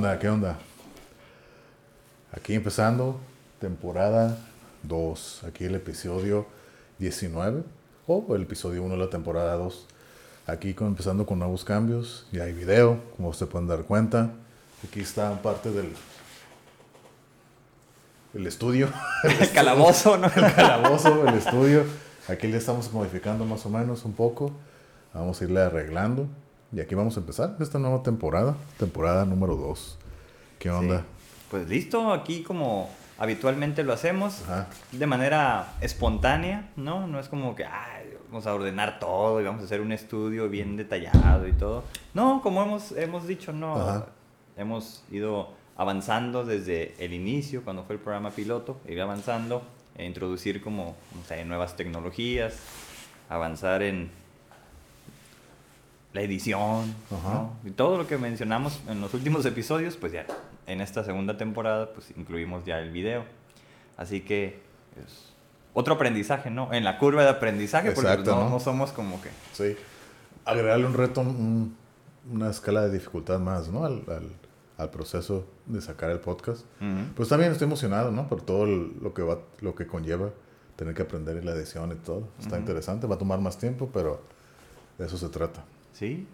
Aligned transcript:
¿Qué 0.00 0.06
onda? 0.06 0.18
¿Qué 0.18 0.28
onda? 0.30 0.58
Aquí 2.32 2.54
empezando, 2.54 3.20
temporada 3.60 4.38
2. 4.84 5.42
Aquí 5.46 5.64
el 5.64 5.74
episodio 5.74 6.46
19 6.98 7.62
o 8.06 8.34
el 8.34 8.40
episodio 8.44 8.82
1 8.82 8.94
de 8.94 8.98
la 9.04 9.10
temporada 9.10 9.56
2. 9.56 9.86
Aquí 10.46 10.72
con- 10.72 10.86
empezando 10.86 11.26
con 11.26 11.38
nuevos 11.38 11.66
cambios. 11.66 12.26
Ya 12.32 12.44
hay 12.44 12.54
video, 12.54 12.98
como 13.18 13.34
se 13.34 13.44
pueden 13.44 13.68
dar 13.68 13.82
cuenta. 13.82 14.30
Aquí 14.88 15.00
está 15.00 15.42
parte 15.42 15.70
del 15.70 15.92
el 18.32 18.46
estudio, 18.46 18.88
El 19.38 19.52
calabozo, 19.52 20.16
¿no? 20.16 20.28
el 20.28 20.54
calabozo, 20.54 21.28
el 21.28 21.34
estudio. 21.34 21.84
Aquí 22.26 22.46
le 22.46 22.56
estamos 22.56 22.90
modificando 22.90 23.44
más 23.44 23.66
o 23.66 23.68
menos 23.68 24.06
un 24.06 24.14
poco. 24.14 24.50
Vamos 25.12 25.42
a 25.42 25.44
irle 25.44 25.60
arreglando. 25.60 26.26
Y 26.72 26.80
aquí 26.80 26.94
vamos 26.94 27.16
a 27.16 27.20
empezar 27.20 27.56
esta 27.60 27.78
nueva 27.78 28.02
temporada, 28.02 28.54
temporada 28.78 29.24
número 29.24 29.56
2. 29.56 29.98
¿Qué 30.58 30.70
onda? 30.70 31.00
Sí. 31.00 31.04
Pues 31.50 31.68
listo, 31.68 32.12
aquí 32.12 32.42
como 32.42 32.88
habitualmente 33.18 33.82
lo 33.82 33.92
hacemos, 33.92 34.42
Ajá. 34.42 34.68
de 34.92 35.06
manera 35.06 35.74
espontánea, 35.80 36.70
¿no? 36.76 37.06
No 37.08 37.18
es 37.18 37.28
como 37.28 37.56
que 37.56 37.64
"Ay, 37.64 38.14
vamos 38.28 38.46
a 38.46 38.54
ordenar 38.54 39.00
todo 39.00 39.40
y 39.40 39.44
vamos 39.44 39.62
a 39.62 39.64
hacer 39.64 39.80
un 39.80 39.90
estudio 39.90 40.48
bien 40.48 40.76
detallado 40.76 41.48
y 41.48 41.52
todo. 41.52 41.82
No, 42.14 42.40
como 42.40 42.62
hemos, 42.62 42.92
hemos 42.92 43.26
dicho, 43.26 43.52
no. 43.52 43.74
Ajá. 43.76 44.06
Hemos 44.56 45.02
ido 45.10 45.52
avanzando 45.76 46.44
desde 46.44 46.94
el 47.04 47.12
inicio, 47.14 47.64
cuando 47.64 47.82
fue 47.84 47.96
el 47.96 48.00
programa 48.00 48.30
piloto, 48.30 48.76
ir 48.86 49.00
avanzando, 49.00 49.62
e 49.96 50.04
introducir 50.06 50.62
como, 50.62 50.94
no 51.16 51.24
sé, 51.26 51.44
nuevas 51.44 51.74
tecnologías, 51.76 52.54
avanzar 53.28 53.82
en 53.82 54.10
la 56.12 56.22
edición. 56.22 56.94
Y 57.64 57.70
todo 57.70 57.96
lo 57.98 58.06
que 58.06 58.18
mencionamos 58.18 58.80
en 58.88 59.00
los 59.00 59.14
últimos 59.14 59.44
episodios, 59.46 59.96
pues 59.96 60.12
ya 60.12 60.26
en 60.66 60.80
esta 60.80 61.04
segunda 61.04 61.36
temporada, 61.36 61.92
pues 61.92 62.12
incluimos 62.16 62.64
ya 62.64 62.78
el 62.78 62.90
video. 62.90 63.24
Así 63.96 64.20
que 64.22 64.60
es 65.04 65.32
otro 65.74 65.94
aprendizaje, 65.94 66.50
¿no? 66.50 66.72
En 66.72 66.84
la 66.84 66.98
curva 66.98 67.22
de 67.22 67.28
aprendizaje, 67.28 67.92
porque 67.92 68.10
Exacto, 68.10 68.34
no, 68.34 68.44
¿no? 68.44 68.50
no 68.50 68.60
somos 68.60 68.92
como 68.92 69.20
que... 69.22 69.28
Sí. 69.52 69.76
Agregarle 70.44 70.86
un 70.86 70.94
reto, 70.94 71.20
un- 71.20 71.76
una 72.30 72.50
escala 72.50 72.82
de 72.82 72.90
dificultad 72.90 73.38
más, 73.38 73.68
¿no? 73.68 73.84
Al, 73.84 74.02
al- 74.08 74.32
al 74.78 74.90
proceso 74.90 75.46
de 75.66 75.80
sacar 75.82 76.10
el 76.10 76.20
podcast. 76.20 76.64
Pues 77.14 77.28
también 77.28 77.52
estoy 77.52 77.66
emocionado, 77.66 78.10
¿no? 78.10 78.26
Por 78.28 78.40
todo 78.40 78.64
lo 78.66 79.12
que 79.12 79.20
va, 79.22 79.38
lo 79.60 79.74
que 79.74 79.86
conlleva 79.86 80.30
tener 80.76 80.94
que 80.94 81.02
aprender 81.02 81.36
en 81.36 81.44
la 81.44 81.52
edición 81.52 81.92
y 81.92 81.96
todo. 81.96 82.28
Está 82.40 82.58
interesante, 82.58 83.06
va 83.06 83.16
a 83.16 83.18
tomar 83.18 83.38
más 83.40 83.58
tiempo, 83.58 83.90
pero 83.92 84.22
de 84.96 85.04
eso 85.04 85.18
se 85.18 85.28
trata. 85.28 85.62
Sí, 86.00 86.26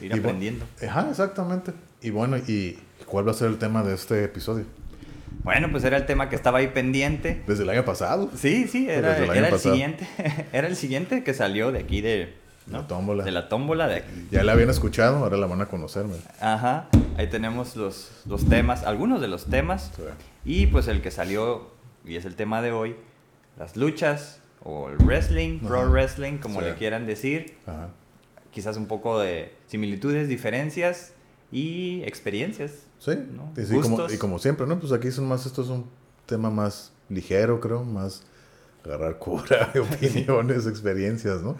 ir 0.00 0.10
Y 0.16 0.18
aprendiendo. 0.18 0.64
Ajá, 0.88 1.06
exactamente. 1.10 1.72
Y 2.00 2.08
bueno, 2.08 2.38
¿y 2.38 2.78
cuál 3.04 3.26
va 3.28 3.32
a 3.32 3.34
ser 3.34 3.48
el 3.48 3.58
tema 3.58 3.82
de 3.82 3.92
este 3.94 4.24
episodio? 4.24 4.64
Bueno, 5.44 5.68
pues 5.70 5.84
era 5.84 5.98
el 5.98 6.06
tema 6.06 6.30
que 6.30 6.36
estaba 6.36 6.60
ahí 6.60 6.68
pendiente. 6.68 7.42
Desde 7.46 7.64
el 7.64 7.68
año 7.68 7.84
pasado. 7.84 8.30
Sí, 8.34 8.66
sí, 8.68 8.88
era, 8.88 9.18
el 9.18 9.28
era 9.30 9.48
el 9.50 9.58
siguiente. 9.58 10.08
era 10.54 10.66
el 10.66 10.76
siguiente 10.76 11.22
que 11.22 11.34
salió 11.34 11.72
de 11.72 11.80
aquí 11.80 12.00
de... 12.00 12.34
¿no? 12.66 12.78
La 12.78 12.86
tómbola. 12.86 13.24
De 13.24 13.32
la 13.32 13.48
tómbola 13.50 13.86
de 13.86 13.96
aquí. 13.96 14.28
Ya 14.30 14.44
la 14.44 14.52
habían 14.52 14.70
escuchado, 14.70 15.18
ahora 15.18 15.36
la 15.36 15.46
van 15.46 15.60
a 15.60 15.66
conocer. 15.66 16.06
¿no? 16.06 16.14
Ajá, 16.40 16.88
ahí 17.18 17.26
tenemos 17.28 17.76
los, 17.76 18.12
los 18.24 18.48
temas, 18.48 18.82
algunos 18.84 19.20
de 19.20 19.28
los 19.28 19.44
temas. 19.44 19.90
Sí. 19.94 20.02
Y 20.44 20.66
pues 20.68 20.88
el 20.88 21.02
que 21.02 21.10
salió, 21.10 21.70
y 22.06 22.16
es 22.16 22.24
el 22.24 22.34
tema 22.34 22.62
de 22.62 22.72
hoy, 22.72 22.96
las 23.58 23.76
luchas 23.76 24.40
o 24.64 24.88
el 24.88 24.96
wrestling, 24.98 25.58
pro 25.58 25.90
wrestling, 25.90 26.38
como 26.38 26.60
Sí. 26.60 26.66
le 26.66 26.74
quieran 26.76 27.04
decir. 27.04 27.56
Ajá. 27.66 27.88
Quizás 28.52 28.76
un 28.76 28.86
poco 28.86 29.18
de 29.18 29.52
similitudes, 29.66 30.28
diferencias 30.28 31.12
y 31.50 32.02
experiencias. 32.04 32.86
Sí, 32.98 33.12
¿no? 33.32 33.52
y, 33.60 33.64
sí, 33.66 33.74
como, 33.80 34.06
y 34.10 34.18
como 34.18 34.38
siempre, 34.38 34.66
¿no? 34.66 34.78
Pues 34.78 34.92
aquí 34.92 35.10
son 35.10 35.26
más, 35.26 35.44
esto 35.46 35.62
es 35.62 35.68
un 35.68 35.86
tema 36.26 36.50
más 36.50 36.92
ligero, 37.08 37.58
creo, 37.60 37.82
más 37.82 38.22
agarrar 38.84 39.18
cura 39.18 39.70
de 39.74 39.80
opiniones, 39.80 40.66
experiencias, 40.66 41.42
¿no? 41.42 41.56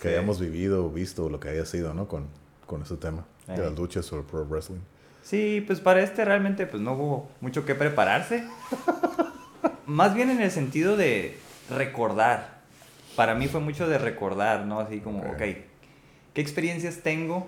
Que 0.00 0.02
Sí. 0.02 0.08
hayamos 0.08 0.40
vivido 0.40 0.84
o 0.86 0.90
visto, 0.90 1.28
lo 1.30 1.38
que 1.40 1.48
haya 1.48 1.64
sido, 1.64 1.94
¿no? 1.94 2.08
Con, 2.08 2.26
con 2.66 2.82
ese 2.82 2.96
tema 2.96 3.24
de 3.46 3.58
las 3.58 3.72
luchas 3.74 4.12
o 4.12 4.18
el 4.18 4.24
pro 4.24 4.44
wrestling. 4.44 4.80
Sí, 5.22 5.62
pues 5.66 5.80
para 5.80 6.02
este 6.02 6.24
realmente 6.24 6.66
pues 6.66 6.82
no 6.82 6.94
hubo 6.94 7.30
mucho 7.40 7.64
que 7.64 7.74
prepararse. 7.76 8.44
Más 9.86 10.14
bien 10.14 10.30
en 10.30 10.40
el 10.40 10.50
sentido 10.50 10.96
de 10.96 11.38
recordar. 11.70 12.60
Para 13.16 13.34
mí 13.34 13.46
fue 13.46 13.60
mucho 13.60 13.88
de 13.88 13.98
recordar, 13.98 14.64
¿no? 14.66 14.80
Así 14.80 15.00
como, 15.00 15.18
Ok. 15.20 15.34
ok, 15.34 15.42
¿qué 16.34 16.40
experiencias 16.40 16.98
tengo 17.02 17.46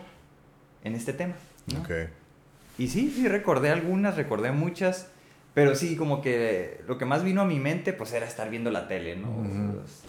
en 0.82 0.94
este 0.94 1.12
tema? 1.12 1.34
¿no? 1.72 1.80
Ok. 1.80 1.90
Y 2.78 2.88
sí, 2.88 3.10
sí, 3.14 3.28
recordé 3.28 3.70
algunas, 3.70 4.16
recordé 4.16 4.50
muchas, 4.52 5.08
pero 5.54 5.74
sí, 5.76 5.96
como 5.96 6.20
que 6.22 6.80
lo 6.88 6.98
que 6.98 7.04
más 7.04 7.22
vino 7.22 7.42
a 7.42 7.44
mi 7.44 7.60
mente, 7.60 7.92
pues 7.92 8.12
era 8.12 8.26
estar 8.26 8.50
viendo 8.50 8.70
la 8.70 8.88
tele, 8.88 9.16
¿no? 9.16 9.30
Ujú. 9.30 9.80
Las, 9.80 10.02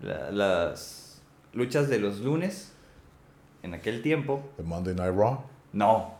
la- 0.00 0.30
las 0.30 1.22
luchas 1.52 1.88
de 1.88 1.98
los 1.98 2.20
lunes, 2.20 2.72
en 3.62 3.74
aquel 3.74 4.02
tiempo, 4.02 4.48
The 4.56 4.62
Monday 4.62 4.94
Night 4.94 5.14
Raw. 5.16 5.40
no. 5.72 6.14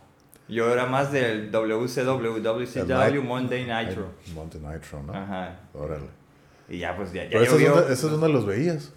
Yo 0.48 0.72
era 0.72 0.86
más 0.86 1.10
del 1.10 1.50
WCW, 1.50 2.40
WCW, 2.40 2.86
Night- 2.86 3.20
Monday 3.24 3.64
Nitro. 3.64 4.12
Monday 4.32 4.60
Nitro, 4.60 5.02
¿no? 5.02 5.12
Ajá. 5.12 5.58
Órale. 5.74 6.06
Y 6.68 6.78
ya, 6.78 6.96
pues 6.96 7.12
ya, 7.12 7.24
ya 7.24 7.30
Pero 7.30 7.42
ese 7.42 7.56
es, 7.56 7.60
llovió. 7.62 7.80
donde, 7.80 7.96
donde 7.96 8.28
los 8.28 8.46
veías. 8.46 8.92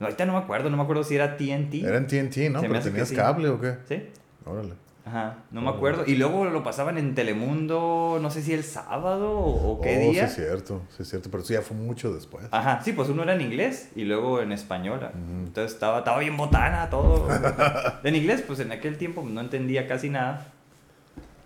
No, 0.00 0.06
ahorita 0.06 0.26
no 0.26 0.32
me 0.32 0.38
acuerdo, 0.38 0.70
no 0.70 0.76
me 0.76 0.82
acuerdo 0.82 1.04
si 1.04 1.14
era 1.16 1.36
TNT. 1.36 1.74
Era 1.84 1.96
en 1.96 2.06
TNT, 2.06 2.50
¿no? 2.50 2.60
Se 2.60 2.68
Pero 2.68 2.80
tenías 2.80 3.08
sí. 3.08 3.16
cable 3.16 3.48
o 3.48 3.60
qué. 3.60 3.76
¿Sí? 3.88 4.02
Órale. 4.44 4.74
Ajá, 5.08 5.38
no 5.50 5.62
me 5.62 5.70
acuerdo. 5.70 6.04
Y 6.06 6.16
luego 6.16 6.44
lo 6.44 6.62
pasaban 6.62 6.98
en 6.98 7.14
Telemundo, 7.14 8.18
no 8.20 8.30
sé 8.30 8.42
si 8.42 8.52
el 8.52 8.62
sábado 8.62 9.38
o, 9.38 9.80
qué 9.80 9.96
oh, 9.96 10.10
día. 10.10 10.28
sí 10.28 10.40
es 10.42 10.46
cierto, 10.46 10.82
sí 10.94 11.02
es 11.02 11.08
cierto. 11.08 11.30
Pero 11.30 11.42
sí, 11.42 11.54
ya 11.54 11.62
fue 11.62 11.76
mucho 11.76 12.12
después. 12.12 12.46
Ajá, 12.50 12.82
sí, 12.84 12.92
pues 12.92 13.08
uno 13.08 13.22
era 13.22 13.34
en 13.34 13.40
inglés 13.40 13.88
y 13.96 14.04
luego 14.04 14.42
en 14.42 14.52
español. 14.52 15.00
Entonces 15.14 15.72
estaba, 15.72 15.98
estaba 15.98 16.18
bien 16.18 16.36
botana 16.36 16.90
todo. 16.90 17.26
en 18.04 18.14
inglés, 18.14 18.44
pues 18.46 18.60
en 18.60 18.70
aquel 18.70 18.98
tiempo 18.98 19.24
no 19.26 19.40
entendía 19.40 19.88
casi 19.88 20.10
nada. 20.10 20.52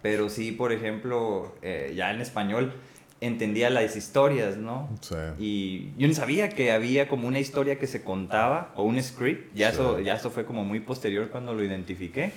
Pero 0.02 0.28
sí, 0.28 0.50
por 0.50 0.72
ejemplo, 0.72 1.54
eh, 1.62 1.92
ya 1.94 2.10
en 2.10 2.20
español 2.20 2.72
entendía 3.22 3.70
las 3.70 3.96
historias, 3.96 4.56
¿no? 4.56 4.88
Sí. 5.00 5.14
Y 5.38 5.92
yo 5.96 6.08
no 6.08 6.14
sabía 6.14 6.48
que 6.48 6.72
había 6.72 7.08
como 7.08 7.28
una 7.28 7.38
historia 7.38 7.78
que 7.78 7.86
se 7.86 8.02
contaba 8.02 8.72
o 8.76 8.82
un 8.82 9.02
script. 9.02 9.54
Ya, 9.54 9.70
Sí. 9.70 9.74
eso, 9.76 10.00
ya 10.00 10.14
eso 10.14 10.30
fue 10.30 10.44
como 10.44 10.64
muy 10.64 10.80
posterior 10.80 11.28
cuando 11.30 11.54
lo 11.54 11.62
identifiqué. 11.64 12.32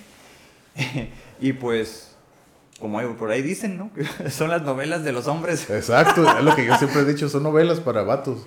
y 1.42 1.54
pues, 1.54 2.16
como 2.80 3.02
por 3.18 3.32
ahí 3.32 3.42
dicen, 3.42 3.78
¿no? 3.78 3.90
Son 4.30 4.50
las 4.50 4.62
novelas 4.62 5.04
de 5.04 5.12
los 5.12 5.28
hombres. 5.28 5.70
Exacto, 5.70 6.24
es 6.38 6.44
lo 6.44 6.56
que 6.56 6.66
yo 6.66 6.76
siempre 6.78 7.02
he 7.02 7.06
dicho, 7.06 7.30
son 7.30 7.44
novelas 7.50 7.80
para 7.80 8.04
vatos. 8.04 8.46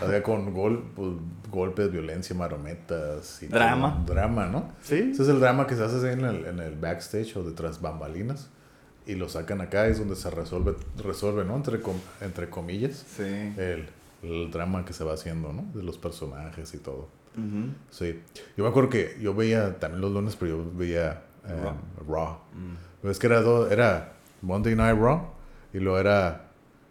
O 0.00 0.08
sea, 0.08 0.22
con 0.22 0.52
gol, 0.54 0.90
pues, 0.94 1.08
golpes, 1.50 1.90
violencia, 1.90 2.34
marometas. 2.36 3.42
Y 3.42 3.46
todo, 3.46 3.58
Drama. 3.58 4.04
drama, 4.06 4.46
¿no? 4.46 4.72
Sí. 4.82 5.10
Ese 5.12 5.22
es 5.22 5.28
el 5.28 5.40
drama 5.40 5.66
que 5.66 5.74
se 5.76 5.82
hace 5.84 6.12
en 6.12 6.24
el, 6.24 6.44
en 6.46 6.60
el 6.60 6.76
backstage 6.76 7.36
o 7.36 7.42
detrás 7.42 7.80
bambalinas. 7.80 8.50
Y 9.08 9.14
lo 9.16 9.28
sacan 9.28 9.60
acá, 9.60 9.86
es 9.88 9.98
donde 9.98 10.14
se 10.14 10.30
resuelve, 10.30 10.74
resuelve 11.02 11.44
¿no? 11.44 11.56
Entre, 11.56 11.80
com- 11.80 11.98
entre 12.20 12.48
comillas, 12.50 13.04
Sí. 13.16 13.22
el, 13.24 13.88
el 14.22 14.50
drama 14.52 14.84
que 14.84 14.92
se 14.92 15.02
va 15.02 15.14
haciendo, 15.14 15.52
¿no? 15.52 15.64
De 15.74 15.82
los 15.82 15.98
personajes 15.98 16.72
y 16.74 16.78
todo. 16.78 17.08
Ujú. 17.36 17.72
Sí. 17.90 18.20
Yo 18.56 18.64
me 18.64 18.70
acuerdo 18.70 18.90
que 18.90 19.16
yo 19.20 19.34
veía 19.34 19.78
también 19.80 20.00
los 20.02 20.12
lunes, 20.12 20.36
pero 20.36 20.58
yo 20.62 20.70
veía 20.74 21.22
eh, 21.48 21.72
Raw. 22.06 22.34
Mm. 22.52 22.74
Pero 23.00 23.10
es 23.12 23.18
que 23.18 23.26
era, 23.28 23.40
do- 23.40 23.70
era 23.70 24.12
Monday 24.42 24.74
Night 24.76 24.98
Raw 24.98 25.30
y 25.72 25.78
luego 25.78 25.98
era 25.98 26.48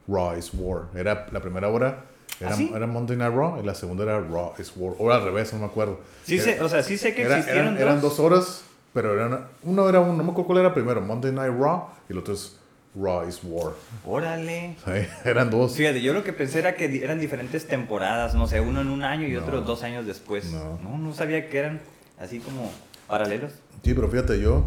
Raw 0.07 0.37
is 0.37 0.51
War. 0.53 0.87
Era 0.95 1.27
la 1.31 1.39
primera 1.41 1.67
hora 1.69 2.05
era, 2.39 2.51
¿Ah, 2.51 2.55
sí? 2.55 2.71
era 2.73 2.87
Monday 2.87 3.17
Night 3.17 3.33
Raw 3.33 3.59
y 3.61 3.65
la 3.65 3.75
segunda 3.75 4.03
era 4.03 4.19
Raw 4.21 4.53
is 4.57 4.71
War. 4.75 4.95
O 4.99 5.11
al 5.11 5.23
revés, 5.23 5.51
no 5.53 5.59
me 5.59 5.65
acuerdo. 5.65 5.99
Sí 6.23 6.35
Era- 6.35 6.43
sé, 6.43 6.61
o 6.61 6.69
sea, 6.69 6.81
sí 6.81 6.97
sé 6.97 7.13
que 7.13 7.23
era- 7.23 7.37
existieron 7.37 7.73
eran, 7.75 7.81
eran 7.81 8.01
dos. 8.01 8.17
dos 8.17 8.19
horas, 8.19 8.63
pero 8.93 9.13
eran, 9.13 9.47
uno 9.63 9.87
era 9.89 9.99
un, 9.99 10.17
no 10.17 10.23
me 10.23 10.31
acuerdo 10.31 10.47
cuál 10.47 10.59
era 10.59 10.73
primero, 10.73 11.01
Monday 11.01 11.31
Night 11.31 11.53
Raw 11.57 11.87
y 12.09 12.13
el 12.13 12.19
otro 12.19 12.33
es 12.33 12.57
Raw 12.95 13.27
is 13.27 13.39
War. 13.43 13.73
Órale. 14.05 14.75
Sí, 14.83 14.91
eran 15.29 15.49
dos. 15.51 15.75
Fíjate, 15.75 16.01
yo 16.01 16.13
lo 16.13 16.23
que 16.23 16.33
pensé 16.33 16.59
era 16.59 16.75
que 16.75 16.85
eran 17.03 17.19
diferentes 17.19 17.67
temporadas, 17.67 18.33
no 18.33 18.47
sé, 18.47 18.59
uno 18.59 18.81
en 18.81 18.89
un 18.89 19.03
año 19.03 19.27
y 19.27 19.33
No. 19.33 19.41
otro 19.41 19.61
dos 19.61 19.83
años 19.83 20.05
después. 20.05 20.51
No. 20.51 20.79
no, 20.83 20.97
no 20.97 21.13
sabía 21.13 21.47
que 21.49 21.59
eran 21.59 21.81
así 22.19 22.39
como 22.39 22.71
paralelos. 23.07 23.51
Sí, 23.83 23.93
pero 23.93 24.09
fíjate, 24.09 24.39
yo, 24.39 24.65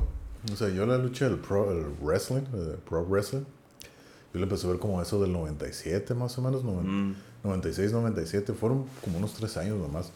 o 0.52 0.56
sea, 0.56 0.68
yo 0.68 0.86
la 0.86 0.96
lucha 0.98 1.28
del 1.28 1.38
pro, 1.38 1.72
el 1.72 1.84
wrestling, 2.00 2.42
el 2.54 2.78
pro 2.88 3.04
wrestling, 3.04 3.42
yo 4.32 4.38
la 4.38 4.42
empecé 4.44 4.66
a 4.68 4.70
ver 4.70 4.78
como 4.78 5.02
eso 5.02 5.20
del 5.20 5.32
97 5.32 6.14
más 6.14 6.38
o 6.38 6.42
menos, 6.42 6.62
Mm. 6.62 7.14
96, 7.42 7.90
97, 7.92 8.52
fueron 8.52 8.84
como 9.02 9.18
unos 9.18 9.32
tres 9.34 9.56
años 9.56 9.76
nomás. 9.78 10.12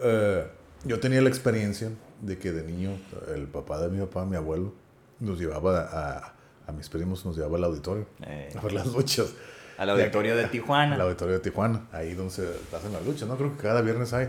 Eh, 0.00 0.46
yo 0.84 1.00
tenía 1.00 1.20
la 1.20 1.28
experiencia 1.28 1.90
de 2.20 2.38
que 2.38 2.52
de 2.52 2.62
niño, 2.62 2.90
el 3.34 3.46
papá 3.46 3.80
de 3.80 3.88
mi 3.88 4.00
papá, 4.00 4.24
mi 4.24 4.36
abuelo, 4.36 4.72
nos 5.20 5.38
llevaba 5.38 5.80
a, 5.92 6.34
a 6.66 6.72
mis 6.72 6.88
primos, 6.88 7.24
nos 7.24 7.36
llevaba 7.36 7.56
al 7.58 7.64
auditorio 7.64 8.06
Eh, 8.22 8.52
a 8.56 8.60
ver 8.60 8.72
las 8.72 8.86
luchas. 8.86 9.32
al 9.78 9.90
auditorio 9.90 10.36
de 10.36 10.46
Tijuana. 10.46 10.94
Al 10.94 11.00
auditorio 11.02 11.34
de 11.34 11.40
Tijuana, 11.40 11.86
ahí 11.92 12.14
donde 12.14 12.32
se 12.32 12.48
hacen 12.76 12.92
las 12.92 13.04
luchas, 13.04 13.28
¿no? 13.28 13.36
Creo 13.36 13.56
que 13.56 13.62
cada 13.62 13.80
viernes 13.82 14.12
hay. 14.12 14.28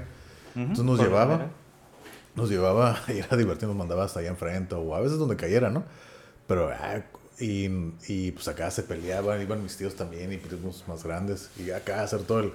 Entonces 0.56 0.86
nos 0.86 1.00
llevaba, 1.00 1.48
nos 2.36 2.50
llevaba 2.50 3.00
y 3.08 3.18
era 3.20 3.36
divertido, 3.38 3.70
nos 3.70 3.78
mandaba 3.78 4.04
hasta 4.04 4.20
allá 4.20 4.30
enfrente 4.30 4.76
o 4.76 4.94
a 4.96 5.00
veces 5.02 5.18
donde 5.18 5.36
cayera, 5.36 5.70
¿no? 5.70 5.84
Pero, 6.48 6.70
ah, 6.70 7.02
y, 7.40 7.68
y 8.08 8.32
pues 8.32 8.48
acá 8.48 8.70
se 8.70 8.84
peleaban, 8.84 9.42
iban 9.42 9.64
mis 9.64 9.76
tíos 9.76 9.96
también 9.96 10.32
y 10.32 10.38
primos 10.38 10.84
más 10.88 11.04
grandes. 11.04 11.50
Y 11.58 11.72
acá 11.72 12.04
hacer 12.04 12.22
todo 12.22 12.40
el. 12.42 12.54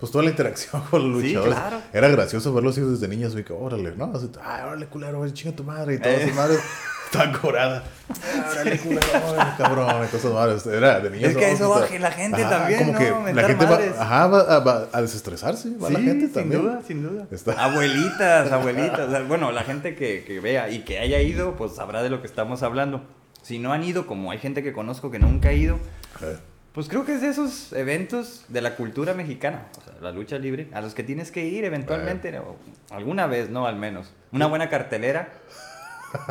Pues 0.00 0.10
toda 0.10 0.24
la 0.24 0.30
interacción 0.30 0.82
con 0.90 1.12
los 1.12 1.20
Sí, 1.22 1.28
luchadores. 1.28 1.54
claro. 1.54 1.76
Era 1.92 2.08
gracioso 2.08 2.52
verlos 2.54 2.76
hijos 2.78 2.92
desde 2.92 3.06
niños. 3.14 3.34
Y 3.38 3.44
que, 3.44 3.52
órale, 3.52 3.92
¿no? 3.96 4.10
Así, 4.14 4.30
ay, 4.42 4.62
órale, 4.64 4.86
culero, 4.86 5.18
güey, 5.18 5.32
chinga 5.32 5.54
tu 5.54 5.62
madre. 5.64 5.94
Y 5.94 5.98
todas 5.98 6.20
Eh. 6.20 6.26
sus 6.28 6.34
madres 6.36 6.60
estaban 7.04 7.32
coradas. 7.32 7.82
"Ay, 8.08 8.40
Órale, 8.50 8.78
culero, 8.78 9.06
órale, 9.28 9.50
cabrón. 9.58 10.04
Y 10.04 10.08
cosas 10.08 10.32
madres. 10.32 10.66
Era 10.66 11.00
de 11.00 11.10
niños. 11.10 11.30
Es 11.32 11.36
que 11.36 11.52
eso 11.52 11.68
baje 11.68 11.98
la 11.98 12.10
gente 12.10 12.42
Ajá, 12.42 12.58
también, 12.58 12.78
como 12.80 12.92
¿no? 12.92 12.98
que 13.26 13.32
la 13.34 13.42
gente 13.46 13.64
va, 13.66 13.70
madres. 13.72 13.92
ajá, 13.98 14.26
va, 14.28 14.40
a- 14.40 14.58
va 14.60 14.88
a 14.92 15.02
desestresarse. 15.02 15.76
Va 15.76 15.90
la 15.90 15.98
Sí, 15.98 16.04
gente 16.06 16.24
sin 16.26 16.34
también. 16.34 16.62
duda, 16.62 16.82
sin 16.86 17.02
duda. 17.02 17.26
Está- 17.30 17.62
Abuelitas, 17.64 18.50
abuelitas. 18.52 19.00
o 19.00 19.10
sea, 19.10 19.20
bueno, 19.22 19.52
la 19.52 19.64
gente 19.64 19.94
que, 19.96 20.24
que 20.26 20.40
vea 20.40 20.70
y 20.70 20.80
que 20.84 20.98
haya 20.98 21.20
ido, 21.20 21.56
pues 21.56 21.74
sabrá 21.74 22.02
de 22.02 22.08
lo 22.10 22.20
que 22.22 22.26
estamos 22.26 22.62
hablando. 22.62 23.02
Si 23.42 23.58
no 23.58 23.72
han 23.72 23.82
ido, 23.84 24.06
como 24.06 24.30
hay 24.30 24.38
gente 24.38 24.62
que 24.62 24.72
conozco 24.72 25.10
que 25.10 25.18
nunca 25.18 25.50
ha 25.50 25.52
ido, 25.52 25.78
Eh, 26.22 26.36
pues 26.72 26.88
creo 26.88 27.04
que 27.04 27.14
es 27.14 27.20
de 27.20 27.28
esos 27.28 27.72
eventos 27.72 28.44
de 28.48 28.60
la 28.60 28.76
cultura 28.76 29.14
mexicana, 29.14 29.66
o 29.78 29.82
sea, 29.84 29.94
la 30.00 30.12
lucha 30.12 30.38
libre, 30.38 30.68
a 30.72 30.80
los 30.80 30.94
que 30.94 31.02
tienes 31.02 31.30
que 31.30 31.44
ir 31.46 31.64
eventualmente, 31.64 32.38
o 32.38 32.56
alguna 32.90 33.26
vez, 33.26 33.50
¿no? 33.50 33.66
Al 33.66 33.76
menos. 33.76 34.12
Una 34.32 34.46
buena 34.46 34.68
cartelera 34.68 35.32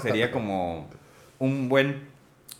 sería 0.02 0.32
como 0.32 0.88
un 1.40 1.70
buen 1.70 2.08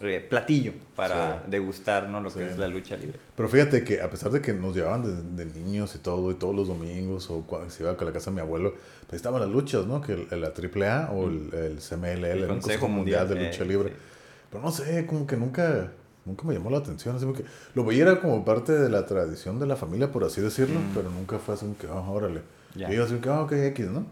eh, 0.02 0.26
platillo 0.30 0.72
para 0.96 1.40
Sí. 1.44 1.52
degustar, 1.52 2.08
¿no? 2.08 2.22
Lo 2.22 2.30
que 2.34 2.40
Sí. 2.40 2.52
es 2.52 2.58
la 2.58 2.70
lucha 2.70 2.96
libre. 2.96 3.20
Pero 3.36 3.50
fíjate 3.50 3.84
que 3.84 4.02
a 4.02 4.10
pesar 4.10 4.32
de 4.32 4.42
que 4.42 4.54
nos 4.54 4.74
llevaban 4.74 5.36
de, 5.36 5.44
de 5.44 5.52
niños 5.60 5.94
y 5.96 5.98
todo, 6.00 6.32
y 6.32 6.36
todos 6.36 6.56
los 6.56 6.70
domingos, 6.70 7.30
o 7.30 7.42
cuando 7.42 7.70
se 7.70 7.84
iba 7.84 7.92
a 7.92 8.02
la 8.02 8.14
casa 8.14 8.30
de 8.32 8.36
mi 8.36 8.40
abuelo, 8.42 8.76
pues 9.08 9.16
estaban 9.18 9.42
las 9.42 9.50
luchas, 9.50 9.86
¿no? 9.88 10.00
Que 10.02 10.14
el, 10.14 10.42
la 10.42 10.54
AAA 10.54 11.12
o 11.12 11.28
el, 11.28 11.54
el 11.54 11.80
CMLL, 11.80 12.24
el, 12.44 12.48
Consejo, 12.48 12.88
Mundial, 12.88 13.28
de 13.28 13.36
Lucha 13.46 13.64
eh, 13.64 13.68
Libre. 13.68 13.90
sí. 13.90 13.96
Pero 14.52 14.64
no 14.64 14.72
sé, 14.72 15.06
como 15.06 15.28
que 15.28 15.36
nunca, 15.36 15.92
nunca 16.30 16.46
me 16.46 16.54
llamó 16.54 16.70
la 16.70 16.78
atención. 16.78 17.16
Así 17.16 17.26
que 17.34 17.44
lo 17.76 17.84
veía 17.84 18.04
era 18.04 18.22
como 18.22 18.46
parte 18.46 18.72
de 18.72 18.90
la 18.90 19.06
tradición 19.06 19.60
de 19.60 19.66
la 19.68 19.76
familia, 19.76 20.12
por 20.12 20.24
así 20.24 20.40
decirlo, 20.42 20.80
pero 20.94 21.10
nunca 21.10 21.38
fue 21.40 21.56
así 21.56 21.66
como 21.66 21.78
que, 21.78 21.88
ah, 21.88 22.10
órale. 22.10 22.42
Ya. 22.76 22.92
Y 22.92 22.96
yo 22.96 23.04
así 23.04 23.16
que, 23.16 23.30
ah, 23.30 23.42
ok, 23.42 23.52
X, 23.52 23.88
¿no? 23.88 24.06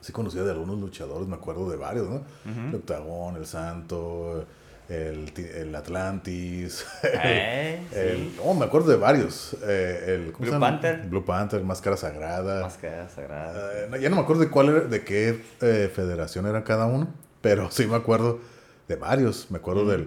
Sí 0.00 0.12
conocía 0.12 0.42
de 0.42 0.50
algunos 0.50 0.78
luchadores, 0.78 1.26
me 1.28 1.34
acuerdo 1.36 1.68
de 1.70 1.76
varios, 1.76 2.08
¿no? 2.08 2.22
El 2.68 2.74
Octagón, 2.74 3.36
el 3.36 3.46
Santo, 3.46 4.44
el, 4.88 5.32
el 5.36 5.74
Atlantis. 5.74 6.84
Eh, 7.02 7.80
El- 7.92 8.32
oh, 8.44 8.52
me 8.54 8.66
acuerdo 8.66 8.90
de 8.90 8.96
varios. 8.96 9.56
Eh, 9.62 10.04
el, 10.26 10.32
¿cómo 10.32 10.38
Blue 10.40 10.46
se 10.48 10.52
llama? 10.52 10.66
Panther. 10.72 11.06
Blue 11.08 11.24
Panther, 11.24 11.62
Máscara 11.64 11.96
Sagrada. 11.96 12.60
Máscara 12.62 13.08
sagrada. 13.08 13.86
No, 13.90 13.96
ya 13.96 14.10
no 14.10 14.16
me 14.16 14.22
acuerdo 14.22 14.42
de 14.42 14.50
cuál 14.50 14.68
era, 14.68 14.80
de 14.80 15.02
qué 15.04 15.40
eh, 15.62 15.90
federación 15.94 16.46
era 16.46 16.64
cada 16.64 16.84
uno, 16.86 17.08
pero 17.40 17.70
sí 17.70 17.86
me 17.86 17.96
acuerdo 17.96 18.40
de 18.88 18.96
varios. 18.96 19.50
Me 19.50 19.56
acuerdo 19.58 19.86
de 19.86 20.06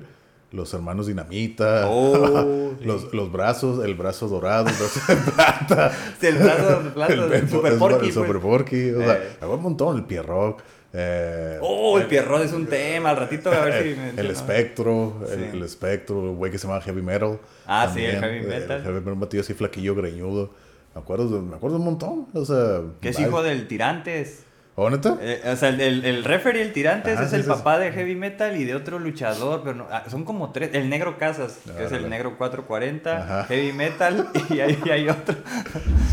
los 0.52 0.74
hermanos 0.74 1.08
Dinamita, 1.08 1.88
Oh, 1.90 2.74
sí. 2.80 2.86
los, 2.86 3.14
los 3.14 3.32
brazos, 3.32 3.84
el 3.84 3.96
brazo 3.96 4.28
dorado, 4.28 4.68
el 4.70 4.76
brazo 4.76 5.02
de 5.08 5.32
plata. 5.32 5.92
Sí, 6.20 6.28
el 6.28 6.38
brazo 6.38 6.84
de 6.84 6.90
plata, 6.92 7.14
el, 7.14 7.34
el 7.34 7.50
Super 7.50 7.74
el- 7.74 7.80
Porky, 7.80 8.06
el 8.08 8.14
Super 8.14 8.32
pues. 8.40 8.44
Porky, 8.44 8.92
o 8.92 8.98
sea, 9.00 9.14
Eh. 9.16 9.20
me 9.30 9.36
acuerdo 9.36 9.56
un 9.58 9.64
montón, 9.64 9.98
el 9.98 10.04
Pierrock. 10.06 10.62
Eh, 10.94 11.60
Oh, 11.62 11.98
el 12.00 12.06
Pierrot 12.08 12.44
es 12.44 12.54
un 12.54 12.66
tema. 12.66 13.10
Al 13.10 13.18
ratito 13.18 13.52
a 13.52 13.60
ver 13.66 13.84
si. 13.84 13.90
el, 13.90 13.98
menciono. 13.98 14.22
el 14.22 14.32
espectro, 14.32 15.14
el, 15.30 15.38
Sí. 15.38 15.46
el 15.58 15.64
espectro, 15.64 16.30
el 16.30 16.36
güey 16.38 16.52
que 16.52 16.58
se 16.58 16.66
llama 16.68 16.80
Heavy 16.82 17.02
Metal. 17.02 17.40
Ah, 17.68 17.92
sí, 17.94 18.04
el 18.06 18.20
Heavy 18.20 18.38
eh, 18.38 18.42
Metal. 18.48 18.78
El 18.78 18.84
Heavy 18.84 18.96
Metal, 19.00 19.14
un 19.14 19.20
batillo 19.20 19.42
así 19.42 19.54
flaquillo, 19.54 19.96
greñudo. 19.96 20.50
Me 20.96 21.02
acuerdo, 21.02 21.42
me 21.42 21.56
acuerdo 21.58 21.78
un 21.78 21.84
montón. 21.86 22.28
O 22.34 22.46
sea, 22.46 22.82
Que 23.02 23.10
es 23.10 23.20
hijo 23.20 23.44
del 23.44 23.68
Tirantes. 23.68 24.46
¿Oh, 24.80 24.92
neta? 24.92 25.18
Eh, 25.20 25.42
o 25.52 25.56
sea, 25.56 25.70
el, 25.70 25.82
el, 25.82 26.06
el 26.06 26.24
referee, 26.24 26.62
el 26.62 26.72
Tirantes, 26.72 27.16
Ajá, 27.16 27.24
es 27.24 27.32
sí, 27.32 27.36
el 27.38 27.42
sí, 27.44 27.50
papá 27.50 27.80
de 27.80 27.92
Heavy 27.92 28.16
Metal 28.16 28.56
y 28.56 28.64
de 28.64 28.76
otro 28.76 29.00
luchador, 29.00 29.62
pero 29.64 29.74
no- 29.76 29.88
ah, 29.92 30.04
son 30.08 30.24
como 30.24 30.52
tres. 30.52 30.70
El 30.74 30.88
Negro 30.88 31.18
Casas, 31.18 31.58
que 31.76 31.86
es 31.86 31.92
el. 31.92 32.08
Negro 32.12 32.38
440, 32.38 33.18
Ajá. 33.24 33.44
Heavy 33.46 33.74
Metal 33.74 34.30
y 34.52 34.60
ahí 34.60 34.78
hay 34.92 35.10
otro. 35.10 35.36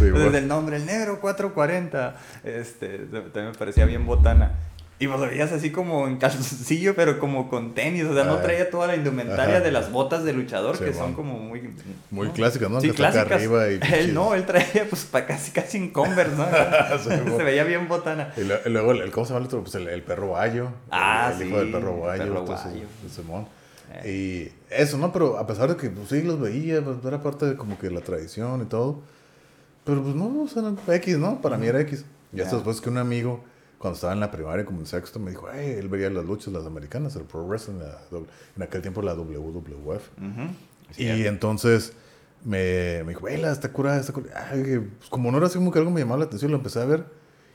Desde 0.00 0.11
bueno. 0.12 0.38
el 0.38 0.49
nombre, 0.49 0.76
el 0.76 0.87
Negro 0.87 1.20
440. 1.20 2.16
Este, 2.43 2.99
también 3.00 3.49
me 3.49 3.52
parecía 3.52 3.84
bien 3.84 4.06
botana. 4.06 4.52
Y 5.00 5.06
vos 5.06 5.19
lo 5.20 5.26
veías 5.26 5.50
así 5.50 5.70
como 5.73 6.06
en 6.06 6.19
calzoncillo, 6.19 6.94
pero 6.94 7.19
como 7.19 7.50
con 7.50 7.75
tenis. 7.75 8.05
O 8.05 8.14
sea, 8.14 8.25
no 8.25 8.35
Ah. 8.35 8.43
traía 8.43 8.70
toda 8.70 8.87
la 8.87 8.94
indumentaria 8.94 9.56
Ajá. 9.56 9.64
de 9.64 9.73
las 9.73 9.91
botas 9.91 10.23
de 10.25 10.32
luchador, 10.32 10.76
Sí, 10.76 10.85
que 10.85 10.94
son 10.94 11.14
como 11.14 11.38
muy. 11.38 11.75
Muy 12.12 12.29
¿no? 12.29 12.32
clásicas, 12.32 12.70
¿no? 12.70 12.81
Sí, 12.81 12.88
Que 12.91 12.94
clásicas. 12.94 13.32
arriba 13.32 13.69
y 13.70 13.81
él 13.94 14.14
no, 14.14 14.35
él 14.35 14.46
traía 14.46 14.87
pues 14.88 15.05
casi, 15.26 15.50
casi 15.50 15.79
en 15.79 15.91
Converse, 15.91 16.37
¿no? 16.37 16.46
Sí. 17.02 17.08
Se 17.37 17.43
veía 17.43 17.64
bien 17.64 17.88
botana. 17.88 18.32
Y 18.37 18.43
lo- 18.44 18.55
y 18.64 18.70
luego, 18.70 18.93
el, 18.93 19.11
¿cómo 19.11 19.26
se 19.26 19.32
llama 19.32 19.41
el 19.41 19.46
otro? 19.46 19.62
Pues 19.62 19.75
el, 19.75 19.88
el 19.88 20.02
perro 20.02 20.29
guayo. 20.29 20.69
Ah, 20.93 21.32
el, 21.35 21.43
el 21.43 21.49
hijo 21.49 21.58
del 21.58 21.73
perro 21.73 21.90
el 21.90 21.97
guayo. 21.97 22.23
perro 22.25 22.38
entonces, 22.40 22.67
guayo. 22.70 22.87
Simón. 23.12 23.49
Eh. 24.05 24.52
Y 24.70 24.75
eso, 24.75 24.97
¿no? 24.99 25.12
Pero 25.12 25.38
a 25.38 25.47
pesar 25.47 25.69
de 25.70 25.76
que 25.76 25.90
pues, 25.90 26.08
sí 26.08 26.23
los 26.23 26.38
veía, 26.40 26.81
pues, 26.82 26.99
era 27.05 27.20
parte 27.20 27.47
de 27.47 27.56
como 27.56 27.76
que 27.79 27.90
la 27.90 28.00
tradición 28.00 28.62
y 28.62 28.67
todo. 28.67 29.00
Pero 29.85 30.02
pues 30.02 30.14
no, 30.14 30.43
o 30.43 30.49
sea, 30.49 30.62
era 30.62 30.97
X, 30.97 31.19
¿no? 31.19 31.40
Para 31.43 31.58
mí 31.58 31.67
era 31.67 31.81
X. 31.81 32.05
Y 32.32 32.40
hasta 32.40 32.56
después 32.56 32.81
que 32.81 32.88
un 32.88 32.99
amigo, 32.99 33.44
cuando 33.85 33.97
estaba 33.97 34.15
en 34.15 34.21
la 34.21 34.31
primaria, 34.31 34.65
como 34.65 34.81
en 34.81 34.87
sexto, 34.87 35.19
me 35.21 35.31
dijo, 35.31 35.47
hey, 35.53 35.77
él 35.79 35.89
veía 35.91 36.09
las 36.09 36.25
luchas, 36.25 36.55
las 36.55 36.65
americanas, 36.65 37.15
el 37.17 37.25
pro 37.25 37.47
wrestling, 37.47 37.75
la 37.81 37.99
en 38.57 38.63
aquel 38.63 38.81
tiempo 38.81 39.03
la 39.03 39.13
WWF. 39.15 40.09
Ujú. 40.17 40.43
Y 40.93 40.95
Cierto. 40.95 41.29
entonces 41.29 41.93
me, 42.45 43.03
me 43.05 43.11
dijo, 43.11 43.27
vela, 43.27 43.53
está 43.53 43.71
curada, 43.73 44.01
está 44.01 44.15
curada. 44.15 44.49
Ay, 44.51 44.63
pues, 44.99 45.11
como 45.11 45.31
no 45.31 45.37
era 45.37 45.49
así 45.49 45.59
como 45.59 45.71
que 45.71 45.79
algo 45.81 45.91
me 45.91 46.01
llamaba 46.01 46.21
la 46.21 46.25
atención, 46.25 46.51
lo 46.51 46.57
empecé 46.57 46.81
a 46.81 46.87
ver. 46.87 47.05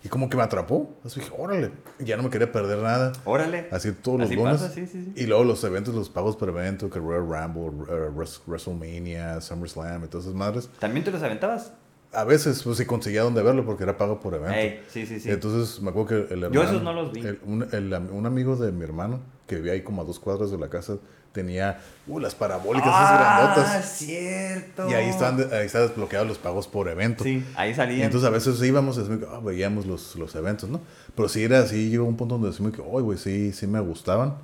Y 0.03 0.07
como 0.07 0.29
que 0.29 0.37
me 0.37 0.43
atrapó. 0.43 0.93
Así 1.03 1.19
dije, 1.19 1.33
órale. 1.37 1.71
Ya 1.99 2.15
no 2.15 2.23
me 2.23 2.29
quería 2.29 2.51
perder 2.51 2.77
nada. 2.77 3.11
Órale. 3.25 3.67
Así 3.71 3.91
todos 3.91 4.19
los 4.21 4.31
lunes. 4.33 4.61
sí, 4.73 4.85
sí, 4.85 5.03
sí. 5.03 5.13
Y 5.15 5.25
luego 5.25 5.43
los 5.43 5.61
eventos, 5.63 5.93
los 5.95 6.09
pagos 6.09 6.37
por 6.37 6.47
evento, 6.49 6.89
que 6.89 6.99
Royal 6.99 7.21
Rumble, 7.27 7.85
Wres- 8.15 8.41
WrestleMania, 8.47 9.41
SummerSlam 9.41 10.05
y 10.05 10.07
todas 10.07 10.25
esas 10.27 10.35
madres. 10.37 10.69
¿También 10.79 11.03
te 11.03 11.11
los 11.11 11.21
aventabas? 11.21 11.73
A 12.11 12.23
veces, 12.23 12.63
pues 12.63 12.77
sí 12.77 12.85
conseguía 12.85 13.21
donde 13.21 13.43
verlo 13.43 13.63
porque 13.65 13.83
era 13.83 13.95
pago 13.97 14.19
por 14.19 14.33
evento. 14.33 14.53
Ey, 14.55 14.81
sí, 14.89 15.05
sí, 15.05 15.19
sí. 15.19 15.29
Entonces 15.29 15.79
me 15.81 15.91
acuerdo 15.91 16.07
que 16.27 16.33
el 16.33 16.43
hermano. 16.43 16.53
Yo 16.53 16.63
esos 16.63 16.81
no 16.81 16.91
los 16.93 17.11
vi. 17.11 17.21
el- 17.21 17.39
un, 17.45 17.67
el 17.71 17.93
un 17.93 18.25
amigo 18.25 18.55
de 18.55 18.71
mi 18.71 18.83
hermano, 18.83 19.19
que 19.45 19.55
vivía 19.57 19.73
ahí 19.73 19.83
como 19.83 20.01
a 20.01 20.05
dos 20.05 20.19
cuadras 20.19 20.49
de 20.49 20.57
la 20.57 20.69
casa, 20.69 20.97
tenía 21.31 21.79
uh, 22.07 22.19
las 22.19 22.33
parabólicas 22.33 22.87
esas 22.89 23.09
ah, 23.11 23.53
grandotas. 23.53 23.89
cierto. 23.91 24.89
Y 24.89 24.93
ahí 24.95 25.09
estaban, 25.09 25.39
ahí 25.53 25.67
estaban 25.67 25.87
desbloqueados 25.89 26.27
los 26.27 26.39
pagos 26.39 26.67
por 26.67 26.87
evento. 26.87 27.23
Sí, 27.23 27.45
ahí 27.55 27.71
Y 27.71 27.73
salían. 27.75 28.01
entonces 28.01 28.27
a 28.27 28.31
veces 28.31 28.59
íbamos 28.63 28.97
y 28.97 29.01
ah, 29.31 29.39
veíamos 29.43 29.85
los, 29.85 30.15
los 30.15 30.33
eventos, 30.33 30.67
¿no? 30.67 30.81
Pero 31.15 31.29
sí 31.29 31.43
era 31.43 31.59
así, 31.59 31.91
llegó 31.91 32.05
un 32.05 32.17
punto 32.17 32.35
donde 32.35 32.49
decimos 32.49 32.71
que, 32.73 32.81
oye, 32.81 33.03
güey, 33.03 33.17
sí, 33.19 33.53
sí 33.53 33.67
me 33.67 33.79
gustaban. 33.81 34.35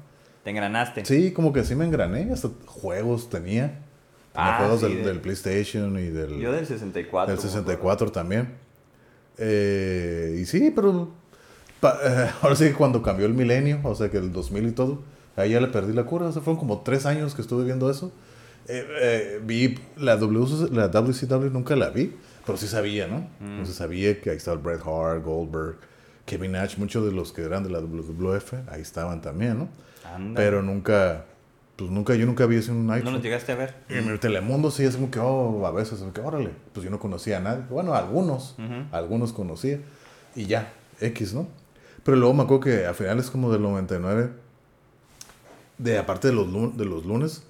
Te 0.44 0.52
engranaste. 0.52 1.04
Sí, 1.06 1.32
como 1.34 1.52
que 1.52 1.64
sí 1.64 1.74
me 1.74 1.86
engrané, 1.86 2.32
hasta 2.32 2.50
juegos 2.68 3.28
tenía. 3.32 3.80
Ah, 4.38 4.58
juegos 4.60 4.82
sí, 4.82 4.88
del, 4.88 4.98
de- 4.98 5.04
del 5.04 5.20
PlayStation 5.22 5.98
y 6.00 6.08
del, 6.08 6.40
Yo 6.40 6.52
del 6.52 6.66
64. 6.66 7.34
del 7.34 7.42
64 7.42 8.12
también. 8.12 8.54
Eh, 9.38 10.38
y 10.42 10.46
sí, 10.46 10.72
pero 10.76 11.10
pa- 11.80 12.00
eh, 12.04 12.30
ahora 12.42 12.56
sí 12.56 12.66
que 12.66 12.74
cuando 12.74 13.02
cambió 13.02 13.26
el 13.26 13.34
milenio, 13.34 13.80
o 13.84 13.96
sea 13.96 14.10
que 14.10 14.18
el 14.18 14.32
2000 14.32 14.68
y 14.68 14.72
todo, 14.72 15.04
ahí 15.36 15.52
ya 15.52 15.60
le 15.62 15.68
perdí 15.68 15.94
la 15.94 16.06
cura. 16.06 16.28
O 16.28 16.32
sea, 16.32 16.42
fueron 16.42 16.60
como 16.60 16.82
tres 16.82 17.06
años 17.06 17.36
que 17.36 17.42
estuve 17.42 17.64
viendo 17.66 17.90
eso. 17.90 18.12
Eh, 18.68 19.40
vi 19.44 19.78
la, 19.98 20.18
WC 20.18 20.72
la 20.74 20.88
WCW, 20.88 21.50
nunca 21.52 21.76
la 21.76 21.90
vi, 21.92 22.16
pero 22.46 22.58
sí 22.58 22.68
sabía, 22.68 23.06
¿no? 23.08 23.20
Mm. 23.40 23.52
Entonces 23.52 23.76
sabía 23.76 24.20
que 24.20 24.32
ahí 24.32 24.38
estaba 24.38 24.58
Bret 24.58 24.82
Hart, 24.86 25.24
Goldberg, 25.24 25.76
Kevin 26.26 26.54
Nash, 26.54 26.78
muchos 26.78 27.06
de 27.06 27.12
los 27.12 27.32
que 27.32 27.44
eran 27.44 27.64
de 27.64 27.70
la 27.70 27.80
WWF, 27.80 28.54
ahí 28.72 28.82
estaban 28.82 29.22
también, 29.22 29.60
¿no? 29.60 29.70
Anda. 30.16 30.36
Pero 30.36 30.64
nunca, 30.64 31.26
pues 31.76 31.92
nunca, 31.92 32.16
yo 32.16 32.26
nunca 32.26 32.46
vi 32.46 32.56
ese 32.58 32.72
un 32.72 32.88
Nitro. 32.88 33.06
¿No 33.06 33.12
los 33.12 33.22
llegaste 33.22 33.52
a 33.52 33.56
ver? 33.56 33.76
Y 33.90 33.96
en 33.96 34.08
el 34.08 34.20
Telemundo 34.20 34.72
sí 34.72 34.84
es 34.84 34.96
como 34.96 35.12
que, 35.12 35.20
oh, 35.20 35.66
a 35.66 35.72
veces, 35.72 36.00
como 36.00 36.14
que, 36.14 36.22
órale, 36.22 36.52
pues 36.74 36.84
yo 36.84 36.90
no 36.90 37.00
conocía 37.00 37.38
a 37.38 37.42
nadie. 37.42 37.64
Bueno, 37.70 37.94
algunos, 37.94 38.56
Ujú. 38.58 38.86
algunos 38.92 39.34
conocía. 39.34 39.80
Y 40.36 40.46
ya, 40.46 40.72
X, 41.02 41.34
¿no? 41.34 41.48
Pero 42.04 42.18
luego 42.18 42.34
me 42.34 42.44
acuerdo 42.44 42.62
que 42.64 42.86
a 42.86 42.94
finales 42.94 43.30
como 43.30 43.52
del 43.52 43.62
99, 43.62 44.30
de 45.78 45.98
aparte 45.98 46.30
de 46.30 46.34
los, 46.34 46.78
de 46.78 46.86
los 46.86 47.06
lunes, 47.06 47.44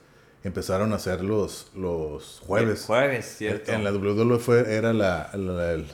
empezaron 0.44 0.92
a 0.94 0.96
hacer 0.96 1.24
los, 1.24 1.72
los 1.76 2.42
jueves. 2.46 2.84
Jueves, 2.86 3.36
cierto. 3.38 3.72
En 3.72 3.84
la 3.84 3.92
WWF 3.92 4.50
era 4.68 4.94
la, 4.94 5.30
la- 5.34 5.72
el 5.74 5.86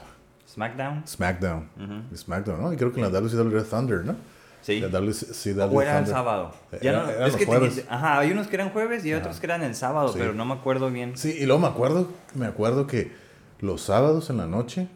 SmackDown. 0.48 1.06
SmackDown. 1.06 1.68
Ujú. 1.76 2.16
SmackDown, 2.16 2.60
¿no? 2.62 2.72
Y 2.72 2.76
creo 2.76 2.92
que 2.92 3.00
en 3.00 3.12
la 3.12 3.20
WCW 3.20 3.50
era 3.56 3.64
Thunder, 3.64 4.04
¿no? 4.04 4.16
Sí. 4.62 4.80
WCW 4.80 5.76
O 5.76 5.82
era 5.82 5.98
el 5.98 6.06
sábado. 6.06 6.52
Era- 6.72 6.82
Ya 6.82 6.92
no, 6.92 7.26
es 7.26 7.36
que 7.36 7.44
tenía- 7.46 7.70
ajá, 7.88 8.18
hay 8.20 8.30
unos 8.32 8.46
que 8.46 8.54
eran 8.56 8.70
jueves 8.70 9.04
y 9.04 9.12
otros 9.12 9.38
que 9.40 9.46
eran 9.46 9.62
el 9.62 9.74
sábado, 9.74 10.08
Sí. 10.08 10.18
pero 10.18 10.32
no 10.34 10.44
me 10.44 10.54
acuerdo 10.54 10.90
bien. 10.90 11.16
Sí, 11.16 11.36
y 11.38 11.44
luego 11.46 11.60
me 11.60 11.68
acuerdo, 11.68 12.08
me 12.34 12.46
acuerdo 12.46 12.86
que 12.86 13.12
los 13.60 13.82
sábados 13.82 14.30
en 14.30 14.36
la 14.38 14.46
noche, 14.46 14.88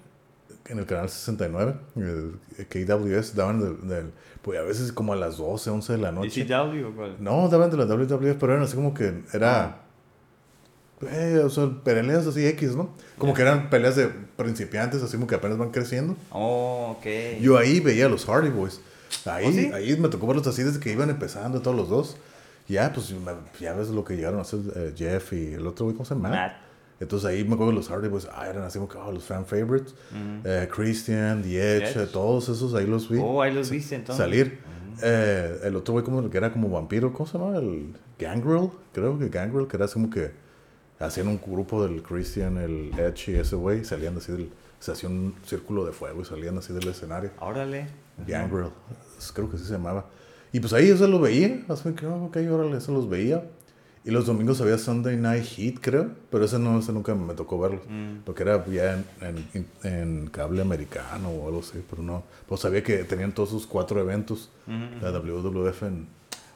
en 0.66 0.78
el 0.78 0.86
canal 0.86 1.08
69, 1.08 1.74
el 1.96 2.38
KWS, 2.68 3.34
daban 3.36 3.60
del, 3.60 3.88
del- 3.88 4.12
pues 4.42 4.58
a 4.58 4.62
veces 4.62 4.92
como 4.92 5.12
a 5.12 5.16
las 5.16 5.36
12, 5.38 5.68
11 5.70 5.92
de 5.94 5.98
la 5.98 6.12
noche. 6.12 6.42
¿ECW 6.42 6.86
o 6.88 6.92
cuál? 6.94 7.16
No, 7.18 7.48
daban 7.48 7.68
de 7.70 7.76
la 7.76 7.84
WWF, 7.86 8.36
pero 8.38 8.52
eran 8.52 8.64
así 8.64 8.76
como 8.76 8.94
que 8.94 9.22
era... 9.32 9.78
eh, 11.10 11.42
o 11.44 11.50
sea, 11.50 11.68
peleas 11.84 12.26
así 12.26 12.46
X, 12.46 12.74
¿no? 12.74 12.90
Como 13.18 13.34
que 13.34 13.42
eran 13.42 13.68
peleas 13.68 13.96
de 13.96 14.06
principiantes, 14.36 15.02
así 15.02 15.16
como 15.16 15.26
que 15.26 15.34
apenas 15.34 15.58
van 15.58 15.70
creciendo. 15.70 16.16
Oh, 16.30 16.96
ok. 16.98 17.40
Yo 17.40 17.58
ahí 17.58 17.80
veía 17.80 18.06
a 18.06 18.08
los 18.08 18.24
Hardy 18.24 18.48
Boys. 18.50 18.80
Ahí, 19.24 19.46
¿Oh, 19.46 19.52
sí? 19.52 19.70
ahí 19.72 19.96
me 19.98 20.08
tocó 20.08 20.26
verlos 20.26 20.46
así 20.46 20.62
desde 20.62 20.80
que 20.80 20.92
iban 20.92 21.10
empezando 21.10 21.60
todos 21.62 21.76
los 21.76 21.88
dos. 21.88 22.16
Ya, 22.68 22.92
pues 22.92 23.14
ya 23.60 23.74
ves 23.74 23.88
lo 23.88 24.04
que 24.04 24.16
llegaron 24.16 24.38
a 24.40 24.42
hacer 24.42 24.58
eh, 24.74 24.92
Jeff 24.96 25.32
y 25.32 25.54
el 25.54 25.66
otro 25.66 25.84
güey, 25.86 25.96
¿cómo 25.96 26.04
se 26.04 26.14
llama? 26.14 26.30
Matt. 26.30 26.52
Entonces 26.98 27.28
ahí 27.28 27.44
me 27.44 27.54
acuerdo 27.54 27.72
los 27.72 27.88
Hardy 27.88 28.08
Boys, 28.08 28.26
ah, 28.32 28.48
eran 28.48 28.62
así 28.64 28.78
como 28.78 28.88
que, 28.88 28.96
oh, 28.98 29.12
los 29.12 29.24
fan 29.24 29.44
favorites. 29.44 29.94
Eh, 30.44 30.66
Christian, 30.74 31.42
The 31.42 31.76
Edge, 31.76 31.90
Edge. 31.96 32.06
todos 32.10 32.48
esos 32.48 32.74
ahí 32.74 32.86
los 32.86 33.08
vi 33.08 33.18
Oh, 33.22 33.42
ahí 33.42 33.52
los 33.52 33.70
viste 33.70 33.94
entonces. 33.94 34.24
salir. 34.24 34.58
Eh, 35.02 35.58
el 35.64 35.76
otro 35.76 35.92
güey 35.92 36.04
como 36.04 36.28
que 36.30 36.38
era 36.38 36.50
como 36.52 36.70
vampiro, 36.70 37.12
¿cómo 37.12 37.26
se 37.28 37.36
llama? 37.38 37.58
El 37.58 37.94
Gangrel, 38.18 38.70
creo 38.94 39.18
que 39.18 39.28
Gangrel, 39.28 39.68
que 39.68 39.76
era 39.76 39.84
así 39.84 39.92
como 39.94 40.08
que 40.08 40.30
hacían 40.98 41.28
un 41.28 41.38
grupo 41.46 41.86
del 41.86 42.02
Christian, 42.02 42.56
el 42.56 42.90
Edge 42.98 43.32
y 43.32 43.34
ese 43.36 43.56
güey, 43.56 43.84
salían 43.84 44.16
así 44.16 44.32
del, 44.32 44.50
se 44.80 44.92
hacía 44.92 45.10
un 45.10 45.34
círculo 45.44 45.84
de 45.84 45.92
fuego 45.92 46.22
y 46.22 46.24
salían 46.24 46.56
así 46.56 46.72
del 46.72 46.88
escenario. 46.88 47.30
Órale. 47.40 47.88
Es- 49.18 49.32
creo 49.32 49.48
que 49.50 49.56
así 49.56 49.64
se 49.64 49.72
llamaba. 49.72 50.06
Y 50.52 50.60
pues 50.60 50.72
ahí 50.72 50.88
eso 50.88 51.06
lo 51.08 51.20
veía, 51.20 51.64
así 51.68 51.92
que, 51.92 52.06
oh, 52.06 52.26
ok, 52.26 52.36
órale, 52.50 52.78
eso 52.78 52.92
los 52.92 53.08
veía. 53.08 53.44
Y 54.04 54.10
los 54.12 54.24
domingos 54.26 54.60
había 54.60 54.78
Sunday 54.78 55.16
Night 55.16 55.44
Heat, 55.44 55.74
creo, 55.80 56.10
pero 56.30 56.44
ese 56.44 56.60
no, 56.60 56.78
ese 56.78 56.92
nunca 56.92 57.12
me 57.16 57.34
tocó 57.34 57.58
verlo. 57.58 57.80
Mm. 57.88 58.18
Porque 58.24 58.44
era 58.44 58.64
ya 58.66 58.94
en, 59.20 59.44
en- 59.52 59.66
en 59.82 60.26
cable 60.28 60.62
americano 60.62 61.28
o 61.28 61.48
algo 61.48 61.58
así, 61.60 61.82
pero 61.90 62.02
no. 62.02 62.22
Pues 62.48 62.60
sabía 62.60 62.84
que 62.84 62.98
tenían 63.04 63.32
todos 63.32 63.50
sus 63.50 63.66
cuatro 63.66 64.00
eventos, 64.00 64.50
Ujú. 64.68 65.04
la 65.04 65.10
WWF 65.10 65.82
en... 65.82 66.06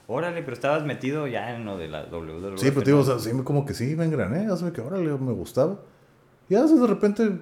Órale, 0.06 0.42
pero 0.42 0.54
estabas 0.54 0.84
metido 0.84 1.26
ya 1.26 1.54
en 1.54 1.64
lo 1.64 1.76
de 1.76 1.88
la 1.88 2.04
WWE. 2.04 2.56
Sí, 2.58 2.70
pues 2.70 2.84
digo, 2.86 3.00
o 3.00 3.04
sea, 3.04 3.18
sí, 3.18 3.30
como 3.44 3.64
que 3.66 3.74
sí 3.74 3.94
me 3.96 4.04
engrané, 4.04 4.46
así 4.46 4.64
que 4.70 4.80
órale, 4.80 5.10
me 5.18 5.32
gustaba. 5.32 5.76
Y 6.48 6.54
así 6.54 6.76
de 6.78 6.86
repente 6.86 7.32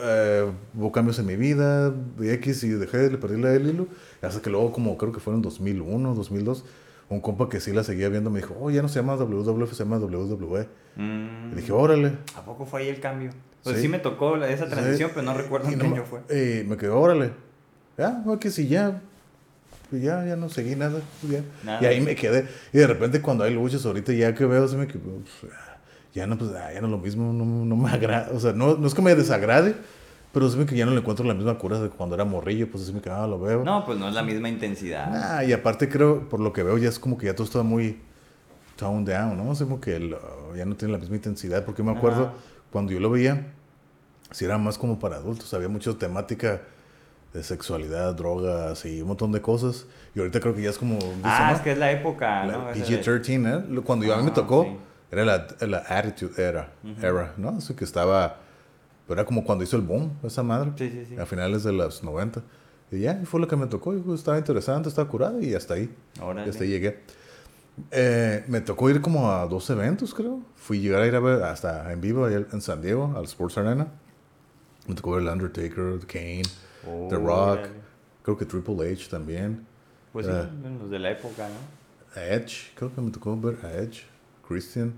eh, 0.00 0.46
hubo 0.74 0.92
cambios 0.92 1.18
en 1.18 1.26
mi 1.26 1.36
vida, 1.36 1.90
de 1.90 2.34
X 2.34 2.62
y 2.64 2.68
dejé, 2.70 3.10
le 3.10 3.18
perdí 3.18 3.40
la 3.40 3.52
el 3.54 3.68
hilo. 3.68 3.86
Hasta 4.22 4.40
que 4.42 4.50
luego, 4.50 4.72
como 4.72 4.96
creo 4.98 5.12
que 5.12 5.20
fue 5.20 5.34
en 5.34 5.42
2001, 5.42 6.14
2002, 6.14 6.64
un 7.08 7.20
compa 7.20 7.48
que 7.48 7.60
sí 7.60 7.72
la 7.72 7.84
seguía 7.84 8.08
viendo 8.08 8.30
me 8.30 8.40
dijo, 8.40 8.56
oh, 8.60 8.70
ya 8.70 8.82
no 8.82 8.88
se 8.88 8.96
llama 8.96 9.14
WWF, 9.16 9.72
se 9.72 9.84
llama 9.84 9.98
WWE. 9.98 10.68
Mm. 10.96 11.52
Y 11.52 11.54
dije, 11.56 11.72
órale. 11.72 12.12
¿A 12.36 12.42
poco 12.44 12.66
fue 12.66 12.82
ahí 12.82 12.88
el 12.88 13.00
cambio? 13.00 13.30
Pues 13.64 13.76
Sí. 13.76 13.82
sí, 13.82 13.88
me 13.88 13.98
tocó 13.98 14.36
esa 14.36 14.68
transición, 14.68 15.08
Sí, 15.08 15.14
pero 15.14 15.26
no 15.26 15.34
recuerdo 15.34 15.68
en 15.68 15.78
qué 15.78 15.86
año 15.86 16.04
fue. 16.04 16.20
Y 16.30 16.64
me 16.64 16.76
quedé, 16.76 16.90
órale. 16.90 17.32
Ya, 17.96 18.22
no, 18.24 18.38
que 18.38 18.50
si 18.50 18.68
ya. 18.68 19.00
ya, 19.90 20.24
ya 20.24 20.36
no 20.36 20.48
seguí 20.48 20.76
nada. 20.76 21.00
ya. 21.28 21.40
Nada. 21.64 21.82
Y 21.82 21.86
ahí 21.86 22.00
me 22.00 22.14
quedé. 22.14 22.46
Y 22.72 22.78
de 22.78 22.86
repente 22.86 23.20
cuando 23.20 23.42
hay 23.44 23.54
luchas 23.54 23.84
ahorita, 23.84 24.12
ya 24.12 24.34
que 24.34 24.44
veo, 24.44 24.68
se 24.68 24.76
me 24.76 24.86
que 24.86 24.98
pues, 24.98 25.52
ya 26.14 26.26
no, 26.26 26.36
pues, 26.38 26.50
ah, 26.52 26.72
ya 26.72 26.80
no 26.80 26.86
es 26.86 26.90
lo 26.92 26.98
mismo, 26.98 27.32
no, 27.32 27.44
no 27.44 27.76
me 27.76 27.90
agrada. 27.90 28.30
O 28.34 28.40
sea, 28.40 28.52
no, 28.52 28.76
no 28.76 28.86
es 28.86 28.94
que 28.94 29.02
me 29.02 29.14
desagrade, 29.14 29.74
pero 30.32 30.48
me 30.50 30.66
que 30.66 30.76
ya 30.76 30.84
no 30.86 30.92
le 30.92 30.98
encuentro 31.00 31.24
la 31.26 31.34
misma 31.34 31.56
cura 31.58 31.80
de 31.80 31.88
cuando 31.90 32.14
era 32.14 32.24
morrillo, 32.24 32.70
pues 32.70 32.92
me 32.92 33.00
que, 33.00 33.10
ah, 33.10 33.26
lo 33.26 33.38
veo. 33.40 33.64
No, 33.64 33.84
pues 33.84 33.98
no 33.98 34.08
es 34.08 34.14
la 34.14 34.22
misma 34.22 34.48
intensidad. 34.48 35.10
Ah, 35.38 35.44
y 35.44 35.52
aparte 35.52 35.88
creo, 35.88 36.28
por 36.28 36.40
lo 36.40 36.52
que 36.52 36.62
veo, 36.62 36.78
ya 36.78 36.88
es 36.88 36.98
como 36.98 37.16
que 37.18 37.26
ya 37.26 37.34
todo 37.34 37.44
está 37.44 37.62
muy 37.62 38.00
toned 38.76 39.12
down, 39.12 39.36
¿no? 39.36 39.50
O 39.50 39.54
sea, 39.54 39.66
como 39.66 39.80
que 39.80 39.96
el, 39.96 40.14
uh, 40.14 40.54
ya 40.56 40.64
no 40.64 40.76
tiene 40.76 40.92
la 40.92 40.98
misma 40.98 41.16
intensidad, 41.16 41.64
porque 41.64 41.82
me 41.82 41.92
acuerdo 41.92 42.24
Ajá. 42.26 42.32
cuando 42.70 42.92
yo 42.92 43.00
lo 43.00 43.10
veía, 43.10 43.46
si 44.30 44.44
era 44.44 44.58
más 44.58 44.78
como 44.78 44.98
para 44.98 45.16
adultos, 45.16 45.52
había 45.54 45.68
mucha 45.68 45.92
temática 45.94 46.60
de 47.32 47.42
sexualidad, 47.42 48.14
drogas 48.14 48.84
y 48.84 49.02
un 49.02 49.08
montón 49.08 49.32
de 49.32 49.40
cosas, 49.42 49.86
y 50.14 50.18
ahorita 50.20 50.40
creo 50.40 50.54
que 50.54 50.62
ya 50.62 50.70
es 50.70 50.78
como... 50.78 50.98
ah, 51.24 51.52
es 51.54 51.60
que 51.60 51.72
es 51.72 51.78
la 51.78 51.90
época, 51.90 52.44
¿no? 52.44 52.70
Ese 52.70 52.96
de- 52.96 53.02
PG-13, 53.02 53.78
¿eh? 53.78 53.80
Cuando 53.84 54.06
yo 54.06 54.14
a 54.14 54.18
mí 54.18 54.22
me 54.24 54.30
Ah, 54.30 54.34
tocó, 54.34 54.64
sí. 54.64 54.76
Era 55.10 55.24
la, 55.24 55.46
la 55.66 55.78
Attitude 55.88 56.42
Era, 56.42 56.72
era, 57.02 57.34
¿no? 57.36 57.50
Así 57.50 57.74
que 57.74 57.84
estaba... 57.84 58.38
Pero 59.06 59.20
era 59.20 59.24
como 59.26 59.42
cuando 59.44 59.64
hizo 59.64 59.76
el 59.76 59.82
boom, 59.82 60.18
esa 60.22 60.42
madre. 60.42 60.72
Sí, 60.76 60.90
sí, 60.90 61.06
sí. 61.08 61.16
A 61.18 61.24
finales 61.24 61.64
de 61.64 61.72
los 61.72 62.02
90. 62.04 62.42
Y 62.90 63.00
ya, 63.00 63.18
fue 63.24 63.40
lo 63.40 63.48
que 63.48 63.56
me 63.56 63.66
tocó. 63.66 63.94
Y 63.94 64.00
pues, 64.00 64.20
estaba 64.20 64.36
interesante, 64.36 64.88
estaba 64.90 65.08
curada 65.08 65.40
y 65.42 65.54
hasta 65.54 65.74
ahí. 65.74 65.94
Órale. 66.20 66.46
Y 66.46 66.50
hasta 66.50 66.64
ahí 66.64 66.70
llegué. 66.70 67.00
Eh, 67.90 68.44
me 68.48 68.60
tocó 68.60 68.90
ir 68.90 69.00
como 69.00 69.30
a 69.32 69.46
dos 69.46 69.70
eventos, 69.70 70.12
creo. 70.12 70.42
Fui 70.56 70.80
llegar 70.80 71.00
a 71.02 71.06
ir 71.06 71.14
a 71.14 71.20
ver 71.20 71.42
hasta 71.42 71.90
en 71.92 72.00
vivo 72.02 72.28
en 72.28 72.60
San 72.60 72.82
Diego, 72.82 73.14
al 73.16 73.24
Sports 73.24 73.56
Arena. 73.56 73.86
Me 74.86 74.94
tocó 74.94 75.12
ver 75.12 75.22
el 75.22 75.28
Undertaker, 75.28 76.00
Kane, 76.06 76.42
The 77.08 77.16
Rock. 77.16 77.28
Órale. 77.60 77.68
Creo 78.22 78.36
que 78.36 78.44
Triple 78.44 78.92
H 78.92 79.08
también. 79.08 79.66
Pues 80.12 80.26
sí, 80.26 80.32
Ah. 80.34 80.48
los 80.80 80.90
de 80.90 80.98
la 80.98 81.12
época, 81.12 81.48
¿no? 81.48 82.20
Edge, 82.20 82.72
creo 82.74 82.94
que 82.94 83.00
me 83.00 83.10
tocó 83.10 83.38
ver 83.40 83.58
a 83.64 83.72
Edge, 83.72 84.02
Christian. 84.48 84.94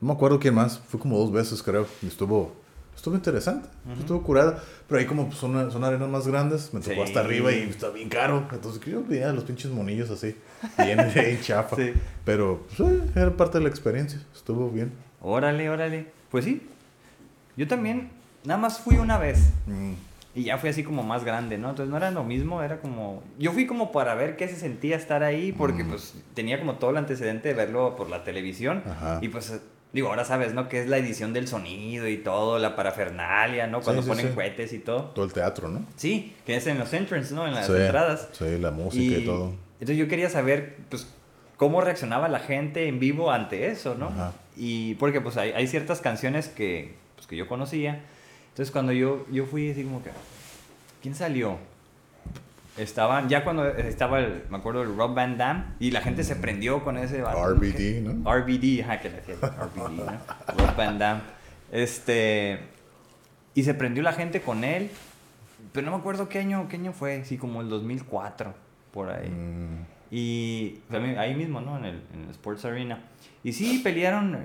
No 0.00 0.08
me 0.08 0.14
acuerdo 0.14 0.38
quién 0.40 0.54
más. 0.54 0.78
Fue 0.88 0.98
como 1.00 1.16
dos 1.18 1.30
veces, 1.32 1.62
creo. 1.62 1.86
Y 2.02 2.08
estuvo, 2.08 2.52
estuvo 2.94 3.14
interesante. 3.14 3.68
Estuvo 3.98 4.22
curada. 4.22 4.62
Pero 4.88 5.00
ahí 5.00 5.06
como 5.06 5.30
son, 5.32 5.70
son 5.70 5.84
arenas 5.84 6.08
más 6.08 6.26
grandes, 6.26 6.74
me 6.74 6.80
tocó 6.80 6.94
Sí. 6.96 7.00
hasta 7.00 7.20
arriba 7.20 7.52
y 7.52 7.60
está 7.62 7.88
bien 7.90 8.08
caro. 8.08 8.46
Entonces 8.52 8.80
yo 8.84 9.02
a 9.26 9.32
los 9.32 9.44
pinches 9.44 9.70
monillos 9.70 10.10
así. 10.10 10.36
Bien, 10.78 10.98
bien 11.14 11.40
chafa. 11.40 11.76
Sí. 11.76 11.92
Pero 12.24 12.66
pues, 12.76 12.90
era 13.14 13.34
parte 13.36 13.58
de 13.58 13.64
la 13.64 13.70
experiencia. 13.70 14.20
Estuvo 14.34 14.68
bien. 14.70 14.92
Órale, 15.22 15.70
órale. 15.70 16.10
Pues 16.30 16.44
sí. 16.44 16.62
Yo 17.56 17.68
también, 17.68 18.10
nada 18.44 18.60
más 18.60 18.80
fui 18.80 18.96
una 18.96 19.16
vez. 19.16 19.38
Mm, 19.66 19.92
Y 20.36 20.42
ya 20.44 20.58
fui 20.58 20.68
así 20.70 20.82
como 20.82 21.02
más 21.04 21.22
grande, 21.24 21.58
¿no? 21.58 21.70
Entonces 21.70 21.90
no 21.90 21.96
era 21.96 22.10
lo 22.10 22.24
mismo, 22.24 22.60
era 22.62 22.78
como... 22.80 23.22
Yo 23.38 23.52
fui 23.52 23.66
como 23.66 23.92
para 23.92 24.14
ver 24.16 24.36
qué 24.36 24.48
se 24.48 24.56
sentía 24.56 24.96
estar 24.96 25.22
ahí, 25.22 25.52
porque 25.52 25.84
Mm. 25.84 25.88
pues 25.90 26.14
tenía 26.34 26.58
como 26.58 26.74
todo 26.74 26.90
el 26.90 26.96
antecedente 26.96 27.48
de 27.50 27.54
verlo 27.54 27.94
por 27.94 28.10
la 28.10 28.24
televisión. 28.24 28.82
Ajá. 28.84 29.20
Y 29.22 29.28
pues, 29.28 29.60
digo, 29.92 30.08
ahora 30.08 30.24
sabes, 30.24 30.52
¿no? 30.52 30.68
Que 30.68 30.80
es 30.80 30.88
la 30.88 30.98
edición 30.98 31.32
del 31.34 31.46
sonido 31.46 32.08
y 32.08 32.16
todo, 32.16 32.58
la 32.58 32.74
parafernalia, 32.74 33.68
¿no? 33.68 33.80
Cuando 33.80 34.02
Sí, 34.02 34.06
sí, 34.06 34.10
ponen 34.10 34.28
sí. 34.28 34.34
cohetes 34.34 34.72
y 34.72 34.78
todo. 34.80 35.04
todo 35.14 35.24
el 35.24 35.32
teatro, 35.32 35.68
¿no? 35.68 35.84
Sí, 35.94 36.34
que 36.44 36.56
es 36.56 36.66
en 36.66 36.80
los 36.80 36.92
entrances, 36.92 37.30
¿no? 37.30 37.46
En 37.46 37.54
las 37.54 37.68
entradas. 37.68 38.28
Sí, 38.32 38.58
la 38.58 38.72
música 38.72 39.18
y, 39.18 39.24
todo. 39.24 39.52
Entonces 39.74 39.96
yo 39.96 40.08
quería 40.08 40.30
saber, 40.30 40.78
pues, 40.88 41.06
cómo 41.56 41.80
reaccionaba 41.80 42.28
la 42.28 42.40
gente 42.40 42.88
en 42.88 42.98
vivo 42.98 43.30
ante 43.30 43.68
eso, 43.68 43.94
¿no? 43.94 44.06
Ajá. 44.08 44.32
Y 44.56 44.94
porque, 44.96 45.20
pues, 45.20 45.36
hay, 45.36 45.52
hay 45.52 45.68
ciertas 45.68 46.00
canciones 46.00 46.48
que, 46.48 46.96
pues, 47.14 47.28
que 47.28 47.36
yo 47.36 47.46
conocía. 47.46 48.02
Entonces 48.54 48.70
cuando 48.70 48.92
yo, 48.92 49.26
yo 49.32 49.46
fui 49.46 49.70
así 49.72 49.82
como 49.82 50.00
que, 50.02 50.10
¿quién 51.02 51.14
salió? 51.16 51.58
Estaban, 52.76 53.28
ya 53.28 53.44
cuando 53.44 53.66
estaba 53.68 54.18
el, 54.20 54.44
me 54.50 54.56
acuerdo, 54.56 54.82
el 54.82 54.96
Rob 54.96 55.14
Van 55.14 55.36
Damme, 55.38 55.64
y 55.78 55.90
la 55.92 56.00
gente 56.00 56.24
se 56.24 56.34
prendió 56.36 56.82
con 56.82 56.96
ese... 56.96 57.22
RBD, 57.22 57.76
Que- 57.76 58.00
¿no? 58.04 58.32
RBD, 58.34 58.82
ajá, 58.82 59.00
que 59.00 59.10
le 59.10 59.18
hacía 59.18 59.34
RBD, 59.36 59.90
¿no? 59.96 60.04
Rob 60.66 60.76
Van 60.76 60.98
Damme. 60.98 61.20
Este... 61.70 62.60
Y 63.54 63.62
se 63.62 63.74
prendió 63.74 64.02
la 64.02 64.12
gente 64.12 64.40
con 64.40 64.64
él, 64.64 64.90
pero 65.72 65.84
no 65.86 65.92
me 65.92 65.98
acuerdo 65.98 66.28
qué 66.28 66.40
año, 66.40 66.66
qué 66.68 66.76
año 66.76 66.92
fue, 66.92 67.24
sí, 67.24 67.38
como 67.38 67.60
el 67.60 67.68
2004, 67.68 68.52
por 68.92 69.10
ahí. 69.10 69.28
Mm, 69.30 69.84
Y 70.10 70.80
ahí 71.18 71.34
mismo, 71.36 71.60
¿no? 71.60 71.76
En 71.78 71.84
el, 71.84 72.02
en 72.12 72.24
el 72.24 72.30
Sports 72.30 72.64
Arena. 72.64 72.98
Y 73.44 73.52
sí, 73.52 73.80
pelearon 73.84 74.36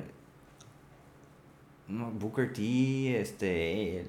no, 1.89 2.12
Booker 2.12 2.53
T, 2.53 3.19
este, 3.19 4.01
el- 4.01 4.08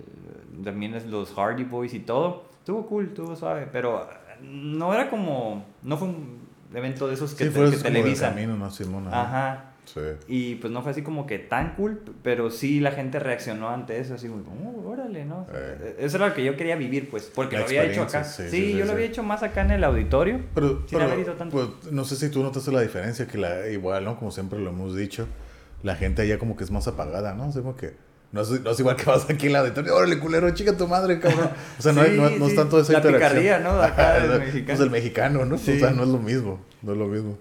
también 0.65 0.95
es 0.95 1.07
los 1.07 1.33
Hardy 1.35 1.65
Boys 1.65 1.95
y 1.95 2.01
todo. 2.01 2.45
Estuvo 2.59 2.87
cool, 2.87 3.07
estuvo 3.07 3.35
suave, 3.37 3.67
pero 3.73 4.03
eh, 4.03 4.15
no 4.43 4.93
era 4.95 5.09
como, 5.11 5.65
no 5.83 5.97
fue 5.97 6.09
un 6.09 6.39
evento 6.75 7.09
de 7.09 7.15
esos 7.15 7.35
que, 7.35 7.45
sí, 7.45 7.51
te- 7.51 7.57
fue 7.59 7.71
que 7.71 7.77
televisan. 7.79 8.35
camino, 8.35 8.57
¿no? 8.57 8.71
Simón, 8.71 9.07
ajá. 9.09 9.23
Ajá. 9.23 9.65
Sí. 9.87 10.01
Y 10.29 10.55
pues 10.57 10.73
no 10.73 10.83
fue 10.83 10.93
así 10.93 11.03
como 11.03 11.27
que 11.27 11.41
tan 11.41 11.75
cool, 11.75 12.01
pero 12.23 12.51
sí 12.51 12.79
la 12.79 12.93
gente 12.93 13.19
reaccionó 13.19 13.71
ante 13.71 13.99
eso, 13.99 14.15
así 14.15 14.29
como, 14.29 14.45
oh, 14.85 14.89
órale, 14.89 15.25
¿no? 15.25 15.47
Eh. 15.53 15.97
Eso 15.99 16.19
era 16.19 16.29
lo 16.29 16.35
que 16.35 16.45
yo 16.45 16.57
quería 16.57 16.77
vivir, 16.77 17.11
pues, 17.11 17.33
porque 17.35 17.57
La 17.57 17.63
lo 17.63 17.67
había 17.67 17.85
hecho 17.85 18.03
acá. 18.03 18.23
sí, 18.23 18.45
Sí, 18.45 18.51
sí, 18.51 18.57
sí, 18.73 18.79
yo 18.79 18.85
lo 18.85 18.93
había 18.93 19.07
hecho 19.07 19.25
más 19.25 19.43
acá 19.43 19.63
en 19.63 19.73
el 19.73 19.83
auditorio. 19.83 20.43
Pero, 20.55 20.85
Sin 20.87 21.01
haber 21.01 21.19
ido 21.21 21.33
tanto. 21.33 21.57
pues, 21.57 21.93
no 21.93 22.05
sé 22.05 22.15
si 22.15 22.31
tú 22.31 22.41
notaste 22.43 22.71
la 22.71 22.83
diferencia, 22.83 23.27
que 23.27 23.37
la, 23.39 23.67
igual, 23.69 24.05
¿no? 24.05 24.17
Como 24.17 24.31
siempre 24.31 24.61
lo 24.61 24.71
hemos 24.71 24.95
dicho, 24.95 25.27
la 25.83 25.97
gente 25.97 26.23
allá 26.23 26.39
como 26.39 26.57
que 26.57 26.65
es 26.65 26.71
más 26.71 26.87
apagada, 26.89 27.35
¿no? 27.35 27.49
O 27.49 27.53
sea, 27.53 27.63
como 27.63 27.77
que 27.77 27.95
no 28.33 28.43
es, 28.43 28.51
no 28.63 28.71
es 28.71 28.79
igual 28.81 28.97
que 28.97 29.05
vas 29.05 29.29
aquí 29.29 29.47
en 29.49 29.55
la 29.55 29.61
auditorio, 29.61 29.95
órale, 29.97 30.19
culero, 30.19 30.51
chica 30.55 30.77
tu 30.77 30.87
madre, 30.87 31.19
cabrón. 31.21 31.51
O 31.79 31.83
sea, 31.83 31.93
no, 31.93 32.03
hay- 32.03 32.17
no, 32.17 32.29
Sí, 32.29 32.37
no 32.39 32.47
es 32.47 32.55
tanto 32.55 32.79
esa 32.81 32.93
La 32.93 32.99
interacción. 32.99 33.43
picardía, 33.43 33.59
¿no? 33.59 33.81
Acá 33.83 34.21
del 34.21 34.31
Ajá, 34.31 34.39
mexicano. 34.39 34.67
Pues 34.67 34.81
el 34.81 34.91
mexicano, 34.91 35.45
¿no? 35.45 35.59
Sí. 35.59 35.73
O 35.77 35.79
sea, 35.79 35.91
no 35.91 36.03
es 36.05 36.09
lo 36.09 36.19
mismo, 36.19 36.61
no 36.83 36.93
es 36.93 36.99
lo 36.99 37.07
mismo. 37.07 37.39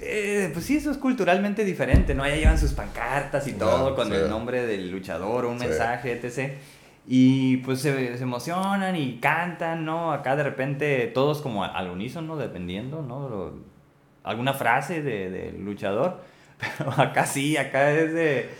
Eh, 0.00 0.50
pues 0.52 0.64
sí, 0.64 0.76
eso 0.76 0.90
es 0.90 0.98
culturalmente 0.98 1.64
diferente, 1.64 2.14
¿no? 2.14 2.26
Ya 2.26 2.34
llevan 2.34 2.58
sus 2.58 2.72
pancartas 2.72 3.46
y 3.46 3.52
todo 3.52 3.94
con 3.94 4.12
el 4.12 4.28
nombre 4.28 4.66
del 4.66 4.90
luchador 4.90 5.44
o 5.44 5.50
un 5.50 5.58
mensaje, 5.58 6.12
etc. 6.20 6.54
Y 7.06 7.58
pues 7.58 7.80
se, 7.82 8.16
se 8.16 8.22
emocionan 8.24 8.96
y 8.96 9.20
cantan, 9.20 9.84
¿no? 9.84 10.12
Acá 10.12 10.34
de 10.34 10.42
repente 10.42 11.06
todos 11.14 11.40
como 11.40 11.62
al 11.62 11.88
unísono, 11.88 12.36
dependiendo, 12.36 13.00
¿no? 13.02 13.52
Alguna 14.24 14.54
frase 14.54 15.02
de- 15.02 15.30
del 15.30 15.64
luchador. 15.64 16.20
Pero 16.58 16.90
acá 16.92 17.26
sí, 17.26 17.56
acá 17.56 17.90
es 17.92 18.12
de... 18.12 18.50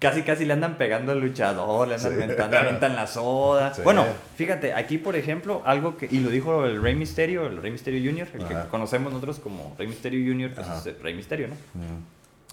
Casi, 0.00 0.22
casi 0.22 0.44
le 0.44 0.52
andan 0.52 0.76
pegando 0.76 1.12
al 1.12 1.20
luchador, 1.20 1.86
le 1.88 1.94
andan 1.94 2.12
Sí. 2.12 2.16
aventando, 2.22 2.50
le 2.56 2.58
avientan 2.62 2.96
la 2.96 3.06
soda. 3.06 3.72
Sí. 3.74 3.82
Bueno, 3.82 4.04
fíjate, 4.36 4.72
aquí 4.74 4.98
por 4.98 5.14
ejemplo, 5.16 5.62
algo 5.64 5.96
que, 5.96 6.08
y 6.10 6.18
lo 6.20 6.30
dijo 6.30 6.64
el 6.66 6.82
Rey 6.82 6.94
Misterio, 6.96 7.46
el 7.46 7.60
Rey 7.62 7.70
Misterio 7.70 8.10
Jr., 8.10 8.28
el 8.34 8.44
Ajá. 8.44 8.64
que 8.64 8.68
conocemos 8.70 9.12
nosotros 9.12 9.38
como 9.38 9.74
Rey 9.78 9.86
Misterio 9.86 10.32
Jr., 10.32 10.52
pues 10.54 10.66
Ajá. 10.66 10.78
es 10.78 10.86
el 10.86 11.00
Rey 11.00 11.14
Misterio, 11.14 11.48
¿no? 11.48 11.54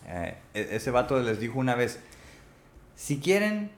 Eh, 0.08 0.36
e- 0.54 0.68
ese 0.76 0.92
vato 0.92 1.20
les 1.20 1.40
dijo 1.40 1.58
una 1.60 1.74
vez, 1.76 2.00
si 2.96 3.20
quieren 3.20 3.72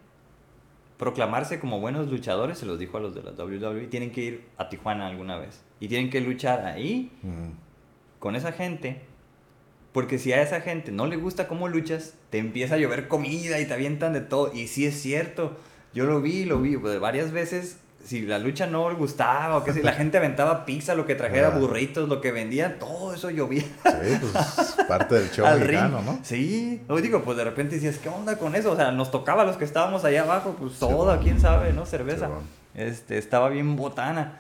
proclamarse 0.98 1.60
como 1.60 1.80
buenos 1.80 2.10
luchadores, 2.10 2.58
se 2.58 2.66
los 2.66 2.80
dijo 2.80 2.98
a 2.98 3.02
los 3.02 3.16
de 3.16 3.24
la 3.24 3.32
WWE, 3.32 3.88
tienen 3.88 4.12
que 4.12 4.22
ir 4.22 4.46
a 4.58 4.68
Tijuana 4.70 5.08
alguna 5.08 5.38
vez. 5.38 5.62
Y 5.80 5.88
tienen 5.88 6.10
que 6.10 6.22
luchar 6.22 6.66
ahí 6.66 7.12
Mm. 7.22 7.52
con 8.20 8.36
esa 8.36 8.52
gente 8.52 9.02
Porque 9.98 10.20
si 10.20 10.32
a 10.32 10.44
esa 10.44 10.62
gente 10.62 10.92
no 10.92 11.08
le 11.08 11.16
gusta 11.16 11.48
cómo 11.48 11.68
luchas, 11.68 12.14
te 12.30 12.38
empieza 12.38 12.76
a 12.76 12.78
llover 12.78 13.08
comida 13.08 13.60
y 13.60 13.66
te 13.66 13.74
avientan 13.74 14.14
de 14.14 14.22
todo. 14.22 14.54
Y 14.54 14.68
sí 14.68 14.86
es 14.86 15.02
cierto. 15.02 15.58
Yo 15.92 16.06
lo 16.06 16.22
vi, 16.22 16.46
lo 16.46 16.62
vi 16.62 16.78
pues, 16.78 17.00
varias 17.00 17.32
veces. 17.32 17.78
Si 18.06 18.22
la 18.22 18.38
lucha 18.38 18.68
no 18.68 18.92
le 18.92 18.96
gustaba 18.96 19.58
o 19.58 19.64
que 19.64 19.74
si 19.74 19.82
la 19.82 19.94
gente 20.00 20.20
aventaba 20.20 20.66
pizza, 20.66 20.94
lo 20.94 21.08
que 21.08 21.16
trajera, 21.16 21.48
Ah. 21.48 21.58
burritos, 21.58 22.08
lo 22.08 22.22
que 22.22 22.32
vendían, 22.32 22.78
todo 22.78 23.12
eso 23.16 23.32
llovía. 23.32 23.64
Sí, 23.64 24.18
pues 24.22 24.76
parte 24.88 25.16
del 25.16 25.32
show 25.32 25.46
al 25.48 25.62
mexicano. 25.62 26.04
¿no? 26.06 26.20
Sí, 26.22 26.80
lo 26.88 26.98
digo, 26.98 27.24
pues 27.24 27.36
de 27.36 27.46
repente 27.46 27.74
decías, 27.74 27.98
¿qué 27.98 28.10
onda 28.10 28.38
con 28.38 28.54
eso? 28.54 28.74
O 28.74 28.76
sea, 28.76 28.92
nos 28.92 29.10
tocaba 29.10 29.42
a 29.42 29.46
los 29.46 29.58
que 29.58 29.66
estábamos 29.66 30.06
allá 30.06 30.22
abajo, 30.22 30.56
pues 30.60 30.74
Sí, 30.74 30.80
soda, 30.80 31.16
bueno. 31.16 31.22
quién 31.24 31.42
sabe, 31.42 31.74
¿no? 31.74 31.88
Cerveza. 31.88 32.28
Sí, 32.28 32.32
bueno. 32.34 32.48
Este, 32.76 33.18
estaba 33.18 33.50
bien 33.50 33.76
botana. 33.76 34.38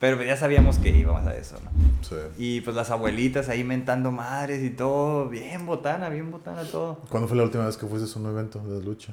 Pero 0.00 0.22
ya 0.22 0.36
sabíamos 0.36 0.78
que 0.78 0.90
íbamos 0.90 1.26
a 1.26 1.36
eso, 1.36 1.56
¿no? 1.64 1.70
Sí. 2.08 2.14
Y 2.38 2.60
pues 2.60 2.76
las 2.76 2.90
abuelitas 2.90 3.48
ahí 3.48 3.64
mentando 3.64 4.12
madres 4.12 4.62
y 4.62 4.70
todo, 4.70 5.28
bien 5.28 5.66
botana, 5.66 6.08
bien 6.08 6.30
botana 6.30 6.62
todo. 6.64 7.00
¿Cuándo 7.08 7.26
fue 7.26 7.36
la 7.36 7.42
última 7.42 7.66
vez 7.66 7.76
que 7.76 7.86
fuiste 7.86 8.08
a 8.16 8.22
un 8.22 8.28
evento 8.30 8.60
de 8.60 8.80
lucha? 8.84 9.12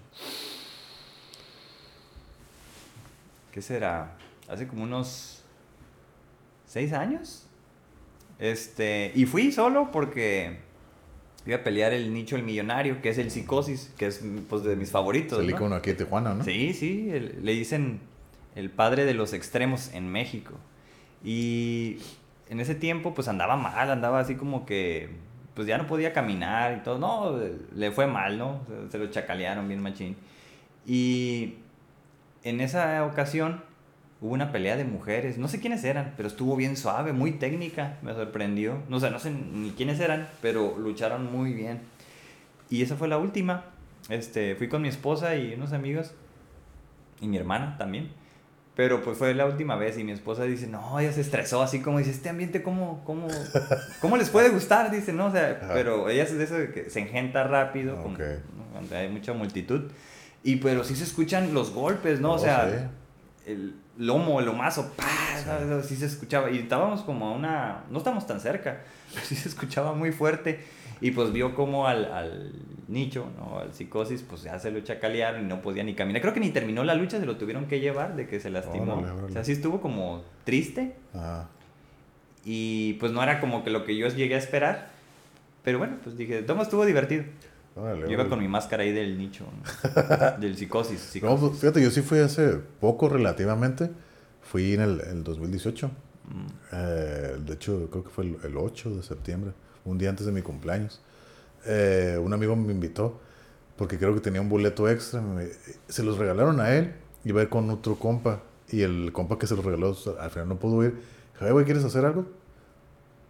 ¿Qué 3.52 3.62
será? 3.62 4.16
Hace 4.48 4.68
como 4.68 4.84
unos 4.84 5.42
seis 6.68 6.94
años. 6.94 7.48
Este, 8.38 9.12
y 9.16 9.26
fui 9.26 9.52
solo 9.52 9.90
porque 9.92 10.60
iba 11.46 11.58
a 11.58 11.64
pelear 11.64 11.94
el 11.94 12.14
nicho 12.14 12.36
el 12.36 12.44
millonario, 12.44 13.02
que 13.02 13.10
es 13.10 13.18
el 13.18 13.32
psicosis, 13.32 13.92
que 13.98 14.08
es 14.08 14.22
pues 14.50 14.64
de 14.64 14.76
mis 14.76 14.92
favoritos. 14.92 15.38
Salí 15.40 15.54
¿no? 15.54 15.58
con 15.58 15.68
uno 15.68 15.76
aquí 15.78 15.92
de 15.92 15.96
Tijuana, 16.04 16.34
¿no? 16.34 16.44
Sí, 16.44 16.74
sí, 16.74 17.10
el- 17.12 17.44
le 17.44 17.54
dicen 17.54 18.02
el 18.56 18.70
padre 18.70 19.06
de 19.06 19.14
los 19.14 19.34
extremos 19.34 19.92
en 19.94 20.12
México. 20.12 20.54
Y 21.26 21.98
en 22.50 22.60
ese 22.62 22.76
tiempo 22.76 23.14
pues 23.14 23.28
andaba 23.28 23.58
mal, 23.58 23.92
andaba 23.92 24.20
así 24.20 24.36
como 24.36 24.66
que 24.66 25.10
pues 25.56 25.68
ya 25.68 25.78
no 25.78 25.88
podía 25.88 26.14
caminar 26.14 26.78
y 26.78 26.84
todo. 26.84 27.00
No, 27.00 27.38
le 27.76 27.92
fue 27.92 28.08
mal, 28.08 28.38
¿no? 28.38 28.62
Se, 28.68 28.92
se 28.92 28.98
lo 29.00 29.12
chacalearon 29.12 29.68
bien 29.68 29.82
machín. 29.82 30.16
Y 30.86 31.56
en 32.44 32.62
esa 32.62 33.04
ocasión 33.06 33.64
hubo 34.22 34.34
una 34.34 34.52
pelea 34.52 34.78
de 34.78 34.86
mujeres, 34.86 35.38
no 35.38 35.48
sé 35.48 35.60
quiénes 35.60 35.84
eran, 35.84 36.14
pero 36.16 36.28
estuvo 36.28 36.56
bien 36.56 36.78
suave, 36.78 37.12
muy 37.12 37.32
técnica, 37.32 37.98
me 38.02 38.14
sorprendió. 38.14 38.78
No 38.90 39.00
sé, 39.00 39.12
no 39.12 39.20
sé 39.20 39.32
ni 39.32 39.72
quiénes 39.72 40.00
eran, 40.00 40.28
pero 40.42 40.78
lucharon 40.78 41.32
muy 41.32 41.54
bien. 41.54 41.82
Y 42.70 42.82
esa 42.82 42.96
fue 42.96 43.08
la 43.08 43.18
última. 43.18 43.66
Este, 44.10 44.56
fui 44.56 44.70
con 44.70 44.82
mi 44.84 44.88
esposa 44.88 45.36
y 45.36 45.54
unos 45.56 45.74
amigos 45.74 46.14
y 47.22 47.28
mi 47.28 47.38
hermana 47.38 47.78
también. 47.78 48.12
Pero 48.76 49.02
pues 49.02 49.18
fue 49.18 49.34
la 49.34 49.46
última 49.46 49.76
vez 49.78 49.98
y 49.98 50.04
mi 50.04 50.12
esposa 50.12 50.44
dice, 50.44 50.68
no, 50.68 51.00
ella 51.00 51.14
se 51.14 51.22
estresó, 51.22 51.62
así 51.62 51.80
como 51.82 52.00
dice, 52.00 52.12
este 52.12 52.28
ambiente, 52.28 52.62
¿cómo, 52.62 53.04
cómo, 53.06 53.28
cómo 54.02 54.18
les 54.18 54.30
puede 54.30 54.50
gustar? 54.50 54.92
Dice, 54.92 55.14
no, 55.14 55.28
o 55.28 55.32
sea, 55.32 55.60
Ajá. 55.62 55.74
pero 55.74 56.10
ella 56.10 56.24
es 56.24 56.38
de 56.38 56.44
eso 56.44 56.56
de 56.56 56.72
que 56.72 56.90
se 56.90 57.00
engenta 57.00 57.44
rápido, 57.46 57.96
con- 58.04 58.14
Ok. 58.16 58.20
¿no? 58.20 58.66
cuando 58.74 58.96
hay 58.98 59.08
mucha 59.08 59.32
multitud. 59.34 59.90
Y 60.44 60.58
pero 60.58 60.84
sí 60.84 60.96
se 60.96 61.06
escuchan 61.06 61.54
los 61.54 61.72
golpes, 61.72 62.20
¿no? 62.20 62.32
O 62.34 62.36
Oh, 62.36 62.40
sea, 62.40 62.92
el 63.48 63.76
lomo, 63.98 64.42
el 64.42 64.46
lomazo, 64.48 64.92
¡pah! 64.98 65.06
¿sabes? 65.44 65.86
Sí 65.86 65.96
se 65.96 66.06
escuchaba. 66.08 66.52
Y 66.52 66.60
estábamos 66.60 67.02
como 67.02 67.30
a 67.30 67.32
una. 67.32 67.84
No 67.90 67.98
estamos 68.00 68.28
tan 68.28 68.40
cerca, 68.42 68.82
pero 69.14 69.26
sí 69.26 69.36
se 69.38 69.48
escuchaba 69.48 69.94
muy 69.94 70.12
fuerte. 70.12 70.60
Y 71.02 71.12
pues 71.12 71.32
vio 71.32 71.56
como 71.56 71.88
al, 71.88 72.06
al 72.12 72.52
nicho, 72.88 73.28
¿no? 73.38 73.60
Al 73.60 73.74
psicosis, 73.74 74.22
pues 74.24 74.44
ya 74.44 74.60
se 74.60 74.72
lo 74.72 74.80
chacalearon 74.82 75.44
y 75.44 75.48
no 75.48 75.62
podía 75.62 75.84
ni 75.84 75.96
caminar. 75.96 76.22
Creo 76.22 76.34
que 76.34 76.40
ni 76.40 76.50
terminó 76.52 76.84
la 76.84 76.94
lucha, 76.96 77.20
se 77.20 77.26
lo 77.26 77.38
tuvieron 77.38 77.66
que 77.66 77.80
llevar 77.80 78.16
de 78.16 78.28
que 78.28 78.40
se 78.40 78.50
lastimó. 78.50 78.94
Órale, 78.94 79.12
órale. 79.12 79.28
O 79.28 79.32
sea, 79.32 79.44
sí 79.44 79.52
estuvo 79.54 79.82
como 79.82 80.24
triste. 80.44 80.96
Ah, 81.14 81.48
Y 82.44 82.94
pues 82.94 83.12
no 83.12 83.24
era 83.24 83.40
como 83.40 83.64
que 83.64 83.70
lo 83.72 83.84
que 83.86 83.96
yo 83.98 84.08
llegué 84.10 84.36
a 84.36 84.38
esperar. 84.40 84.90
Pero 85.64 85.80
bueno, 85.80 85.98
pues 86.04 86.16
dije, 86.16 86.44
todo 86.44 86.62
estuvo 86.62 86.86
divertido. 86.86 87.24
órale, 87.76 88.02
Yo 88.06 88.12
iba 88.12 88.30
con 88.30 88.40
mi 88.40 88.48
máscara 88.48 88.84
ahí 88.84 88.92
del 88.92 89.18
nicho, 89.18 89.46
¿no? 89.46 90.32
del 90.40 90.56
psicosis. 90.56 91.00
No, 91.00 91.12
psicosis. 91.12 91.40
pues, 91.50 91.60
fíjate, 91.62 91.82
yo 91.82 91.90
sí 91.90 92.02
fui 92.02 92.20
hace 92.20 92.54
poco 92.80 93.10
relativamente. 93.10 93.90
Fui 94.44 94.74
en 94.76 94.82
el, 94.82 95.02
el 95.02 95.24
2018. 95.24 95.88
Mm. 95.88 95.92
Eh, 96.72 97.38
de 97.44 97.54
hecho, 97.54 97.90
creo 97.90 98.04
que 98.04 98.10
fue 98.12 98.26
el, 98.26 98.38
el 98.44 98.58
8 98.58 98.92
de 98.96 99.02
septiembre, 99.04 99.54
un 99.86 99.98
día 99.98 100.10
antes 100.12 100.28
de 100.28 100.32
mi 100.32 100.44
cumpleaños. 100.44 101.02
Eh, 101.66 102.20
un 102.22 102.34
amigo 102.34 102.56
me 102.56 102.72
invitó 102.72 103.20
porque 103.78 103.98
creo 103.98 104.14
que 104.14 104.22
tenía 104.22 104.42
un 104.42 104.50
boleto 104.50 104.88
extra. 104.90 105.22
me- 105.22 105.48
se 105.88 106.04
los 106.04 106.18
regalaron 106.18 106.60
a 106.60 106.74
él. 106.76 106.94
Iba 107.24 107.42
a 107.42 107.44
ir 107.44 107.50
con 107.50 107.70
otro 107.70 107.96
compa. 107.98 108.42
Y 108.70 108.82
el 108.82 109.12
compa 109.14 109.38
que 109.38 109.48
se 109.48 109.56
los 109.56 109.64
regaló 109.66 109.96
al 110.20 110.30
final 110.32 110.50
no 110.50 110.56
pudo 110.58 110.84
ir. 110.84 110.92
Dije, 111.34 111.46
"Ay, 111.46 111.52
güey, 111.52 111.66
¿quieres 111.66 111.84
hacer 111.84 112.06
algo? 112.06 112.26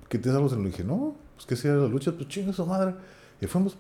¿Qué 0.10 0.18
tienes 0.20 0.36
algo? 0.38 0.50
Se 0.50 0.56
lo 0.56 0.64
dije, 0.64 0.84
no, 0.84 1.16
pues 1.36 1.46
que 1.48 1.56
si 1.56 1.68
era 1.68 1.78
la 1.78 1.88
lucha, 1.88 2.12
pues 2.12 2.28
chinga 2.30 2.54
su 2.54 2.66
madre. 2.66 2.94
Y 3.42 3.48
fuimos. 3.48 3.76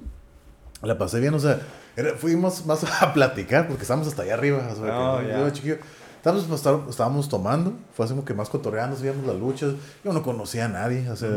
La 0.82 0.98
pasé 0.98 1.20
bien, 1.20 1.34
o 1.34 1.40
sea, 1.40 1.62
era- 1.96 2.16
fuimos 2.16 2.66
más 2.66 2.84
a 3.02 3.14
platicar 3.14 3.68
porque 3.68 3.84
estábamos 3.84 4.08
hasta 4.08 4.24
allá 4.24 4.34
arriba. 4.34 4.68
O 4.72 4.76
sea, 4.76 5.14
Oh, 5.16 5.20
que, 5.20 5.28
ya. 5.28 5.40
yo, 5.40 5.50
chiquillo, 5.52 5.78
estábamos, 6.18 6.46
pues, 6.48 6.60
estábamos- 6.60 6.90
estábamos 6.90 7.30
tomando, 7.30 7.74
fue 7.94 8.06
así 8.06 8.14
como 8.14 8.26
que 8.26 8.34
más 8.34 8.50
cotorreando, 8.50 8.98
veíamos 9.00 9.26
las 9.26 9.38
luchas. 9.38 9.76
Yo 10.04 10.12
no 10.12 10.22
conocía 10.24 10.66
a 10.66 10.70
nadie, 10.70 11.10
o 11.10 11.16
sea, 11.16 11.30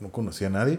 no 0.00 0.10
conocía 0.10 0.46
a 0.46 0.50
nadie. 0.50 0.78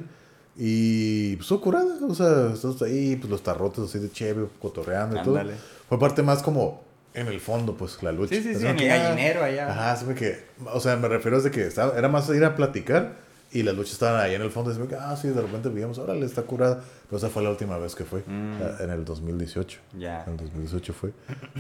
Y 0.58 1.36
pues 1.36 1.46
estuvo 1.46 1.62
curada, 1.62 1.98
o 2.08 2.16
sea, 2.16 2.52
estamos 2.54 2.82
ahí, 2.82 3.16
pues 3.16 3.30
los 3.30 3.44
tarrotes 3.44 3.84
así 3.86 4.00
de 4.00 4.12
chévere, 4.12 4.48
cotorreando 4.60 5.18
y 5.20 5.24
todo. 5.24 5.40
Fue 5.88 6.00
parte 6.00 6.24
más 6.24 6.42
como 6.42 6.84
en 7.14 7.28
el 7.28 7.40
fondo, 7.40 7.76
pues 7.76 8.02
la 8.02 8.12
lucha. 8.12 8.36
Sí, 8.36 8.42
sí, 8.42 8.56
sí, 8.56 8.66
en 8.66 8.80
el 8.80 8.92
ah, 8.92 8.98
gallinero 8.98 9.44
allá. 9.44 9.70
Ajá, 9.72 10.04
como 10.04 10.16
que, 10.16 10.44
o 10.74 10.80
sea, 10.80 10.96
me 10.98 11.08
refiero 11.08 11.38
a 11.38 11.42
de 11.42 11.52
que 11.52 11.68
estaba, 11.68 11.98
era 11.98 12.08
más 12.10 12.28
ir 12.30 12.44
a 12.44 12.56
platicar 12.56 13.16
y 13.52 13.64
las 13.64 13.76
luchas 13.76 13.94
estaban 13.94 14.20
ahí 14.20 14.34
en 14.36 14.42
el 14.42 14.50
fondo. 14.52 14.72
Y 14.72 14.76
como 14.76 14.88
que, 14.88 14.96
ah, 14.96 15.16
sí, 15.16 15.28
de 15.30 15.42
repente 15.42 15.70
veíamos, 15.70 16.00
órale, 16.00 16.26
está 16.26 16.42
curada. 16.42 16.84
Pero 17.06 17.18
esa 17.18 17.30
fue 17.30 17.44
la 17.44 17.50
última 17.52 17.78
vez 17.78 17.96
que 17.96 18.04
fue, 18.04 18.22
Mm. 18.28 18.54
eh, 18.62 18.72
en 18.82 18.90
el 18.90 19.06
2018. 19.06 19.80
Ya. 19.98 20.24
En 20.26 20.32
el 20.34 20.38
2018 20.38 20.94
fue. 20.94 21.12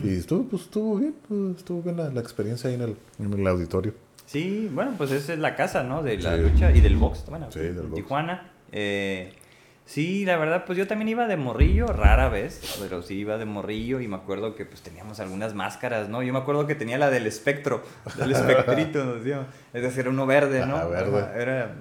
Y 0.04 0.18
estuvo, 0.18 0.44
pues 0.44 0.64
estuvo 0.64 0.98
bien, 0.98 1.16
pues, 1.28 1.58
estuvo 1.58 1.82
bien 1.84 1.98
la, 1.98 2.10
la 2.10 2.20
experiencia 2.20 2.68
ahí 2.70 2.76
en 2.76 2.82
el, 2.82 2.98
en 3.20 3.32
el 3.34 3.48
auditorio. 3.48 3.94
Sí, 4.26 4.70
bueno, 4.74 4.96
pues 4.98 5.12
esa 5.12 5.34
es 5.34 5.40
la 5.40 5.56
casa, 5.56 5.84
¿no? 5.84 6.04
De 6.04 6.18
la 6.18 6.36
Sí. 6.36 6.42
lucha 6.42 6.72
y 6.72 6.82
del 6.82 6.98
box, 6.98 7.24
bueno, 7.30 7.50
Sí, 7.52 7.60
del 7.60 7.84
box. 7.88 7.96
Tijuana. 7.96 8.52
Eh, 8.72 9.34
sí, 9.86 10.26
la 10.26 10.38
verdad, 10.38 10.64
pues 10.66 10.78
yo 10.78 10.88
también 10.88 11.10
iba 11.10 11.28
de 11.28 11.38
morrillo, 11.38 11.88
rara 11.88 12.30
vez, 12.30 12.78
pero 12.82 13.02
sí 13.02 13.16
iba 13.16 13.38
de 13.38 13.46
morrillo 13.46 14.00
y 14.02 14.08
me 14.08 14.16
acuerdo 14.18 14.56
que 14.56 14.66
pues 14.66 14.82
teníamos 14.82 15.20
algunas 15.20 15.54
máscaras, 15.54 16.10
¿no? 16.10 16.24
Yo 16.24 16.34
me 16.34 16.40
acuerdo 16.40 16.68
que 16.68 16.76
tenía 16.76 16.98
la 16.98 17.10
del 17.10 17.28
espectro, 17.28 17.84
del 18.18 18.32
espectrito, 18.32 19.04
nos. 19.24 19.46
Es 19.74 19.82
decir, 19.82 20.02
era 20.02 20.10
uno 20.10 20.26
verde, 20.26 20.66
¿no? 20.66 20.76
Ajá, 20.78 20.88
verde. 20.88 21.42
Era 21.42 21.76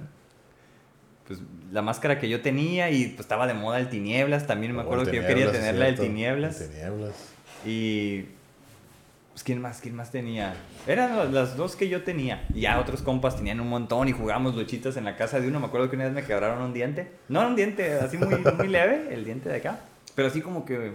pues 1.27 1.39
la 1.73 1.81
máscara 1.81 2.19
que 2.19 2.29
yo 2.29 2.39
tenía 2.41 2.89
y 2.89 3.07
pues 3.07 3.19
estaba 3.21 3.47
de 3.47 3.53
moda 3.53 3.79
el 3.79 3.89
tinieblas, 3.89 4.47
también 4.47 4.71
me 4.71 4.79
Oh, 4.79 4.81
acuerdo 4.83 5.05
que 5.05 5.17
yo 5.17 5.27
quería 5.27 5.51
tener 5.51 5.75
la 5.75 5.85
del 5.87 5.99
tinieblas. 5.99 6.61
El 6.61 6.69
Tinieblas. 6.69 7.13
Y. 7.65 8.25
Pues, 9.37 9.43
¿quién 9.43 9.61
más? 9.61 9.81
¿Quién 9.81 9.95
más 9.95 10.09
tenía? 10.09 10.55
Eran 10.87 11.31
las- 11.31 11.55
dos 11.55 11.75
que 11.75 11.87
yo 11.87 12.01
tenía. 12.01 12.43
Y 12.55 12.61
ya 12.61 12.79
otros 12.79 13.03
compas 13.03 13.35
tenían 13.35 13.59
un 13.59 13.69
montón 13.69 14.07
y 14.07 14.11
jugábamos 14.11 14.55
luchitas 14.55 14.97
en 14.97 15.05
la 15.05 15.15
casa 15.15 15.39
de 15.39 15.47
uno. 15.47 15.59
Me 15.59 15.67
acuerdo 15.67 15.91
que 15.91 15.95
una 15.95 16.05
vez 16.05 16.13
me 16.15 16.23
quebraron 16.23 16.59
un 16.63 16.73
diente. 16.73 17.11
No 17.29 17.45
un 17.47 17.55
diente 17.55 17.99
así 17.99 18.17
muy, 18.17 18.35
muy 18.57 18.67
leve, 18.67 19.13
el 19.13 19.23
diente 19.25 19.47
de 19.49 19.57
acá. 19.57 19.79
Pero 20.15 20.29
así 20.29 20.41
como 20.41 20.65
que 20.65 20.93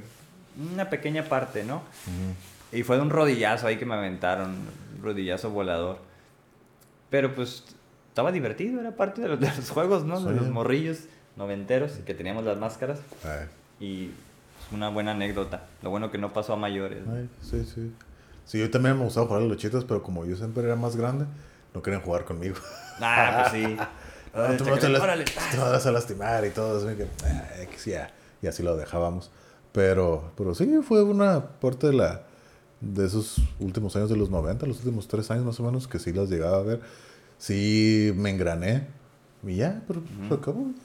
una 0.75 0.91
pequeña 0.91 1.23
parte, 1.23 1.63
¿no? 1.63 1.77
Ujú. 1.77 2.77
Y 2.77 2.83
fue 2.83 2.97
de 2.97 3.03
un 3.03 3.11
rodillazo 3.11 3.69
ahí 3.69 3.77
que 3.77 3.87
me 3.87 3.95
aventaron. 3.95 4.51
Un 4.97 5.03
rodillazo 5.05 5.51
volador. 5.51 5.99
Pero 7.11 7.37
pues 7.37 7.63
estaba 8.09 8.33
divertido, 8.33 8.81
era 8.81 8.91
parte 8.97 9.21
de 9.23 9.29
los, 9.29 9.39
de 9.39 9.55
los 9.55 9.71
juegos, 9.71 10.05
¿no? 10.05 10.21
De 10.21 10.35
los 10.35 10.49
morrillos 10.49 11.05
noventeros 11.37 11.93
que 12.05 12.13
teníamos 12.13 12.45
las 12.45 12.59
máscaras. 12.59 12.99
Ay, 13.23 13.47
Y 13.79 14.07
pues, 14.07 14.73
una 14.73 14.89
buena 14.89 15.13
anécdota. 15.13 15.63
Lo 15.81 15.91
bueno 15.91 16.11
que 16.11 16.19
no 16.19 16.33
pasó 16.33 16.55
a 16.55 16.57
mayores. 16.57 17.07
¿no? 17.07 17.15
ay, 17.15 17.29
sí, 17.41 17.65
sí. 17.65 17.93
Sí, 18.47 18.59
yo 18.59 18.71
también 18.71 18.97
me 18.99 19.05
gustaba 19.05 19.27
jugar 19.27 19.41
a 19.43 19.45
las 19.45 19.53
luchitas, 19.53 19.85
pero 19.85 20.03
como 20.03 20.25
yo 20.25 20.37
siempre 20.37 20.63
era 20.65 20.77
más 20.77 20.97
grande, 20.97 21.25
no 21.75 21.83
querían 21.83 22.03
jugar 22.03 22.25
conmigo. 22.25 22.57
Ah, 23.01 23.49
pues 23.51 23.63
sí. 23.63 23.77
Ah, 24.35 24.55
tú 24.57 24.65
no 24.65 24.79
te, 24.79 24.89
las- 24.89 25.03
Órale, 25.03 25.25
te 25.27 25.59
vas 25.59 25.85
a 25.85 25.93
lastimar 25.93 26.43
y 26.47 26.51
todo. 26.51 26.79
Así 26.89 26.97
que, 26.97 27.07
ah, 27.27 27.51
X, 27.65 27.85
ya, 27.85 28.11
y 28.41 28.47
así 28.47 28.63
lo 28.63 28.79
dejábamos. 28.79 29.31
Pero, 29.73 30.33
pero 30.39 30.55
sí, 30.55 30.67
fue 30.83 31.03
una 31.03 31.45
parte 31.59 31.89
de 31.89 31.93
la 31.93 32.23
de 32.81 33.05
esos 33.07 33.43
últimos 33.61 33.95
años 33.95 34.09
de 34.09 34.17
los 34.17 34.31
90, 34.31 34.65
los 34.67 34.79
últimos 34.79 35.07
tres 35.07 35.31
años 35.31 35.45
más 35.45 35.61
o 35.61 35.65
menos, 35.65 35.87
que 35.87 35.99
sí 35.99 36.15
las 36.15 36.31
llegaba 36.31 36.57
a 36.57 36.63
ver. 36.63 36.81
Sí, 37.37 38.11
me 38.17 38.31
engrané. 38.31 38.87
Y 39.47 39.57
ya, 39.57 39.83
pero 39.87 40.01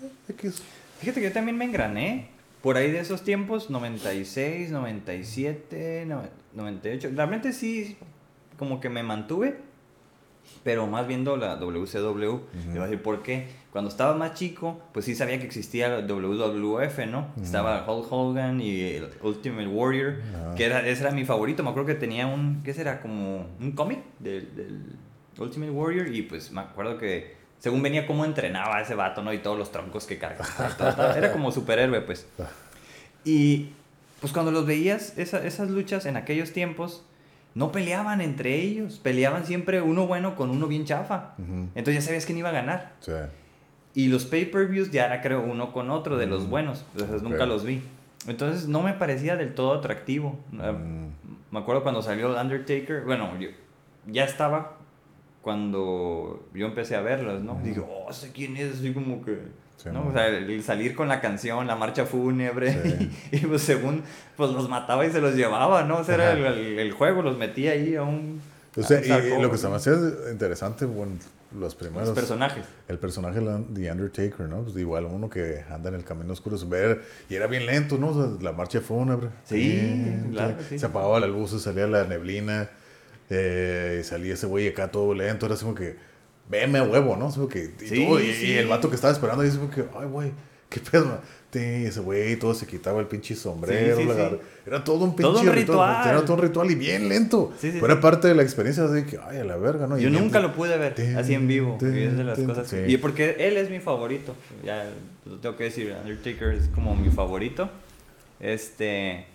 ya, 0.02 0.34
X. 0.34 0.62
Fíjate 1.00 1.22
que 1.22 1.28
yo 1.28 1.32
también 1.34 1.58
me 1.58 1.63
engrané. 1.63 2.30
Por 2.62 2.76
ahí 2.76 2.91
de 2.91 3.00
esos 3.00 3.22
tiempos, 3.24 3.70
96, 3.70 4.72
97, 4.72 6.04
no- 6.06 6.24
98. 6.58 7.12
Realmente 7.15 7.54
sí, 7.54 7.98
como 8.58 8.82
que 8.82 8.89
me 8.89 9.04
mantuve. 9.04 9.65
Pero 10.63 10.88
más 10.88 11.06
viendo 11.08 11.36
la 11.36 11.58
WCW. 11.58 12.39
Te 12.52 12.70
voy 12.70 12.80
a 12.80 12.84
decir 12.84 13.02
por 13.02 13.22
qué. 13.22 13.48
Cuando 13.72 13.89
estaba 13.89 14.15
más 14.15 14.34
chico, 14.34 14.82
pues 14.93 15.06
sí 15.06 15.13
sabía 15.13 15.39
que 15.39 15.46
existía 15.46 15.89
la 15.89 16.00
WWF, 16.08 17.00
¿no? 17.10 17.28
Estaba 17.41 17.86
Hulk 17.86 18.12
Hogan 18.12 18.62
y 18.62 18.82
el 18.82 19.10
Ultimate 19.22 19.67
Warrior. 19.67 20.22
Ajá. 20.34 20.56
Que 20.56 20.65
era, 20.65 20.88
ese 20.88 21.02
era 21.04 21.12
mi 21.12 21.26
favorito. 21.26 21.63
Me 21.63 21.70
acuerdo 21.70 21.88
que 21.88 21.96
tenía 21.96 22.28
un, 22.28 22.63
¿qué 22.63 22.74
será? 22.74 23.02
Como 23.02 23.46
un 23.60 23.72
cómic 23.74 24.00
del, 24.20 24.56
del 24.56 24.82
Ultimate 25.38 25.72
Warrior. 25.72 26.13
Y 26.15 26.22
pues 26.22 26.50
me 26.52 26.62
acuerdo 26.62 26.98
que 26.98 27.36
según 27.60 27.82
venía 27.82 28.08
cómo 28.08 28.24
entrenaba 28.24 28.80
ese 28.82 28.96
vato, 28.96 29.22
¿no? 29.22 29.34
Y 29.34 29.39
todos 29.39 29.58
los 29.58 29.72
troncos 29.72 30.06
que 30.06 30.17
cargaba. 30.17 31.13
Era 31.17 31.34
como 31.34 31.52
superhéroe, 31.52 32.02
pues. 32.02 32.26
Y 33.26 33.72
pues 34.19 34.34
cuando 34.34 34.51
los 34.51 34.65
veías, 34.65 35.17
esas 35.17 35.69
luchas 35.69 36.06
en 36.06 36.17
aquellos 36.17 36.51
tiempos, 36.53 37.03
no 37.56 37.71
peleaban 37.71 38.21
entre 38.21 38.56
ellos, 38.62 38.99
peleaban 39.01 39.45
siempre 39.45 39.82
uno 39.82 40.06
bueno 40.08 40.36
con 40.36 40.49
uno 40.49 40.67
bien 40.67 40.86
chafa. 40.86 41.34
Entonces 41.75 41.95
ya 41.95 42.01
sabías 42.01 42.25
quién 42.25 42.38
iba 42.38 42.49
a 42.49 42.53
ganar. 42.53 42.93
Sí. 42.99 43.13
Y 43.93 44.08
los 44.10 44.25
pay-per-views 44.25 44.91
ya 44.91 45.06
era 45.06 45.21
creo 45.21 45.41
uno 45.41 45.73
con 45.73 45.89
otro 45.89 46.17
de 46.17 46.27
los 46.27 46.47
buenos, 46.47 46.86
entonces 46.93 47.23
nunca 47.23 47.45
los 47.45 47.63
vi. 47.63 47.82
Entonces 48.27 48.67
no 48.67 48.84
me 48.84 48.93
parecía 48.93 49.36
del 49.38 49.56
todo 49.56 49.73
atractivo. 49.73 50.38
Me 50.51 51.60
acuerdo 51.60 51.82
cuando 51.84 52.01
salió 52.01 52.39
Undertaker, 52.39 53.03
bueno, 53.06 53.38
yo 53.39 53.49
ya 54.06 54.23
estaba 54.25 54.77
cuando 55.41 56.45
yo 56.53 56.65
empecé 56.65 56.95
a 56.95 57.01
verlos, 57.01 57.41
¿no? 57.41 57.60
Dije, 57.63 57.80
oh, 57.80 58.12
sé 58.12 58.32
quién 58.32 58.58
es, 58.58 58.80
así 58.80 58.93
como 58.93 59.23
que... 59.23 59.39
¿no? 59.85 60.07
O 60.07 60.11
sea, 60.11 60.27
el 60.27 60.63
salir 60.63 60.95
con 60.95 61.07
la 61.07 61.21
canción, 61.21 61.67
la 61.67 61.75
marcha 61.75 62.05
fúnebre, 62.05 63.09
y, 63.31 63.37
pues 63.39 63.61
según, 63.61 64.03
pues 64.35 64.51
los 64.51 64.69
mataba 64.69 65.05
y 65.05 65.11
se 65.11 65.21
los 65.21 65.35
llevaba, 65.35 65.83
¿no? 65.83 65.97
O 65.97 66.03
sea, 66.03 66.15
era 66.15 66.31
el, 66.33 66.79
el, 66.79 66.91
juego, 66.91 67.21
los 67.21 67.37
metía 67.37 67.71
ahí 67.71 67.95
a 67.95 68.03
un... 68.03 68.41
O 68.75 68.83
sea, 68.83 69.01
y, 69.03 69.41
lo 69.41 69.49
que 69.49 69.57
se 69.57 69.67
me 69.67 69.75
hacía 69.75 69.93
interesante, 70.31 70.85
bueno, 70.85 71.13
los 71.57 71.73
primeros... 71.75 72.09
Los 72.09 72.15
personajes. 72.15 72.65
El 72.87 72.99
personaje 72.99 73.39
de 73.39 73.91
Undertaker, 73.91 74.47
¿no? 74.47 74.63
Pues 74.63 74.75
igual 74.77 75.05
uno 75.05 75.29
que 75.29 75.63
anda 75.69 75.89
en 75.89 75.95
el 75.95 76.03
camino 76.03 76.33
oscuro, 76.33 76.57
ver, 76.67 77.03
y 77.29 77.35
era 77.35 77.47
bien 77.47 77.65
lento, 77.65 77.97
¿no? 77.97 78.37
la 78.41 78.51
marcha 78.51 78.81
fúnebre. 78.81 79.29
Sí, 79.45 80.21
claro, 80.31 80.57
Se 80.75 80.85
apagaba 80.85 81.19
la 81.19 81.27
luz, 81.27 81.61
salía 81.61 81.87
la 81.87 82.03
neblina, 82.03 82.69
eh, 83.29 83.99
y 84.01 84.03
salía 84.03 84.33
ese 84.35 84.47
güey 84.47 84.67
acá 84.67 84.89
todo 84.89 85.13
lento, 85.13 85.45
era 85.45 85.55
así 85.55 85.63
como 85.63 85.75
que 85.75 85.95
veme 86.49 86.79
a 86.79 86.83
huevo, 86.83 87.15
¿no? 87.15 87.31
Que, 87.47 87.71
y, 87.81 88.51
el 88.53 88.67
vato 88.67 88.89
que 88.89 88.95
estaba 88.95 89.13
esperando 89.13 89.43
dice 89.43 89.60
que, 89.73 89.86
ay, 89.97 90.07
güey, 90.07 90.31
qué 90.69 90.79
pedo. 90.79 91.19
ese 91.51 91.99
güey 92.01 92.36
todo 92.38 92.53
se 92.53 92.67
quitaba 92.67 92.99
el 92.99 93.07
pinche 93.07 93.36
sombrero. 93.36 94.39
era 94.65 94.83
todo 94.83 95.05
un 95.05 95.15
pinche 95.15 95.31
todo 95.31 95.51
ritual. 95.51 96.07
Era 96.07 96.21
todo 96.21 96.36
un 96.36 96.41
ritual 96.41 96.71
y 96.71 96.75
bien 96.75 97.10
lento. 97.10 97.53
Pero 97.62 97.86
era 97.86 97.99
parte 97.99 98.27
de 98.27 98.36
la 98.36 98.43
experiencia 98.43 98.86
así 98.86 99.03
que, 99.03 99.17
ay, 99.17 99.39
a 99.39 99.43
la 99.43 99.57
verga, 99.57 99.88
¿no? 99.88 99.97
Yo 99.97 100.10
nunca 100.10 100.39
lo 100.39 100.53
pude 100.53 100.77
ver 100.77 100.95
así 101.17 101.33
en 101.33 101.47
vivo. 101.47 101.77
y 101.81 102.03
es 102.03 102.17
de 102.17 102.23
las 102.23 102.39
cosas. 102.39 102.73
Y 102.88 102.97
porque 102.97 103.36
él 103.39 103.57
es 103.57 103.69
mi 103.69 103.79
favorito. 103.79 104.36
Ya 104.63 104.89
lo 105.25 105.38
tengo 105.38 105.55
que 105.57 105.65
decir, 105.65 105.95
Undertaker 106.01 106.53
es 106.53 106.67
como 106.69 106.95
mi 106.95 107.10
favorito. 107.10 107.69
Este. 108.39 109.25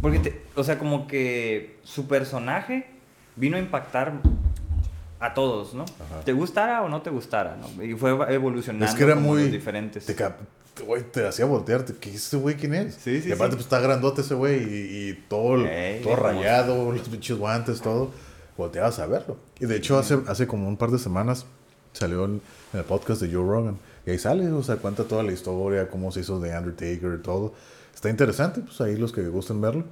Porque, 0.00 0.42
o 0.54 0.62
sea, 0.62 0.78
como 0.78 1.08
que 1.08 1.76
su 1.82 2.06
personaje 2.06 2.86
vino 3.36 3.56
a 3.56 3.60
impactar 3.60 4.20
a 5.20 5.34
todos, 5.34 5.74
¿no? 5.74 5.84
Te 6.24 6.32
gustara 6.32 6.82
o 6.82 6.88
no 6.88 7.02
te 7.02 7.10
gustara, 7.10 7.56
¿no? 7.56 7.82
Y 7.82 7.94
fue 7.94 8.10
evolucionando. 8.32 8.86
Es 8.86 8.94
que 8.94 9.04
era 9.04 9.16
muy 9.16 9.44
diferentes. 9.44 10.06
Te, 10.06 10.14
güey, 10.84 11.02
te 11.02 11.26
hacía 11.26 11.44
voltearte. 11.44 11.94
¿Qué 11.94 12.14
ese 12.14 12.36
güey 12.36 12.56
quién 12.56 12.74
es? 12.74 12.94
Sí, 12.94 13.20
sí. 13.20 13.28
Y 13.28 13.32
aparte, 13.32 13.56
pues 13.56 13.66
está 13.66 13.80
grandote 13.80 14.20
ese 14.20 14.34
güey 14.34 14.62
y, 14.62 15.24
todo, 15.28 15.64
todo 16.02 16.16
rayado, 16.16 16.92
los 16.92 17.08
pinches 17.08 17.36
guantes, 17.36 17.80
todo. 17.80 18.10
Volteabas 18.56 18.98
a 18.98 19.06
verlo. 19.06 19.36
Y 19.60 19.66
de 19.66 19.76
hecho, 19.76 19.98
hace, 19.98 20.18
hace 20.26 20.46
como 20.46 20.68
un 20.68 20.76
par 20.76 20.90
de 20.90 20.98
semanas 20.98 21.46
salió 21.92 22.24
en, 22.24 22.40
el 22.72 22.84
podcast 22.84 23.20
de 23.20 23.32
Joe 23.32 23.44
Rogan. 23.44 23.78
Y 24.06 24.10
ahí 24.10 24.18
sale, 24.18 24.50
o 24.50 24.62
sea, 24.62 24.76
cuenta 24.76 25.04
toda 25.04 25.22
la 25.22 25.32
historia, 25.32 25.88
cómo 25.88 26.12
se 26.12 26.20
hizo 26.20 26.40
de 26.40 26.56
Undertaker, 26.56 27.22
todo. 27.22 27.54
Está 27.94 28.08
interesante, 28.08 28.60
pues 28.60 28.80
ahí 28.80 28.96
los 28.96 29.12
que 29.12 29.22
gusten 29.28 29.60
verlo. 29.60 29.84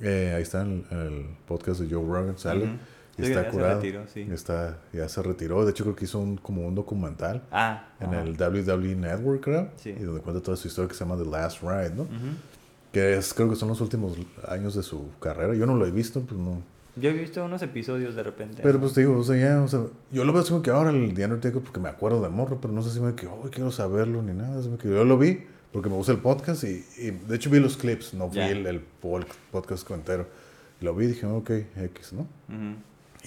Eh, 0.00 0.32
ahí 0.36 0.42
está 0.42 0.62
en 0.62 0.84
el, 0.90 1.26
podcast 1.46 1.80
de 1.80 1.92
Joe 1.92 2.04
Rogan, 2.04 2.38
sale 2.38 2.68
está 3.18 3.48
curado. 3.48 3.82
está, 4.14 4.78
ya 4.92 5.08
se 5.08 5.22
retiró. 5.22 5.64
De 5.64 5.70
hecho, 5.70 5.84
creo 5.84 5.96
que 5.96 6.04
hizo 6.04 6.18
un, 6.18 6.36
como 6.36 6.66
un 6.66 6.74
documental 6.74 7.42
ah, 7.50 7.88
en 8.00 8.14
el 8.14 8.32
WWE 8.40 8.94
Network, 8.94 9.42
creo. 9.42 9.70
Y 9.84 10.02
donde 10.02 10.20
cuenta 10.20 10.42
toda 10.42 10.56
su 10.56 10.68
historia 10.68 10.88
que 10.88 10.94
se 10.94 11.04
llama 11.04 11.16
The 11.16 11.28
Last 11.28 11.62
Ride, 11.62 11.94
¿no? 11.94 12.06
Que 12.92 13.16
es, 13.16 13.34
creo 13.34 13.50
que 13.50 13.56
son 13.56 13.68
los 13.68 13.80
últimos 13.80 14.16
años 14.46 14.74
de 14.74 14.82
su 14.82 15.10
carrera. 15.20 15.54
Yo 15.54 15.66
no 15.66 15.74
lo 15.74 15.86
he 15.86 15.90
visto, 15.90 16.20
pues 16.22 16.40
no. 16.40 16.62
Yo 16.96 17.10
he 17.10 17.12
visto 17.12 17.44
unos 17.44 17.62
episodios 17.62 18.14
de 18.14 18.22
repente. 18.22 18.60
Pero 18.62 18.80
pues 18.80 18.92
te 18.92 19.02
digo, 19.02 19.18
o 19.18 19.22
sea, 19.22 19.36
ya, 19.36 19.62
o 19.62 19.68
sea, 19.68 19.80
yo 20.10 20.24
lo 20.24 20.32
veo 20.32 20.42
así 20.42 20.50
como 20.50 20.62
que 20.62 20.70
ahora 20.70 20.90
el 20.90 21.14
The 21.14 21.24
Undertaker 21.24 21.62
porque 21.62 21.80
me 21.80 21.88
acuerdo 21.88 22.20
de 22.22 22.28
morro, 22.28 22.58
pero 22.60 22.72
no 22.72 22.82
sé 22.82 22.90
si 22.90 23.00
me 23.00 23.14
que, 23.14 23.26
oh, 23.26 23.48
quiero 23.52 23.70
saberlo 23.70 24.22
ni 24.22 24.32
nada. 24.32 24.60
que 24.78 24.88
yo 24.88 25.04
lo 25.04 25.16
vi 25.18 25.44
porque 25.72 25.88
me 25.88 25.96
gusta 25.96 26.12
el 26.12 26.18
podcast 26.18 26.64
y, 26.64 26.82
de 26.96 27.36
hecho 27.36 27.50
vi 27.50 27.60
los 27.60 27.76
clips, 27.76 28.14
no 28.14 28.28
vi 28.28 28.40
el, 28.40 28.66
el, 28.66 28.80
podcast 28.80 29.88
entero. 29.90 30.26
Lo 30.80 30.94
vi 30.94 31.06
y 31.06 31.08
dije, 31.08 31.26
ok, 31.26 31.50
X, 31.76 32.12
¿no? 32.12 32.26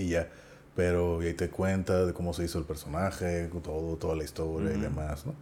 Y 0.01 0.09
ya. 0.09 0.27
Pero 0.75 1.19
ahí 1.19 1.33
te 1.33 1.49
cuenta 1.49 2.05
de 2.05 2.13
cómo 2.13 2.33
se 2.33 2.45
hizo 2.45 2.57
el 2.59 2.65
personaje, 2.65 3.49
todo, 3.63 3.97
toda 3.97 4.15
la 4.15 4.23
historia 4.23 4.71
y 4.73 4.79
demás, 4.79 5.25
¿no? 5.25 5.33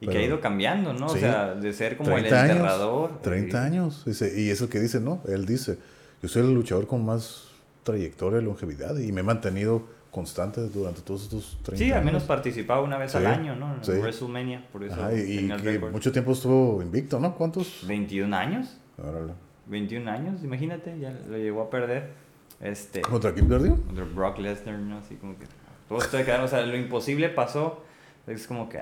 Y 0.00 0.06
que 0.08 0.18
ha 0.18 0.22
ido 0.22 0.40
cambiando, 0.40 0.92
¿no? 0.92 1.06
o 1.06 1.16
sea, 1.16 1.54
de 1.54 1.72
ser 1.72 1.96
como 1.96 2.16
el 2.18 2.26
enterrador. 2.26 3.10
Años, 3.10 3.22
30 3.22 3.64
años. 3.64 4.02
Dice, 4.04 4.38
y 4.38 4.50
eso 4.50 4.68
que 4.68 4.78
dice, 4.78 5.00
¿no? 5.00 5.22
Él 5.26 5.46
dice, 5.46 5.78
yo 6.22 6.28
soy 6.28 6.42
el 6.42 6.52
luchador 6.52 6.86
con 6.86 7.04
más 7.04 7.48
trayectoria 7.84 8.40
y 8.40 8.44
longevidad 8.44 8.96
y 8.98 9.12
me 9.12 9.20
he 9.20 9.24
mantenido 9.24 9.84
constante 10.10 10.60
durante 10.68 11.00
todos 11.00 11.24
estos 11.24 11.58
30 11.62 11.70
años. 11.70 11.78
Sí, 11.78 11.92
al 11.92 12.04
menos 12.04 12.22
participaba 12.24 12.82
una 12.82 12.98
vez 12.98 13.14
al 13.14 13.26
año, 13.26 13.56
¿no? 13.56 13.74
En 13.74 14.00
WrestleMania, 14.00 14.66
por 14.72 14.84
eso. 14.84 14.96
y, 15.16 15.50
mucho 15.90 16.12
tiempo 16.12 16.32
estuvo 16.32 16.82
invicto, 16.82 17.18
¿no? 17.18 17.34
¿Cuántos? 17.34 17.84
21 17.86 18.36
años. 18.36 18.76
Órale. 18.98 19.32
21 19.66 20.10
años, 20.10 20.44
imagínate, 20.44 20.98
ya 20.98 21.10
lo 21.28 21.38
llegó 21.38 21.62
a 21.62 21.70
perder. 21.70 22.23
Este, 22.64 23.02
¿Contra 23.02 23.34
quién 23.34 23.46
perdió? 23.46 23.76
Contra 23.76 24.04
Brock 24.04 24.38
Lesnar, 24.38 24.78
¿no? 24.78 24.96
Así 24.96 25.16
como 25.16 25.38
que. 25.38 25.44
Todo 25.86 25.98
esto 25.98 26.16
de 26.16 26.32
o 26.32 26.48
sea, 26.48 26.62
lo 26.62 26.76
imposible 26.76 27.28
pasó. 27.28 27.84
Es 28.26 28.46
como 28.46 28.70
que. 28.70 28.80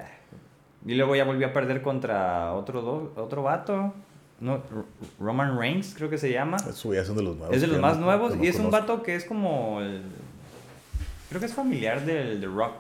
Y 0.87 0.95
luego 0.95 1.17
ya 1.17 1.25
volvió 1.25 1.49
a 1.49 1.53
perder 1.53 1.83
contra 1.83 2.53
otro, 2.53 2.81
do, 2.81 3.13
otro 3.17 3.43
vato. 3.43 3.93
No, 4.39 4.63
Roman 5.19 5.59
Reigns, 5.59 5.95
creo 5.97 6.09
que 6.09 6.17
se 6.17 6.31
llama. 6.31 6.59
Eso 6.59 6.95
ya 6.95 7.05
son 7.05 7.17
de 7.17 7.25
los 7.25 7.37
nuevos. 7.37 7.55
Es 7.55 7.61
de 7.61 7.67
los 7.67 7.81
más 7.81 7.99
nuevos. 7.99 8.37
y 8.41 8.47
es 8.47 8.57
un 8.61 8.71
vato 8.71 9.03
que 9.03 9.17
es 9.17 9.25
como. 9.25 9.81
El, 9.81 10.03
creo 11.29 11.41
que 11.41 11.47
es 11.47 11.55
familiar 11.55 12.05
del 12.05 12.41
The 12.41 12.47
Rock. 12.47 12.75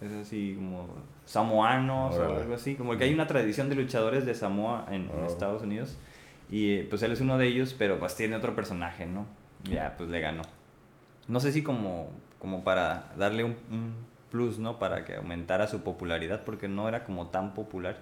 Es 0.00 0.10
así 0.10 0.54
como 0.56 0.88
samoanos 1.26 2.16
o 2.16 2.38
algo 2.38 2.54
así. 2.54 2.74
Como 2.74 2.96
que 2.96 3.04
hay 3.04 3.14
una 3.14 3.28
tradición 3.28 3.68
de 3.68 3.76
luchadores 3.76 4.26
de 4.26 4.34
Samoa 4.34 4.86
en, 4.90 5.08
en 5.16 5.24
Estados 5.26 5.62
Unidos. 5.62 5.96
Y 6.50 6.82
pues 6.84 7.02
él 7.04 7.12
es 7.12 7.20
uno 7.20 7.38
de 7.38 7.46
ellos, 7.46 7.76
pero 7.78 8.00
pues 8.00 8.16
tiene 8.16 8.34
otro 8.34 8.56
personaje, 8.56 9.06
¿no? 9.06 9.37
Ya, 9.64 9.94
pues 9.96 10.08
le 10.10 10.20
ganó. 10.20 10.42
No 11.26 11.40
sé 11.40 11.52
si 11.52 11.62
como, 11.62 12.10
como 12.38 12.64
para 12.64 13.12
darle 13.16 13.44
un, 13.44 13.56
plus, 14.30 14.58
¿no? 14.58 14.78
Para 14.78 15.04
que 15.04 15.16
aumentara 15.16 15.66
su 15.66 15.82
popularidad, 15.82 16.42
porque 16.44 16.68
no 16.68 16.88
era 16.88 17.04
como 17.04 17.28
tan 17.28 17.54
popular. 17.54 17.96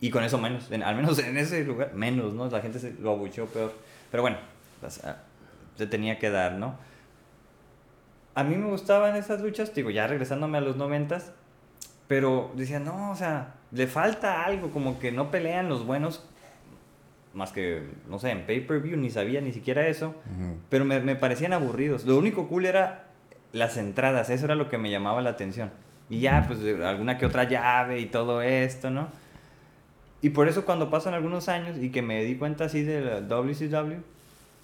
Y 0.00 0.10
con 0.10 0.24
eso 0.24 0.38
menos, 0.38 0.70
al 0.70 0.96
menos 0.96 1.18
en 1.18 1.36
ese 1.36 1.64
lugar, 1.64 1.94
menos, 1.94 2.34
¿no? 2.34 2.48
La 2.48 2.60
gente 2.60 2.78
se 2.78 2.94
lo 2.94 3.10
abucheó 3.10 3.46
peor. 3.46 3.72
Pero 4.10 4.22
bueno, 4.22 4.38
se 5.76 5.86
tenía 5.86 6.18
que 6.18 6.30
dar, 6.30 6.52
¿no? 6.52 6.76
A 8.34 8.44
mí 8.44 8.56
me 8.56 8.68
gustaban 8.68 9.16
esas 9.16 9.40
luchas, 9.40 9.74
digo, 9.74 9.90
ya 9.90 10.06
regresándome 10.06 10.58
a 10.58 10.60
los 10.60 10.76
noventas, 10.76 11.32
pero 12.06 12.52
decía, 12.54 12.78
no, 12.78 13.10
o 13.10 13.16
sea, 13.16 13.54
le 13.72 13.86
falta 13.86 14.44
algo, 14.44 14.70
como 14.70 15.00
que 15.00 15.10
no 15.10 15.30
pelean 15.30 15.68
los 15.68 15.84
buenos 15.84 16.24
más 17.38 17.52
que, 17.52 17.82
no 18.10 18.18
sé, 18.18 18.30
en 18.30 18.44
pay-per-view, 18.44 18.96
ni 18.96 19.10
sabía 19.10 19.40
ni 19.40 19.52
siquiera 19.52 19.86
eso, 19.86 20.14
pero 20.68 20.84
me, 20.84 21.00
me, 21.00 21.16
parecían 21.16 21.52
aburridos. 21.52 22.04
Lo 22.04 22.18
único 22.18 22.48
cool 22.48 22.66
era 22.66 23.06
las 23.52 23.76
entradas, 23.76 24.28
eso 24.28 24.44
era 24.44 24.56
lo 24.56 24.68
que 24.68 24.76
me 24.76 24.90
llamaba 24.90 25.22
la 25.22 25.30
atención. 25.30 25.70
Y 26.10 26.20
ya, 26.20 26.44
pues 26.46 26.58
alguna 26.82 27.16
que 27.16 27.26
otra 27.26 27.44
llave 27.44 28.00
y 28.00 28.06
todo 28.06 28.42
esto, 28.42 28.90
¿no? 28.90 29.08
Y 30.20 30.30
por 30.30 30.48
eso 30.48 30.64
cuando 30.64 30.90
pasan 30.90 31.14
algunos 31.14 31.48
años 31.48 31.78
y 31.78 31.90
que 31.90 32.02
me 32.02 32.24
di 32.24 32.34
cuenta 32.34 32.64
así 32.64 32.82
de 32.82 33.00
la 33.00 33.20
WCW, 33.20 34.00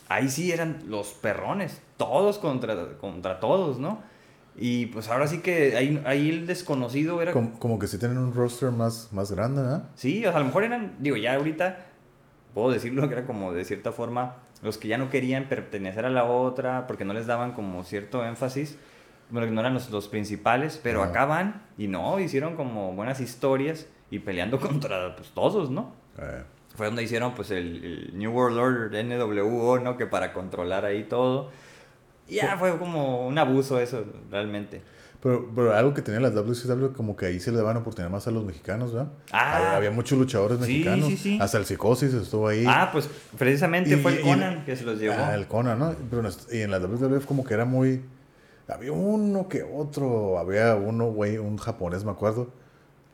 ahí 0.08 0.28
sí 0.28 0.50
eran 0.50 0.82
los 0.88 1.12
perrones, 1.12 1.80
todos 1.96 2.38
contra, 2.38 2.96
contra 2.98 3.38
todos, 3.38 3.78
¿no? 3.78 4.02
Y 4.56 4.86
pues 4.86 5.08
ahora 5.08 5.26
sí 5.26 5.38
que 5.38 5.76
ahí, 5.76 6.02
ahí 6.06 6.30
el 6.30 6.46
desconocido 6.46 7.20
era... 7.22 7.32
Como, 7.32 7.78
que 7.78 7.86
si 7.86 7.98
tienen 7.98 8.18
un 8.18 8.34
roster 8.34 8.70
más, 8.70 9.08
más 9.12 9.30
grande, 9.32 9.62
¿no? 9.62 9.82
Sí, 9.94 10.24
o 10.26 10.30
sea, 10.30 10.36
a 10.36 10.40
lo 10.40 10.46
mejor 10.46 10.64
eran, 10.64 10.96
digo, 11.00 11.16
ya 11.16 11.34
ahorita 11.34 11.86
puedo 12.54 12.70
decirlo, 12.70 13.06
que 13.08 13.14
era 13.14 13.26
como 13.26 13.52
de 13.52 13.64
cierta 13.64 13.92
forma 13.92 14.36
los 14.62 14.78
que 14.78 14.88
ya 14.88 14.96
no 14.96 15.10
querían 15.10 15.48
pertenecer 15.48 16.06
a 16.06 16.10
la 16.10 16.24
otra 16.24 16.86
porque 16.86 17.04
no 17.04 17.12
les 17.12 17.26
daban 17.26 17.52
como 17.52 17.84
cierto 17.84 18.24
énfasis, 18.24 18.78
bueno, 19.30 19.50
no 19.50 19.60
eran 19.60 19.74
los, 19.74 20.08
principales, 20.08 20.80
pero 20.82 21.02
acá 21.02 21.24
van 21.24 21.62
y 21.76 21.88
no, 21.88 22.18
hicieron 22.20 22.56
como 22.56 22.92
buenas 22.92 23.20
historias 23.20 23.88
y 24.10 24.20
peleando 24.20 24.60
contra 24.60 25.16
pues, 25.16 25.30
todos, 25.30 25.70
¿no? 25.70 25.92
Eh. 26.18 26.44
Fue 26.76 26.86
donde 26.86 27.02
hicieron 27.02 27.34
pues 27.34 27.50
el, 27.50 28.10
New 28.14 28.32
World 28.32 28.58
Order, 28.58 29.04
NWO, 29.04 29.78
¿no? 29.78 29.96
Que 29.96 30.06
para 30.06 30.32
controlar 30.32 30.84
ahí 30.84 31.04
todo. 31.04 31.50
Y 32.26 32.36
ya 32.36 32.56
fue 32.56 32.76
como 32.78 33.26
un 33.26 33.38
abuso 33.38 33.78
eso, 33.78 34.04
realmente. 34.30 34.82
Pero, 35.24 35.50
pero 35.54 35.74
algo 35.74 35.94
que 35.94 36.02
tenía 36.02 36.20
la 36.20 36.30
WCW, 36.30 36.92
como 36.94 37.16
que 37.16 37.24
ahí 37.26 37.40
se 37.40 37.50
le 37.50 37.56
daban 37.56 37.78
oportunidad 37.78 38.10
más 38.12 38.28
a 38.28 38.30
los 38.30 38.44
mexicanos, 38.44 38.92
¿verdad? 38.92 39.10
Ah, 39.32 39.74
había, 39.76 39.90
muchos 39.90 40.18
luchadores 40.18 40.58
mexicanos. 40.60 41.08
Sí, 41.08 41.16
sí, 41.16 41.38
Hasta 41.40 41.56
el 41.58 41.64
Psicosis 41.64 42.12
estuvo 42.14 42.46
ahí. 42.46 42.66
Ah, 42.68 42.90
pues 42.92 43.08
precisamente 43.38 43.96
fue 43.96 44.18
el 44.18 44.20
Conan 44.20 44.64
que 44.66 44.76
se 44.76 44.84
los 44.84 45.00
llevó. 45.00 45.14
Ah, 45.18 45.34
el 45.34 45.46
Conan, 45.48 45.78
¿no? 45.78 45.94
Pero 46.10 46.22
y 46.52 46.60
en 46.60 46.70
la 46.70 46.78
WWF 46.78 47.24
como 47.24 47.42
que 47.42 47.54
era 47.54 47.64
muy... 47.64 48.02
Había 48.68 48.92
uno 48.92 49.48
que 49.48 49.62
otro. 49.62 50.38
Había 50.38 50.74
uno, 50.74 51.06
güey, 51.06 51.38
un 51.38 51.56
japonés, 51.58 52.04
me 52.04 52.10
acuerdo. 52.10 52.48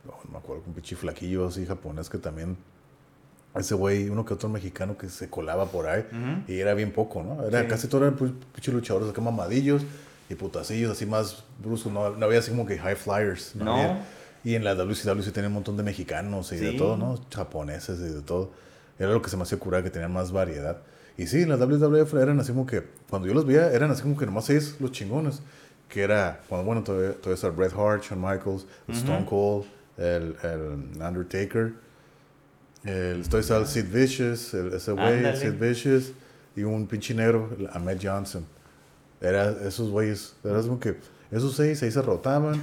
No, 0.04 0.12
no 0.24 0.30
me 0.32 0.38
acuerdo, 0.38 0.62
un 0.66 0.74
pinche 0.74 0.96
flaquillo 0.96 1.46
así 1.46 1.64
japonés 1.64 2.08
que 2.10 2.18
también. 2.18 2.56
Ese 3.56 3.74
güey, 3.74 4.08
uno 4.08 4.24
que 4.24 4.34
otro 4.34 4.48
mexicano 4.48 4.96
que 4.96 5.08
se 5.08 5.28
colaba 5.28 5.66
por 5.66 5.88
ahí. 5.88 6.04
Ujú. 6.10 6.52
Y 6.52 6.60
era 6.60 6.74
bien 6.74 6.92
poco, 6.92 7.22
¿no? 7.22 7.44
Era 7.44 7.62
Sí. 7.62 7.66
casi 7.68 7.88
todo 7.88 8.02
eran 8.04 8.16
pu- 8.16 8.32
pinches 8.54 8.72
luchadores 8.74 9.08
acá 9.10 9.20
mamadillos 9.20 9.82
y 10.30 10.34
putacillos, 10.36 10.92
así 10.92 11.04
más 11.04 11.44
bruscos. 11.62 11.92
No, 11.92 12.08
no 12.16 12.24
había 12.26 12.38
así 12.38 12.50
como 12.50 12.64
que 12.64 12.78
high 12.78 12.96
flyers. 12.96 13.54
No. 13.56 13.74
había. 13.76 14.06
Y 14.44 14.54
en 14.54 14.64
la 14.64 14.74
WCW 14.74 15.20
sí 15.22 15.32
tenía 15.32 15.48
un 15.48 15.54
montón 15.54 15.76
de 15.76 15.82
mexicanos 15.82 16.50
y 16.52 16.56
de 16.56 16.70
Sí. 16.70 16.76
todo, 16.78 16.96
¿no? 16.96 17.20
Japoneses 17.34 18.00
y 18.00 18.14
de 18.14 18.22
todo. 18.22 18.52
Era 18.98 19.10
lo 19.10 19.20
que 19.20 19.28
se 19.28 19.36
me 19.36 19.42
hacía 19.42 19.58
curar, 19.58 19.82
que 19.82 19.90
tenían 19.90 20.12
más 20.12 20.32
variedad. 20.32 20.78
Y 21.18 21.26
sí, 21.26 21.44
las 21.44 21.58
WWF 21.58 22.14
eran 22.14 22.40
así 22.40 22.52
como 22.52 22.64
que, 22.64 22.82
cuando 23.10 23.28
yo 23.28 23.34
los 23.34 23.44
veía, 23.44 23.70
eran 23.72 23.90
así 23.90 24.00
como 24.02 24.16
que 24.16 24.24
nomás 24.24 24.46
seis 24.46 24.76
los 24.80 24.92
chingones. 24.92 25.42
Que 25.88 26.02
era, 26.02 26.40
cuando, 26.48 26.64
bueno, 26.64 26.82
todavía, 26.84 27.12
todavía 27.14 27.34
está 27.34 27.48
Bret 27.50 27.72
Hart, 27.76 28.02
Shawn 28.04 28.20
Michaels, 28.22 28.64
el 28.88 28.94
Stone 28.94 29.26
Cold, 29.28 29.64
el, 29.98 30.36
el 30.42 31.02
Undertaker, 31.02 31.72
el, 32.84 33.20
está 33.20 33.56
el 33.58 33.66
Sid 33.66 33.86
Vicious, 33.92 34.54
el, 34.54 34.72
ese 34.72 34.92
güey. 34.92 35.36
Sid 35.36 35.54
Vicious, 35.54 36.12
y 36.56 36.62
un 36.62 36.86
pinche 36.86 37.12
negro, 37.14 37.50
el 37.58 37.68
Ahmed 37.72 37.98
Johnson. 38.02 38.46
Era 39.20 39.50
esos 39.66 39.90
güeyes, 39.90 40.34
era 40.44 40.60
como 40.62 40.80
que 40.80 40.96
esos 41.30 41.54
seis 41.56 41.82
ahí 41.82 41.90
se 41.90 42.02
rotaban. 42.02 42.62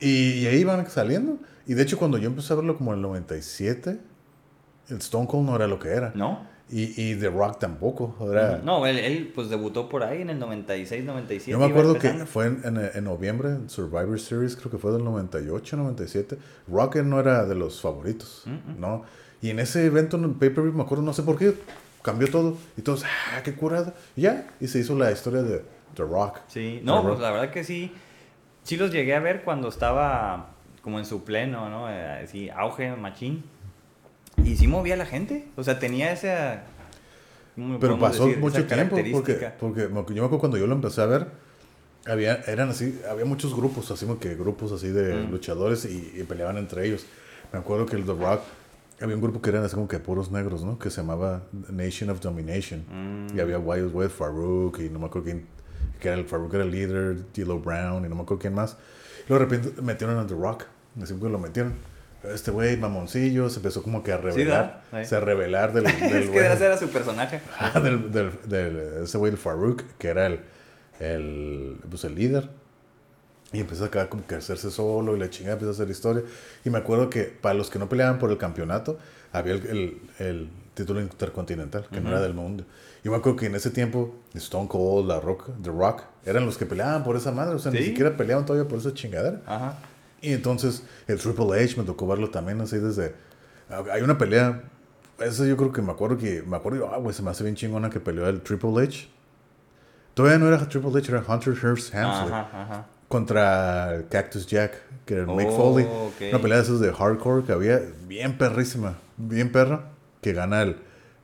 y, 0.00 0.32
y 0.40 0.46
ahí 0.46 0.60
iban 0.60 0.88
saliendo. 0.90 1.38
Y 1.66 1.74
de 1.74 1.82
hecho, 1.82 1.98
cuando 1.98 2.18
yo 2.18 2.28
empecé 2.28 2.52
a 2.52 2.56
verlo 2.56 2.76
como 2.76 2.92
en 2.92 2.98
el 2.98 3.02
97, 3.02 3.98
el 4.88 4.96
Stone 4.98 5.26
Cold 5.28 5.46
no 5.46 5.56
era 5.56 5.66
lo 5.66 5.78
que 5.78 5.88
era. 5.90 6.12
¿No? 6.14 6.50
Y, 6.70 6.94
y 7.10 7.16
The 7.16 7.28
Rock 7.28 7.58
tampoco. 7.58 8.16
Era, 8.32 8.58
No, 8.64 8.86
él, 8.86 8.98
él, 8.98 9.30
pues 9.34 9.50
debutó 9.50 9.88
por 9.90 10.02
ahí 10.02 10.22
en 10.22 10.30
el 10.30 10.38
96, 10.38 11.04
97. 11.04 11.50
yo 11.52 11.58
me 11.58 11.66
acuerdo 11.66 11.98
que 11.98 12.08
fue 12.24 12.46
en, 12.46 12.62
en- 12.64 12.90
en 12.94 13.04
noviembre, 13.04 13.50
en 13.50 13.68
Survivor 13.68 14.18
Series, 14.18 14.56
creo 14.56 14.70
que 14.70 14.78
fue 14.78 14.90
del 14.92 15.04
98, 15.04 15.76
97. 15.76 16.38
Rock 16.68 16.96
no 16.96 17.20
era 17.20 17.44
de 17.44 17.54
los 17.54 17.80
favoritos, 17.82 18.44
¿no? 18.78 19.02
Y 19.42 19.50
en 19.50 19.58
ese 19.58 19.84
evento, 19.84 20.16
en 20.16 20.24
el 20.24 20.30
pay-per-view, 20.30 20.72
me 20.72 20.82
acuerdo, 20.82 21.04
no 21.04 21.12
sé 21.12 21.22
por 21.24 21.36
qué, 21.36 21.52
cambió 22.02 22.28
todo. 22.30 22.56
Y 22.76 22.82
todos, 22.82 23.04
ah, 23.04 23.42
qué 23.42 23.54
curada. 23.54 23.94
Y 24.16 24.22
ya, 24.22 24.46
y 24.60 24.68
se 24.68 24.78
hizo 24.80 24.96
la 24.98 25.10
historia 25.12 25.42
de 25.42 25.62
The 25.94 26.02
Rock. 26.02 26.40
Sí, 26.48 26.80
no, 26.84 27.02
pues 27.02 27.14
Rock. 27.14 27.22
la 27.22 27.30
verdad 27.30 27.50
que 27.50 27.64
sí. 27.64 27.92
Sí 28.64 28.76
los 28.76 28.92
llegué 28.92 29.14
a 29.14 29.20
ver 29.20 29.42
cuando 29.42 29.68
estaba 29.68 30.50
como 30.82 30.98
en 30.98 31.04
su 31.04 31.24
pleno, 31.24 31.68
¿no? 31.68 31.90
Eh, 31.90 32.22
Así, 32.24 32.48
auge, 32.50 32.94
machín. 32.96 33.42
Y 34.44 34.56
sí 34.56 34.66
movía 34.66 34.94
a 34.94 34.96
la 34.96 35.06
gente. 35.06 35.46
O 35.56 35.64
sea, 35.64 35.78
tenía 35.78 36.12
esa... 36.12 36.64
¿cómo 37.54 37.78
Pero 37.78 37.98
pasó 37.98 38.24
decir? 38.26 38.40
mucho 38.40 38.66
tiempo, 38.66 38.96
porque, 39.12 39.34
porque 39.58 40.14
yo 40.14 40.22
me 40.22 40.26
acuerdo 40.26 40.38
cuando 40.38 40.56
yo 40.58 40.66
lo 40.66 40.74
empecé 40.74 41.02
a 41.02 41.06
ver, 41.06 41.26
había, 42.06 42.36
eran 42.46 42.70
así, 42.70 42.98
había 43.10 43.24
muchos 43.26 43.54
grupos, 43.54 43.90
así 43.90 44.06
como 44.06 44.18
que 44.18 44.34
grupos 44.34 44.72
así 44.72 44.88
de 44.88 45.14
Mm. 45.26 45.30
luchadores 45.30 45.84
y, 45.84 46.12
y 46.18 46.22
peleaban 46.24 46.56
entre 46.56 46.86
ellos. 46.86 47.04
Me 47.52 47.58
acuerdo 47.58 47.84
que 47.86 47.96
el 47.96 48.06
The 48.06 48.14
Rock, 48.14 48.40
había 49.02 49.16
un 49.16 49.22
grupo 49.22 49.40
que 49.42 49.50
eran 49.50 49.64
así 49.64 49.74
como 49.74 49.88
que 49.88 49.98
puros 49.98 50.30
negros, 50.30 50.64
¿no? 50.64 50.78
Que 50.78 50.90
se 50.90 51.00
llamaba 51.00 51.42
Nation 51.70 52.10
of 52.10 52.20
Domination. 52.20 52.84
Mm. 52.88 53.36
Y 53.36 53.40
había 53.40 53.58
Wild 53.58 53.94
West, 53.94 54.16
Farouk, 54.16 54.78
y 54.80 54.88
no 54.88 54.98
me 54.98 55.06
acuerdo 55.06 55.24
quién, 55.26 55.46
que 56.00 56.08
era 56.08 56.16
el 56.18 56.24
Farouk 56.26 56.52
era 56.54 56.64
el 56.64 56.70
líder, 56.70 57.32
D'Lo 57.32 57.58
Brown, 57.60 58.04
y 58.04 58.08
no 58.08 58.14
me 58.14 58.22
acuerdo 58.22 58.40
quién 58.40 58.54
más. 58.54 58.76
Y 59.26 59.28
luego 59.28 59.44
de 59.46 59.50
repente 59.56 59.82
metieron 59.82 60.18
a 60.18 60.26
The 60.26 60.34
Rock, 60.34 60.64
así 61.02 61.14
que 61.14 61.28
lo 61.28 61.38
metieron. 61.38 61.74
Este 62.22 62.52
güey, 62.52 62.76
mamoncillo, 62.76 63.50
se 63.50 63.56
empezó 63.58 63.82
como 63.82 64.04
que 64.04 64.12
a 64.12 64.16
revelar. 64.16 64.84
Sí. 64.92 65.04
se 65.06 65.16
a 65.16 65.20
revelar 65.20 65.72
del, 65.72 65.82
del 66.00 66.22
es 66.22 66.30
que 66.30 66.52
ese 66.52 66.66
era 66.66 66.78
su 66.78 66.88
personaje. 66.88 67.40
Ah, 67.58 67.80
del, 67.80 68.12
del, 68.12 68.30
del- 68.46 69.02
ese 69.02 69.18
güey, 69.18 69.32
el 69.32 69.38
Farouk, 69.38 69.82
que 69.98 70.08
era 70.08 70.26
el, 70.26 70.40
el, 71.00 71.78
pues 71.90 72.04
el 72.04 72.14
líder. 72.14 72.48
Y 73.52 73.60
empezó 73.60 73.84
acá 73.84 74.08
como 74.08 74.26
que 74.26 74.34
a 74.34 74.38
hacerse 74.38 74.70
solo 74.70 75.14
y 75.16 75.18
la 75.20 75.28
chingada 75.28 75.54
empezó 75.54 75.70
a 75.70 75.74
hacer 75.74 75.90
historia. 75.90 76.22
Y 76.64 76.70
me 76.70 76.78
acuerdo 76.78 77.10
que 77.10 77.24
para 77.24 77.54
los 77.54 77.68
que 77.70 77.78
no 77.78 77.88
peleaban 77.88 78.18
por 78.18 78.30
el 78.30 78.38
campeonato, 78.38 78.98
había 79.32 79.52
el, 79.54 79.66
el, 79.66 80.00
el 80.18 80.50
título 80.74 81.00
intercontinental, 81.00 81.86
que 81.92 82.00
no 82.00 82.08
era 82.10 82.20
del 82.20 82.32
mundo. 82.34 82.64
Y 83.04 83.08
me 83.10 83.16
acuerdo 83.16 83.36
que 83.38 83.46
en 83.46 83.54
ese 83.54 83.70
tiempo, 83.70 84.14
Stone 84.34 84.68
Cold, 84.68 85.06
La 85.08 85.20
Rock, 85.20 85.50
The 85.62 85.70
Rock, 85.70 86.02
eran 86.24 86.46
los 86.46 86.56
que 86.56 86.64
peleaban 86.66 87.04
por 87.04 87.16
esa 87.16 87.30
madre. 87.32 87.54
O 87.54 87.58
sea, 87.58 87.72
ni 87.72 87.78
Sí. 87.78 87.84
siquiera 87.86 88.16
peleaban 88.16 88.46
todavía 88.46 88.68
por 88.68 88.78
esa 88.78 88.94
chingadera. 88.94 89.42
Ajá. 89.46 89.74
Y 90.20 90.32
entonces 90.32 90.84
el 91.08 91.18
Triple 91.18 91.62
H 91.62 91.74
me 91.76 91.82
tocó 91.84 92.06
verlo 92.06 92.30
también 92.30 92.60
así 92.60 92.78
desde... 92.78 93.14
Hay 93.92 94.02
una 94.02 94.16
pelea, 94.18 94.62
esa 95.18 95.44
yo 95.46 95.56
creo 95.56 95.72
que 95.72 95.82
me 95.82 95.90
acuerdo 95.92 96.16
que... 96.16 96.42
Me 96.42 96.56
acuerdo, 96.56 96.90
ah, 96.92 96.98
güey, 96.98 97.14
se 97.14 97.22
me 97.22 97.30
hace 97.30 97.42
bien 97.42 97.56
chingona 97.56 97.90
que 97.90 97.98
peleó 98.00 98.26
el 98.28 98.40
Triple 98.40 98.82
H. 98.84 99.08
Todavía 100.14 100.38
no 100.38 100.46
era 100.48 100.68
Triple 100.68 100.90
H, 100.96 101.10
era 101.10 101.24
Hunter 101.26 101.54
Hearst 101.54 101.92
Helmsley. 101.94 102.32
Ajá, 102.32 102.48
ajá. 102.62 102.86
Contra 103.12 104.04
Cactus 104.10 104.46
Jack, 104.46 104.72
que 105.04 105.12
era 105.14 105.22
el 105.24 105.28
Mick 105.28 105.48
Oh, 105.50 105.56
Foley. 105.72 105.86
ok. 105.86 106.30
Una 106.30 106.40
pelea 106.40 106.56
de 106.56 106.62
esos 106.64 106.80
de 106.80 106.90
hardcore 106.92 107.44
que 107.44 107.52
había 107.52 107.80
bien 108.08 108.38
perrísima, 108.38 108.96
bien 109.18 109.52
perra, 109.52 109.90
que 110.22 110.32
gana 110.32 110.62
el... 110.62 110.76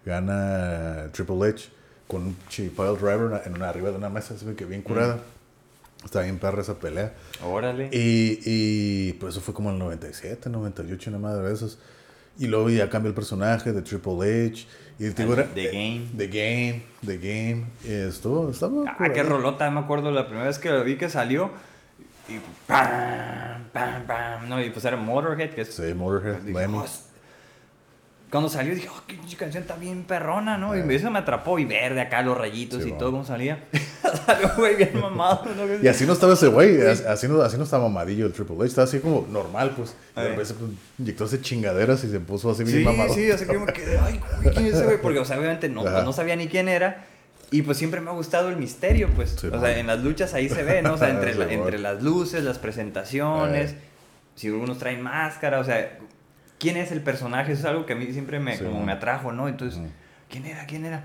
Gana 0.04 1.08
Triple 1.12 1.48
H 1.50 1.68
con 2.06 2.22
un 2.22 2.34
pile 2.54 2.70
driver 2.98 3.42
en 3.44 3.54
una, 3.54 3.68
arriba 3.68 3.90
de 3.90 3.96
una 3.96 4.08
mesa, 4.08 4.34
así 4.34 4.46
que 4.56 4.64
bien 4.64 4.80
curada. 4.82 5.16
Mm. 5.16 6.04
Está 6.04 6.22
bien 6.22 6.38
perra 6.38 6.62
esa 6.62 6.74
pelea. 6.78 7.12
Órale. 7.44 7.90
Y, 7.92 8.38
y 8.44 9.12
pues 9.14 9.34
eso 9.34 9.40
fue 9.42 9.52
como 9.52 9.70
el 9.70 9.78
97, 9.78 10.48
98, 10.48 11.10
una 11.10 11.18
madre 11.18 11.48
de 11.48 11.54
esos. 11.54 11.78
Y 12.38 12.46
luego 12.46 12.70
ya 12.70 12.88
cambió 12.88 13.08
el 13.10 13.14
personaje 13.14 13.72
de 13.72 13.82
Triple 13.82 14.46
H. 14.46 14.66
Y 14.98 15.04
el 15.06 15.14
tipo 15.14 15.32
Al- 15.32 15.40
era. 15.40 15.48
The 15.54 15.66
Game. 15.66 16.06
The 16.16 16.26
Game, 16.28 16.82
The 17.04 17.16
Game. 17.18 17.66
Y 17.84 17.92
estuvo, 18.08 18.48
estaba. 18.50 18.84
Ah, 18.98 19.10
qué 19.12 19.22
rolota, 19.22 19.70
me 19.70 19.80
acuerdo 19.80 20.10
la 20.10 20.26
primera 20.26 20.46
vez 20.46 20.58
que 20.58 20.70
lo 20.70 20.82
vi 20.84 20.96
que 20.96 21.10
salió. 21.10 21.50
Y 22.28 22.40
pam, 22.66 23.64
pam, 23.72 24.02
pam. 24.06 24.48
No, 24.48 24.62
y 24.62 24.70
pues 24.70 24.84
era 24.84 24.96
Motorhead, 24.96 25.50
que 25.50 25.62
es 25.62 25.74
Sí, 25.74 25.94
Motorhead, 25.94 26.40
Dije. 26.42 26.66
"Oh, 26.66 26.84
es-". 26.84 27.04
Cuando 28.30 28.50
salió 28.50 28.74
dije, 28.74 28.88
oh, 28.90 29.02
qué 29.06 29.16
canción 29.38 29.62
está 29.62 29.76
bien 29.76 30.04
perrona, 30.04 30.58
¿no? 30.58 30.76
Y 30.76 30.94
eso 30.94 31.10
me 31.10 31.18
atrapó 31.20 31.58
y 31.58 31.64
verde 31.64 32.02
acá 32.02 32.20
los 32.20 32.36
rayitos 32.36 32.82
Sí, 32.82 32.90
y 32.90 32.92
todo 32.92 33.10
como 33.12 33.24
salía. 33.24 33.64
salió 34.26 34.50
güey 34.58 34.76
bien 34.76 35.00
mamado, 35.00 35.46
¿no? 35.56 35.82
Y 35.82 35.88
así 35.88 36.04
no 36.04 36.12
estaba 36.12 36.34
ese 36.34 36.48
güey, 36.48 36.78
as- 36.86 37.06
así 37.06 37.26
no, 37.26 37.40
así 37.40 37.56
no 37.56 37.64
estaba 37.64 37.84
mamadillo 37.84 38.26
el 38.26 38.34
Triple 38.34 38.56
H, 38.56 38.66
estaba 38.66 38.84
así 38.84 38.98
como 39.00 39.26
normal, 39.30 39.72
pues. 39.74 39.96
Y 40.14 40.20
de 40.20 40.26
Ay. 40.26 40.28
repente 40.36 40.54
pues, 40.58 40.70
inyectó 40.98 41.24
ese 41.24 41.40
chingaderas 41.40 42.04
y 42.04 42.10
se 42.10 42.20
puso 42.20 42.50
así 42.50 42.64
bien 42.64 42.80
Sí, 42.80 42.84
mamado. 42.84 43.14
sí, 43.14 43.30
así 43.30 43.46
que 43.46 43.54
yo 43.54 43.60
me 43.60 43.72
quedé, 43.72 43.98
ay, 43.98 44.20
güey, 44.42 44.54
¿quién 44.54 44.66
es 44.66 44.74
ese 44.74 44.84
güey? 44.84 45.00
Porque, 45.00 45.20
o 45.20 45.24
sea, 45.24 45.38
obviamente 45.38 45.70
no, 45.70 45.86
Ajá. 45.86 46.02
no 46.02 46.12
sabía 46.12 46.36
ni 46.36 46.48
quién 46.48 46.68
era. 46.68 47.06
Y 47.50 47.62
pues 47.62 47.78
siempre 47.78 48.00
me 48.00 48.10
ha 48.10 48.12
gustado 48.12 48.48
el 48.50 48.56
misterio, 48.56 49.08
pues. 49.16 49.36
Sí, 49.40 49.46
o 49.46 49.50
man. 49.52 49.60
sea, 49.60 49.78
en 49.78 49.86
las 49.86 50.00
luchas 50.00 50.34
ahí 50.34 50.48
se 50.48 50.62
ve, 50.62 50.82
¿no? 50.82 50.94
O 50.94 50.98
sea, 50.98 51.08
entre, 51.14 51.34
la- 51.34 51.50
entre 51.50 51.78
las 51.78 52.02
luces, 52.02 52.44
las 52.44 52.58
presentaciones, 52.58 53.74
si 54.34 54.48
algunos 54.48 54.78
traen 54.78 55.00
máscara, 55.02 55.58
o 55.60 55.64
sea, 55.64 55.98
¿quién 56.58 56.76
es 56.76 56.92
el 56.92 57.00
personaje? 57.00 57.52
Eso 57.52 57.60
es 57.62 57.66
algo 57.66 57.86
que 57.86 57.94
a 57.94 57.96
mí 57.96 58.06
siempre 58.12 58.38
me, 58.38 58.56
Sí, 58.56 58.64
como 58.64 58.76
man. 58.78 58.86
me 58.86 58.92
atrajo, 58.92 59.32
¿no? 59.32 59.48
Entonces. 59.48 59.80
¿quién 60.28 60.44
era? 60.44 60.66
¿Quién 60.66 60.84
era? 60.84 61.04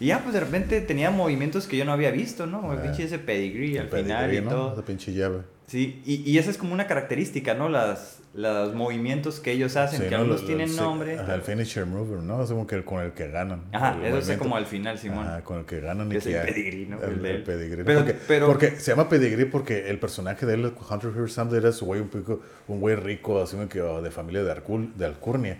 Y 0.00 0.06
ya, 0.06 0.20
pues 0.22 0.32
de 0.34 0.40
repente 0.40 0.80
tenía 0.80 1.10
movimientos 1.10 1.66
que 1.66 1.76
yo 1.76 1.84
no 1.84 1.92
había 1.92 2.10
visto, 2.10 2.46
¿no? 2.46 2.72
El 2.72 2.80
pinche 2.80 3.04
ese 3.04 3.18
pedigree 3.18 3.72
El 3.76 3.80
al 3.82 3.88
final 3.90 4.34
y 4.34 4.40
¿no? 4.40 4.48
todo. 4.50 4.72
Esa 4.72 4.82
pinche 4.84 5.12
llave. 5.12 5.40
Sí, 5.66 6.02
y, 6.04 6.28
y 6.28 6.38
esa 6.38 6.50
es 6.50 6.56
como 6.56 6.72
una 6.74 6.88
característica, 6.88 7.54
¿no? 7.54 7.68
Las, 7.68 8.18
los 8.34 8.74
movimientos 8.74 9.38
que 9.38 9.52
ellos 9.52 9.76
hacen, 9.76 9.98
Sí, 10.00 10.04
que 10.06 10.10
¿no? 10.12 10.22
algunos 10.22 10.40
Lo- 10.40 10.46
tienen 10.48 10.74
nombre. 10.74 11.16
Ajá, 11.18 11.34
el 11.36 11.42
finisher 11.42 11.86
mover, 11.86 12.18
¿no? 12.24 12.42
Es 12.42 12.50
como 12.50 12.66
que 12.66 12.82
con 12.82 13.00
el 13.04 13.12
que 13.12 13.28
ganan. 13.28 13.62
Ajá, 13.72 13.96
el 14.02 14.16
eso 14.16 14.32
es 14.32 14.38
como 14.38 14.56
al 14.56 14.66
final, 14.66 14.98
Simón. 14.98 15.26
Ajá, 15.26 15.42
con 15.44 15.58
el 15.60 15.66
que 15.66 15.80
ganan 15.80 16.10
y 16.10 16.16
es 16.16 16.24
que 16.24 16.36
el 16.40 16.46
pedigrí, 16.46 16.86
¿no? 16.86 17.00
El, 17.02 17.18
El 17.20 17.26
el 17.26 17.42
pedigrí. 17.44 17.84
Pero- 17.84 18.00
porque, 18.00 18.14
pero- 18.26 18.46
porque 18.46 18.70
se 18.80 18.90
llama 18.90 19.08
pedigrí 19.08 19.44
porque 19.44 19.90
el 19.90 19.98
personaje 20.00 20.44
de 20.46 20.54
él, 20.54 20.64
Hunter 20.90 21.12
Hearst 21.14 21.38
Helmsley, 21.38 21.60
era 21.60 21.70
su 21.72 21.84
güey 21.84 22.00
un 22.00 22.08
poco, 22.08 22.40
un 22.66 22.80
güey 22.80 22.96
rico, 22.96 23.40
así 23.40 23.54
como 23.54 23.68
que 23.68 23.80
oh, 23.82 24.00
de 24.02 24.10
familia 24.10 24.42
de, 24.42 24.50
Arcul, 24.50 24.92
de 24.96 25.04
Alcurnia. 25.04 25.58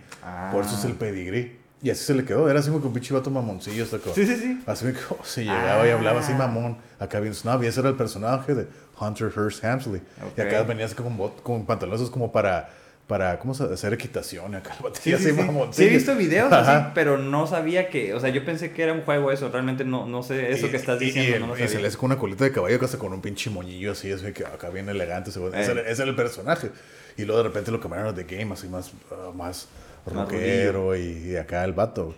Por 0.51 0.65
eso 0.65 0.75
es 0.75 0.83
Ah. 0.83 0.87
el 0.87 0.95
pedigrí. 0.95 1.60
Y 1.83 1.89
así 1.89 2.03
se 2.03 2.13
le 2.13 2.23
quedó. 2.23 2.49
Era 2.49 2.59
así 2.59 2.69
como 2.69 2.81
que 2.81 2.87
un 2.87 2.93
pinche 2.93 3.13
vato 3.13 3.29
mamoncillo. 3.31 3.83
Hasta 3.83 3.97
Sí, 4.13 4.25
sí, 4.25 4.35
sí. 4.35 4.61
Así 4.67 4.85
como 4.93 5.19
oh, 5.21 5.25
se 5.25 5.41
llegaba 5.43 5.87
y 5.87 5.89
hablaba 5.91 6.19
así 6.19 6.31
Ah. 6.33 6.37
mamón. 6.37 6.77
Acá 6.99 7.19
bien 7.19 7.33
snobby. 7.33 7.65
Ese 7.67 7.79
era 7.79 7.89
el 7.89 7.95
personaje 7.95 8.53
de 8.53 8.67
Hunter 8.99 9.31
Hearst 9.35 9.63
Helmsley. 9.63 10.01
Y 10.37 10.41
Ok. 10.41 10.47
acá 10.47 10.63
venía 10.63 10.85
así 10.85 10.93
con, 10.95 11.17
bot- 11.17 11.41
con 11.41 11.65
pantalones 11.65 12.07
como 12.11 12.31
para, 12.31 12.69
para 13.07 13.39
¿cómo 13.39 13.55
se 13.55 13.63
hacer 13.63 13.93
equitación? 13.93 14.53
Acá 14.53 14.75
el 14.79 14.95
Sí, 14.95 15.11
así 15.11 15.23
sí, 15.23 15.31
sí. 15.31 15.41
Sí, 15.71 15.83
he 15.85 15.89
visto 15.89 16.15
videos 16.15 16.53
así, 16.53 16.91
pero 16.93 17.17
no 17.17 17.47
sabía 17.47 17.89
que, 17.89 18.13
o 18.13 18.19
sea, 18.19 18.29
yo 18.29 18.45
pensé 18.45 18.71
que 18.71 18.83
era 18.83 18.93
un 18.93 19.01
juego 19.01 19.31
eso, 19.31 19.49
realmente 19.49 19.83
no, 19.83 20.05
no 20.05 20.21
sé, 20.21 20.51
eso 20.51 20.67
Y- 20.67 20.69
que 20.69 20.77
estás 20.77 21.01
y- 21.01 21.05
diciendo 21.05 21.37
y, 21.37 21.39
no 21.39 21.47
lo 21.47 21.55
y 21.55 21.61
se 21.61 21.67
sabía. 21.67 21.81
le 21.81 21.87
hace 21.87 21.97
con 21.97 22.11
una 22.11 22.19
colita 22.19 22.43
de 22.43 22.51
caballo, 22.51 22.79
casi 22.79 22.97
con 22.97 23.11
un 23.11 23.21
pinche 23.21 23.49
moñillo 23.49 23.93
así, 23.93 24.11
así 24.11 24.31
que 24.33 24.45
acá 24.45 24.69
bien 24.69 24.87
elegante. 24.87 25.31
ese. 25.31 25.39
Eh. 25.39 25.49
Era- 25.53 25.81
ese 25.89 26.03
era 26.03 26.11
el 26.11 26.15
personaje. 26.15 26.69
Y 27.17 27.25
luego 27.25 27.41
de 27.41 27.49
repente 27.49 27.71
lo 27.71 27.81
cambiaron 27.81 28.15
de 28.15 28.23
game, 28.23 28.53
así 28.53 28.67
más, 28.69 28.91
ah, 29.11 29.31
más 29.35 29.35
Más 29.35 29.67
rockero 30.05 30.95
y, 30.95 31.31
y 31.31 31.35
acá 31.35 31.63
el 31.63 31.73
vato. 31.73 32.13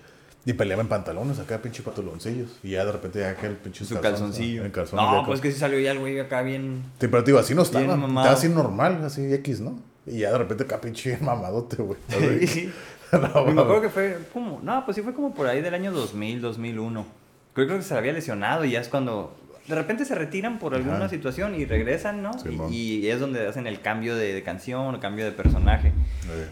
Y 0.45 0.53
peleaba 0.53 0.81
en 0.81 0.89
pantalones, 0.89 1.39
acá 1.39 1.61
pinche 1.61 1.83
pantaloncillos. 1.83 2.59
Y 2.63 2.71
ya 2.71 2.83
de 2.83 2.91
repente 2.91 3.19
ya 3.19 3.29
acá 3.29 3.47
el 3.47 3.55
pinche 3.55 3.85
Su 3.85 3.97
calzoncillo. 3.99 4.69
calzón 4.73 4.97
no, 4.97 5.23
pues 5.25 5.39
que 5.39 5.51
sí 5.51 5.57
salió 5.57 5.79
ya 5.79 5.91
el 5.91 5.99
güey 5.99 6.19
acá 6.19 6.41
bien... 6.41 6.83
Sí, 6.99 7.07
pero 7.07 7.23
digo, 7.23 7.39
así 7.39 7.55
no 7.55 7.61
estaba. 7.61 7.95
Estaba 7.95 8.31
así 8.31 8.49
normal, 8.49 9.01
así 9.05 9.33
X, 9.35 9.61
¿no? 9.61 9.79
Y 10.05 10.19
ya 10.19 10.31
de 10.33 10.37
repente 10.37 10.63
acá 10.65 10.81
pinche 10.81 11.17
mamadote, 11.21 11.77
güey. 11.77 11.97
Sí, 12.09 12.47
sí. 12.47 12.73
No, 13.13 13.47
Y 13.47 13.53
me 13.53 13.61
acuerdo 13.61 13.81
que 13.83 13.89
fue 13.89 14.17
como, 14.33 14.59
no, 14.63 14.83
pues 14.85 14.95
sí 14.95 15.03
fue 15.03 15.13
como 15.13 15.35
por 15.35 15.45
ahí 15.45 15.61
del 15.61 15.75
año 15.75 15.91
2000, 15.91 16.41
2001. 16.41 17.05
Creo, 17.53 17.67
creo 17.67 17.77
que 17.77 17.83
se 17.85 17.95
había 17.95 18.11
lesionado 18.11 18.65
y 18.65 18.71
ya 18.71 18.81
es 18.81 18.87
cuando 18.89 19.35
de 19.67 19.75
repente 19.75 20.05
se 20.05 20.15
retiran 20.15 20.59
por 20.59 20.75
alguna 20.75 20.97
Ajá. 20.97 21.09
situación 21.09 21.55
y 21.55 21.65
regresan, 21.65 22.21
¿no? 22.21 22.31
Y, 22.69 22.97
y 22.97 23.09
es 23.09 23.19
donde 23.19 23.47
hacen 23.47 23.65
el 23.67 23.79
cambio 23.81 24.15
de, 24.15 24.33
de 24.33 24.43
canción, 24.43 24.95
o 24.95 24.99
cambio 24.99 25.25
de 25.25 25.31
personaje. 25.31 25.91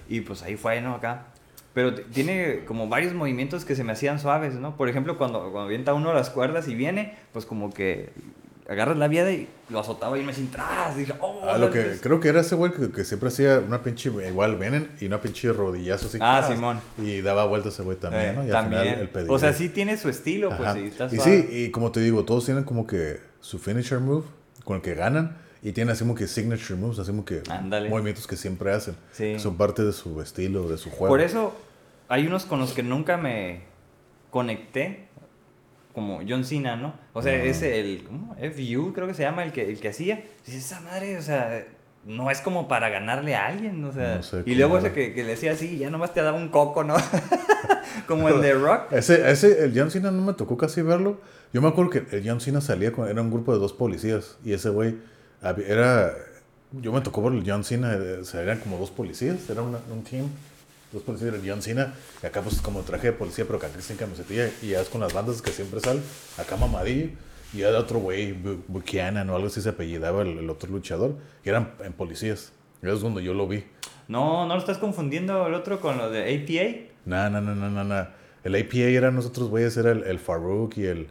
Y 0.07 0.21
pues 0.21 0.43
ahí 0.43 0.55
fue, 0.55 0.81
¿no? 0.81 0.95
Acá. 0.95 1.25
Pero 1.73 1.95
tiene 1.95 2.65
como 2.65 2.89
varios 2.89 3.13
movimientos 3.13 3.63
que 3.63 3.75
se 3.75 3.83
me 3.83 3.93
hacían 3.93 4.19
suaves, 4.19 4.55
¿no? 4.55 4.75
Por 4.75 4.89
ejemplo, 4.89 5.17
cuando, 5.17 5.39
cuando 5.39 5.61
avienta 5.61 5.93
uno 5.93 6.13
las 6.13 6.29
cuerdas 6.29 6.67
y 6.67 6.75
viene, 6.75 7.15
pues 7.31 7.45
como 7.45 7.69
que 7.71 8.09
agarras 8.69 8.97
la 8.97 9.07
viada 9.07 9.31
y 9.31 9.47
lo 9.69 9.79
azotaba 9.79 10.17
y 10.17 10.23
me 10.23 10.33
sin 10.33 10.49
tras. 10.51 10.95
Dije, 10.95 11.13
oh, 11.19 11.41
Ah, 11.45 11.57
lo 11.57 11.71
que 11.71 11.97
creo 12.01 12.19
que 12.19 12.29
era 12.29 12.41
ese 12.41 12.55
güey 12.55 12.71
que, 12.71 12.91
que 12.91 13.03
siempre 13.03 13.29
hacía 13.29 13.59
una 13.59 13.81
pinche, 13.83 14.09
igual 14.27 14.57
venen 14.57 14.89
y 14.99 15.05
una 15.07 15.19
pinche 15.21 15.51
rodillazo 15.51 16.07
así. 16.07 16.17
Ah. 16.21 16.45
Simón. 16.47 16.79
Y 16.97 17.21
daba 17.21 17.45
vueltas 17.45 17.73
ese 17.73 17.83
güey 17.83 17.97
también, 17.97 18.25
Eh, 18.25 18.33
¿no? 18.33 18.43
Y 18.43 18.47
al 18.47 18.51
también. 18.51 18.81
final 18.83 18.99
el 18.99 19.09
pedido. 19.09 19.33
o 19.33 19.39
sea, 19.39 19.53
sí 19.53 19.69
tiene 19.69 19.97
su 19.97 20.09
estilo, 20.09 20.49
pues 20.49 20.61
Ajá. 20.61 20.73
sí, 20.73 20.85
está 20.85 21.05
Y 21.11 21.19
sí, 21.19 21.47
y 21.51 21.71
como 21.71 21.91
te 21.91 21.99
digo, 21.99 22.23
todos 22.25 22.45
tienen 22.45 22.63
como 22.63 22.85
que 22.87 23.19
su 23.39 23.59
finisher 23.59 23.99
move 23.99 24.25
con 24.63 24.77
el 24.77 24.81
que 24.81 24.93
ganan 24.95 25.37
y 25.63 25.73
tienen 25.73 25.91
así 25.93 26.03
como 26.03 26.15
que 26.15 26.27
signature 26.27 26.75
moves, 26.75 26.97
así 26.99 27.11
como 27.11 27.23
que 27.25 27.43
Ándale. 27.49 27.89
movimientos 27.89 28.25
que 28.27 28.35
siempre 28.35 28.71
hacen. 28.73 28.95
Sí. 29.11 29.33
que 29.33 29.39
Son 29.39 29.57
parte 29.57 29.83
de 29.83 29.91
su 29.93 30.21
estilo, 30.21 30.67
de 30.69 30.77
su 30.77 30.89
juego. 30.89 31.07
Por 31.13 31.21
eso 31.21 31.55
hay 32.09 32.25
unos 32.27 32.45
con 32.45 32.59
los 32.59 32.73
que 32.73 32.81
nunca 32.83 33.17
me 33.17 33.61
conecté, 34.29 35.07
como 35.93 36.21
John 36.27 36.43
Cena, 36.45 36.75
¿no? 36.75 36.93
O 37.13 37.21
sea, 37.21 37.33
Ah. 37.33 37.43
es 37.43 37.61
el 37.61 38.03
¿cómo? 38.05 38.35
FU, 38.35 38.93
creo 38.93 39.07
que 39.07 39.13
se 39.13 39.23
llama, 39.23 39.43
el 39.43 39.51
que, 39.51 39.69
el 39.69 39.79
que 39.79 39.89
hacía. 39.89 40.23
Dices, 40.45 40.65
esa 40.65 40.79
madre, 40.81 41.17
o 41.17 41.21
sea, 41.21 41.65
no 42.05 42.31
es 42.31 42.41
como 42.41 42.67
para 42.67 42.89
ganarle 42.89 43.35
a 43.35 43.47
alguien, 43.47 43.83
o 43.85 43.91
sea. 43.91 44.15
No 44.17 44.23
sé 44.23 44.43
y 44.45 44.55
luego 44.55 44.77
ese 44.77 44.91
que, 44.91 45.13
que 45.13 45.23
le 45.23 45.29
decía 45.31 45.51
así, 45.51 45.77
ya 45.77 45.89
nomás 45.89 46.13
te 46.13 46.21
daba 46.21 46.37
un 46.37 46.49
coco, 46.49 46.83
¿no? 46.83 46.95
como 48.07 48.29
el 48.29 48.41
de 48.41 48.53
Rock. 48.53 48.91
Ese, 48.91 49.29
ese, 49.29 49.63
el 49.65 49.73
John 49.77 49.91
Cena 49.91 50.11
no 50.11 50.21
me 50.23 50.33
tocó 50.33 50.57
casi 50.57 50.81
verlo. 50.81 51.19
Yo 51.53 51.61
me 51.61 51.67
acuerdo 51.67 51.91
que 51.91 52.15
el 52.17 52.27
John 52.27 52.39
Cena 52.41 52.61
salía 52.61 52.91
con, 52.91 53.07
era 53.09 53.21
un 53.21 53.29
grupo 53.31 53.53
de 53.53 53.59
dos 53.59 53.73
policías 53.73 54.37
y 54.43 54.53
ese 54.53 54.69
güey 54.69 54.95
era, 55.67 56.13
yo 56.71 56.91
me 56.93 57.01
tocó 57.01 57.21
ver 57.23 57.33
el 57.33 57.43
John 57.49 57.63
Cena, 57.63 57.93
eh, 57.93 58.19
o 58.21 58.23
sea, 58.23 58.41
eran 58.41 58.59
como 58.59 58.77
dos 58.77 58.89
policías, 58.91 59.49
era 59.49 59.61
una- 59.61 59.79
un 59.91 60.03
team, 60.03 60.27
dos 60.91 61.03
policías, 61.03 61.33
era 61.33 61.41
el 61.41 61.49
John 61.49 61.61
Cena, 61.61 61.93
y 62.21 62.25
acá 62.25 62.41
pues 62.41 62.61
como 62.61 62.81
traje 62.81 63.07
de 63.07 63.13
policía, 63.13 63.45
pero 63.45 63.57
acá 63.57 63.69
sin 63.79 63.97
camisetilla, 63.97 64.49
y 64.61 64.69
ya 64.69 64.81
es 64.81 64.89
con 64.89 65.01
las 65.01 65.13
bandas 65.13 65.41
que 65.41 65.51
siempre 65.51 65.79
salen, 65.79 66.03
acá 66.37 66.55
mamadillo, 66.57 67.09
y 67.53 67.57
de 67.57 67.67
otro 67.67 67.99
güey, 67.99 68.33
Bu- 68.33 68.61
Buchanan 68.67 69.29
o 69.29 69.35
algo 69.35 69.47
así 69.47 69.61
se 69.61 69.69
apellidaba 69.69 70.21
el, 70.21 70.37
el 70.39 70.49
otro 70.49 70.69
luchador, 70.69 71.15
y 71.43 71.49
eran 71.49 71.73
en 71.83 71.93
policías, 71.93 72.51
y 72.83 72.89
es 72.89 73.01
donde 73.01 73.23
yo 73.23 73.33
lo 73.33 73.47
vi. 73.47 73.63
No, 74.07 74.45
no 74.47 74.53
lo 74.55 74.59
estás 74.59 74.77
confundiendo 74.77 75.47
el 75.47 75.53
otro 75.53 75.79
con 75.79 75.97
lo 75.97 76.09
de 76.09 76.21
APA. 76.35 76.91
No, 77.05 77.29
no, 77.29 77.39
no, 77.41 77.55
no, 77.55 77.69
no, 77.69 77.83
no. 77.83 78.07
El 78.43 78.55
APA 78.55 78.77
eran 78.77 79.15
nosotros 79.15 79.49
güeyes, 79.49 79.77
era 79.77 79.91
el, 79.91 80.03
el 80.03 80.19
Farouk 80.19 80.77
y 80.77 80.85
el... 80.85 81.07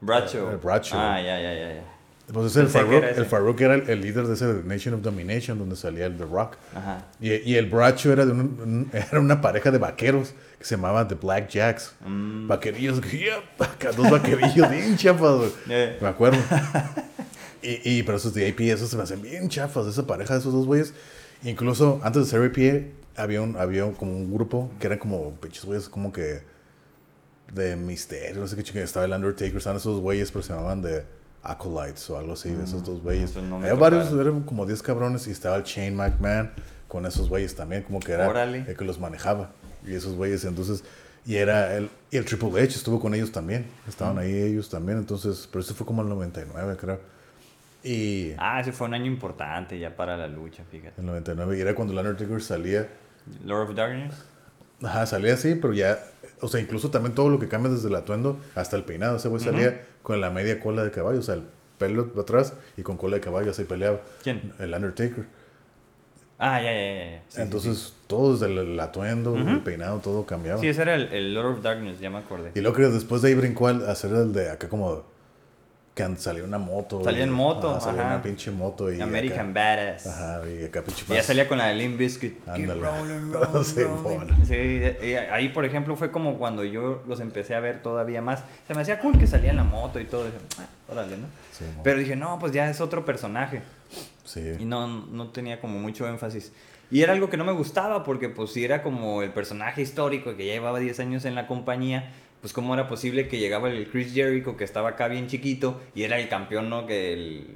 Bracho. 0.00 0.50
El 0.50 0.56
Bradshaw. 0.58 0.98
Ah, 0.98 1.20
ya, 1.20 1.38
ya, 1.40 1.52
ya, 1.52 1.74
ya. 1.74 1.84
Pues 2.32 2.46
es 2.46 2.56
el 2.56 2.66
ese. 2.66 3.18
el 3.20 3.26
Farouk 3.26 3.60
era 3.60 3.74
el, 3.74 3.88
el 3.90 4.00
líder 4.00 4.26
de 4.26 4.34
ese 4.34 4.44
Nation 4.64 4.94
of 4.94 5.02
Domination, 5.02 5.58
donde 5.58 5.74
salía 5.74 6.06
el 6.06 6.16
The 6.16 6.24
Rock. 6.26 6.56
Ajá. 6.74 7.06
Y, 7.20 7.32
y 7.50 7.56
el 7.56 7.66
Bracho 7.68 8.12
era, 8.12 8.24
de 8.24 8.32
un- 8.32 8.40
un- 8.40 8.90
era 8.92 9.18
una 9.20 9.40
pareja 9.40 9.70
de 9.70 9.78
vaqueros 9.78 10.34
que 10.58 10.64
se 10.64 10.76
llamaban 10.76 11.08
The 11.08 11.16
Black 11.16 11.48
Jacks. 11.48 11.92
Mm. 12.06 12.46
Vaquerillos, 12.46 13.00
yeah, 13.10 13.42
dos 13.96 14.10
vaquerillos 14.10 14.70
bien 14.70 14.96
chafas. 14.96 15.50
Me 15.66 16.06
acuerdo. 16.06 16.38
y, 17.62 17.80
y, 17.98 18.02
pero 18.04 18.16
esos 18.18 18.32
de 18.34 18.48
AP, 18.48 18.60
esos 18.60 18.88
se 18.90 18.96
me 18.96 19.02
hacen 19.02 19.20
bien 19.22 19.48
chafas, 19.48 19.86
esa 19.86 20.06
pareja 20.06 20.34
de 20.34 20.40
esos 20.40 20.52
dos 20.52 20.66
güeyes. 20.66 20.94
Incluso 21.42 22.00
antes 22.04 22.24
de 22.24 22.30
ser 22.30 22.44
APA, 22.44 23.22
había, 23.22 23.42
un, 23.42 23.56
había 23.56 23.90
como 23.92 24.12
un 24.16 24.32
grupo 24.32 24.70
que 24.78 24.86
eran 24.86 24.98
como 24.98 25.32
pinches 25.40 25.64
güeyes, 25.64 25.88
como 25.88 26.12
que 26.12 26.42
de 27.52 27.74
misterio, 27.76 28.40
no 28.40 28.46
sé 28.46 28.54
qué 28.56 28.62
chica, 28.62 28.80
estaba 28.80 29.04
el 29.06 29.12
Undertaker, 29.12 29.56
estaban 29.56 29.78
esos 29.78 30.00
güeyes, 30.00 30.30
pero 30.30 30.42
se 30.44 30.52
llamaban 30.52 30.82
de 30.82 31.04
Acolytes 31.42 32.08
o 32.10 32.18
algo 32.18 32.34
así, 32.34 32.50
de 32.50 32.64
esos 32.64 32.84
dos 32.84 33.02
güeyes. 33.02 33.34
no 33.36 33.56
Había 33.56 33.74
varios, 33.74 34.12
eran 34.12 34.42
como 34.42 34.66
10 34.66 34.82
cabrones 34.82 35.26
y 35.26 35.30
estaba 35.30 35.56
el 35.56 35.62
Shane 35.64 35.92
McMahon 35.92 36.50
con 36.88 37.06
esos 37.06 37.28
güeyes 37.28 37.54
también, 37.54 37.82
como 37.82 38.00
que 38.00 38.12
era 38.12 38.28
Órale. 38.28 38.64
el 38.68 38.76
que 38.76 38.84
los 38.84 38.98
manejaba. 38.98 39.50
Y 39.86 39.94
esos 39.94 40.14
güeyes, 40.14 40.44
entonces, 40.44 40.84
y 41.24 41.36
era 41.36 41.74
el, 41.76 41.88
y 42.10 42.16
el 42.18 42.24
Triple 42.24 42.60
H 42.62 42.76
estuvo 42.76 43.00
con 43.00 43.14
ellos 43.14 43.32
también, 43.32 43.66
estaban 43.88 44.18
ahí 44.18 44.32
ellos 44.34 44.68
también, 44.68 44.98
entonces, 44.98 45.48
pero 45.50 45.60
eso 45.62 45.74
fue 45.74 45.86
como 45.86 46.02
el 46.02 46.08
99, 46.08 46.76
creo. 46.78 47.00
Y 47.82 48.32
Ah, 48.36 48.60
ese 48.60 48.72
fue 48.72 48.88
un 48.88 48.94
año 48.94 49.06
importante 49.06 49.78
ya 49.78 49.96
para 49.96 50.16
la 50.16 50.28
lucha, 50.28 50.62
fíjate. 50.70 51.00
el 51.00 51.06
99, 51.06 51.56
y 51.56 51.60
era 51.62 51.74
cuando 51.74 51.92
el 51.98 52.06
Undertaker 52.06 52.42
salía, 52.42 52.88
Lord 53.44 53.70
of 53.70 53.74
Darkness. 53.76 54.14
Ajá, 54.82 55.06
salía 55.06 55.34
así, 55.34 55.54
pero 55.54 55.72
ya, 55.72 55.98
o 56.40 56.48
sea, 56.48 56.60
incluso 56.60 56.90
también 56.90 57.14
todo 57.14 57.28
lo 57.28 57.38
que 57.38 57.48
cambia 57.48 57.70
desde 57.72 57.88
el 57.88 57.94
atuendo 57.94 58.38
hasta 58.54 58.76
el 58.76 58.84
peinado. 58.84 59.16
Ese 59.16 59.28
güey 59.28 59.42
salía 59.42 59.82
con 60.02 60.20
la 60.20 60.30
media 60.30 60.60
cola 60.60 60.84
de 60.84 60.90
caballo, 60.90 61.18
o 61.18 61.22
sea, 61.22 61.34
el 61.36 61.42
pelo 61.78 62.10
atrás 62.18 62.54
y 62.76 62.82
con 62.82 62.96
cola 62.96 63.16
de 63.16 63.20
caballo 63.22 63.50
así 63.50 63.64
peleaba. 63.64 64.00
¿Quién? 64.22 64.52
El 64.58 64.74
Undertaker. 64.74 65.24
Ah, 66.38 66.60
ya, 66.62 66.72
ya, 66.72 66.80
ya. 66.80 67.10
ya. 67.10 67.22
Sí, 67.28 67.36
sí, 67.36 67.42
Entonces, 67.42 67.94
todo 68.06 68.32
desde 68.32 68.46
el, 68.46 68.58
el 68.58 68.80
atuendo, 68.80 69.32
Ujú. 69.32 69.48
el 69.48 69.60
peinado, 69.60 69.98
todo 69.98 70.24
cambiaba. 70.24 70.58
Sí, 70.60 70.68
ese 70.68 70.82
era 70.82 70.94
el, 70.94 71.12
el 71.12 71.34
Lord 71.34 71.56
of 71.58 71.62
Darkness, 71.62 72.00
ya 72.00 72.08
me 72.08 72.18
acordé. 72.18 72.52
Y 72.54 72.60
luego 72.60 72.76
que 72.76 72.82
después 72.84 73.20
de 73.22 73.28
ahí 73.28 73.34
brincó 73.34 73.68
al 73.68 73.88
hacer 73.88 74.12
el 74.12 74.32
de 74.32 74.50
acá 74.50 74.68
como 74.68 75.04
que 75.94 76.16
salía 76.16 76.44
una 76.44 76.58
moto. 76.58 77.02
Salía 77.04 77.20
y- 77.20 77.24
en 77.24 77.30
moto, 77.32 77.70
ajá, 77.72 77.80
salía 77.80 78.02
ajá. 78.02 78.14
una 78.14 78.22
pinche 78.22 78.50
moto 78.50 78.92
y 78.92 79.00
American 79.00 79.50
acá, 79.50 79.60
Badass. 79.76 80.06
Ajá, 80.06 80.40
y 80.48 80.64
acá 80.64 80.82
pinche 80.82 81.04
Y 81.08 81.14
ya 81.14 81.22
salía 81.22 81.46
con 81.48 81.58
la 81.58 81.66
de 81.66 81.74
Limp 81.74 81.98
Bizkit. 81.98 82.48
Ándale. 82.48 82.80
Sí. 83.64 83.82
Sí, 84.46 85.06
y 85.06 85.14
ahí 85.14 85.48
por 85.50 85.64
ejemplo 85.64 85.96
fue 85.96 86.10
como 86.10 86.38
cuando 86.38 86.64
yo 86.64 87.02
los 87.06 87.20
empecé 87.20 87.54
a 87.54 87.60
ver 87.60 87.82
todavía 87.82 88.22
más. 88.22 88.42
Se 88.66 88.74
me 88.74 88.82
hacía 88.82 88.98
cool 89.00 89.18
que 89.18 89.26
salía 89.26 89.50
en 89.50 89.56
la 89.56 89.64
moto 89.64 90.00
y 90.00 90.04
todo. 90.04 90.24
Dije, 90.24 90.38
ah, 90.58 90.66
órale, 90.90 91.16
¿no? 91.18 91.26
Sí, 91.52 91.64
Pero 91.82 91.98
dije, 91.98 92.16
no, 92.16 92.38
pues 92.38 92.52
ya 92.52 92.70
es 92.70 92.80
otro 92.80 93.04
personaje. 93.04 93.62
sí. 94.24 94.54
Y 94.58 94.64
no, 94.64 94.86
no 94.86 95.28
tenía 95.28 95.60
como 95.60 95.78
mucho 95.78 96.06
énfasis. 96.08 96.52
Y 96.92 97.02
era 97.02 97.12
algo 97.12 97.30
que 97.30 97.36
no 97.36 97.44
me 97.44 97.52
gustaba 97.52 98.02
porque 98.04 98.28
pues 98.28 98.52
si 98.52 98.64
era 98.64 98.82
como 98.82 99.22
el 99.22 99.30
personaje 99.32 99.82
histórico 99.82 100.36
que 100.36 100.46
ya 100.46 100.54
llevaba 100.54 100.78
10 100.80 100.98
años 101.00 101.24
en 101.24 101.34
la 101.36 101.46
compañía, 101.46 102.10
pues 102.40 102.52
cómo 102.52 102.74
era 102.74 102.88
posible 102.88 103.28
que 103.28 103.38
llegaba 103.38 103.68
el 103.70 103.88
Chris 103.90 104.12
Jericho 104.14 104.56
que 104.56 104.64
estaba 104.64 104.90
acá 104.90 105.08
bien 105.08 105.26
chiquito 105.26 105.80
y 105.94 106.02
era 106.04 106.18
el 106.18 106.28
campeón, 106.28 106.70
¿no? 106.70 106.86
Que 106.86 107.12
el... 107.12 107.46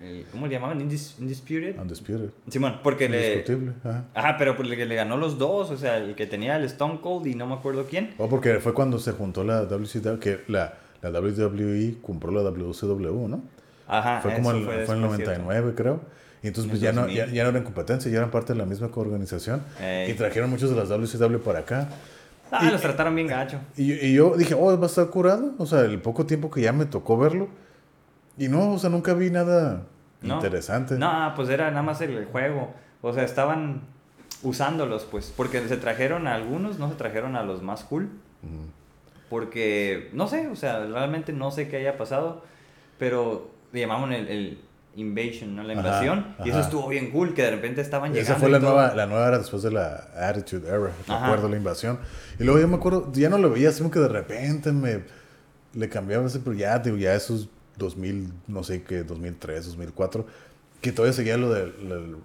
el- 0.00 0.26
¿Cómo 0.32 0.46
le 0.46 0.54
llamaban? 0.54 0.80
Indis- 0.80 1.18
Undisputed. 1.18 1.78
Undisputed. 1.78 2.30
Simón, 2.48 2.80
porque 2.82 3.08
le... 3.08 3.32
Indiscutible. 3.34 3.72
Ajá. 3.84 4.04
Ajá, 4.14 4.36
pero 4.38 4.56
pues 4.56 4.68
le, 4.68 4.84
le 4.86 4.94
ganó 4.94 5.16
los 5.16 5.38
dos, 5.38 5.70
o 5.70 5.76
sea, 5.76 5.98
el 5.98 6.14
que 6.14 6.26
tenía 6.26 6.56
el 6.56 6.64
Stone 6.64 7.00
Cold 7.00 7.26
y 7.26 7.34
no 7.34 7.46
me 7.46 7.54
acuerdo 7.54 7.86
quién. 7.88 8.14
O 8.18 8.28
porque 8.28 8.54
fue 8.60 8.74
cuando 8.74 8.98
se 8.98 9.12
juntó 9.12 9.44
la 9.44 9.62
WCW, 9.66 10.18
que 10.18 10.40
la, 10.48 10.74
la 11.02 11.10
WWE 11.10 11.96
compró 12.02 12.30
la 12.32 12.40
WCW, 12.42 13.28
¿no? 13.28 13.42
Ajá, 13.86 14.20
fue 14.22 14.34
como 14.34 14.50
el, 14.52 14.64
fue 14.64 14.74
en 14.74 14.80
el 14.80 14.86
después, 14.86 14.98
¿cierto? 14.98 15.42
99, 15.42 15.72
creo. 15.76 16.00
Y 16.42 16.48
entonces 16.48 16.64
En 16.64 16.70
pues 16.70 16.80
ya 16.82 16.92
no, 16.92 17.02
2000. 17.02 17.16
ya, 17.16 17.26
ya 17.26 17.42
no 17.44 17.50
eran 17.50 17.64
competencia, 17.64 18.10
ya 18.10 18.18
eran 18.18 18.30
parte 18.30 18.52
de 18.52 18.58
la 18.58 18.66
misma 18.66 18.90
organización. 18.94 19.62
Ey. 19.80 20.10
Y 20.10 20.14
trajeron 20.14 20.50
muchos 20.50 20.68
de 20.70 20.76
las 20.76 20.88
WCW 20.90 21.38
para 21.38 21.60
acá. 21.60 21.88
Ah, 22.56 22.66
Y- 22.68 22.70
los 22.70 22.80
trataron 22.80 23.14
bien 23.14 23.26
gacho. 23.26 23.58
Y, 23.76 23.92
y 23.92 24.14
yo 24.14 24.36
dije, 24.36 24.54
oh, 24.54 24.76
va 24.78 24.84
a 24.84 24.86
estar 24.86 25.08
curado. 25.08 25.54
O 25.58 25.66
sea, 25.66 25.80
el 25.80 26.00
poco 26.00 26.24
tiempo 26.26 26.50
que 26.50 26.60
ya 26.60 26.72
me 26.72 26.86
tocó 26.86 27.16
verlo. 27.18 27.48
Y 28.38 28.48
no, 28.48 28.72
o 28.72 28.78
sea, 28.78 28.90
nunca 28.90 29.12
vi 29.14 29.30
nada 29.30 29.82
No. 30.22 30.34
interesante. 30.36 30.96
No, 30.98 31.32
pues 31.36 31.48
era 31.48 31.70
nada 31.70 31.82
más 31.82 32.00
el 32.00 32.24
juego. 32.26 32.72
O 33.02 33.12
sea, 33.12 33.24
estaban 33.24 33.82
usándolos, 34.42 35.04
pues. 35.04 35.32
Porque 35.36 35.66
se 35.68 35.76
trajeron 35.76 36.26
a 36.26 36.34
algunos, 36.34 36.78
no 36.78 36.88
se 36.88 36.94
trajeron 36.96 37.34
a 37.36 37.42
los 37.42 37.62
más 37.62 37.82
cool. 37.84 38.08
Porque, 39.30 40.10
no 40.12 40.26
sé, 40.28 40.48
o 40.48 40.56
sea, 40.56 40.84
realmente 40.86 41.32
no 41.32 41.50
sé 41.50 41.68
qué 41.68 41.78
haya 41.78 41.96
pasado. 41.96 42.42
Pero 42.98 43.50
le 43.72 43.80
el 44.12 44.60
Invasion, 44.96 45.56
¿no? 45.56 45.62
La 45.62 45.72
Ajá, 45.72 45.80
invasión. 46.04 46.34
y 46.44 46.48
eso 46.48 46.58
ajá. 46.58 46.66
estuvo 46.66 46.88
bien 46.88 47.10
cool, 47.10 47.34
que 47.34 47.42
de 47.42 47.50
repente 47.50 47.80
estaban 47.80 48.12
llegando. 48.12 48.30
Esa 48.32 48.40
fue 48.40 48.48
la 48.50 48.58
nueva, 48.60 48.94
la 48.94 49.06
nueva 49.06 49.28
era 49.28 49.38
después 49.38 49.62
de 49.62 49.70
la 49.72 50.08
Attitude 50.16 50.68
Era, 50.68 50.78
me 50.78 50.88
Ajá. 51.14 51.26
acuerdo, 51.26 51.48
la 51.48 51.56
invasión. 51.56 51.98
Y 52.38 52.44
luego 52.44 52.60
yo 52.60 52.68
me 52.68 52.76
acuerdo, 52.76 53.10
ya 53.12 53.28
no 53.28 53.38
lo 53.38 53.50
veía, 53.50 53.70
así 53.70 53.78
como 53.78 53.90
que 53.90 53.98
de 54.00 54.08
repente 54.08 54.72
me 54.72 55.02
le 55.72 55.88
cambiaba 55.88 56.26
ese, 56.26 56.38
pero 56.38 56.54
ya, 56.54 56.78
digo, 56.78 56.96
ya 56.96 57.14
esos 57.14 57.48
2000, 57.78 58.32
no 58.46 58.62
sé 58.62 58.82
qué, 58.84 59.02
2003, 59.02 59.66
2004, 59.66 60.24
que 60.80 60.92
todavía 60.92 61.12
seguía 61.14 61.36
lo 61.36 61.52
del 61.52 61.72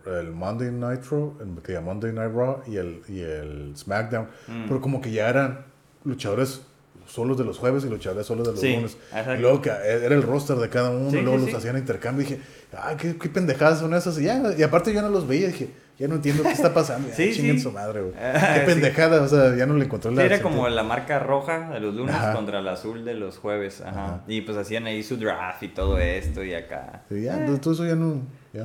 el, 0.06 0.14
el 0.14 0.32
Monday 0.32 0.70
Night 0.72 1.02
Raw, 1.10 1.38
el, 1.42 1.82
Monday 1.82 2.14
Night 2.14 2.32
Raw 2.32 2.62
y 2.68 2.76
el, 2.76 3.02
y 3.08 3.22
el 3.22 3.74
SmackDown, 3.76 4.28
Mm. 4.48 4.66
pero 4.68 4.80
como 4.82 5.02
que 5.02 5.12
ya 5.12 5.28
eran 5.30 5.66
luchadores 6.04 6.62
solos 7.10 7.38
de 7.38 7.44
los 7.44 7.58
jueves 7.58 7.84
y 7.84 7.90
luchadores 7.90 8.26
solos 8.28 8.46
de 8.48 8.52
los 8.54 8.62
Sí, 8.62 8.76
lunes. 8.76 8.98
Y 9.38 9.42
luego 9.42 9.62
que 9.62 9.70
era 9.70 10.16
el 10.16 10.24
roster 10.24 10.58
de 10.58 10.70
cada 10.70 10.92
uno, 10.92 11.10
Sí, 11.12 11.18
y 11.18 11.22
luego 11.22 11.40
sí, 11.40 11.46
los 11.48 11.56
hacían 11.56 11.78
intercambio. 11.78 12.22
Y 12.26 12.30
dije, 12.30 12.42
ah, 12.74 12.96
qué, 12.98 13.18
qué 13.18 13.30
pendejadas 13.30 13.80
son 13.80 13.94
esas. 13.94 14.20
Y, 14.20 14.24
ya, 14.26 14.42
y 14.58 14.64
aparte 14.64 14.94
yo 14.94 15.02
no 15.02 15.10
los 15.10 15.28
veía. 15.28 15.48
Dije, 15.48 15.70
ya 15.98 16.08
no 16.08 16.16
entiendo 16.16 16.44
qué 16.44 16.52
está 16.52 16.74
pasando. 16.74 17.10
Sí, 17.14 17.34
chinguen 17.34 17.60
su 17.60 17.72
madre, 17.72 18.02
güey. 18.02 18.14
Ah, 18.18 18.54
qué 18.60 18.62
pendejada. 18.62 19.22
O 19.22 19.28
sea, 19.28 19.56
ya 19.56 19.66
no 19.66 19.74
le 19.76 19.86
encontré 19.86 20.12
la. 20.12 20.24
era 20.24 20.42
como 20.42 20.70
la 20.70 20.84
marca 20.84 21.20
roja 21.20 21.72
de 21.72 21.80
los 21.80 21.96
lunes 21.96 22.16
Ajá. 22.16 22.34
contra 22.34 22.60
el 22.60 22.68
azul 22.68 23.04
de 23.04 23.16
los 23.16 23.38
jueves. 23.38 23.82
Ajá. 23.82 24.06
Ajá. 24.06 24.24
Y 24.28 24.42
pues 24.42 24.58
hacían 24.58 24.86
ahí 24.86 25.04
su 25.04 25.18
draft 25.18 25.64
y 25.64 25.70
todo 25.70 25.98
esto 26.00 26.44
y 26.44 26.54
acá. 26.54 27.02
Sí, 27.10 27.24
ya, 27.24 27.38
entonces 27.38 27.62
todo 27.62 27.74
eso 27.74 27.86
ya 27.86 27.96
no. 27.96 28.22
ya. 28.54 28.64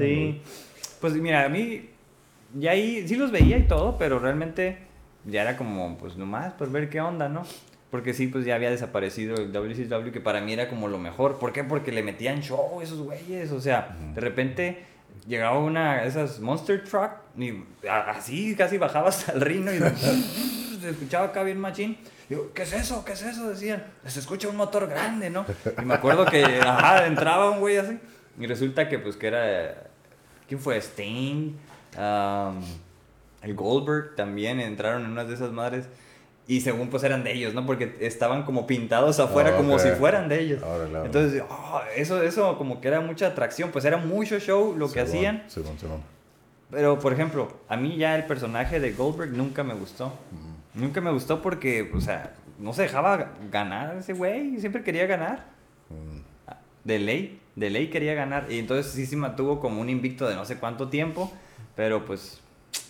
Pues 1.01 1.15
mira, 1.15 1.45
a 1.45 1.49
mí 1.49 1.91
ya 2.55 2.71
ahí 2.73 3.07
sí 3.09 3.17
los 3.17 3.31
veía 3.31 3.59
y 3.59 3.67
todo, 3.67 3.99
pero 3.99 4.19
realmente 4.19 4.79
ya 5.25 5.43
era 5.43 5.57
como, 5.57 5.97
pues 5.99 6.17
nomás 6.17 6.53
por 6.53 6.71
ver 6.71 6.89
qué 6.89 7.01
onda, 7.01 7.29
¿no? 7.29 7.43
Porque 7.95 8.13
sí, 8.13 8.27
pues 8.27 8.45
ya 8.45 8.57
había 8.57 8.73
desaparecido 8.73 9.37
el 9.37 9.53
WCW, 9.53 10.11
que 10.11 10.21
para 10.21 10.41
mí 10.41 10.53
era 10.53 10.69
como 10.69 10.89
lo 10.89 10.99
mejor. 10.99 11.39
¿Por 11.39 11.53
qué? 11.53 11.63
Porque 11.63 11.93
le 11.93 12.03
metían 12.03 12.43
show 12.43 12.81
esos 12.83 12.99
güeyes. 12.99 13.53
O 13.53 13.61
sea, 13.61 13.97
de 14.17 14.21
repente 14.21 14.85
llegaba 15.29 15.61
una 15.61 16.03
de 16.03 16.09
esas 16.09 16.41
Monster 16.41 16.83
Truck 16.83 17.13
y 17.39 17.63
así 17.89 18.57
casi 18.57 18.79
bajabas 18.79 19.29
al 19.29 19.41
ring 19.41 19.69
y 19.69 19.79
se 20.81 20.91
escuchaba 20.91 21.27
acá 21.27 21.45
bien 21.45 21.61
machín. 21.61 21.97
Digo, 22.29 22.51
¿qué 22.53 22.63
es 22.63 22.73
eso? 22.73 23.05
¿Qué 23.05 23.13
es 23.13 23.23
eso? 23.23 23.49
Decían, 23.49 23.85
se 24.05 24.19
escucha 24.19 24.49
un 24.49 24.57
motor 24.57 24.89
grande, 24.89 25.31
¿no? 25.31 25.47
Y 25.81 25.85
me 25.85 25.95
acuerdo 25.95 26.27
que, 26.27 26.43
ajá, 26.67 27.07
entraba 27.07 27.53
un 27.53 27.61
güey 27.61 27.77
así. 27.77 27.97
Y 28.41 28.47
resulta 28.49 28.89
que, 28.89 28.99
pues, 28.99 29.15
que 29.17 29.29
era. 29.29 29.85
¿Quién 30.49 30.59
fue? 30.59 30.79
Stain. 30.79 31.57
el 33.41 33.55
Goldberg 33.55 34.17
también 34.17 34.59
entraron 34.59 35.05
en 35.05 35.13
unas 35.13 35.29
de 35.29 35.35
esas 35.35 35.53
madres. 35.53 35.89
Y 36.47 36.61
según 36.61 36.89
pues 36.89 37.03
eran 37.05 37.25
de 37.25 37.33
ellos, 37.33 37.55
¿no? 37.55 37.65
Porque 37.65 37.97
estaban 38.01 38.43
como 38.43 38.67
pintados 38.67 39.19
afuera 39.19 39.57
como 39.57 39.79
si 39.79 39.89
fueran 39.91 40.29
de 40.29 40.41
ellos. 40.41 40.63
Entonces, 41.05 41.43
oh, 41.49 41.81
eso, 41.97 42.23
eso 42.23 42.59
como 42.59 42.83
que 42.83 42.89
era 42.89 43.01
mucha 43.01 43.29
atracción, 43.29 43.71
pues 43.71 43.85
era 43.87 43.97
mucho 43.97 44.39
show 44.39 44.75
lo 44.77 44.93
que 44.93 45.01
hacían. 45.01 45.45
Pero, 46.71 46.99
por 46.99 47.13
ejemplo, 47.13 47.49
a 47.69 47.77
mí 47.77 47.97
ya 47.97 48.15
el 48.17 48.25
personaje 48.25 48.79
de 48.79 48.93
Goldberg 48.93 49.33
nunca 49.33 49.65
me 49.65 49.75
gustó. 49.75 50.13
Nunca 50.75 51.01
me 51.01 51.13
gustó 51.13 51.41
porque, 51.41 51.91
o 51.95 52.01
sea, 52.01 52.35
no 52.59 52.75
se 52.75 52.83
dejaba 52.83 53.33
ganar 53.51 53.97
ese 53.97 54.13
güey, 54.13 54.61
siempre 54.61 54.83
quería 54.83 55.07
ganar. 55.07 55.47
Mm. 55.89 56.19
De 56.85 56.99
ley, 56.99 57.41
de 57.57 57.71
ley 57.71 57.89
quería 57.89 58.13
ganar. 58.13 58.53
Y 58.53 58.59
entonces 58.59 58.93
sí 58.93 59.07
se 59.07 59.17
mantuvo 59.17 59.61
como 59.61 59.81
un 59.81 59.89
invicto 59.89 60.29
de 60.29 60.35
no 60.35 60.45
sé 60.45 60.59
cuánto 60.59 60.89
tiempo, 60.89 61.33
pero 61.75 62.05
pues, 62.05 62.43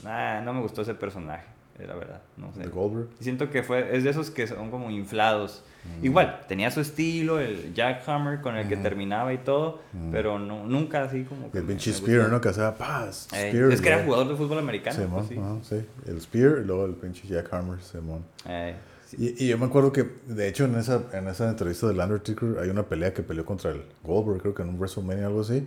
no 0.02 0.52
me 0.52 0.60
gustó 0.60 0.82
ese 0.82 0.94
personaje 0.94 1.53
la 1.78 1.94
verdad. 1.94 2.22
No 2.36 2.52
sé. 2.52 2.68
Goldberg. 2.68 3.08
Siento 3.20 3.50
que 3.50 3.62
fue, 3.62 3.96
es 3.96 4.04
de 4.04 4.10
esos 4.10 4.30
que 4.30 4.46
son 4.46 4.70
como 4.70 4.90
inflados. 4.90 5.64
Mm. 5.84 6.04
Igual, 6.06 6.40
tenía 6.48 6.70
su 6.70 6.80
estilo, 6.80 7.40
el 7.40 7.74
jackhammer 7.74 8.40
con 8.40 8.56
el 8.56 8.68
que 8.68 8.76
mm. 8.76 8.82
terminaba 8.82 9.32
y 9.32 9.38
todo, 9.38 9.80
mm. 9.92 10.12
pero 10.12 10.38
no, 10.38 10.64
nunca 10.64 11.02
así 11.02 11.24
como... 11.24 11.50
el 11.52 11.64
pinche 11.64 11.92
Spear, 11.92 12.28
¿no? 12.28 12.40
Que 12.40 12.48
hacía 12.50 12.74
paz. 12.76 13.28
Eh, 13.34 13.68
es 13.72 13.80
que 13.80 13.88
era 13.88 14.04
jugador 14.04 14.28
de 14.28 14.36
fútbol 14.36 14.58
americano. 14.58 15.06
Pues 15.10 15.28
sí, 15.28 15.38
sí. 15.62 15.84
El 16.06 16.20
Spear 16.20 16.58
y 16.62 16.64
luego 16.64 16.86
el 16.86 16.94
pinche 16.94 17.26
jackhammer, 17.26 17.80
Simón. 17.82 18.24
Eh, 18.46 18.76
y, 19.18 19.44
y, 19.44 19.48
yo 19.48 19.58
me 19.58 19.66
acuerdo 19.66 19.92
que, 19.92 20.08
de 20.26 20.48
hecho, 20.48 20.64
en 20.64 20.76
esa, 20.76 21.02
en 21.12 21.28
esa 21.28 21.48
entrevista 21.50 21.86
del 21.86 21.98
Undertaker 21.98 22.56
hay 22.60 22.68
una 22.70 22.84
pelea 22.84 23.12
que 23.12 23.22
peleó 23.22 23.44
contra 23.44 23.70
el 23.70 23.82
Goldberg, 24.02 24.40
creo 24.40 24.54
que 24.54 24.62
en 24.62 24.70
un 24.70 24.78
WrestleMania 24.78 25.24
o 25.24 25.28
algo 25.28 25.40
así. 25.40 25.66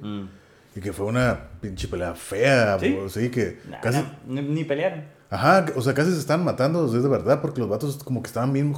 Y 0.76 0.80
que 0.80 0.93
fue 0.93 1.05
una 1.05 1.39
pinche 1.62 1.88
pelea 1.88 2.14
fea, 2.14 2.78
¿Sí? 3.10 3.30
que 3.30 3.60
casi... 3.82 4.03
ni 4.26 4.64
pelearon. 4.64 5.16
Ajá, 5.30 5.66
o 5.76 5.82
sea, 5.82 5.94
casi 5.94 6.12
se 6.12 6.20
están 6.20 6.44
matando, 6.44 6.86
es 6.86 7.04
de 7.04 7.10
verdad, 7.10 7.42
porque 7.42 7.60
los 7.60 7.70
vatos 7.70 8.02
como 8.04 8.22
que 8.22 8.28
estaban 8.28 8.54
bien, 8.54 8.74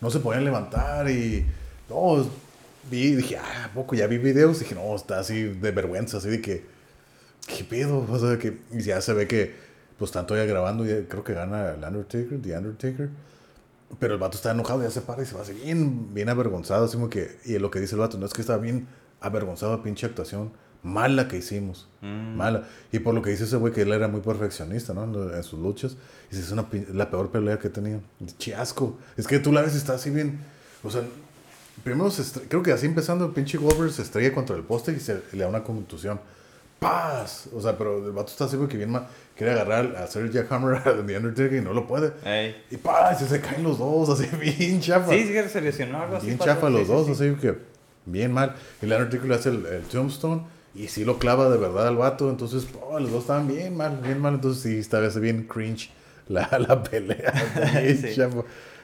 no 0.00 0.10
se 0.10 0.20
podían 0.20 0.44
levantar 0.44 1.08
y... 1.10 1.46
No, 1.88 2.26
vi, 2.90 3.14
dije, 3.14 3.38
ah, 3.38 3.70
poco? 3.74 3.94
Ya 3.94 4.06
vi 4.06 4.18
videos, 4.18 4.58
dije, 4.58 4.74
no, 4.74 4.94
está 4.94 5.20
así 5.20 5.42
de 5.44 5.70
vergüenza, 5.70 6.18
así 6.18 6.28
de 6.28 6.40
que... 6.40 6.66
¿Qué 7.46 7.64
pedo? 7.64 8.06
O 8.08 8.18
sea, 8.18 8.38
que 8.38 8.58
y 8.72 8.80
ya 8.82 9.00
se 9.00 9.12
ve 9.12 9.26
que, 9.28 9.54
pues, 9.98 10.10
están 10.10 10.26
todavía 10.26 10.50
grabando, 10.50 10.84
y 10.84 11.04
creo 11.04 11.24
que 11.24 11.34
gana 11.34 11.72
el 11.72 11.84
Undertaker, 11.84 12.40
The 12.40 12.58
Undertaker. 12.58 13.10
Pero 13.98 14.14
el 14.14 14.20
vato 14.20 14.36
está 14.36 14.50
enojado, 14.50 14.82
ya 14.82 14.90
se 14.90 15.02
para 15.02 15.22
y 15.22 15.26
se 15.26 15.34
va 15.34 15.42
así 15.42 15.52
bien, 15.52 16.12
bien 16.14 16.28
avergonzado, 16.28 16.86
así 16.86 16.94
como 16.94 17.08
que... 17.10 17.38
Y 17.44 17.58
lo 17.58 17.70
que 17.70 17.80
dice 17.80 17.94
el 17.94 18.00
vato, 18.00 18.18
no 18.18 18.26
es 18.26 18.32
que 18.32 18.40
está 18.40 18.56
bien 18.58 18.88
avergonzado 19.20 19.82
pinche 19.82 20.06
actuación 20.06 20.52
mala 20.84 21.26
que 21.26 21.38
hicimos. 21.38 21.88
Mm. 22.02 22.36
Mala. 22.36 22.64
Y 22.92 23.00
por 23.00 23.14
lo 23.14 23.22
que 23.22 23.30
dice 23.30 23.44
ese 23.44 23.56
güey 23.56 23.72
que 23.72 23.82
él 23.82 23.92
era 23.92 24.06
muy 24.06 24.20
perfeccionista, 24.20 24.94
¿no? 24.94 25.34
En 25.34 25.42
sus 25.42 25.58
luchas. 25.58 25.96
Y 26.30 26.36
es 26.36 26.52
una, 26.52 26.66
la 26.92 27.10
peor 27.10 27.30
pelea 27.30 27.58
que 27.58 27.68
he 27.68 27.70
tenido. 27.70 28.00
Chiasco. 28.38 28.98
Es 29.16 29.26
que 29.26 29.40
tú 29.40 29.50
la 29.50 29.62
ves 29.62 29.74
y 29.74 29.78
está 29.78 29.94
así 29.94 30.10
bien. 30.10 30.38
O 30.84 30.90
sea, 30.90 31.02
primero 31.82 32.12
creo 32.48 32.62
que 32.62 32.70
así 32.70 32.86
empezando 32.86 33.24
el 33.24 33.32
pinche 33.32 33.58
Goldberg 33.58 33.90
se 33.90 34.02
estrella 34.02 34.32
contra 34.32 34.54
el 34.54 34.62
poste 34.62 34.92
y, 34.92 35.00
se, 35.00 35.22
le 35.32 35.38
da 35.38 35.48
una 35.48 35.64
contusión. 35.64 36.20
¡Paz! 36.78 37.48
O 37.54 37.62
sea, 37.62 37.78
pero 37.78 38.04
el 38.04 38.12
vato 38.12 38.30
está 38.30 38.44
así 38.44 38.58
porque 38.58 38.76
bien 38.76 38.90
mal. 38.90 39.06
Quiere 39.34 39.52
agarrar 39.52 39.96
a 39.96 40.04
hacer 40.04 40.22
el 40.22 40.32
jackhammer 40.32 40.76
a 40.86 41.06
The 41.06 41.16
Undertaker 41.16 41.54
y 41.54 41.62
no 41.62 41.72
lo 41.72 41.86
puede. 41.86 42.12
Y 42.70 42.76
¡paz! 42.76 43.22
Y 43.22 43.24
se 43.24 43.40
caen 43.40 43.62
los 43.62 43.78
dos, 43.78 44.10
así 44.10 44.28
bien 44.58 44.82
chafa. 44.82 45.12
Sí, 45.12 45.26
sí, 45.26 45.48
se 45.48 45.60
lesionó 45.62 46.02
algo 46.02 46.16
así. 46.16 46.26
Bien 46.26 46.38
chafa 46.38 46.68
los 46.68 46.86
dos, 46.86 47.08
así 47.08 47.34
que 47.40 47.56
bien 48.04 48.32
mal. 48.32 48.54
Y 48.82 48.84
el 48.84 48.92
Undertaker 48.92 49.26
le 49.26 49.34
hace 49.34 49.48
el, 49.48 49.64
el 49.64 49.82
tombstone 49.84 50.42
y 50.74 50.88
sí 50.88 51.04
lo 51.04 51.18
clava 51.18 51.48
de 51.48 51.58
verdad 51.58 51.88
al 51.88 51.96
vato. 51.96 52.30
Entonces, 52.30 52.66
oh, 52.82 52.98
los 52.98 53.10
dos 53.10 53.22
estaban 53.22 53.48
bien 53.48 53.76
mal, 53.76 54.00
bien 54.02 54.20
mal. 54.20 54.34
Entonces 54.34 54.62
sí, 54.62 54.78
estaba 54.78 55.08
bien 55.08 55.44
cringe 55.44 55.90
la, 56.28 56.48
la 56.68 56.82
pelea. 56.82 57.32
sí. 57.96 58.20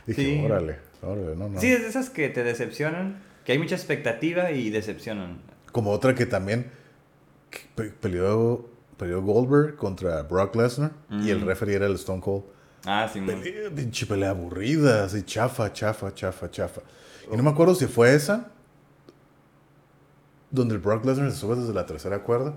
Dije, 0.07 0.45
órale, 0.45 0.76
órale, 1.03 1.36
no, 1.36 1.49
no. 1.49 1.61
Sí, 1.61 1.68
es 1.68 1.82
de 1.82 1.88
esas 1.88 2.11
que 2.11 2.28
te 2.28 2.43
decepcionan, 2.43 3.22
que 3.45 3.53
hay 3.53 3.59
mucha 3.59 3.74
expectativa 3.74 4.51
y 4.51 4.70
decepcionan. 4.70 5.38
Como 5.72 5.91
otra 5.91 6.14
que 6.14 6.26
también 6.26 6.70
peleó, 8.01 8.68
peleó 8.97 9.22
Goldberg 9.22 9.76
contra 9.76 10.22
Brock 10.22 10.57
Lesnar 10.57 10.93
y 11.22 11.30
el 11.30 11.43
referee 11.43 11.76
era 11.76 11.86
el 11.86 11.95
Stone 11.95 12.20
Cold. 12.20 12.45
Ah, 12.86 13.09
sí, 13.12 13.20
pelea, 13.20 13.70
Pinche 13.70 14.07
pelea 14.07 14.30
aburrida, 14.30 15.05
así 15.05 15.22
chafa, 15.22 15.72
chafa, 15.72 16.14
chafa, 16.14 16.51
chafa. 16.51 16.80
Y 17.30 17.36
no 17.36 17.43
me 17.43 17.51
acuerdo 17.51 17.74
si 17.74 17.86
fue 17.86 18.14
esa 18.14 18.51
donde 20.51 20.74
el 20.74 20.80
Brock 20.80 21.05
Lesnar 21.05 21.30
se 21.30 21.36
sube 21.36 21.57
desde 21.57 21.72
la 21.74 21.86
tercera 21.86 22.20
cuerda 22.20 22.55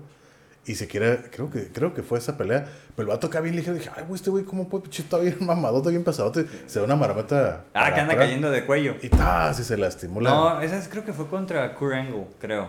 y 0.66 0.74
se 0.76 0.86
quiere, 0.86 1.18
creo 1.30 1.50
que, 1.50 1.68
creo 1.68 1.92
que 1.92 2.02
fue 2.02 2.18
esa 2.18 2.36
pelea, 2.38 2.66
pero 2.96 3.08
el 3.08 3.14
vato 3.14 3.26
acá 3.26 3.40
bien 3.40 3.54
ligero, 3.54 3.74
dije, 3.74 3.90
ay, 3.94 4.04
güey, 4.04 4.14
este 4.14 4.30
güey, 4.30 4.44
¿cómo 4.44 4.68
puede, 4.68 4.84
está 4.90 5.18
bien 5.18 5.36
mamadote, 5.40 5.90
bien 5.90 6.04
pasadote, 6.04 6.46
se 6.66 6.78
da 6.78 6.84
una 6.86 6.96
marmota. 6.96 7.64
Ah, 7.74 7.92
que 7.92 8.00
anda 8.00 8.16
cayendo 8.16 8.50
de 8.50 8.64
cuello. 8.64 8.96
Y 9.02 9.08
ta, 9.08 9.52
si 9.52 9.62
se 9.62 9.76
lastimó 9.76 10.20
No, 10.20 10.60
esa 10.60 10.88
creo 10.88 11.04
que 11.04 11.12
fue 11.12 11.26
contra 11.26 11.74
Kurt 11.74 11.94
Angle, 11.94 12.26
creo. 12.40 12.68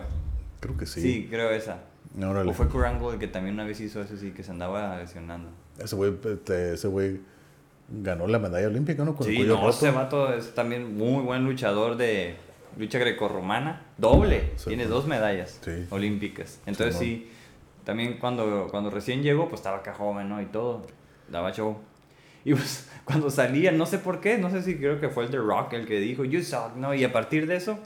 Creo 0.60 0.76
que 0.76 0.86
sí. 0.86 1.00
Sí, 1.00 1.26
creo 1.30 1.50
esa. 1.50 1.78
No, 2.14 2.32
o 2.32 2.52
fue 2.52 2.68
Kurt 2.68 2.86
Angle 2.86 3.14
el 3.14 3.18
que 3.18 3.28
también 3.28 3.54
una 3.54 3.64
vez 3.64 3.80
hizo 3.80 4.00
eso, 4.00 4.16
sí, 4.16 4.32
que 4.32 4.42
se 4.42 4.50
andaba 4.50 4.98
lesionando. 4.98 5.48
Ese 5.78 5.96
güey, 5.96 6.14
este, 6.24 6.74
ese 6.74 6.88
güey 6.88 7.20
ganó 7.88 8.26
la 8.26 8.38
medalla 8.38 8.66
olímpica, 8.66 9.04
¿no? 9.04 9.14
Con 9.14 9.26
sí, 9.26 9.40
el 9.40 9.48
no, 9.48 9.68
ese 9.68 9.90
vato 9.90 10.32
es 10.34 10.54
también 10.54 10.96
muy 10.96 11.22
buen 11.22 11.44
luchador 11.44 11.96
de 11.96 12.36
lucha 12.76 12.98
grecorromana, 12.98 13.82
doble, 13.96 14.52
tiene 14.66 14.86
dos 14.86 15.06
medallas 15.06 15.60
olímpicas. 15.90 16.60
Entonces 16.66 16.96
sí, 16.96 17.30
también 17.84 18.18
cuando, 18.18 18.68
cuando 18.70 18.90
recién 18.90 19.22
llegó, 19.22 19.48
pues 19.48 19.60
estaba 19.60 19.78
acá 19.78 19.94
joven, 19.94 20.28
¿no? 20.28 20.40
Y 20.42 20.46
todo, 20.46 20.86
daba 21.28 21.52
show. 21.52 21.78
Y 22.44 22.54
pues 22.54 22.88
cuando 23.04 23.30
salía, 23.30 23.72
no 23.72 23.86
sé 23.86 23.98
por 23.98 24.20
qué, 24.20 24.38
no 24.38 24.50
sé 24.50 24.62
si 24.62 24.76
creo 24.76 25.00
que 25.00 25.08
fue 25.08 25.24
el 25.24 25.30
The 25.30 25.38
Rock 25.38 25.72
el 25.72 25.86
que 25.86 26.00
dijo, 26.00 26.24
you 26.24 26.42
suck, 26.42 26.76
¿no? 26.76 26.94
Y 26.94 27.04
a 27.04 27.12
partir 27.12 27.46
de 27.46 27.56
eso, 27.56 27.78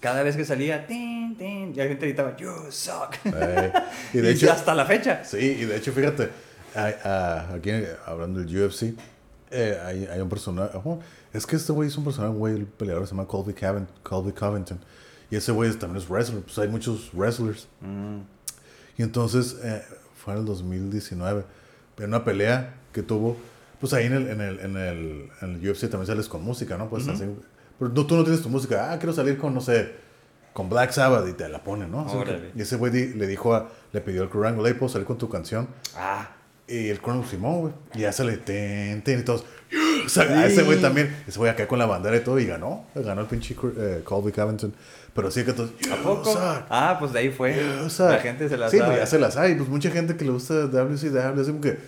cada 0.00 0.22
vez 0.22 0.36
que 0.36 0.44
salía, 0.44 0.86
tin, 0.86 1.36
tin, 1.36 1.72
y 1.72 1.74
la 1.74 1.84
gente 1.84 2.06
gritaba, 2.06 2.36
you 2.36 2.50
suck. 2.70 3.16
Eh, 3.24 3.72
y 4.14 4.18
de 4.20 4.30
hecho, 4.32 4.50
hasta 4.50 4.74
la 4.74 4.84
fecha. 4.84 5.24
Sí, 5.24 5.58
y 5.60 5.64
de 5.64 5.76
hecho, 5.76 5.92
fíjate, 5.92 6.30
aquí 6.74 7.70
hablando 8.06 8.40
del 8.40 8.64
UFC, 8.64 8.94
eh, 9.50 9.80
hay, 9.84 10.06
hay, 10.06 10.20
un 10.20 10.28
personaje, 10.28 10.78
es 11.32 11.46
que 11.46 11.56
este 11.56 11.72
güey 11.72 11.88
es 11.88 11.96
un 11.96 12.04
personaje, 12.04 12.34
güey, 12.34 12.54
el 12.54 12.66
peleador 12.66 13.06
se 13.06 13.14
llama 13.14 13.26
Colby, 13.26 13.54
Colby 14.02 14.32
Covington. 14.32 14.78
Y 15.30 15.36
ese 15.36 15.52
güey 15.52 15.70
también 15.72 16.02
es 16.02 16.08
wrestler, 16.08 16.42
pues 16.42 16.58
hay 16.58 16.68
muchos 16.68 17.10
wrestlers. 17.12 17.68
Mm. 17.80 18.20
Y 18.96 19.02
entonces 19.02 19.56
eh, 19.62 19.82
fue 20.16 20.34
en 20.34 20.40
el 20.40 20.46
2019, 20.46 21.44
en 21.98 22.04
una 22.04 22.24
pelea 22.24 22.74
que 22.92 23.02
tuvo, 23.02 23.36
pues 23.80 23.92
ahí 23.92 24.06
en 24.06 24.14
el, 24.14 24.28
en 24.28 24.40
el, 24.40 24.60
en 24.60 24.76
el, 24.76 25.30
en 25.42 25.54
el 25.54 25.70
UFC 25.70 25.82
también 25.82 26.06
sales 26.06 26.28
con 26.28 26.42
música, 26.42 26.76
¿no? 26.76 26.88
Pues 26.88 27.06
así, 27.08 27.24
pero 27.78 27.92
tú 27.92 28.16
no 28.16 28.24
tienes 28.24 28.42
tu 28.42 28.48
música, 28.48 28.92
ah, 28.92 28.98
quiero 28.98 29.12
salir 29.12 29.38
con, 29.38 29.54
no 29.54 29.60
sé, 29.60 29.92
con 30.52 30.68
Black 30.68 30.90
Sabbath 30.90 31.28
y 31.28 31.34
te 31.34 31.48
la 31.48 31.62
ponen, 31.62 31.90
¿no? 31.90 32.06
y 32.56 32.60
ese 32.60 32.76
güey 32.76 32.92
le 33.14 33.26
dijo 33.26 33.54
a, 33.54 33.70
le 33.92 34.00
pidió 34.00 34.22
al 34.22 34.30
Kurt 34.30 34.46
Angle, 34.46 34.74
¿puedo 34.74 34.88
salir 34.88 35.06
con 35.06 35.18
tu 35.18 35.28
canción? 35.28 35.68
Ah. 35.96 36.37
Y 36.68 36.88
el 36.88 37.00
Kurt 37.00 37.26
Simón, 37.26 37.60
güey, 37.60 37.72
y 37.94 38.00
ya 38.00 38.12
sale, 38.12 38.36
ten, 38.36 39.02
ten, 39.02 39.20
y 39.20 39.22
todos, 39.22 39.44
o 40.04 40.08
sea, 40.08 40.46
ese 40.46 40.62
güey 40.62 40.80
también, 40.80 41.14
ese 41.26 41.38
güey 41.38 41.50
acá 41.50 41.66
con 41.66 41.78
la 41.78 41.86
bandera 41.86 42.16
y 42.16 42.20
todo, 42.20 42.38
y 42.38 42.46
ganó. 42.46 42.86
Ganó 42.94 43.22
el 43.22 43.26
pinche 43.26 43.54
eh, 43.76 44.00
Colby 44.04 44.32
Covington. 44.32 44.74
Pero 45.14 45.30
sí 45.30 45.44
que 45.44 45.52
todos. 45.52 45.70
¿A 45.90 45.96
poco? 45.96 46.34
Ah, 46.38 46.96
pues 46.98 47.12
de 47.12 47.18
ahí 47.18 47.30
fue. 47.30 47.56
la 47.98 48.18
gente 48.18 48.48
se 48.48 48.56
la 48.56 48.70
sí, 48.70 48.78
sabe. 48.78 48.94
Sí, 48.94 49.00
ya 49.00 49.06
se 49.06 49.18
las 49.18 49.36
hay. 49.36 49.54
Pues 49.54 49.68
mucha 49.68 49.90
gente 49.90 50.16
que 50.16 50.24
le 50.24 50.30
gusta 50.30 50.66
WCW, 50.66 51.40
así 51.40 51.50
como 51.50 51.60
que. 51.60 51.78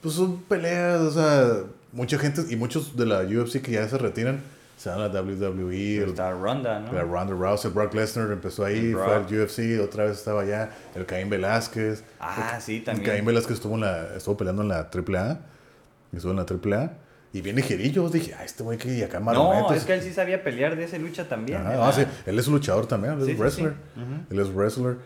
Pues 0.00 0.14
son 0.14 0.42
peleas, 0.42 1.00
o 1.00 1.10
sea. 1.10 1.64
Mucha 1.92 2.18
gente 2.18 2.42
y 2.48 2.56
muchos 2.56 2.96
de 2.96 3.06
la 3.06 3.22
UFC 3.22 3.62
que 3.62 3.72
ya 3.72 3.88
se 3.88 3.96
retiran 3.96 4.40
se 4.78 4.88
van 4.88 5.00
a 5.00 5.08
la 5.08 5.20
WWE. 5.22 6.04
Está 6.04 6.30
Ronda, 6.30 6.78
¿no? 6.78 6.92
La 6.92 7.02
Ronda 7.02 7.34
Rousey, 7.34 7.70
Brock 7.72 7.94
Lesnar 7.94 8.30
empezó 8.30 8.64
ahí, 8.64 8.92
fue 8.92 9.12
al 9.12 9.24
UFC, 9.24 9.80
otra 9.82 10.04
vez 10.04 10.18
estaba 10.18 10.42
allá. 10.42 10.70
El 10.94 11.04
Caín 11.04 11.28
Velázquez. 11.28 12.04
Ah, 12.20 12.58
sí, 12.60 12.80
también. 12.80 13.04
El 13.04 13.12
Caín 13.12 13.24
Velázquez 13.24 13.56
estuvo, 13.56 13.74
en 13.74 13.80
la, 13.80 14.14
estuvo 14.16 14.36
peleando 14.36 14.62
en 14.62 14.68
la 14.68 14.88
AAA. 14.88 15.40
Estuvo 16.12 16.30
en 16.30 16.36
la 16.36 16.46
AAA. 16.78 16.92
Y 17.32 17.40
bien 17.40 17.56
ligerillo, 17.56 18.08
dije, 18.08 18.34
ah, 18.38 18.44
este 18.44 18.62
güey 18.62 18.78
que 18.78 19.04
acá 19.04 19.18
No, 19.18 19.72
es 19.74 19.84
que 19.84 19.94
él 19.94 20.02
sí 20.02 20.12
sabía 20.12 20.42
pelear 20.44 20.76
de 20.76 20.84
esa 20.84 20.96
lucha 20.96 21.28
también. 21.28 21.60
Ah, 21.66 21.92
sí, 21.92 22.04
él 22.24 22.38
es 22.38 22.46
luchador 22.46 22.86
también, 22.86 23.14
él 23.20 23.28
es 23.28 23.36
wrestler. 23.36 23.74
Él 24.30 24.38
es 24.38 24.54
wrestler. 24.54 24.96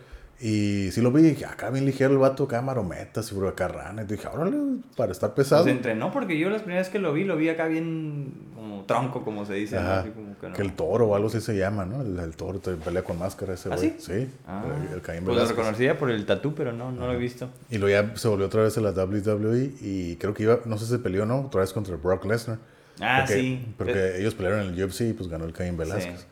Y 0.40 0.90
sí 0.90 1.00
lo 1.00 1.12
vi, 1.12 1.22
dije, 1.22 1.44
acá 1.46 1.70
bien 1.70 1.84
ligero 1.84 2.10
el 2.12 2.18
vato, 2.18 2.44
acá 2.44 2.60
marometas 2.62 3.32
y 3.32 3.46
acá 3.46 3.68
rana. 3.68 4.02
Y 4.02 4.06
dije, 4.06 4.26
órale, 4.26 4.56
para 4.96 5.12
estar 5.12 5.34
pesado. 5.34 5.62
Pues 5.62 5.74
entrenó 5.76 6.10
porque 6.10 6.36
yo 6.36 6.50
las 6.50 6.62
primeras 6.62 6.88
que 6.88 6.98
lo 6.98 7.12
vi, 7.12 7.22
lo 7.22 7.36
vi 7.36 7.48
acá 7.48 7.66
bien 7.68 8.50
como 8.56 8.84
tronco, 8.84 9.22
como 9.24 9.46
se 9.46 9.54
dice. 9.54 9.76
¿no? 9.76 9.82
Ajá, 9.82 10.00
Así 10.00 10.10
como 10.10 10.36
que, 10.38 10.48
no. 10.48 10.54
que 10.54 10.62
el 10.62 10.72
toro 10.72 11.06
o 11.06 11.14
algo 11.14 11.28
así 11.28 11.40
se 11.40 11.56
llama, 11.56 11.84
¿no? 11.84 12.02
El, 12.02 12.18
el 12.18 12.34
toro 12.34 12.58
te 12.58 12.72
pelea 12.72 13.04
con 13.04 13.20
máscara 13.20 13.54
ese 13.54 13.68
¿Ah, 13.72 13.76
güey. 13.76 13.94
sí? 13.98 14.28
Ah, 14.48 14.64
el, 14.88 14.94
el 14.94 15.00
Caín 15.00 15.24
pues 15.24 15.36
lo 15.36 15.46
reconocía 15.46 15.96
por 15.96 16.10
el 16.10 16.26
tatú, 16.26 16.54
pero 16.56 16.72
no, 16.72 16.90
no 16.90 17.06
lo 17.06 17.12
he 17.12 17.18
visto. 17.18 17.48
Y 17.70 17.78
luego 17.78 18.02
ya 18.10 18.16
se 18.16 18.26
volvió 18.26 18.46
otra 18.46 18.62
vez 18.64 18.76
a 18.76 18.80
la 18.80 18.90
WWE 18.90 19.74
y 19.80 20.16
creo 20.16 20.34
que 20.34 20.42
iba, 20.42 20.58
no 20.64 20.76
sé 20.76 20.86
si 20.86 20.90
se 20.92 20.98
peleó 20.98 21.22
o 21.22 21.26
no, 21.26 21.42
otra 21.42 21.60
vez 21.60 21.72
contra 21.72 21.94
Brock 21.96 22.24
Lesnar. 22.24 22.58
Ah, 23.00 23.18
porque, 23.26 23.40
sí. 23.40 23.74
Porque 23.78 24.18
ellos 24.18 24.34
pelearon 24.34 24.60
en 24.66 24.74
el 24.74 24.84
UFC 24.84 25.02
y 25.02 25.12
pues 25.12 25.28
ganó 25.28 25.44
el 25.44 25.52
Caín 25.52 25.76
Velázquez. 25.76 26.20
Sí. 26.20 26.26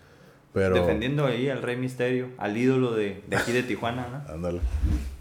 Pero, 0.52 0.74
Defendiendo 0.74 1.26
ahí 1.26 1.48
al 1.48 1.62
Rey 1.62 1.76
Misterio, 1.76 2.28
al 2.38 2.56
ídolo 2.56 2.92
de, 2.94 3.22
de 3.28 3.36
aquí 3.36 3.52
de 3.52 3.62
Tijuana, 3.62 4.24
¿no? 4.26 4.32
Ándale. 4.34 4.60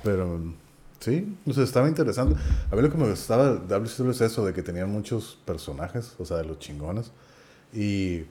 Pero 0.03 0.39
sí, 0.99 1.36
o 1.45 1.53
sea, 1.53 1.63
estaba 1.63 1.88
interesante. 1.88 2.36
A 2.71 2.75
mí 2.75 2.82
lo 2.82 2.89
que 2.89 2.97
me 2.97 3.07
gustaba 3.07 3.53
de 3.53 3.59
WCW 3.67 4.09
es 4.11 4.21
eso, 4.21 4.45
de 4.45 4.53
que 4.53 4.63
tenían 4.63 4.89
muchos 4.91 5.38
personajes, 5.45 6.15
o 6.17 6.25
sea, 6.25 6.38
de 6.38 6.45
los 6.45 6.57
chingones. 6.59 7.11
Y, 7.73 8.23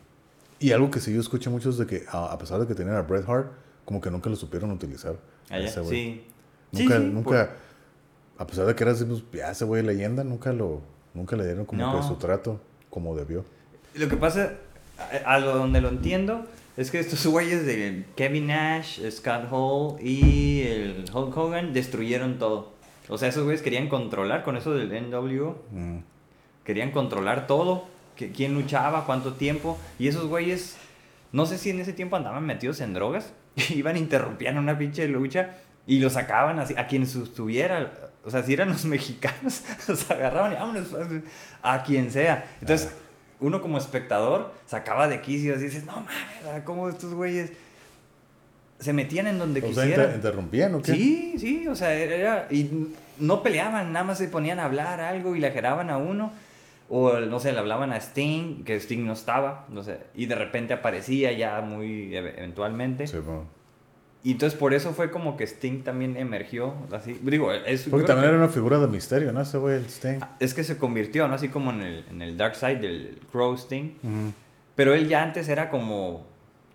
y 0.58 0.72
algo 0.72 0.90
que 0.90 0.98
sí 1.00 1.14
yo 1.14 1.20
escuché 1.20 1.50
mucho 1.50 1.70
es 1.70 1.78
de 1.78 1.86
que, 1.86 2.04
a, 2.10 2.32
a 2.32 2.38
pesar 2.38 2.58
de 2.60 2.66
que 2.66 2.74
tenían 2.74 2.96
a 2.96 3.02
Bret 3.02 3.28
Hart, 3.28 3.52
como 3.84 4.00
que 4.00 4.10
nunca 4.10 4.28
lo 4.28 4.34
supieron 4.36 4.70
utilizar. 4.72 5.16
Allá, 5.50 5.66
ese 5.68 5.80
güey. 5.80 5.90
sí. 5.94 6.24
Sí, 6.74 6.82
Nunca, 6.82 6.98
sí, 6.98 7.04
nunca, 7.04 7.50
a 8.36 8.46
pesar 8.46 8.66
de 8.66 8.74
que 8.74 8.84
era 8.84 8.92
pues, 8.92 9.22
ya 9.32 9.50
ese 9.52 9.64
güey 9.64 9.82
leyenda, 9.82 10.22
nunca 10.22 10.52
lo, 10.52 10.82
nunca 11.14 11.34
le 11.34 11.46
dieron 11.46 11.64
como 11.64 11.80
No. 11.80 11.96
que 11.96 12.06
su 12.06 12.16
trato 12.16 12.60
como 12.90 13.16
debió. 13.16 13.42
Lo 13.94 14.06
que 14.08 14.16
pasa, 14.18 14.52
a, 15.24 15.34
a 15.34 15.38
lo 15.40 15.56
donde 15.56 15.80
lo 15.80 15.88
entiendo, 15.88 16.44
es 16.78 16.90
que 16.90 16.98
estos 17.00 17.26
güeyes 17.34 17.66
de 17.66 18.04
Kevin 18.16 18.46
Nash, 18.46 19.00
Scott 19.10 19.44
Hall 19.50 19.96
y 20.00 20.62
el 20.62 21.04
Hulk 21.12 21.36
Hogan 21.36 21.72
destruyeron 21.74 22.38
todo. 22.38 22.72
O 23.08 23.18
sea, 23.18 23.28
esos 23.28 23.44
güeyes 23.44 23.62
querían 23.62 23.88
controlar 23.88 24.42
con 24.44 24.56
eso 24.56 24.72
del 24.72 24.88
NWO. 25.10 25.62
Mm. 25.72 25.98
Querían 26.64 26.90
controlar 26.90 27.46
todo. 27.46 27.86
que- 28.16 28.32
quién 28.32 28.52
luchaba, 28.54 29.04
cuánto 29.06 29.34
tiempo. 29.34 29.78
Y 29.98 30.08
esos 30.08 30.26
güeyes, 30.26 30.76
no 31.30 31.46
sé 31.46 31.56
si 31.56 31.70
en 31.70 31.78
ese 31.80 31.92
tiempo 31.92 32.16
andaban 32.16 32.44
metidos 32.44 32.80
en 32.80 32.92
drogas. 32.94 33.32
Iban, 33.70 33.96
interrumpían 33.96 34.58
una 34.58 34.76
pinche 34.76 35.06
lucha 35.06 35.50
y 35.86 36.00
lo 36.00 36.10
sacaban 36.10 36.58
así, 36.58 36.74
a 36.76 36.86
quien 36.88 37.04
estuviera. 37.04 38.10
O 38.24 38.30
sea, 38.30 38.42
si 38.42 38.52
eran 38.54 38.68
los 38.70 38.84
mexicanos, 38.96 39.62
los 39.86 40.10
agarraban 40.10 40.52
y 40.52 40.54
vámonos 40.56 40.88
a 41.62 41.82
quien 41.84 42.10
sea. 42.10 42.44
Entonces, 42.60 42.90
uno 43.40 43.60
como 43.62 43.78
espectador 43.78 44.52
sacaba 44.66 45.08
de 45.08 45.20
quicio 45.20 45.54
y 45.54 45.58
dices, 45.58 45.84
no 45.84 45.92
mames, 45.92 46.62
¿cómo 46.64 46.88
estos 46.88 47.14
güeyes 47.14 47.52
se 48.78 48.92
metían 48.92 49.26
en 49.26 49.38
donde 49.38 49.60
O 49.60 49.62
sea, 49.62 49.70
quisieran? 49.84 50.00
inter- 50.06 50.14
interrumpían 50.16 50.74
o 50.74 50.82
qué? 50.82 50.92
Sí, 50.92 51.34
sí, 51.38 51.66
o 51.68 51.74
sea, 51.74 51.92
era, 51.94 52.46
y 52.50 52.88
no 53.18 53.42
peleaban, 53.42 53.92
nada 53.92 54.04
más 54.04 54.18
se 54.18 54.28
ponían 54.28 54.60
a 54.60 54.64
hablar 54.66 55.00
algo 55.00 55.34
y 55.34 55.40
le 55.40 55.50
jeraban 55.50 55.90
a 55.90 55.98
uno, 55.98 56.32
o 56.88 57.18
no 57.18 57.40
sé, 57.40 57.52
le 57.52 57.58
hablaban 57.58 57.92
a 57.92 57.96
Sting, 58.00 58.64
que 58.64 58.76
Sting 58.76 59.04
no 59.04 59.12
estaba, 59.12 59.66
no 59.68 59.82
sé, 59.82 59.98
y 60.14 60.26
de 60.26 60.34
repente 60.36 60.74
aparecía 60.74 61.32
ya 61.32 61.60
muy 61.60 62.10
ev- 62.12 62.34
eventualmente. 62.38 63.06
Sí, 63.06 63.18
bueno. 63.18 63.44
Y 64.24 64.32
entonces 64.32 64.58
por 64.58 64.74
eso 64.74 64.92
fue 64.92 65.10
como 65.10 65.36
que 65.36 65.44
Sting 65.46 65.82
también 65.84 66.16
emergió, 66.16 66.74
así, 66.92 67.18
digo, 67.22 67.52
es, 67.52 67.84
Porque 67.88 68.04
también 68.06 68.24
que- 68.24 68.34
era 68.34 68.38
una 68.44 68.48
figura 68.52 68.78
de 68.78 68.88
misterio, 68.88 69.32
¿no? 69.32 69.40
Ese 69.40 69.58
güey, 69.58 69.76
el 69.76 69.84
Sting. 69.86 70.18
es 70.40 70.54
que 70.54 70.64
se 70.64 70.76
convirtió, 70.76 71.28
¿no? 71.28 71.34
Así 71.34 71.48
como 71.48 71.70
en 71.70 71.82
el, 71.82 72.04
en 72.10 72.22
el 72.22 72.36
Dark 72.36 72.56
Side 72.56 72.76
del 72.80 73.20
Crow 73.30 73.54
Sting. 73.54 73.94
Ujú. 74.02 74.32
Pero 74.74 74.94
él 74.94 75.08
ya 75.08 75.22
antes 75.22 75.48
era 75.48 75.70
como 75.70 76.26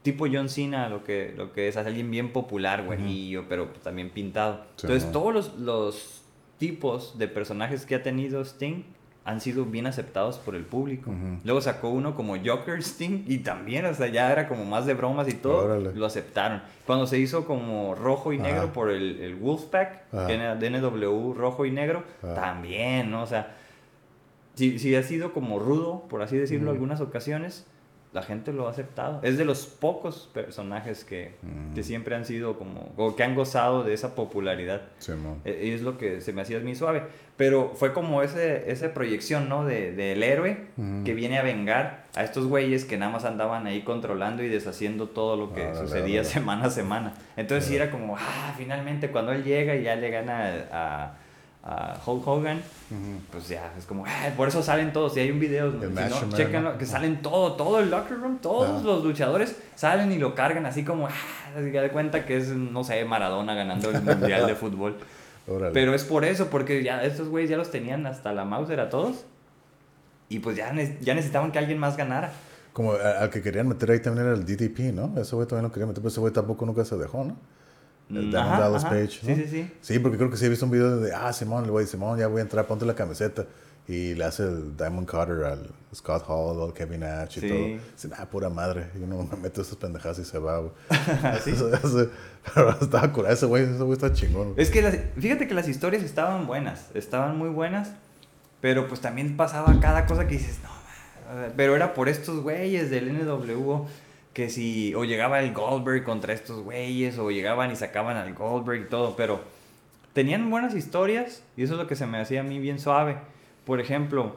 tipo 0.03 0.25
John 0.31 0.49
Cena, 0.49 0.89
lo 0.89 1.03
que, 1.03 1.33
lo 1.37 1.51
que 1.53 1.67
es 1.67 1.77
alguien 1.77 2.09
bien 2.11 2.31
popular, 2.33 2.83
güerillo, 2.85 3.45
pero 3.49 3.67
también 3.83 4.09
pintado. 4.09 4.65
Sí, 4.77 4.87
Entonces, 4.87 5.11
todos 5.11 5.33
los, 5.33 5.57
los 5.59 6.21
tipos 6.57 7.17
de 7.17 7.27
personajes 7.27 7.85
que 7.85 7.95
ha 7.95 8.03
tenido 8.03 8.41
Sting 8.43 8.83
han 9.25 9.39
sido 9.39 9.63
bien 9.65 9.87
aceptados 9.87 10.37
por 10.37 10.53
el 10.55 10.65
público. 10.65 11.11
Luego 11.45 11.61
sacó 11.61 11.89
uno 11.89 12.13
como 12.15 12.35
Joker 12.43 12.79
Sting 12.83 13.23
y 13.27 13.37
también, 13.39 13.85
o 13.85 13.93
sea, 13.93 14.07
ya 14.07 14.31
era 14.31 14.47
como 14.49 14.65
más 14.65 14.85
de 14.85 14.93
bromas 14.95 15.29
y 15.29 15.33
todo, 15.33 15.65
Órale. 15.65 15.93
lo 15.93 16.05
aceptaron. 16.05 16.61
Cuando 16.85 17.07
se 17.07 17.17
hizo 17.19 17.45
como 17.45 17.95
rojo 17.95 18.33
y 18.33 18.37
Ajá. 18.39 18.47
negro 18.47 18.73
por 18.73 18.89
el, 18.91 19.19
el 19.21 19.35
Wolfpack, 19.35 20.11
DNW 20.11 21.33
rojo 21.33 21.65
y 21.65 21.71
negro, 21.71 22.03
Ajá. 22.21 22.33
también, 22.35 23.11
¿no? 23.11 23.23
O 23.23 23.27
sea, 23.27 23.55
si, 24.55 24.77
si 24.77 24.93
ha 24.95 25.03
sido 25.03 25.31
como 25.33 25.57
rudo, 25.59 26.03
por 26.09 26.21
así 26.21 26.37
decirlo, 26.37 26.71
algunas 26.71 26.99
ocasiones, 27.01 27.65
la 28.13 28.21
gente 28.23 28.53
lo 28.53 28.67
ha 28.67 28.71
aceptado. 28.71 29.19
Es 29.23 29.37
de 29.37 29.45
los 29.45 29.65
pocos 29.65 30.29
personajes 30.33 31.03
que, 31.03 31.33
Mm. 31.41 31.73
que 31.73 31.83
siempre 31.83 32.15
han 32.15 32.25
sido 32.25 32.57
como, 32.59 32.91
o 32.95 33.15
que 33.15 33.23
han 33.23 33.33
gozado 33.35 33.83
de 33.83 33.93
esa 33.93 34.13
popularidad. 34.15 34.81
Sí. 34.99 35.13
E- 35.45 35.65
Y 35.67 35.71
es 35.71 35.81
lo 35.81 35.97
que 35.97 36.21
se 36.21 36.31
me 36.31 36.41
hacía 36.43 36.59
muy 36.59 36.75
suave. 36.75 37.03
Pero 37.37 37.71
fue 37.73 37.93
como 37.93 38.21
ese, 38.21 38.71
esa 38.71 38.93
proyección, 38.93 39.49
¿no? 39.49 39.65
De- 39.65 39.91
Del 39.93 40.21
héroe 40.21 40.67
Ujú. 40.77 41.03
que 41.03 41.15
viene 41.15 41.39
a 41.39 41.41
vengar 41.43 42.03
a 42.15 42.23
estos 42.23 42.45
güeyes 42.45 42.85
que 42.85 42.95
nada 42.97 43.11
más 43.11 43.25
andaban 43.25 43.65
ahí 43.65 43.81
controlando 43.81 44.43
y 44.43 44.49
deshaciendo 44.49 45.07
todo 45.09 45.35
lo 45.35 45.51
que 45.53 45.73
sucedía 45.73 46.23
semana 46.23 46.65
a 46.65 46.69
semana. 46.69 47.13
Entonces 47.35 47.67
sí 47.67 47.75
era 47.75 47.89
como, 47.89 48.15
ah, 48.15 48.53
finalmente 48.55 49.09
cuando 49.09 49.31
él 49.31 49.43
llega 49.43 49.75
y 49.75 49.83
ya 49.83 49.95
le 49.95 50.11
gana 50.11 50.65
a, 50.71 51.17
a 51.63 51.97
Hulk 52.05 52.27
Hogan, 52.27 52.57
Ujú. 52.57 53.21
pues 53.31 53.47
ya, 53.47 53.71
es 53.77 53.85
como, 53.85 54.05
"Ah, 54.05 54.29
por 54.35 54.49
eso 54.49 54.61
salen 54.61 54.91
todos. 54.91 55.13
Si 55.13 55.21
hay 55.21 55.31
un 55.31 55.39
video, 55.39 55.71
si 55.71 55.77
no, 55.77 56.61
¿no? 56.61 56.77
que 56.77 56.85
salen 56.85 57.21
todo, 57.21 57.53
todo 57.53 57.79
el 57.79 57.89
locker 57.89 58.19
room, 58.19 58.39
todos 58.39 58.81
Ah. 58.81 58.85
los 58.85 59.03
luchadores 59.03 59.55
salen 59.75 60.11
y 60.11 60.17
lo 60.17 60.35
cargan 60.35 60.65
así 60.65 60.83
como, 60.83 61.07
ah, 61.07 61.11
que 61.55 61.71
da 61.71 61.89
cuenta 61.89 62.25
que 62.25 62.35
es, 62.37 62.49
no 62.49 62.83
sé, 62.83 63.05
Maradona 63.05 63.55
ganando 63.55 63.91
el 63.91 64.01
mundial 64.01 64.45
de 64.47 64.55
fútbol. 64.55 64.97
Órale. 65.47 65.73
Pero 65.73 65.93
es 65.93 66.03
por 66.03 66.25
eso, 66.25 66.47
porque 66.49 66.83
ya 66.83 67.03
estos 67.03 67.29
güeyes 67.29 67.49
ya 67.49 67.57
los 67.57 67.71
tenían 67.71 68.05
hasta 68.07 68.33
la 68.33 68.43
Mauser 68.45 68.79
a 68.79 68.89
todos. 68.89 69.25
Y 70.29 70.39
pues 70.39 70.55
ya, 70.57 70.71
ne- 70.73 70.97
ya 71.01 71.13
necesitaban 71.15 71.51
que 71.51 71.59
alguien 71.59 71.77
más 71.77 71.95
ganara. 71.95 72.31
Como 72.73 72.93
al 72.93 73.29
que 73.29 73.41
querían 73.41 73.67
meter 73.67 73.91
ahí 73.91 73.99
también 74.01 74.25
era 74.25 74.35
el 74.35 74.45
DDP, 74.45 74.91
¿no? 74.93 75.13
Ese 75.21 75.35
güey 75.35 75.47
también 75.47 75.63
lo 75.65 75.71
quería 75.71 75.85
meter, 75.85 76.01
pero 76.01 76.09
ese 76.09 76.19
güey 76.19 76.33
tampoco 76.33 76.65
nunca 76.65 76.83
se 76.83 76.97
dejó, 76.97 77.23
¿no? 77.23 77.35
Diamond 78.21 78.35
ajá, 78.35 78.59
Dallas 78.61 78.83
ajá. 78.85 78.93
Page, 78.95 79.19
¿no? 79.23 79.35
Sí, 79.35 79.35
sí, 79.35 79.47
sí. 79.49 79.71
Sí, 79.81 79.99
porque 79.99 80.17
creo 80.17 80.29
que 80.29 80.37
sí 80.37 80.45
he 80.45 80.49
visto 80.49 80.65
un 80.65 80.71
video 80.71 80.97
de, 80.99 81.13
ah, 81.13 81.31
Simón, 81.33 81.65
el 81.65 81.71
güey, 81.71 81.85
Simón, 81.87 82.17
ya 82.19 82.27
voy 82.27 82.39
a 82.39 82.43
entrar, 82.43 82.65
ponte 82.67 82.85
la 82.85 82.95
camiseta. 82.95 83.45
Y 83.85 84.13
le 84.13 84.23
hace 84.23 84.43
el 84.43 84.77
Diamond 84.77 85.05
Cutter 85.05 85.43
al 85.43 85.69
Scott 85.93 86.23
Hall, 86.29 86.61
al 86.69 86.73
Kevin 86.73 87.01
Nash 87.01 87.37
y 87.37 87.41
Sí. 87.41 87.49
todo. 87.49 87.57
Dice, 87.91 88.09
ah, 88.17 88.25
pura 88.29 88.47
madre. 88.49 88.87
Y 88.97 89.03
uno 89.03 89.27
me 89.29 89.35
mete 89.43 89.59
esas 89.61 89.75
pendejadas 89.75 90.19
y 90.19 90.23
se 90.23 90.39
va, 90.39 90.59
güey. 90.59 90.71
¿Sí? 91.43 91.53
Pero 92.55 92.69
estaba 92.81 93.11
curado 93.11 93.33
ese 93.33 93.45
güey, 93.45 93.63
ese 93.63 93.73
güey 93.83 93.91
está 93.93 94.13
chingón. 94.13 94.53
Es 94.55 94.69
que 94.69 94.81
las- 94.81 94.97
fíjate 95.19 95.47
que 95.49 95.53
las 95.53 95.67
historias 95.67 96.01
estaban 96.03 96.47
buenas, 96.47 96.85
estaban 96.93 97.37
muy 97.37 97.49
buenas, 97.49 97.89
pero 98.61 98.87
pues 98.87 99.01
también 99.01 99.35
pasaba 99.35 99.77
cada 99.81 100.05
cosa 100.05 100.27
que 100.27 100.35
dices, 100.37 100.59
no, 100.63 100.69
man", 101.41 101.51
pero 101.57 101.75
era 101.75 101.93
por 101.93 102.07
estos 102.07 102.41
güeyes 102.41 102.89
del 102.89 103.09
NWO 103.11 103.87
que 104.33 104.49
si, 104.49 104.93
o 104.95 105.03
llegaba 105.03 105.39
el 105.41 105.53
Goldberg 105.53 106.03
contra 106.03 106.33
estos 106.33 106.61
güeyes, 106.63 107.17
o 107.19 107.29
llegaban 107.31 107.71
y 107.71 107.75
sacaban 107.75 108.17
al 108.17 108.33
Goldberg 108.33 108.81
y 108.81 108.89
todo, 108.89 109.15
pero 109.15 109.41
tenían 110.13 110.49
buenas 110.49 110.73
historias 110.75 111.43
y 111.55 111.63
eso 111.63 111.73
es 111.73 111.79
lo 111.79 111.87
que 111.87 111.95
se 111.95 112.05
me 112.07 112.19
hacía 112.19 112.41
a 112.41 112.43
mí 112.43 112.59
bien 112.59 112.79
suave. 112.79 113.17
Por 113.65 113.79
ejemplo, 113.79 114.35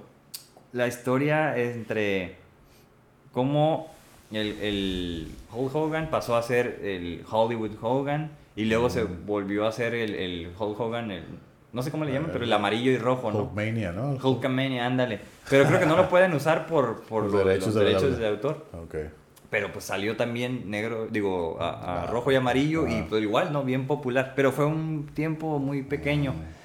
la 0.73 0.87
historia 0.87 1.57
entre 1.57 2.37
cómo 3.33 3.91
el, 4.33 4.59
el 4.61 5.29
Hulk 5.53 5.75
Hogan 5.75 6.11
pasó 6.11 6.37
a 6.37 6.43
ser 6.43 6.81
el 6.83 7.25
Hollywood 7.31 7.73
Hogan 7.81 8.31
y 8.55 8.65
luego 8.65 8.91
se 8.91 9.05
volvió 9.05 9.67
a 9.67 9.73
ser 9.73 9.95
el, 9.95 10.15
el 10.15 10.51
Hulk 10.59 10.79
Hogan, 10.81 11.11
el, 11.11 11.25
no 11.73 11.83
sé 11.83 11.91
cómo 11.91 12.05
le 12.05 12.13
llaman, 12.13 12.31
pero 12.33 12.45
el 12.45 12.53
amarillo 12.53 12.91
y 12.91 12.97
rojo, 12.99 13.31
¿no? 13.31 13.41
Hulkmania, 13.45 13.93
¿no? 13.93 14.13
El 14.13 14.25
Hulkamania, 14.25 14.87
ándale. 14.87 15.21
Pero 15.51 15.65
creo 15.67 15.79
que 15.81 15.87
no 15.87 15.97
lo 15.97 16.09
pueden 16.09 16.33
usar 16.33 16.67
por, 16.67 17.03
por 17.03 17.25
Los 17.25 17.33
lo- 17.33 17.39
los 17.41 17.47
derechos 17.49 17.75
derechos, 17.75 18.03
del- 18.13 18.19
de 18.21 18.29
autor. 18.29 18.67
Ok. 18.83 18.95
Pero 19.51 19.73
pues 19.73 19.85
salió 19.85 20.17
también 20.17 20.71
negro, 20.71 21.07
digo, 21.07 21.59
a, 21.61 21.71
a 21.71 22.03
Ah, 22.03 22.07
rojo 22.07 22.33
y 22.33 22.35
amarillo 22.35 22.87
y 22.89 22.95
ah. 22.95 23.07
pues 23.09 23.23
igual, 23.23 23.53
¿no? 23.53 23.63
Bien 23.63 23.87
popular. 23.87 24.33
Pero 24.35 24.53
fue 24.53 24.67
un 24.67 25.07
tiempo 25.15 25.59
muy 25.59 25.83
pequeño. 25.83 26.33
Mm. 26.33 26.57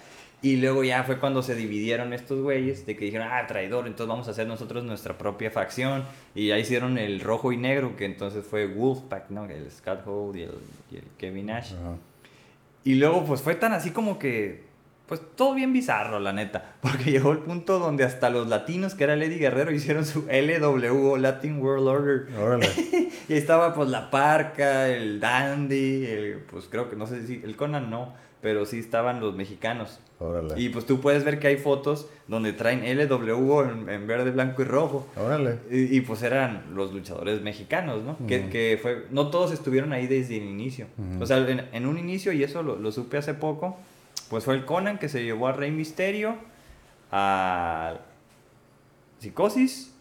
Y 0.44 0.58
luego 0.58 0.84
ya 0.84 1.04
fue 1.04 1.20
cuando 1.20 1.44
se 1.44 1.54
dividieron 1.54 2.14
estos 2.14 2.42
güeyes, 2.42 2.88
de 2.88 2.96
que 2.96 3.06
dijeron, 3.06 3.28
ah, 3.32 3.46
traidor, 3.46 3.86
entonces 3.86 4.08
vamos 4.08 4.28
a 4.28 4.32
hacer 4.32 4.48
nosotros 4.48 4.84
nuestra 4.84 5.16
propia 5.16 5.52
facción. 5.52 6.04
Y 6.34 6.48
ya 6.48 6.58
hicieron 6.58 6.98
el 6.98 7.20
rojo 7.20 7.52
y 7.52 7.58
negro, 7.58 7.96
que 7.96 8.06
entonces 8.06 8.44
fue 8.44 8.66
Wolfpack, 8.66 9.30
¿no? 9.30 9.46
El 9.46 9.70
Scott 9.70 10.02
Hall 10.08 10.36
y 10.36 10.42
el, 10.42 10.58
y 10.92 10.98
el 10.98 11.04
Kevin 11.20 11.46
Nash. 11.48 11.74
Y 12.84 12.96
luego 12.96 13.24
pues 13.24 13.42
fue 13.42 13.54
tan 13.54 13.74
así 13.74 13.92
como 13.92 14.18
que, 14.18 14.64
pues 15.12 15.20
todo 15.36 15.56
bien 15.56 15.74
bizarro, 15.74 16.22
la 16.22 16.32
neta. 16.32 16.76
Porque 16.80 17.04
llegó 17.12 17.34
el 17.34 17.40
punto 17.40 17.80
donde 17.80 18.06
hasta 18.06 18.30
los 18.30 18.48
latinos, 18.48 18.96
que 18.96 19.04
era 19.04 19.18
Lady 19.18 19.40
Guerrero, 19.40 19.74
hicieron 19.74 20.06
su 20.06 20.22
LWO, 20.22 21.18
Latin 21.18 21.62
World 21.62 21.86
Order. 21.86 22.28
Órale. 22.40 22.70
Y 23.28 23.34
ahí 23.34 23.40
estaba 23.40 23.74
pues 23.74 23.90
la 23.90 24.10
parca, 24.10 24.88
el 24.88 25.20
dandy, 25.20 26.06
el, 26.06 26.40
pues 26.50 26.68
creo 26.70 26.90
que 26.90 26.96
no 26.96 27.08
sé 27.08 27.28
si, 27.28 27.42
el 27.44 27.58
Conan 27.58 27.90
no, 27.90 28.14
pero 28.42 28.66
sí 28.66 28.80
estaban 28.80 29.20
los 29.20 29.36
mexicanos. 29.36 30.00
Órale. 30.20 30.54
Y 30.58 30.70
pues 30.70 30.86
tú 30.86 31.02
puedes 31.02 31.26
ver 31.26 31.40
que 31.40 31.48
hay 31.48 31.58
fotos 31.58 32.08
donde 32.30 32.54
traen 32.54 32.80
LW 32.80 33.62
en, 33.64 33.90
en 33.90 34.08
verde, 34.08 34.32
blanco 34.32 34.62
y 34.62 34.66
rojo. 34.66 35.08
Órale. 35.18 35.60
Y, 35.70 35.98
y, 35.98 36.02
pues 36.02 36.24
eran 36.24 36.74
los 36.74 36.94
luchadores 36.94 37.42
mexicanos, 37.42 38.02
¿no? 38.04 38.18
Que, 38.28 38.50
que, 38.50 38.80
fue, 38.82 39.08
no 39.12 39.30
todos 39.30 39.52
estuvieron 39.52 39.92
ahí 39.92 40.08
desde 40.08 40.38
el 40.38 40.44
inicio. 40.44 40.88
O 41.20 41.26
sea, 41.26 41.38
en, 41.38 41.68
en, 41.74 41.86
un 41.86 41.98
inicio, 41.98 42.32
y 42.32 42.44
eso 42.44 42.64
lo, 42.64 42.78
lo, 42.78 42.94
supe 42.94 43.18
hace 43.18 43.34
poco, 43.34 43.78
pues 44.32 44.46
fue 44.46 44.56
el 44.56 44.64
Conan 44.64 44.98
que 44.98 45.10
se 45.10 45.26
llevó 45.26 45.50
a 45.50 45.52
Rey 45.52 45.72
Misterio, 45.72 46.38
a 47.12 47.98
Psicosis, 49.20 49.94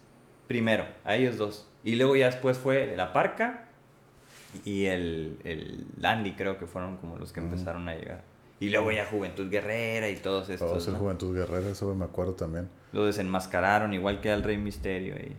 primero, 0.47 0.85
a 1.03 1.17
ellos 1.17 1.37
dos. 1.37 1.67
Y 1.83 1.95
luego 1.95 2.15
ya 2.15 2.27
después 2.27 2.57
fue 2.57 2.95
la 2.95 3.11
Parca 3.11 3.65
y 4.63 4.85
el, 4.85 5.37
el 5.43 5.85
Landy, 5.97 6.31
creo 6.31 6.57
que 6.57 6.65
fueron 6.65 6.95
como 6.95 7.17
los 7.17 7.33
que 7.33 7.41
empezaron 7.41 7.89
a 7.89 7.95
llegar. 7.95 8.23
Y 8.61 8.69
luego 8.69 8.93
ya 8.93 9.05
Juventud 9.05 9.49
Guerrera 9.49 10.07
y 10.07 10.15
todos 10.15 10.49
estos. 10.49 10.69
Todos 10.69 10.87
¿no? 10.87 10.97
Juventud 10.97 11.35
Guerrera, 11.35 11.69
eso 11.69 11.93
me 11.93 12.05
acuerdo 12.05 12.33
también. 12.35 12.69
Lo 12.93 13.05
desenmascararon, 13.05 13.93
igual 13.93 14.21
que 14.21 14.31
al 14.31 14.43
Rey 14.43 14.57
Misterio. 14.57 15.15
Y, 15.15 15.33
eh. 15.33 15.35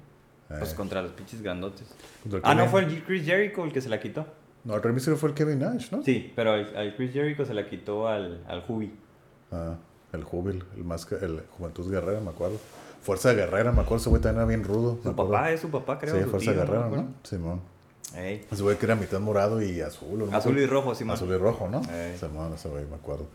Pues 0.59 0.75
contra 0.75 1.01
los 1.01 1.13
pinches 1.13 1.41
grandotes. 1.41 1.95
Ah, 2.43 2.55
no, 2.55 2.67
fue 2.67 2.83
el 2.83 3.03
Chris 3.05 3.25
Jericho 3.25 3.65
el 3.65 3.73
que 3.73 3.81
se 3.81 3.89
la 3.89 3.99
quitó. 4.01 4.27
No, 4.65 4.77
el 4.77 4.83
Rey 4.83 4.93
Misterio 4.93 5.19
fue 5.19 5.31
el 5.31 5.35
Kevin 5.35 5.59
Nash, 5.59 5.91
¿no? 5.91 6.03
Sí, 6.03 6.33
pero 6.37 6.55
el 6.55 6.95
Chris 6.97 7.13
Jericho 7.13 7.45
se 7.45 7.55
la 7.55 7.69
quitó 7.69 8.07
al, 8.07 8.45
al 8.47 8.63
Jubi. 8.63 8.93
Ah, 9.51 9.77
el 10.13 10.25
Jubil, 10.25 10.65
el, 10.77 10.85
más, 10.85 11.11
el 11.13 11.43
Juventud 11.59 11.91
Guerrera, 11.91 12.21
me 12.21 12.31
acuerdo. 12.31 12.59
Fuerza 13.03 13.33
Guerrera, 13.33 13.73
me 13.73 13.81
acuerdo, 13.81 13.97
ese 13.97 14.11
güey 14.11 14.23
también 14.23 14.43
era 14.43 14.47
bien 14.47 14.65
rudo. 14.65 14.99
Su 15.03 15.17
papá 15.17 15.51
es 15.51 15.61
su 15.61 15.71
papá, 15.71 15.99
creo. 15.99 16.17
Sí, 16.17 16.25
Fuerza 16.25 16.53
tío, 16.53 16.61
Guerrera, 16.61 16.89
¿no? 16.89 16.97
¿no? 16.97 17.15
Simón. 17.25 17.61
Ey. 18.17 18.47
Ese 18.51 18.63
güey 18.63 18.77
que 18.77 18.87
era 18.87 18.95
mitad 18.95 19.19
morado 19.19 19.61
y 19.63 19.81
azul. 19.81 20.31
¿no? 20.31 20.37
Azul 20.37 20.59
y 20.59 20.67
rojo, 20.67 20.95
Simón. 20.95 21.15
Azul 21.17 21.31
y 21.31 21.37
rojo, 21.37 21.69
¿no? 21.69 21.83
Simón, 22.19 22.53
ese 22.55 22.69
güey, 22.69 22.85
me 22.85 22.97
acuerdo. 22.97 23.27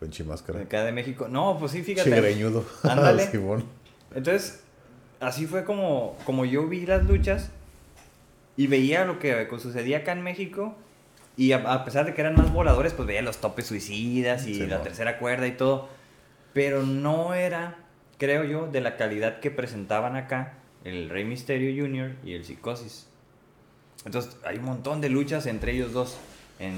Pinche 0.00 0.24
máscara. 0.24 0.60
Acá 0.60 0.84
de 0.84 0.92
México. 0.92 1.26
No, 1.28 1.56
pues 1.58 1.72
sí, 1.72 1.82
fíjate. 1.82 2.10
Chigreñudo. 2.10 2.64
Ándale. 2.82 3.30
Entonces, 4.14 4.62
así 5.20 5.46
fue 5.46 5.64
como, 5.64 6.16
como 6.26 6.44
yo 6.44 6.66
vi 6.66 6.84
las 6.84 7.04
luchas 7.04 7.50
y 8.56 8.66
veía 8.66 9.04
lo 9.04 9.18
que 9.18 9.46
sucedía 9.58 9.98
acá 9.98 10.12
en 10.12 10.22
México. 10.22 10.74
Y 11.36 11.52
a, 11.52 11.58
a 11.72 11.84
pesar 11.84 12.06
de 12.06 12.14
que 12.14 12.20
eran 12.22 12.34
más 12.34 12.52
voladores, 12.52 12.94
pues 12.94 13.06
veía 13.06 13.20
los 13.22 13.38
topes 13.38 13.66
suicidas 13.66 14.46
y 14.46 14.54
Sí, 14.54 14.66
la 14.66 14.78
no. 14.78 14.82
tercera 14.82 15.18
cuerda 15.18 15.46
y 15.46 15.52
todo. 15.52 15.88
Pero 16.54 16.82
no 16.82 17.34
era, 17.34 17.76
creo 18.18 18.44
yo, 18.44 18.66
de 18.68 18.80
la 18.80 18.96
calidad 18.96 19.40
que 19.40 19.50
presentaban 19.50 20.16
acá 20.16 20.54
el 20.84 21.10
Rey 21.10 21.24
Misterio 21.24 21.84
Jr. 21.84 22.16
y 22.24 22.32
el 22.32 22.44
Psicosis. 22.44 23.08
Entonces, 24.04 24.38
hay 24.44 24.56
un 24.58 24.64
montón 24.64 25.00
de 25.00 25.08
luchas 25.10 25.46
entre 25.46 25.72
ellos 25.72 25.92
dos. 25.92 26.16
En, 26.58 26.74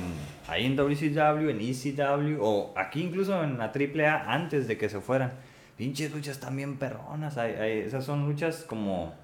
ahí 0.49 0.67
en 0.67 0.75
WCW, 0.75 1.51
en 1.51 1.61
ECW, 1.61 2.39
o 2.43 2.73
aquí 2.77 3.01
incluso 3.03 3.45
en 3.45 3.59
la 3.59 3.67
AAA 3.73 4.33
antes 4.33 4.67
de 4.67 4.77
que 4.77 4.89
se 4.89 5.01
fueran. 5.01 5.33
Pinches 5.77 6.11
luchas 6.11 6.41
también 6.41 6.79
perronas. 6.79 7.39
hay- 7.39 7.53
hay- 7.55 7.79
esas 7.81 8.05
son 8.05 8.27
luchas 8.27 8.65
como. 8.67 9.15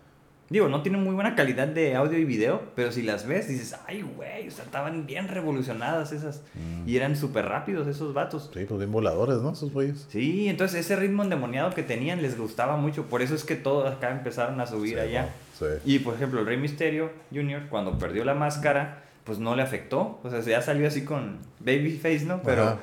Digo, 0.54 0.68
no 0.68 0.82
tienen 0.82 1.02
muy 1.02 1.16
buena 1.16 1.34
calidad 1.34 1.66
de 1.66 1.96
audio 1.96 2.16
y 2.16 2.24
video, 2.24 2.62
pero 2.76 2.92
si 2.92 3.02
las 3.02 3.26
ves, 3.26 3.48
dices, 3.48 3.74
ay, 3.88 4.02
güey, 4.02 4.46
o 4.46 4.50
sea, 4.52 4.64
estaban 4.64 5.04
bien 5.04 5.26
revolucionadas 5.26 6.12
esas. 6.12 6.42
Mm. 6.54 6.88
Y 6.88 6.96
eran 6.96 7.16
súper 7.16 7.46
rápidos 7.46 7.88
esos 7.88 8.14
vatos. 8.14 8.50
Sí, 8.54 8.64
pues 8.64 8.78
bien 8.78 8.92
voladores, 8.92 9.38
¿no? 9.38 9.50
Esos 9.50 9.72
güeyes. 9.72 10.06
Sí, 10.10 10.48
entonces 10.48 10.78
ese 10.86 10.94
ritmo 10.94 11.24
endemoniado 11.24 11.74
que 11.74 11.82
tenían 11.82 12.22
les 12.22 12.38
gustaba 12.38 12.76
mucho. 12.76 13.06
Por 13.06 13.20
eso 13.20 13.34
es 13.34 13.42
que 13.42 13.56
todos 13.56 13.90
acá 13.92 14.12
empezaron 14.12 14.60
a 14.60 14.66
subir 14.68 14.94
Sí, 14.94 15.00
allá. 15.00 15.22
¿no? 15.22 15.28
Sí. 15.58 15.74
Y 15.86 15.98
por 15.98 16.14
ejemplo, 16.14 16.38
el 16.38 16.46
Rey 16.46 16.56
Misterio 16.56 17.10
Jr., 17.32 17.62
cuando 17.68 17.98
perdió 17.98 18.24
la 18.24 18.34
máscara, 18.34 19.02
pues 19.24 19.40
no 19.40 19.56
le 19.56 19.62
afectó. 19.62 20.20
O 20.22 20.30
sea, 20.30 20.38
ya 20.40 20.62
salió 20.62 20.86
así 20.86 21.02
con 21.04 21.38
Babyface, 21.58 22.26
¿no? 22.26 22.42
Pero 22.44 22.62
Ajá. 22.62 22.78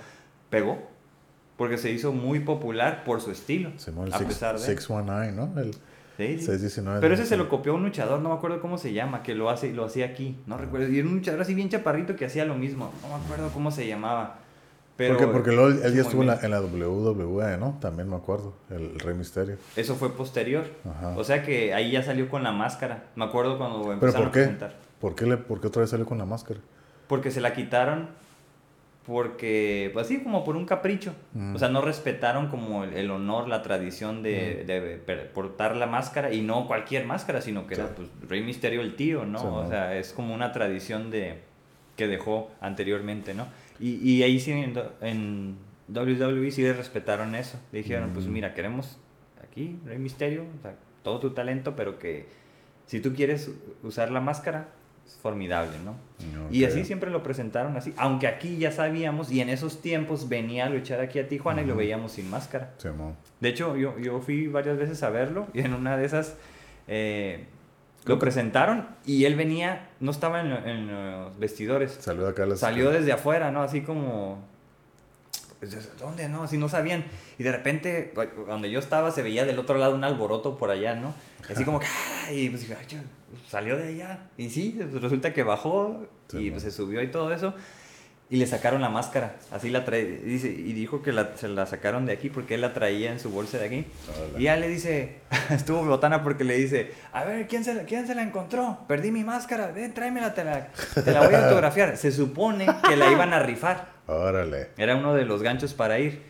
pegó. 0.49 0.89
Porque 1.55 1.77
se 1.77 1.89
hizo 1.89 2.11
muy 2.11 2.41
popular 2.41 3.05
por 3.05 3.21
su 3.21 3.31
estilo. 3.31 3.71
Simón, 3.77 4.07
el 4.07 4.13
a 4.13 4.17
six- 4.17 4.27
pesar 4.27 4.55
de. 4.59 4.65
619, 4.65 5.31
¿no? 5.31 5.61
El 5.61 5.73
Sí, 6.17 6.37
sí. 6.39 6.45
619. 6.45 7.01
Pero 7.01 7.13
ese 7.13 7.25
se 7.25 7.37
lo 7.37 7.49
copió 7.49 7.73
un 7.73 7.83
luchador, 7.83 8.19
no 8.19 8.29
me 8.29 8.35
acuerdo 8.35 8.61
cómo 8.61 8.77
se 8.77 8.93
llama, 8.93 9.23
que 9.23 9.35
lo 9.35 9.49
hace 9.49 9.73
lo 9.73 9.85
hacía 9.85 10.05
aquí. 10.05 10.37
No 10.45 10.57
recuerdo. 10.57 10.87
Y 10.89 10.99
era 10.99 11.07
un 11.07 11.15
luchador 11.15 11.41
así 11.41 11.53
bien 11.53 11.69
chaparrito 11.69 12.15
que 12.15 12.25
hacía 12.25 12.45
lo 12.45 12.55
mismo. 12.55 12.91
No 13.01 13.17
me 13.17 13.23
acuerdo 13.23 13.49
cómo 13.49 13.71
se 13.71 13.87
llamaba. 13.87 14.39
Pero 14.97 15.17
porque 15.17 15.31
porque 15.31 15.51
luego 15.51 15.69
él, 15.69 15.93
ya 15.95 16.01
estuvo 16.01 16.21
en 16.21 16.27
la, 16.27 16.39
en 16.41 16.51
la 16.51 16.61
WWE, 16.61 17.57
¿no? 17.57 17.77
También 17.81 18.09
me 18.09 18.15
acuerdo. 18.15 18.53
El, 18.69 18.99
Rey 18.99 19.15
Misterio. 19.15 19.57
Eso 19.75 19.95
fue 19.95 20.13
posterior. 20.15 20.65
Ajá. 20.87 21.15
O 21.17 21.23
sea 21.23 21.43
que 21.43 21.73
ahí 21.73 21.91
ya 21.91 22.03
salió 22.03 22.29
con 22.29 22.43
la 22.43 22.51
máscara. 22.51 23.05
Me 23.15 23.25
acuerdo 23.25 23.57
cuando 23.57 23.81
¿Pero 23.81 23.93
empezaron 23.93 24.27
por 24.27 24.29
a 24.29 24.31
qué? 24.31 24.39
presentar. 24.41 24.75
¿Por 24.99 25.15
qué, 25.15 25.25
le, 25.25 25.37
¿Por 25.37 25.59
qué 25.59 25.67
otra 25.67 25.81
vez 25.81 25.89
salió 25.89 26.05
con 26.05 26.19
la 26.19 26.25
máscara? 26.25 26.59
Porque 27.07 27.31
se 27.31 27.41
la 27.41 27.53
quitaron 27.53 28.09
porque, 29.11 29.89
pues 29.93 30.05
así 30.05 30.23
como 30.23 30.43
por 30.45 30.55
un 30.55 30.65
capricho. 30.65 31.13
Mm. 31.33 31.55
O 31.55 31.59
sea, 31.59 31.67
no 31.67 31.81
respetaron 31.81 32.47
como 32.47 32.85
el, 32.85 32.93
el 32.93 33.11
honor, 33.11 33.49
la 33.49 33.61
tradición 33.61 34.23
de, 34.23 34.63
de 34.65 34.79
per- 35.05 35.31
portar 35.33 35.75
la 35.75 35.85
máscara 35.85 36.31
y 36.33 36.41
no 36.41 36.65
cualquier 36.65 37.05
máscara, 37.05 37.41
sino 37.41 37.67
que 37.67 37.75
Sí. 37.75 37.81
era 37.81 37.93
pues 37.93 38.07
Rey 38.27 38.41
Misterio 38.41 38.79
el 38.81 38.95
tío, 38.95 39.25
¿no? 39.25 39.39
Sí, 39.39 39.45
o 39.49 39.67
sea, 39.67 39.97
es 39.97 40.13
como 40.13 40.33
una 40.33 40.53
tradición 40.53 41.11
de 41.11 41.39
que 41.97 42.07
dejó 42.07 42.49
anteriormente, 42.61 43.33
¿no? 43.33 43.47
Y, 43.79 43.95
y 44.09 44.23
ahí 44.23 44.39
sí 44.39 44.51
en, 44.53 45.57
WWE 45.93 46.51
sí 46.51 46.71
respetaron 46.71 47.35
eso. 47.35 47.59
Dijeron, 47.73 48.11
pues 48.13 48.27
Mm. 48.27 48.31
mira, 48.31 48.53
queremos 48.53 48.97
aquí 49.43 49.77
Rey 49.85 49.97
Misterio, 49.99 50.43
o 50.57 50.61
sea, 50.61 50.75
todo 51.03 51.19
tu 51.19 51.31
talento, 51.31 51.75
pero 51.75 51.99
que 51.99 52.27
si 52.85 53.01
tú 53.01 53.13
quieres 53.13 53.51
usar 53.83 54.09
la 54.11 54.21
máscara, 54.21 54.69
formidable, 55.21 55.73
¿no? 55.85 55.95
Y 56.51 56.65
así 56.65 56.83
siempre 56.85 57.09
lo 57.11 57.21
presentaron 57.23 57.77
así, 57.77 57.93
aunque 57.97 58.27
aquí 58.27 58.57
ya 58.57 58.71
sabíamos 58.71 59.31
y 59.31 59.39
en 59.41 59.49
esos 59.49 59.81
tiempos 59.81 60.29
venía 60.29 60.65
a 60.65 60.69
luchar 60.69 60.99
aquí 60.99 61.19
a 61.19 61.27
Tijuana 61.27 61.61
y 61.61 61.65
lo 61.65 61.75
veíamos 61.75 62.13
sin 62.13 62.29
máscara. 62.29 62.71
Simón. 62.77 63.15
De 63.39 63.49
hecho, 63.49 63.75
yo, 63.75 63.97
yo 63.99 64.19
fui 64.21 64.47
varias 64.47 64.77
veces 64.77 65.01
a 65.03 65.09
verlo 65.09 65.47
y 65.53 65.59
en 65.59 65.73
una 65.73 65.97
de 65.97 66.05
esas 66.05 66.35
eh, 66.87 67.45
lo 68.05 68.17
presentaron 68.19 68.87
y 69.05 69.25
él 69.25 69.35
venía, 69.35 69.89
no 69.99 70.09
estaba 70.11 70.41
en, 70.41 70.51
en 70.51 70.87
los 70.91 71.37
vestidores, 71.37 71.91
Salió 71.99 72.27
acá 72.27 72.43
a 72.43 72.45
las- 72.47 72.59
salió 72.59 72.89
desde 72.91 73.11
afuera, 73.11 73.51
¿no? 73.51 73.61
Así 73.61 73.81
como... 73.81 74.39
pues, 75.61 75.71
¿desde 75.71 75.89
¿Dónde, 75.97 76.27
no? 76.27 76.43
Así 76.43 76.57
no 76.57 76.67
sabían. 76.67 77.05
Y 77.37 77.43
de 77.43 77.51
repente, 77.53 78.13
donde 78.47 78.69
yo 78.69 78.79
estaba, 78.79 79.11
se 79.11 79.21
veía 79.21 79.45
del 79.45 79.59
otro 79.59 79.77
lado 79.77 79.95
un 79.95 80.03
alboroto 80.03 80.57
por 80.57 80.71
allá, 80.71 80.95
¿no? 80.95 81.13
Y 81.47 81.53
así 81.53 81.63
como 81.63 81.79
que... 81.79 81.85
Y 82.33 82.49
pues 82.49 82.61
dije, 82.63 82.75
"Ay, 82.79 82.85
chale, 82.87 83.03
salió 83.47 83.77
de 83.77 83.89
allá. 83.89 84.19
Y 84.37 84.49
sí, 84.49 84.75
pues, 84.77 85.01
resulta 85.01 85.31
que 85.33 85.43
bajó 85.43 86.07
Sí, 86.29 86.37
y 86.47 86.51
pues 86.51 86.63
se 86.63 86.71
subió 86.71 87.01
y 87.03 87.07
todo 87.11 87.31
eso. 87.33 87.53
Y 88.29 88.37
le 88.37 88.47
sacaron 88.47 88.81
la 88.81 88.87
máscara. 88.87 89.35
Así 89.51 89.69
la 89.69 89.83
trae. 89.83 90.05
Dice, 90.05 90.47
y 90.47 90.71
dijo 90.71 91.01
que 91.03 91.11
la- 91.11 91.35
se 91.35 91.49
la 91.49 91.65
sacaron 91.65 92.05
de 92.05 92.13
aquí 92.13 92.29
porque 92.29 92.55
él 92.55 92.61
la 92.61 92.73
traía 92.73 93.11
en 93.11 93.19
su 93.19 93.29
bolsa 93.29 93.57
de 93.57 93.65
aquí. 93.65 93.85
Y 94.37 94.43
ya 94.43 94.55
le 94.55 94.69
dice, 94.69 95.17
estuvo 95.49 95.83
botana 95.83 96.23
porque 96.23 96.45
le 96.45 96.55
dice, 96.55 96.93
a 97.11 97.25
ver, 97.25 97.47
¿quién 97.47 97.65
se, 97.65 97.73
la, 97.73 97.83
¿quién 97.83 98.07
se 98.07 98.15
la 98.15 98.23
encontró? 98.23 98.79
Perdí 98.87 99.11
mi 99.11 99.25
máscara, 99.25 99.67
ven, 99.73 99.93
tráemela, 99.93 100.33
te 100.33 100.45
la, 100.45 100.69
te 101.03 101.11
la 101.11 101.25
voy 101.25 101.33
a 101.35 101.43
autografiar. 101.47 101.97
Se 101.97 102.11
supone 102.13 102.65
que 102.87 102.95
la 102.95 103.11
iban 103.11 103.33
a 103.33 103.39
rifar. 103.39 103.99
Órale. 104.11 104.69
Era 104.77 104.95
uno 104.95 105.13
de 105.13 105.25
los 105.25 105.41
ganchos 105.41 105.73
para 105.73 105.99
ir. 105.99 106.21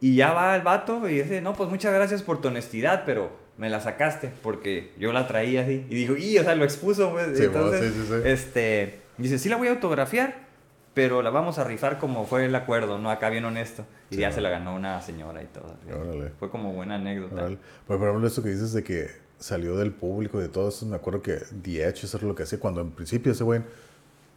Y 0.00 0.16
ya 0.16 0.32
va 0.32 0.54
el 0.56 0.62
vato 0.62 1.08
y 1.08 1.20
dice, 1.20 1.40
no, 1.40 1.54
pues 1.54 1.70
muchas 1.70 1.94
gracias 1.94 2.22
por 2.22 2.40
tu 2.40 2.48
honestidad, 2.48 3.04
pero 3.06 3.30
me 3.56 3.70
la 3.70 3.80
sacaste 3.80 4.30
porque 4.42 4.92
yo 4.98 5.12
la 5.12 5.26
traía 5.26 5.62
así. 5.62 5.86
Y 5.88 5.94
dijo, 5.94 6.16
y, 6.16 6.38
o 6.38 6.44
sea, 6.44 6.54
lo 6.54 6.64
expuso, 6.64 7.12
pues. 7.12 7.36
Sí, 7.36 7.44
Entonces, 7.44 7.92
sí, 7.92 8.00
sí, 8.00 8.06
sí. 8.08 8.28
este, 8.28 9.00
dice, 9.16 9.38
sí 9.38 9.48
la 9.48 9.56
voy 9.56 9.68
a 9.68 9.72
autografiar, 9.72 10.46
pero 10.92 11.22
la 11.22 11.30
vamos 11.30 11.58
a 11.58 11.64
rifar 11.64 11.98
como 11.98 12.26
fue 12.26 12.46
el 12.46 12.54
acuerdo, 12.54 12.98
¿no? 12.98 13.10
Acá 13.10 13.30
bien 13.30 13.44
honesto. 13.44 13.86
Y 14.10 14.16
ya 14.16 14.28
¿no? 14.28 14.34
se 14.34 14.40
la 14.40 14.50
ganó 14.50 14.74
una 14.74 15.00
señora 15.02 15.42
y 15.42 15.46
todo. 15.46 15.76
Órale. 15.88 16.32
Fue 16.38 16.50
como 16.50 16.72
buena 16.72 16.96
anécdota. 16.96 17.34
Órale. 17.34 17.58
Pero 17.86 17.98
por 17.98 18.08
ejemplo, 18.08 18.28
eso 18.28 18.42
que 18.42 18.50
dices 18.50 18.72
de 18.72 18.84
que 18.84 19.10
salió 19.38 19.76
del 19.76 19.92
público 19.92 20.38
y 20.38 20.42
de 20.42 20.48
todo 20.48 20.68
eso, 20.68 20.86
me 20.86 20.96
acuerdo 20.96 21.22
que 21.22 21.38
The 21.62 21.82
Edge, 21.82 22.04
eso 22.04 22.16
era 22.18 22.26
lo 22.26 22.34
que 22.34 22.44
hacía 22.44 22.58
cuando 22.58 22.80
en 22.80 22.90
principio 22.90 23.32
ese 23.32 23.44
güey, 23.44 23.62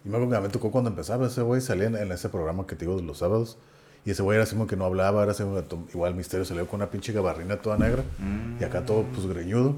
y 0.05 0.09
me 0.09 0.17
acuerdo 0.17 0.41
que 0.43 0.49
tocó 0.49 0.71
cuando 0.71 0.89
empezaba 0.89 1.27
ese 1.27 1.41
güey, 1.41 1.61
salía 1.61 1.87
en, 1.87 1.95
en 1.95 2.11
ese 2.11 2.29
programa 2.29 2.65
que 2.67 2.75
te 2.75 2.85
digo 2.85 2.95
de 2.97 3.03
los 3.03 3.17
sábados, 3.19 3.57
y 4.05 4.11
ese 4.11 4.23
güey 4.23 4.35
era 4.37 4.43
así 4.43 4.55
como 4.55 4.65
que 4.67 4.75
no 4.77 4.85
hablaba, 4.85 5.23
era 5.23 5.31
así 5.33 5.43
como 5.43 5.55
que 5.57 5.61
to- 5.63 5.87
igual 5.93 6.15
Misterio 6.15 6.45
salió 6.45 6.65
con 6.67 6.77
una 6.81 6.89
pinche 6.89 7.11
gabarrina 7.13 7.57
toda 7.57 7.77
negra, 7.77 8.03
Mm. 8.19 8.61
y 8.61 8.63
acá 8.63 8.85
todo 8.85 9.03
pues 9.13 9.27
greñudo. 9.27 9.75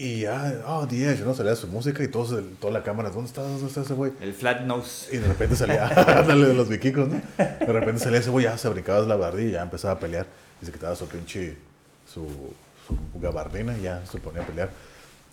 Y 0.00 0.20
ya, 0.20 0.62
oh, 0.66 0.86
The 0.86 1.10
Edge, 1.10 1.24
¿no? 1.24 1.34
Salía 1.34 1.56
su 1.56 1.66
música 1.66 2.04
y 2.04 2.08
todos, 2.08 2.30
el- 2.32 2.54
toda 2.60 2.72
la 2.72 2.84
cámara, 2.84 3.10
¿dónde 3.10 3.26
está, 3.26 3.42
dónde 3.42 3.66
está 3.66 3.80
ese 3.82 3.94
güey? 3.94 4.12
El 4.20 4.32
flat 4.32 4.60
nose. 4.62 5.12
Y 5.14 5.18
de 5.18 5.26
repente 5.26 5.56
salía, 5.56 5.88
ándale 6.20 6.46
de 6.46 6.54
los 6.54 6.68
vikingos, 6.68 7.08
¿no? 7.08 7.20
De 7.36 7.66
repente 7.72 8.00
salía 8.00 8.20
ese 8.20 8.30
güey, 8.30 8.44
ya 8.44 8.56
se 8.56 8.68
brincaba 8.68 9.00
la 9.00 9.16
bardilla 9.16 9.48
y 9.48 9.52
ya 9.52 9.62
empezaba 9.62 9.94
a 9.94 9.98
pelear. 9.98 10.26
Y 10.62 10.66
se 10.66 10.72
quitaba 10.72 10.94
su 10.94 11.06
pinche, 11.08 11.56
su, 12.06 12.24
su 12.86 13.20
gabardina 13.20 13.76
y 13.76 13.82
ya 13.82 14.06
se 14.06 14.18
ponía 14.18 14.42
a 14.42 14.46
pelear. 14.46 14.70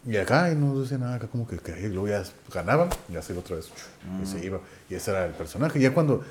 Y 0.08 0.18
acá, 0.18 0.52
y 0.52 0.56
no 0.56 0.80
decía 0.80 0.98
nada, 1.00 1.16
acá 1.16 1.28
como 1.28 1.48
que, 1.48 1.58
que 1.58 1.72
y 1.82 1.88
luego 1.90 2.08
ya 2.08 2.24
ganaban, 2.54 2.90
y 3.10 3.14
ya 3.14 3.22
se 3.22 3.34
iba 3.34 3.42
otra 3.42 3.56
vez, 3.56 3.72
y 4.22 4.26
se 4.26 4.46
iba. 4.46 4.60
Y 4.90 4.96
ese 4.96 5.12
era 5.12 5.26
el 5.26 5.32
personaje. 5.34 5.80
Ya 5.80 5.94
cuando, 5.94 6.24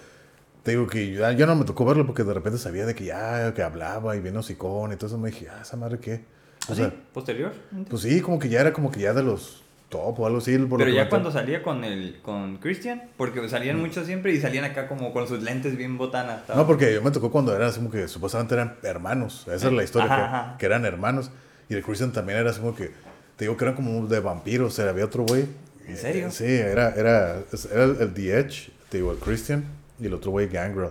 te 0.63 0.71
digo 0.73 0.87
que 0.87 1.13
ya, 1.13 1.33
ya 1.33 1.45
no 1.47 1.57
me 1.57 1.65
tocó 1.65 1.85
verlo 1.85 2.07
porque 2.07 2.23
de 2.23 2.35
repente 2.35 2.59
sabía 2.59 2.87
de 2.87 2.95
que 2.95 3.05
ya, 3.07 3.53
que 3.53 3.63
hablaba 3.63 4.15
y 4.17 4.21
vino 4.21 4.41
hocicón 4.41 4.93
y 4.93 4.97
todo 4.97 5.09
eso, 5.09 5.19
me 5.19 5.31
dije, 5.31 5.49
ah, 5.51 5.61
esa 5.63 5.77
madre 5.77 5.99
qué. 5.99 6.25
O 6.69 6.73
¿Así? 6.73 6.83
sea, 6.83 6.95
¿Posterior? 7.13 7.53
pues 7.91 8.03
sí, 8.03 8.21
como 8.21 8.39
que 8.39 8.49
ya 8.49 8.61
era 8.61 8.73
como 8.73 8.91
que 8.91 9.01
ya 9.01 9.13
de 9.13 9.23
los 9.23 9.63
top 9.91 10.21
o 10.21 10.27
algo 10.27 10.39
así. 10.39 10.57
por 10.59 10.79
Pero 10.79 10.91
ya 10.91 11.09
cuando 11.09 11.31
salía 11.31 11.63
con 11.63 11.85
el 11.85 12.21
con 12.23 12.57
Christian, 12.59 13.03
porque 13.19 13.47
salían 13.49 13.79
muchos 13.81 14.07
siempre 14.07 14.33
y 14.33 14.41
salían 14.41 14.65
acá 14.65 14.87
como 14.89 15.13
con 15.13 15.27
sus 15.29 15.43
lentes 15.43 15.77
bien 15.77 15.99
botanas. 15.99 16.41
estaba- 16.41 16.61
No, 16.61 16.67
porque 16.67 16.95
yo 16.95 17.03
me 17.03 17.11
tocó 17.11 17.31
cuando 17.31 17.55
eran 17.55 17.73
como 17.73 17.91
que 17.91 18.07
supuestamente 18.09 18.55
eran 18.55 18.77
hermanos. 18.85 19.47
Esa 19.49 19.67
es 19.67 19.73
la 19.73 19.83
historia, 19.83 20.07
Ajá, 20.07 20.17
que, 20.17 20.23
ajá. 20.23 20.57
que 20.59 20.67
eran 20.67 20.85
hermanos. 20.87 21.31
Y 21.69 21.75
el 21.75 21.83
Christian 21.83 22.13
también 22.13 22.39
era 22.39 22.53
como 22.55 22.75
que, 22.75 22.93
te 23.37 23.45
digo 23.45 23.57
que 23.57 23.65
eran 23.65 23.75
como 23.77 24.07
de 24.07 24.21
vampiros. 24.21 24.73
O 24.73 24.77
sea, 24.77 24.89
había 24.89 25.05
otro 25.05 25.25
güey. 25.25 25.47
¿En 25.87 25.97
serio? 25.97 26.29
Eh, 26.29 26.31
sí, 26.31 26.45
era, 26.45 26.95
era, 26.95 27.43
era 27.73 27.85
el 27.85 28.15
The 28.15 28.39
Edge, 28.39 28.71
te 28.89 28.99
digo, 28.99 29.13
el 29.13 29.19
Christian, 29.19 29.65
y 30.01 30.07
el 30.07 30.15
otro 30.15 30.31
güey 30.31 30.49
Gangrel. 30.49 30.91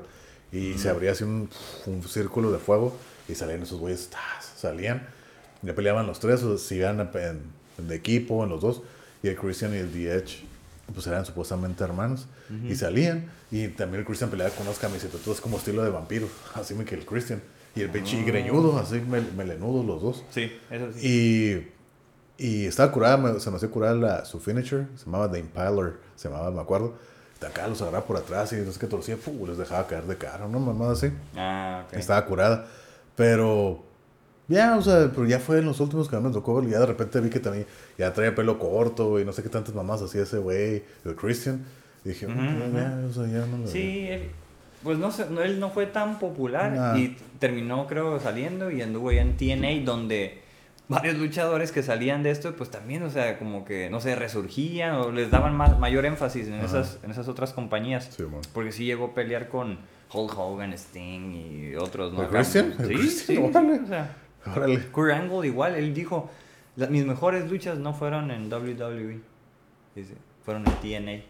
Y 0.51 0.75
se 0.77 0.89
abría 0.89 1.13
así 1.13 1.23
un, 1.23 1.49
un 1.87 2.03
círculo 2.03 2.51
de 2.51 2.59
fuego 2.59 2.95
y 3.27 3.33
salían 3.33 3.63
esos 3.63 3.79
güeyes, 3.79 4.09
salían. 4.55 5.07
Ya 5.63 5.73
peleaban 5.73 6.05
los 6.05 6.19
tres, 6.19 6.43
o 6.43 6.57
se 6.57 6.75
iban 6.75 6.99
en, 6.99 7.87
de 7.87 7.95
equipo, 7.95 8.43
en 8.43 8.49
los 8.49 8.61
dos. 8.61 8.81
Y 9.23 9.29
el 9.29 9.35
Christian 9.35 9.73
y 9.73 9.77
el 9.77 9.89
The 9.91 10.13
Edge, 10.15 10.43
pues 10.93 11.07
eran 11.07 11.25
supuestamente 11.25 11.83
hermanos. 11.83 12.27
Y 12.69 12.75
salían. 12.75 13.31
Y 13.49 13.69
también 13.69 14.01
el 14.01 14.05
Christian 14.05 14.29
peleaba 14.29 14.53
con 14.53 14.67
unas 14.67 14.77
camisetas, 14.77 15.21
todas 15.21 15.41
como 15.41 15.57
estilo 15.57 15.83
de 15.83 15.89
vampiro. 15.89 16.27
Así 16.53 16.75
me 16.75 16.85
que 16.85 16.93
el 16.95 17.05
Christian. 17.05 17.41
Y 17.75 17.81
el 17.81 17.89
pinche 17.89 18.17
y 18.19 18.23
greñudo, 18.23 18.77
así 18.77 19.01
mel- 19.01 19.31
melenudos 19.35 19.83
los 19.83 19.99
dos. 19.99 20.23
Sí, 20.29 20.51
eso 20.69 20.91
sí. 20.95 21.07
Y, 21.07 21.67
y 22.37 22.65
estaba 22.65 22.91
curada, 22.91 23.17
me- 23.17 23.39
se 23.39 23.49
me 23.51 23.57
hacía 23.57 23.69
curada 23.69 23.95
la, 23.95 24.25
su 24.25 24.39
finisher, 24.39 24.87
se 24.95 25.05
llamaba 25.05 25.31
The 25.31 25.39
Impaler, 25.39 25.93
se 26.15 26.29
llamaba, 26.29 26.51
me 26.51 26.61
acuerdo. 26.61 26.93
De 27.39 27.47
acá 27.47 27.67
los 27.67 27.81
agarraba 27.81 28.05
por 28.05 28.17
atrás 28.17 28.53
y 28.53 28.55
es 28.55 28.77
que 28.77 28.87
torcía, 28.87 29.17
¡pum! 29.17 29.45
les 29.47 29.57
dejaba 29.57 29.85
caer 29.87 30.03
de 30.05 30.17
cara, 30.17 30.45
una 30.45 30.59
mamada 30.59 30.93
así. 30.93 31.11
Ah, 31.35 31.83
ok. 31.87 31.93
Estaba 31.97 32.25
curada. 32.25 32.65
Pero, 33.15 33.83
ya, 34.47 34.75
o 34.77 34.81
sea, 34.81 35.09
pero 35.13 35.25
ya 35.25 35.39
fue 35.39 35.59
en 35.59 35.65
los 35.65 35.79
últimos 35.79 36.07
que 36.09 36.17
me 36.19 36.29
tocó 36.31 36.63
y 36.63 36.69
ya 36.71 36.79
de 36.79 36.85
repente 36.85 37.19
vi 37.19 37.29
que 37.29 37.39
también 37.39 37.65
ya 37.97 38.11
traía 38.13 38.33
pelo 38.33 38.57
corto 38.59 39.19
y 39.19 39.25
no 39.25 39.33
sé 39.33 39.43
qué 39.43 39.49
tantas 39.49 39.75
mamás 39.75 40.01
hacía 40.01 40.23
ese 40.23 40.37
güey, 40.39 40.83
el 41.05 41.15
Christian. 41.15 41.65
Y 42.05 42.09
dije, 42.09 42.25
Ujú, 42.27 42.35
"Mm, 42.35 42.75
ya, 42.75 42.99
o 43.09 43.13
sea, 43.13 43.23
ya 43.27 43.45
no 43.45 43.57
lo 43.59 43.67
Sí, 43.67 44.07
él, 44.09 44.29
pues 44.81 44.97
no 44.97 45.11
sé, 45.11 45.27
no, 45.29 45.41
él 45.41 45.59
no 45.59 45.69
fue 45.69 45.85
tan 45.85 46.19
popular 46.19 46.71
Nah. 46.71 46.97
y 46.97 47.17
terminó 47.39 47.87
creo 47.87 48.19
saliendo 48.19 48.71
y 48.71 48.81
anduvo 48.81 49.11
ya 49.11 49.21
en 49.21 49.37
TNA 49.37 49.85
donde 49.85 50.42
varios 50.93 51.17
luchadores 51.17 51.71
que 51.71 51.83
salían 51.83 52.23
de 52.23 52.31
esto 52.31 52.55
pues 52.55 52.69
también, 52.71 53.03
o 53.03 53.09
sea, 53.09 53.37
como 53.39 53.65
que 53.65 53.89
no 53.89 53.99
sé, 53.99 54.15
resurgían 54.15 54.95
o 54.95 55.11
les 55.11 55.29
daban 55.31 55.55
más, 55.55 55.77
mayor 55.79 56.05
énfasis 56.05 56.47
en 56.47 56.55
Ajá. 56.55 56.65
esas, 56.65 56.99
en 57.03 57.11
esas 57.11 57.27
otras 57.27 57.53
compañías. 57.53 58.09
Sí. 58.15 58.23
Porque 58.53 58.71
sí 58.71 58.85
llegó 58.85 59.05
a 59.05 59.13
pelear 59.13 59.49
con 59.49 59.79
Hulk 60.13 60.37
Hogan, 60.37 60.73
Sting 60.73 61.33
y 61.33 61.75
otros, 61.75 62.13
¿no? 62.13 62.23
¿El 62.23 62.27
Christian? 62.29 62.73
¿El 62.79 62.87
Sí, 62.87 62.93
Christian? 62.95 63.37
sí, 63.37 63.43
Órale. 63.57 63.79
o 63.79 63.87
sea, 63.87 64.15
Órale. 64.55 64.79
Kurt 64.91 65.11
Angle 65.13 65.47
igual, 65.47 65.75
él 65.75 65.93
dijo, 65.93 66.29
"La- 66.75 66.87
mis 66.87 67.05
mejores 67.05 67.49
luchas 67.49 67.77
no 67.79 67.93
fueron 67.93 68.29
en 68.31 68.49
WWE, 68.51 69.19
dice, 69.95 70.13
fueron 70.45 70.65
en 70.67 70.73
TNA. 70.81 71.23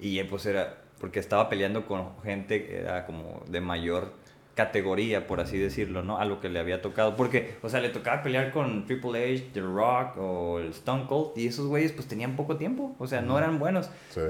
Y 0.00 0.22
pues 0.24 0.44
era, 0.46 0.78
porque 1.00 1.20
estaba 1.20 1.48
peleando 1.48 1.86
con 1.86 2.08
gente 2.22 2.66
que 2.66 2.78
era 2.78 3.06
como 3.06 3.42
de 3.48 3.60
mayor 3.60 4.12
categoría, 4.54 5.26
por 5.26 5.40
así 5.40 5.58
decirlo, 5.58 6.02
¿no? 6.02 6.18
A 6.18 6.24
lo 6.24 6.40
que 6.40 6.48
le 6.48 6.58
había 6.58 6.82
tocado. 6.82 7.16
Porque, 7.16 7.56
o 7.62 7.68
sea, 7.68 7.80
le 7.80 7.88
tocaba 7.88 8.22
pelear 8.22 8.52
con 8.52 8.84
Triple 8.86 9.32
H, 9.34 9.50
The 9.54 9.60
Rock 9.60 10.16
o 10.18 10.58
el 10.60 10.68
Stone 10.68 11.06
Cold. 11.08 11.30
Y 11.36 11.46
esos 11.46 11.66
güeyes 11.66 11.92
pues 11.92 12.06
tenían 12.06 12.36
poco 12.36 12.56
tiempo, 12.56 12.94
o 12.98 13.06
sea, 13.06 13.20
no 13.22 13.38
eran 13.38 13.58
buenos. 13.58 13.90
Sí. 14.10 14.20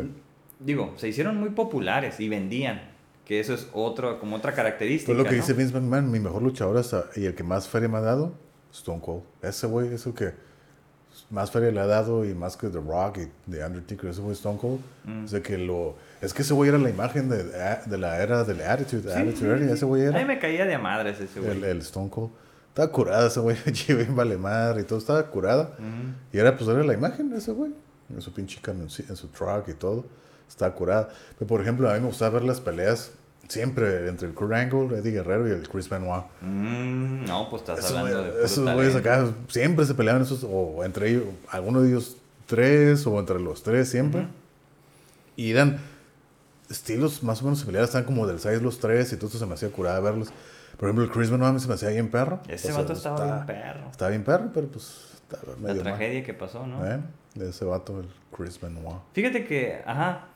Digo, 0.60 0.92
se 0.96 1.08
hicieron 1.08 1.38
muy 1.38 1.50
populares 1.50 2.20
y 2.20 2.28
vendían. 2.28 2.90
Que 3.24 3.38
eso 3.38 3.54
es 3.54 3.68
otro, 3.72 4.18
como 4.18 4.36
otra 4.36 4.52
característica. 4.52 5.06
Pues 5.12 5.18
lo 5.18 5.24
que 5.24 5.30
¿no? 5.30 5.36
dice 5.36 5.52
Vince 5.54 5.72
McMahon, 5.74 6.10
mi 6.10 6.18
mejor 6.18 6.42
luchador 6.42 6.76
hasta- 6.76 7.06
y 7.14 7.24
el 7.24 7.34
que 7.36 7.44
más 7.44 7.68
feria 7.68 7.88
me 7.88 7.98
ha 7.98 8.00
dado, 8.00 8.32
Stone 8.72 9.00
Cold. 9.00 9.22
Ese 9.42 9.68
güey 9.68 9.94
es 9.94 10.04
el 10.06 10.14
que 10.14 10.32
más 11.32 11.50
feria 11.50 11.70
le 11.72 11.80
ha 11.80 11.86
dado 11.86 12.24
y 12.24 12.34
más 12.34 12.56
que 12.56 12.68
The 12.68 12.78
Rock 12.78 13.18
y 13.18 13.50
The 13.50 13.64
Undertaker, 13.64 14.10
ese 14.10 14.20
güey 14.20 14.34
Stone 14.34 14.58
Cold. 14.58 14.80
Mm. 15.04 15.24
Es 15.24 15.30
de 15.32 15.42
que 15.42 15.58
lo... 15.58 15.96
Es 16.20 16.32
que 16.34 16.42
ese 16.42 16.52
güey 16.52 16.68
era 16.68 16.78
la 16.78 16.90
imagen 16.90 17.28
de, 17.30 17.42
de 17.42 17.98
la 17.98 18.22
era 18.22 18.44
del 18.44 18.60
Attitude, 18.60 19.12
Attitude 19.12 19.64
Era, 19.64 19.72
ese 19.72 19.84
güey 19.86 20.02
A 20.06 20.10
mí 20.10 20.16
era 20.18 20.26
me 20.26 20.38
caía 20.38 20.66
de 20.66 20.78
madres 20.78 21.18
ese 21.20 21.40
güey. 21.40 21.50
el, 21.50 21.64
el 21.64 21.78
Stone 21.78 22.10
Cold. 22.10 22.30
Estaba 22.68 22.92
curada 22.92 23.26
ese 23.28 23.40
güey, 23.40 23.56
bien 23.88 24.14
vale 24.14 24.36
madre 24.36 24.82
y 24.82 24.84
todo, 24.84 24.98
estaba 24.98 25.26
curada. 25.30 25.74
Ujú. 25.78 26.14
Y 26.32 26.38
era 26.38 26.56
pues 26.56 26.68
era 26.68 26.84
la 26.84 26.94
imagen 26.94 27.30
de 27.30 27.38
ese 27.38 27.52
güey, 27.52 27.72
en 28.08 28.20
su 28.20 28.32
pinche 28.32 28.60
camión, 28.60 28.88
en 29.08 29.16
su 29.16 29.28
truck 29.28 29.68
y 29.68 29.74
todo. 29.74 30.04
Estaba 30.48 30.74
curada. 30.74 31.08
Pero 31.38 31.48
por 31.48 31.62
ejemplo, 31.62 31.90
a 31.90 31.94
mí 31.94 32.00
me 32.00 32.06
gustaba 32.06 32.30
ver 32.34 32.44
las 32.44 32.60
peleas 32.60 33.10
siempre 33.52 34.08
entre 34.08 34.28
el 34.28 34.34
Kurt 34.34 34.52
Angle, 34.52 34.98
Eddie 34.98 35.12
Guerrero 35.12 35.46
y 35.48 35.50
el 35.52 35.68
Chris 35.68 35.88
Benoit. 35.88 36.24
Mm, 36.40 37.24
no, 37.26 37.48
pues 37.50 37.62
estás 37.62 37.78
Esos, 37.80 37.96
hablando 37.96 38.22
de 38.22 38.44
esos 38.44 38.72
güeyes 38.74 38.96
acá 38.96 39.26
siempre 39.48 39.84
se 39.84 39.94
peleaban 39.94 40.22
esos, 40.22 40.44
o 40.48 40.82
entre 40.84 41.10
ellos, 41.10 41.24
alguno 41.50 41.80
de 41.82 41.90
ellos 41.90 42.16
tres, 42.46 43.06
o 43.06 43.18
entre 43.20 43.38
los 43.38 43.62
tres 43.62 43.88
siempre. 43.88 44.22
Ujú. 44.22 44.30
Y 45.36 45.50
eran 45.52 45.78
estilos 46.70 47.22
más 47.22 47.40
o 47.42 47.44
menos 47.44 47.60
similares, 47.60 47.88
estaban 47.88 48.06
como 48.06 48.26
del 48.26 48.38
size 48.38 48.60
los 48.60 48.78
tres, 48.78 49.12
y 49.12 49.16
todo 49.16 49.28
eso 49.28 49.38
se 49.38 49.46
me 49.46 49.54
hacía 49.54 49.70
curada 49.70 50.00
verlos. 50.00 50.28
Por 50.78 50.88
ejemplo, 50.88 51.04
el 51.04 51.10
Chris 51.10 51.30
Benoit 51.30 51.50
a 51.50 51.52
mí 51.52 51.60
se 51.60 51.68
me 51.68 51.74
hacía 51.74 51.90
bien 51.90 52.10
perro. 52.10 52.40
Ese 52.48 52.68
O 52.68 52.72
sea, 52.72 52.80
vato 52.82 52.92
estaba 52.94 53.16
está- 53.16 53.34
bien 53.34 53.46
perro. 53.46 53.90
Estaba 53.90 54.08
bien 54.10 54.24
perro, 54.24 54.50
pero 54.54 54.66
pues 54.68 55.10
estaba 55.14 55.52
La 55.52 55.56
medio 55.68 55.84
mal. 55.84 55.92
tragedia 55.92 56.24
que 56.24 56.34
pasó, 56.34 56.66
¿no? 56.66 56.84
¿Eh? 56.86 56.98
De 57.34 57.50
ese 57.50 57.64
vato, 57.64 58.00
el 58.00 58.08
Chris 58.36 58.60
Benoit. 58.60 58.96
Fíjate 59.12 59.44
que, 59.46 59.80
ajá, 59.86 60.26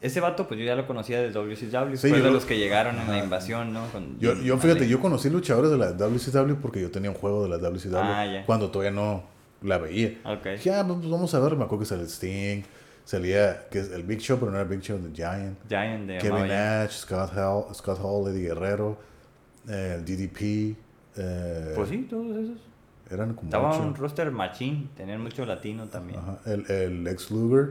ese 0.00 0.20
vato, 0.20 0.46
pues 0.48 0.58
yo 0.58 0.66
ya 0.66 0.76
lo 0.76 0.86
conocía 0.86 1.20
del 1.20 1.32
WCW, 1.32 1.96
Sí, 1.96 2.08
fue 2.08 2.18
de 2.18 2.24
lo- 2.24 2.30
los 2.32 2.44
que 2.46 2.56
llegaron 2.58 2.98
en 2.98 3.08
la 3.08 3.18
invasión, 3.22 3.72
¿no? 3.72 3.86
Con 3.92 4.18
Yo, 4.18 4.34
fíjate, 4.58 4.88
yo 4.88 5.00
conocí 5.00 5.28
luchadores 5.30 5.70
de 5.70 5.76
la 5.78 5.92
WCW 5.92 6.54
porque 6.60 6.80
yo 6.80 6.90
tenía 6.90 7.10
un 7.10 7.16
juego 7.16 7.42
de 7.42 7.48
la 7.50 7.58
WCW 7.58 7.96
Ah, 8.02 8.26
ya. 8.26 8.46
cuando 8.46 8.70
todavía 8.70 8.90
no 8.92 9.22
la 9.62 9.76
veía. 9.78 10.18
Ok. 10.24 10.46
Dije, 10.52 10.72
ah, 10.72 10.84
pues 10.86 11.08
vamos 11.10 11.34
a 11.34 11.40
ver, 11.40 11.54
me 11.56 11.64
acuerdo 11.64 11.80
que 11.80 11.86
salía 11.86 12.06
Sting, 12.06 12.62
salía 13.04 13.68
que 13.68 13.80
es 13.80 13.90
el 13.92 14.02
Big 14.04 14.20
Show, 14.20 14.38
pero 14.38 14.50
no 14.50 14.58
era 14.58 14.66
Big 14.68 14.80
Show, 14.80 14.98
The 14.98 15.10
Giant. 15.14 15.58
Giant 15.68 16.06
de 16.06 16.18
Kevin 16.18 16.46
ya. 16.46 16.78
Nash, 16.84 16.92
Scott 17.00 17.32
Hall, 17.36 17.74
Scott 17.74 17.98
Hall, 18.02 18.28
Eddie 18.30 18.48
Guerrero, 18.48 18.98
eh, 19.68 19.96
el 19.98 20.04
DDP. 20.04 20.76
eh, 21.16 21.72
Pues 21.76 21.88
sí, 21.90 22.06
todos 22.08 22.36
esos. 22.36 22.58
Eran 23.10 23.34
como 23.34 23.48
Estaba 23.48 23.70
ocho. 23.72 23.82
un 23.82 23.94
roster 23.96 24.30
machín, 24.30 24.88
tenían 24.96 25.20
mucho 25.20 25.44
latino 25.44 25.86
también. 25.88 26.20
Ajá, 26.20 26.38
El, 26.46 26.70
el 26.70 27.04
Lex 27.04 27.30
Luger, 27.32 27.70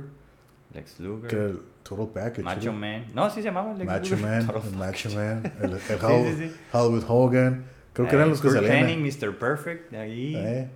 Lex 0.73 0.99
Luger, 0.99 1.29
que 1.29 1.35
el 1.35 1.61
Total 1.83 2.07
Package. 2.07 2.43
Macho. 2.43 2.73
Man. 2.73 3.05
No, 3.13 3.29
sí 3.29 3.35
se 3.37 3.43
llamaba 3.43 3.73
Lex 3.73 3.85
Macho 3.85 4.15
Luger. 4.15 4.29
Man, 4.29 4.47
Total 4.47 4.61
el 4.71 4.77
Macho. 4.77 5.09
Man, 5.11 5.53
el, 5.61 5.71
el 5.89 5.99
Hall- 5.99 6.25
sí, 6.25 6.35
sí. 6.49 6.55
Hollywood 6.71 7.03
Hogan. 7.07 7.65
Creo 7.93 8.07
que 8.07 8.15
eran 8.15 8.29
los 8.29 8.39
que 8.41 8.49
salían. 8.51 8.87
Hennig, 8.89 9.21
Mr. 9.21 9.37
Perfect, 9.37 9.93
ahí. 9.93 10.35
Eh, 10.35 10.69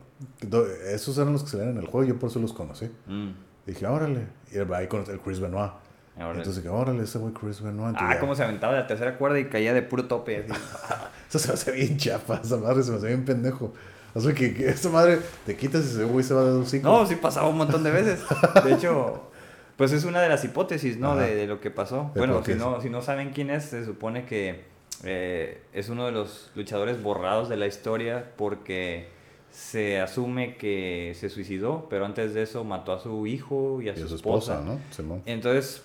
esos 0.91 1.17
eran 1.17 1.33
los 1.33 1.43
que 1.43 1.49
salían 1.51 1.69
en 1.69 1.77
el 1.77 1.85
juego, 1.87 2.07
yo 2.07 2.17
por 2.19 2.29
eso 2.29 2.39
los 2.39 2.53
conocí. 2.53 2.89
Mm, 3.07 3.29
Dije, 3.65 3.85
órale. 3.87 4.27
Y 4.51 4.57
ahí 4.73 4.87
conocí 4.87 5.11
el 5.11 5.19
Chris 5.19 5.39
Benoit. 5.39 5.71
órale. 6.17 6.37
Entonces 6.39 6.57
dije, 6.57 6.69
órale, 6.69 7.03
ese 7.03 7.17
güey 7.19 7.33
Chris 7.33 7.61
Benoit. 7.61 7.89
Entonces, 7.89 8.07
ah, 8.09 8.13
ya. 8.15 8.19
cómo 8.19 8.35
se 8.35 8.43
aventaba 8.43 8.73
de 8.73 8.79
la 8.81 8.87
tercera 8.87 9.17
cuerda 9.17 9.39
y 9.39 9.45
caía 9.45 9.73
de 9.73 9.81
puro 9.83 10.05
tope. 10.05 10.45
Así. 10.49 10.61
Eso 11.29 11.39
se 11.39 11.47
me 11.47 11.53
hace 11.53 11.71
bien 11.71 11.97
chapa, 11.97 12.41
esa 12.43 12.57
madre 12.57 12.83
se 12.83 12.91
me 12.91 12.97
hace 12.97 13.07
bien 13.07 13.23
pendejo. 13.25 13.73
O 14.13 14.19
sea, 14.21 14.33
que, 14.33 14.53
que 14.53 14.67
esa 14.69 14.89
madre 14.89 15.19
te 15.45 15.55
quitas 15.55 15.83
y 15.85 15.87
ese 15.89 16.03
güey 16.03 16.23
se 16.23 16.33
va 16.35 16.43
de 16.43 16.51
dos 16.51 16.69
cinco. 16.69 16.87
No, 16.89 17.05
sí 17.07 17.15
pasaba 17.15 17.47
un 17.47 17.57
montón 17.57 17.83
de 17.83 17.89
veces. 17.91 18.21
De 18.63 18.73
hecho, 18.73 19.31
pues 19.77 19.91
es 19.91 20.03
una 20.03 20.21
de 20.21 20.29
las 20.29 20.43
hipótesis, 20.43 20.97
¿no? 20.97 21.15
De, 21.15 21.35
de 21.35 21.47
lo 21.47 21.59
que 21.59 21.71
pasó. 21.71 22.11
Bueno, 22.15 22.43
si 22.43 22.55
no, 22.55 22.81
si 22.81 22.89
no 22.89 23.01
saben 23.01 23.31
quién 23.31 23.49
es, 23.49 23.65
se 23.65 23.85
supone 23.85 24.25
que 24.25 24.63
eh, 25.03 25.61
es 25.73 25.89
uno 25.89 26.05
de 26.05 26.11
los 26.11 26.51
luchadores 26.55 27.01
borrados 27.01 27.49
de 27.49 27.57
la 27.57 27.67
historia 27.67 28.31
porque 28.37 29.07
se 29.51 29.99
asume 29.99 30.55
que 30.57 31.15
se 31.19 31.29
suicidó, 31.29 31.87
pero 31.89 32.05
antes 32.05 32.33
de 32.33 32.43
eso 32.43 32.63
mató 32.63 32.93
a 32.93 32.99
su 32.99 33.27
hijo 33.27 33.81
y 33.81 33.89
a, 33.89 33.93
y 33.93 33.97
su, 33.97 34.05
a 34.05 34.07
su 34.09 34.15
esposa. 34.15 34.53
esposa, 34.59 34.73
¿no? 34.73 34.79
Simón. 34.91 35.21
Entonces, 35.25 35.83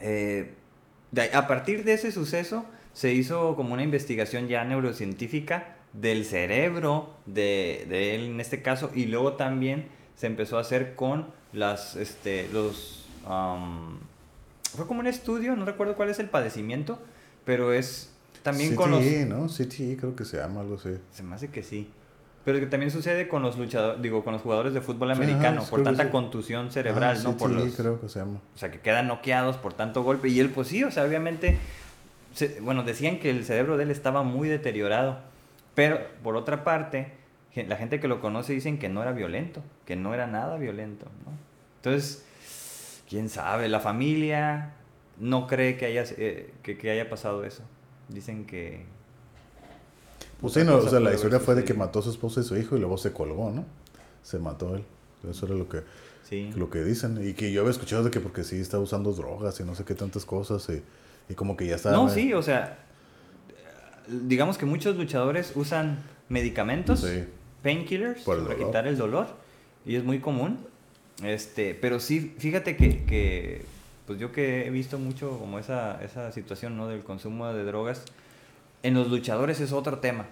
eh, 0.00 0.54
de 1.10 1.34
a 1.34 1.46
partir 1.46 1.84
de 1.84 1.94
ese 1.94 2.12
suceso, 2.12 2.64
se 2.92 3.12
hizo 3.12 3.54
como 3.56 3.74
una 3.74 3.82
investigación 3.82 4.48
ya 4.48 4.64
neurocientífica 4.64 5.76
del 5.92 6.24
cerebro 6.24 7.14
de, 7.26 7.86
de 7.88 8.14
él 8.14 8.26
en 8.26 8.40
este 8.40 8.62
caso, 8.62 8.90
y 8.94 9.06
luego 9.06 9.34
también 9.34 9.88
se 10.14 10.26
empezó 10.26 10.56
a 10.56 10.62
hacer 10.62 10.94
con 10.94 11.26
las, 11.52 11.96
este, 11.96 12.48
los, 12.52 12.95
am, 13.26 13.98
fue 14.76 14.86
como 14.86 15.00
un 15.00 15.06
estudio, 15.06 15.56
no 15.56 15.64
recuerdo 15.64 15.94
cuál 15.96 16.08
es 16.10 16.18
el 16.18 16.28
padecimiento, 16.28 16.98
pero 17.44 17.72
es 17.72 18.12
también 18.42 18.74
con 18.76 18.90
los, 18.90 19.00
CTE, 19.02 19.26
¿no? 19.26 19.46
CTE 19.48 19.96
creo 19.96 20.14
que 20.16 20.24
se 20.24 20.36
llama 20.38 20.60
algo 20.60 20.76
así. 20.76 20.96
se 21.12 21.22
me 21.22 21.34
hace 21.34 21.48
que 21.50 21.62
sí. 21.62 21.90
Pero 22.44 22.60
que 22.60 22.66
también 22.66 22.92
sucede 22.92 23.26
con 23.26 23.42
los 23.42 23.58
luchadores, 23.58 24.00
digo, 24.00 24.22
con 24.22 24.32
los 24.32 24.40
jugadores 24.42 24.72
de 24.72 24.80
fútbol 24.80 25.10
americano, 25.10 25.62
ajá, 25.62 25.70
por 25.70 25.82
tanta 25.82 26.04
sí. 26.04 26.10
contusión 26.10 26.70
cerebral, 26.70 27.16
Ah, 27.18 27.22
¿no? 27.24 27.36
Por 27.36 27.50
CTE 27.50 27.64
los, 27.64 27.74
creo 27.74 28.00
que 28.00 28.08
se 28.08 28.20
llama. 28.20 28.40
o 28.54 28.58
sea, 28.58 28.70
que 28.70 28.78
quedan 28.78 29.08
noqueados 29.08 29.56
por 29.56 29.72
tanto 29.74 30.04
golpe. 30.04 30.28
Y 30.28 30.38
él, 30.38 30.50
pues 30.50 30.68
sí, 30.68 30.84
o 30.84 30.92
sea, 30.92 31.02
obviamente, 31.04 31.58
se- 32.34 32.60
bueno, 32.60 32.84
decían 32.84 33.18
que 33.18 33.30
el 33.30 33.44
cerebro 33.44 33.76
de 33.76 33.82
él 33.84 33.90
estaba 33.90 34.22
muy 34.22 34.48
deteriorado. 34.48 35.18
Pero, 35.74 35.98
por 36.22 36.36
otra 36.36 36.62
parte, 36.62 37.12
la 37.56 37.76
gente 37.76 37.98
que 37.98 38.06
lo 38.06 38.20
conoce 38.20 38.52
dicen 38.52 38.78
que 38.78 38.88
no 38.88 39.02
era 39.02 39.10
violento, 39.10 39.62
que 39.84 39.96
no 39.96 40.14
era 40.14 40.28
nada 40.28 40.56
violento, 40.56 41.06
¿no? 41.24 41.32
Entonces, 41.78 42.24
quién 43.08 43.28
sabe, 43.28 43.68
la 43.68 43.80
familia 43.80 44.72
no 45.18 45.46
cree 45.46 45.76
que 45.76 45.86
haya, 45.86 46.04
eh, 46.18 46.52
que, 46.62 46.76
que 46.76 46.90
haya 46.90 47.08
pasado 47.08 47.44
eso. 47.44 47.62
Dicen 48.08 48.44
que... 48.46 48.84
Pues 50.40 50.52
sí, 50.54 50.60
no, 50.64 50.76
o 50.76 50.88
sea, 50.88 51.00
la 51.00 51.14
historia 51.14 51.40
fue 51.40 51.54
de 51.54 51.64
que 51.64 51.72
mató 51.74 52.00
a 52.00 52.02
su 52.02 52.10
esposa 52.10 52.40
y 52.40 52.44
su 52.44 52.56
hijo 52.56 52.76
y 52.76 52.80
luego 52.80 52.98
se 52.98 53.12
colgó, 53.12 53.50
¿no? 53.50 53.64
Se 54.22 54.38
mató 54.38 54.76
él. 54.76 54.84
Eso 55.28 55.46
era 55.46 55.54
lo 55.54 55.68
que 55.68 55.82
Sí. 56.24 56.52
lo 56.56 56.68
que 56.70 56.82
dicen. 56.84 57.18
Y 57.26 57.32
que 57.34 57.52
yo 57.52 57.60
había 57.62 57.70
escuchado 57.70 58.02
de 58.04 58.10
que 58.10 58.20
porque 58.20 58.44
sí 58.44 58.56
está 58.60 58.78
usando 58.78 59.12
drogas 59.12 59.58
y 59.60 59.64
no 59.64 59.74
sé 59.74 59.84
qué 59.84 59.94
tantas 59.94 60.24
cosas. 60.26 60.68
Y, 60.68 60.82
y 61.32 61.34
como 61.34 61.56
que 61.56 61.66
ya 61.66 61.76
está. 61.76 61.90
No, 61.92 62.08
sí, 62.10 62.34
o 62.34 62.42
sea, 62.42 62.78
digamos 64.08 64.58
que 64.58 64.66
muchos 64.66 64.96
luchadores 64.96 65.52
usan 65.54 65.98
medicamentos, 66.28 67.00
Sí. 67.00 67.24
painkillers, 67.62 68.22
para 68.22 68.56
quitar 68.56 68.86
el 68.86 68.96
dolor, 68.98 69.28
y 69.84 69.96
es 69.96 70.04
muy 70.04 70.20
común. 70.20 70.58
Este, 71.22 71.74
pero 71.74 71.98
sí, 71.98 72.34
fíjate 72.38 72.76
que, 72.76 73.04
que, 73.04 73.64
pues 74.06 74.18
yo 74.18 74.32
que 74.32 74.66
he 74.66 74.70
visto 74.70 74.98
mucho 74.98 75.38
como 75.38 75.58
esa, 75.58 76.02
esa 76.02 76.30
situación, 76.32 76.76
¿no? 76.76 76.88
Del 76.88 77.02
consumo 77.02 77.52
de 77.52 77.64
drogas, 77.64 78.04
en 78.82 78.94
los 78.94 79.08
luchadores 79.10 79.60
es 79.60 79.72
otro 79.72 79.98
tema, 79.98 80.26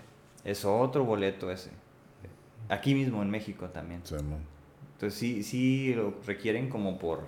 es 0.45 0.64
otro 0.64 1.05
boleto 1.05 1.51
ese. 1.51 1.70
Aquí 2.68 2.95
mismo 2.95 3.22
en 3.22 3.30
México 3.30 3.66
también. 3.68 4.03
Sí. 4.05 4.14
Entonces 4.95 5.18
sí, 5.18 5.43
sí 5.43 5.95
lo 5.95 6.14
requieren 6.26 6.68
como 6.68 6.99
por, 6.99 7.26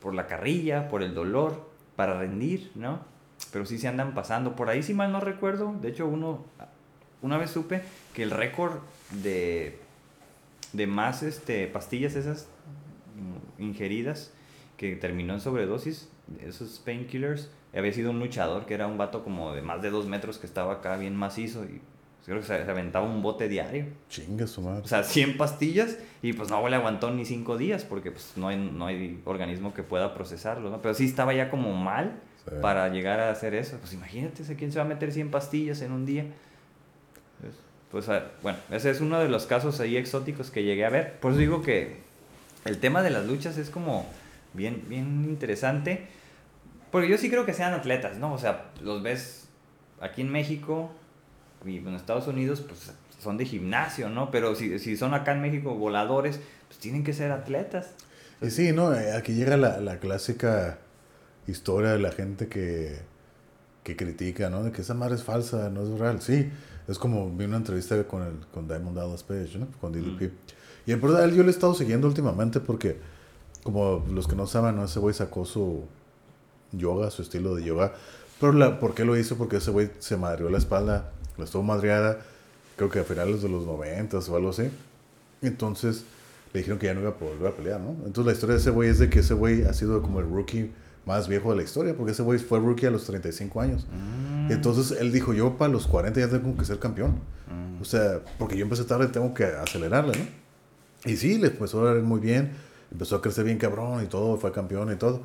por 0.00 0.14
la 0.14 0.26
carrilla, 0.26 0.88
por 0.88 1.02
el 1.02 1.14
dolor, 1.14 1.68
para 1.96 2.18
rendir, 2.18 2.70
¿no? 2.74 3.00
Pero 3.52 3.64
sí 3.64 3.78
se 3.78 3.88
andan 3.88 4.14
pasando. 4.14 4.54
Por 4.54 4.68
ahí, 4.68 4.82
si 4.82 4.94
mal 4.94 5.10
no 5.10 5.20
recuerdo, 5.20 5.74
de 5.80 5.88
hecho 5.88 6.06
uno, 6.06 6.44
una 7.22 7.38
vez 7.38 7.50
supe 7.50 7.82
que 8.14 8.22
el 8.22 8.30
récord 8.30 8.74
de, 9.10 9.80
de 10.72 10.86
más 10.86 11.22
este, 11.22 11.66
pastillas 11.66 12.14
esas 12.16 12.48
mm, 13.16 13.62
ingeridas 13.62 14.32
que 14.76 14.96
terminó 14.96 15.34
en 15.34 15.40
sobredosis, 15.40 16.08
esos 16.40 16.78
painkillers, 16.84 17.50
había 17.74 17.92
sido 17.92 18.10
un 18.10 18.18
luchador 18.20 18.66
que 18.66 18.74
era 18.74 18.86
un 18.86 18.96
vato 18.98 19.24
como 19.24 19.52
de 19.54 19.62
más 19.62 19.82
de 19.82 19.90
dos 19.90 20.06
metros 20.06 20.38
que 20.38 20.46
estaba 20.46 20.74
acá 20.74 20.96
bien 20.96 21.16
macizo 21.16 21.64
y 21.64 21.80
creo 22.24 22.40
que 22.40 22.46
se, 22.46 22.64
se 22.64 22.70
aventaba 22.70 23.06
un 23.06 23.22
bote 23.22 23.48
diario. 23.48 23.86
Chinga 24.08 24.46
su 24.46 24.60
madre. 24.62 24.82
O 24.84 24.88
sea, 24.88 25.02
100 25.02 25.36
pastillas 25.36 25.98
y 26.22 26.32
pues 26.32 26.50
no 26.50 26.66
le 26.68 26.76
aguantó 26.76 27.10
ni 27.10 27.24
5 27.24 27.56
días 27.56 27.84
porque 27.84 28.10
pues 28.10 28.32
no 28.36 28.48
hay, 28.48 28.56
no 28.56 28.86
hay 28.86 29.20
organismo 29.24 29.72
que 29.74 29.82
pueda 29.82 30.14
procesarlo, 30.14 30.70
¿no? 30.70 30.82
Pero 30.82 30.94
sí 30.94 31.06
estaba 31.06 31.32
ya 31.34 31.50
como 31.50 31.72
mal 31.74 32.20
Sí. 32.44 32.54
para 32.62 32.88
llegar 32.88 33.20
a 33.20 33.30
hacer 33.30 33.54
eso. 33.54 33.76
Pues 33.78 33.92
imagínate, 33.92 34.42
¿a 34.50 34.56
¿quién 34.56 34.72
se 34.72 34.78
va 34.78 34.84
a 34.84 34.88
meter 34.88 35.12
100 35.12 35.30
pastillas 35.30 35.82
en 35.82 35.92
un 35.92 36.06
día? 36.06 36.24
Pues, 37.90 38.06
bueno, 38.42 38.58
ese 38.70 38.90
es 38.90 39.00
uno 39.00 39.18
de 39.18 39.28
los 39.28 39.46
casos 39.46 39.80
ahí 39.80 39.96
exóticos 39.96 40.50
que 40.50 40.62
llegué 40.62 40.84
a 40.84 40.90
ver. 40.90 41.18
Por 41.20 41.32
eso 41.32 41.40
digo 41.40 41.62
que 41.62 41.96
el 42.64 42.78
tema 42.78 43.02
de 43.02 43.10
las 43.10 43.26
luchas 43.26 43.56
es 43.56 43.70
como 43.70 44.06
bien, 44.52 44.84
bien 44.88 45.24
interesante. 45.24 46.06
Porque 46.90 47.08
yo 47.08 47.18
sí 47.18 47.30
creo 47.30 47.46
que 47.46 47.54
sean 47.54 47.74
atletas, 47.74 48.18
¿no? 48.18 48.32
O 48.32 48.38
sea, 48.38 48.70
los 48.82 49.02
ves 49.02 49.48
aquí 50.00 50.22
en 50.22 50.30
México 50.30 50.90
y 51.64 51.78
en 51.78 51.94
Estados 51.94 52.26
Unidos, 52.26 52.60
pues 52.60 52.92
son 53.20 53.36
de 53.36 53.44
gimnasio, 53.44 54.08
¿no? 54.08 54.30
Pero 54.30 54.54
si, 54.54 54.78
si 54.78 54.96
son 54.96 55.12
acá 55.14 55.32
en 55.32 55.40
México 55.40 55.74
voladores, 55.74 56.40
pues 56.66 56.78
tienen 56.78 57.04
que 57.04 57.12
ser 57.12 57.32
atletas. 57.32 57.90
Y 58.40 58.50
sí, 58.50 58.72
¿no? 58.72 58.94
Eh, 58.94 59.12
Aquí 59.12 59.34
llega 59.34 59.56
la, 59.56 59.80
la 59.80 59.98
clásica 59.98 60.78
historia 61.46 61.90
de 61.90 61.98
la 61.98 62.12
gente 62.12 62.48
que, 62.48 63.00
que 63.82 63.96
critica, 63.96 64.50
¿no? 64.50 64.62
De 64.62 64.72
que 64.72 64.82
esa 64.82 64.94
madre 64.94 65.16
es 65.16 65.24
falsa, 65.24 65.70
no 65.70 65.82
es 65.82 65.98
real. 65.98 66.22
Sí, 66.22 66.50
es 66.88 66.98
como 66.98 67.30
vi 67.30 67.44
una 67.44 67.58
entrevista 67.58 68.02
con, 68.04 68.22
el, 68.22 68.38
con 68.52 68.66
Diamond 68.66 68.96
Dallas 68.96 69.22
Page, 69.22 69.58
¿no? 69.58 69.68
Con 69.80 69.92
DDP. 69.92 70.32
Y 70.86 70.92
en 70.92 71.00
verdad, 71.00 71.24
él 71.24 71.34
yo 71.34 71.42
le 71.42 71.48
he 71.48 71.52
estado 71.52 71.74
siguiendo 71.74 72.08
últimamente 72.08 72.60
porque, 72.60 72.96
como 73.62 74.04
los 74.10 74.26
que 74.26 74.34
no 74.34 74.46
saben, 74.46 74.76
¿no? 74.76 74.84
Ese 74.84 74.98
güey 74.98 75.14
sacó 75.14 75.44
su 75.44 75.84
yoga, 76.72 77.10
su 77.10 77.20
estilo 77.20 77.54
de 77.54 77.64
yoga. 77.64 77.92
Pero 78.40 78.54
la, 78.54 78.80
¿por 78.80 78.94
qué 78.94 79.04
lo 79.04 79.16
hizo? 79.18 79.36
Porque 79.36 79.56
ese 79.56 79.70
güey 79.70 79.90
se 79.98 80.16
madrió 80.16 80.48
la 80.48 80.56
espalda, 80.56 81.12
la 81.36 81.44
estuvo 81.44 81.62
madreada, 81.62 82.20
creo 82.76 82.88
que 82.88 83.00
a 83.00 83.04
finales 83.04 83.42
de 83.42 83.50
los 83.50 83.66
90 83.66 84.18
o 84.18 84.36
algo 84.36 84.48
así. 84.48 84.70
Entonces 85.42 86.04
le 86.54 86.60
dijeron 86.60 86.78
que 86.78 86.86
ya 86.86 86.94
no 86.94 87.00
iba 87.00 87.10
a 87.10 87.14
poder 87.14 87.34
volver 87.34 87.52
a 87.52 87.56
pelear, 87.56 87.80
¿no? 87.80 87.90
Entonces 88.06 88.24
la 88.24 88.32
historia 88.32 88.54
de 88.54 88.60
ese 88.62 88.70
güey 88.70 88.88
es 88.88 88.98
de 88.98 89.10
que 89.10 89.18
ese 89.18 89.34
güey 89.34 89.64
ha 89.64 89.74
sido 89.74 90.00
como 90.00 90.20
el 90.20 90.26
rookie 90.26 90.72
más 91.08 91.26
viejo 91.26 91.50
de 91.50 91.56
la 91.56 91.62
historia, 91.62 91.96
porque 91.96 92.12
ese 92.12 92.22
güey 92.22 92.38
fue 92.38 92.60
rookie 92.60 92.86
a 92.86 92.90
los 92.90 93.04
35 93.06 93.60
años. 93.62 93.86
Entonces 94.50 94.96
él 95.00 95.10
dijo, 95.10 95.32
yo 95.32 95.56
para 95.56 95.72
los 95.72 95.86
40 95.86 96.20
ya 96.20 96.28
tengo 96.28 96.54
que 96.54 96.66
ser 96.66 96.78
campeón. 96.78 97.12
Mm. 97.48 97.80
O 97.80 97.84
sea, 97.84 98.20
porque 98.38 98.56
yo 98.58 98.64
empecé 98.64 98.84
tarde, 98.84 99.08
tengo 99.08 99.32
que 99.32 99.44
acelerarle, 99.44 100.18
¿no? 100.18 101.10
Y 101.10 101.16
sí, 101.16 101.38
le 101.38 101.48
empezó 101.48 101.88
a 101.88 101.96
ir 101.96 102.02
muy 102.02 102.20
bien, 102.20 102.52
empezó 102.92 103.16
a 103.16 103.22
crecer 103.22 103.44
bien 103.44 103.56
cabrón 103.56 104.04
y 104.04 104.06
todo, 104.06 104.36
fue 104.36 104.52
campeón 104.52 104.92
y 104.92 104.96
todo. 104.96 105.22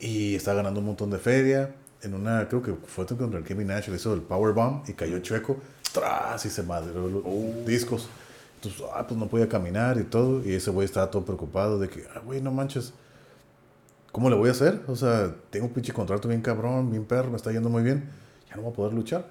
Y 0.00 0.34
está 0.34 0.54
ganando 0.54 0.80
un 0.80 0.86
montón 0.86 1.10
de 1.10 1.18
feria. 1.18 1.70
En 2.02 2.12
una, 2.12 2.48
creo 2.48 2.62
que 2.62 2.74
fue 2.74 3.06
contra 3.06 3.38
el 3.38 3.44
Kevin 3.44 3.68
Nash, 3.68 3.88
le 3.88 3.96
hizo 3.96 4.12
el 4.12 4.22
Powerbomb 4.22 4.88
y 4.88 4.92
cayó 4.92 5.20
chueco, 5.20 5.58
tras 5.92 6.44
y 6.44 6.50
se 6.50 6.64
madreó 6.64 7.08
los 7.08 7.64
discos. 7.64 8.08
Entonces, 8.56 8.82
ah, 8.92 9.06
pues 9.06 9.18
no 9.18 9.28
podía 9.28 9.48
caminar 9.48 9.98
y 9.98 10.04
todo. 10.04 10.42
Y 10.44 10.54
ese 10.54 10.70
güey 10.72 10.84
estaba 10.84 11.10
todo 11.10 11.24
preocupado 11.24 11.78
de 11.78 11.88
que, 11.88 12.04
ah, 12.14 12.20
güey, 12.24 12.40
no 12.40 12.50
manches, 12.50 12.92
¿cómo 14.16 14.30
le 14.30 14.36
voy 14.36 14.48
a 14.48 14.52
hacer? 14.52 14.80
O 14.86 14.96
sea, 14.96 15.30
tengo 15.50 15.66
un 15.66 15.74
pinche 15.74 15.92
contrato 15.92 16.26
bien 16.26 16.40
cabrón, 16.40 16.90
bien 16.90 17.04
perro, 17.04 17.28
me 17.28 17.36
está 17.36 17.52
yendo 17.52 17.68
muy 17.68 17.82
bien, 17.82 18.08
ya 18.48 18.56
no 18.56 18.62
voy 18.62 18.72
a 18.72 18.74
poder 18.74 18.94
luchar. 18.94 19.26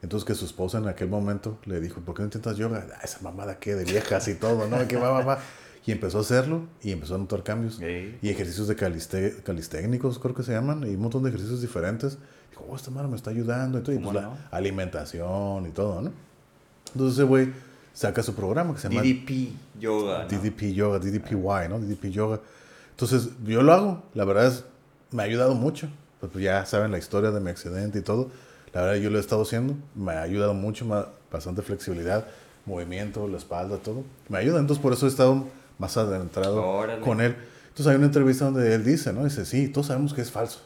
Entonces 0.00 0.26
que 0.26 0.34
su 0.34 0.46
esposa 0.46 0.78
en 0.78 0.88
aquel 0.88 1.08
momento 1.08 1.58
le 1.66 1.78
dijo, 1.78 2.00
¿por 2.00 2.14
qué 2.14 2.22
no 2.22 2.28
intentas 2.28 2.56
yoga? 2.56 2.86
Ah, 2.94 3.00
esa 3.04 3.18
mamada 3.20 3.58
que 3.58 3.74
de 3.74 3.84
viejas 3.84 4.26
y 4.28 4.36
todo, 4.36 4.66
¿no? 4.66 4.88
Que 4.88 4.96
va, 4.96 5.10
va, 5.10 5.22
va. 5.22 5.38
Y 5.84 5.92
empezó 5.92 6.16
a 6.16 6.20
hacerlo 6.22 6.62
y 6.82 6.92
empezó 6.92 7.16
a 7.16 7.18
notar 7.18 7.42
cambios. 7.42 7.78
Y 7.78 8.30
ejercicios 8.30 8.66
de 8.66 8.76
caliste 8.76 9.42
calistécnicos, 9.44 10.18
creo 10.18 10.34
que 10.34 10.42
se 10.42 10.52
llaman, 10.52 10.84
y 10.84 10.94
un 10.94 11.02
montón 11.02 11.22
de 11.22 11.28
ejercicios 11.28 11.60
diferentes. 11.60 12.16
Dijo, 12.48 12.64
oh, 12.66 12.76
esta 12.76 12.90
madre 12.90 13.08
me 13.08 13.16
está 13.16 13.28
ayudando 13.28 13.78
y 13.78 13.82
todo. 13.82 13.92
Y 13.92 13.98
¿Cómo 13.98 14.12
pues 14.12 14.24
no? 14.24 14.30
la 14.30 14.56
alimentación 14.56 15.66
y 15.66 15.70
todo, 15.70 16.00
¿no? 16.00 16.10
Entonces 16.94 17.18
ese 17.18 17.24
güey 17.24 17.52
saca 17.92 18.22
su 18.22 18.34
programa 18.34 18.72
que 18.72 18.80
se 18.80 18.88
llama 18.88 19.02
DDP 19.02 19.52
Yoga. 19.78 20.22
¿no? 20.24 20.28
DDP 20.28 20.72
Yoga, 20.72 20.98
DDPY, 20.98 21.68
¿no? 21.68 21.78
DDP 21.78 22.06
Yoga. 22.06 22.40
Entonces, 22.94 23.30
yo 23.44 23.62
lo 23.62 23.72
hago. 23.72 24.02
La 24.14 24.24
verdad 24.24 24.46
es, 24.46 24.64
me 25.10 25.22
ha 25.22 25.26
ayudado 25.26 25.54
mucho. 25.54 25.88
Pues 26.20 26.32
pues, 26.32 26.44
ya 26.44 26.64
saben 26.66 26.90
la 26.92 26.98
historia 26.98 27.30
de 27.30 27.40
mi 27.40 27.50
accidente 27.50 27.98
y 27.98 28.02
todo. 28.02 28.30
La 28.72 28.82
verdad, 28.82 28.96
yo 28.96 29.10
lo 29.10 29.18
he 29.18 29.20
estado 29.20 29.42
haciendo. 29.42 29.74
Me 29.94 30.12
ha 30.12 30.22
ayudado 30.22 30.54
mucho, 30.54 30.84
ma- 30.84 31.06
bastante 31.30 31.62
flexibilidad, 31.62 32.26
movimiento, 32.66 33.26
la 33.28 33.36
espalda, 33.38 33.78
todo. 33.78 34.04
Me 34.28 34.38
ayuda. 34.38 34.58
Entonces, 34.60 34.82
por 34.82 34.92
eso 34.92 35.06
he 35.06 35.08
estado 35.08 35.44
más 35.78 35.96
adentrado 35.96 36.62
Órale. 36.64 37.00
con 37.02 37.20
él. 37.20 37.36
Entonces, 37.68 37.86
hay 37.88 37.96
una 37.96 38.06
entrevista 38.06 38.44
donde 38.44 38.74
él 38.74 38.84
dice, 38.84 39.12
¿no? 39.12 39.24
Dice, 39.24 39.44
sí, 39.44 39.68
todos 39.68 39.88
sabemos 39.88 40.14
que 40.14 40.20
es 40.22 40.30
falso. 40.30 40.60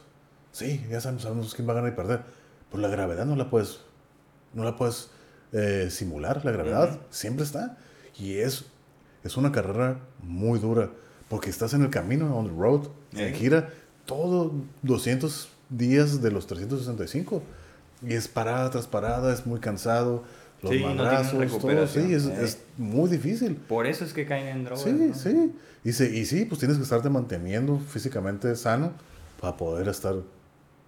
Sí, 0.52 0.84
ya 0.90 1.00
sabemos, 1.00 1.22
sabemos 1.22 1.54
quién 1.54 1.66
va 1.68 1.72
a 1.72 1.76
ganar 1.76 1.92
y 1.92 1.96
perder. 1.96 2.20
Pero 2.70 2.82
la 2.82 2.88
gravedad 2.88 3.24
no 3.24 3.34
la 3.36 3.48
puedes, 3.48 3.80
no 4.52 4.64
la 4.64 4.76
puedes 4.76 5.08
eh, 5.52 5.88
simular. 5.90 6.44
La 6.44 6.52
gravedad 6.52 6.90
Ujú. 6.90 6.98
siempre 7.10 7.44
está. 7.44 7.78
Y 8.18 8.36
es, 8.38 8.64
es 9.24 9.36
una 9.38 9.50
carrera 9.52 9.98
muy 10.22 10.58
dura. 10.58 10.90
Porque 11.28 11.50
estás 11.50 11.74
en 11.74 11.82
el 11.82 11.90
camino, 11.90 12.36
on 12.36 12.46
the 12.48 12.54
road, 12.56 12.88
en 13.12 13.18
Ey. 13.28 13.34
gira, 13.34 13.70
todo 14.06 14.52
200 14.82 15.48
días 15.68 16.22
de 16.22 16.30
los 16.30 16.46
365. 16.46 17.42
Y 18.06 18.14
es 18.14 18.28
parada 18.28 18.70
tras 18.70 18.86
parada, 18.86 19.32
es 19.32 19.44
muy 19.46 19.60
cansado. 19.60 20.24
Los 20.62 20.72
Sí, 20.72 20.80
no 20.80 20.94
madrazos, 20.94 21.32
todo. 21.32 21.40
recuperación. 21.42 22.06
Sí, 22.08 22.14
es, 22.14 22.26
Ey. 22.26 22.44
es 22.44 22.58
muy 22.76 23.10
difícil. 23.10 23.56
Por 23.56 23.86
eso 23.86 24.04
es 24.04 24.12
que 24.12 24.24
caen 24.26 24.48
en 24.48 24.64
drogas. 24.64 24.82
Sí, 24.84 24.92
¿no? 24.92 25.14
sí. 25.14 25.52
Y, 25.84 25.92
se- 25.92 26.16
y 26.16 26.24
sí, 26.24 26.44
pues 26.46 26.58
tienes 26.58 26.76
que 26.78 26.82
estarte 26.82 27.08
manteniendo 27.10 27.78
físicamente 27.78 28.54
sano 28.56 28.92
para 29.40 29.56
poder 29.56 29.88
estar 29.88 30.14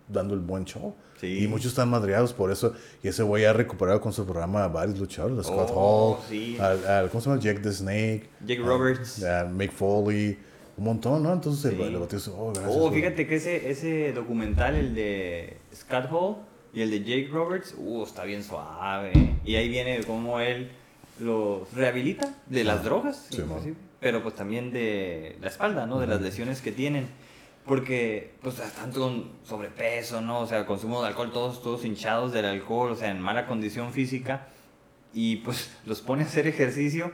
dando 0.09 0.35
el 0.35 0.41
buen 0.41 0.65
show. 0.65 0.95
Sí. 1.21 1.45
Y 1.45 1.49
muchos 1.49 1.67
están 1.67 1.91
madreados 1.91 2.33
por 2.33 2.51
eso. 2.51 2.75
Y 3.03 3.09
ese 3.09 3.23
güey 3.23 3.45
ha 3.45 3.53
recuperado 3.53 4.01
con 4.01 4.13
su 4.13 4.25
programa 4.25 4.65
a 4.65 4.69
varios 4.69 4.99
luchadores. 4.99 5.39
A 5.39 5.43
Scott 5.43 5.71
Oh, 5.75 6.17
Hall, 6.19 6.25
sí. 6.29 6.57
al, 6.59 6.87
al- 6.87 7.11
¿cómo 7.11 7.21
se 7.21 7.29
llama? 7.29 7.41
Jake 7.43 7.61
the 7.61 7.73
Snake. 7.73 8.23
Jake 8.47 8.63
Roberts. 8.63 9.23
A, 9.25 9.45
Mick 9.45 9.71
Foley. 9.73 10.39
Un 10.79 10.85
montón, 10.85 11.23
¿no? 11.23 11.33
Entonces 11.35 11.73
Sí. 11.77 11.83
el, 11.83 11.95
el 11.97 12.09
dice, 12.09 12.31
oh, 12.35 12.53
gracias. 12.55 12.75
Oh, 12.75 12.89
güey". 12.89 12.95
fíjate 13.03 13.27
que 13.27 13.37
ese, 13.37 13.71
ese 13.71 14.13
documental, 14.15 14.75
el 14.77 14.95
de 14.95 15.59
Scott 15.75 16.07
Hall 16.11 16.37
y 16.73 16.81
el 16.81 16.91
de 16.91 17.01
Jake 17.01 17.29
Roberts, 17.31 17.75
uh, 17.77 18.03
está 18.05 18.25
bien 18.25 18.43
suave. 18.43 19.13
Y 19.45 19.57
ahí 19.57 19.69
viene 19.69 20.01
cómo 20.07 20.41
él 20.41 20.71
los 21.19 21.71
rehabilita 21.75 22.35
de 22.47 22.65
las 22.65 22.83
drogas, 22.83 23.27
Sí, 23.29 23.43
pero 24.01 24.23
pues 24.23 24.35
también 24.35 24.73
de 24.73 25.37
la 25.43 25.49
espalda, 25.49 25.85
¿no? 25.87 26.01
De 26.01 26.07
las 26.07 26.23
lesiones 26.23 26.63
que 26.63 26.73
tienen. 26.73 27.09
Porque, 27.71 28.33
pues, 28.43 28.59
están 28.59 28.91
con 28.91 29.31
sobrepeso, 29.45 30.21
¿no? 30.21 30.41
O 30.41 30.47
sea, 30.49 30.67
consumo 30.67 31.03
de 31.03 31.07
alcohol, 31.07 31.31
todos, 31.33 31.63
todos 31.63 31.85
hinchados 31.85 32.33
del 32.33 32.45
alcohol, 32.45 32.91
o 32.91 32.97
sea, 32.97 33.13
en 33.13 33.21
mala 33.21 33.47
condición 33.47 33.93
física. 33.93 34.49
Y 35.15 35.37
pues 35.37 35.71
los 35.87 36.01
pone 36.01 36.25
a 36.25 36.27
hacer 36.27 36.49
ejercicio 36.49 37.13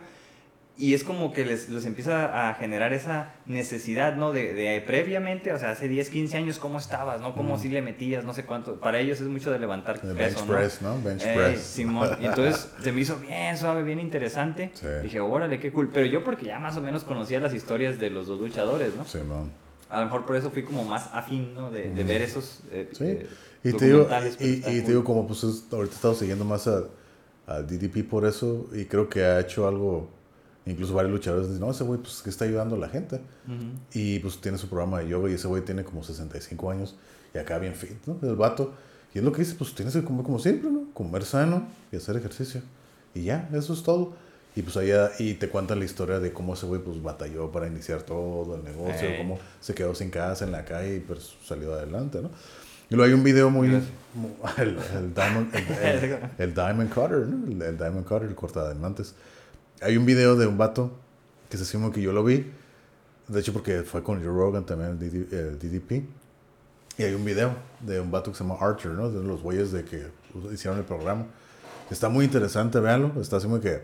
y 0.78 0.94
es 0.94 1.04
como 1.04 1.34
que 1.34 1.44
les, 1.44 1.68
les 1.68 1.84
empieza 1.84 2.48
a 2.48 2.54
generar 2.54 2.94
esa 2.94 3.34
necesidad, 3.44 4.16
¿no? 4.16 4.32
De, 4.32 4.54
de 4.54 4.80
previamente, 4.80 5.52
o 5.52 5.58
sea, 5.58 5.72
hace 5.72 5.88
10, 5.88 6.08
15 6.08 6.38
años, 6.38 6.58
¿cómo 6.58 6.78
estabas, 6.78 7.20
no? 7.20 7.34
¿Cómo 7.34 7.58
si 7.58 7.68
le 7.68 7.82
metías, 7.82 8.24
no 8.24 8.32
sé 8.32 8.46
cuánto? 8.46 8.80
Para 8.80 8.98
ellos 8.98 9.20
es 9.20 9.26
mucho 9.26 9.50
de 9.50 9.58
levantar 9.58 10.00
El 10.02 10.14
peso, 10.14 10.16
bench 10.16 10.38
¿no? 10.38 10.46
press, 10.46 10.80
¿no? 10.80 11.02
Bench 11.02 11.22
Ey, 11.22 11.36
press. 11.36 11.60
Simón. 11.60 12.16
Y 12.18 12.24
entonces 12.24 12.72
se 12.82 12.92
me 12.92 13.02
hizo 13.02 13.18
bien 13.18 13.58
suave, 13.58 13.82
bien 13.82 14.00
interesante. 14.00 14.70
Sí. 14.72 14.86
Dije, 15.02 15.20
órale, 15.20 15.60
qué 15.60 15.70
cool. 15.70 15.90
Pero 15.92 16.06
yo 16.06 16.24
porque 16.24 16.46
ya 16.46 16.58
más 16.58 16.78
o 16.78 16.80
menos 16.80 17.04
conocía 17.04 17.40
las 17.40 17.52
historias 17.52 17.98
de 17.98 18.08
los 18.08 18.26
dos 18.26 18.40
luchadores, 18.40 18.94
¿no? 18.96 19.04
Sí, 19.04 19.18
man. 19.18 19.65
A 19.88 20.00
lo 20.00 20.06
mejor 20.06 20.26
por 20.26 20.36
eso 20.36 20.50
fui 20.50 20.62
como 20.64 20.84
más 20.84 21.08
afín, 21.12 21.54
¿no? 21.54 21.70
De, 21.70 21.90
de 21.90 22.04
ver 22.04 22.22
esos 22.22 22.60
eh, 22.70 22.88
Sí. 22.92 23.04
eh, 23.04 23.26
Y 23.64 23.72
te 23.72 23.86
digo, 23.86 24.08
y, 24.40 24.44
y 24.46 24.60
te 24.60 24.72
cool. 24.80 24.86
digo 24.86 25.04
como 25.04 25.26
pues 25.26 25.44
es- 25.44 25.64
ahorita 25.72 25.92
he 25.92 25.96
estado 25.96 26.14
siguiendo 26.14 26.44
más 26.44 26.66
a, 26.66 26.84
a 27.46 27.62
DDP 27.62 28.02
por 28.08 28.24
eso 28.26 28.66
y 28.74 28.84
creo 28.86 29.08
que 29.08 29.24
ha 29.24 29.40
hecho 29.40 29.66
algo 29.68 30.08
Incluso 30.68 30.94
varios 30.94 31.12
luchadores 31.12 31.46
dicen, 31.46 31.60
no, 31.60 31.70
ese 31.70 31.84
güey 31.84 32.00
pues 32.00 32.20
que 32.22 32.28
está 32.30 32.44
ayudando 32.44 32.74
a 32.74 32.78
la 32.80 32.88
gente. 32.88 33.20
Y 33.94 34.18
pues 34.18 34.40
tiene 34.40 34.58
su 34.58 34.68
programa 34.68 34.98
de 34.98 35.06
yoga 35.08 35.30
y 35.30 35.34
ese 35.34 35.46
güey 35.46 35.62
tiene 35.64 35.84
como 35.84 36.02
65 36.02 36.68
años 36.72 36.96
y 37.32 37.38
acá 37.38 37.60
bien 37.60 37.76
fit, 37.76 37.92
¿no? 38.04 38.18
El 38.28 38.34
vato. 38.34 38.72
Y 39.14 39.18
es 39.18 39.24
lo 39.24 39.30
que 39.30 39.42
dice, 39.42 39.54
pues 39.56 39.76
tienes 39.76 39.94
que 39.94 40.02
comer 40.02 40.24
como 40.24 40.40
siempre, 40.40 40.68
¿no? 40.68 40.86
Comer 40.92 41.24
sano 41.24 41.68
y 41.92 41.96
hacer 41.96 42.16
ejercicio. 42.16 42.62
Y 43.14 43.22
ya, 43.22 43.48
eso 43.52 43.74
es 43.74 43.84
todo. 43.84 44.14
Y 44.56 44.62
pues 44.62 44.76
allá, 44.78 45.10
y 45.18 45.34
te 45.34 45.48
cuentan 45.50 45.78
la 45.78 45.84
historia 45.84 46.18
de 46.18 46.32
cómo 46.32 46.54
ese 46.54 46.64
güey 46.66 46.80
pues 46.80 47.00
batalló 47.02 47.52
para 47.52 47.66
iniciar 47.68 48.02
todo 48.02 48.56
el 48.56 48.64
negocio, 48.64 49.08
Eh. 49.08 49.16
cómo 49.18 49.38
se 49.60 49.74
quedó 49.74 49.94
sin 49.94 50.10
casa 50.10 50.44
en 50.46 50.50
la 50.52 50.64
calle 50.64 50.96
y 50.96 51.00
pues 51.00 51.34
salió 51.44 51.74
adelante, 51.74 52.20
¿no? 52.22 52.30
Y 52.88 52.94
luego 52.94 53.08
hay 53.08 53.14
un 53.14 53.22
video 53.22 53.50
muy... 53.50 53.68
Gracias. 53.68 53.90
mu- 54.14 54.30
El, 54.56 54.78
el 54.96 55.12
Diamond, 55.14 55.54
el, 55.54 55.64
el- 56.04 56.18
el 56.38 56.54
Diamond 56.54 56.88
Cutter, 56.92 57.18
¿no? 57.26 57.64
El, 57.66 57.76
Diamond 57.76 58.06
Cutter, 58.06 58.28
el 58.28 58.34
cortadiamantes. 58.34 59.14
Hay 59.82 59.96
un 59.98 60.06
video 60.06 60.36
de 60.36 60.46
un 60.46 60.56
vato 60.56 60.90
que 61.50 61.56
se 61.58 61.64
asume 61.64 61.90
que 61.92 62.00
yo 62.00 62.12
lo 62.12 62.24
vi. 62.24 62.50
De 63.28 63.40
hecho, 63.40 63.52
porque 63.52 63.82
fue 63.82 64.02
con 64.02 64.18
Joe 64.20 64.28
Rogan 64.32 64.64
también, 64.64 64.90
el, 64.92 64.98
DD 64.98 65.32
el 65.34 65.58
DDP. 65.58 66.04
Y 66.98 67.02
hay 67.02 67.12
un 67.12 67.24
video 67.26 67.54
de 67.80 68.00
un 68.00 68.10
vato 68.10 68.30
que 68.32 68.38
se 68.38 68.44
llama 68.44 68.56
Archer, 68.58 68.92
¿no? 68.92 69.10
De 69.10 69.22
los 69.22 69.42
güeyes 69.42 69.70
de 69.72 69.84
que 69.84 70.06
hicieron 70.50 70.78
el 70.78 70.84
programa. 70.86 71.26
Está 71.90 72.08
muy 72.08 72.24
interesante, 72.24 72.80
véanlo. 72.80 73.20
Está 73.20 73.36
así 73.36 73.46
muy 73.48 73.60
que 73.60 73.82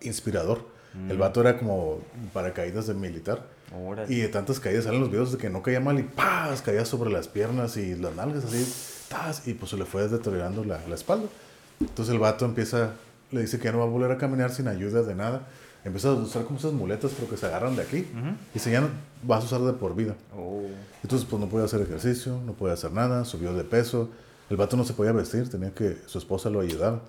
inspirador. 0.00 0.76
El 1.08 1.16
vato 1.16 1.42
era 1.42 1.56
como 1.58 2.00
paracaídas 2.32 2.88
de 2.88 2.94
militar. 2.94 3.46
Órale. 3.72 4.12
Y 4.12 4.18
de 4.18 4.28
tantas 4.28 4.58
caídas 4.58 4.84
salen 4.84 5.00
los 5.00 5.10
videos 5.10 5.30
de 5.30 5.38
que 5.38 5.48
no 5.48 5.62
caía 5.62 5.78
mal 5.78 5.98
y 6.00 6.02
¡paz! 6.02 6.62
caía 6.62 6.84
sobre 6.84 7.10
las 7.10 7.28
piernas 7.28 7.76
y 7.76 7.94
las 7.94 8.16
nalgas 8.16 8.44
así. 8.44 8.66
¡tas! 9.08 9.46
Y 9.46 9.54
pues 9.54 9.70
se 9.70 9.76
le 9.76 9.84
fue 9.84 10.08
deteriorando 10.08 10.64
la, 10.64 10.80
la 10.88 10.94
espalda. 10.94 11.28
Entonces 11.78 12.12
el 12.12 12.18
vato 12.18 12.44
empieza, 12.46 12.92
le 13.30 13.42
dice 13.42 13.58
que 13.58 13.66
ya 13.66 13.72
no 13.72 13.78
va 13.78 13.84
a 13.84 13.88
volver 13.88 14.10
a 14.10 14.18
caminar 14.18 14.50
sin 14.50 14.66
ayuda 14.66 15.02
de 15.02 15.14
nada. 15.14 15.46
Empieza 15.84 16.08
a 16.08 16.14
usar 16.14 16.44
como 16.44 16.58
esas 16.58 16.72
muletas, 16.72 17.12
pero 17.16 17.30
que 17.30 17.36
se 17.36 17.46
agarran 17.46 17.76
de 17.76 17.82
aquí. 17.82 17.98
Y 17.98 18.54
dice, 18.54 18.70
ya 18.72 18.80
no 18.80 18.88
vas 19.22 19.42
a 19.44 19.46
usar 19.46 19.60
de 19.60 19.72
por 19.74 19.94
vida. 19.94 20.16
Oh. 20.36 20.62
Entonces, 21.02 21.26
pues 21.28 21.40
no 21.40 21.48
podía 21.48 21.66
hacer 21.66 21.80
ejercicio, 21.80 22.40
no 22.44 22.54
podía 22.54 22.74
hacer 22.74 22.92
nada, 22.92 23.24
subió 23.24 23.54
de 23.54 23.64
peso. 23.64 24.10
El 24.50 24.56
vato 24.56 24.76
no 24.76 24.84
se 24.84 24.94
podía 24.94 25.12
vestir, 25.12 25.48
tenía 25.48 25.72
que 25.72 25.98
su 26.06 26.18
esposa 26.18 26.50
lo 26.50 26.60
ayudara. 26.60 27.00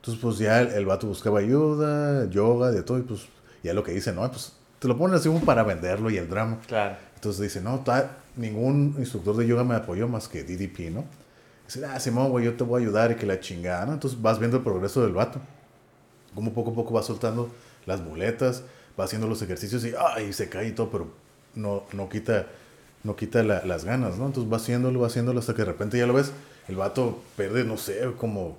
Entonces, 0.00 0.22
pues 0.22 0.38
ya 0.38 0.60
el, 0.60 0.68
el 0.68 0.86
vato 0.86 1.06
buscaba 1.06 1.40
ayuda, 1.40 2.28
yoga, 2.30 2.70
de 2.70 2.82
todo. 2.82 2.98
Y 2.98 3.02
pues 3.02 3.26
ya 3.62 3.74
lo 3.74 3.82
que 3.84 3.92
dice, 3.92 4.12
no, 4.12 4.28
pues 4.30 4.52
te 4.78 4.88
lo 4.88 4.96
ponen 4.96 5.16
así 5.16 5.28
como 5.28 5.40
para 5.44 5.62
venderlo 5.62 6.08
y 6.10 6.16
el 6.16 6.28
drama. 6.28 6.58
Claro. 6.66 6.96
Entonces 7.14 7.42
dice, 7.42 7.60
no, 7.60 7.80
ta- 7.80 8.18
ningún 8.36 8.94
instructor 8.98 9.36
de 9.36 9.46
yoga 9.46 9.64
me 9.64 9.74
apoyó 9.74 10.06
más 10.08 10.28
que 10.28 10.44
DDP, 10.44 10.90
¿no? 10.92 11.04
Dice, 11.66 11.84
ah, 11.84 11.98
Simón, 12.00 12.30
güey, 12.30 12.44
yo 12.44 12.54
te 12.54 12.64
voy 12.64 12.80
a 12.80 12.86
ayudar 12.86 13.10
y 13.10 13.16
que 13.16 13.26
la 13.26 13.40
chingada, 13.40 13.84
¿no? 13.86 13.92
Entonces 13.94 14.22
vas 14.22 14.38
viendo 14.38 14.56
el 14.58 14.62
progreso 14.62 15.02
del 15.02 15.12
vato. 15.12 15.40
Como 16.34 16.52
poco 16.52 16.70
a 16.70 16.74
poco 16.74 16.94
va 16.94 17.02
soltando 17.02 17.50
las 17.86 18.00
muletas, 18.00 18.62
va 18.98 19.04
haciendo 19.04 19.26
los 19.26 19.42
ejercicios 19.42 19.84
y, 19.84 19.92
ay, 20.14 20.32
se 20.32 20.48
cae 20.48 20.68
y 20.68 20.72
todo, 20.72 20.90
pero 20.90 21.08
no, 21.54 21.82
no 21.92 22.08
quita, 22.08 22.46
no 23.02 23.16
quita 23.16 23.42
la- 23.42 23.64
las 23.64 23.84
ganas, 23.84 24.16
¿no? 24.18 24.26
Entonces 24.26 24.50
va 24.52 24.56
haciéndolo, 24.58 25.00
va 25.00 25.08
haciéndolo 25.08 25.40
hasta 25.40 25.54
que 25.54 25.62
de 25.62 25.66
repente 25.66 25.98
ya 25.98 26.06
lo 26.06 26.14
ves, 26.14 26.32
el 26.68 26.76
vato 26.76 27.20
pierde, 27.36 27.64
no 27.64 27.76
sé, 27.76 27.98
como, 28.18 28.56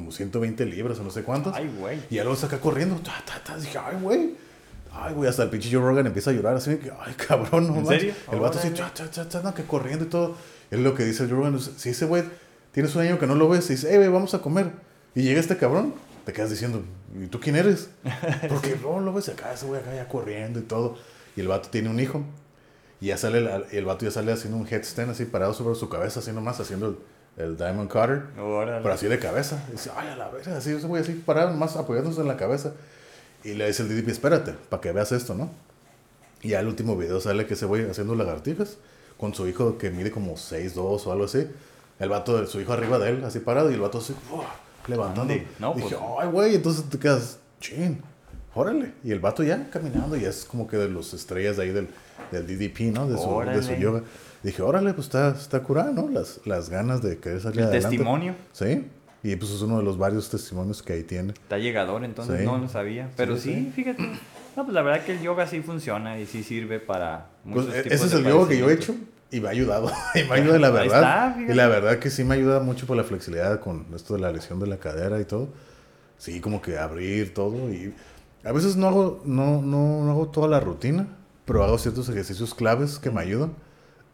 como 0.00 0.12
120 0.12 0.64
libras 0.66 0.98
o 0.98 1.04
no 1.04 1.10
sé 1.10 1.22
cuántas. 1.22 1.54
Ay, 1.54 1.70
güey. 1.78 2.00
Y 2.10 2.16
ya 2.16 2.24
luego 2.24 2.36
saca 2.38 2.58
corriendo. 2.58 2.96
Ta, 2.96 3.22
ta, 3.26 3.42
ta. 3.44 3.56
Dije, 3.58 3.78
ay, 3.78 3.96
güey. 4.00 4.34
Ay, 4.92 5.14
güey, 5.14 5.28
hasta 5.28 5.44
el 5.44 5.50
pinche 5.50 5.70
Joe 5.70 5.80
Rogan 5.82 6.06
empieza 6.06 6.30
a 6.30 6.32
llorar 6.32 6.56
así. 6.56 6.76
que, 6.76 6.90
Ay, 7.00 7.14
cabrón, 7.14 7.68
no 7.68 7.74
¿En 7.76 7.84
manches". 7.84 8.00
serio? 8.00 8.14
El 8.32 8.40
vato 8.40 8.58
así, 8.58 8.72
cha, 8.74 8.92
cha, 8.92 9.08
cha, 9.10 9.28
cha, 9.28 9.40
no, 9.42 9.54
que 9.54 9.62
corriendo 9.64 10.04
y 10.04 10.08
todo. 10.08 10.34
Es 10.70 10.80
lo 10.80 10.94
que 10.94 11.04
dice 11.04 11.22
el 11.24 11.28
Joe 11.30 11.38
Rogan. 11.38 11.60
Si 11.60 11.90
ese 11.90 12.06
güey 12.06 12.24
tienes 12.72 12.94
un 12.96 13.02
año 13.02 13.18
que 13.18 13.26
no 13.26 13.34
lo 13.34 13.48
ves 13.48 13.68
y 13.70 13.74
dice, 13.74 13.88
hey, 13.90 13.98
güey, 13.98 14.08
vamos 14.08 14.34
a 14.34 14.40
comer. 14.40 14.72
Y 15.14 15.22
llega 15.22 15.38
este 15.38 15.56
cabrón, 15.56 15.94
te 16.24 16.32
quedas 16.32 16.50
diciendo, 16.50 16.82
¿y 17.22 17.26
tú 17.26 17.38
quién 17.40 17.56
eres? 17.56 17.90
Porque 18.48 18.76
no 18.82 19.00
lo 19.00 19.12
ves 19.12 19.28
acá, 19.28 19.52
ese 19.52 19.66
güey 19.66 19.80
acá 19.80 19.94
ya 19.94 20.08
corriendo 20.08 20.58
y 20.58 20.62
todo. 20.62 20.96
Y 21.36 21.40
el 21.40 21.48
vato 21.48 21.68
tiene 21.68 21.88
un 21.88 22.00
hijo. 22.00 22.22
Y 23.00 23.06
ya 23.06 23.16
sale, 23.16 23.38
el, 23.38 23.64
el 23.70 23.84
vato 23.84 24.04
ya 24.04 24.10
sale 24.10 24.32
haciendo 24.32 24.58
un 24.58 24.66
headstand 24.66 25.10
así 25.10 25.24
parado 25.24 25.54
sobre 25.54 25.74
su 25.76 25.88
cabeza, 25.88 26.20
así 26.20 26.32
nomás, 26.32 26.58
haciendo 26.60 26.86
el, 26.88 26.98
el 27.40 27.56
Diamond 27.56 27.90
Cutter. 27.90 28.22
Órale. 28.40 28.82
Pero 28.82 28.94
así 28.94 29.06
de 29.06 29.18
cabeza. 29.18 29.62
Y 29.68 29.72
dice, 29.72 29.90
ay, 29.96 30.08
a 30.08 30.16
la 30.16 30.28
verga, 30.28 30.56
así, 30.56 30.70
ese 30.70 30.86
güey 30.86 31.02
así 31.02 31.12
parado, 31.12 31.52
más 31.54 31.76
apoyándose 31.76 32.20
en 32.20 32.28
la 32.28 32.36
cabeza. 32.36 32.72
Y 33.42 33.54
le 33.54 33.66
dice 33.66 33.82
el 33.82 33.88
DDP, 33.88 34.08
espérate, 34.08 34.52
para 34.68 34.80
que 34.80 34.92
veas 34.92 35.12
esto, 35.12 35.34
¿no? 35.34 35.50
Y 36.42 36.50
ya 36.50 36.60
el 36.60 36.66
último 36.66 36.96
video 36.96 37.20
sale 37.20 37.46
que 37.46 37.54
ese 37.54 37.66
güey 37.66 37.88
haciendo 37.88 38.14
lagartijas 38.14 38.76
con 39.18 39.34
su 39.34 39.46
hijo 39.46 39.76
que 39.78 39.90
mide 39.90 40.10
como 40.10 40.34
6'2 40.34 40.76
o 41.06 41.12
algo 41.12 41.24
así. 41.24 41.46
El 41.98 42.08
vato, 42.08 42.46
su 42.46 42.60
hijo 42.60 42.72
arriba 42.72 42.98
de 42.98 43.10
él, 43.10 43.24
así 43.24 43.40
parado, 43.40 43.70
y 43.70 43.74
el 43.74 43.80
vato 43.80 43.98
así, 43.98 44.14
¡buah! 44.30 44.44
levantando. 44.88 45.34
No, 45.58 45.74
Dije, 45.74 45.88
pues- 45.96 46.00
ay, 46.20 46.28
güey, 46.28 46.54
entonces 46.54 46.84
te 46.88 46.98
quedas, 46.98 47.38
chin, 47.60 48.00
órale. 48.54 48.92
Y 49.04 49.12
el 49.12 49.20
vato 49.20 49.42
ya 49.42 49.68
caminando, 49.70 50.16
y 50.16 50.24
es 50.24 50.46
como 50.46 50.66
que 50.66 50.78
de 50.78 50.88
los 50.88 51.12
estrellas 51.12 51.58
de 51.58 51.64
ahí 51.64 51.68
del, 51.70 51.88
del 52.32 52.46
DDP, 52.46 52.92
¿no? 52.92 53.06
De 53.06 53.18
su, 53.18 53.40
de 53.40 53.62
su 53.62 53.74
yoga. 53.74 54.02
Dije, 54.42 54.62
órale, 54.62 54.94
pues 54.94 55.06
está, 55.06 55.28
está 55.30 55.62
curado, 55.62 55.92
¿no? 55.92 56.08
Las, 56.08 56.40
las 56.46 56.70
ganas 56.70 57.02
de 57.02 57.18
querer 57.18 57.40
salir 57.40 57.60
El 57.60 57.66
adelante. 57.66 57.88
testimonio. 57.96 58.34
Sí, 58.52 58.86
y 59.22 59.36
pues 59.36 59.50
es 59.50 59.60
uno 59.60 59.78
de 59.78 59.84
los 59.84 59.98
varios 59.98 60.30
testimonios 60.30 60.82
que 60.82 60.94
ahí 60.94 61.02
tiene. 61.02 61.32
Está 61.34 61.58
llegador, 61.58 62.04
entonces 62.04 62.40
Sí. 62.40 62.44
no 62.46 62.56
lo 62.58 62.68
sabía. 62.68 63.10
Pero 63.16 63.36
Sí, 63.36 63.42
sí, 63.42 63.54
sí. 63.66 63.72
fíjate. 63.74 64.02
No, 64.56 64.64
pues 64.64 64.74
la 64.74 64.82
verdad 64.82 65.04
que 65.04 65.12
el 65.12 65.20
yoga 65.20 65.46
sí 65.46 65.60
funciona 65.60 66.18
y 66.18 66.26
sí 66.26 66.42
sirve 66.42 66.80
para 66.80 67.26
Pues, 67.44 67.66
muchos 67.66 67.74
e- 67.74 67.82
tipos 67.82 67.96
ese 67.96 68.04
es 68.06 68.10
de 68.12 68.18
el 68.18 68.24
yoga 68.34 68.48
que 68.48 68.58
yo 68.58 68.70
he 68.70 68.72
hecho 68.74 68.94
y 69.30 69.40
me 69.40 69.48
ha 69.48 69.50
ayudado. 69.50 69.90
y 70.14 70.24
me 70.28 70.34
ayuda 70.34 70.58
la 70.58 70.70
verdad. 70.70 71.36
está, 71.38 71.52
y 71.52 71.54
la 71.54 71.68
verdad 71.68 71.98
que 71.98 72.08
sí 72.10 72.24
me 72.24 72.34
ayuda 72.34 72.60
mucho 72.60 72.86
por 72.86 72.96
la 72.96 73.04
flexibilidad 73.04 73.60
con 73.60 73.84
esto 73.94 74.14
de 74.14 74.20
la 74.20 74.32
lesión 74.32 74.58
de 74.58 74.66
la 74.66 74.78
cadera 74.78 75.20
y 75.20 75.24
todo. 75.26 75.48
Sí, 76.16 76.40
como 76.40 76.62
que 76.62 76.78
abrir 76.78 77.34
todo. 77.34 77.70
Y 77.70 77.94
a 78.42 78.52
veces 78.52 78.74
no 78.76 78.88
hago, 78.88 79.22
no, 79.26 79.60
no, 79.62 80.02
no 80.04 80.10
hago 80.10 80.28
toda 80.28 80.48
la 80.48 80.60
rutina, 80.60 81.06
pero 81.44 81.62
hago 81.62 81.76
ciertos 81.78 82.08
ejercicios 82.08 82.54
claves 82.54 82.98
que 82.98 83.10
me 83.10 83.20
ayudan 83.20 83.52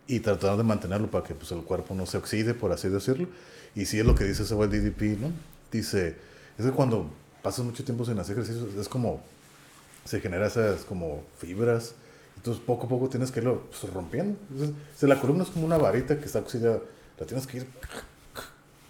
y 0.09 0.21
tratar 0.21 0.57
de 0.57 0.63
mantenerlo 0.63 1.11
para 1.11 1.25
que 1.27 1.35
pues, 1.35 1.51
el 1.53 1.63
cuerpo 1.63 1.95
no 1.95 2.07
se 2.07 2.17
oxide, 2.19 2.55
por 2.55 2.73
así 2.73 2.89
decirlo. 2.89 3.29
Y 3.75 3.87
sí 3.87 3.99
es 3.99 4.07
lo 4.07 4.15
que 4.15 4.25
dice 4.25 4.43
ese 4.45 4.55
güey 4.55 4.69
DDP, 4.69 5.19
¿no? 5.21 5.31
Dice, 5.73 6.17
es 6.59 6.65
que 6.65 6.71
cuando 6.73 7.11
pasas 7.43 7.65
mucho 7.65 7.85
tiempo 7.85 8.05
sin 8.05 8.19
hacer 8.19 8.39
ejercicios, 8.39 8.75
es 8.75 8.89
como, 8.89 9.21
se 10.05 10.21
genera 10.21 10.47
esas 10.47 10.83
como 10.85 11.23
fibras. 11.39 11.95
Entonces 12.37 12.63
poco 12.65 12.87
a 12.87 12.89
poco 12.89 13.09
tienes 13.09 13.31
que 13.33 13.41
irlo 13.41 13.63
pues, 13.71 13.93
rompiendo. 13.93 14.39
Entonces, 14.51 14.77
si 14.97 15.07
la 15.07 15.21
columna 15.21 15.43
es 15.45 15.51
como 15.51 15.67
una 15.67 15.77
varita 15.79 16.19
que 16.19 16.25
está 16.27 16.39
oxidada, 16.39 16.81
la 17.19 17.27
tienes 17.27 17.47
que 17.47 17.59
ir, 17.59 17.67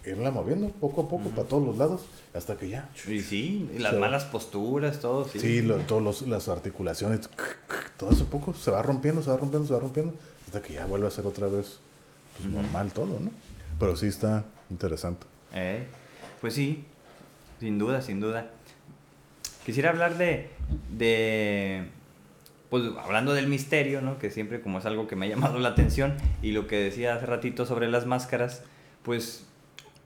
irla 0.05 0.31
moviendo 0.31 0.69
poco 0.69 1.01
a 1.01 1.09
poco 1.09 1.29
para 1.31 1.47
todos 1.47 1.65
los 1.65 1.77
lados 1.77 2.01
hasta 2.33 2.55
que 2.55 2.69
ya. 2.69 2.89
Y 3.07 3.21
sí, 3.21 3.69
y 3.75 3.79
las 3.79 3.91
Se 3.93 3.95
va. 3.99 4.01
malas 4.07 4.25
posturas, 4.25 4.99
todo, 4.99 5.27
sí. 5.27 5.39
Sí, 5.39 5.61
lo- 5.61 5.77
todos 5.79 6.01
los- 6.03 6.21
las 6.27 6.47
articulaciones, 6.47 7.29
todo 7.97 8.11
eso 8.11 8.25
poco 8.25 8.53
se 8.53 8.71
va 8.71 8.81
rompiendo, 8.81 9.21
se 9.23 9.31
va 9.31 9.37
rompiendo, 9.37 9.67
se 9.67 9.73
va 9.73 9.79
rompiendo, 9.79 10.13
hasta 10.47 10.61
que 10.61 10.73
ya 10.73 10.85
vuelve 10.85 11.07
a 11.07 11.11
ser 11.11 11.25
otra 11.27 11.47
vez 11.47 11.79
pues, 12.37 12.49
normal 12.49 12.91
todo, 12.93 13.19
¿no? 13.19 13.29
Pero 13.79 13.95
sí 13.97 14.07
está 14.07 14.45
interesante. 14.69 15.27
Eh, 15.53 15.85
pues 16.41 16.53
sí, 16.53 16.85
sin 17.59 17.77
duda, 17.77 18.01
sin 18.01 18.21
duda. 18.21 18.49
Quisiera 19.65 19.89
hablar 19.89 20.17
de, 20.17 20.49
de, 20.97 21.89
pues 22.69 22.83
hablando 23.03 23.33
del 23.33 23.47
misterio, 23.47 24.01
¿no? 24.01 24.17
Que 24.19 24.31
siempre 24.31 24.61
como 24.61 24.79
es 24.79 24.85
algo 24.85 25.05
que 25.07 25.17
me 25.17 25.25
ha 25.25 25.29
llamado 25.35 25.59
la 25.59 25.69
atención 25.69 26.15
y 26.41 26.51
lo 26.53 26.65
que 26.65 26.77
decía 26.77 27.15
hace 27.15 27.25
ratito 27.25 27.65
sobre 27.65 27.89
las 27.91 28.05
máscaras, 28.05 28.63
pues 29.03 29.45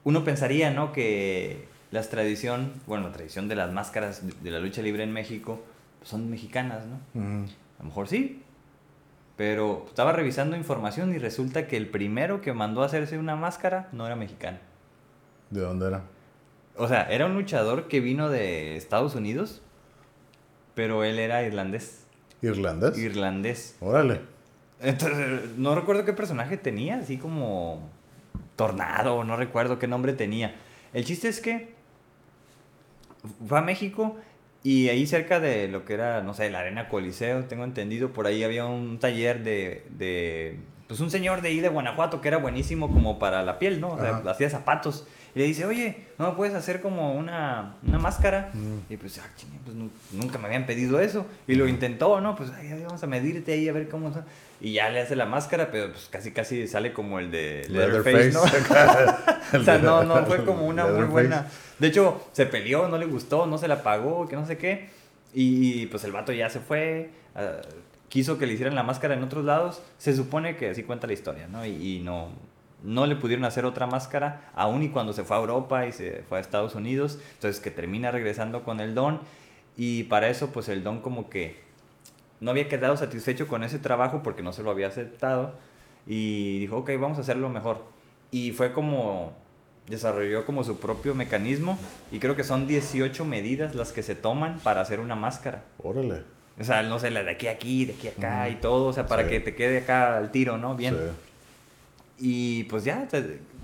uno 0.02 0.24
pensaría, 0.24 0.72
¿no? 0.72 0.92
Que 0.92 1.68
la 1.92 2.02
tradición, 2.02 2.72
bueno, 2.88 3.06
la 3.06 3.12
tradición 3.12 3.46
de 3.46 3.54
las 3.54 3.72
máscaras 3.72 4.26
de, 4.26 4.32
de 4.42 4.50
la 4.50 4.58
lucha 4.58 4.82
libre 4.82 5.04
en 5.04 5.12
México 5.12 5.62
pues, 6.00 6.10
son 6.10 6.28
mexicanas, 6.28 6.82
¿no? 6.86 6.98
Mm, 7.20 7.44
A 7.78 7.82
lo 7.82 7.84
mejor 7.84 8.08
sí. 8.08 8.42
Pero 9.42 9.86
estaba 9.88 10.12
revisando 10.12 10.54
información 10.54 11.12
y 11.12 11.18
resulta 11.18 11.66
que 11.66 11.76
el 11.76 11.88
primero 11.88 12.40
que 12.40 12.52
mandó 12.52 12.84
a 12.84 12.86
hacerse 12.86 13.18
una 13.18 13.34
máscara 13.34 13.88
no 13.90 14.06
era 14.06 14.14
mexicano. 14.14 14.58
¿De 15.50 15.62
dónde 15.62 15.88
era? 15.88 16.04
O 16.76 16.86
sea, 16.86 17.10
era 17.10 17.26
un 17.26 17.34
luchador 17.34 17.88
que 17.88 17.98
vino 17.98 18.30
de 18.30 18.76
Estados 18.76 19.16
Unidos, 19.16 19.60
pero 20.76 21.02
él 21.02 21.18
era 21.18 21.42
irlandés. 21.42 22.04
¿Irlandés? 22.40 22.96
Irlandés. 22.96 23.76
Órale. 23.80 24.20
Entonces, 24.80 25.56
no 25.56 25.74
recuerdo 25.74 26.04
qué 26.04 26.12
personaje 26.12 26.56
tenía, 26.56 26.98
así 26.98 27.18
como 27.18 27.90
Tornado, 28.54 29.24
no 29.24 29.34
recuerdo 29.34 29.76
qué 29.80 29.88
nombre 29.88 30.12
tenía. 30.12 30.54
El 30.92 31.04
chiste 31.04 31.26
es 31.26 31.40
que 31.40 31.74
fue 33.48 33.58
a 33.58 33.62
México 33.62 34.14
y 34.64 34.88
ahí 34.88 35.06
cerca 35.06 35.40
de 35.40 35.68
lo 35.68 35.84
que 35.84 35.94
era, 35.94 36.22
no 36.22 36.34
sé, 36.34 36.50
la 36.50 36.60
Arena 36.60 36.88
Coliseo, 36.88 37.44
tengo 37.44 37.64
entendido, 37.64 38.12
por 38.12 38.26
ahí 38.26 38.44
había 38.44 38.64
un 38.66 38.98
taller 38.98 39.42
de, 39.42 39.84
de 39.90 40.58
pues 40.86 41.00
un 41.00 41.10
señor 41.10 41.40
de 41.42 41.48
ahí 41.48 41.60
de 41.60 41.68
Guanajuato 41.68 42.20
que 42.20 42.28
era 42.28 42.36
buenísimo 42.36 42.92
como 42.92 43.18
para 43.18 43.42
la 43.42 43.58
piel, 43.58 43.80
¿no? 43.80 43.92
O 43.94 43.98
sea, 44.00 44.18
Ajá. 44.18 44.30
hacía 44.30 44.50
zapatos. 44.50 45.06
Y 45.34 45.38
le 45.38 45.46
dice, 45.46 45.64
oye, 45.64 45.96
¿no 46.18 46.36
puedes 46.36 46.54
hacer 46.54 46.82
como 46.82 47.14
una, 47.14 47.76
una 47.86 47.98
máscara? 47.98 48.50
Mm. 48.52 48.92
Y 48.92 48.96
pues, 48.98 49.18
ah, 49.18 49.26
chinga, 49.34 49.54
pues 49.64 49.74
nu- 49.74 49.90
nunca 50.12 50.36
me 50.38 50.46
habían 50.46 50.66
pedido 50.66 51.00
eso. 51.00 51.24
Y 51.48 51.54
lo 51.54 51.66
intentó, 51.66 52.20
¿no? 52.20 52.36
Pues 52.36 52.50
ay, 52.50 52.68
ay, 52.70 52.82
vamos 52.84 53.02
a 53.02 53.06
medirte 53.06 53.52
ahí 53.54 53.66
a 53.68 53.72
ver 53.72 53.88
cómo 53.88 54.08
está. 54.08 54.26
Y 54.64 54.74
ya 54.74 54.90
le 54.90 55.00
hace 55.00 55.16
la 55.16 55.26
máscara, 55.26 55.72
pero 55.72 55.90
pues 55.90 56.06
casi 56.08 56.30
casi 56.30 56.68
sale 56.68 56.92
como 56.92 57.18
el 57.18 57.32
de 57.32 57.66
Leatherface, 57.68 58.30
¿no? 58.30 58.42
o 59.60 59.64
sea, 59.64 59.78
no, 59.78 60.04
no 60.04 60.24
fue 60.24 60.44
como 60.46 60.68
una 60.68 60.86
muy 60.86 61.06
buena. 61.06 61.48
De 61.80 61.88
hecho, 61.88 62.28
se 62.30 62.46
peleó, 62.46 62.86
no 62.86 62.96
le 62.96 63.06
gustó, 63.06 63.46
no 63.46 63.58
se 63.58 63.66
la 63.66 63.82
pagó, 63.82 64.28
que 64.28 64.36
no 64.36 64.46
sé 64.46 64.58
qué. 64.58 64.88
Y, 65.34 65.86
pues 65.86 66.04
el 66.04 66.12
vato 66.12 66.32
ya 66.32 66.48
se 66.48 66.60
fue, 66.60 67.10
ah, 67.34 67.60
quiso 68.08 68.38
que 68.38 68.46
le 68.46 68.52
hicieran 68.52 68.76
la 68.76 68.84
máscara 68.84 69.14
en 69.14 69.24
otros 69.24 69.44
lados. 69.44 69.82
Se 69.98 70.14
supone 70.14 70.56
que 70.56 70.70
así 70.70 70.84
cuenta 70.84 71.08
la 71.08 71.14
historia, 71.14 71.48
¿no? 71.48 71.66
Y, 71.66 71.98
no, 72.04 72.28
no 72.84 73.06
le 73.06 73.16
pudieron 73.16 73.44
hacer 73.44 73.64
otra 73.64 73.88
máscara, 73.88 74.52
aún 74.54 74.84
y 74.84 74.90
cuando 74.90 75.12
se 75.12 75.24
fue 75.24 75.38
a 75.38 75.40
Europa 75.40 75.88
y 75.88 75.92
se 75.92 76.22
fue 76.28 76.38
a 76.38 76.40
Estados 76.40 76.76
Unidos. 76.76 77.18
Entonces 77.34 77.60
que 77.60 77.72
termina 77.72 78.12
regresando 78.12 78.62
con 78.62 78.78
el 78.78 78.94
don. 78.94 79.22
Y 79.76 80.04
para 80.04 80.28
eso, 80.28 80.52
pues 80.52 80.68
el 80.68 80.84
don 80.84 81.00
como 81.00 81.28
que 81.28 81.71
no 82.42 82.50
había 82.50 82.68
quedado 82.68 82.96
satisfecho 82.96 83.46
con 83.46 83.62
ese 83.62 83.78
trabajo 83.78 84.22
porque 84.24 84.42
no 84.42 84.52
se 84.52 84.64
lo 84.64 84.72
había 84.72 84.88
aceptado. 84.88 85.54
Y 86.08 86.58
dijo, 86.58 86.78
ok, 86.78 86.90
vamos 87.00 87.18
a 87.18 87.20
hacerlo 87.20 87.48
mejor. 87.48 87.84
Y 88.32 88.50
fue 88.50 88.72
como 88.72 89.32
desarrolló 89.86 90.44
como 90.44 90.64
su 90.64 90.78
propio 90.78 91.14
mecanismo 91.14 91.78
y 92.10 92.18
creo 92.18 92.36
que 92.36 92.44
son 92.44 92.66
18 92.66 93.24
medidas 93.24 93.74
las 93.74 93.92
que 93.92 94.02
se 94.02 94.14
toman 94.14 94.58
para 94.58 94.80
hacer 94.80 94.98
una 94.98 95.14
máscara. 95.14 95.62
Órale. 95.78 96.22
O 96.58 96.64
sea, 96.64 96.82
no 96.82 96.98
sé, 96.98 97.10
la 97.10 97.22
de 97.22 97.30
aquí 97.30 97.46
a 97.46 97.52
aquí, 97.52 97.84
de 97.84 97.92
aquí 97.94 98.08
a 98.08 98.10
acá 98.10 98.48
y 98.48 98.56
todo, 98.56 98.86
o 98.86 98.92
sea, 98.92 99.06
para 99.06 99.28
que 99.28 99.38
te 99.38 99.54
quede 99.54 99.78
acá 99.78 100.18
al 100.18 100.32
tiro, 100.32 100.58
¿no? 100.58 100.74
Bien. 100.74 100.96
Y 102.18 102.64
pues 102.64 102.84
ya, 102.84 103.08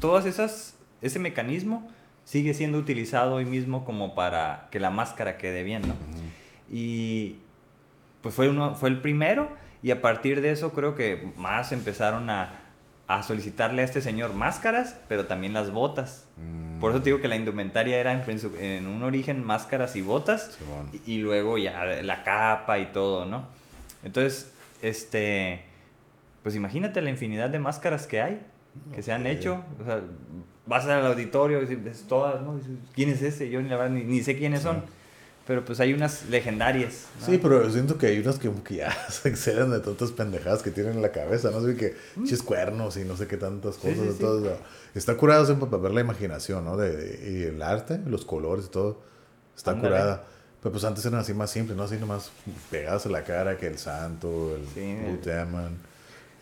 todas 0.01 0.25
esas, 0.25 0.77
ese 1.03 1.19
mecanismo 1.19 1.89
sigue 2.25 2.55
siendo 2.55 2.79
utilizado 2.79 3.35
hoy 3.35 3.45
mismo 3.45 3.85
como 3.85 4.15
para 4.15 4.69
que 4.71 4.79
la 4.79 4.91
máscara 4.91 5.37
quede 5.37 5.65
bien, 5.65 5.83
¿no? 5.83 5.95
Y 6.71 7.37
pues 8.29 8.37
fue, 8.37 8.51
uno, 8.51 8.75
fue 8.75 8.91
el 8.91 9.01
primero 9.01 9.49
y 9.83 9.91
a 9.91 10.03
partir 10.03 10.43
de 10.43 10.51
eso 10.51 10.75
creo 10.75 10.95
que 10.95 11.33
más 11.39 11.73
empezaron 11.73 12.29
a, 12.29 12.61
a 13.07 13.23
solicitarle 13.23 13.81
a 13.81 13.87
este 13.87 14.03
señor 14.03 14.35
máscaras, 14.35 15.01
pero 15.09 15.25
también 15.25 15.55
las 15.55 15.73
botas. 15.73 16.27
Mm. 16.37 16.79
Por 16.79 16.91
eso 16.91 17.01
te 17.01 17.07
digo 17.07 17.23
que 17.23 17.29
la 17.29 17.37
indumentaria 17.37 17.97
era 17.97 18.13
en, 18.13 18.87
un 18.87 19.03
origen 19.03 19.43
máscaras 19.43 19.97
y 19.97 20.03
botas, 20.03 20.59
y, 21.07 21.21
luego 21.21 21.57
ya 21.57 21.87
la 22.03 22.23
capa 22.23 22.79
y 22.79 22.93
todo, 22.93 23.25
¿no? 23.25 23.47
Entonces, 24.05 24.53
este, 24.83 25.63
pues 26.43 26.55
imagínate 26.55 27.01
la 27.01 27.09
infinidad 27.09 27.49
de 27.49 27.59
máscaras 27.59 28.07
que 28.07 28.21
hay, 28.21 28.43
que 28.95 29.03
se 29.03 29.11
han 29.11 29.27
hecho. 29.27 29.65
O 29.81 29.87
sea, 29.87 30.03
vas 30.67 30.85
al 30.85 31.07
auditorio 31.07 31.63
y 31.63 31.67
dices, 31.77 32.05
todas, 32.07 32.43
¿no? 32.43 32.61
¿Quién 32.95 33.09
es 33.09 33.23
ese? 33.23 33.49
Yo 33.49 33.63
ni, 33.63 34.05
ni, 34.05 34.21
sé 34.21 34.37
quiénes 34.37 34.61
son. 34.61 34.83
Pero 35.49 35.65
pues 35.65 35.81
hay 35.81 35.95
unas 35.95 36.27
legendarias. 36.27 37.07
Sí, 37.25 37.39
pero 37.39 37.71
siento 37.71 37.97
que 37.97 38.09
hay 38.09 38.19
unas 38.19 38.39
que, 38.39 38.53
que 38.63 38.77
ya 38.77 38.93
se 39.09 39.31
exceden 39.31 39.71
de 39.71 39.81
tantas 39.81 40.13
pendejadas 40.13 40.63
que 40.63 40.71
tienen 40.71 40.97
en 40.97 41.03
la 41.03 41.11
cabeza, 41.11 41.51
¿no? 41.51 41.63
sé 41.63 41.75
que 41.75 41.97
mm. 42.17 42.25
chis 42.25 42.43
cuernos 42.43 42.99
y 42.99 43.05
no 43.07 43.17
sé 43.17 43.27
qué 43.27 43.39
tantas 43.39 43.77
cosas. 43.77 44.15
Está 44.95 45.17
curado 45.17 45.47
siempre 45.47 45.67
para 45.71 45.85
ver 45.85 45.93
la 45.93 46.03
imaginación, 46.03 46.67
¿no? 46.67 46.77
De, 46.77 47.31
y 47.31 47.43
el 47.45 47.63
arte, 47.63 47.99
los 48.05 48.27
colores 48.27 48.67
y 48.67 48.69
todo. 48.69 49.01
Está 49.57 49.75
curada. 49.75 50.23
Pero 50.61 50.71
pues 50.71 50.85
antes 50.85 51.07
eran 51.07 51.21
así 51.21 51.33
más 51.33 51.51
simples, 51.51 51.79
¿no? 51.79 51.85
Así 51.85 51.97
nomás 51.97 52.31
pegados 52.71 53.07
a 53.07 53.09
la 53.09 53.25
cara 53.25 53.57
que 53.57 53.69
el 53.69 53.79
santo, 53.79 54.55
el 54.55 54.67
sí, 54.75 54.99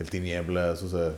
el... 0.00 0.10
tinieblas, 0.10 0.82
o 0.82 0.88
sea, 0.88 1.12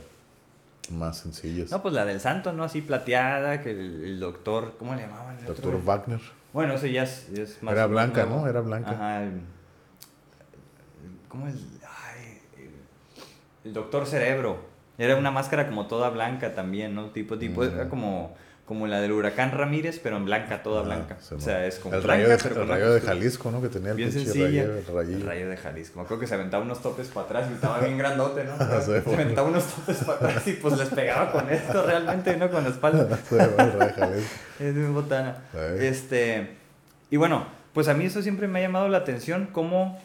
más 0.91 1.17
sencillos. 1.17 1.71
No, 1.71 1.81
pues 1.81 1.95
la 1.95 2.05
del 2.05 2.19
santo, 2.19 2.53
¿no? 2.53 2.65
Así 2.65 2.83
plateada, 2.83 3.63
que 3.63 3.71
el, 3.71 4.19
doctor, 4.19 4.75
¿cómo 4.77 4.93
le 4.93 5.01
llamaban? 5.01 5.39
El 5.39 5.45
doctor 5.45 5.83
Wagner. 5.83 6.38
Bueno, 6.53 6.73
eso 6.73 6.87
ya 6.87 7.03
es, 7.03 7.59
más... 7.61 7.73
Era 7.73 7.85
blanca, 7.85 8.25
¿no? 8.25 8.47
Era 8.47 8.61
blanca. 8.61 8.91
Ajá. 8.91 9.23
¿Cómo 11.27 11.47
es? 11.47 11.55
Ay, 11.83 12.41
el 13.63 13.73
doctor 13.73 14.07
Cerebro. 14.07 14.67
Era 14.97 15.15
una 15.15 15.31
máscara 15.31 15.67
como 15.67 15.87
toda 15.87 16.09
blanca 16.09 16.55
también, 16.55 16.95
¿no? 16.95 17.11
Tipo, 17.11 17.37
tipo, 17.37 17.63
era 17.63 17.87
como, 17.87 18.35
como 18.69 18.85
la 18.85 19.01
del 19.01 19.13
huracán 19.13 19.51
Ramírez, 19.51 19.99
pero 19.99 20.17
en 20.17 20.25
blanca, 20.25 20.61
toda 20.61 20.83
blanca. 20.83 21.17
o 21.35 21.39
sea, 21.39 21.65
es 21.65 21.79
como 21.79 21.95
el 21.95 22.03
rayo, 22.03 22.29
de, 22.29 22.35
el 22.35 22.67
rayo 22.67 22.93
de 22.93 23.01
Jalisco, 23.01 23.49
¿no? 23.49 23.63
Que 23.63 23.67
tenía 23.67 23.89
el 23.89 23.97
bien 23.97 24.11
sencilla. 24.11 24.45
Rayo, 24.93 25.17
el, 25.17 25.25
rayo 25.25 25.49
de 25.49 25.57
Jalisco. 25.57 25.97
Me 25.97 26.05
acuerdo 26.05 26.21
que 26.21 26.27
se 26.27 26.35
aventaba 26.35 26.63
unos 26.63 26.79
topes 26.79 27.07
para 27.07 27.25
atrás 27.25 27.47
y 27.49 27.55
estaba 27.55 27.79
bien 27.79 27.97
grandote, 27.97 28.43
¿no? 28.43 28.55
se 28.85 28.97
aventaba 28.97 29.47
unos 29.47 29.65
topes 29.65 29.97
para 30.03 30.17
atrás 30.19 30.47
y 30.47 30.53
pues 30.53 30.77
les 30.77 30.89
pegaba 30.89 31.31
con 31.31 31.49
esto 31.49 31.83
realmente, 31.83 32.37
¿no? 32.37 32.51
Con 32.51 32.63
la 32.63 32.69
espalda. 32.69 33.07
es 34.59 34.89
botana. 34.93 35.37
Este, 35.79 36.49
y 37.09 37.17
bueno, 37.17 37.47
pues 37.73 37.87
a 37.87 37.95
mí 37.95 38.05
eso 38.05 38.21
siempre 38.21 38.47
me 38.47 38.59
ha 38.59 38.61
llamado 38.61 38.87
la 38.87 38.99
atención, 38.99 39.49
cómo 39.51 39.99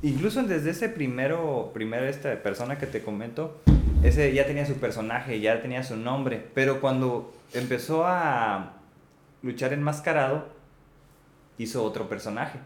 incluso 0.00 0.42
desde 0.42 0.70
ese 0.70 0.88
primero, 0.88 1.70
primero 1.74 2.06
esta 2.06 2.34
persona 2.42 2.78
que 2.78 2.86
te 2.86 3.02
comento, 3.02 3.60
ese 4.02 4.32
ya 4.32 4.46
tenía 4.46 4.64
su 4.64 4.76
personaje, 4.76 5.38
ya 5.40 5.60
tenía 5.60 5.84
su 5.84 5.96
nombre, 5.96 6.42
pero 6.54 6.80
cuando 6.80 7.34
empezó 7.54 8.06
a 8.06 8.74
luchar 9.42 9.72
enmascarado, 9.72 10.48
hizo 11.58 11.84
otro 11.84 12.08
personaje. 12.08 12.58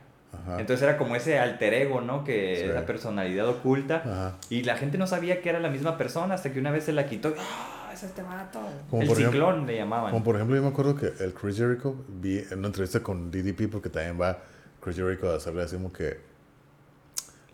Entonces 0.59 0.83
era 0.83 0.99
como 0.99 1.17
ese 1.17 1.39
alter 1.39 1.73
ego, 1.73 2.03
¿no? 2.03 2.23
Que 2.23 2.71
esa 2.71 2.85
personalidad 2.85 3.49
oculta. 3.49 4.37
Y 4.51 4.63
la 4.65 4.77
gente 4.77 4.99
no 4.99 5.07
sabía 5.07 5.41
que 5.41 5.49
era 5.49 5.61
la 5.61 5.71
misma 5.71 5.97
persona 5.97 6.35
hasta 6.35 6.53
que 6.53 6.61
una 6.61 6.71
vez 6.71 6.85
se 6.85 6.93
la 6.93 7.07
quitó. 7.07 7.35
¡Ah! 7.39 7.77
es 7.97 8.03
este 8.03 8.23
vato! 8.23 8.61
el 8.93 9.11
ciclón 9.11 9.67
le 9.67 9.77
llamaban. 9.77 10.13
Como 10.13 10.23
por 10.23 10.37
ejemplo, 10.37 10.55
yo 10.57 10.63
me 10.63 10.69
acuerdo 10.69 10.95
que 10.95 11.07
el 11.19 11.33
Chris 11.33 11.57
Jericho, 11.57 11.97
vi 12.09 12.39
en 12.39 12.59
una 12.59 12.69
entrevista 12.69 13.03
con 13.03 13.31
DDP, 13.31 13.71
porque 13.71 13.89
también 13.89 14.21
va 14.21 14.39
Chris 14.81 14.97
Jericho 14.97 15.31
a 15.31 15.37
hacerle 15.37 15.63
así 15.63 15.77
como 15.77 15.93
que 15.93 16.21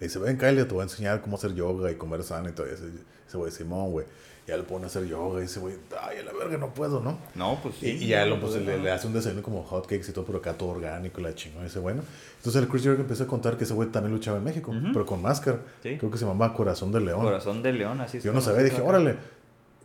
le 0.01 0.07
dice, 0.09 0.19
ven 0.19 0.37
Kyle, 0.37 0.57
te 0.67 0.75
voy 0.75 0.81
a 0.81 0.83
enseñar 0.85 1.21
cómo 1.21 1.37
hacer 1.37 1.55
yoga 1.55 1.91
y 1.91 1.95
comer 1.95 2.25
sano 2.25 2.49
y 2.49 2.53
todo 2.53 2.67
eso. 2.67 2.85
Ese 3.27 3.37
güey, 3.37 3.53
Simón, 3.53 3.93
güey. 3.93 4.07
Ya 4.47 4.57
le 4.57 4.65
pone 4.65 4.85
a 4.85 4.87
hacer 4.89 5.07
yoga 5.07 5.39
y 5.39 5.43
dice, 5.43 5.61
güey, 5.61 5.77
ay, 6.01 6.19
a 6.19 6.23
la 6.25 6.33
verga, 6.33 6.59
no 6.59 6.75
puedo, 6.75 7.01
¿no? 7.01 7.17
No, 7.37 7.61
pues 7.63 7.77
sí. 7.77 7.91
Y, 7.91 8.09
ya 8.09 8.27
lo, 8.27 8.41
pues, 8.41 8.57
le, 8.57 8.91
hace 8.91 9.07
un 9.07 9.13
desayuno 9.13 9.41
como 9.41 9.63
hotcakes 9.63 10.11
y 10.11 10.13
todo, 10.13 10.25
pero 10.25 10.39
acá 10.39 10.55
todo 10.55 10.71
orgánico, 10.71 11.21
la 11.21 11.33
chingón, 11.35 11.65
ese 11.65 11.79
bueno. 11.79 12.03
Entonces 12.39 12.61
el 12.61 12.69
Chris 12.69 12.83
Jericho 12.83 13.03
empieza 13.03 13.25
a 13.25 13.27
contar 13.29 13.57
que 13.57 13.65
ese 13.65 13.75
güey 13.75 13.89
también 13.91 14.13
luchaba 14.13 14.39
en 14.39 14.45
México, 14.45 14.75
pero 14.93 15.07
con 15.07 15.23
máscara. 15.23 15.61
Creo 15.81 16.11
que 16.11 16.19
se 16.19 16.25
llamaba 16.25 16.55
Corazón 16.55 16.91
de 16.91 17.01
León. 17.01 17.23
Corazón 17.23 17.63
de 17.63 17.73
León, 17.73 18.01
así 18.01 18.19
es. 18.19 18.25
Yo 18.25 18.33
no 18.33 18.41
sabía, 18.41 18.65
dije, 18.65 18.83
órale. 18.83 19.17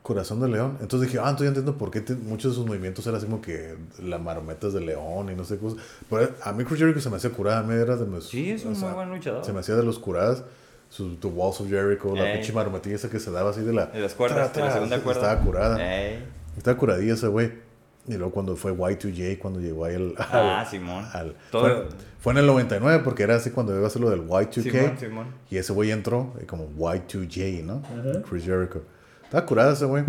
Corazón 0.07 0.39
de 0.39 0.47
León. 0.47 0.77
Entonces 0.79 1.09
dije, 1.09 1.19
ah, 1.19 1.29
entonces 1.29 1.47
ya 1.47 1.47
entiendo 1.49 1.77
por 1.77 1.91
qué 1.91 2.01
muchos 2.15 2.53
de 2.53 2.55
sus 2.55 2.65
movimientos 2.65 3.05
eran 3.05 3.17
así 3.17 3.25
como 3.25 3.41
que 3.41 3.75
la 4.01 4.17
marometas 4.17 4.71
de 4.71 4.79
león 4.79 5.29
y 5.29 5.35
no 5.35 5.43
sé 5.43 5.55
qué 5.55 5.63
cosas. 5.63 5.79
Pero 6.09 6.29
a 6.41 6.53
mí 6.53 6.63
Chris 6.63 6.79
Jericho 6.79 7.01
se 7.01 7.09
me 7.09 7.17
hacía 7.17 7.29
curada, 7.29 7.59
a 7.59 7.63
mí 7.63 7.73
era 7.73 7.97
de 7.97 8.05
mis... 8.05 8.23
Sí, 8.23 8.51
es 8.51 8.63
un 8.63 8.79
muy 8.79 8.93
buen 8.93 9.09
luchador. 9.09 9.43
Se 9.43 9.51
me 9.51 9.59
hacía 9.59 9.75
de 9.75 9.83
los 9.83 9.99
curadas 9.99 10.45
su 10.89 11.15
The 11.17 11.27
Walls 11.27 11.61
of 11.61 11.69
Jericho, 11.69 12.15
la 12.15 12.33
pinche 12.33 12.53
marometilla 12.53 12.95
esa 12.95 13.09
que 13.09 13.19
se 13.19 13.31
daba 13.31 13.51
así 13.51 13.61
de 13.61 13.73
la. 13.73 13.87
De 13.87 13.99
las 13.99 14.13
cuerdas, 14.13 14.53
de 14.53 14.61
la 14.61 14.73
segunda 14.73 14.99
cuerda. 14.99 15.21
Estaba 15.21 15.41
curada. 15.43 15.77
Estaba 16.57 16.77
curadilla 16.77 17.13
ese 17.13 17.27
güey. 17.27 17.67
Y 18.07 18.13
luego 18.13 18.31
cuando 18.31 18.55
fue 18.55 18.73
Y2J, 18.73 19.37
cuando 19.37 19.59
llegó 19.59 19.83
ahí 19.83 19.95
el... 19.95 20.13
ah, 20.17 20.65
Simón. 20.69 21.05
fue, 22.19 22.31
en 22.31 22.37
el 22.37 22.45
99 22.45 23.01
porque 23.03 23.23
era 23.23 23.35
así 23.35 23.51
cuando 23.51 23.75
iba 23.75 23.83
a 23.83 23.87
hacer 23.87 24.01
lo 24.01 24.09
del 24.09 24.21
Y2K. 24.21 24.71
Simón, 24.71 24.97
Simón. 24.97 25.27
Y 25.51 25.57
ese 25.57 25.73
güey 25.73 25.91
entró 25.91 26.33
como 26.47 26.69
Y2J, 26.69 27.63
¿no? 27.65 27.81
Chris 28.29 28.45
Jericho. 28.45 28.81
Estaba 29.25 29.45
curada 29.45 29.73
ese 29.73 29.83
güey. 29.83 30.05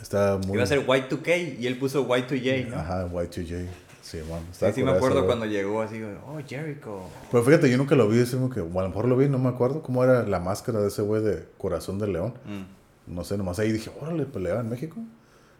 Estaba 0.00 0.38
muy... 0.38 0.54
Iba 0.54 0.62
a 0.62 0.66
ser 0.66 0.86
Y2K 0.86 1.58
y 1.58 1.66
él 1.66 1.78
puso 1.78 2.08
Y2J, 2.08 2.68
¿no? 2.68 2.76
Ajá, 2.76 3.06
Y2J. 3.06 3.66
Sí, 4.06 4.20
sí, 4.52 4.66
sí 4.72 4.84
me 4.84 4.92
acuerdo 4.92 5.26
cuando 5.26 5.46
llegó 5.46 5.82
así, 5.82 6.00
oh, 6.00 6.38
Jericho. 6.46 7.00
Pero 7.28 7.42
fíjate, 7.42 7.68
yo 7.68 7.76
nunca 7.76 7.96
lo 7.96 8.06
vi, 8.06 8.18
decimos 8.18 8.54
que, 8.54 8.60
a 8.60 8.62
lo 8.62 8.88
mejor 8.88 9.08
lo 9.08 9.16
vi, 9.16 9.28
no 9.28 9.40
me 9.40 9.48
acuerdo 9.48 9.82
cómo 9.82 10.04
era 10.04 10.22
la 10.22 10.38
máscara 10.38 10.78
de 10.78 10.86
ese 10.86 11.02
güey 11.02 11.24
de 11.24 11.44
Corazón 11.58 11.98
de 11.98 12.06
León. 12.06 12.34
Mm. 12.44 13.12
No 13.16 13.24
sé, 13.24 13.36
nomás 13.36 13.58
ahí 13.58 13.72
dije, 13.72 13.90
órale, 14.00 14.24
peleaba 14.24 14.60
en 14.60 14.68
México. 14.68 15.00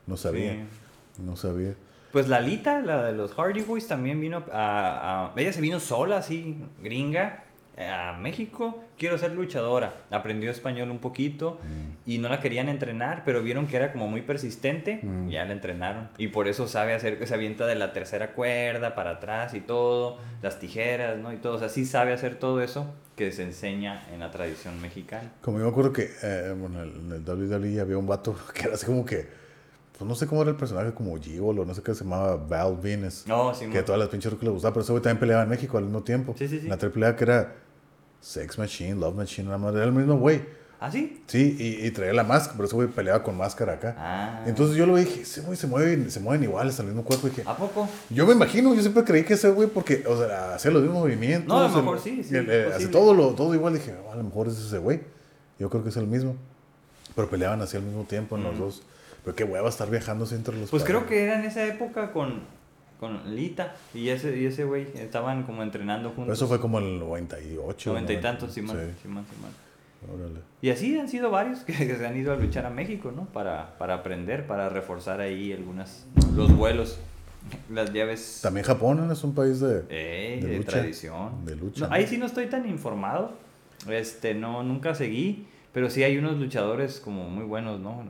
No 0.07 0.17
sabía. 0.17 0.65
No 1.19 1.35
sabía. 1.35 1.75
Pues 2.13 2.29
Lalita, 2.29 2.83
la 2.83 3.07
de 3.07 3.15
los 3.15 3.33
Hardy 3.35 3.63
Boys, 3.63 3.89
también 3.89 4.21
vino 4.21 4.45
a, 4.53 5.33
a, 5.35 5.41
Ella 5.41 5.53
se 5.53 5.61
vino 5.61 5.81
sola, 5.81 6.19
así, 6.19 6.57
gringa, 6.81 7.46
a 7.79 8.17
México, 8.19 8.83
quiero 8.99 9.19
ser 9.19 9.33
luchadora. 9.33 10.05
Aprendió 10.11 10.51
español 10.51 10.91
un 10.91 10.99
poquito 10.99 11.61
mm. 11.63 12.11
y 12.11 12.19
no 12.19 12.29
la 12.29 12.41
querían 12.41 12.69
entrenar, 12.69 13.23
pero 13.25 13.43
vieron 13.43 13.67
que 13.67 13.77
era 13.77 13.93
como 13.93 14.09
muy 14.09 14.23
persistente 14.23 15.01
mm. 15.03 15.29
ya 15.29 15.45
la 15.45 15.53
entrenaron. 15.53 16.09
Y 16.17 16.29
por 16.29 16.49
eso 16.49 16.69
sabe 16.69 16.95
hacer 16.95 17.27
se 17.27 17.35
avienta 17.35 17.67
de 17.67 17.75
la 17.75 17.93
tercera 17.93 18.33
cuerda 18.33 18.95
para 18.95 19.11
atrás 19.11 19.55
y 19.55 19.61
todo, 19.61 20.19
las 20.43 20.59
tijeras, 20.59 21.19
¿no? 21.19 21.33
Y 21.33 21.37
todo, 21.37 21.57
o 21.57 21.59
sea, 21.59 21.69
sí 21.69 21.85
sabe 21.85 22.13
hacer 22.13 22.37
todo 22.37 22.63
eso 22.63 22.95
que 23.15 23.33
se 23.33 23.43
enseña 23.43 24.07
en 24.13 24.21
la 24.21 24.31
tradición 24.31 24.81
mexicana. 24.81 25.33
Como 25.41 25.59
yo 25.59 25.65
me 25.65 25.71
acuerdo 25.71 25.93
que 25.93 26.11
eh, 26.23 26.55
bueno, 26.59 26.83
en 26.83 27.13
el 27.13 27.23
WWE 27.25 27.81
había 27.81 27.99
un 27.99 28.07
vato 28.07 28.37
que 28.55 28.63
era 28.63 28.75
así 28.75 28.87
como 28.87 29.05
que 29.05 29.47
pues 29.99 30.07
no 30.07 30.15
sé 30.15 30.27
cómo 30.27 30.43
era 30.43 30.51
el 30.51 30.59
personaje, 30.59 30.93
como 30.93 31.19
Gigolo, 31.19 31.65
no 31.65 31.75
sé 31.75 31.83
qué 31.83 31.95
se 31.95 32.05
llamaba, 32.05 32.37
Val 32.37 32.77
Venus. 32.77 33.25
No, 33.27 33.55
sí, 33.55 33.65
Que 33.71 33.79
a 33.79 33.85
todas 33.85 33.99
las 33.99 34.11
pinches 34.11 34.35
que 34.35 34.45
le 34.45 34.51
gustaba, 34.51 34.75
pero 34.75 34.83
ese 34.83 34.93
güey 34.93 35.03
también 35.03 35.19
peleaba 35.19 35.43
en 35.43 35.49
México 35.49 35.79
al 35.79 35.85
mismo 35.85 36.03
tiempo. 36.03 36.35
Sí, 36.37 36.49
sí, 36.49 36.61
sí. 36.61 36.69
La 36.69 36.77
triple 36.77 37.17
que 37.17 37.25
era 37.25 37.55
Sex 38.27 38.59
Machine, 38.59 38.97
Love 38.97 39.15
Machine, 39.15 39.49
la 39.49 39.57
madre, 39.57 39.79
era 39.79 39.87
el 39.87 39.93
mismo 39.93 40.17
güey. 40.19 40.43
¿Ah, 40.81 40.91
sí? 40.91 41.23
Sí, 41.29 41.57
y, 41.59 41.87
y, 41.87 41.91
traía 41.93 42.13
la 42.13 42.25
máscara, 42.25 42.55
pero 42.57 42.67
ese 42.67 42.75
güey 42.75 42.89
peleaba 42.89 43.23
con 43.23 43.37
máscara 43.37 43.75
acá. 43.75 43.95
Ah. 43.97 44.43
Entonces 44.47 44.77
yo 44.77 44.85
lo 44.85 44.97
dije, 44.97 45.21
ese 45.23 45.43
güey 45.43 45.57
se 45.57 45.69
mueve, 45.69 46.11
se 46.11 46.19
mueven 46.19 46.43
iguales 46.43 46.79
al 46.81 46.87
mismo 46.87 47.05
cuerpo. 47.05 47.29
dije, 47.29 47.45
¿a 47.47 47.57
poco? 47.57 47.89
Yo 48.11 48.27
me 48.27 48.33
imagino, 48.33 48.75
yo 48.75 48.81
siempre 48.81 49.05
creí 49.05 49.23
que 49.23 49.35
ese 49.35 49.49
güey, 49.51 49.69
porque, 49.69 50.05
o 50.09 50.19
sea, 50.19 50.57
hacía 50.57 50.73
los 50.73 50.83
mismos 50.83 51.05
movimientos. 51.05 51.49
No, 51.49 51.65
a 51.65 51.69
lo 51.69 51.83
mejor 51.83 52.01
sí, 52.01 52.25
sí. 52.25 52.37
hace 52.37 52.89
todo, 52.89 53.15
lo, 53.15 53.29
todo 53.35 53.55
igual. 53.55 53.75
Dije, 53.75 53.95
oh, 54.07 54.13
a 54.13 54.17
lo 54.17 54.25
mejor 54.25 54.49
es 54.49 54.59
ese 54.59 54.79
güey. 54.79 55.01
Yo 55.61 55.71
creo 55.71 55.85
que 55.85 55.91
es 55.91 55.97
el 55.97 56.09
mismo. 56.09 56.35
Pero 57.15 57.31
peleaban 57.31 57.63
así 57.63 57.77
al 57.77 57.85
mismo 57.85 58.05
tiempo 58.05 58.37
en 58.37 58.43
los 58.43 58.59
dos. 58.59 58.83
Pero 59.25 59.37
qué 59.37 59.45
hueva 59.45 59.69
estar 59.69 59.89
viajando 59.89 60.27
entre 60.33 60.59
los 60.59 60.69
Pues 60.71 60.83
creo 60.83 61.07
que 61.07 61.23
era 61.23 61.39
en 61.39 61.45
esa 61.45 61.65
época 61.65 62.13
con 62.13 62.41
con 62.99 63.35
Lita 63.35 63.75
y 63.95 64.09
ese 64.09 64.39
y 64.39 64.47
ese 64.47 64.65
güey 64.65 64.87
estaban 64.95 65.43
como 65.45 65.63
entrenando 65.63 66.09
juntos. 66.11 66.25
Pero 66.25 66.35
eso 66.35 66.49
fue 66.49 66.61
como 66.61 66.79
el 66.79 66.99
98. 66.99 67.91
90 67.91 68.13
y 68.13 68.17
90, 68.17 68.21
tantos, 68.21 68.53
Simón, 68.55 68.77
Sí, 68.77 69.03
Simón, 69.03 69.25
Simón. 69.33 69.51
órale. 70.21 70.41
Y 70.63 70.71
así 70.71 70.99
han 70.99 71.09
sido 71.09 71.31
varios 71.31 71.61
que, 71.61 71.73
que 71.75 71.97
se 71.97 72.07
han 72.07 72.17
ido 72.17 72.33
a 72.33 72.37
luchar 72.37 72.67
a 72.67 72.71
México, 72.71 73.13
¿no? 73.15 73.27
Para, 73.27 73.77
para 73.79 73.95
aprender, 73.95 74.47
para 74.47 74.69
reforzar 74.69 75.21
ahí 75.21 75.53
algunas, 75.53 76.07
los 76.35 76.55
vuelos, 76.57 76.99
las 77.71 77.93
llaves 77.93 78.41
También 78.43 78.65
Japón 78.67 79.09
es 79.11 79.23
un 79.23 79.35
país 79.35 79.61
de, 79.61 79.85
eh, 79.89 80.39
de 80.43 80.49
de, 80.49 80.57
lucha, 80.59 80.71
tradición. 80.73 81.45
de 81.45 81.57
lucha, 81.57 81.87
No, 81.89 81.95
ahí 81.95 82.07
sí 82.07 82.19
no 82.19 82.27
estoy 82.27 82.47
tan 82.47 82.69
informado, 82.69 83.33
este, 83.89 84.35
no, 84.35 84.63
nunca 84.63 84.95
seguí, 84.95 85.47
pero 85.73 85.91
sí 85.91 86.03
hay 86.03 86.17
unos 86.19 86.39
luchadores 86.39 86.99
como 86.99 87.29
muy 87.29 87.45
buenos, 87.45 87.79
¿no? 87.79 88.03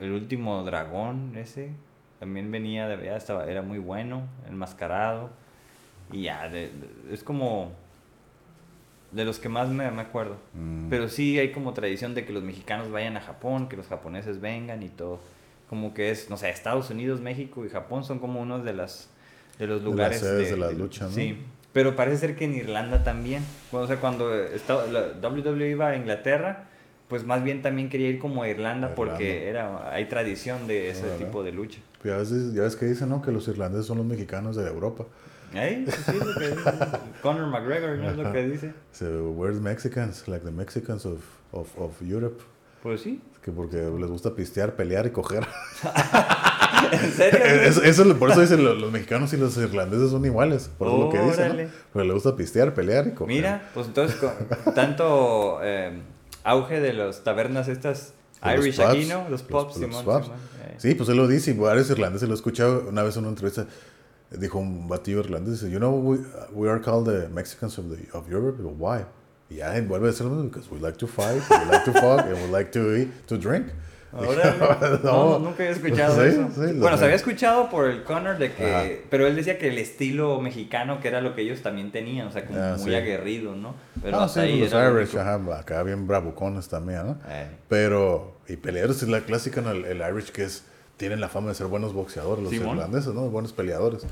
El 0.00 0.10
último 0.12 0.64
dragón 0.64 1.36
ese 1.36 1.70
también 2.24 2.50
venía 2.50 2.88
de 2.88 2.94
allá, 2.94 3.16
estaba, 3.18 3.44
era 3.46 3.60
muy 3.60 3.78
bueno, 3.78 4.22
enmascarado, 4.48 5.28
y 6.10 6.22
ya, 6.22 6.48
de- 6.48 6.68
de- 6.70 7.12
es 7.14 7.22
como 7.22 7.72
de 9.12 9.24
los 9.26 9.38
que 9.38 9.48
más 9.50 9.68
me, 9.68 9.90
me 9.90 10.00
acuerdo. 10.02 10.36
Mm. 10.54 10.88
Pero 10.88 11.08
sí 11.08 11.38
hay 11.38 11.52
como 11.52 11.72
tradición 11.74 12.14
de 12.14 12.24
que 12.24 12.32
los 12.32 12.42
mexicanos 12.42 12.90
vayan 12.90 13.16
a 13.16 13.20
Japón, 13.20 13.68
que 13.68 13.76
los 13.76 13.86
japoneses 13.86 14.40
vengan 14.40 14.82
y 14.82 14.88
todo. 14.88 15.20
Como 15.68 15.92
que 15.94 16.10
es, 16.10 16.30
no 16.30 16.36
sé, 16.36 16.48
Estados 16.50 16.90
Unidos, 16.90 17.20
México 17.20 17.64
y 17.64 17.68
Japón 17.68 18.04
son 18.04 18.18
como 18.18 18.40
unos 18.40 18.64
de 18.64 18.72
las 18.72 19.10
de 19.58 19.66
los 19.68 19.80
De 19.82 19.84
las 19.86 19.92
lugares 19.92 20.20
sedes 20.20 20.50
de 20.50 20.56
la 20.56 20.70
lucha, 20.72 21.04
¿no? 21.04 21.10
Sí. 21.10 21.38
Pero 21.72 21.94
parece 21.94 22.16
ser 22.18 22.36
que 22.36 22.44
en 22.46 22.54
Irlanda 22.54 23.04
también. 23.04 23.42
O 23.70 23.86
sea, 23.86 23.96
cuando 23.96 24.34
estaba, 24.34 24.86
la 24.86 25.12
WWE 25.28 25.70
iba 25.70 25.88
a 25.88 25.96
Inglaterra, 25.96 26.64
pues 27.08 27.24
más 27.24 27.44
bien 27.44 27.62
también 27.62 27.88
quería 27.88 28.08
ir 28.08 28.18
como 28.18 28.42
a 28.42 28.48
Irlanda, 28.48 28.88
A 28.88 28.94
porque 28.96 29.48
era 29.48 29.92
hay 29.92 30.06
tradición 30.06 30.66
de 30.66 30.88
ese 30.90 31.06
tipo 31.18 31.42
de 31.44 31.52
lucha. 31.52 31.78
Ya 32.04 32.16
ves, 32.18 32.52
ya 32.52 32.62
ves 32.62 32.76
que 32.76 32.86
dicen, 32.86 33.08
¿no? 33.08 33.22
Que 33.22 33.32
los 33.32 33.48
irlandeses 33.48 33.86
son 33.86 33.96
los 33.98 34.06
mexicanos 34.06 34.56
de 34.56 34.66
Europa. 34.68 35.04
¿Eh? 35.54 35.84
Sí, 35.88 36.16
es 36.18 36.26
lo 36.26 36.34
que 36.34 36.48
dice. 36.48 36.70
Conor 37.22 37.46
McGregor, 37.46 37.96
¿no 37.98 38.10
es 38.10 38.16
lo 38.16 38.32
que 38.32 38.42
dice? 38.44 38.74
So, 38.92 39.30
we're 39.30 39.58
Mexicans, 39.58 40.26
like 40.28 40.44
the 40.44 40.50
Mexicans 40.50 41.06
of, 41.06 41.20
of, 41.52 41.68
of 41.78 42.02
Europe. 42.02 42.42
Pues 42.82 43.00
sí. 43.02 43.20
Que 43.42 43.52
porque 43.52 43.76
les 43.76 44.10
gusta 44.10 44.34
pistear, 44.34 44.74
pelear 44.76 45.06
y 45.06 45.10
coger. 45.10 45.46
¿En 46.92 47.12
serio? 47.12 47.38
eso, 47.44 47.82
eso- 47.82 48.16
por 48.18 48.30
eso 48.30 48.40
dicen 48.40 48.64
los, 48.64 48.78
los 48.80 48.92
mexicanos 48.92 49.32
y 49.32 49.36
los 49.36 49.56
irlandeses 49.56 50.10
son 50.10 50.24
iguales. 50.24 50.70
Por 50.76 50.88
eso 50.88 50.96
es 50.96 51.02
lo 51.04 51.10
que 51.10 51.20
dicen. 51.20 51.56
¿no? 51.56 51.70
Porque 51.92 52.06
les 52.06 52.14
gusta 52.14 52.36
pistear, 52.36 52.74
pelear 52.74 53.06
y 53.06 53.10
coger. 53.12 53.34
Mira, 53.34 53.70
pues 53.74 53.86
entonces 53.86 54.16
con 54.16 54.74
tanto 54.74 55.60
eh, 55.62 56.00
auge 56.42 56.80
de 56.80 56.92
las 56.92 57.22
tabernas 57.24 57.68
estas 57.68 58.12
Los 58.44 58.64
Irish 58.64 58.76
pubs, 58.76 58.88
aquí, 58.88 59.04
¿no? 59.06 59.20
Los 59.22 59.30
los- 59.30 59.42
pubs, 59.42 59.64
los 59.66 59.74
Simón, 59.76 60.04
pubs. 60.04 60.24
Simón, 60.26 60.38
eh. 60.66 60.74
Sí, 60.78 60.94
pues 60.94 61.08
él 61.08 61.16
lo 61.16 61.26
dice, 61.28 61.50
y 61.52 61.54
varios 61.54 61.88
irlandeses 61.90 62.28
lo 62.28 62.34
he 62.34 62.36
escuchado 62.36 62.86
una 62.88 63.02
vez 63.02 63.14
en 63.16 63.20
una 63.22 63.30
entrevista. 63.30 63.66
Dijo 64.30 64.58
un 64.58 64.88
batillo 64.88 65.20
irlandés, 65.20 65.60
dice, 65.60 65.70
you 65.70 65.78
know, 65.78 65.92
we, 65.94 66.18
we 66.52 66.68
are 66.68 66.80
called 66.80 67.06
the 67.06 67.28
Mexicans 67.28 67.78
of, 67.78 67.84
the, 67.90 68.08
of 68.16 68.28
Europe. 68.28 68.56
Digo, 68.58 68.74
why? 68.78 69.04
Y 69.50 69.56
ya 69.56 69.70
vuelve 69.82 70.08
a 70.08 70.10
decirlo, 70.10 70.42
because 70.42 70.68
we 70.70 70.80
like 70.80 70.98
to 70.98 71.06
fight, 71.06 71.40
we 71.50 71.56
like 71.70 71.84
to 71.84 71.92
fuck, 71.92 72.20
and 72.26 72.34
we 72.42 72.48
like 72.50 72.70
to 72.72 72.96
eat, 72.96 73.08
to 73.28 73.36
drink. 73.36 73.66
Órale. 74.14 75.00
No, 75.04 75.30
No. 75.30 75.38
nunca 75.40 75.64
había 75.64 75.70
escuchado 75.70 76.14
Sí, 76.22 76.28
eso. 76.28 76.48
sí, 76.54 76.72
bueno, 76.78 76.90
sé. 76.92 76.98
se 76.98 77.04
había 77.04 77.16
escuchado 77.16 77.68
por 77.68 77.86
el 77.90 78.04
Connor 78.04 78.38
de 78.38 78.52
que... 78.52 78.74
Ajá. 78.74 78.84
Pero 79.10 79.26
él 79.26 79.34
decía 79.36 79.58
que 79.58 79.68
el 79.68 79.78
estilo 79.78 80.40
mexicano, 80.40 81.00
que 81.00 81.08
era 81.08 81.20
lo 81.20 81.34
que 81.34 81.42
ellos 81.42 81.62
también 81.62 81.90
tenían, 81.92 82.28
o 82.28 82.30
sea, 82.32 82.44
como 82.46 82.58
Ah, 82.60 82.76
muy 82.78 82.90
sí. 82.90 82.94
aguerrido, 82.94 83.54
¿no? 83.56 83.74
Pero 84.02 84.18
Ah, 84.20 84.24
hasta 84.24 84.42
sí, 84.42 84.46
ahí 84.48 84.60
los 84.60 84.72
Irish, 84.72 85.16
ajá, 85.18 85.40
acá 85.58 85.82
bien 85.82 86.06
bravucones 86.06 86.68
también, 86.68 87.06
¿no? 87.06 87.18
Eh, 87.28 87.48
Pero, 87.68 88.33
y 88.48 88.56
peleadores 88.56 89.02
es 89.02 89.08
la 89.08 89.20
clásica, 89.22 89.60
¿no? 89.60 89.70
el, 89.70 89.84
el 89.84 89.98
Irish 90.14 90.30
que 90.32 90.44
es, 90.44 90.62
tienen 90.96 91.20
la 91.20 91.28
fama 91.28 91.48
de 91.48 91.54
ser 91.54 91.66
buenos 91.66 91.92
boxeadores, 91.92 92.42
los 92.44 92.52
Simón. 92.52 92.76
irlandeses, 92.76 93.12
¿no? 93.14 93.22
Buenos 93.28 93.52
peleadores. 93.52 94.02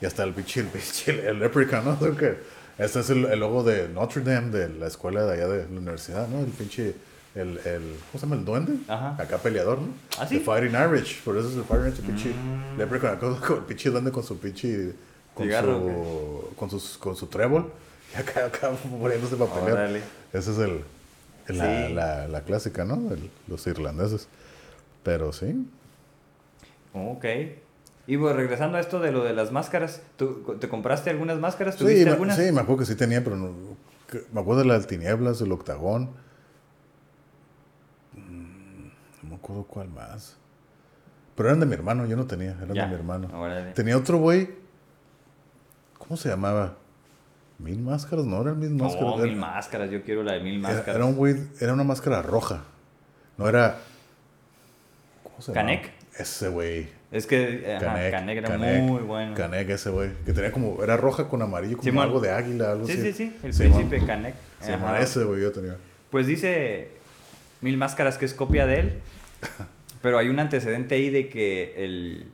Y 0.00 0.06
hasta 0.06 0.22
el 0.24 0.32
pinche, 0.34 0.64
el 1.06 1.18
el 1.20 1.38
leprechaun, 1.40 1.84
¿no? 1.84 1.96
Creo 1.98 2.16
que 2.16 2.38
este 2.78 3.00
es 3.00 3.10
el, 3.10 3.24
el 3.26 3.40
logo 3.40 3.62
de 3.64 3.88
Notre 3.88 4.22
Dame, 4.22 4.50
de 4.50 4.68
la 4.68 4.86
escuela 4.86 5.24
de 5.24 5.32
allá 5.34 5.48
de 5.48 5.64
la 5.64 5.78
universidad, 5.80 6.28
¿no? 6.28 6.38
El 6.40 6.46
pinche, 6.46 6.94
el, 7.34 7.58
el 7.64 7.82
¿cómo 8.10 8.14
se 8.14 8.18
llama? 8.20 8.36
El 8.36 8.44
duende. 8.44 8.72
Ajá. 8.88 9.16
Acá 9.20 9.38
peleador, 9.38 9.80
¿no? 9.80 9.88
¿Ah, 10.18 10.26
sí? 10.26 10.38
The 10.38 10.44
Fighting 10.44 10.74
Irish, 10.74 11.22
por 11.22 11.36
eso 11.36 11.48
es 11.48 11.56
el 11.56 11.64
Fighting 11.64 11.86
Irish, 11.88 11.98
el 12.00 12.04
pinche 12.06 12.30
Mm. 12.30 12.78
leprechaun, 12.78 13.12
acá 13.14 13.28
con 13.46 13.58
el 13.58 13.64
pinche 13.64 13.90
duende 13.90 14.10
con 14.12 14.22
su 14.22 14.38
pinche, 14.38 14.92
con 15.34 15.46
Cigarro, 15.46 15.78
su, 15.78 16.54
con, 16.56 16.70
sus, 16.70 16.96
con 16.98 17.16
su 17.16 17.26
trébol, 17.26 17.72
y 18.14 18.18
acá, 18.20 18.46
acá 18.46 18.70
poniéndose 19.00 19.36
para 19.36 19.52
pelear. 19.64 20.00
Esa 20.32 20.50
es 20.52 20.58
el- 20.58 20.84
la, 21.48 21.86
Sí. 21.88 21.94
la, 21.94 22.28
la 22.28 22.40
clásica, 22.42 22.84
¿no? 22.84 22.94
El- 23.12 23.30
los 23.48 23.66
irlandeses. 23.66 24.28
Pero 25.02 25.32
sí. 25.32 25.66
Ok. 26.92 27.24
Y 28.06 28.16
bueno, 28.16 28.36
regresando 28.36 28.76
a 28.76 28.80
esto 28.80 28.98
de 29.00 29.12
lo 29.12 29.22
de 29.24 29.32
las 29.32 29.52
máscaras, 29.52 30.02
¿tú 30.16 30.56
te 30.58 30.68
compraste 30.68 31.10
algunas 31.10 31.38
máscaras? 31.38 31.76
¿Tuviste 31.76 32.02
Sí 32.04 32.08
algunas? 32.08 32.36
sí, 32.36 32.50
me 32.52 32.60
acuerdo 32.60 32.78
que 32.80 32.86
sí 32.86 32.96
tenía, 32.96 33.22
pero 33.22 33.36
no, 33.36 33.52
me 34.32 34.40
acuerdo 34.40 34.62
de 34.62 34.66
las 34.68 34.86
tinieblas, 34.86 35.38
del 35.38 35.52
octagón. 35.52 36.10
Mm, 38.14 38.88
No 39.22 39.28
me 39.30 39.34
acuerdo 39.36 39.64
cuál 39.64 39.88
más. 39.88 40.36
Pero 41.36 41.48
eran 41.48 41.60
de 41.60 41.66
mi 41.66 41.74
hermano, 41.74 42.06
yo 42.06 42.16
no 42.16 42.26
tenía, 42.26 42.52
eran 42.60 42.74
Ya. 42.74 42.82
de 42.82 42.88
mi 42.88 42.94
hermano. 42.94 43.28
Órale. 43.40 43.72
Tenía 43.72 43.96
otro 43.96 44.18
güey. 44.18 44.50
¿Cómo 45.98 46.16
se 46.16 46.28
llamaba? 46.28 46.76
Mil 47.62 47.78
máscaras, 47.80 48.24
no 48.24 48.40
eran 48.42 48.58
mil 48.58 48.70
máscaras. 48.70 49.06
No, 49.08 49.14
era, 49.16 49.24
mil 49.26 49.36
máscaras, 49.36 49.90
yo 49.90 50.02
quiero 50.02 50.22
la 50.22 50.32
de 50.34 50.40
mil 50.40 50.60
era- 50.60 50.68
máscaras. 50.68 50.96
era 50.96 51.04
un 51.04 51.14
güey, 51.14 51.36
era 51.60 51.72
una 51.74 51.84
máscara 51.84 52.22
roja. 52.22 52.64
No 53.36 53.48
era. 53.48 53.78
¿Cómo 55.22 55.40
se 55.42 55.52
¿Canek? 55.52 55.82
llamaba? 55.82 55.96
Ese 56.18 56.48
güey. 56.48 56.88
Es 57.12 57.26
que 57.26 57.74
ajá, 57.76 57.84
Canek, 57.86 58.10
Canek 58.12 58.38
era 58.38 58.48
Canek, 58.48 58.82
muy 58.82 59.02
bueno. 59.02 59.34
Canek, 59.34 59.68
ese 59.70 59.90
güey. 59.90 60.10
Que 60.24 60.32
tenía 60.32 60.52
como. 60.52 60.82
Era 60.82 60.96
roja 60.96 61.28
con 61.28 61.42
amarillo, 61.42 61.76
como 61.78 62.02
algo 62.02 62.20
de 62.20 62.30
águila, 62.30 62.72
algo 62.72 62.86
Sí, 62.86 62.92
así. 62.92 63.02
sí, 63.02 63.12
sí, 63.12 63.36
el 63.42 63.52
Simón. 63.52 63.78
príncipe 63.88 64.06
Canek. 64.06 64.34
Simón, 64.60 64.84
Ajá. 64.84 65.00
ese 65.00 65.24
güey 65.24 65.42
yo 65.42 65.52
tenía. 65.52 65.76
Pues 66.10 66.26
dice 66.26 66.88
Mil 67.60 67.76
Máscaras 67.76 68.16
que 68.18 68.24
es 68.26 68.34
copia 68.34 68.66
de 68.66 68.80
él, 68.80 68.92
pero 70.02 70.18
hay 70.18 70.28
un 70.28 70.38
antecedente 70.38 70.94
ahí 70.94 71.10
de 71.10 71.28
que 71.28 71.74
el 71.84 72.30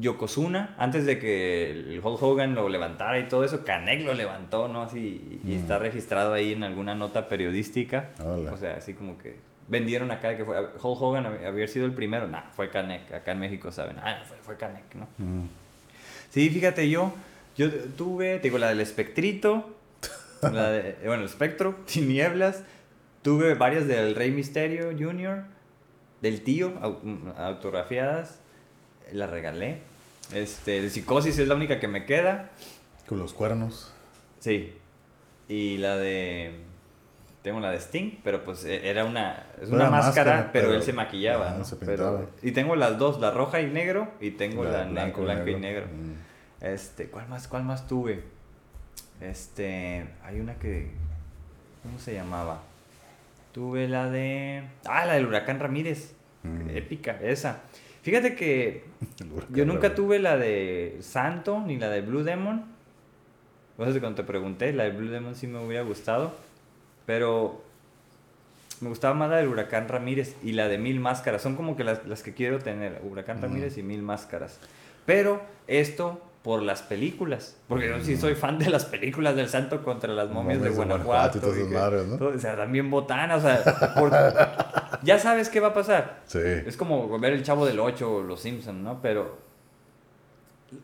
Yokozuna, 0.00 0.74
antes 0.78 1.04
de 1.06 1.18
que 1.18 1.70
el 1.70 2.00
Hulk 2.02 2.22
Hogan 2.22 2.54
lo 2.54 2.68
levantara 2.68 3.18
y 3.18 3.28
todo 3.28 3.44
eso, 3.44 3.64
Canek 3.64 4.04
lo 4.04 4.14
levantó, 4.14 4.68
¿no? 4.68 4.82
Así, 4.82 5.40
y 5.44 5.48
Mm. 5.48 5.58
está 5.58 5.78
registrado 5.78 6.32
ahí 6.32 6.52
en 6.52 6.64
alguna 6.64 6.94
nota 6.94 7.28
periodística. 7.28 8.10
O 8.24 8.56
sea, 8.56 8.76
así 8.76 8.94
como 8.94 9.18
que 9.18 9.36
vendieron 9.68 10.10
acá 10.10 10.36
que 10.36 10.44
fue 10.44 10.58
Hulk 10.58 10.82
Hogan 11.02 11.24
hab- 11.26 11.46
había 11.46 11.68
sido 11.68 11.86
el 11.86 11.92
primero, 11.92 12.26
nah, 12.28 12.42
fue 12.56 12.70
Canek, 12.70 13.12
acá 13.12 13.32
en 13.32 13.38
México 13.40 13.70
saben, 13.70 13.96
ah, 14.00 14.22
fue, 14.26 14.36
fue 14.38 14.56
Canek, 14.56 14.94
¿no? 14.94 15.06
Mm. 15.18 15.46
Sí, 16.30 16.48
fíjate, 16.50 16.88
yo, 16.88 17.12
yo 17.56 17.68
tuve, 17.96 18.36
te 18.38 18.44
digo, 18.44 18.58
la 18.58 18.68
del 18.68 18.80
espectrito, 18.80 19.76
la 20.42 20.70
de, 20.70 20.96
bueno, 21.04 21.22
el 21.22 21.28
espectro, 21.28 21.74
tinieblas, 21.92 22.64
tuve 23.22 23.54
varias 23.54 23.86
del 23.86 24.14
Rey 24.14 24.30
Misterio 24.30 24.90
Jr., 24.98 25.44
del 26.22 26.42
tío, 26.42 26.70
mm, 27.02 27.28
autografiadas, 27.38 28.40
las 29.12 29.30
regalé. 29.30 29.78
Este, 30.32 30.80
de 30.82 30.90
psicosis 30.90 31.38
es 31.38 31.48
la 31.48 31.54
única 31.54 31.80
que 31.80 31.88
me 31.88 32.04
queda, 32.04 32.50
Con 33.08 33.18
los 33.18 33.32
cuernos. 33.32 33.92
sí. 34.38 34.74
Y 35.48 35.78
la 35.78 35.96
de, 35.96 36.60
tengo 37.42 37.58
la 37.58 37.72
de 37.72 37.78
Sting, 37.80 38.20
pero 38.22 38.44
pues 38.44 38.64
e- 38.64 38.88
era 38.88 39.04
una, 39.04 39.46
es 39.60 39.68
una 39.68 39.90
máscara, 39.90 40.30
máscara, 40.34 40.50
pero, 40.52 40.66
pero- 40.68 40.76
él 40.76 40.82
se 40.84 40.92
maquillaba, 40.92 41.50
¿no? 41.58 41.64
se 41.64 41.74
Pero- 41.74 41.88
pintaba. 41.88 42.20
y 42.42 42.52
tengo 42.52 42.76
las 42.76 42.98
dos, 42.98 43.18
la 43.18 43.32
roja 43.32 43.60
y 43.60 43.66
negro, 43.68 44.12
y 44.20 44.30
tengo 44.30 44.62
la, 44.64 44.84
ne- 44.84 44.92
blanco, 44.92 45.22
y 45.48 45.54
negro. 45.56 45.86
Mm. 45.86 46.64
Este, 46.64 47.06
¿cuál 47.06 47.28
más, 47.28 47.48
cuál 47.48 47.64
más 47.64 47.88
tuve? 47.88 48.22
Este, 49.20 50.06
hay 50.24 50.38
una 50.38 50.54
que, 50.54 50.92
¿cómo 51.82 51.98
se 51.98 52.14
llamaba? 52.14 52.62
Tuve 53.52 53.88
la 53.88 54.08
de, 54.08 54.62
ah, 54.84 55.04
la 55.04 55.14
del 55.14 55.26
huracán 55.26 55.58
Ramírez, 55.58 56.12
Mm. 56.44 56.70
épica, 56.70 57.18
esa. 57.20 57.60
Fíjate 58.10 58.34
que 58.34 58.82
yo 59.50 59.64
nunca 59.64 59.94
tuve 59.94 60.18
la 60.18 60.36
de 60.36 60.98
Santo 61.00 61.62
ni 61.64 61.78
la 61.78 61.88
de 61.90 62.00
Blue 62.00 62.24
Demon. 62.24 62.64
Sé 63.78 63.92
si 63.92 64.00
cuando 64.00 64.16
te 64.16 64.24
pregunté, 64.24 64.72
la 64.72 64.82
de 64.82 64.90
Blue 64.90 65.08
Demon 65.08 65.36
sí 65.36 65.46
me 65.46 65.64
hubiera 65.64 65.84
gustado, 65.84 66.34
pero 67.06 67.62
me 68.80 68.88
gustaba 68.88 69.14
más 69.14 69.30
la 69.30 69.36
del 69.36 69.46
huracán 69.46 69.86
Ramírez 69.86 70.34
y 70.42 70.52
la 70.52 70.66
de 70.66 70.76
Mil 70.76 70.98
Máscaras. 70.98 71.40
Son 71.40 71.54
como 71.54 71.76
que 71.76 71.84
las, 71.84 72.04
las 72.04 72.24
que 72.24 72.34
quiero 72.34 72.58
tener, 72.58 73.00
huracán. 73.04 73.40
Ramírez 73.40 73.78
y 73.78 73.84
Mil 73.84 74.02
Máscaras. 74.02 74.58
Pero 75.06 75.40
esto 75.68 76.20
por 76.42 76.62
las 76.62 76.80
películas, 76.82 77.54
porque 77.68 77.88
yo 77.88 78.00
sí 78.02 78.16
soy 78.16 78.34
fan 78.34 78.58
de 78.58 78.70
las 78.70 78.86
películas 78.86 79.36
del 79.36 79.48
Santo 79.50 79.82
contra 79.84 80.12
las 80.14 80.30
momias 80.30 80.62
de 80.62 80.70
Momias 80.70 80.88
de 80.88 80.94
Guanajuato. 80.94 81.38
Guanajuato 81.38 81.38
y 81.38 81.40
todas 81.42 81.56
y 81.56 81.60
esas 81.60 81.70
que- 81.72 81.78
madres, 81.78 82.06
¿no? 82.06 82.16
todo- 82.16 82.34
o 82.34 82.38
sea, 82.38 82.56
también 82.56 82.90
botanas, 82.90 83.44
o 83.44 83.46
sea, 83.46 84.98
ya 85.02 85.18
sabes 85.18 85.48
qué 85.50 85.60
va 85.60 85.68
a 85.68 85.74
pasar. 85.74 86.20
Sí. 86.26 86.38
Es 86.40 86.76
como 86.78 87.18
ver 87.18 87.34
el 87.34 87.42
Chavo 87.42 87.66
del 87.66 87.78
8 87.78 88.10
o 88.16 88.22
los 88.22 88.40
Simpson, 88.40 88.82
¿no? 88.82 89.00
Pero 89.02 89.36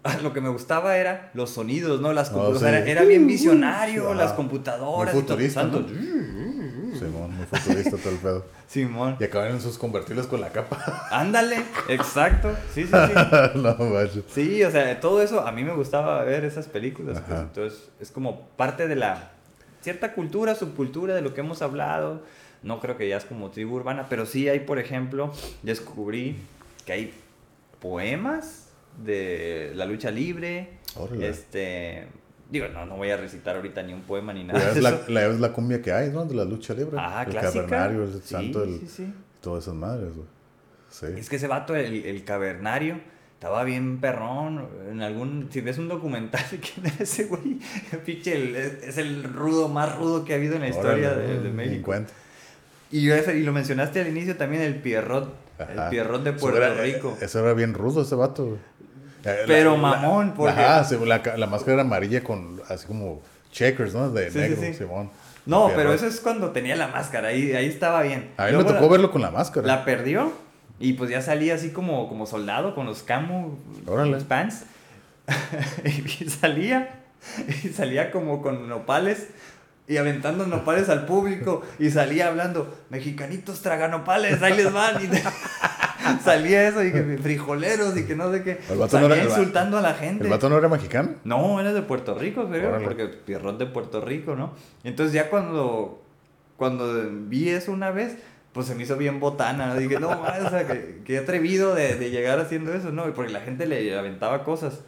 lo 0.23 0.33
que 0.33 0.41
me 0.41 0.49
gustaba 0.51 0.97
era 0.99 1.31
los 1.35 1.51
sonidos, 1.51 2.01
¿no? 2.01 2.13
Las 2.13 2.31
Oh, 2.33 2.37
compu- 2.37 2.57
o 2.57 2.59
sea, 2.59 2.69
sí. 2.71 2.77
era, 2.77 2.87
era 2.91 3.03
bien 3.05 3.27
visionario, 3.27 4.13
las 4.15 4.33
computadoras. 4.35 5.15
Muy 5.15 5.23
y 5.23 5.27
todo. 5.27 5.37
futurista. 5.37 5.63
Simón, 6.99 7.37
muy 7.37 7.47
futurista 7.47 7.97
todo 7.97 8.11
el 8.11 8.19
pedo. 8.19 8.45
Simón. 8.67 9.17
Y 9.21 9.25
acaban 9.25 9.53
en 9.53 9.61
sus 9.61 9.79
convertibles 9.79 10.27
con 10.27 10.41
la 10.41 10.51
capa. 10.51 11.09
Ándale, 11.11 11.63
exacto. 11.89 12.55
Sí, 12.75 12.85
sí, 12.85 12.91
sí. 12.91 13.13
no, 13.59 13.75
macho. 13.77 14.25
Sí, 14.29 14.63
o 14.65 14.71
sea, 14.71 14.99
todo 15.01 15.23
eso, 15.23 15.47
a 15.47 15.53
mí 15.53 15.65
me 15.65 15.75
gustaba 15.75 16.23
ver 16.25 16.45
esas 16.45 16.67
películas. 16.67 17.23
pues, 17.27 17.41
entonces, 17.41 17.89
es 18.01 18.11
como 18.11 18.47
parte 18.57 18.89
de 18.89 18.97
la 18.97 19.31
cierta 19.81 20.13
cultura, 20.13 20.55
subcultura 20.55 21.15
de 21.15 21.23
lo 21.23 21.35
que 21.35 21.41
hemos 21.41 21.63
hablado. 21.63 22.23
No 22.63 22.81
creo 22.81 22.97
que 22.97 23.09
ya 23.09 23.17
es 23.17 23.25
como 23.25 23.51
tribu 23.51 23.77
urbana, 23.77 24.07
pero 24.09 24.27
sí 24.27 24.49
hay, 24.49 24.61
por 24.61 24.79
ejemplo, 24.79 25.33
descubrí 25.63 26.37
que 26.85 26.93
hay 26.93 27.15
poemas 27.81 28.71
de 29.05 29.73
la 29.75 29.85
lucha 29.85 30.11
libre. 30.11 30.71
Órale. 30.97 31.29
Este, 31.29 32.09
digo, 32.51 32.69
no, 32.69 32.87
no 32.87 32.97
voy 32.97 33.11
a 33.11 33.17
recitar 33.17 33.57
ahorita 33.57 33.83
ni 33.83 33.93
un 33.93 34.03
poema 34.03 34.33
ni 34.33 34.45
nada. 34.45 34.71
Es 34.71 34.83
la, 34.83 34.91
eso. 34.91 35.05
la, 35.09 35.27
es 35.27 35.41
la 35.41 35.53
cumbia 35.53 35.81
que 35.83 35.93
hay, 35.93 36.11
¿no? 36.11 36.25
De 36.25 36.35
la 36.35 36.45
lucha 36.45 36.75
libre. 36.75 36.97
Ah, 36.99 37.25
el 37.27 37.33
clásica. 37.33 37.65
cavernario, 37.67 38.05
el 38.05 38.13
Sí, 38.15 38.21
santo, 38.29 38.65
el, 38.65 38.81
sí, 38.81 38.87
sí. 38.89 39.15
todas 39.41 39.65
esas 39.65 39.75
madres, 39.75 40.15
güey. 40.15 40.27
Sí. 40.91 41.07
Es 41.19 41.29
que 41.29 41.37
ese 41.37 41.47
vato, 41.49 41.75
el, 41.77 42.05
el 42.07 42.25
cavernario, 42.25 43.01
estaba 43.35 43.65
bien 43.65 43.99
perrón. 44.01 44.67
En 44.91 45.03
algún, 45.03 45.49
si 45.51 45.61
ves 45.61 45.77
un 45.79 45.89
documental 45.89 46.43
de 46.51 46.59
quién 46.61 46.87
era 46.87 46.97
ese 47.01 47.25
güey, 47.25 47.59
pinche, 48.07 48.35
el- 48.35 48.57
es, 48.57 48.97
el 48.99 49.25
rudo 49.25 49.69
más 49.69 49.97
rudo 49.97 50.25
que 50.25 50.33
ha 50.33 50.37
habido 50.37 50.55
en 50.55 50.63
la 50.63 50.69
historia 50.69 51.11
Órale, 51.13 51.27
de, 51.27 51.41
de 51.41 51.51
México. 51.51 51.95
Y, 52.91 53.11
ese- 53.11 53.37
y 53.37 53.43
lo 53.43 53.53
mencionaste 53.53 54.01
al 54.01 54.09
inicio 54.09 54.37
también, 54.37 54.63
el 54.63 54.77
Pierrot, 54.77 55.35
el 55.59 55.79
Ajá. 55.79 55.91
Pierrot 55.91 56.23
de 56.23 56.31
Eso 56.31 56.39
Puerto 56.39 56.63
era- 56.63 56.75
eh, 56.87 56.95
Rico. 56.95 57.19
Eso 57.21 57.41
era 57.41 57.53
bien 57.53 57.75
rudo 57.75 58.03
ese 58.03 58.15
vato, 58.15 58.45
güey. 58.47 58.59
Eh, 59.27 59.45
Pero 59.47 59.77
mamón, 59.77 60.35
porque- 60.35 60.53
Ajá, 60.61 60.87
la, 61.05 61.23
la 61.37 61.47
máscara 61.47 61.75
era 61.75 61.83
amarilla 61.83 62.23
con 62.23 62.61
así 62.69 62.87
como 62.87 63.21
checkers, 63.51 63.95
¿no? 63.95 64.11
De 64.11 64.31
Sí, 64.31 64.39
negro, 64.39 64.61
sí. 64.61 64.75
Simón. 64.75 65.11
No, 65.47 65.71
pero 65.75 65.93
eso 65.93 66.07
es 66.07 66.21
cuando 66.21 66.51
tenía 66.51 66.75
la 66.77 66.89
máscara, 66.89 67.29
ahí, 67.29 67.53
ahí 67.55 67.67
estaba 67.67 68.03
bien. 68.03 68.31
A 68.37 68.47
mí 68.47 68.57
me 68.57 68.65
tocó 68.65 68.89
verlo 68.89 69.11
con 69.11 69.23
la 69.23 69.31
máscara. 69.31 69.67
La 69.67 69.85
perdió 69.85 70.33
y 70.81 70.93
pues 70.95 71.09
ya 71.11 71.23
salía 71.23 71.55
así 71.55 71.71
como, 71.71 72.09
como 72.09 72.27
soldado 72.27 72.75
con 72.75 72.87
los 72.87 73.03
camo 73.03 73.59
Órale. 73.87 74.11
los 74.11 74.25
pants. 74.25 74.65
y 75.85 76.29
salía, 76.29 77.01
y 77.65 77.69
salía 77.69 78.11
como 78.11 78.43
con 78.43 78.69
nopales 78.69 79.29
y 79.89 79.97
aventando 79.99 80.47
nopales 80.47 80.89
al 80.89 81.07
público 81.07 81.63
y 81.79 81.91
salía 81.91 82.27
hablando, 82.29 82.77
mexicanitos 82.91 83.63
traganopales, 83.63 84.43
ahí 84.43 84.57
les 84.57 84.73
van. 84.73 84.97
Y 85.03 85.09
salía 86.25 86.69
eso 86.69 86.85
y 86.85 86.93
que 86.93 87.19
frijoleros 87.19 87.97
y 87.97 88.05
que 88.05 88.15
no 88.17 88.33
sé 88.33 88.43
qué. 88.43 88.59
El 88.71 88.79
vato 88.79 88.93
Salía 88.93 89.09
no 89.09 89.15
era- 89.15 89.23
el 89.25 89.29
insultando 89.31 89.79
a 89.79 89.81
la 89.81 89.95
gente. 89.95 90.25
¿El 90.25 90.31
vato 90.31 90.49
no 90.49 90.59
era 90.59 90.69
mexicano? 90.69 91.11
No, 91.25 91.61
es 91.61 91.75
de 91.75 91.83
Puerto 91.83 92.15
Rico, 92.19 92.49
creo, 92.49 92.79
porque 92.83 93.07
Pierrot 93.07 93.59
de 93.59 93.67
Puerto 93.67 94.01
Rico, 94.01 94.35
¿no? 94.37 94.53
Entonces 94.85 95.13
ya 95.15 95.29
cuando, 95.31 96.03
cuando 96.57 96.93
vi 97.27 97.49
eso 97.51 97.73
una 97.73 97.91
vez, 97.91 98.17
pues 98.53 98.67
se 98.67 98.75
me 98.75 98.85
hizo 98.85 98.97
bien 98.97 99.21
botana, 99.21 99.67
¿no? 99.69 99.77
Dije, 99.77 100.01
no, 100.01 100.11
o 100.11 100.51
sea, 100.51 100.67
que, 100.67 101.03
que 101.05 101.19
atrevido 101.19 101.75
de, 101.75 101.97
de 101.97 102.11
llegar 102.11 102.39
haciendo 102.41 102.73
eso, 102.73 102.91
¿no? 102.91 103.05
Porque 103.13 103.33
la 103.33 103.41
gente 103.41 103.67
le 103.67 103.97
aventaba 103.99 104.45
cosas. 104.45 104.81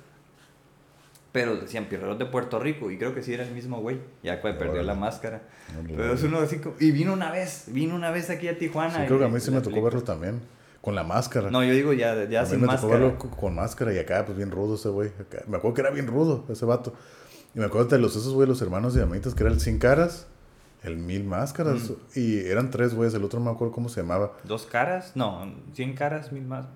Pero 1.30 1.56
decían 1.56 1.84
Pierrot 1.84 2.18
de 2.18 2.24
Puerto 2.24 2.58
Rico, 2.58 2.90
y 2.90 2.96
creo 2.96 3.14
que 3.14 3.22
sí 3.22 3.34
era 3.34 3.44
el 3.44 3.52
mismo 3.52 3.80
güey, 3.80 3.98
ya 4.22 4.40
cuando 4.40 4.58
perdió 4.58 4.82
la 4.82 4.94
máscara. 4.94 5.42
Pero 5.86 6.14
es 6.14 6.22
uno 6.22 6.38
así 6.40 6.58
y 6.80 6.90
vino 6.90 7.12
una 7.12 7.30
vez, 7.30 7.64
vino 7.68 7.94
una 7.94 8.10
vez 8.10 8.30
aquí 8.30 8.48
a 8.48 8.58
Tijuana. 8.58 8.94
Sí, 8.94 9.02
creo 9.06 9.18
que 9.18 9.24
a 9.26 9.28
mí 9.28 9.38
sí 9.38 9.50
la 9.50 9.58
me 9.58 9.62
tocó 9.62 9.82
verlo 9.82 10.02
también. 10.02 10.40
Con 10.80 10.94
la 10.94 11.02
máscara. 11.02 11.50
No, 11.50 11.62
yo 11.64 11.72
digo 11.72 11.92
ya, 11.92 12.24
ya 12.28 12.40
a 12.40 12.42
mí 12.44 12.50
sin 12.50 12.60
me 12.60 12.66
máscara. 12.68 12.92
tocó 12.92 13.02
verlo 13.04 13.18
co- 13.18 13.30
con 13.30 13.54
máscara 13.54 13.92
y 13.92 13.98
acá, 13.98 14.24
pues 14.24 14.36
bien 14.36 14.50
rudo 14.50 14.76
ese 14.76 14.88
güey. 14.88 15.08
acá. 15.20 15.42
Me 15.48 15.56
acuerdo 15.56 15.74
que 15.74 15.80
era 15.82 15.90
bien 15.90 16.06
rudo 16.06 16.44
ese 16.48 16.64
vato. 16.64 16.92
Y 17.54 17.58
me 17.58 17.64
acuerdo 17.66 17.88
de 17.88 17.98
los 17.98 18.14
esos 18.14 18.32
güey, 18.32 18.46
los 18.48 18.62
hermanos 18.62 18.94
diamitas, 18.94 19.34
que 19.34 19.42
era 19.42 19.52
el 19.52 19.60
sin 19.60 19.78
caras, 19.78 20.26
el 20.84 20.96
mil 20.96 21.24
máscaras. 21.24 21.90
Y 22.14 22.38
eran 22.46 22.70
tres 22.70 22.94
güeyes, 22.94 23.12
el 23.14 23.24
otro 23.24 23.40
no 23.40 23.46
me 23.46 23.50
acuerdo 23.50 23.72
cómo 23.74 23.88
se 23.88 24.00
llamaba. 24.02 24.32
¿Dos 24.44 24.66
caras? 24.66 25.12
No, 25.16 25.52
cien 25.74 25.94
caras, 25.94 26.30
mil 26.32 26.44
más. 26.44 26.66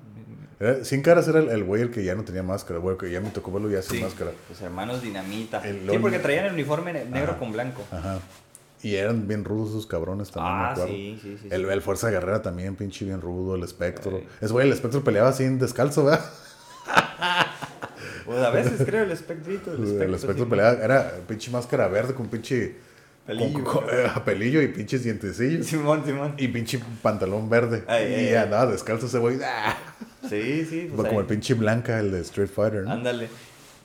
Era- 0.59 0.85
sin 0.85 1.03
caras 1.03 1.27
era 1.29 1.39
el, 1.41 1.49
el 1.51 1.65
güey 1.65 1.83
el 1.83 1.91
que 1.91 2.05
ya 2.05 2.15
no 2.15 2.25
tenía 2.25 2.43
máscara, 2.43 2.79
güey, 2.81 2.97
que 2.97 3.11
ya 3.11 3.21
me 3.21 3.31
tocó 3.31 3.51
verlo 3.53 3.71
ya 3.71 3.83
sin 3.83 3.99
Sí, 3.99 4.03
máscara. 4.05 4.33
Los 4.49 4.61
hermanos 4.61 5.03
Dinamita. 5.03 5.59
El 5.67 5.89
sí, 5.89 5.99
porque 5.99 6.19
traían 6.19 6.47
el 6.47 6.53
uniforme 6.55 6.93
ne- 6.93 7.05
negro 7.05 7.31
Ajá. 7.33 7.39
con 7.39 7.53
blanco. 7.53 7.83
Ajá. 7.91 8.19
Y 8.83 8.97
eran 8.97 9.29
bien 9.29 9.45
rudos 9.45 9.71
esos 9.71 9.87
cabrones 9.87 10.31
también, 10.31 10.57
me 10.57 10.63
Ah, 10.65 10.71
acuerdo. 10.73 10.93
sí, 10.93 11.19
sí, 11.23 11.39
sí. 11.41 11.49
El, 11.51 11.65
el 11.67 11.83
Fuerza 11.83 12.11
Guerrera 12.11 12.43
también, 12.43 12.75
pinche 12.77 13.05
bien 13.05 13.21
rudo, 13.21 13.55
el 13.55 13.63
espectro. 13.63 14.17
Ey. 14.17 14.27
Ese 14.41 14.53
güey, 14.53 14.67
el 14.67 14.73
espectro 14.73 15.05
peleaba 15.05 15.29
así 15.29 15.45
en 15.45 15.59
descalzo, 15.59 16.05
¿verdad? 16.05 16.25
Pues 18.25 18.39
a 18.39 18.51
veces 18.51 18.81
creo 18.87 19.03
el 19.03 19.11
espectrito. 19.11 19.73
El 19.73 19.79
espectro, 19.83 20.05
El 20.09 20.15
espectro 20.15 20.49
peleaba, 20.49 20.73
era 20.85 21.13
pinche 21.27 21.51
máscara 21.51 21.89
verde 21.89 22.15
con 22.15 22.29
pinche 22.29 22.77
Pelillo. 23.27 23.53
con- 23.65 23.83
con- 23.83 23.85
eh, 23.93 24.09
pelillo 24.25 24.63
y 24.63 24.69
pinches 24.69 25.03
dientecillos. 25.05 25.67
Simón, 25.67 26.05
Simón. 26.05 26.35
Y 26.39 26.49
pinche 26.49 26.81
pantalón 27.03 27.49
verde. 27.51 27.85
Ay, 27.89 28.05
y 28.11 28.15
ay, 28.15 28.27
ay. 28.29 28.35
andaba 28.37 28.67
descalzo 28.71 29.07
ese 29.07 29.19
güey. 29.19 29.39
Sí, 30.29 30.65
sí. 30.65 30.89
pues 30.95 31.09
como 31.09 31.19
ahí. 31.19 31.25
el 31.25 31.27
pinche 31.27 31.55
Blanca, 31.55 31.99
el 31.99 32.13
de 32.13 32.21
Street 32.21 32.49
Fighter, 32.49 32.85
¿no? 32.85 32.93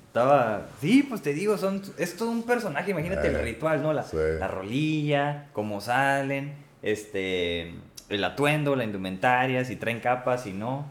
Estaba. 0.07 0.67
Sí, 0.81 1.03
pues 1.07 1.21
te 1.21 1.33
digo, 1.33 1.57
son, 1.57 1.81
es 1.97 2.15
todo 2.17 2.31
un 2.31 2.43
personaje. 2.43 2.91
Imagínate 2.91 3.27
Eh, 3.27 3.31
el 3.31 3.41
ritual, 3.43 3.83
¿no? 3.83 3.93
La, 3.93 4.03
sí. 4.03 4.17
la 4.39 4.47
rolilla, 4.47 5.47
cómo 5.53 5.81
salen, 5.81 6.55
este. 6.81 7.75
El 8.09 8.23
atuendo, 8.23 8.75
la 8.75 8.85
indumentaria, 8.85 9.65
si 9.65 9.75
traen 9.75 9.99
capas, 9.99 10.43
si 10.43 10.53
no. 10.53 10.85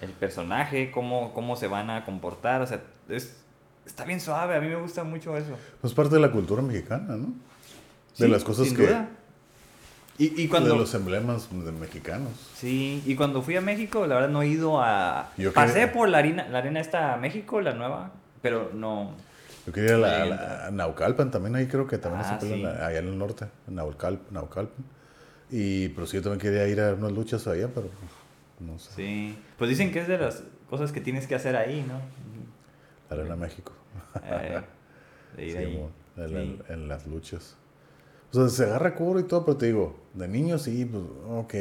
El 0.00 0.10
personaje, 0.10 0.90
cómo, 0.90 1.32
cómo 1.32 1.56
se 1.56 1.68
van 1.68 1.90
a 1.90 2.04
comportar. 2.04 2.60
O 2.60 2.66
sea, 2.66 2.80
es, 3.08 3.36
está 3.86 4.04
bien 4.04 4.20
suave. 4.20 4.56
A 4.56 4.60
mí 4.60 4.66
me 4.68 4.76
gusta 4.76 5.04
mucho 5.04 5.36
eso. 5.36 5.56
Pues 5.80 5.94
parte 5.94 6.16
de 6.16 6.20
la 6.20 6.30
cultura 6.32 6.60
mexicana, 6.62 7.16
¿no? 7.16 7.26
De 8.18 8.26
Sí, 8.26 8.28
las 8.28 8.44
cosas 8.44 8.66
sin 8.66 8.76
que. 8.76 8.86
duda. 8.88 9.08
Y, 10.18 10.42
y 10.42 10.48
cuando. 10.48 10.70
De 10.70 10.76
los 10.76 10.92
emblemas 10.94 11.48
de 11.50 11.72
mexicanos. 11.72 12.30
Sí, 12.56 13.02
y 13.06 13.14
cuando 13.14 13.42
fui 13.42 13.56
a 13.56 13.60
México, 13.60 14.06
la 14.06 14.16
verdad 14.16 14.30
no 14.30 14.42
he 14.42 14.48
ido 14.48 14.82
a... 14.82 15.30
Yo 15.38 15.52
Pasé 15.52 15.86
por 15.88 16.08
la 16.08 16.18
arena, 16.18 16.48
la 16.50 16.58
arena 16.58 16.80
esta 16.80 17.16
México, 17.18 17.60
la 17.60 17.74
nueva, 17.74 18.12
pero 18.42 18.70
no... 18.72 19.14
Yo 19.66 19.72
quería 19.72 19.90
ir 19.90 19.94
a, 19.96 19.98
la, 19.98 20.08
a 20.20 20.24
Sí. 20.24 20.30
la- 20.30 20.66
a 20.66 20.70
Naucalpan 20.70 21.30
también, 21.30 21.56
ahí 21.56 21.66
creo 21.66 21.86
que 21.86 21.98
también 21.98 22.24
Ah, 22.24 22.38
se 22.40 22.46
sí. 22.46 22.64
allá 22.64 22.98
en 22.98 23.08
el 23.08 23.18
norte, 23.18 23.46
Naucalpan, 23.66 24.32
Naucalpan. 24.34 24.84
Y, 25.50 25.88
pero 25.90 26.06
sí, 26.06 26.16
yo 26.16 26.22
también 26.22 26.40
quería 26.40 26.66
ir 26.68 26.80
a 26.80 26.94
unas 26.94 27.12
luchas 27.12 27.46
allá, 27.46 27.68
pero 27.74 27.88
no 28.60 28.78
sé. 28.78 28.90
Sí. 28.94 29.38
Pues 29.58 29.70
dicen 29.70 29.92
que 29.92 30.00
es 30.00 30.08
de 30.08 30.18
las 30.18 30.42
cosas 30.70 30.92
que 30.92 31.00
tienes 31.00 31.26
que 31.26 31.34
hacer 31.34 31.56
ahí, 31.56 31.84
¿no? 31.86 32.00
Arena 33.14 33.36
México. 33.36 33.72
Eh, 34.24 34.60
de 35.36 35.44
ir 35.46 35.52
Sí, 35.52 35.58
ahí. 35.58 35.88
en, 36.16 36.22
la- 36.22 36.28
Sí. 36.28 36.58
en 36.72 36.88
las 36.88 37.06
luchas. 37.06 37.56
O 38.32 38.34
sea, 38.34 38.48
se 38.48 38.64
agarra 38.64 38.94
curo 38.94 39.20
y 39.20 39.24
todo, 39.24 39.44
pero 39.44 39.56
te 39.56 39.66
digo, 39.66 39.96
de 40.14 40.26
niño 40.28 40.58
sí, 40.58 40.84
pues, 40.84 41.02
ok. 41.28 41.54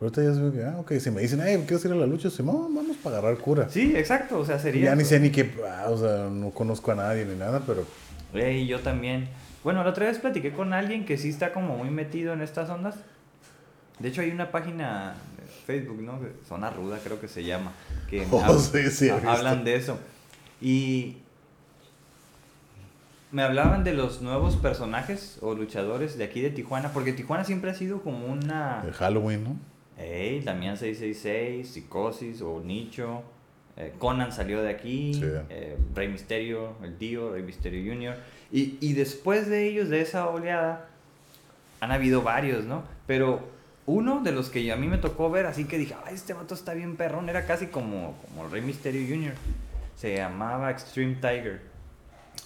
Ahorita 0.00 0.22
ya 0.22 0.32
se 0.34 0.50
que, 0.52 0.64
ah, 0.64 0.76
ok, 0.78 0.92
si 0.98 1.10
me 1.10 1.20
dicen, 1.20 1.40
hey, 1.44 1.62
¿quieres 1.66 1.84
ir 1.84 1.92
a 1.92 1.94
la 1.94 2.06
lucha? 2.06 2.30
Sí, 2.30 2.42
no, 2.42 2.52
vamos 2.52 2.96
para 3.02 3.18
agarrar 3.18 3.36
cura. 3.38 3.68
Sí, 3.68 3.92
exacto, 3.94 4.38
o 4.38 4.46
sea, 4.46 4.58
sería... 4.58 4.86
ya 4.86 4.94
ni 4.94 5.04
sé 5.04 5.20
ni 5.20 5.30
qué, 5.30 5.52
ah, 5.68 5.86
o 5.90 5.98
sea, 5.98 6.28
no 6.30 6.50
conozco 6.50 6.90
a 6.92 6.94
nadie 6.94 7.26
ni 7.26 7.34
nada, 7.36 7.60
pero 7.66 7.84
Ey, 8.32 8.66
yo 8.66 8.80
también. 8.80 9.28
Bueno, 9.62 9.84
la 9.84 9.90
otra 9.90 10.06
vez 10.06 10.18
platiqué 10.18 10.52
con 10.52 10.72
alguien 10.72 11.04
que 11.04 11.18
sí 11.18 11.28
está 11.28 11.52
como 11.52 11.76
muy 11.76 11.90
metido 11.90 12.32
en 12.32 12.40
estas 12.40 12.70
ondas. 12.70 12.94
De 13.98 14.08
hecho, 14.08 14.22
hay 14.22 14.30
una 14.30 14.50
página 14.50 15.16
de 15.36 15.46
Facebook, 15.66 16.00
¿no? 16.00 16.18
Zona 16.48 16.70
Ruda, 16.70 16.98
creo 17.04 17.20
que 17.20 17.28
se 17.28 17.44
llama. 17.44 17.72
Que 18.08 18.26
Oh, 18.30 18.40
hab- 18.40 18.58
sí, 18.58 18.88
sí, 18.90 19.10
hablan 19.10 19.64
de 19.64 19.74
eso. 19.76 19.98
Y 20.62 21.18
me 23.32 23.42
hablaban 23.42 23.84
de 23.84 23.92
los 23.92 24.22
nuevos 24.22 24.56
personajes 24.56 25.38
o 25.42 25.54
luchadores 25.54 26.16
de 26.16 26.24
aquí 26.24 26.40
de 26.40 26.50
Tijuana, 26.50 26.92
porque 26.92 27.12
Tijuana 27.12 27.44
siempre 27.44 27.70
ha 27.70 27.74
sido 27.74 28.00
como 28.02 28.26
una... 28.26 28.82
el 28.86 28.92
Halloween, 28.92 29.44
¿no? 29.44 29.56
Ey, 30.00 30.40
Damián 30.40 30.76
666, 30.76 31.68
Psicosis 31.68 32.40
o 32.42 32.60
Nicho. 32.64 33.22
eh, 33.76 33.92
Conan 33.98 34.32
salió 34.32 34.62
de 34.62 34.70
aquí. 34.70 35.14
Sí. 35.14 35.22
eh, 35.50 35.76
Rey 35.94 36.08
Misterio, 36.08 36.72
el 36.82 36.96
tío, 36.96 37.32
Rey 37.32 37.42
Misterio 37.42 37.92
Jr. 37.92 38.16
Y, 38.50 38.78
y 38.80 38.94
después 38.94 39.48
de 39.48 39.66
ellos, 39.68 39.88
de 39.88 40.00
esa 40.00 40.28
oleada, 40.28 40.88
han 41.80 41.92
habido 41.92 42.22
varios, 42.22 42.64
¿no? 42.64 42.82
Pero 43.06 43.40
uno 43.86 44.20
de 44.22 44.32
los 44.32 44.50
que 44.50 44.70
a 44.72 44.76
mí 44.76 44.86
me 44.86 44.98
tocó 44.98 45.30
ver, 45.30 45.46
así 45.46 45.64
que 45.64 45.78
dije, 45.78 45.94
ay, 46.04 46.14
este 46.14 46.32
vato 46.32 46.54
está 46.54 46.74
bien 46.74 46.96
perrón, 46.96 47.28
era 47.28 47.46
casi 47.46 47.66
como, 47.66 48.16
como 48.28 48.44
el 48.46 48.50
Rey 48.50 48.62
Misterio 48.62 49.06
Jr. 49.08 49.34
Se 49.96 50.16
llamaba 50.16 50.70
Extreme 50.70 51.14
Tiger. 51.16 51.60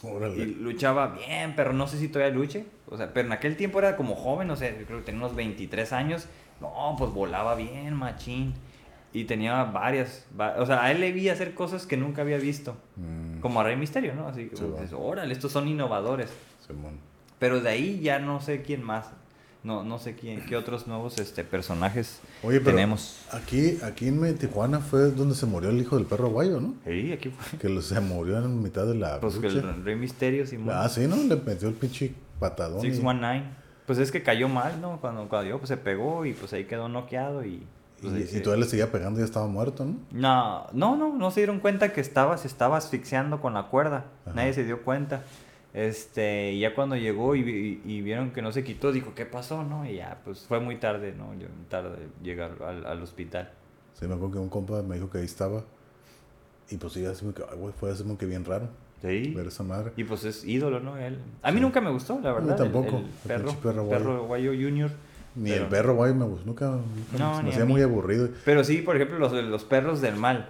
Y 0.02 0.06
Órale. 0.06 0.46
luchaba 0.46 1.08
bien, 1.16 1.54
pero 1.56 1.72
no 1.72 1.86
sé 1.86 1.98
si 1.98 2.08
todavía 2.08 2.34
luche. 2.34 2.64
O 2.88 2.96
sea, 2.96 3.12
pero 3.14 3.26
en 3.26 3.32
aquel 3.32 3.56
tiempo 3.56 3.78
era 3.78 3.96
como 3.96 4.14
joven, 4.14 4.50
o 4.50 4.56
sea, 4.56 4.70
yo 4.78 4.84
creo 4.86 4.98
que 4.98 5.04
tenía 5.06 5.20
unos 5.24 5.34
23 5.36 5.92
años. 5.92 6.26
No, 6.64 6.96
pues 6.98 7.12
volaba 7.12 7.54
bien, 7.54 7.94
machín. 7.94 8.54
Y 9.12 9.24
tenía 9.24 9.62
varias, 9.64 10.24
va- 10.38 10.56
o 10.58 10.66
sea, 10.66 10.82
a 10.82 10.90
él 10.90 11.00
le 11.00 11.12
vi 11.12 11.28
hacer 11.28 11.54
cosas 11.54 11.86
que 11.86 11.96
nunca 11.96 12.22
había 12.22 12.36
visto. 12.38 12.76
Mm, 12.96 13.38
Como 13.40 13.60
a 13.60 13.64
Rey 13.64 13.76
Misterio, 13.76 14.14
¿no? 14.14 14.26
Así 14.26 14.46
que, 14.48 14.56
Sí, 14.56 14.64
pues, 14.76 14.92
órale, 14.92 15.32
estos 15.32 15.52
son 15.52 15.68
innovadores. 15.68 16.30
Simón. 16.66 16.98
Pero 17.38 17.60
de 17.60 17.68
ahí 17.68 18.00
ya 18.00 18.18
no 18.18 18.40
sé 18.40 18.62
quién 18.62 18.82
más. 18.82 19.06
No, 19.62 19.82
no 19.82 19.98
sé 19.98 20.14
quién, 20.14 20.44
qué 20.44 20.56
otros 20.56 20.86
nuevos 20.86 21.18
este, 21.18 21.42
personajes 21.42 22.20
Oye, 22.42 22.60
pero 22.60 22.76
tenemos. 22.76 23.20
aquí, 23.32 23.78
aquí 23.82 24.08
en 24.08 24.36
Tijuana 24.36 24.80
fue 24.80 25.10
donde 25.10 25.34
se 25.34 25.46
murió 25.46 25.70
el 25.70 25.78
hijo 25.80 25.96
del 25.96 26.04
perro 26.04 26.26
aguayo, 26.26 26.60
¿no? 26.60 26.74
Sí, 26.84 27.12
aquí 27.12 27.30
fue. 27.30 27.58
Que 27.58 27.80
se 27.80 27.98
murió 28.00 28.36
en 28.38 28.62
mitad 28.62 28.84
de 28.86 28.94
la 28.96 29.20
Pues 29.20 29.36
que 29.38 29.46
el 29.46 29.82
Rey 29.84 29.96
Misterio, 29.96 30.46
Simón. 30.46 30.74
Ah, 30.76 30.86
sí, 30.90 31.06
¿no? 31.06 31.16
Le 31.16 31.36
metió 31.36 31.68
el 31.68 31.74
pinche 31.74 32.12
patadón. 32.38 32.80
y- 32.80 32.90
619. 32.90 33.44
Pues 33.86 33.98
es 33.98 34.10
que 34.10 34.22
cayó 34.22 34.48
mal, 34.48 34.80
¿no? 34.80 34.98
Cuando, 35.00 35.28
cuando 35.28 35.58
pues 35.58 35.68
se 35.68 35.76
pegó 35.76 36.24
y 36.24 36.32
pues 36.32 36.52
ahí 36.52 36.64
quedó 36.64 36.88
noqueado 36.88 37.44
y... 37.44 37.62
Pues, 38.00 38.12
y, 38.14 38.16
ahí 38.16 38.40
y 38.40 38.42
todavía 38.42 38.64
le 38.64 38.70
seguía 38.70 38.90
pegando 38.90 39.18
y 39.18 39.22
ya 39.22 39.26
estaba 39.26 39.46
muerto, 39.46 39.84
¿no? 39.84 39.96
No, 40.10 40.66
no, 40.72 40.96
no, 40.96 41.16
no 41.16 41.30
se 41.30 41.40
dieron 41.40 41.60
cuenta 41.60 41.92
que 41.92 42.00
estaba, 42.00 42.36
se 42.38 42.48
estaba 42.48 42.76
asfixiando 42.78 43.40
con 43.40 43.54
la 43.54 43.64
cuerda. 43.68 44.06
Ajá. 44.26 44.34
Nadie 44.36 44.52
se 44.52 44.64
dio 44.64 44.82
cuenta. 44.82 45.22
Este, 45.74 46.52
y 46.52 46.60
ya 46.60 46.74
cuando 46.74 46.96
llegó 46.96 47.34
y, 47.34 47.80
y 47.84 48.00
vieron 48.02 48.30
que 48.30 48.42
no 48.42 48.52
se 48.52 48.62
quitó, 48.62 48.92
dijo, 48.92 49.12
¿qué 49.14 49.26
pasó? 49.26 49.64
¿No? 49.64 49.84
Y 49.88 49.96
ya, 49.96 50.20
pues 50.24 50.46
fue 50.46 50.60
muy 50.60 50.76
tarde, 50.76 51.12
¿no? 51.16 51.34
Yo- 51.34 51.48
Tarde 51.68 52.08
llegar 52.22 52.52
al, 52.62 52.86
al 52.86 53.02
hospital. 53.02 53.50
Sí, 53.94 54.06
me 54.06 54.14
acuerdo 54.14 54.34
que 54.34 54.38
un 54.38 54.48
compa 54.48 54.82
me 54.82 54.94
dijo 54.96 55.10
que 55.10 55.18
ahí 55.18 55.24
estaba. 55.24 55.62
Y 56.70 56.76
pues 56.76 56.92
sí, 56.94 57.04
así 57.04 57.20
como 57.20 57.34
que, 57.34 57.42
ay, 57.50 57.58
güey, 57.58 57.72
fue 57.78 57.90
así 57.90 58.02
como 58.02 58.16
que 58.16 58.26
bien 58.26 58.44
raro 58.44 58.68
Sí. 59.08 59.32
ver 59.34 59.46
esa 59.48 59.62
madre. 59.62 59.92
Y 59.96 60.04
pues 60.04 60.24
es 60.24 60.44
ídolo, 60.44 60.80
¿no? 60.80 60.96
Él. 60.96 61.18
A 61.42 61.50
mí 61.50 61.58
Sí. 61.58 61.62
nunca 61.62 61.80
me 61.80 61.90
gustó, 61.90 62.18
la 62.22 62.30
A 62.30 62.32
mí 62.40 62.46
verdad. 62.48 62.64
el- 62.66 62.72
tampoco, 62.72 62.96
El, 62.98 63.04
el 63.04 63.10
perro, 63.26 63.44
pinche 63.46 63.62
perro 63.62 63.88
perro, 63.88 64.04
guayo. 64.24 64.48
guayo 64.48 64.50
junior. 64.52 64.90
Ni 65.36 65.50
pero- 65.50 65.64
el 65.64 65.68
perro, 65.70 65.94
güey, 65.96 66.14
me 66.14 66.24
gustó. 66.24 66.46
Nunca, 66.46 66.66
nunca 66.70 67.18
No, 67.18 67.36
se 67.36 67.42
ni 67.42 67.48
me 67.48 67.54
hacía 67.54 67.64
muy 67.64 67.82
aburrido. 67.82 68.28
Pero 68.44 68.62
sí, 68.64 68.78
por 68.82 68.96
ejemplo, 68.96 69.18
los, 69.18 69.32
los 69.32 69.64
perros 69.64 70.00
del 70.00 70.16
mal. 70.16 70.48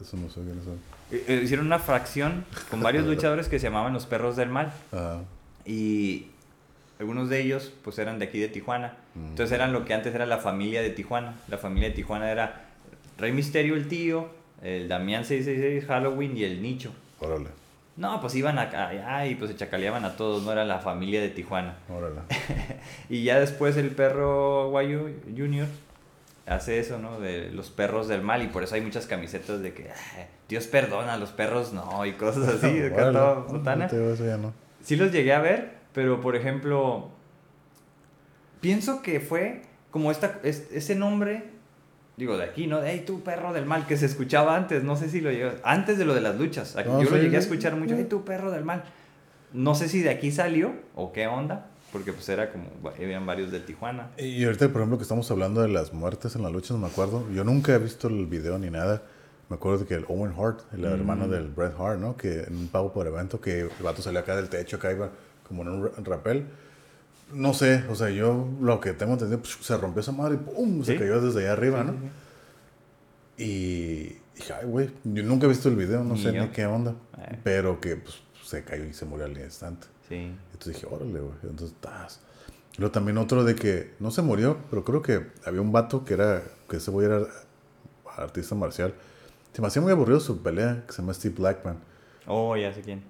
Eso 0.00 0.16
no 0.16 0.28
sé 0.28 0.40
quiénes 0.42 0.64
son. 0.64 0.74
Eh, 1.12 1.24
eh, 1.28 1.40
Hicieron 1.44 1.66
una 1.66 1.78
fracción 1.78 2.44
con 2.70 2.80
varios 2.82 3.06
luchadores 3.06 3.48
que 3.48 3.58
se 3.58 3.64
llamaban 3.68 3.92
los 3.92 4.06
perros 4.06 4.36
del 4.36 4.48
mal. 4.48 4.72
Ah, 4.92 5.20
Y 5.64 6.26
algunos 6.98 7.28
de 7.28 7.40
ellos, 7.40 7.72
pues 7.84 7.98
eran 7.98 8.18
de 8.18 8.24
aquí 8.26 8.38
de 8.40 8.48
Tijuana. 8.48 8.96
Mm. 9.14 9.26
Entonces 9.28 9.52
eran 9.52 9.72
lo 9.72 9.84
que 9.84 9.94
antes 9.94 10.14
era 10.14 10.26
la 10.26 10.38
familia 10.38 10.82
de 10.82 10.90
Tijuana. 10.90 11.34
La 11.48 11.58
familia 11.58 11.88
de 11.90 11.94
Tijuana 11.94 12.30
era 12.30 12.64
Rey 13.18 13.30
Misterio, 13.32 13.74
el 13.76 13.86
tío, 13.88 14.28
el 14.62 14.88
Damián 14.88 15.24
666, 15.24 15.86
Halloween 15.86 16.36
y 16.36 16.44
el 16.44 16.60
Nicho. 16.62 16.92
órale, 17.20 17.48
No, 17.96 18.20
pues 18.22 18.34
iban 18.34 18.58
allá 18.58 19.26
y 19.26 19.34
pues 19.34 19.50
se 19.50 19.56
chacaleaban 19.56 20.04
a 20.06 20.16
todos, 20.16 20.42
no 20.44 20.52
era 20.52 20.64
la 20.64 20.78
familia 20.78 21.20
de 21.20 21.28
Tijuana. 21.28 21.76
órale. 21.90 22.20
Y 23.10 23.24
ya 23.24 23.38
después 23.38 23.76
el 23.76 23.90
perro 23.90 24.70
Guayo 24.70 25.08
Junior 25.36 25.66
hace 26.46 26.78
eso, 26.78 26.98
¿no? 26.98 27.20
De 27.20 27.50
los 27.50 27.70
perros 27.70 28.08
del 28.08 28.22
mal 28.22 28.42
y 28.42 28.46
por 28.48 28.62
eso 28.64 28.74
hay 28.74 28.80
muchas 28.80 29.06
camisetas 29.06 29.60
de 29.62 29.74
que 29.74 29.90
"Ah, 29.90 30.26
Dios 30.48 30.66
perdona, 30.66 31.16
los 31.18 31.30
perros 31.32 31.72
no 31.74 32.04
y 32.06 32.12
cosas 32.12 32.48
así, 32.48 32.78
de 32.78 32.86
acá 32.88 33.10
No, 33.12 33.42
botana. 33.44 33.86
te 33.88 33.98
digo, 33.98 34.12
eso 34.12 34.24
ya 34.26 34.38
no. 34.38 34.52
Sí 34.82 34.96
los 34.96 35.12
llegué 35.12 35.34
a 35.34 35.40
ver, 35.40 35.74
pero 35.92 36.20
por 36.20 36.34
ejemplo, 36.34 37.10
pienso 38.60 39.02
que 39.02 39.20
fue 39.20 39.62
como 39.90 40.10
esta, 40.10 40.40
es- 40.42 40.68
ese 40.72 40.94
nombre, 40.94 41.44
digo, 42.16 42.36
de 42.36 42.44
aquí, 42.44 42.66
¿no? 42.66 42.80
De, 42.80 42.90
hey, 42.90 43.04
tú 43.06 43.22
perro 43.22 43.52
del 43.52 43.66
mal, 43.66 43.86
que 43.86 43.96
se 43.96 44.06
escuchaba 44.06 44.56
antes, 44.56 44.82
no 44.84 44.96
sé 44.96 45.08
si 45.08 45.20
lo 45.20 45.30
llegas, 45.30 45.54
antes 45.64 45.98
de 45.98 46.04
lo 46.04 46.14
de 46.14 46.20
las 46.20 46.36
luchas, 46.38 46.76
aquí- 46.76 46.88
No, 46.88 47.02
yo 47.02 47.10
lo 47.10 47.16
sí, 47.16 47.22
llegué 47.22 47.36
a 47.36 47.40
sí. 47.40 47.48
escuchar 47.48 47.76
mucho, 47.76 47.94
hey, 47.96 48.06
tú 48.08 48.24
perro 48.24 48.50
del 48.50 48.64
mal. 48.64 48.84
No 49.52 49.74
sé 49.74 49.88
si 49.88 50.00
de 50.00 50.10
aquí 50.10 50.30
salió 50.30 50.72
o 50.94 51.12
qué 51.12 51.26
onda, 51.26 51.66
porque 51.92 52.12
pues 52.12 52.28
era 52.28 52.50
como, 52.52 52.66
habían 52.96 53.26
varios 53.26 53.50
de 53.50 53.60
Tijuana. 53.60 54.10
Y 54.16 54.44
ahorita, 54.44 54.68
por 54.68 54.78
ejemplo, 54.80 54.96
que 54.98 55.02
estamos 55.02 55.30
hablando 55.30 55.60
de 55.62 55.68
las 55.68 55.92
muertes 55.92 56.34
en 56.36 56.42
las 56.42 56.52
luchas, 56.52 56.76
me 56.78 56.86
acuerdo. 56.86 57.24
Yo 57.34 57.44
nunca 57.44 57.74
he 57.74 57.78
visto 57.78 58.08
el 58.08 58.26
video 58.26 58.58
ni 58.58 58.70
nada. 58.70 59.02
Me 59.50 59.56
acuerdo 59.56 59.80
de 59.80 59.86
que 59.86 59.94
el 59.94 60.06
Owen 60.08 60.32
Hart, 60.38 60.60
el 60.72 60.80
Mm. 60.80 60.84
hermano 60.86 61.28
del 61.28 61.48
Bret 61.48 61.74
Hart, 61.78 61.98
¿no? 61.98 62.16
Que 62.16 62.44
en 62.44 62.56
un 62.56 62.68
pago 62.68 62.90
por 62.94 63.06
evento, 63.06 63.38
que 63.40 63.60
el 63.62 63.70
vato 63.82 64.00
salió 64.00 64.20
acá 64.20 64.34
del 64.36 64.48
techo, 64.48 64.76
acá 64.76 64.90
iba 64.92 65.10
como 65.46 65.60
en 65.62 65.68
un 65.68 65.84
ra- 65.84 65.90
rappel. 66.02 66.46
No 67.32 67.54
sé, 67.54 67.84
o 67.88 67.94
sea, 67.94 68.10
yo 68.10 68.48
lo 68.60 68.80
que 68.80 68.92
tengo 68.92 69.12
entendido, 69.14 69.40
pues, 69.40 69.56
se 69.60 69.76
rompió 69.76 70.00
esa 70.00 70.12
madre 70.12 70.34
y 70.34 70.38
¡pum! 70.38 70.82
Se 70.84 70.92
Sí. 70.92 70.98
cayó 70.98 71.20
desde 71.20 71.40
allá 71.40 71.52
arriba, 71.52 71.82
¿no? 71.84 71.94
Y 73.38 74.18
dije, 74.36 74.52
ay, 74.60 74.66
güey, 74.66 74.90
yo 75.04 75.22
nunca 75.24 75.46
he 75.46 75.48
visto 75.48 75.68
el 75.68 75.76
video, 75.76 76.04
no 76.04 76.14
Ni 76.14 76.22
sé 76.22 76.32
yo. 76.32 76.42
ni 76.42 76.48
qué 76.50 76.66
onda. 76.66 76.94
Eh. 77.18 77.38
Pero 77.42 77.80
que 77.80 77.96
pues, 77.96 78.20
se 78.44 78.62
cayó 78.64 78.84
y 78.84 78.92
se 78.92 79.04
murió 79.06 79.24
al 79.26 79.36
instante. 79.38 79.86
Sí. 80.08 80.34
Entonces 80.52 80.74
dije, 80.74 80.86
órale, 80.90 81.20
güey. 81.20 81.34
Entonces, 81.42 81.74
tas. 81.80 82.20
Luego 82.78 82.92
también 82.92 83.18
otro 83.18 83.44
de 83.44 83.54
que 83.54 83.94
no 83.98 84.10
se 84.10 84.22
murió, 84.22 84.58
pero 84.70 84.84
creo 84.84 85.02
que 85.02 85.26
había 85.44 85.60
un 85.60 85.72
vato 85.72 86.04
que 86.04 86.14
era, 86.14 86.42
que 86.68 86.76
ese 86.76 86.90
güey 86.90 87.06
era 87.06 87.22
artista 88.16 88.54
marcial. 88.54 88.94
Se 89.52 89.60
me 89.60 89.68
hacía 89.68 89.82
muy 89.82 89.92
aburrido 89.92 90.20
su 90.20 90.42
pelea, 90.42 90.84
que 90.86 90.92
se 90.92 91.02
llama 91.02 91.12
Steve 91.14 91.34
Blackman. 91.38 91.78
Oh, 92.26 92.56
ya 92.56 92.72
sé 92.72 92.80
quién. 92.82 93.02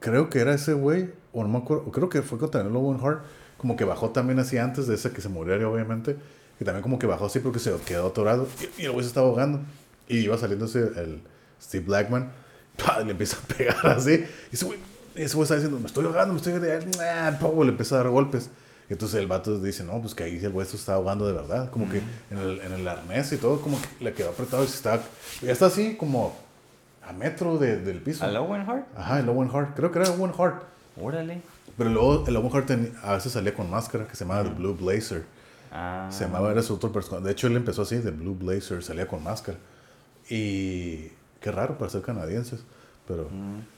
Creo 0.00 0.28
que 0.28 0.40
era 0.40 0.54
ese 0.54 0.72
güey, 0.72 1.12
o 1.32 1.42
no 1.42 1.48
me 1.48 1.58
acuerdo, 1.58 1.84
o 1.86 1.92
creo 1.92 2.08
que 2.08 2.22
fue 2.22 2.38
contra 2.38 2.60
el 2.62 2.74
Owen 2.74 2.98
Hart, 3.04 3.22
como 3.56 3.76
que 3.76 3.84
bajó 3.84 4.10
también 4.10 4.38
así 4.38 4.58
antes 4.58 4.86
de 4.86 4.94
ese 4.94 5.10
que 5.12 5.20
se 5.20 5.28
muriera, 5.28 5.68
obviamente. 5.68 6.16
Que 6.58 6.64
también 6.64 6.82
como 6.82 6.98
que 6.98 7.06
bajó 7.06 7.26
así 7.26 7.38
porque 7.40 7.58
se 7.58 7.74
quedó 7.86 8.06
atorado 8.08 8.48
y, 8.78 8.82
y 8.82 8.84
el 8.86 8.92
güey 8.92 9.02
se 9.04 9.08
estaba 9.08 9.26
ahogando. 9.26 9.60
Y 10.08 10.18
iba 10.18 10.38
saliendo 10.38 10.64
ese, 10.66 10.80
el 10.80 11.20
Steve 11.62 11.84
Blackman, 11.86 12.30
¡pah! 12.84 13.00
le 13.00 13.10
empieza 13.10 13.36
a 13.38 13.54
pegar 13.56 13.86
así. 13.88 14.24
Y 14.50 14.54
ese 14.54 14.64
güey, 14.64 14.78
ese 15.14 15.34
güey 15.34 15.42
está 15.44 15.54
diciendo, 15.56 15.78
me 15.80 15.86
estoy 15.86 16.04
ahogando, 16.06 16.32
me 16.34 16.38
estoy 16.38 16.52
ahogando. 16.54 16.98
¡Ah! 17.02 17.36
¡pum! 17.40 17.62
Le 17.62 17.70
empieza 17.70 17.96
a 17.96 17.98
dar 17.98 18.08
golpes. 18.10 18.48
Y 18.88 18.92
entonces 18.92 19.18
el 19.18 19.26
vato 19.26 19.58
dice, 19.60 19.82
no, 19.82 20.00
pues 20.00 20.14
que 20.14 20.22
ahí 20.24 20.38
el 20.44 20.52
güey 20.52 20.64
se 20.66 20.76
está 20.76 20.94
ahogando 20.94 21.26
de 21.26 21.32
verdad. 21.32 21.70
Como 21.70 21.90
que 21.90 22.00
en 22.30 22.38
el, 22.38 22.60
en 22.60 22.72
el 22.72 22.86
arnés 22.86 23.32
y 23.32 23.36
todo, 23.36 23.60
como 23.60 23.80
que 23.80 24.04
le 24.04 24.12
quedó 24.12 24.30
apretado 24.30 24.62
y 24.62 24.68
se 24.68 24.76
está... 24.76 25.00
Ya 25.42 25.50
está 25.52 25.66
así 25.66 25.96
como 25.96 26.36
a 27.06 27.12
metro 27.12 27.58
de- 27.58 27.78
del 27.78 28.00
piso. 28.00 28.24
¿A 28.24 28.40
Owen 28.40 28.62
Hart? 28.62 28.86
Ajá, 28.96 29.18
el 29.18 29.28
Owen 29.28 29.50
Hart. 29.52 29.74
Creo 29.74 29.90
que 29.90 29.98
era 29.98 30.08
Owen 30.10 30.32
Hart. 30.38 30.62
Órale. 31.00 31.42
Pero 31.76 31.90
luego 31.90 32.24
el 32.26 32.36
Owen 32.36 32.50
Hart 32.54 32.66
ten- 32.66 32.94
a 33.02 33.14
veces 33.14 33.32
salía 33.32 33.54
con 33.54 33.70
máscara 33.70 34.06
que 34.06 34.16
se 34.16 34.24
llamaba 34.24 34.44
The 34.44 34.50
Blue 34.54 34.74
Blazer. 34.74 35.24
Ah. 35.70 36.08
Se 36.10 36.24
llamaba, 36.24 36.50
era 36.52 36.62
su 36.62 36.74
otro 36.74 36.90
personaje. 36.92 37.24
De 37.26 37.32
hecho, 37.32 37.46
él 37.48 37.56
empezó 37.56 37.82
así, 37.82 37.98
The 37.98 38.10
Blue 38.12 38.34
Blazer, 38.34 38.82
salía 38.82 39.06
con 39.06 39.22
máscara. 39.22 39.58
Y 40.30 41.08
qué 41.40 41.50
raro 41.52 41.76
para 41.78 41.90
ser 41.90 42.02
canadienses. 42.02 42.60
Pero 43.06 43.24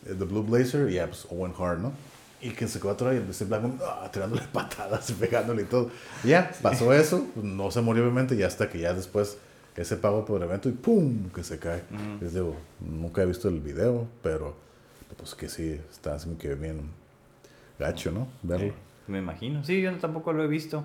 eh, 0.06 0.14
The 0.18 0.24
Blue 0.24 0.42
Blazer 0.42 0.88
y 0.90 0.94
ya, 0.94 1.06
pues 1.06 1.26
Owen 1.30 1.52
Hart, 1.58 1.80
¿no? 1.80 1.92
Y 2.40 2.50
que 2.50 2.68
se 2.68 2.78
quedó 2.78 2.90
atrás 2.92 3.14
y 3.14 3.16
el 3.16 3.34
Steve 3.34 3.48
Blackman 3.48 3.78
ah, 3.84 4.08
tirándole 4.12 4.42
patadas 4.52 5.10
pegándole 5.12 5.62
y 5.62 5.64
todo. 5.66 5.90
Ya, 6.24 6.50
pasó 6.62 6.92
eso. 6.92 7.26
pues, 7.34 7.44
no 7.44 7.70
se 7.70 7.80
murió, 7.82 8.04
obviamente, 8.04 8.34
y 8.36 8.42
hasta 8.42 8.70
que 8.70 8.78
ya 8.78 8.94
después 8.94 9.36
ese 9.76 9.96
pago 9.96 10.24
por 10.24 10.38
el 10.38 10.48
evento 10.48 10.68
y 10.68 10.72
¡pum! 10.72 11.30
que 11.30 11.42
se 11.44 11.58
cae. 11.58 11.82
Les 12.20 12.32
digo, 12.34 12.56
nunca 12.80 13.22
he 13.22 13.26
visto 13.26 13.48
el 13.48 13.60
video, 13.60 14.06
pero 14.22 14.56
pues 15.16 15.34
que 15.34 15.48
sí, 15.48 15.80
está 15.90 16.14
así 16.14 16.28
que 16.38 16.54
bien 16.54 16.90
gacho, 17.78 18.10
¿no? 18.10 18.28
Verlo. 18.42 18.66
Eh, 18.68 18.74
me 19.06 19.18
imagino. 19.18 19.64
Sí, 19.64 19.80
yo 19.80 19.92
tampoco 19.96 20.32
lo 20.32 20.44
he 20.44 20.48
visto. 20.48 20.84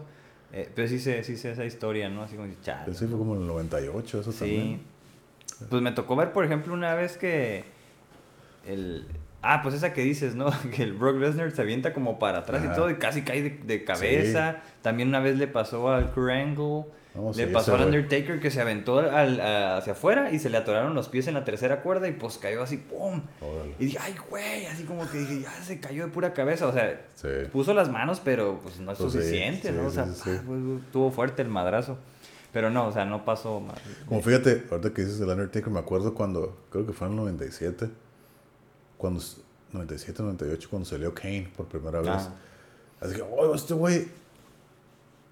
Eh, 0.51 0.69
pero 0.75 0.87
sí 0.87 0.99
sé, 0.99 1.23
sí 1.23 1.35
sé 1.35 1.51
esa 1.51 1.65
historia, 1.65 2.09
¿no? 2.09 2.21
Así 2.23 2.35
como, 2.35 2.47
chale. 2.61 2.93
Sí, 2.93 3.07
fue 3.07 3.17
como 3.17 3.35
en 3.35 3.41
el 3.41 3.47
98, 3.47 4.19
eso 4.21 4.31
Sí. 4.31 4.39
también. 4.39 4.81
Pues 5.69 5.81
me 5.81 5.91
tocó 5.91 6.15
ver, 6.15 6.31
por 6.31 6.45
ejemplo, 6.45 6.73
una 6.73 6.93
vez 6.93 7.17
que 7.17 7.63
el... 8.67 9.07
Ah, 9.45 9.61
pues 9.61 9.75
esa 9.75 9.91
que 9.93 10.01
dices, 10.01 10.35
¿no? 10.35 10.47
Que 10.75 10.83
el 10.83 10.93
Brock 10.93 11.17
Lesnar 11.17 11.51
se 11.51 11.61
avienta 11.61 11.93
como 11.93 12.17
para 12.17 12.39
atrás 12.39 12.63
Ajá. 12.63 12.71
y 12.73 12.75
todo 12.75 12.89
y 12.89 12.95
casi 12.95 13.23
cae 13.23 13.41
de, 13.43 13.49
de 13.51 13.83
cabeza. 13.83 14.61
También 14.81 15.09
una 15.09 15.19
vez 15.19 15.37
le 15.37 15.47
pasó 15.47 15.91
al 15.91 16.11
Kurt 16.11 16.31
Angle. 16.31 16.85
No, 17.15 17.27
le 17.35 17.45
sí, 17.45 17.53
pasó 17.53 17.75
al. 17.75 17.85
Undertaker 17.85 18.39
que 18.39 18.49
se 18.49 18.59
aventó 18.59 18.97
al- 18.99 19.39
a- 19.39 19.77
hacia 19.77 19.93
afuera 19.93 20.31
y 20.31 20.39
se 20.39 20.49
le 20.49 20.57
atoraron 20.57 20.95
los 20.95 21.09
pies 21.09 21.27
en 21.27 21.35
la 21.35 21.43
tercera 21.43 21.81
cuerda 21.81 22.07
y 22.07 22.13
pues 22.13 22.39
cayó 22.39 22.63
así, 22.63 22.77
¡pum! 22.77 23.21
Órale. 23.39 23.75
Y 23.77 23.85
dije, 23.85 23.99
ay, 24.01 24.15
güey, 24.29 24.65
así 24.65 24.83
como 24.85 25.07
que 25.07 25.19
dije, 25.19 25.41
ya 25.41 25.51
se 25.63 25.79
cayó 25.79 26.05
de 26.05 26.11
pura 26.11 26.33
cabeza. 26.33 26.65
O 26.67 26.73
sea, 26.73 27.01
Sí. 27.15 27.27
puso 27.51 27.73
las 27.75 27.89
manos, 27.91 28.19
pero 28.23 28.59
pues 28.63 28.79
no 28.79 28.93
es 28.93 28.97
Pues 28.97 29.11
suficiente, 29.13 29.69
sí, 29.69 29.75
¿no? 29.75 29.85
O 29.87 29.91
sea, 29.91 30.03
ah, 30.09 30.41
pues, 30.47 30.81
tuvo 30.91 31.11
fuerte 31.11 31.43
el 31.43 31.49
madrazo. 31.49 31.99
Pero 32.51 32.69
no, 32.69 32.87
o 32.87 32.91
sea, 32.91 33.03
no 33.05 33.25
pasó 33.25 33.59
más. 33.59 33.77
Como 34.07 34.21
fíjate, 34.21 34.63
ahorita 34.71 34.93
que 34.93 35.03
dices 35.03 35.19
el 35.21 35.27
Undertaker, 35.29 35.69
me 35.71 35.79
acuerdo 35.79 36.13
cuando, 36.15 36.57
creo 36.71 36.85
que 36.85 36.93
fue 36.93 37.07
en 37.07 37.13
el 37.13 37.17
97, 37.17 37.89
cuando, 39.03 39.21
97, 39.73 40.23
98, 40.23 40.67
cuando 40.69 40.87
salió 40.87 41.13
Kane 41.13 41.51
por 41.57 41.67
primera 41.67 41.99
vez. 41.99 42.09
Ah. 42.09 42.33
Así 43.01 43.15
que, 43.15 43.21
oh, 43.21 43.53
este 43.53 43.73
güey. 43.73 44.07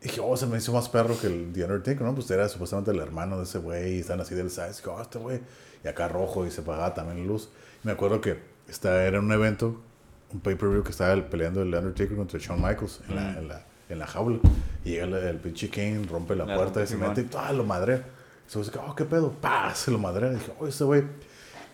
Dije, 0.02 0.20
oh, 0.20 0.36
se 0.36 0.46
me 0.48 0.58
hizo 0.58 0.74
más 0.74 0.90
perro 0.90 1.18
que 1.18 1.28
el 1.28 1.54
The 1.54 1.64
Undertaker, 1.64 2.02
¿no? 2.02 2.14
Pues 2.16 2.30
era 2.32 2.50
supuestamente 2.50 2.92
el 2.92 3.00
hermano 3.00 3.38
de 3.38 3.44
ese 3.44 3.60
güey, 3.60 3.96
y 3.98 4.00
están 4.00 4.20
así 4.20 4.34
del 4.36 4.50
size. 4.50 4.68
Dije, 4.74 4.90
oh, 4.90 5.02
este 5.02 5.20
güey. 5.20 5.40
Y 5.84 5.88
acá 5.88 6.08
rojo, 6.08 6.46
y 6.46 6.52
se 6.52 6.62
apagaba 6.62 6.94
también 6.94 7.20
la 7.20 7.26
luz. 7.26 7.50
Y 7.84 7.88
me 7.88 7.94
acuerdo 7.94 8.20
que 8.20 8.40
esta 8.68 9.06
era 9.06 9.20
un 9.20 9.32
evento, 9.32 9.80
un 10.34 10.40
pay-per-view 10.42 10.84
que 10.84 10.90
estaba 10.92 11.14
el- 11.14 11.24
peleando 11.26 11.62
el 11.62 11.74
Undertaker 11.74 12.18
contra 12.18 12.40
Shawn 12.40 12.62
Michaels 12.62 13.00
en, 13.08 13.16
la, 13.16 13.22
Mm. 13.22 13.38
en, 13.38 13.48
la, 13.48 13.66
en 13.90 14.00
la 14.00 14.08
jaula. 14.08 14.40
Y 14.84 14.90
llega 14.90 15.06
el, 15.06 15.14
el 15.14 15.38
pinche 15.38 15.70
Kane, 15.70 16.04
rompe 16.10 16.36
la 16.36 16.46
La 16.46 16.56
puerta 16.56 16.80
rompe, 16.80 16.84
y 16.84 16.88
se 16.88 16.98
mete 16.98 17.22
y 17.22 17.30
¡ah, 17.38 17.54
lo 17.54 17.64
madrea. 17.64 18.04
Y 18.48 18.52
se 18.52 18.60
dice, 18.60 18.72
oh, 18.86 18.96
qué 18.96 19.06
pedo, 19.06 19.32
¡pah! 19.40 19.74
Se 19.76 19.92
lo 19.92 19.98
madrea. 20.00 20.32
Y 20.32 20.36
dije, 20.36 20.52
oh, 20.60 20.68
ese 20.68 20.84
güey. 20.84 21.04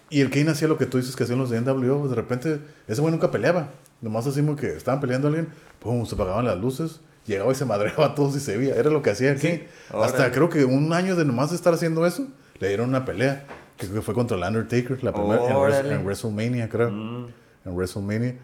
Y 0.09 0.21
el 0.21 0.29
Kane 0.29 0.51
hacía 0.51 0.67
lo 0.67 0.77
que 0.77 0.85
tú 0.85 0.97
dices 0.97 1.15
que 1.15 1.23
hacían 1.23 1.39
los 1.39 1.49
de 1.49 1.59
NWO. 1.59 2.07
De 2.07 2.15
repente, 2.15 2.59
ese 2.88 3.01
güey 3.01 3.11
nunca 3.11 3.29
peleaba. 3.31 3.69
Nomás 4.01 4.27
así 4.27 4.41
como 4.41 4.55
que 4.55 4.67
estaban 4.67 5.01
peleando 5.01 5.27
a 5.27 5.29
alguien, 5.29 5.49
pum, 5.79 6.05
se 6.05 6.15
apagaban 6.15 6.45
las 6.45 6.57
luces. 6.57 7.01
Llegaba 7.25 7.51
y 7.51 7.55
se 7.55 7.65
madreaba 7.65 8.05
a 8.05 8.15
todos 8.15 8.35
y 8.38 8.39
se 8.39 8.55
veía. 8.57 8.75
Era 8.75 8.89
lo 8.89 9.01
que 9.01 9.09
hacía 9.09 9.31
el 9.31 9.39
Sí, 9.39 9.47
Kane. 9.47 9.67
Hasta 10.03 10.31
creo 10.31 10.49
que 10.49 10.63
un 10.63 10.93
año 10.93 11.15
de 11.15 11.25
nomás 11.25 11.51
estar 11.51 11.73
haciendo 11.73 12.05
eso, 12.05 12.27
le 12.59 12.69
dieron 12.69 12.89
una 12.89 13.03
pelea. 13.03 13.45
Que 13.75 13.85
creo 13.85 13.99
que 13.99 14.01
fue 14.01 14.13
contra 14.13 14.38
el 14.38 14.43
Undertaker, 14.43 15.03
la 15.03 15.13
primera 15.13 15.45
en, 15.45 16.03
WrestleMania, 16.05 16.69
creo. 16.69 16.89
Mm, 16.89 17.27
En 17.65 17.75
WrestleMania. 17.75 18.35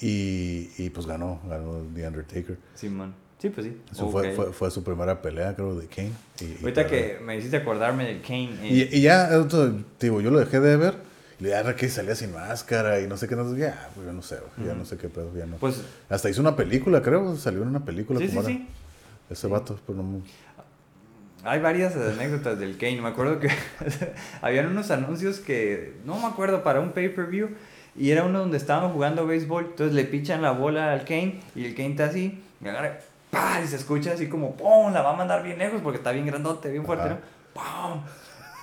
Y, 0.00 0.70
y 0.78 0.90
pues 0.90 1.06
ganó, 1.06 1.40
ganó 1.48 1.84
The 1.94 2.06
Undertaker. 2.06 2.58
Simón. 2.74 3.14
Sí, 3.38 3.50
pues 3.50 3.66
sí. 3.66 3.76
Eso 3.92 4.08
fue, 4.10 4.32
fue, 4.32 4.52
fue 4.52 4.70
su 4.70 4.82
primera 4.82 5.22
pelea, 5.22 5.54
creo, 5.54 5.74
de 5.76 5.86
Kane. 5.86 6.10
Y, 6.40 6.44
y 6.44 6.58
Ahorita 6.62 6.86
que 6.86 7.18
me 7.24 7.36
hiciste 7.36 7.58
acordarme 7.58 8.04
del 8.04 8.20
Kane. 8.20 8.50
eh, 8.62 8.88
Y, 8.90 8.96
y 8.98 9.00
ya, 9.02 9.28
esto, 9.28 9.72
digo, 10.00 10.20
yo 10.20 10.30
lo 10.30 10.40
dejé 10.40 10.60
de 10.60 10.76
ver. 10.76 10.94
Le 11.38 11.50
da 11.50 11.76
que 11.76 11.88
salía 11.88 12.16
sin 12.16 12.32
máscara 12.32 13.00
y 13.00 13.06
no 13.06 13.16
sé 13.16 13.28
qué, 13.28 13.36
no 13.36 13.56
ya, 13.56 13.90
pues, 13.94 14.04
yo 14.06 14.12
no 14.12 14.22
sé, 14.22 14.38
ya 14.66 14.74
no 14.74 14.84
sé 14.84 14.96
qué 14.96 15.08
pedo, 15.08 15.32
ya 15.36 15.46
no. 15.46 15.56
Pues, 15.58 15.82
Hasta 16.08 16.28
hizo 16.28 16.40
una 16.40 16.56
película, 16.56 17.00
creo, 17.00 17.36
salió 17.36 17.62
en 17.62 17.68
una 17.68 17.84
película. 17.84 18.18
sí, 18.18 18.26
sí, 18.26 18.34
como 18.34 18.48
era. 18.48 18.56
sí. 18.58 18.66
Ese 19.30 19.46
vato, 19.46 19.78
pues 19.86 19.96
no. 19.96 20.20
Hay 21.44 21.60
varias 21.60 21.94
anécdotas 21.94 22.58
del 22.58 22.76
Kane. 22.76 23.00
Me 23.00 23.08
acuerdo 23.08 23.38
que 23.38 23.48
habían 24.42 24.66
unos 24.66 24.90
anuncios 24.90 25.38
que, 25.38 25.94
no 26.04 26.18
me 26.18 26.26
acuerdo, 26.26 26.64
para 26.64 26.80
un 26.80 26.90
pay-per-view. 26.90 27.50
Y 27.96 28.10
era 28.10 28.24
uno 28.24 28.40
donde 28.40 28.56
estaban 28.56 28.92
jugando 28.92 29.24
béisbol. 29.26 29.66
Entonces 29.70 29.94
le 29.94 30.04
pichan 30.04 30.42
la 30.42 30.50
bola 30.50 30.92
al 30.92 31.04
Kane. 31.04 31.40
Y 31.54 31.64
el 31.66 31.74
Kane 31.76 31.90
está 31.90 32.06
así. 32.06 32.42
Y 32.60 32.66
agarra. 32.68 32.98
¡Pah! 33.30 33.60
Y 33.62 33.66
se 33.66 33.76
escucha 33.76 34.12
así 34.12 34.28
como 34.28 34.56
¡pum! 34.56 34.92
La 34.92 35.02
va 35.02 35.10
a 35.14 35.16
mandar 35.16 35.42
bien 35.42 35.58
lejos 35.58 35.80
porque 35.82 35.98
está 35.98 36.12
bien 36.12 36.26
grandote, 36.26 36.70
bien 36.70 36.84
fuerte, 36.84 37.06
Ajá. 37.06 37.14
¿no? 37.14 37.20
¡Pum! 37.92 38.02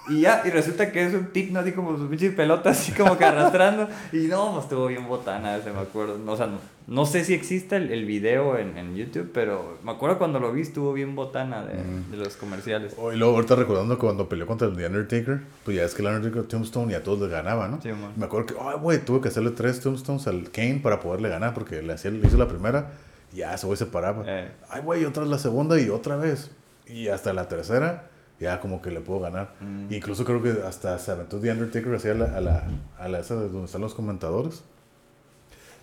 Y 0.07 0.21
ya, 0.21 0.43
y 0.45 0.51
resulta 0.51 0.91
que 0.91 1.03
es 1.03 1.15
un 1.15 1.31
tic, 1.31 1.49
¿no? 1.51 1.61
Así 1.61 1.71
como 1.71 1.97
sus 1.97 2.07
pinches 2.07 2.31
pelotas, 2.35 2.79
así 2.79 2.91
como 2.91 3.17
que 3.17 3.25
arrastrando. 3.25 3.89
Y 4.11 4.27
no, 4.27 4.51
pues 4.51 4.65
estuvo 4.65 4.85
bien 4.85 5.07
botana 5.07 5.57
ese, 5.57 5.71
me 5.71 5.79
acuerdo. 5.79 6.19
O 6.31 6.37
sea, 6.37 6.45
no, 6.45 6.59
no 6.85 7.07
sé 7.07 7.23
si 7.25 7.33
existe 7.33 7.77
el, 7.77 7.91
el 7.91 8.05
video 8.05 8.55
en, 8.59 8.77
en 8.77 8.95
YouTube, 8.95 9.31
pero 9.33 9.79
me 9.83 9.89
acuerdo 9.93 10.19
cuando 10.19 10.39
lo 10.39 10.51
vi, 10.51 10.61
estuvo 10.61 10.93
bien 10.93 11.15
botana 11.15 11.65
de, 11.65 11.73
Mm. 11.81 12.11
de 12.11 12.17
los 12.17 12.35
comerciales. 12.35 12.93
Oh, 12.99 13.11
y 13.11 13.17
luego 13.17 13.33
ahorita 13.33 13.55
recordando 13.55 13.97
cuando 13.97 14.29
peleó 14.29 14.45
contra 14.45 14.67
el 14.67 14.75
The 14.77 14.85
Undertaker, 14.85 15.39
pues 15.63 15.75
ya 15.75 15.83
es 15.83 15.95
que 15.95 16.03
el 16.03 16.09
Undertaker 16.09 16.43
Tombstone 16.47 16.91
y 16.91 16.95
a 16.95 17.01
todos 17.01 17.21
le 17.21 17.29
ganaba, 17.29 17.67
¿no? 17.67 17.81
Sí. 17.81 17.89
Me 18.15 18.25
acuerdo 18.25 18.45
que, 18.45 18.55
ay, 18.61 18.77
güey, 18.79 18.99
tuve 19.03 19.21
que 19.21 19.29
hacerle 19.29 19.51
tres 19.51 19.79
Tombstones 19.79 20.27
al 20.27 20.51
Kane 20.51 20.81
para 20.83 20.99
poderle 20.99 21.29
ganar, 21.29 21.55
porque 21.55 21.81
le, 21.81 21.93
hacía, 21.93 22.11
le 22.11 22.27
hizo 22.27 22.37
la 22.37 22.47
primera 22.47 22.91
ya 23.36 23.57
se 23.57 23.86
paraba. 23.86 24.24
Eh. 24.26 24.52
Ay, 24.70 24.82
güey, 24.82 25.06
otra 25.06 25.24
vez 25.24 25.30
la 25.32 25.38
segunda 25.38 25.80
y 25.80 25.90
otra 25.90 26.16
vez. 26.16 26.49
Y 26.88 27.07
hasta 27.10 27.34
la 27.34 27.48
tercera, 27.48 28.10
ya 28.40 28.60
como 28.60 28.82
que 28.82 28.91
le 28.91 29.02
puedo 29.02 29.20
ganar. 29.20 29.53
Mm. 29.60 29.94
Incluso 29.94 30.24
creo 30.26 30.41
que 30.41 30.56
hasta 30.66 30.98
se 30.99 31.12
aventó 31.12 31.40
The 31.40 31.52
Undertaker 31.52 31.94
hacia 31.95 32.14
la, 32.14 32.26
a 32.38 32.41
la, 32.41 32.64
a 32.98 33.07
la 33.07 33.20
esa 33.20 33.36
de 33.36 33.49
donde 33.49 33.66
están 33.66 33.82
los 33.82 33.94
comentadores. 33.94 34.64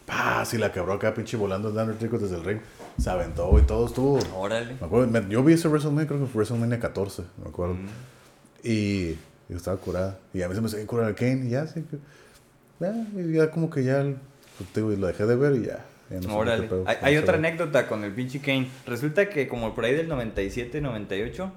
¡Pah! 0.06 0.44
Sí, 0.44 0.58
la 0.58 0.72
quebró 0.72 0.94
acá, 0.94 1.14
pinche 1.14 1.36
volando 1.36 1.68
el 1.68 1.76
Undertaker 1.76 2.18
desde 2.18 2.36
el 2.36 2.44
ring. 2.44 2.58
Se 2.98 3.08
aventó 3.10 3.56
y 3.58 3.62
todo 3.62 3.86
estuvo. 3.86 4.18
Órale. 4.36 4.74
Me 4.80 4.86
acuerdo, 4.86 5.06
me- 5.08 5.28
yo 5.28 5.42
vi 5.44 5.52
ese 5.54 5.68
WrestleMania, 5.68 6.06
creo 6.08 6.20
que 6.20 6.26
fue 6.26 6.40
WrestleMania 6.40 6.80
14, 6.80 7.22
me 7.42 7.48
acuerdo. 7.48 7.74
Mm. 7.74 7.86
Y 8.64 9.12
yo 9.48 9.56
estaba 9.56 9.76
curada. 9.76 10.18
Y 10.34 10.42
a 10.42 10.48
mí 10.48 10.54
se 10.54 10.60
me 10.60 10.68
seguía 10.68 10.86
curar 10.86 11.08
el 11.08 11.14
Kane 11.14 11.46
y 11.46 11.50
ya, 11.50 11.66
sí. 11.66 11.84
Ya, 12.80 12.92
ya 13.14 13.50
como 13.50 13.70
que 13.70 13.84
ya, 13.84 14.02
pues, 14.58 14.70
te 14.72 14.80
digo, 14.80 14.90
lo 14.92 15.06
dejé 15.06 15.24
de 15.26 15.36
ver 15.36 15.54
y 15.56 15.66
ya. 15.66 15.84
No 16.20 16.36
Órale. 16.36 16.68
pedo 16.68 16.84
Hay, 16.86 16.96
hay 17.02 17.16
otra 17.16 17.36
anécdota 17.36 17.86
con 17.86 18.04
el 18.04 18.12
pinche 18.12 18.40
Kane. 18.40 18.68
Resulta 18.86 19.28
que 19.28 19.48
como 19.48 19.74
por 19.74 19.84
ahí 19.84 19.94
del 19.94 20.08
97, 20.08 20.80
98, 20.80 21.50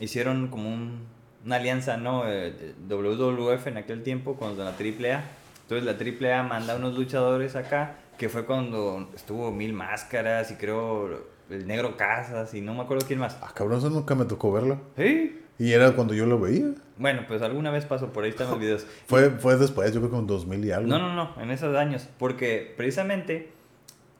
hicieron 0.00 0.48
como 0.48 0.68
un- 0.72 1.00
una 1.44 1.56
alianza, 1.56 1.96
¿no? 1.96 2.26
Eh, 2.28 2.48
eh, 2.48 2.74
WWF 2.88 3.66
en 3.68 3.76
aquel 3.78 4.02
tiempo 4.02 4.36
con 4.36 4.56
la 4.58 4.72
AAA. 4.72 5.22
Entonces 5.62 5.84
la 5.84 5.96
AAA 5.96 6.42
manda 6.44 6.76
unos 6.76 6.94
luchadores 6.96 7.56
acá, 7.56 7.96
que 8.18 8.28
fue 8.28 8.44
cuando 8.44 9.10
estuvo 9.14 9.50
Mil 9.50 9.72
Máscaras 9.72 10.50
y 10.50 10.54
creo 10.54 11.24
el 11.50 11.66
Negro 11.66 11.96
Casas 11.96 12.54
y 12.54 12.60
no 12.60 12.74
me 12.74 12.82
acuerdo 12.82 13.06
quién 13.06 13.18
más. 13.18 13.36
Ah, 13.42 13.50
cabrón, 13.54 13.78
eso 13.78 13.90
nunca 13.90 14.14
me 14.14 14.24
tocó 14.24 14.52
verlo. 14.52 14.80
¿Sí? 14.96 15.38
Y 15.58 15.72
era 15.72 15.92
cuando 15.92 16.14
yo 16.14 16.26
lo 16.26 16.38
veía. 16.40 16.66
Bueno, 16.98 17.22
pues 17.28 17.42
alguna 17.42 17.70
vez 17.70 17.84
pasó, 17.84 18.12
por 18.12 18.24
ahí 18.24 18.30
están 18.30 18.48
los 18.50 18.58
videos. 18.60 18.86
Fue, 19.06 19.30
fue 19.30 19.56
después, 19.56 19.92
yo 19.92 20.00
creo 20.00 20.10
que 20.12 20.18
en 20.18 20.26
2000 20.26 20.64
y 20.64 20.70
algo. 20.72 20.88
No, 20.88 20.98
no, 20.98 21.14
no, 21.14 21.42
en 21.42 21.50
esos 21.50 21.74
años. 21.76 22.08
Porque 22.18 22.72
precisamente 22.76 23.50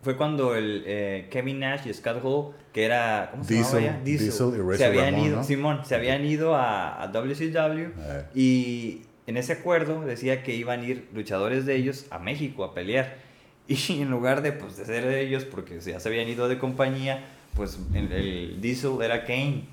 fue 0.03 0.17
cuando 0.17 0.55
el 0.55 0.83
eh, 0.87 1.29
Kevin 1.31 1.61
Nash 1.61 1.87
y 1.89 1.95
Scott 1.95 2.21
Hall, 2.23 2.55
que 2.73 2.85
era. 2.85 3.29
¿Cómo 3.31 3.45
se 3.45 3.55
Diesel, 3.55 3.81
llamaba 3.85 3.99
ya? 3.99 4.05
Diesel 4.05 4.27
y 4.55 4.59
Razor 4.59 4.77
se 4.77 4.85
habían 4.85 5.13
Ramon, 5.13 5.27
ido, 5.27 5.37
¿no? 5.37 5.45
Simón, 5.45 5.81
se 5.85 5.95
habían 5.95 6.25
ido 6.25 6.55
a, 6.57 7.03
a 7.03 7.07
WCW 7.09 7.79
Eh. 7.99 8.25
y 8.35 9.03
en 9.27 9.37
ese 9.37 9.53
acuerdo 9.55 10.01
decía 10.05 10.43
que 10.43 10.55
iban 10.55 10.81
a 10.81 10.85
ir 10.85 11.09
luchadores 11.15 11.65
de 11.67 11.77
ellos 11.77 12.07
a 12.11 12.19
México 12.19 12.65
a 12.65 12.75
pelear. 12.75 13.17
Y 13.69 14.03
en 14.03 14.11
lugar 14.11 14.43
de, 14.43 14.51
pues, 14.53 14.77
de 14.77 14.85
ser 14.85 15.07
de 15.07 15.21
ellos, 15.21 15.45
porque 15.45 15.79
ya 15.81 16.01
se 16.01 16.09
habían 16.09 16.29
ido 16.29 16.49
de 16.49 16.59
compañía, 16.59 17.25
pues 17.55 17.79
el, 17.95 18.11
el 18.13 18.61
Diesel 18.61 19.01
era 19.03 19.25
Kane. 19.25 19.65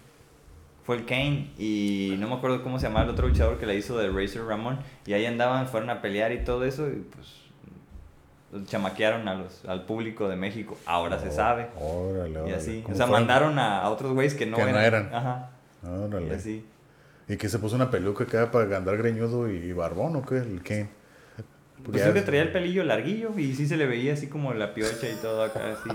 Fue 0.83 0.95
el 0.95 1.05
Kane 1.05 1.49
y 1.57 2.15
no 2.19 2.27
me 2.29 2.35
acuerdo 2.35 2.61
cómo 2.63 2.79
se 2.79 2.85
llamaba 2.87 3.05
el 3.05 3.11
otro 3.11 3.27
luchador 3.27 3.57
que 3.59 3.65
la 3.65 3.73
hizo 3.73 3.97
de 3.97 4.09
Razor 4.09 4.47
Ramón. 4.47 4.79
Y 5.07 5.13
ahí 5.13 5.25
andaban, 5.25 5.67
fueron 5.67 5.89
a 5.89 6.01
pelear 6.01 6.31
y 6.31 6.43
todo 6.43 6.65
eso 6.65 6.87
y 6.87 6.97
pues 7.13 7.27
chamaquearon 8.65 9.27
a 9.27 9.35
los, 9.35 9.63
al 9.65 9.85
público 9.85 10.27
de 10.29 10.35
México. 10.35 10.77
Ahora 10.85 11.19
se 11.19 11.29
Oh, 11.29 11.31
sabe. 11.31 11.67
Órale, 11.79 12.29
Y 12.31 12.35
órale. 12.37 12.55
así. 12.55 12.81
¿Cómo 12.83 12.93
O 12.95 12.97
sea, 12.97 13.07
fue? 13.07 13.19
mandaron 13.19 13.59
a, 13.59 13.81
a 13.81 13.89
otros 13.89 14.13
güeyes 14.13 14.33
que 14.35 14.45
no 14.45 14.57
Que 14.57 14.63
no 14.63 14.69
eran. 14.79 14.83
eran. 14.83 15.13
Ajá. 15.15 15.49
Y 15.83 15.87
Órale. 15.87 16.35
así. 16.35 16.65
¿Y 17.27 17.37
que 17.37 17.47
se 17.47 17.59
puso 17.59 17.75
una 17.75 17.91
peluca 17.91 18.23
acá 18.23 18.51
para 18.51 18.77
andar 18.77 18.97
greñudo 18.97 19.49
y 19.49 19.71
barbón 19.73 20.15
o 20.15 20.25
qué? 20.25 20.37
El 20.37 20.61
Kane. 20.63 20.89
Pues 21.85 22.01
creo 22.01 22.13
que 22.13 22.21
traía 22.23 22.41
el 22.41 22.51
pelillo 22.51 22.83
larguillo 22.83 23.37
y 23.37 23.53
sí 23.55 23.65
se 23.65 23.77
le 23.77 23.85
veía 23.85 24.13
así 24.13 24.27
como 24.27 24.53
la 24.53 24.73
piocha 24.73 25.07
y 25.09 25.15
todo 25.21 25.43
acá 25.43 25.61
así. 25.73 25.89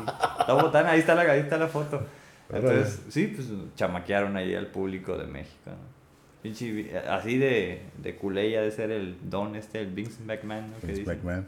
La 0.48 0.55
botana, 0.55 0.93
ahí 0.93 1.01
está 1.01 1.14
la, 1.14 1.22
ahí 1.22 1.40
está 1.40 1.59
la 1.59 1.66
foto. 1.68 2.02
Entonces, 2.51 3.02
sí, 3.10 3.26
pues 3.35 3.48
chamaquearon 3.74 4.36
ahí 4.36 4.55
al 4.55 4.68
público 4.68 5.18
de 5.18 5.26
México. 5.26 5.59
¿no? 5.66 5.94
Pinche- 6.43 6.94
así 7.09 7.36
de, 7.36 7.82
de 8.02 8.16
culé 8.16 8.51
ya 8.51 8.62
de 8.62 8.70
ser 8.70 8.90
el 8.90 9.16
don 9.28 9.56
este, 9.56 9.81
el 9.81 9.89
Vince 9.93 10.22
McMahon, 10.24 10.70
¿no? 10.70 10.76
Vince. 10.82 11.02
McMahon. 11.05 11.47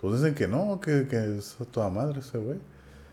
Pues 0.00 0.20
dicen 0.20 0.34
que 0.34 0.48
no, 0.48 0.80
que, 0.80 1.06
que 1.06 1.36
es 1.36 1.60
a 1.60 1.64
toda 1.66 1.90
madre 1.90 2.20
ese 2.20 2.38
güey. 2.38 2.58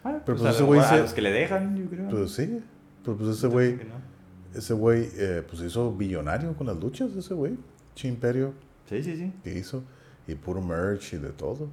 Ah, 0.03 0.21
Pero 0.25 0.37
pues, 0.37 0.39
pues 0.39 0.55
ese 0.55 0.63
güey 0.63 0.79
a 0.79 0.97
los 0.97 1.13
que 1.13 1.21
le 1.21 1.31
dejan, 1.31 1.75
yo 1.75 1.89
creo. 1.89 2.09
Pues 2.09 2.31
sí. 2.31 2.63
Pues, 3.03 3.17
pues 3.17 3.37
ese 3.37 3.47
güey, 3.47 3.75
no. 3.75 4.57
ese 4.57 4.73
güey, 4.73 5.09
eh, 5.17 5.43
pues 5.47 5.61
hizo 5.61 5.91
billonario 5.93 6.55
con 6.55 6.67
las 6.67 6.77
luchas, 6.77 7.11
ese 7.11 7.33
güey. 7.33 7.57
Chi 7.93 8.07
imperio 8.07 8.53
Sí, 8.87 9.03
sí, 9.03 9.17
sí. 9.17 9.33
que 9.43 9.57
hizo. 9.57 9.83
Y 10.27 10.35
puro 10.35 10.61
merch 10.61 11.13
y 11.13 11.17
de 11.17 11.29
todo. 11.29 11.67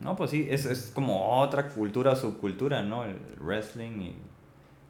No, 0.00 0.16
pues 0.16 0.30
sí, 0.30 0.46
es, 0.48 0.64
es 0.64 0.92
como 0.94 1.40
otra 1.40 1.68
cultura, 1.68 2.16
subcultura, 2.16 2.82
¿no? 2.82 3.04
El 3.04 3.16
wrestling 3.40 4.00
y... 4.00 4.16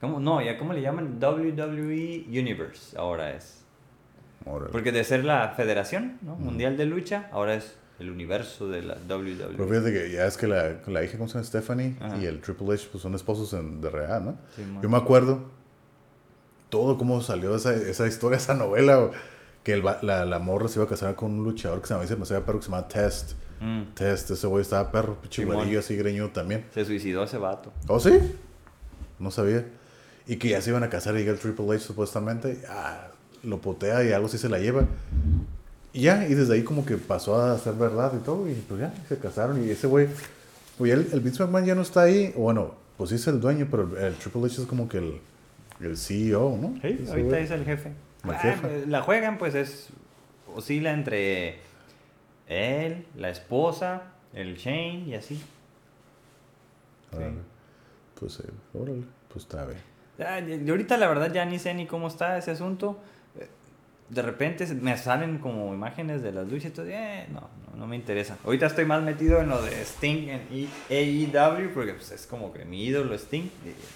¿Cómo? 0.00 0.20
No, 0.20 0.40
ya 0.40 0.56
cómo 0.58 0.72
le 0.72 0.82
llaman 0.82 1.18
WWE 1.20 2.26
Universe 2.28 2.96
ahora 2.96 3.32
es. 3.32 3.64
Porque 4.44 4.92
de 4.92 5.02
ser 5.02 5.24
la 5.24 5.48
federación 5.50 6.18
¿no? 6.22 6.36
Mundial 6.36 6.76
de 6.76 6.86
lucha, 6.86 7.28
ahora 7.32 7.54
es 7.54 7.76
el 7.98 8.10
universo 8.10 8.68
de 8.68 8.82
la 8.82 8.94
Pero 8.96 9.18
WWE. 9.18 9.66
fíjate 9.68 9.92
que 9.92 10.10
ya 10.12 10.26
es 10.26 10.36
que 10.36 10.46
la, 10.46 10.76
la 10.86 11.02
hija, 11.04 11.18
¿cómo 11.18 11.28
se 11.28 11.34
llama? 11.34 11.44
Stephanie 11.46 11.96
Ajá. 12.00 12.16
y 12.18 12.26
el 12.26 12.40
Triple 12.40 12.74
H, 12.74 12.88
pues 12.92 13.02
son 13.02 13.14
esposos 13.14 13.52
en, 13.54 13.80
de 13.80 13.90
real, 13.90 14.24
¿no? 14.24 14.38
Sí. 14.54 14.62
Yo 14.82 14.88
me 14.88 14.96
acuerdo 14.96 15.40
todo 16.68 16.98
cómo 16.98 17.20
salió 17.22 17.54
esa, 17.56 17.74
esa 17.74 18.06
historia, 18.06 18.36
esa 18.36 18.54
novela, 18.54 19.10
que 19.64 19.72
el, 19.72 19.82
la, 20.02 20.24
la 20.24 20.38
morra 20.38 20.68
se 20.68 20.78
iba 20.78 20.84
a 20.84 20.88
casar 20.88 21.14
con 21.14 21.32
un 21.32 21.44
luchador 21.44 21.80
que 21.80 21.88
se 21.88 22.06
se 22.06 22.16
me 22.16 22.22
hacía 22.22 22.44
perro 22.44 22.58
que 22.60 22.66
se 22.66 22.70
llama 22.70 22.86
Test. 22.88 23.32
Mm, 23.60 23.94
Test, 23.94 24.30
ese 24.30 24.46
güey 24.46 24.62
estaba 24.62 24.92
perro, 24.92 25.16
pinche 25.20 25.44
así 25.78 25.96
greñudo 25.96 26.28
también. 26.30 26.66
se 26.72 26.84
suicidó 26.84 27.24
ese 27.24 27.38
vato. 27.38 27.72
¿Oh, 27.88 27.98
sí? 27.98 28.12
No 29.18 29.30
sabía. 29.30 29.66
Y 30.26 30.36
que 30.36 30.50
ya 30.50 30.60
se 30.60 30.70
iban 30.70 30.84
a 30.84 30.90
casar 30.90 31.14
y 31.16 31.18
llega 31.20 31.32
el 31.32 31.38
Triple 31.38 31.66
H 31.74 31.80
supuestamente. 31.80 32.62
ah, 32.68 33.08
lo 33.42 33.60
potea 33.60 34.04
y 34.04 34.12
algo 34.12 34.26
así 34.26 34.36
se 34.38 34.48
la 34.48 34.58
lleva. 34.58 34.84
Y 35.92 36.02
ya, 36.02 36.26
y 36.28 36.34
desde 36.34 36.54
ahí 36.54 36.62
como 36.62 36.84
que 36.84 36.96
pasó 36.96 37.40
a 37.40 37.56
ser 37.58 37.74
verdad 37.74 38.12
y 38.14 38.22
todo. 38.24 38.48
Y 38.48 38.54
pues 38.54 38.80
ya, 38.80 38.92
se 39.08 39.18
casaron. 39.18 39.64
Y 39.66 39.70
ese 39.70 39.86
güey, 39.86 40.08
pues 40.76 40.92
el, 40.92 41.08
el 41.12 41.20
Vince 41.20 41.42
McMahon 41.44 41.64
ya 41.66 41.74
no 41.74 41.82
está 41.82 42.02
ahí. 42.02 42.32
Bueno, 42.36 42.74
pues 42.96 43.10
sí 43.10 43.16
es 43.16 43.26
el 43.26 43.40
dueño, 43.40 43.66
pero 43.70 43.84
el, 43.96 44.04
el 44.04 44.14
Triple 44.14 44.44
H 44.46 44.60
es 44.62 44.66
como 44.66 44.88
que 44.88 44.98
el, 44.98 45.20
el 45.80 45.96
CEO, 45.96 46.58
¿no? 46.60 46.74
Sí, 46.82 46.98
Ese 47.02 47.10
ahorita 47.10 47.28
güey. 47.30 47.42
es 47.44 47.50
el 47.50 47.64
jefe. 47.64 47.92
Ah, 48.24 48.56
pues, 48.60 48.86
la 48.88 49.02
juegan, 49.02 49.38
pues 49.38 49.54
es. 49.54 49.88
Oscila 50.54 50.92
entre 50.92 51.58
él, 52.48 53.06
la 53.16 53.30
esposa, 53.30 54.02
el 54.34 54.56
Shane 54.56 55.04
y 55.06 55.14
así. 55.14 55.40
Órale. 57.14 57.34
Pues 58.18 58.32
sí, 58.34 58.42
órale, 58.74 59.02
pues 59.32 59.44
está 59.44 59.64
bien. 59.66 59.78
Ya, 60.18 60.40
y- 60.40 60.62
y 60.66 60.70
ahorita 60.70 60.96
la 60.96 61.06
verdad 61.08 61.32
ya 61.32 61.44
ni 61.44 61.58
sé 61.58 61.74
ni 61.74 61.86
cómo 61.86 62.08
está 62.08 62.36
ese 62.38 62.50
asunto. 62.50 62.98
De 64.08 64.22
repente 64.22 64.66
me 64.74 64.96
salen 64.96 65.38
como 65.38 65.74
imágenes 65.74 66.22
de 66.22 66.32
las 66.32 66.48
luchas 66.48 66.70
y 66.70 66.74
todo. 66.74 66.86
eh, 66.86 67.26
no, 67.30 67.40
no, 67.40 67.76
no 67.76 67.86
me 67.86 67.94
interesa. 67.96 68.38
Ahorita 68.44 68.66
estoy 68.66 68.86
más 68.86 69.02
metido 69.02 69.40
en 69.40 69.48
lo 69.50 69.60
de 69.60 69.70
Sting 69.82 70.28
en 70.28 70.68
AEW 70.88 71.74
porque 71.74 71.92
pues, 71.92 72.10
es 72.12 72.26
como 72.26 72.52
que 72.52 72.64
mi 72.64 72.84
ídolo 72.84 73.14
Sting. 73.14 73.50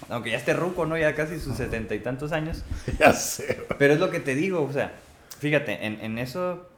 Aunque 0.09 0.29
ya 0.31 0.37
esté 0.37 0.53
ruco, 0.53 0.85
¿no? 0.85 0.97
Ya 0.97 1.15
casi 1.15 1.39
sus 1.39 1.57
setenta 1.57 1.95
y 1.95 1.99
tantos 1.99 2.31
años. 2.31 2.63
ya 2.99 3.11
sé. 3.13 3.65
Pero 3.79 3.93
es 3.93 3.99
lo 3.99 4.11
que 4.11 4.19
te 4.19 4.35
digo, 4.35 4.61
o 4.63 4.71
sea, 4.71 4.93
fíjate, 5.39 5.85
en, 5.85 5.99
en 6.01 6.19
eso, 6.19 6.69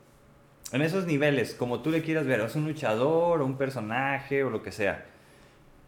en 0.72 0.82
esos 0.82 1.06
niveles, 1.06 1.54
como 1.56 1.82
tú 1.82 1.92
le 1.92 2.02
quieras 2.02 2.26
ver, 2.26 2.40
o 2.42 2.46
es 2.46 2.56
un 2.56 2.66
luchador, 2.66 3.42
o 3.42 3.46
un 3.46 3.58
personaje, 3.58 4.44
o 4.46 4.50
lo 4.50 4.64
que 4.64 4.72
sea. 4.72 5.06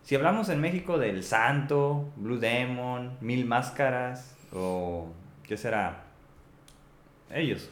Si 0.03 0.15
hablamos 0.15 0.49
en 0.49 0.59
México 0.61 0.97
del 0.97 1.23
Santo, 1.23 2.11
Blue 2.17 2.39
Demon, 2.39 3.17
Mil 3.21 3.45
Máscaras, 3.45 4.35
o 4.53 5.07
¿qué 5.43 5.57
será? 5.57 6.03
Ellos. 7.33 7.69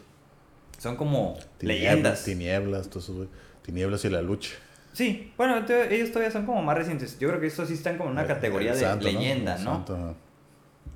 Son 0.77 0.95
como 0.95 1.38
leyendas. 1.61 2.23
Tinieblas, 2.26 2.90
todo 2.90 2.99
eso. 2.99 3.27
Tinieblas 3.64 4.03
y 4.06 4.10
la 4.10 4.22
lucha. 4.22 4.52
Sí, 4.94 5.34
bueno, 5.38 5.57
ellos 5.90 6.10
todavía 6.11 6.32
son 6.32 6.45
como 6.45 6.61
más 6.61 6.77
recientes. 6.77 7.19
Yo 7.19 7.27
creo 7.30 7.40
que 7.41 7.48
estos 7.48 7.68
sí 7.68 7.73
están 7.73 7.98
como 7.98 8.10
en 8.10 8.14
una 8.14 8.22
El- 8.22 8.27
categoría 8.27 8.73
el 8.73 8.99
de 8.99 9.03
leyenda, 9.14 9.57
¿no? 9.57 9.64
santo. 9.64 10.15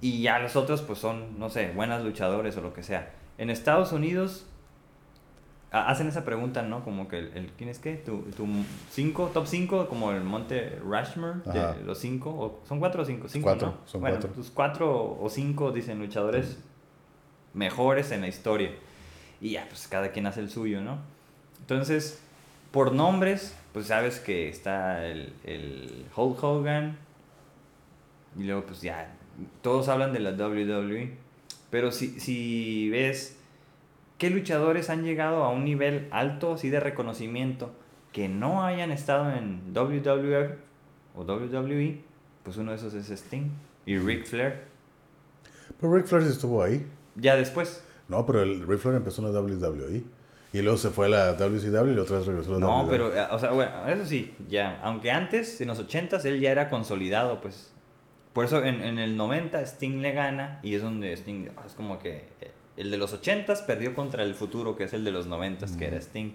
Y 0.01 0.21
ya 0.21 0.39
los 0.39 0.55
otros, 0.55 0.81
pues 0.81 0.99
son, 0.99 1.37
no 1.39 1.49
sé, 1.49 1.71
buenas 1.75 2.03
luchadores 2.03 2.55
o 2.57 2.61
lo 2.61 2.73
que 2.73 2.83
sea. 2.83 3.11
En 3.37 3.49
Estados 3.49 3.91
Unidos, 3.91 4.45
ha- 5.71 5.89
hacen 5.89 6.07
esa 6.07 6.23
pregunta, 6.23 6.61
¿no? 6.61 6.83
Como 6.85 7.07
que 7.09 7.19
el, 7.19 7.31
el- 7.35 7.51
¿quién 7.57 7.69
es 7.69 7.79
qué? 7.79 7.95
Tu, 7.95 8.21
tu 8.37 8.47
cinco, 8.91 9.31
top 9.33 9.45
5, 9.47 9.87
como 9.89 10.11
el 10.11 10.21
monte 10.23 10.79
Rushmore, 10.83 11.39
de 11.51 11.83
los 11.83 11.97
cinco, 11.99 12.29
o, 12.29 12.61
¿son 12.67 12.79
cuatro 12.79 13.01
o 13.01 13.05
cinco? 13.05 13.27
Cinco, 13.27 13.43
Cuatro, 13.45 13.67
¿no? 13.67 13.77
son 13.85 14.01
bueno, 14.01 14.15
cuatro. 14.17 14.31
tus 14.33 14.49
cuatro 14.51 15.17
o 15.21 15.29
cinco, 15.29 15.71
dicen, 15.71 15.99
luchadores 15.99 16.57
mejores 17.53 18.11
en 18.11 18.21
la 18.21 18.27
historia. 18.27 18.71
Y 19.41 19.51
ya, 19.51 19.65
pues 19.69 19.87
cada 19.87 20.11
quien 20.11 20.27
hace 20.27 20.41
el 20.41 20.49
suyo, 20.49 20.81
¿no? 20.81 20.97
Entonces, 21.61 22.21
por 22.71 22.93
nombres, 22.93 23.55
pues 23.73 23.87
sabes 23.87 24.19
que 24.19 24.49
está 24.49 25.05
el, 25.05 25.33
el 25.43 26.05
Hulk 26.15 26.43
Hogan. 26.43 26.97
Y 28.37 28.43
luego, 28.43 28.65
pues 28.65 28.81
ya, 28.81 29.15
todos 29.61 29.87
hablan 29.87 30.13
de 30.13 30.19
la 30.19 30.31
WWE. 30.31 31.13
Pero 31.69 31.91
si, 31.91 32.19
si 32.19 32.89
ves 32.89 33.37
qué 34.17 34.29
luchadores 34.29 34.89
han 34.89 35.03
llegado 35.03 35.43
a 35.43 35.49
un 35.49 35.63
nivel 35.63 36.07
alto, 36.11 36.53
así 36.53 36.69
de 36.69 36.79
reconocimiento, 36.79 37.71
que 38.11 38.27
no 38.27 38.63
hayan 38.63 38.91
estado 38.91 39.31
en 39.31 39.73
WWF 39.73 40.57
o 41.15 41.23
WWE, 41.23 42.01
pues 42.43 42.57
uno 42.57 42.71
de 42.71 42.77
esos 42.77 42.93
es 42.93 43.09
Sting 43.09 43.49
y 43.85 43.97
Ric 43.97 44.25
Flair. 44.25 44.63
Pero 45.79 45.93
Ric 45.93 46.07
Flair 46.07 46.23
estuvo 46.23 46.63
ahí. 46.63 46.85
Ya 47.15 47.35
después. 47.35 47.83
No, 48.07 48.25
pero 48.25 48.41
el 48.41 48.65
Ric 48.67 48.79
Flair 48.79 48.97
empezó 48.97 49.25
en 49.25 49.33
la 49.33 49.39
WWE. 49.39 50.03
Y 50.51 50.61
luego 50.63 50.77
se 50.77 50.89
fue 50.89 51.05
a 51.05 51.09
la 51.09 51.33
WCW 51.33 51.93
y 51.93 51.97
otra 51.99 52.17
vez 52.17 52.25
regresó 52.25 52.51
a 52.51 52.53
la 52.55 52.59
No, 52.59 52.83
WWE. 52.83 52.89
pero, 52.89 53.15
eh, 53.15 53.27
o 53.31 53.37
sea, 53.37 53.51
bueno, 53.51 53.71
eso 53.87 54.05
sí, 54.05 54.33
ya. 54.49 54.79
Aunque 54.83 55.11
antes, 55.11 55.61
en 55.61 55.67
los 55.67 55.79
80s, 55.79 56.25
él 56.25 56.39
ya 56.39 56.51
era 56.51 56.69
consolidado, 56.69 57.39
pues. 57.39 57.71
Por 58.33 58.45
eso 58.45 58.63
en, 58.63 58.81
en 58.81 58.99
el 58.99 59.15
90 59.17 59.61
Sting 59.61 60.01
le 60.01 60.11
gana 60.11 60.59
y 60.63 60.75
es 60.75 60.81
donde 60.81 61.13
Sting, 61.13 61.49
ah, 61.57 61.63
es 61.65 61.73
como 61.73 61.99
que 61.99 62.27
eh, 62.41 62.51
el 62.77 62.89
de 62.91 62.97
los 62.97 63.13
80s 63.19 63.65
perdió 63.65 63.93
contra 63.93 64.23
el 64.23 64.33
futuro, 64.35 64.75
que 64.75 64.85
es 64.85 64.93
el 64.93 65.03
de 65.03 65.11
los 65.11 65.27
90s, 65.27 65.77
que 65.77 65.87
era 65.87 65.97
Sting. 65.97 66.31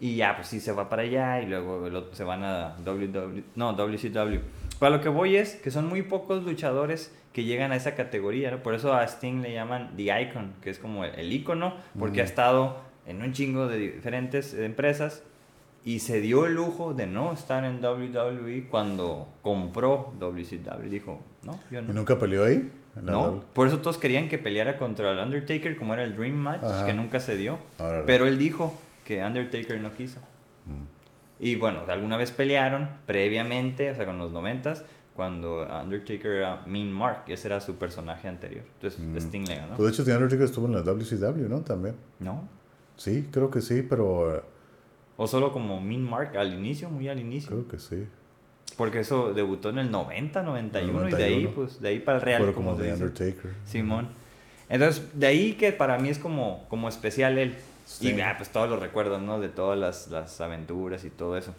Y 0.00 0.16
ya, 0.16 0.36
pues 0.36 0.48
sí, 0.48 0.60
se 0.60 0.72
va 0.72 0.88
para 0.88 1.02
allá 1.02 1.40
y 1.40 1.46
luego 1.46 1.88
se 2.12 2.24
van 2.24 2.42
a 2.44 2.76
WW, 2.84 3.42
no, 3.54 3.72
WCW. 3.74 4.40
Para 4.78 4.96
lo 4.96 5.02
que 5.02 5.08
voy 5.08 5.36
es 5.36 5.54
que 5.56 5.70
son 5.70 5.86
muy 5.88 6.02
pocos 6.02 6.42
luchadores 6.44 7.14
que 7.32 7.44
llegan 7.44 7.72
a 7.72 7.76
esa 7.76 7.94
categoría, 7.94 8.50
¿no? 8.50 8.62
Por 8.62 8.74
eso 8.74 8.94
a 8.94 9.04
Sting 9.04 9.40
le 9.42 9.52
llaman 9.52 9.96
The 9.96 10.22
Icon, 10.22 10.54
que 10.62 10.70
es 10.70 10.78
como 10.78 11.04
el, 11.04 11.14
el 11.16 11.32
icono, 11.32 11.74
porque 11.98 12.20
ha 12.20 12.24
estado 12.24 12.76
en 13.06 13.22
un 13.22 13.32
chingo 13.32 13.66
de 13.66 13.78
diferentes 13.78 14.54
empresas 14.54 15.22
y 15.84 15.98
se 15.98 16.20
dio 16.20 16.46
el 16.46 16.54
lujo 16.54 16.94
de 16.94 17.06
no 17.06 17.32
estar 17.32 17.64
en 17.64 17.84
WWE 17.84 18.68
cuando 18.70 19.28
compró 19.42 20.12
WCW. 20.18 20.88
Dijo, 20.88 21.20
no, 21.42 21.58
yo 21.70 21.80
¿Y 21.80 21.82
no. 21.82 21.92
nunca 21.92 22.18
peleó 22.18 22.44
ahí? 22.44 22.70
No, 23.02 23.24
W? 23.24 23.42
por 23.52 23.66
eso 23.68 23.78
todos 23.80 23.98
querían 23.98 24.28
que 24.28 24.38
peleara 24.38 24.78
contra 24.78 25.10
el 25.12 25.18
Undertaker, 25.18 25.76
como 25.76 25.94
era 25.94 26.04
el 26.04 26.16
Dream 26.16 26.34
Match, 26.36 26.62
Ajá. 26.62 26.86
que 26.86 26.94
nunca 26.94 27.20
se 27.20 27.36
dio. 27.36 27.58
Pero 28.06 28.26
él 28.26 28.38
dijo 28.38 28.78
que 29.04 29.22
Undertaker 29.22 29.80
no 29.80 29.92
quiso. 29.94 30.20
Mm. 30.66 30.93
Y 31.40 31.56
bueno, 31.56 31.80
alguna 31.88 32.16
vez 32.16 32.30
pelearon 32.30 32.88
previamente, 33.06 33.90
o 33.90 33.94
sea, 33.94 34.06
con 34.06 34.18
los 34.18 34.32
noventas, 34.32 34.84
cuando 35.14 35.66
Undertaker 35.82 36.30
era 36.32 36.62
Mean 36.66 36.90
Mark, 36.92 37.24
ese 37.28 37.48
era 37.48 37.60
su 37.60 37.76
personaje 37.76 38.28
anterior. 38.28 38.64
Entonces 38.74 39.00
Mm. 39.00 39.16
Sting 39.16 39.44
le 39.48 39.56
ganó. 39.56 39.76
Pues 39.76 39.88
de 39.88 39.92
hecho, 39.94 40.04
The 40.04 40.12
Undertaker 40.14 40.44
estuvo 40.44 40.66
en 40.66 40.72
la 40.72 40.82
WCW, 40.82 41.48
¿no? 41.48 41.60
También. 41.60 41.94
¿No? 42.20 42.48
Sí, 42.96 43.28
creo 43.30 43.50
que 43.50 43.60
sí, 43.60 43.82
pero 43.88 44.36
eh, 44.36 44.40
O 45.16 45.26
solo 45.26 45.52
como 45.52 45.80
Mean 45.80 46.02
Mark 46.02 46.36
al 46.36 46.52
inicio, 46.54 46.88
muy 46.90 47.08
al 47.08 47.20
inicio. 47.20 47.50
creo 47.50 47.68
que 47.68 47.78
sí. 47.78 48.06
Porque 48.76 49.00
eso 49.00 49.32
debutó 49.32 49.70
en 49.70 49.78
el 49.78 49.90
90, 49.90 50.42
91, 50.42 51.08
y 51.08 51.12
de 51.12 51.24
ahí, 51.24 51.30
91. 51.44 51.54
pues, 51.54 51.80
de 51.80 51.88
ahí 51.88 51.98
para 52.00 52.18
el 52.18 52.22
Real. 52.22 52.40
pero 52.40 52.54
como 52.54 52.70
como 52.72 52.82
The. 52.82 52.92
Undertaker. 52.94 53.50
Simón. 53.64 54.08
Entonces, 54.68 55.04
de 55.14 55.26
ahí 55.26 55.52
que 55.52 55.70
para 55.72 55.98
mí 55.98 56.08
es 56.08 56.18
como, 56.18 56.64
como 56.68 56.88
especial 56.88 57.38
él. 57.38 57.54
Sí. 57.84 58.12
Y 58.12 58.20
ah, 58.20 58.34
pues 58.36 58.50
todos 58.50 58.68
los 58.68 58.80
recuerdos, 58.80 59.20
¿no? 59.20 59.40
De 59.40 59.48
todas 59.48 59.78
las, 59.78 60.08
las 60.08 60.40
aventuras 60.40 61.04
y 61.04 61.10
todo 61.10 61.36
eso. 61.36 61.54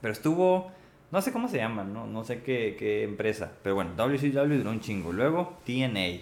Pero 0.00 0.12
estuvo, 0.12 0.70
no 1.12 1.22
sé 1.22 1.32
cómo 1.32 1.48
se 1.48 1.58
llama, 1.58 1.84
¿no? 1.84 2.06
No 2.06 2.24
sé 2.24 2.42
qué, 2.42 2.76
qué 2.78 3.04
empresa. 3.04 3.52
Pero 3.62 3.76
bueno, 3.76 3.92
WCW 3.96 4.58
duró 4.58 4.70
un 4.70 4.80
chingo. 4.80 5.12
Luego 5.12 5.58
TNA. 5.64 6.20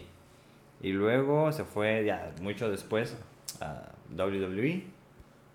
Y 0.83 0.93
luego 0.93 1.53
se 1.53 1.65
fue 1.65 2.05
ya 2.05 2.33
mucho 2.41 2.71
después 2.71 3.17
a 3.61 3.83
WWE. 4.17 4.85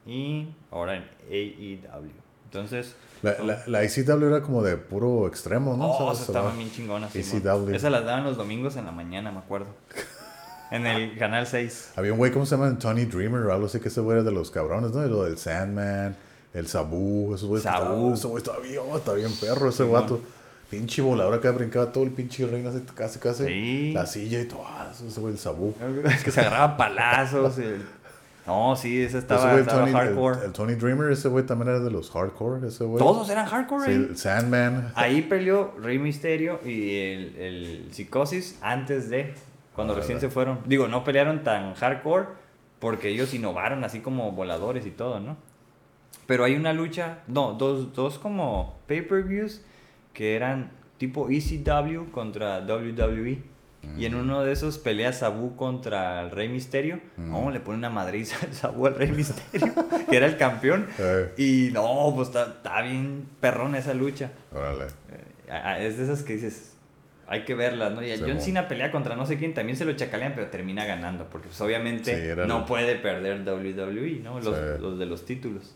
Y 0.05 0.47
ahora 0.71 0.95
en 0.95 1.03
AEW. 1.29 2.11
Entonces... 2.45 2.95
La, 3.21 3.37
la, 3.39 3.63
la 3.67 3.83
ICW 3.83 4.25
era 4.25 4.41
como 4.41 4.63
de 4.63 4.77
puro 4.77 5.27
extremo, 5.27 5.75
¿no? 5.75 5.91
Oh, 5.91 5.97
¿Sabes? 5.97 6.21
esa 6.21 6.31
estaba 6.31 6.51
bien 6.53 6.71
chingona. 6.71 7.09
ECW. 7.13 7.75
Esa 7.75 7.89
las 7.89 8.05
daban 8.05 8.23
los 8.23 8.37
domingos 8.37 8.77
en 8.77 8.85
la 8.85 8.91
mañana, 8.91 9.31
me 9.31 9.39
acuerdo. 9.39 9.67
En 10.71 10.85
el 10.85 11.17
canal 11.17 11.47
6. 11.47 11.93
Había 11.95 12.11
un 12.11 12.17
güey, 12.17 12.31
¿cómo 12.31 12.45
se 12.45 12.55
llama? 12.57 12.77
Tony 12.77 13.05
Dreamer 13.05 13.41
o 13.43 13.53
algo 13.53 13.67
así, 13.67 13.79
que 13.79 13.87
ese 13.87 14.01
güey 14.01 14.17
era 14.17 14.23
de 14.23 14.31
los 14.31 14.51
cabrones, 14.51 14.91
¿no? 14.91 15.05
Y 15.05 15.09
lo 15.09 15.23
del 15.23 15.37
Sandman, 15.37 16.15
el 16.53 16.67
Sabu, 16.67 17.33
esos 17.35 17.47
güeyes. 17.47 17.63
Sabu. 17.63 18.13
Ese 18.13 18.27
güey 18.27 18.37
estaba 18.43 18.59
bien, 18.59 18.79
oh, 18.89 18.97
está 18.97 19.13
bien 19.13 19.31
perro 19.39 19.69
ese 19.69 19.83
vato. 19.83 20.21
Pinche 20.69 21.01
volador 21.01 21.33
acá 21.33 21.51
brincaba 21.51 21.93
todo 21.93 22.03
el 22.03 22.11
pinche 22.11 22.45
reino 22.45 22.69
así, 22.69 22.81
casi, 22.93 23.19
casi. 23.19 23.45
Sí. 23.45 23.91
La 23.93 24.05
silla 24.05 24.41
y 24.41 24.45
todo. 24.45 24.63
ah, 24.67 24.91
ese 25.07 25.19
güey, 25.21 25.33
el 25.33 25.39
Sabu. 25.39 25.73
Es 26.05 26.23
que 26.23 26.31
se 26.31 26.41
agarraba 26.41 26.75
palazos. 26.75 27.57
el- 27.59 27.85
No, 28.45 28.75
sí, 28.75 28.97
ese 28.97 29.07
Ese 29.09 29.17
estaba, 29.19 29.49
güey, 29.51 29.61
estaba 29.61 29.79
Tony, 29.81 29.93
hardcore. 29.93 30.39
El, 30.39 30.43
el 30.47 30.51
Tony 30.51 30.73
Dreamer, 30.75 31.11
ese 31.11 31.29
güey 31.29 31.45
también 31.45 31.69
era 31.69 31.79
de 31.79 31.89
los 31.91 32.11
hardcore, 32.11 32.67
ese 32.67 32.83
güey. 32.83 33.01
Todos 33.01 33.29
eran 33.29 33.45
hardcore 33.45 33.85
Sí, 33.85 33.91
ahí. 33.91 33.95
el 34.09 34.17
Sandman. 34.17 34.91
Ahí 34.95 35.21
peleó 35.21 35.73
Rey 35.81 35.99
Misterio 35.99 36.59
y 36.65 36.97
el, 36.99 37.35
el 37.37 37.87
Psicosis 37.93 38.57
antes 38.61 39.09
de, 39.09 39.33
cuando 39.77 39.95
recién 39.95 40.19
se 40.19 40.29
fueron. 40.29 40.59
Digo, 40.65 40.89
no 40.89 41.05
pelearon 41.05 41.43
tan 41.45 41.73
hardcore 41.75 42.27
porque 42.79 43.07
ellos 43.07 43.33
innovaron 43.33 43.85
así 43.85 44.01
como 44.01 44.33
voladores 44.33 44.85
y 44.85 44.91
todo, 44.91 45.21
¿no? 45.21 45.37
Pero 46.25 46.43
hay 46.43 46.55
una 46.55 46.73
lucha, 46.73 47.19
no, 47.27 47.53
dos, 47.53 47.93
dos 47.93 48.19
como 48.19 48.77
pay-per-views 48.87 49.61
que 50.13 50.35
eran 50.35 50.71
tipo 50.97 51.29
ECW 51.29 52.11
contra 52.11 52.59
WWE. 52.59 53.41
Y 53.97 54.05
en 54.05 54.15
uno 54.15 54.43
de 54.43 54.51
esos 54.51 54.79
pelea 54.79 55.13
Sabu 55.13 55.55
contra 55.55 56.21
el 56.21 56.31
Rey 56.31 56.49
Misterio. 56.49 56.99
No, 57.15 57.51
le 57.51 57.61
pone 57.61 57.77
una 57.77 57.89
madriza 57.89 58.35
al 58.45 58.53
Sabu 58.53 58.85
al 58.87 58.95
Rey 58.95 59.11
Misterio, 59.13 59.73
que 60.09 60.17
era 60.17 60.25
el 60.25 60.35
campeón. 60.37 60.87
Eh, 60.99 61.33
Y 61.37 61.69
no, 61.71 62.11
pues 62.13 62.29
está, 62.29 62.81
bien 62.81 63.29
perrón 63.39 63.75
esa 63.75 63.93
lucha. 63.93 64.31
órale. 64.53 64.87
Eh, 65.47 65.85
Es 65.87 65.97
de 65.97 66.03
esas 66.03 66.23
que 66.23 66.33
dices, 66.33 66.75
hay 67.27 67.43
que 67.43 67.53
verlas, 67.55 67.91
¿no? 67.93 68.01
Y 68.03 68.15
Sí, 68.15 68.23
John. 68.25 68.39
Cena 68.41 68.67
pelea 68.67 68.91
contra 68.91 69.15
no 69.15 69.25
sé 69.25 69.37
quién, 69.37 69.53
también 69.53 69.77
se 69.77 69.85
lo 69.85 69.93
chacalean, 69.93 70.33
pero 70.35 70.47
termina 70.47 70.85
ganando, 70.85 71.25
porque 71.29 71.47
pues 71.49 71.59
obviamente 71.61 72.35
Sí, 72.35 72.41
no 72.47 72.59
el- 72.59 72.63
puede 72.65 72.95
perder 72.95 73.43
WWE, 73.43 74.21
¿no? 74.23 74.39
Los, 74.39 74.55
Sí. 74.55 74.61
los 74.81 74.97
de 74.99 75.05
los 75.05 75.25
títulos. 75.25 75.75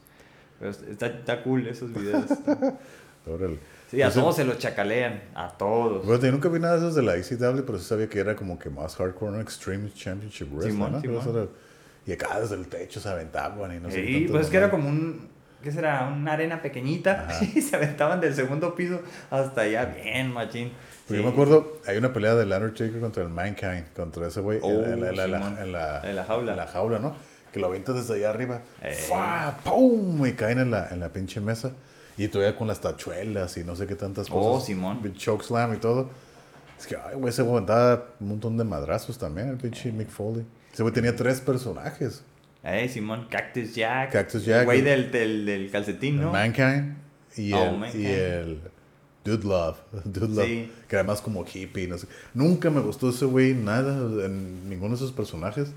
Pero 0.60 0.72
está, 0.72 1.08
está 1.08 1.44
cool 1.44 1.68
esos 1.68 1.92
videos. 1.94 2.26
Órale. 3.28 3.58
Sí, 3.90 4.02
a 4.02 4.08
Ese- 4.08 4.20
todos 4.20 4.36
se 4.38 4.46
los 4.46 4.58
chacalean, 4.58 5.22
a 5.36 5.50
todos. 5.50 6.06
Bueno, 6.06 6.24
yo 6.24 6.32
nunca 6.32 6.48
vi 6.50 6.60
nada 6.60 6.74
de 6.76 6.80
esos 6.80 6.96
de 6.96 7.04
la 7.04 7.16
ECW, 7.18 7.64
pero 7.66 7.78
sí 7.78 7.86
sabía 7.86 8.08
que 8.08 8.20
era 8.20 8.36
como 8.36 8.58
que 8.58 8.70
más 8.70 8.96
hardcore, 8.96 9.34
¿no? 9.34 9.42
Extreme 9.42 9.92
Championship 9.94 10.48
Wrestling, 10.52 10.72
Simón, 10.72 10.92
¿no? 10.94 11.02
Simón. 11.02 11.22
era- 11.36 11.48
y 12.08 12.14
acá 12.14 12.40
desde 12.40 12.56
el 12.56 12.68
techo 12.68 13.00
se 13.00 13.10
aventaban 13.10 13.76
y 13.76 13.80
no 13.80 13.92
sé 13.92 14.02
qué 14.02 14.08
sí, 14.08 14.28
pues 14.32 14.46
es 14.46 14.50
que 14.50 14.58
era 14.58 14.72
como 14.72 14.90
un, 14.90 15.28
¿qué 15.62 15.72
será? 15.72 16.08
Una 16.08 16.34
arena 16.34 16.60
pequeñita 16.62 17.28
Ajá. 17.30 17.46
y 17.56 17.62
se 17.62 17.76
aventaban 17.76 18.20
del 18.22 18.34
segundo 18.34 18.74
piso 18.74 19.02
hasta 19.30 19.62
allá, 19.62 19.86
bien, 19.86 20.32
machín. 20.34 20.72
Sí. 21.12 21.18
Yo 21.18 21.24
me 21.24 21.30
acuerdo, 21.30 21.78
hay 21.86 21.98
una 21.98 22.12
pelea 22.14 22.36
del 22.36 22.52
Undertaker 22.52 23.00
contra 23.00 23.24
el 23.24 23.30
Mankind, 23.30 23.94
contra 23.96 24.28
ese 24.28 24.42
güey, 24.42 24.60
Oh, 24.62 24.70
en, 24.70 25.02
la- 25.02 25.10
en 25.10 25.16
la- 25.18 25.24
en 25.26 25.32
la- 25.32 25.38
Simón. 25.38 25.58
en 25.62 25.72
la, 26.16 26.24
jaula. 26.26 26.52
en 26.52 26.58
la 26.58 26.68
jaula, 26.68 27.00
¿no? 27.00 27.16
Que 27.52 27.60
lo 27.60 27.68
avientas 27.68 27.96
desde 27.96 28.16
allá 28.16 28.30
arriba. 28.30 28.62
¡fua! 29.08 29.58
¡pum! 29.64 30.26
Y 30.26 30.32
caen 30.34 30.60
en 30.60 30.72
la, 30.72 30.88
en 30.90 31.00
la 31.00 31.10
pinche 31.10 31.42
mesa. 31.42 31.72
Y 32.18 32.28
todavía 32.28 32.56
con 32.58 32.68
las 32.68 32.80
tachuelas 32.82 33.58
y 33.58 33.64
no 33.64 33.76
sé 33.76 33.88
qué 33.88 33.96
tantas 33.96 34.28
Oh, 34.30 34.54
cosas. 34.54 34.68
Simón. 34.68 35.02
El 35.04 35.14
Chokeslam 35.16 35.74
y 35.74 35.78
todo. 35.78 36.10
Es 36.80 36.88
que, 36.88 36.96
ay, 36.96 37.16
güey, 37.16 37.30
ese 37.30 37.42
güey 37.42 37.56
aventaba 37.56 38.06
un 38.20 38.30
montón 38.30 38.58
de 38.58 38.64
madrazos 38.64 39.18
también, 39.18 39.50
el 39.50 39.58
pinche 39.58 39.92
Mick 39.92 40.10
Foley. 40.10 40.46
Ese 40.74 40.82
güey 40.84 40.94
tenía 40.94 41.16
tres 41.16 41.42
personajes. 41.42 42.24
Eh, 42.64 42.88
Simón, 42.90 43.28
Cactus 43.30 43.74
Jack. 43.76 44.12
Cactus 44.12 44.46
Jack. 44.46 44.60
El 44.62 44.66
güey 44.66 44.82
del, 44.82 45.12
del, 45.12 45.46
del 45.46 45.72
calcetín, 45.72 46.22
¿no? 46.22 46.32
Mankind 46.32 46.96
y, 47.36 47.54
Oh, 47.54 47.64
el, 47.66 47.78
Mankind. 47.78 48.04
y 48.04 48.06
el 48.08 48.62
Dude 49.24 49.44
Love. 49.48 49.78
Dude 50.06 50.28
Love. 50.36 50.46
Sí. 50.46 50.72
Que 50.88 50.96
era 50.96 51.04
más 51.04 51.22
como 51.22 51.46
hippie, 51.46 51.88
no 51.88 51.98
sé. 51.98 52.08
Nunca 52.34 52.70
me 52.70 52.82
gustó 52.82 53.10
ese 53.10 53.26
güey, 53.26 53.54
nada, 53.54 54.26
en 54.26 54.70
ninguno 54.70 54.90
de 54.92 54.96
esos 54.96 55.12
personajes. 55.12 55.72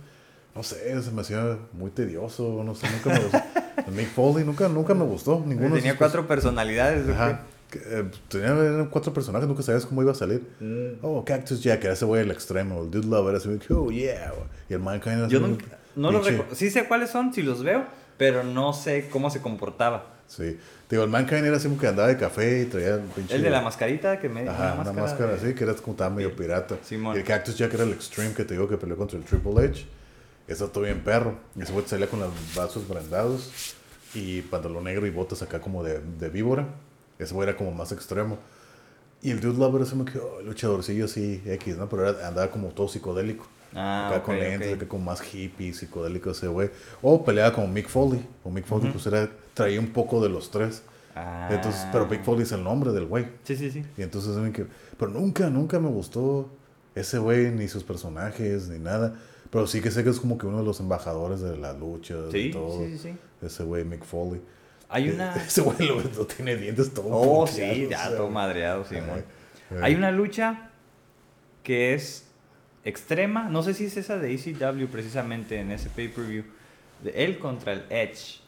No 0.55 0.63
sé, 0.63 1.03
se 1.03 1.11
me 1.11 1.23
hacía 1.23 1.59
muy 1.73 1.91
tedioso, 1.91 2.63
no 2.65 2.75
sé, 2.75 2.87
nunca 2.91 3.11
me 3.11 3.19
gustó. 3.21 3.39
Mick 3.91 4.09
Foley 4.09 4.45
nunca, 4.45 4.69
nunca 4.69 4.95
me 4.95 5.05
gustó, 5.05 5.43
ninguno 5.45 5.75
Tenía 5.75 5.97
cuatro 5.97 6.27
personalidades. 6.29 7.09
Ajá. 7.09 7.43
Que, 7.71 7.79
eh, 7.85 8.05
tenía 8.29 8.87
cuatro 8.89 9.13
personajes, 9.13 9.49
nunca 9.49 9.63
sabías 9.63 9.85
cómo 9.85 10.01
iba 10.03 10.13
a 10.13 10.15
salir. 10.15 10.47
Mm. 10.61 10.99
Oh, 11.03 11.25
Cactus 11.25 11.61
Jack, 11.61 11.83
era 11.85 11.95
ese 11.95 12.05
güey 12.05 12.23
el 12.23 12.31
extremo. 12.31 12.83
El 12.83 12.91
Dude 12.91 13.09
Love 13.09 13.29
era 13.31 13.39
ese 13.39 13.49
güey, 13.49 13.61
oh 13.71 13.91
yeah. 13.91 14.33
Y 14.69 14.75
el 14.75 14.81
Mankind 14.81 15.19
era 15.19 15.29
Yo 15.29 15.41
nunca, 15.41 15.65
no 15.97 16.13
los 16.13 16.23
pinche- 16.25 16.31
recuerdo. 16.31 16.55
Sí 16.55 16.71
sé 16.71 16.85
cuáles 16.87 17.11
son, 17.11 17.35
si 17.35 17.43
los 17.43 17.65
veo, 17.65 17.85
pero 18.17 18.45
no 18.45 18.73
sé 18.73 19.09
cómo 19.11 19.31
se 19.31 19.41
comportaba. 19.43 20.14
Sí. 20.27 20.59
Digo, 20.91 21.03
el 21.05 21.11
Mankind 21.11 21.45
era 21.45 21.57
así 21.57 21.69
como 21.69 21.81
que 21.81 21.87
andaba 21.87 22.09
de 22.09 22.17
café 22.17 22.63
y 22.63 22.65
traía 22.67 22.97
un 22.97 23.09
pinche. 23.09 23.35
El 23.37 23.43
de 23.43 23.51
la 23.51 23.61
mascarita 23.61 24.19
que 24.19 24.29
me 24.29 24.49
Ajá, 24.49 24.77
una 24.81 24.93
máscara, 24.93 25.33
de- 25.33 25.37
así, 25.37 25.55
que 25.55 25.65
era 25.65 25.75
como 25.75 25.93
estaba 25.93 26.11
medio 26.11 26.35
pirata. 26.35 26.77
Simón. 26.85 27.15
Y 27.17 27.19
el 27.21 27.25
Cactus 27.25 27.57
Jack 27.57 27.75
era 27.75 27.85
el 27.85 27.93
Extreme 27.93 28.33
que 28.35 28.45
te 28.45 28.55
digo 28.55 28.69
que 28.69 28.77
peleó 28.77 28.97
contra 28.97 29.19
el 29.19 29.25
Triple 29.25 29.65
H. 29.67 29.87
Eso 30.47 30.69
todo 30.69 30.85
bien 30.85 31.01
perro. 31.03 31.37
Ese 31.59 31.73
güey 31.73 31.87
salía 31.87 32.07
con 32.09 32.21
los 32.21 32.31
brazos 32.55 32.87
brandados 32.87 33.75
y 34.15 34.43
pantalón 34.43 34.85
negro 34.85 35.07
y 35.07 35.11
botas 35.11 35.41
acá 35.43 35.61
como 35.61 35.83
de, 35.83 36.01
de 36.01 36.29
víbora. 36.29 36.67
Ese 37.19 37.33
güey 37.35 37.49
era 37.49 37.57
como 37.57 37.73
más 37.73 37.93
extremo. 37.93 38.39
Y 39.23 39.31
el 39.31 39.41
Dude 39.41 39.59
Lover 39.59 39.83
ese 39.83 39.97
me 39.97 40.05
quedó 40.05 40.43
luchadorcillo 40.43 41.07
así, 41.07 41.43
X, 41.47 41.77
¿no? 41.79 41.89
Pero 41.89 42.09
era- 42.11 42.29
andaba 42.29 42.51
como 42.51 42.69
todo 42.69 42.89
psicodélico. 42.89 43.47
Ah, 43.75 44.09
acá 44.09 44.19
ok, 44.19 44.25
con 44.25 44.39
lentes, 44.39 44.69
ok. 44.71 44.77
acá 44.77 44.89
como 44.89 45.05
más 45.05 45.35
hippie, 45.35 45.73
psicodélico 45.75 46.31
ese 46.31 46.47
güey. 46.49 46.71
O 47.03 47.25
peleaba 47.25 47.53
como 47.53 47.67
Mick 47.69 47.89
Foley. 47.89 48.25
O 48.45 48.51
Mick 48.51 48.65
Foley, 48.67 48.91
pues 48.91 49.07
era, 49.07 49.29
traía 49.55 49.81
un 49.81 49.89
poco 49.89 50.23
de 50.23 50.29
los 50.29 50.51
tres. 50.51 50.83
Ah. 51.17 51.49
Entonces, 51.51 51.87
pero 51.93 52.07
Mick 52.07 52.23
Foley 52.25 52.43
es 52.43 52.53
el 52.53 52.63
nombre 52.65 52.93
del 52.93 53.07
güey. 53.07 53.27
Sí, 53.45 53.57
sí, 53.57 53.71
sí. 53.71 53.85
Y 53.97 54.03
entonces, 54.03 54.37
pero 54.99 55.11
nunca, 55.11 55.49
nunca 55.51 55.79
me 55.81 55.89
gustó 55.89 56.49
ese 56.95 57.19
güey, 57.19 57.51
ni 57.51 57.69
sus 57.69 57.83
personajes, 57.85 58.69
ni 58.69 58.79
nada. 58.79 59.15
Pero 59.51 59.67
sí 59.67 59.81
que 59.81 59.91
sé 59.91 60.03
que 60.03 60.11
es 60.11 60.19
como 60.19 60.39
que 60.39 60.47
uno 60.47 60.59
de 60.59 60.65
los 60.65 60.81
embajadores 60.81 61.41
de 61.41 61.57
la 61.57 61.73
lucha, 61.73 62.15
de 62.17 62.33
Sí, 62.33 62.51
todo. 62.51 62.79
sí, 62.81 62.99
sí. 62.99 63.15
Ese 63.43 63.63
güey, 63.63 63.85
Mick 63.85 64.05
Foley. 64.05 64.41
Hay 64.89 65.09
una... 65.11 65.35
Ese 65.47 65.61
güey 65.61 65.79
lo, 65.87 66.01
lo 66.01 66.27
tiene 66.27 66.57
dientes 66.57 66.93
todo. 66.93 67.07
Oh, 67.11 67.47
sí, 67.47 67.87
o 67.87 67.91
ya 67.91 67.99
sea, 68.09 68.17
todo 68.17 68.31
madreado, 68.31 68.85
sí, 68.85 68.97
eh, 68.97 69.25
Hay 69.83 69.95
una 69.95 70.11
lucha 70.11 70.71
que 71.63 71.95
es 71.95 72.25
extrema, 72.85 73.49
no 73.49 73.63
sé 73.63 73.75
si 73.75 73.87
es 73.87 73.97
esa 73.97 74.19
de 74.19 74.33
ECW 74.35 74.87
precisamente 74.87 75.59
en 75.61 75.71
ese 75.71 75.89
pay-per-view, 75.91 76.45
de 77.03 77.11
él 77.25 77.39
contra 77.39 77.73
el 77.73 77.83
Edge. 77.91 78.41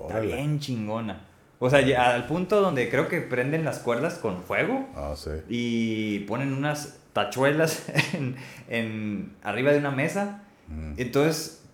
Está 0.00 0.20
bien 0.20 0.60
chingona. 0.60 1.22
O 1.58 1.68
sea, 1.70 1.80
ya 1.80 2.14
al 2.14 2.26
punto 2.26 2.60
donde 2.60 2.88
creo 2.88 3.08
que 3.08 3.20
prenden 3.20 3.64
las 3.64 3.80
cuerdas 3.80 4.14
con 4.18 4.42
fuego 4.44 4.88
Ah, 4.94 5.14
sí. 5.16 5.30
y 5.48 6.18
ponen 6.20 6.52
unas 6.52 7.00
tachuelas 7.12 7.84
en, 8.14 8.36
en- 8.68 9.32
arriba 9.42 9.72
de 9.72 9.78
una 9.78 9.90
mesa. 9.90 10.44
Mm. 10.68 10.92
Entonces, 10.98 11.64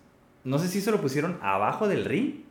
no 0.43 0.57
sé 0.57 0.67
si 0.69 0.81
se 0.81 0.89
lo 0.91 0.99
pusieron 1.01 1.37
abajo 1.43 1.87
del 1.87 2.05
ring. 2.05 2.41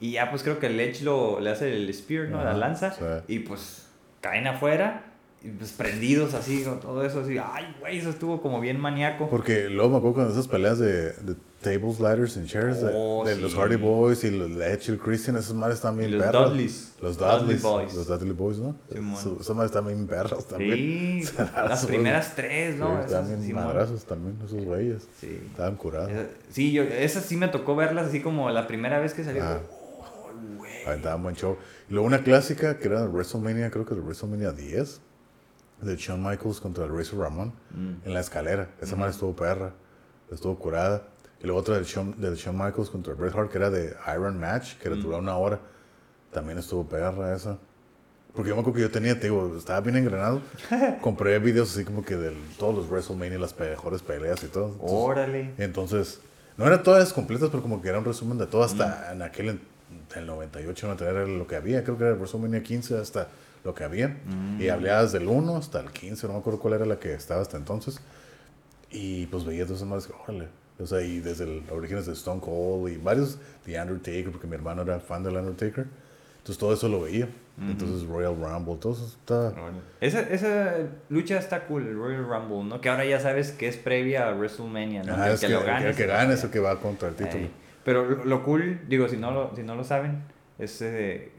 Y 0.00 0.12
ya 0.12 0.30
pues 0.30 0.42
creo 0.42 0.58
que 0.60 0.66
el 0.66 0.78
Edge 0.78 1.02
lo, 1.02 1.40
le 1.40 1.50
hace 1.50 1.74
el 1.74 1.92
spear, 1.92 2.28
¿no? 2.28 2.44
La 2.44 2.52
lanza. 2.52 2.92
sí. 2.92 3.04
Y 3.34 3.38
pues 3.40 3.88
caen 4.20 4.46
afuera. 4.46 5.04
Y 5.42 5.50
pues 5.50 5.70
prendidos 5.70 6.34
así, 6.34 6.64
con 6.64 6.80
todo 6.80 7.04
eso 7.04 7.20
así. 7.20 7.38
Ay, 7.38 7.76
güey, 7.78 7.98
eso 7.98 8.10
estuvo 8.10 8.42
como 8.42 8.60
bien 8.60 8.80
maníaco. 8.80 9.30
Porque 9.30 9.68
luego 9.70 9.90
me 9.90 9.96
acuerdo 9.98 10.14
cuando 10.14 10.32
esas 10.32 10.48
peleas 10.48 10.80
de, 10.80 11.12
de 11.12 11.36
tables, 11.62 12.00
ladders 12.00 12.36
and 12.36 12.46
chairs, 12.48 12.80
de- 12.82 12.90
Oh, 12.92 13.24
de, 13.24 13.36
sí. 13.36 13.40
los 13.40 13.54
Hardy 13.54 13.76
Boys 13.76 14.24
y 14.24 14.32
los 14.32 14.50
Edge 14.60 14.88
y 14.88 14.90
el 14.92 14.98
Christian, 14.98 15.36
madres 15.54 15.76
están 15.76 15.94
Y 15.94 15.98
bien 15.98 16.18
los 16.18 16.26
perras. 16.26 16.50
Dudleys. 16.50 16.92
Los 17.00 17.16
Dudley 17.18 17.38
Dudleys. 17.40 17.62
Boys. 17.62 17.94
Los 17.94 18.06
Dudley 18.08 18.32
Boys, 18.32 18.58
¿no? 18.58 18.76
Simón. 18.92 19.38
Madres 19.56 19.70
están 19.70 19.86
bien 19.86 20.06
perras 20.08 20.44
también. 20.48 21.24
Sí, 21.24 21.32
las 21.54 21.86
primeras 21.86 22.34
tres, 22.34 22.74
Sí, 22.74 22.80
¿no? 22.80 22.96
Bien 23.26 23.42
Simón. 23.42 23.64
madrazos 23.64 24.04
también, 24.06 24.36
esos 24.44 24.64
güeyes. 24.64 25.06
Sí. 25.20 25.40
Estaban 25.50 25.76
curados. 25.76 26.10
Esa- 26.10 26.26
Sí, 26.50 26.72
yo, 26.72 26.82
esas 26.82 27.24
sí 27.24 27.36
me 27.36 27.46
tocó 27.46 27.76
verlas 27.76 28.08
así 28.08 28.20
como 28.20 28.50
la 28.50 28.66
primera 28.66 28.98
vez 28.98 29.14
que 29.14 29.22
salió. 29.22 29.44
Ah. 29.44 29.60
Oh. 29.70 30.88
Aventaban 30.88 31.22
buen 31.22 31.36
show. 31.36 31.56
Y 31.88 31.92
luego 31.92 32.06
una 32.06 32.22
clásica 32.24 32.78
que 32.78 32.88
era 32.88 33.04
WrestleMania, 33.04 33.70
creo 33.70 33.84
que 33.84 33.94
de 33.94 34.00
WrestleMania 34.00 34.52
10, 34.52 35.00
de 35.80 35.96
Shawn 35.96 36.22
Michaels 36.22 36.60
contra 36.60 36.84
el 36.84 36.96
Razor 36.96 37.20
Ramon 37.20 37.52
Mm. 37.70 38.06
en 38.06 38.14
la 38.14 38.20
escalera. 38.20 38.68
Esa 38.80 38.96
madre 38.96 39.12
estuvo 39.12 39.34
perra, 39.36 39.72
estuvo 40.32 40.58
curada. 40.58 41.02
Y 41.40 41.44
luego 41.44 41.60
otra 41.60 41.76
del 41.76 41.84
Shawn, 41.84 42.20
del 42.20 42.34
Shawn 42.34 42.56
Michaels 42.56 42.90
contra 42.90 43.14
Bret 43.14 43.34
Hart, 43.34 43.50
que 43.50 43.58
era 43.58 43.70
de 43.70 43.94
Iron 44.14 44.38
Match, 44.40 44.74
que 44.78 44.90
Mm. 44.90 45.02
duró 45.02 45.18
una 45.18 45.36
hora. 45.36 45.60
También 46.32 46.58
estuvo 46.58 46.86
perra 46.88 47.34
esa. 47.34 47.58
Porque 48.34 48.50
yo 48.50 48.54
me 48.56 48.60
acuerdo 48.60 48.76
que 48.76 48.82
yo 48.82 48.90
tenía, 48.90 49.14
te 49.14 49.28
digo, 49.28 49.54
estaba 49.56 49.80
bien 49.80 49.96
engranado. 49.96 50.42
Compré 51.00 51.38
videos 51.38 51.72
así 51.74 51.84
como 51.84 52.04
que 52.04 52.16
de 52.16 52.32
todos 52.58 52.74
los 52.74 52.88
WrestleMania, 52.90 53.38
las 53.38 53.58
mejores 53.58 54.02
peleas 54.02 54.42
y 54.44 54.48
todo. 54.48 54.66
Entonces, 54.72 54.90
Órale. 54.92 55.54
entonces, 55.58 56.20
no 56.56 56.66
eran 56.66 56.82
todas 56.82 57.12
completas, 57.12 57.48
pero 57.50 57.62
como 57.62 57.80
que 57.80 57.88
era 57.88 57.98
un 57.98 58.04
resumen 58.04 58.36
de 58.38 58.46
todo 58.46 58.62
Mm. 58.62 58.64
hasta 58.64 59.12
en 59.12 59.22
aquel, 59.22 59.48
en, 59.48 59.60
el 60.16 60.26
98, 60.26 60.86
99 60.86 61.20
era 61.30 61.38
lo 61.38 61.46
que 61.46 61.56
había. 61.56 61.82
Creo 61.82 61.96
que 61.96 62.04
era 62.04 62.12
el 62.12 62.18
WrestleMania 62.18 62.62
15 62.62 62.98
hasta 62.98 63.28
lo 63.64 63.74
que 63.74 63.84
había. 63.84 64.08
Mm. 64.08 64.60
Y 64.60 64.68
hablabas 64.68 65.12
del 65.12 65.26
1 65.28 65.56
hasta 65.56 65.80
el 65.80 65.90
15, 65.90 66.26
no 66.26 66.34
me 66.34 66.38
acuerdo 66.40 66.58
cuál 66.60 66.74
era 66.74 66.86
la 66.86 66.98
que 66.98 67.12
estaba 67.14 67.42
hasta 67.42 67.56
entonces. 67.56 68.00
Y 68.90 69.26
pues 69.26 69.44
veía 69.44 69.64
todas 69.64 69.78
esas 69.78 69.88
madres, 69.88 70.08
órale. 70.26 70.48
O 70.78 70.86
sea, 70.86 71.02
y 71.02 71.18
desde 71.20 71.44
el 71.44 71.62
orígenes 71.70 72.06
de 72.06 72.12
Stone 72.12 72.40
Cold 72.40 72.92
y 72.92 72.96
varios, 72.96 73.38
The 73.64 73.80
Undertaker, 73.80 74.30
porque 74.30 74.46
mi 74.46 74.54
hermano 74.54 74.82
era 74.82 75.00
fan 75.00 75.22
del 75.24 75.36
Undertaker. 75.36 75.86
Entonces 76.38 76.58
todo 76.58 76.72
eso 76.72 76.88
lo 76.88 77.02
veía. 77.02 77.28
Entonces 77.60 78.06
Royal 78.06 78.36
Rumble, 78.36 78.76
todo 78.76 78.92
eso 78.92 79.06
está... 79.06 79.52
Esa, 80.00 80.20
esa 80.20 80.76
lucha 81.08 81.38
está 81.38 81.66
cool, 81.66 81.88
el 81.88 81.96
Royal 81.96 82.24
Rumble, 82.24 82.62
¿no? 82.62 82.80
Que 82.80 82.88
ahora 82.88 83.04
ya 83.04 83.18
sabes 83.18 83.50
que 83.50 83.66
es 83.66 83.76
previa 83.76 84.28
a 84.28 84.34
WrestleMania, 84.34 85.02
¿no? 85.02 85.14
Ajá, 85.14 85.26
que, 85.26 85.32
es 85.32 85.40
que 85.40 85.46
que, 85.48 85.52
lo 85.54 85.60
el 85.60 85.66
ganes. 85.66 85.96
que 85.96 86.06
gane 86.06 86.34
es 86.34 86.44
el 86.44 86.50
que 86.50 86.60
va 86.60 86.78
contra 86.78 87.08
el 87.08 87.16
título. 87.16 87.48
Pero 87.84 88.04
lo, 88.04 88.24
lo 88.24 88.44
cool, 88.44 88.82
digo, 88.86 89.08
si 89.08 89.16
no 89.16 89.32
lo, 89.32 89.56
si 89.56 89.64
no 89.64 89.74
lo 89.74 89.82
saben, 89.82 90.22
es... 90.60 90.80
eh, 90.82 91.32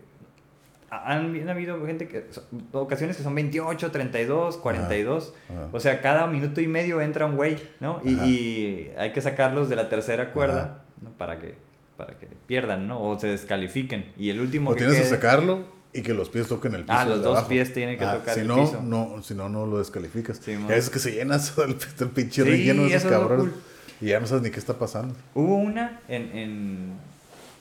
han, 0.91 1.35
han 1.35 1.49
habido 1.49 1.85
gente 1.85 2.07
que... 2.07 2.25
son- 2.31 2.43
ocasiones 2.73 3.17
que 3.17 3.23
son 3.23 3.35
28, 3.35 3.91
32, 3.91 4.57
42. 4.57 5.33
Ajá. 5.49 5.67
O 5.71 5.79
sea, 5.79 6.01
cada 6.01 6.27
minuto 6.27 6.61
y 6.61 6.67
medio 6.67 7.01
entra 7.01 7.25
un 7.25 7.35
güey, 7.35 7.57
¿no? 7.79 8.01
Y, 8.03 8.15
Ajá. 8.15 8.25
y 8.27 8.91
hay 8.97 9.11
que 9.13 9.21
sacarlos 9.21 9.69
de 9.69 9.75
la 9.75 9.89
tercera 9.89 10.31
cuerda 10.33 10.61
Ajá. 10.61 10.83
¿no? 11.01 11.09
para 11.11 11.39
que 11.39 11.55
para 11.97 12.17
que 12.17 12.27
pierdan, 12.47 12.87
¿no? 12.87 13.01
O 13.01 13.19
se 13.19 13.27
descalifiquen. 13.27 14.13
Y 14.17 14.29
el 14.29 14.39
último 14.39 14.69
O 14.71 14.73
que 14.73 14.79
tienes 14.85 14.95
que 14.97 15.03
quede- 15.03 15.09
sacarlo 15.09 15.65
y 15.91 16.01
que 16.01 16.13
los 16.13 16.29
pies 16.29 16.47
toquen 16.47 16.73
el 16.75 16.83
piso. 16.83 16.93
Ah, 16.97 17.03
los 17.03 17.21
dos 17.21 17.33
abajo. 17.35 17.49
pies 17.49 17.73
tienen 17.73 17.99
que 17.99 18.05
tocar 18.05 18.35
si 18.35 18.39
el 18.39 18.47
no, 18.47 18.55
piso. 18.55 18.81
No, 18.81 19.21
si 19.21 19.33
no, 19.33 19.49
no 19.49 19.65
lo 19.65 19.79
descalificas. 19.79 20.37
Sí, 20.37 20.55
veces 20.55 20.89
que 20.89 20.99
se 20.99 21.11
llena 21.11 21.35
el, 21.57 21.75
el 21.99 22.09
pinche 22.11 22.43
Sí, 22.43 22.49
ring 22.49 22.61
lleno 22.63 22.83
de 22.83 22.87
esos 22.89 23.01
eso 23.03 23.07
es 23.09 23.13
cabrones. 23.19 23.45
cool. 23.51 23.61
Y 23.99 24.05
ya 24.05 24.19
no 24.21 24.27
sabes 24.27 24.43
ni 24.43 24.49
qué 24.49 24.59
está 24.59 24.75
pasando. 24.79 25.13
Hubo 25.33 25.55
una 25.57 25.99
en, 26.07 26.21
en- 26.37 26.93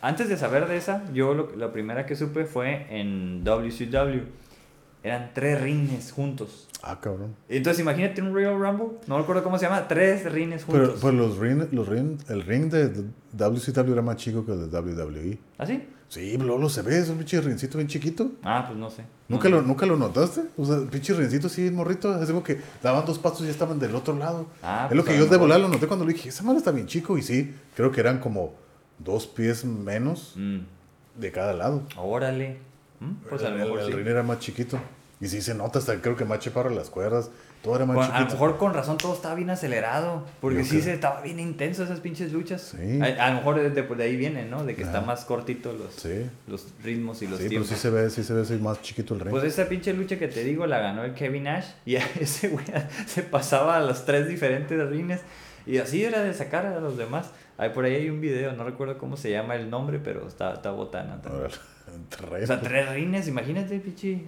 Antes 0.01 0.29
de 0.29 0.37
saber 0.37 0.69
de 0.69 0.77
esa, 0.77 1.05
yo 1.13 1.35
lo, 1.35 1.55
la 1.57 1.73
primera 1.73 2.07
que 2.07 2.15
supe 2.17 2.45
fue 2.45 2.87
en 2.91 3.43
WCW. 3.45 4.21
Eran 5.03 5.31
tres 5.33 5.61
rines 5.61 6.13
juntos. 6.13 6.69
Ah, 6.83 6.99
cabrón. 7.01 7.35
Entonces 7.49 7.81
imagínate 7.81 8.21
un 8.23 8.33
Royal 8.33 8.59
Rumble, 8.59 8.99
no 9.07 9.19
recuerdo 9.19 9.43
cómo 9.43 9.59
se 9.59 9.65
llama, 9.67 9.89
tres 9.89 10.31
rines 10.31 10.65
Pero, 10.67 10.85
juntos. 10.87 11.01
pues 11.01 11.15
los 11.15 11.39
ring, 11.39 11.65
los 11.73 11.89
ring, 11.89 12.19
el 12.29 12.43
ring 12.43 12.71
de 12.71 13.05
WCW 13.33 13.93
era 13.93 14.03
más 14.03 14.17
chico 14.17 14.45
que 14.45 14.53
el 14.53 14.71
de 14.71 14.81
WWE. 14.81 15.39
¿Así? 15.59 15.83
Sí, 16.09 16.31
pero 16.33 16.45
luego 16.47 16.63
lo 16.63 16.69
se 16.71 16.83
ve, 16.83 16.99
es 16.99 17.09
un 17.11 17.19
pinche 17.19 17.41
rincito 17.41 17.77
bien 17.77 17.87
chiquito. 17.89 18.33
Ah, 18.43 18.65
pues 18.67 18.79
no 18.79 18.89
sé. 18.91 19.05
¿Nunca, 19.29 19.49
No 19.49 19.57
lo, 19.57 19.63
sé. 19.63 19.69
¿Nunca 19.69 19.87
lo 19.87 19.97
notaste? 19.97 20.41
O 20.57 20.65
sea, 20.65 20.77
el 20.77 20.87
pinche 20.87 21.13
rincito 21.13 21.49
así, 21.49 21.71
morrito. 21.71 22.21
Es 22.23 22.29
como 22.29 22.43
que 22.43 22.59
daban 22.83 23.05
dos 23.05 23.19
pasos 23.19 23.43
y 23.43 23.45
ya 23.45 23.51
estaban 23.51 23.79
del 23.79 23.95
otro 23.95 24.17
lado. 24.17 24.47
Ah, 24.63 24.87
es 24.91 24.97
lo 24.97 25.05
pues 25.05 25.15
que 25.15 25.23
yo 25.23 25.27
de 25.29 25.37
volar 25.37 25.61
lo 25.61 25.69
noté 25.69 25.87
cuando 25.87 26.07
lo 26.07 26.13
dije. 26.13 26.31
Esa 26.31 26.45
madre 26.45 26.59
está 26.59 26.71
bien 26.71 26.87
chico. 26.87 27.19
Y 27.19 27.23
sí, 27.23 27.55
creo 27.77 27.93
que 27.93 28.01
eran 28.01 28.21
como 28.21 28.55
dos 28.99 29.27
pies 29.27 29.65
menos 29.65 30.33
Mm, 30.37 30.59
de 31.17 31.33
cada 31.33 31.53
lado. 31.53 31.83
órale. 31.97 32.59
Mm, 33.01 33.13
Pues 33.29 33.43
a 33.43 33.51
lo 33.51 33.57
el, 33.57 33.63
mejor 33.63 33.81
el 33.81 33.87
sí. 33.87 33.93
ring 33.93 34.07
era 34.09 34.23
más 34.23 34.39
chiquito. 34.41 34.79
Y 35.21 35.27
sí 35.27 35.43
se 35.43 35.53
nota 35.55 35.81
hasta 35.81 36.01
creo 36.01 36.17
que 36.17 36.25
más 36.25 36.39
chaparro 36.39 36.71
las 36.71 36.91
cuerdas. 36.91 37.31
Todo 37.63 37.75
era 37.75 37.87
más 37.87 37.97
Con- 37.97 38.05
chiquito. 38.07 38.19
a 38.19 38.25
lo 38.25 38.31
mejor 38.31 38.57
con 38.57 38.73
razón 38.73 38.99
todo 38.99 39.15
estaba 39.15 39.35
bien 39.35 39.51
acelerado. 39.51 40.25
Porque 40.41 40.59
Yo 40.59 40.63
sí 40.65 40.71
creo. 40.71 40.83
se 40.83 40.95
estaba 40.95 41.21
bien 41.23 41.41
intenso 41.41 41.83
esas 41.83 41.99
pinches 41.99 42.33
luchas. 42.33 42.63
Sí. 42.77 43.01
A, 43.03 43.27
a 43.27 43.31
lo 43.31 43.37
mejor 43.39 43.57
de, 43.61 43.71
de- 43.71 44.05
ahí 44.05 44.17
viene, 44.17 44.45
¿no? 44.47 44.63
De 44.65 44.77
que 44.77 44.83
está 44.85 45.01
más 45.01 45.25
cortito 45.25 45.73
los, 45.73 45.93
Sí, 45.95 46.25
los 46.47 46.69
ritmos 46.85 47.21
y 47.23 47.27
los 47.27 47.41
sí 47.41 47.47
pero 47.49 47.65
sí 47.65 47.75
se 47.75 47.91
ve, 47.91 48.11
sí 48.11 48.23
se 48.23 48.33
ve 48.33 48.43
así 48.43 48.55
más 48.59 48.81
chiquito 48.81 49.15
el 49.15 49.21
ring. 49.21 49.31
Pues 49.31 49.43
esa 49.43 49.69
pinche 49.69 49.93
lucha 49.93 50.21
que 50.21 50.29
te 50.29 50.45
digo 50.45 50.67
la 50.69 50.79
ganó 50.79 51.03
el 51.03 51.15
Kevin 51.15 51.45
Nash 51.45 51.67
y 51.85 51.97
a 51.97 52.03
ese 52.21 52.49
güey 52.51 52.65
se 53.07 53.23
pasaba 53.25 53.77
a 53.77 53.81
los 53.81 54.05
tres 54.05 54.29
diferentes 54.29 54.89
rines 54.89 55.21
y 55.67 55.79
así 55.79 56.05
era 56.05 56.23
de 56.23 56.33
sacar 56.35 56.65
a 56.67 56.79
los 56.79 56.97
demás. 56.97 57.31
Ahí 57.59 57.71
por 57.71 57.85
ahí 57.85 57.97
hay 57.97 58.09
un 58.11 58.21
video, 58.21 58.53
no 58.53 58.65
recuerdo 58.65 58.97
cómo 58.99 59.17
se 59.17 59.31
llama 59.31 59.57
el 59.57 59.69
nombre, 59.69 59.99
pero 59.99 60.27
está, 60.27 60.55
está 60.55 60.71
botana. 60.71 61.21
también. 61.21 61.51
O 62.43 62.47
sea, 62.47 62.61
tres 62.61 62.91
rines, 62.91 63.29
imagínate, 63.29 63.81
pinche 63.81 64.21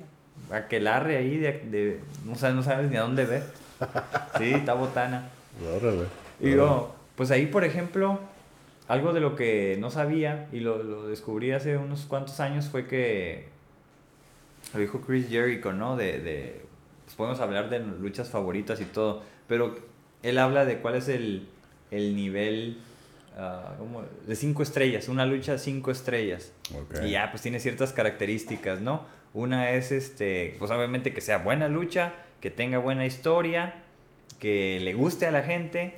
aquelarre 0.50 1.18
ahí 1.18 1.36
de, 1.36 1.52
de 1.70 2.00
no, 2.24 2.34
sabes, 2.34 2.56
no 2.56 2.62
sabes 2.62 2.90
ni 2.90 2.96
a 2.96 3.02
dónde 3.02 3.26
ver. 3.26 3.42
Sí, 4.38 4.52
está 4.52 4.72
botana. 4.74 5.28
Órale. 5.76 6.04
Y 6.40 6.52
luego, 6.52 6.94
pues 7.16 7.30
ahí, 7.30 7.46
por 7.46 7.64
ejemplo, 7.64 8.18
algo 8.88 9.12
de 9.12 9.20
lo 9.20 9.36
que 9.36 9.76
no 9.78 9.90
sabía 9.90 10.48
y 10.52 10.60
lo, 10.60 10.82
lo 10.82 11.06
descubrí 11.06 11.52
hace 11.52 11.76
unos 11.76 12.06
cuantos 12.06 12.40
años 12.40 12.68
fue 12.68 12.86
que 12.86 13.48
lo 14.74 14.80
dijo 14.80 15.00
Chris 15.02 15.28
Jericho, 15.28 15.72
¿no? 15.72 15.96
De, 15.96 16.18
de 16.18 16.62
pues 17.04 17.14
podemos 17.16 17.40
hablar 17.40 17.68
de 17.70 17.80
luchas 17.80 18.30
favoritas 18.30 18.80
y 18.80 18.84
todo, 18.86 19.22
pero 19.46 19.76
él 20.22 20.38
habla 20.38 20.64
de 20.64 20.78
cuál 20.78 20.94
es 20.94 21.08
el, 21.08 21.46
el 21.90 22.16
nivel 22.16 22.78
ah, 23.40 23.74
¿cómo? 23.78 24.02
de 24.26 24.36
cinco 24.36 24.62
estrellas, 24.62 25.08
una 25.08 25.26
lucha 25.26 25.58
cinco 25.58 25.90
estrellas. 25.90 26.52
Ok. 26.74 27.04
Y 27.04 27.10
ya, 27.10 27.30
pues 27.30 27.42
tiene 27.42 27.58
ciertas 27.60 27.92
características, 27.92 28.80
¿no? 28.80 29.04
Una 29.32 29.70
es, 29.70 29.92
este, 29.92 30.56
pues 30.58 30.70
obviamente 30.70 31.12
que 31.14 31.20
sea 31.20 31.38
buena 31.38 31.68
lucha, 31.68 32.12
que 32.40 32.50
tenga 32.50 32.78
buena 32.78 33.06
historia, 33.06 33.82
que 34.38 34.78
le 34.80 34.94
guste 34.94 35.26
a 35.26 35.30
la 35.30 35.42
gente 35.42 35.94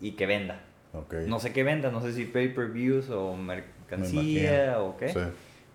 y 0.00 0.12
que 0.12 0.26
venda. 0.26 0.60
Ok. 0.92 1.14
No 1.26 1.40
sé 1.40 1.52
qué 1.52 1.62
venda, 1.62 1.90
no 1.90 2.02
sé 2.02 2.12
si 2.12 2.24
pay-per-views 2.24 3.08
o 3.10 3.34
mercancía 3.36 4.80
o 4.82 4.96
qué, 4.98 5.08
Sí. 5.08 5.18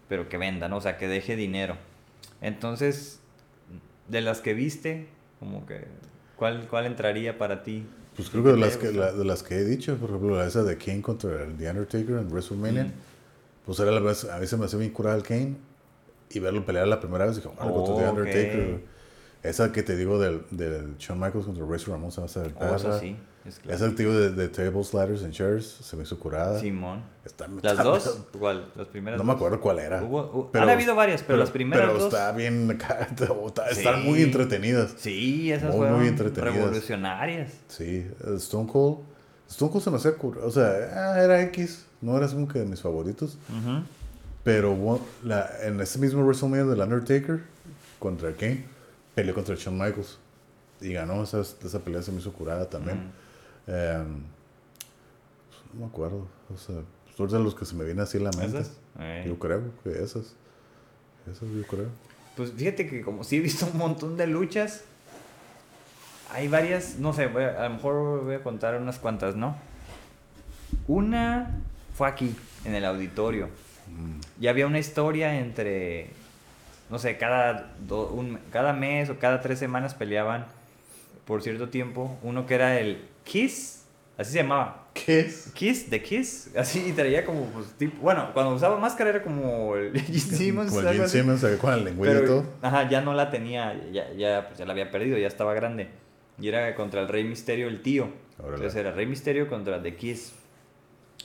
pero 0.07 0.29
que 0.29 0.37
venda, 0.37 0.67
¿no? 0.67 0.77
O 0.77 0.81
sea, 0.81 0.97
que 0.97 1.07
deje 1.07 1.35
dinero. 1.35 1.75
Entonces, 2.41 3.19
de 4.07 4.21
las 4.21 4.41
que 4.41 4.53
viste, 4.53 5.07
como 5.39 5.65
que, 5.65 5.85
¿cuál, 6.35 6.67
cuál 6.69 6.85
entraría 6.85 7.37
para 7.37 7.63
ti? 7.63 7.85
Pues 8.17 8.29
creo 8.29 8.43
que 8.43 8.49
de 8.51 8.57
las 8.57 8.75
que, 8.77 8.91
la- 8.91 9.13
de 9.13 9.23
las 9.23 9.43
que 9.43 9.55
he 9.55 9.63
dicho, 9.63 9.95
por 9.97 10.09
ejemplo, 10.09 10.35
la 10.37 10.45
esa 10.47 10.63
de 10.63 10.77
Kane 10.77 11.01
contra 11.01 11.43
el 11.43 11.55
The 11.55 11.69
Undertaker 11.69 12.17
en 12.17 12.27
WrestleMania, 12.31 12.83
Mm. 12.85 12.91
pues 13.65 13.79
era 13.79 13.91
la 13.91 13.99
vez, 13.99 14.25
a 14.25 14.45
se 14.45 14.57
me 14.57 14.65
hacía 14.65 14.79
bien 14.79 14.91
curada 14.91 15.15
el 15.15 15.23
Kane 15.23 15.55
y 16.31 16.39
verlo 16.39 16.65
pelear 16.65 16.87
la 16.87 16.99
primera 16.99 17.25
vez, 17.25 17.35
dije, 17.37 17.47
oh, 17.47 17.55
contra 17.73 17.95
The 17.95 18.05
Oh, 18.07 18.09
Undertaker. 18.09 18.79
Esa 19.43 19.71
que 19.71 19.83
te 19.83 19.95
digo 19.95 20.19
del, 20.19 20.41
del 20.51 20.97
Shawn 20.97 21.19
Michaels 21.19 21.45
contra 21.45 21.63
Razor 21.65 21.89
Ramón 21.93 22.11
se 22.11 22.19
me 22.21 22.25
hace 22.25 22.39
del 22.41 22.53
Oh, 22.59 22.75
eso 22.75 22.85
perra. 22.87 22.99
sí. 22.99 23.15
Es 23.47 23.59
claro. 23.59 23.79
Te 23.95 24.03
digo 24.03 24.13
de, 24.13 24.31
de 24.31 24.49
Tables, 24.49 24.93
Ladders 24.93 25.23
and 25.23 25.31
Chairs 25.33 25.65
se 25.65 25.95
me 25.95 26.03
hizo 26.03 26.19
curada. 26.19 26.59
Simón. 26.59 27.01
Está- 27.25 27.47
¿Las 27.47 27.73
está- 27.73 27.83
dos? 27.83 28.19
¿Cuál? 28.37 28.71
¿Las 28.75 28.87
primeras 28.87 29.17
No 29.17 29.23
me 29.23 29.33
acuerdo 29.33 29.59
cuál 29.61 29.79
era. 29.79 30.01
Hubo- 30.03 30.29
hubo- 30.33 30.51
han 30.53 30.69
habido 30.69 30.95
varias, 30.95 31.23
pero, 31.23 31.37
las 31.39 31.49
primeras 31.51 31.87
pero 31.87 31.93
dos. 31.99 32.13
está 32.13 32.31
bien, 32.33 32.69
está- 32.71 32.99
están 33.71 34.01
Sí. 34.01 34.07
muy 34.07 34.21
entretenidas. 34.21 34.95
Sí, 34.97 35.51
esas 35.51 35.69
Muy, 35.69 35.77
fueron 35.77 35.99
muy 35.99 36.07
entretenidas. 36.07 36.55
revolucionarias. 36.55 37.53
Sí, 37.69 38.05
eh, 38.25 38.33
Stone 38.37 38.69
Cold. 38.71 38.99
Stone 39.49 39.71
Cold 39.71 39.83
se 39.83 39.91
me 39.91 39.97
hacía 39.97 40.13
curada. 40.15 40.45
O 40.45 40.51
sea, 40.51 40.65
ah, 40.93 41.23
era 41.23 41.41
X. 41.43 41.85
No 42.01 42.17
era 42.17 42.27
como 42.27 42.47
que 42.47 42.59
de 42.59 42.65
mis 42.65 42.81
favoritos. 42.81 43.37
Pero 44.43 44.99
la, 45.23 45.49
en 45.63 45.79
ese 45.81 45.99
mismo 45.99 46.23
WrestleMania 46.23 46.65
del 46.65 46.79
Undertaker 46.79 47.41
contra 47.99 48.31
Kane, 48.33 48.65
peleó 49.15 49.33
contra 49.33 49.55
Shawn 49.55 49.77
Michaels. 49.77 50.19
Y 50.79 50.93
ganó. 50.93 51.23
Esa, 51.23 51.41
esa 51.41 51.79
pelea 51.79 52.01
se 52.01 52.11
me 52.11 52.19
hizo 52.19 52.31
curada 52.31 52.69
también. 52.69 53.11
Pues, 53.67 53.97
no 55.73 55.79
me 55.81 55.85
acuerdo. 55.85 56.27
O 56.53 56.57
sea, 56.57 56.75
son 57.15 57.27
de 57.29 57.39
los 57.39 57.53
que 57.55 57.65
se 57.65 57.75
me 57.75 57.83
vienen 57.85 58.03
así 58.03 58.17
en 58.17 58.23
la 58.23 58.31
mente. 58.31 58.59
¿Esas? 58.59 58.77
Yo 59.27 59.37
creo 59.37 59.61
que 59.83 59.91
esas. 59.91 60.33
Esas 61.31 61.49
yo 61.55 61.63
creo. 61.67 61.87
Pues 62.35 62.51
fíjate 62.53 62.87
que 62.87 63.01
como 63.01 63.23
sí 63.23 63.37
he 63.37 63.39
visto 63.39 63.65
un 63.71 63.77
montón 63.77 64.15
de 64.17 64.27
luchas, 64.27 64.83
hay 66.33 66.47
varias, 66.47 66.97
no 66.99 67.13
sé, 67.13 67.27
voy 67.27 67.43
a, 67.43 67.61
a 67.65 67.69
lo 67.69 67.75
mejor 67.75 68.23
voy 68.23 68.35
a 68.35 68.43
contar 68.43 68.79
unas 68.79 68.99
cuantas, 68.99 69.35
¿no? 69.35 69.55
Una 70.87 71.59
fue 71.95 72.07
aquí, 72.07 72.35
en 72.65 72.75
el 72.75 72.85
auditorio. 72.85 73.49
Y 74.39 74.47
había 74.47 74.67
una 74.67 74.79
historia 74.79 75.39
entre, 75.39 76.09
no 76.89 76.99
sé, 76.99 77.17
cada, 77.17 77.73
do- 77.87 78.09
un- 78.09 78.37
cada 78.51 78.73
mes 78.73 79.09
o 79.09 79.17
cada 79.17 79.41
tres 79.41 79.57
semanas 79.59 79.93
peleaban 79.95 80.45
por 81.25 81.41
cierto 81.41 81.69
tiempo. 81.69 82.17
Uno 82.21 82.45
que 82.45 82.55
era 82.55 82.79
el 82.79 83.01
Kiss, 83.27 83.83
así 84.17 84.31
se 84.31 84.37
llamaba. 84.41 84.85
¿Qué 84.93 85.19
es? 85.19 85.51
Kiss, 85.53 85.89
de 85.89 86.01
Kiss, 86.01 86.49
así 86.57 86.85
y 86.87 86.91
traía 86.93 87.23
como, 87.25 87.45
pues, 87.47 87.67
tipo, 87.77 88.01
bueno, 88.01 88.31
cuando 88.33 88.55
usaba 88.55 88.77
máscara 88.79 89.11
era 89.11 89.21
como 89.21 89.75
el 89.75 89.91
Gene 90.01 90.19
Simmons, 90.19 90.69
Como 90.71 90.87
el 90.87 90.95
Gene. 90.95 91.07
Simmons, 91.09 91.45
con 91.59 91.73
el 91.73 91.83
lengüilla 91.83 92.19
y 92.21 92.25
todo. 92.25 92.45
ajá, 92.61 92.89
ya 92.89 93.01
no 93.01 93.13
la 93.13 93.29
tenía, 93.29 93.79
ya, 93.91 94.11
ya, 94.13 94.47
pues, 94.47 94.57
ya 94.57 94.65
la 94.65 94.71
había 94.71 94.89
perdido, 94.89 95.17
ya 95.17 95.27
estaba 95.27 95.53
grande. 95.53 95.89
Y 96.39 96.47
era 96.47 96.73
contra 96.75 97.01
el 97.01 97.07
Rey 97.07 97.23
Misterio, 97.23 97.67
el 97.67 97.81
tío. 97.81 98.09
Órale. 98.39 98.55
Entonces 98.55 98.79
era 98.79 98.91
Rey 98.91 99.05
Misterio 99.07 99.47
contra 99.47 99.81
The 99.83 99.95
Kiss. 99.95 100.33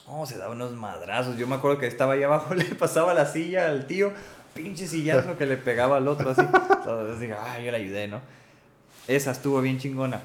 Oh, 0.06 0.26
se 0.26 0.36
daba 0.38 0.52
unos 0.52 0.72
madrazos. 0.72 1.36
Yo 1.36 1.46
me 1.46 1.54
acuerdo 1.54 1.78
que 1.78 1.86
estaba 1.86 2.14
ahí 2.14 2.22
abajo, 2.22 2.54
le 2.56 2.64
pasaba 2.64 3.14
la 3.14 3.26
silla 3.26 3.68
al 3.68 3.86
tío, 3.86 4.12
pinche 4.54 4.86
sillazo 4.86 5.36
que 5.38 5.46
le 5.46 5.56
pegaba 5.56 5.96
al 5.98 6.08
otro 6.08 6.30
así. 6.30 6.40
Entonces 6.70 7.20
dije, 7.20 7.34
ay, 7.40 7.64
yo 7.66 7.70
le 7.70 7.76
ayudé, 7.78 8.08
¿no? 8.08 8.20
Esa 9.08 9.30
estuvo 9.30 9.60
bien 9.60 9.78
chingona. 9.78 10.20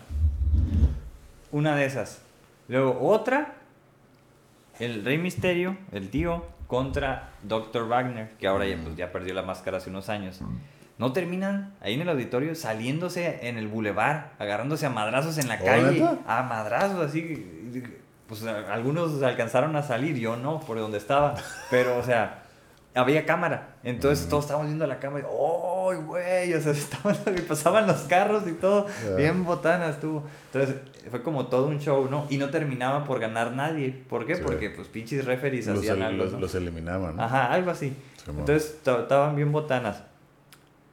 Una 1.52 1.76
de 1.76 1.86
esas. 1.86 2.22
Luego 2.68 2.99
otra, 3.07 3.53
el 4.80 5.06
Rey 5.06 5.18
Misterio, 5.18 5.78
el 5.91 6.10
tío, 6.10 6.45
contra 6.68 7.30
Dr. 7.44 7.88
Wagner, 7.88 8.32
que 8.38 8.48
ahora 8.48 8.65
ya, 8.65 8.78
pues, 8.78 8.95
ya 8.95 9.11
perdió 9.11 9.34
la 9.34 9.41
máscara 9.41 9.78
hace 9.78 9.90
unos 9.90 10.10
años. 10.10 10.41
No 10.98 11.14
terminan 11.14 11.74
ahí 11.82 11.94
en 11.94 12.02
el 12.02 12.10
auditorio 12.10 12.56
saliéndose 12.56 13.48
en 13.48 13.57
el 13.57 13.68
bulevar, 13.68 14.32
agarrándose 14.40 14.86
a 14.86 14.90
madrazos 14.90 15.38
en 15.38 15.48
la 15.48 15.60
¿Oh, 15.61 15.65
calle. 15.65 16.06
A 16.28 16.44
madrazos, 16.44 17.06
así. 17.06 17.84
Pues 18.28 18.44
algunos 18.44 19.22
alcanzaron 19.24 19.76
a 19.76 19.84
salir, 19.84 20.18
yo 20.18 20.36
no, 20.36 20.60
por 20.60 20.78
donde 20.78 20.98
estaba. 20.98 21.36
Pero, 21.69 21.98
o 21.98 22.03
sea, 22.03 22.44
había 22.98 23.26
cámara. 23.26 23.76
Entonces 23.84 24.28
todos 24.28 24.45
estábamos 24.45 24.68
viendo 24.68 24.86
la 24.88 24.99
cámara 24.99 25.24
y, 25.26 25.28
¡oh, 25.32 25.94
güey! 26.06 26.53
O 26.53 26.61
sea, 26.61 26.72
estaban, 26.74 27.15
pasaban 27.48 27.88
los 27.88 28.02
carros 28.02 28.48
y 28.48 28.53
todo. 28.53 28.88
Bien 29.15 29.44
botanas 29.45 29.95
estuvo. 29.95 30.24
Entonces 30.52 30.76
fue 31.10 31.24
como 31.24 31.48
todo 31.48 31.68
un 31.68 31.80
show, 31.80 32.07
¿no? 32.10 32.26
Y 32.30 32.38
no 32.38 32.49
terminaba 32.49 33.06
por 33.06 33.19
ganar 33.19 33.52
nadie. 33.53 33.91
¿Por 34.10 34.26
qué? 34.26 34.36
Sí. 34.36 34.41
Porque, 34.45 34.69
pues, 34.72 34.88
pinches 34.88 35.26
referees 35.26 35.68
Los, 35.68 35.80
hacían 35.80 35.98
el- 35.98 36.03
algo. 36.03 36.24
los, 36.26 36.34
¿no? 36.34 36.40
los 36.40 36.56
eliminaban. 36.56 37.15
¿no? 37.15 37.24
Ajá, 37.24 37.52
algo 37.53 37.72
así. 37.72 37.95
Entonces 38.28 38.80
to- 38.84 39.02
estaban 39.03 39.36
bien 39.36 39.52
botanas. 39.52 40.03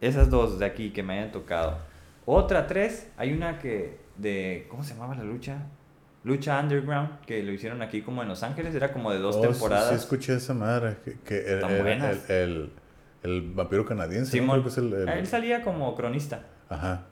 Esas 0.00 0.30
dos 0.30 0.58
de 0.58 0.66
aquí 0.66 0.90
que 0.90 1.02
me 1.02 1.14
hayan 1.18 1.32
tocado. 1.32 1.78
Otra 2.26 2.66
tres, 2.66 3.08
hay 3.16 3.32
una 3.32 3.58
que 3.58 3.98
de 4.16 4.66
¿cómo 4.70 4.84
se 4.84 4.94
llamaba 4.94 5.14
la 5.14 5.24
lucha? 5.24 5.58
Lucha 6.24 6.58
Underground, 6.60 7.20
que 7.26 7.42
lo 7.42 7.52
hicieron 7.52 7.82
aquí 7.82 8.00
como 8.02 8.22
en 8.22 8.28
Los 8.28 8.42
Ángeles, 8.42 8.74
era 8.74 8.92
como 8.92 9.12
de 9.12 9.18
dos 9.18 9.36
Oh, 9.36 9.42
sí- 9.42 9.48
temporadas. 9.48 9.90
Sí, 9.90 9.94
escuché 9.96 10.34
esa 10.34 10.54
madre. 10.54 10.96
Que, 11.04 11.18
que 11.20 11.38
el, 11.52 11.62
el- 11.64 11.82
buenas. 11.82 12.30
el- 12.30 12.70
el- 13.22 13.52
vampiro 13.54 13.84
canadiense. 13.84 14.36
¿no? 14.40 14.42
Simón. 14.42 14.62
Que 14.62 14.68
es 14.70 14.78
Él 14.78 15.26
salía 15.26 15.62
como 15.62 15.94
cronista. 15.94 16.40
Ajá. 16.68 17.06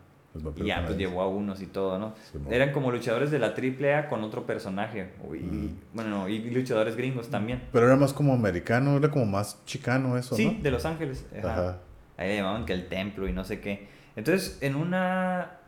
Y 0.57 0.65
ya, 0.65 0.83
pues 0.87 0.97
llevó 0.97 1.21
a 1.21 1.29
unos 1.29 1.61
y 1.61 1.67
todo, 1.67 1.99
¿no? 1.99 2.15
Simón. 2.33 2.51
Eran 2.55 2.73
como 2.73 2.91
luchadores 2.91 3.31
de 3.31 3.39
la 3.39 3.53
AAA 3.55 4.09
con 4.09 4.25
otro 4.25 4.47
personaje. 4.47 5.11
Y, 5.31 5.37
Mm. 5.45 5.77
Bueno, 5.93 6.27
y 6.27 6.39
luchadores 6.51 6.97
gringos 6.97 7.29
también. 7.29 7.63
Pero 7.71 7.85
era 7.87 7.97
más 7.97 8.15
como 8.15 8.33
americano, 8.33 8.97
era 8.97 9.11
como 9.11 9.27
más 9.27 9.63
chicano 9.67 10.17
eso, 10.17 10.35
Sí, 10.35 10.47
¿no? 10.57 10.63
de 10.63 10.71
Los 10.71 10.87
Ángeles. 10.87 11.27
Ajá. 11.39 11.53
Ajá. 11.53 11.79
Ahí 12.17 12.29
le 12.29 12.37
llamaban 12.37 12.65
que 12.65 12.73
el 12.73 12.89
templo 12.89 13.29
y 13.29 13.33
no 13.35 13.45
sé 13.45 13.61
qué. 13.61 13.89
Entonces, 14.17 14.57
en 14.63 14.77
una. 14.77 15.59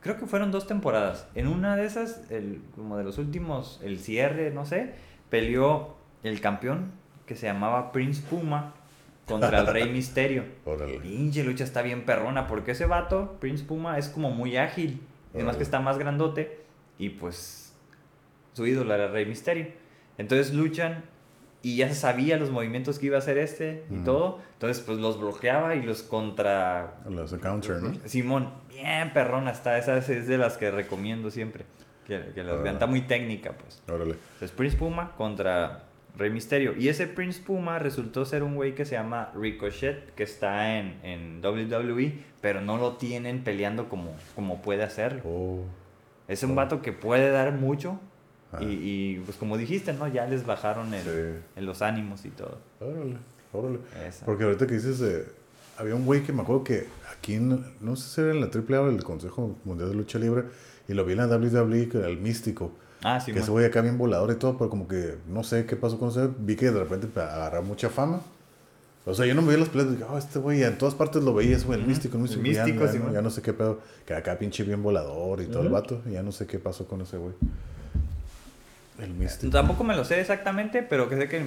Creo 0.00 0.16
que 0.18 0.26
fueron 0.26 0.50
dos 0.50 0.66
temporadas. 0.66 1.28
En 1.34 1.46
una 1.46 1.76
de 1.76 1.84
esas, 1.84 2.30
el, 2.30 2.62
como 2.74 2.96
de 2.96 3.04
los 3.04 3.18
últimos, 3.18 3.80
el 3.82 3.98
cierre, 3.98 4.50
no 4.50 4.64
sé, 4.64 4.94
peleó 5.28 5.96
el 6.22 6.40
campeón 6.40 6.92
que 7.26 7.36
se 7.36 7.46
llamaba 7.46 7.92
Prince 7.92 8.22
Puma 8.22 8.74
contra 9.26 9.60
el 9.60 9.66
Rey 9.66 9.88
Misterio. 9.92 10.44
Pinche 11.02 11.44
lucha 11.44 11.64
está 11.64 11.82
bien 11.82 12.04
perrona, 12.04 12.46
porque 12.46 12.72
ese 12.72 12.86
vato, 12.86 13.36
Prince 13.40 13.64
Puma, 13.64 13.98
es 13.98 14.08
como 14.08 14.30
muy 14.30 14.56
ágil. 14.56 15.00
Además 15.34 15.56
que 15.56 15.62
está 15.62 15.80
más 15.80 15.98
grandote. 15.98 16.60
Y 16.98 17.10
pues 17.10 17.74
su 18.52 18.66
ídolo 18.66 18.94
era 18.94 19.06
el 19.06 19.12
Rey 19.12 19.26
Misterio. 19.26 19.68
Entonces 20.18 20.52
luchan 20.52 21.04
y 21.62 21.76
ya 21.76 21.88
se 21.88 21.94
sabía 21.94 22.36
los 22.38 22.50
movimientos 22.50 22.98
que 22.98 23.06
iba 23.06 23.16
a 23.16 23.18
hacer 23.18 23.36
este 23.38 23.84
y 23.90 23.98
todo. 24.04 24.38
Entonces 24.54 24.82
pues 24.84 24.98
los 24.98 25.20
bloqueaba 25.20 25.74
y 25.74 25.82
los 25.82 26.02
contra... 26.02 26.94
Los 27.08 27.32
counter, 27.34 27.82
¿no? 27.82 27.92
Simón, 28.06 28.50
bien 28.68 29.12
perrona 29.12 29.50
está. 29.50 29.76
Esa 29.78 29.98
es- 29.98 30.26
de 30.26 30.38
las 30.38 30.56
que 30.56 30.70
recomiendo 30.70 31.30
siempre. 31.30 31.64
Que, 32.06 32.32
que 32.34 32.42
las 32.42 32.62
vean. 32.62 32.74
Está 32.74 32.86
muy 32.86 33.02
técnica 33.02 33.52
pues. 33.52 33.82
Órale. 33.88 34.12
Entonces 34.34 34.50
Prince 34.52 34.76
Puma 34.76 35.12
contra 35.16 35.84
Rey 36.16 36.30
Misterio. 36.30 36.74
Y 36.76 36.88
ese 36.88 37.06
Prince 37.06 37.40
Puma 37.40 37.78
resultó 37.78 38.24
ser 38.24 38.42
un 38.42 38.54
güey 38.56 38.74
que 38.74 38.84
se 38.84 38.96
llama 38.96 39.30
Ricochet, 39.34 40.14
que 40.14 40.22
está 40.24 40.78
en, 40.78 40.98
en 41.04 41.40
WWE, 41.44 42.14
pero 42.40 42.60
no 42.62 42.78
lo 42.78 42.94
tienen 42.96 43.44
peleando 43.44 43.88
como, 43.88 44.16
como 44.34 44.60
puede 44.62 44.82
hacerlo. 44.82 45.20
Oh. 45.24 45.64
Es 46.26 46.42
un 46.42 46.52
Oh. 46.52 46.54
vato 46.56 46.80
que 46.82 46.92
puede 46.92 47.30
dar 47.30 47.52
mucho. 47.52 48.00
Y, 48.60 48.64
y, 48.64 49.22
pues 49.24 49.36
como 49.36 49.56
dijiste, 49.56 49.92
¿no? 49.92 50.08
Ya 50.08 50.26
les 50.26 50.44
bajaron 50.44 50.92
el, 50.92 51.02
Sí. 51.04 51.60
los 51.60 51.82
ánimos 51.82 52.24
y 52.24 52.30
todo. 52.30 52.58
Órale. 52.80 53.16
Órale. 53.52 53.78
Esa. 54.08 54.24
Porque 54.26 54.44
ahorita 54.44 54.66
que 54.66 54.74
dices, 54.74 54.98
de- 54.98 55.24
había 55.78 55.94
un 55.94 56.04
güey 56.04 56.22
que 56.22 56.32
me 56.32 56.42
acuerdo 56.42 56.64
que 56.64 56.86
aquí, 57.16 57.34
en- 57.34 57.64
no 57.80 57.96
sé 57.96 58.08
si 58.14 58.20
era 58.20 58.32
en 58.32 58.40
la 58.40 58.48
AAA 58.50 58.80
o 58.82 58.88
el 58.88 59.02
Consejo 59.04 59.56
Mundial 59.64 59.90
de 59.90 59.94
Lucha 59.94 60.18
Libre, 60.18 60.44
y 60.88 60.94
lo 60.94 61.04
vi 61.04 61.12
en 61.12 61.18
la 61.18 61.26
WWE, 61.28 61.88
que 61.88 61.98
era 61.98 62.08
el 62.08 62.18
místico. 62.18 62.72
Ah, 63.02 63.18
sí, 63.20 63.32
que 63.32 63.38
ese 63.38 63.50
güey 63.50 63.64
acá 63.64 63.80
bien 63.80 63.96
volador 63.96 64.30
y 64.30 64.34
todo, 64.34 64.58
pero 64.58 64.68
como 64.68 64.86
que 64.88 65.14
no 65.28 65.42
sé 65.44 65.64
qué 65.64 65.76
pasó 65.76 65.98
con 65.98 66.10
ese. 66.10 66.28
Vi 66.38 66.56
que 66.56 66.70
de 66.70 66.78
repente 66.80 67.06
agarraba 67.18 67.64
mucha 67.64 67.88
fama. 67.88 68.20
O 69.06 69.14
sea, 69.14 69.24
yo 69.24 69.34
no 69.34 69.40
me 69.40 69.48
veía 69.48 69.60
las 69.60 69.68
peleas, 69.70 69.90
dije, 69.92 70.04
oh, 70.08 70.18
este 70.18 70.38
güey, 70.38 70.62
en 70.62 70.76
todas 70.76 70.94
partes 70.94 71.22
lo 71.22 71.32
veías, 71.32 71.64
güey, 71.64 71.80
el 71.80 71.86
místico, 71.86 72.16
el 72.16 72.22
místico. 72.24 72.44
el 72.46 72.52
ya- 72.52 72.64
místico, 72.64 72.84
ya, 72.84 72.92
sí, 72.92 72.98
no, 72.98 73.04
man. 73.04 73.14
ya 73.14 73.22
no 73.22 73.30
sé 73.30 73.40
qué 73.40 73.52
pedo, 73.54 73.80
que 74.04 74.12
acá 74.12 74.38
pinche 74.38 74.62
bien 74.64 74.82
volador 74.82 75.40
y 75.40 75.46
todo 75.46 75.62
el 75.62 75.70
vato, 75.70 76.02
y 76.06 76.10
ya 76.12 76.22
no 76.22 76.32
sé 76.32 76.46
qué 76.46 76.58
pasó 76.58 76.86
con 76.86 77.00
ese 77.00 77.16
güey. 77.16 77.32
El 79.02 79.14
místico. 79.14 79.50
Tampoco 79.52 79.84
me 79.84 79.96
lo 79.96 80.04
sé 80.04 80.20
exactamente, 80.20 80.82
pero 80.82 81.08
que 81.08 81.16
sé 81.16 81.28
que 81.28 81.42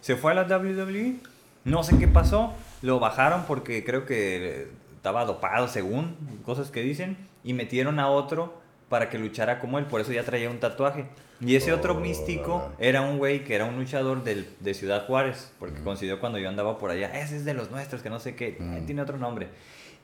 se 0.00 0.16
fue 0.16 0.32
a 0.32 0.34
la 0.34 0.42
WWE. 0.58 1.16
No 1.64 1.82
sé 1.82 1.98
qué 1.98 2.08
pasó. 2.08 2.52
Lo 2.82 2.98
bajaron 3.00 3.44
porque 3.46 3.84
creo 3.84 4.04
que 4.04 4.68
estaba 4.96 5.24
dopado, 5.24 5.68
según 5.68 6.16
cosas 6.44 6.70
que 6.70 6.82
dicen. 6.82 7.16
Y 7.42 7.52
metieron 7.54 7.98
a 7.98 8.08
otro 8.08 8.60
para 8.88 9.08
que 9.10 9.18
luchara 9.18 9.58
como 9.60 9.78
él. 9.78 9.86
Por 9.86 10.00
eso 10.00 10.12
ya 10.12 10.22
traía 10.24 10.50
un 10.50 10.60
tatuaje. 10.60 11.06
Y 11.40 11.56
ese 11.56 11.72
otro 11.72 11.94
Oh, 11.96 12.00
místico 12.00 12.70
era 12.78 13.00
un 13.02 13.18
güey 13.18 13.44
que 13.44 13.54
era 13.54 13.64
un 13.64 13.76
luchador 13.76 14.22
del- 14.24 14.48
de 14.60 14.74
Ciudad 14.74 15.06
Juárez. 15.06 15.52
Porque 15.58 15.80
coincidió 15.82 16.20
cuando 16.20 16.38
yo 16.38 16.48
andaba 16.48 16.78
por 16.78 16.90
allá. 16.90 17.08
Ese 17.20 17.36
es 17.36 17.44
de 17.44 17.54
los 17.54 17.70
nuestros, 17.70 18.02
que 18.02 18.10
no 18.10 18.20
sé 18.20 18.34
qué. 18.36 18.48
eh, 18.48 18.56
Mm. 18.60 18.86
Tiene 18.86 19.02
otro 19.02 19.16
nombre. 19.18 19.48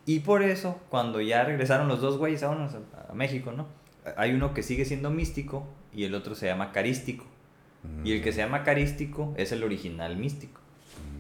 Y 0.07 0.21
por 0.21 0.43
eso, 0.43 0.79
cuando 0.89 1.21
ya 1.21 1.45
regresaron 1.45 1.87
los 1.89 2.01
dos 2.01 2.17
güeyes 2.19 2.43
a, 2.43 2.51
a 2.53 3.13
México, 3.15 3.53
¿no? 3.53 3.67
Hay 4.17 4.33
uno 4.33 4.55
que 4.55 4.63
sigue 4.63 4.87
siendo 4.87 5.11
místico 5.11 5.67
y 5.95 6.05
el 6.05 6.15
otro 6.15 6.35
se 6.35 6.47
llama 6.47 6.73
carístico. 6.73 7.25
Y 8.05 8.13
el 8.13 8.23
que 8.23 8.33
se 8.33 8.39
llama 8.39 8.63
carístico 8.63 9.33
es 9.39 9.53
el 9.53 9.65
original 9.65 10.17
místico. 10.17 10.61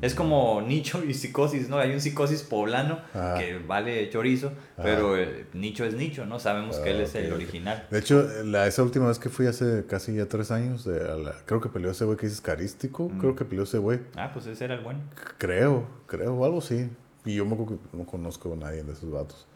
Es 0.02 0.14
como 0.14 0.60
nicho 0.62 1.02
y 1.04 1.12
psicosis, 1.14 1.68
¿no? 1.68 1.78
Hay 1.78 1.92
un 1.92 2.00
psicosis 2.00 2.42
poblano 2.42 3.00
Ajá. 3.14 3.38
que 3.38 3.58
vale 3.58 4.08
chorizo, 4.10 4.52
pero 4.76 5.16
eh, 5.16 5.46
nicho 5.54 5.84
es 5.84 5.94
nicho, 5.94 6.24
¿no? 6.26 6.38
Sabemos 6.38 6.76
que 6.78 6.90
él 6.90 7.00
Ah, 7.00 7.04
es 7.04 7.14
el 7.14 7.32
original. 7.32 7.86
De 7.90 7.98
hecho, 7.98 8.26
la, 8.44 8.66
esa 8.66 8.82
última 8.82 9.08
vez 9.08 9.18
que 9.18 9.28
fui 9.30 9.46
hace 9.46 9.84
casi 9.86 10.14
ya 10.14 10.26
tres 10.26 10.50
años, 10.50 10.84
de 10.84 11.00
la- 11.18 11.34
creo 11.46 11.60
que 11.60 11.68
peleó 11.70 11.90
ese 11.90 12.04
güey 12.04 12.16
que 12.18 12.26
dices 12.26 12.40
carístico. 12.42 13.08
Mm. 13.08 13.18
Creo 13.20 13.36
que 13.36 13.44
peleó 13.44 13.64
ese 13.64 13.78
güey. 13.78 14.00
Ah, 14.16 14.30
pues 14.32 14.46
ese 14.46 14.64
era 14.64 14.74
el 14.74 14.80
bueno. 14.80 15.00
Creo, 15.38 15.86
creo, 16.06 16.44
algo 16.44 16.58
así. 16.58 16.88
Y 17.24 17.34
yo 17.36 17.44
me 17.46 17.56
no 17.92 18.04
conozco 18.06 18.52
a 18.52 18.56
nadie 18.56 18.82
de 18.82 18.92
esos 18.92 19.10
vatos. 19.10 19.46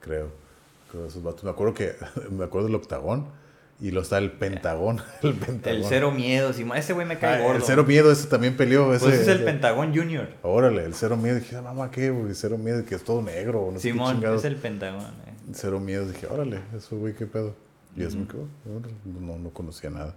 Creo. 0.00 0.28
Creo 0.90 1.02
de 1.04 1.08
esos 1.08 1.22
vatos. 1.22 1.44
Me 1.44 1.50
acuerdo 1.50 1.72
que, 1.74 1.94
me 2.30 2.44
acuerdo 2.44 2.66
del 2.68 2.76
octagón. 2.76 3.26
Y 3.78 3.90
lo 3.90 4.00
está 4.00 4.16
el 4.18 4.32
pentagón. 4.32 5.02
El 5.22 5.34
pentagón. 5.34 5.78
El 5.80 5.84
cero 5.84 6.10
miedo, 6.10 6.52
Simón. 6.54 6.78
Ese 6.78 6.94
güey 6.94 7.06
me 7.06 7.14
Ah, 7.14 7.18
cae 7.18 7.42
gordo. 7.42 7.56
el 7.56 7.62
cero 7.62 7.84
miedo, 7.84 8.10
ese 8.10 8.26
también 8.26 8.56
peleó. 8.56 8.94
Ese, 8.94 9.04
Pues 9.04 9.20
ese 9.20 9.32
es 9.32 9.38
el 9.38 9.44
Pentagón 9.44 9.94
Junior. 9.94 10.28
Órale, 10.42 10.84
el 10.84 10.94
cero 10.94 11.16
miedo. 11.18 11.36
Dije, 11.36 11.56
"Ah, 11.56 11.62
mamá, 11.62 11.90
¿qué, 11.90 12.08
güey? 12.08 12.34
Cero 12.34 12.56
miedo, 12.56 12.84
que 12.86 12.94
es 12.94 13.04
todo 13.04 13.20
negro. 13.20 13.68
No 13.72 13.78
Simón, 13.78 14.24
es 14.24 14.44
el 14.44 14.56
Pentagón. 14.56 15.04
eh. 15.26 15.32
Cero 15.52 15.78
miedo. 15.78 16.06
Dije, 16.08 16.26
órale, 16.26 16.60
eso, 16.74 16.96
güey, 16.96 17.14
qué 17.14 17.26
pedo. 17.26 17.54
Y 17.94 18.00
me 18.00 18.26
quedó. 18.26 18.48
órale, 18.74 18.94
No, 19.04 19.38
no 19.38 19.50
conocía 19.50 19.90
nada. 19.90 20.14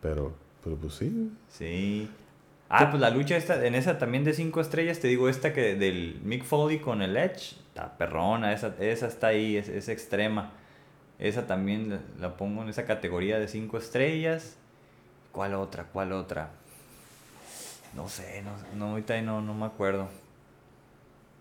Pero, 0.00 0.32
pero 0.62 0.76
pues 0.76 0.94
sí. 0.94 1.32
Sí. 1.48 2.08
Ah, 2.68 2.90
pues 2.90 3.00
la 3.00 3.10
lucha 3.10 3.36
esta, 3.36 3.64
en 3.64 3.74
esa 3.74 3.98
también 3.98 4.22
de 4.24 4.34
cinco 4.34 4.60
estrellas, 4.60 5.00
te 5.00 5.08
digo, 5.08 5.28
esta 5.28 5.52
que 5.52 5.74
del 5.74 6.20
Mick 6.22 6.44
Foley 6.44 6.78
con 6.80 7.00
el 7.02 7.16
Edge, 7.16 7.56
está 7.68 7.96
perrona, 7.96 8.52
esa, 8.52 8.74
esa 8.78 9.06
está 9.08 9.28
ahí, 9.28 9.56
es, 9.56 9.68
es 9.68 9.88
extrema. 9.88 10.52
Esa 11.18 11.46
también 11.46 11.90
la, 11.90 11.98
la 12.20 12.36
pongo 12.36 12.62
en 12.62 12.68
esa 12.68 12.84
categoría 12.86 13.38
de 13.38 13.48
cinco 13.48 13.78
estrellas. 13.78 14.56
¿Cuál 15.32 15.54
otra? 15.54 15.84
¿Cuál 15.84 16.12
otra? 16.12 16.50
No 17.94 18.08
sé, 18.08 18.42
no, 18.42 18.50
no 18.76 18.90
ahorita 18.92 19.20
no, 19.22 19.40
no 19.40 19.54
me 19.54 19.66
acuerdo. 19.66 20.08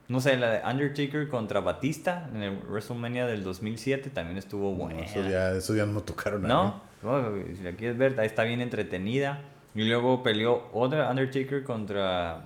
No 0.08 0.22
sé, 0.22 0.38
la 0.38 0.50
de 0.52 0.62
Undertaker 0.66 1.28
contra 1.28 1.60
Batista 1.60 2.30
en 2.34 2.42
el 2.42 2.58
WrestleMania 2.70 3.26
del 3.28 3.44
2007 3.44 4.10
también 4.10 4.38
estuvo 4.38 4.72
No, 4.72 4.78
buena. 4.78 5.02
eso, 5.02 5.22
ya, 5.28 5.52
eso 5.52 5.76
ya 5.76 5.86
no 5.86 6.02
tocaron 6.02 6.46
a 6.46 6.48
No, 6.48 6.82
no, 7.04 7.34
si 7.56 7.62
la 7.62 7.74
quieres 7.74 7.98
ver, 7.98 8.18
ahí 8.20 8.26
está 8.28 8.44
bien 8.44 8.62
entretenida. 8.62 9.42
Y 9.76 9.84
luego 9.84 10.24
peleó 10.24 10.70
otra 10.74 11.10
Undertaker 11.10 11.64
contra 11.64 12.46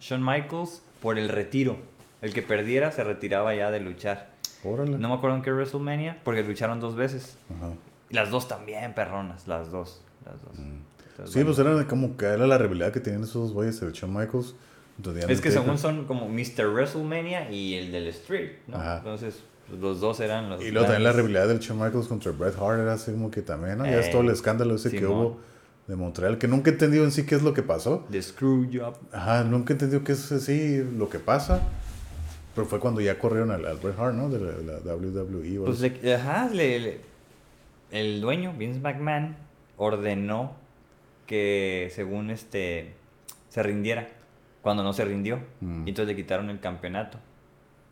Shawn 0.00 0.24
Michaels 0.24 0.82
por 1.02 1.18
el 1.18 1.28
retiro. 1.28 1.76
El 2.22 2.32
que 2.32 2.42
perdiera 2.42 2.92
se 2.92 3.02
retiraba 3.02 3.54
ya 3.54 3.70
de 3.72 3.80
luchar. 3.80 4.30
Órale. 4.64 4.98
No 4.98 5.08
me 5.08 5.14
acuerdo 5.14 5.36
en 5.36 5.42
qué 5.42 5.52
WrestleMania, 5.52 6.20
porque 6.24 6.42
lucharon 6.42 6.80
dos 6.80 6.96
veces. 6.96 7.36
Ajá. 7.56 7.72
Y 8.10 8.14
las 8.14 8.30
dos 8.30 8.48
también 8.48 8.94
perronas, 8.94 9.46
las 9.46 9.70
dos. 9.70 10.02
Las 10.24 10.40
dos. 10.42 10.52
Entonces, 10.58 11.32
Sí, 11.32 11.42
bueno. 11.42 11.54
pues 11.54 11.58
era 11.58 11.86
como 11.86 12.16
que 12.16 12.26
era 12.26 12.46
la 12.46 12.58
rivalidad 12.58 12.92
que 12.92 13.00
tenían 13.00 13.22
esos 13.22 13.34
dos 13.34 13.52
güeyes, 13.52 13.80
el 13.82 13.92
Shawn 13.92 14.12
Michaels. 14.14 14.54
Es 15.28 15.40
que 15.40 15.50
según 15.50 15.76
son 15.78 16.04
como 16.04 16.28
Mr. 16.28 16.68
WrestleMania 16.72 17.50
y 17.50 17.74
el 17.74 17.90
del 17.90 18.06
Street, 18.08 18.52
¿no? 18.68 18.76
Ajá. 18.76 18.98
Entonces, 18.98 19.42
pues, 19.68 19.80
los 19.80 20.00
dos 20.00 20.20
eran 20.20 20.48
los. 20.50 20.62
Y 20.62 20.70
luego 20.70 20.86
también 20.86 21.02
la 21.04 21.12
rivalidad 21.12 21.48
del 21.48 21.58
Shawn 21.58 21.80
Michaels 21.82 22.06
contra 22.06 22.30
Bret 22.32 22.54
Hart 22.60 22.78
era 22.80 22.92
así 22.92 23.10
como 23.10 23.30
que 23.30 23.42
también, 23.42 23.78
¿no? 23.78 23.84
Ya 23.86 23.98
es 23.98 24.06
Ey, 24.06 24.12
todo 24.12 24.22
el 24.22 24.30
escándalo 24.30 24.76
ese 24.76 24.90
que 24.92 24.98
Simón. 24.98 25.12
hubo 25.12 25.40
de 25.88 25.96
Montreal, 25.96 26.38
que 26.38 26.46
nunca 26.48 26.70
he 26.70 26.74
entendido 26.74 27.04
en 27.04 27.10
sí 27.10 27.26
qué 27.26 27.34
es 27.34 27.42
lo 27.42 27.52
que 27.54 27.62
pasó. 27.62 28.06
The 28.10 28.22
Screw 28.22 28.68
Job. 28.72 28.96
Ajá, 29.12 29.42
nunca 29.44 29.72
he 29.72 29.74
entendido 29.74 30.04
qué 30.04 30.12
es 30.12 30.30
así 30.30 30.78
lo 30.96 31.08
que 31.08 31.18
pasa. 31.18 31.60
Pero 32.54 32.66
fue 32.66 32.78
cuando 32.80 33.00
ya 33.00 33.18
corrieron 33.18 33.50
al, 33.50 33.64
al 33.66 33.76
Bret 33.78 33.98
Hart, 33.98 34.14
¿no? 34.14 34.28
De 34.28 34.38
la, 34.40 34.78
la 34.84 34.94
WWE. 34.96 35.58
o 35.58 35.64
Pues 35.64 35.80
le- 35.80 36.14
ajá, 36.14 36.48
le- 36.52 36.78
le- 36.80 37.00
el 37.90 38.20
dueño, 38.20 38.52
Vince 38.56 38.80
McMahon, 38.80 39.36
ordenó 39.76 40.54
que 41.26 41.90
según 41.94 42.30
este 42.30 42.94
se 43.48 43.62
rindiera 43.62 44.08
cuando 44.62 44.82
no 44.82 44.92
se 44.92 45.04
rindió. 45.04 45.40
Mm. 45.60 45.86
Y 45.86 45.90
entonces 45.90 46.14
le 46.14 46.16
quitaron 46.16 46.50
el 46.50 46.60
campeonato. 46.60 47.18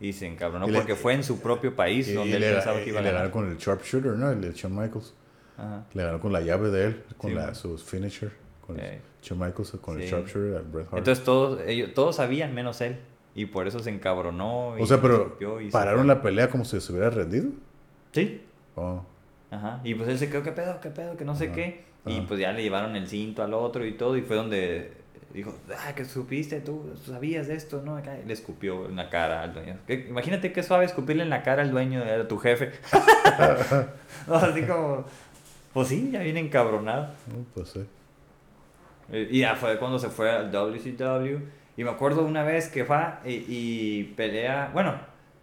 Y 0.01 0.12
se 0.12 0.26
encabronó 0.26 0.66
Y 0.66 0.72
le- 0.72 0.78
porque 0.78 0.97
fue 0.97 1.14
en 1.14 1.22
su 1.22 1.40
propio 1.40 1.76
país 1.76 2.09
y, 2.09 2.14
donde 2.14 2.30
y 2.30 2.34
él 2.34 2.40
le, 2.40 2.52
pensaba 2.55 2.80
que 2.82 2.89
iba 2.89 2.98
a 2.98 3.02
le 3.02 3.09
ganó 3.09 3.18
ganar. 3.20 3.32
con 3.32 3.48
el 3.51 3.56
sharpshooter, 3.59 4.12
¿no? 4.12 4.30
El, 4.30 4.43
el 4.43 4.52
Shawn 4.55 4.74
Michaels. 4.74 5.14
Ajá. 5.56 5.84
Le 5.94 6.02
ganó 6.05 6.20
con 6.20 6.32
la 6.32 6.40
llave 6.40 6.70
de 6.70 6.84
él, 6.86 7.02
con 7.18 7.30
Sí, 7.30 7.36
la, 7.36 7.55
sus 7.55 7.84
finisher. 7.84 8.32
Con 8.66 8.80
el. 8.80 8.98
Shawn 9.22 9.39
Michaels, 9.39 9.70
con 9.80 10.01
el 10.01 10.09
sharpshooter 10.09 10.56
al 10.56 10.62
Bret 10.64 10.86
Hart. 10.89 10.98
Entonces 10.98 11.24
todos, 11.24 11.60
ellos, 11.66 11.94
todos 11.94 12.16
sabían 12.16 12.52
menos 12.55 12.80
él. 12.80 12.98
Y 13.34 13.46
por 13.46 13.66
eso 13.66 13.78
se 13.78 13.90
encabronó. 13.90 14.74
y 14.78 14.82
o 14.82 14.86
sea, 14.86 15.00
pero 15.00 15.36
y 15.60 15.66
se 15.66 15.70
pararon 15.72 16.06
la 16.06 16.20
pelea 16.22 16.48
como 16.48 16.64
si 16.64 16.80
se 16.80 16.92
hubiera 16.92 17.10
rendido. 17.10 17.50
Sí. 18.12 18.42
Oh. 18.74 19.02
Ajá. 19.50 19.80
Y 19.84 19.94
pues 19.94 20.09
él 20.09 20.18
se 20.18 20.28
quedó, 20.30 20.42
¿qué 20.42 20.52
pedo? 20.52 20.80
¿Qué 20.80 20.90
pedo? 20.90 21.16
Que 21.16 21.24
no 21.24 21.34
sé 21.34 21.46
Ajá. 21.46 21.54
qué. 21.54 21.84
Y 22.06 22.18
Ajá. 22.18 22.24
pues 22.28 22.40
ya 22.40 22.52
le 22.52 22.62
llevaron 22.62 22.94
el 22.96 23.06
cinto 23.09 23.42
al 23.42 23.54
otro 23.54 23.84
y 23.86 23.92
todo. 23.92 24.16
Y 24.16 24.22
fue 24.22 24.36
donde 24.36 24.92
dijo, 25.32 25.54
ah, 25.86 25.94
que 25.94 26.04
supiste 26.04 26.60
tú, 26.60 26.92
sabías 27.06 27.46
de 27.48 27.54
esto, 27.54 27.80
¿no? 27.82 27.98
Y 27.98 28.02
le 28.26 28.32
escupió 28.34 28.86
en 28.86 28.96
la 28.96 29.09
cara 29.09 29.42
al 29.42 29.54
dueño. 29.54 29.76
Que- 29.86 30.06
imagínate 30.10 30.52
qué 30.52 30.62
suave 30.62 30.84
escupirle 30.84 31.22
en 31.22 31.30
la 31.30 31.42
cara 31.42 31.62
al 31.62 31.70
dueño, 31.70 32.02
a 32.02 32.28
tu 32.28 32.36
jefe. 32.38 32.72
Así 34.28 34.62
como, 34.62 35.04
pues 35.72 35.88
sí, 35.88 36.10
ya 36.12 36.20
viene 36.20 36.40
encabronado. 36.40 37.09
No, 37.28 37.44
pues 37.54 37.70
sí. 37.70 37.86
Y 39.30 39.40
ya 39.40 39.56
fue 39.56 39.78
cuando 39.78 39.98
se 39.98 40.09
fue 40.10 40.30
al 40.30 40.50
WCW. 40.50 41.38
Y 41.76 41.84
me 41.84 41.90
acuerdo 41.90 42.24
una 42.24 42.42
vez 42.42 42.68
que 42.68 42.84
fue 42.84 42.98
y, 43.24 43.44
y 43.48 44.04
pelea, 44.16 44.70
bueno, 44.74 44.94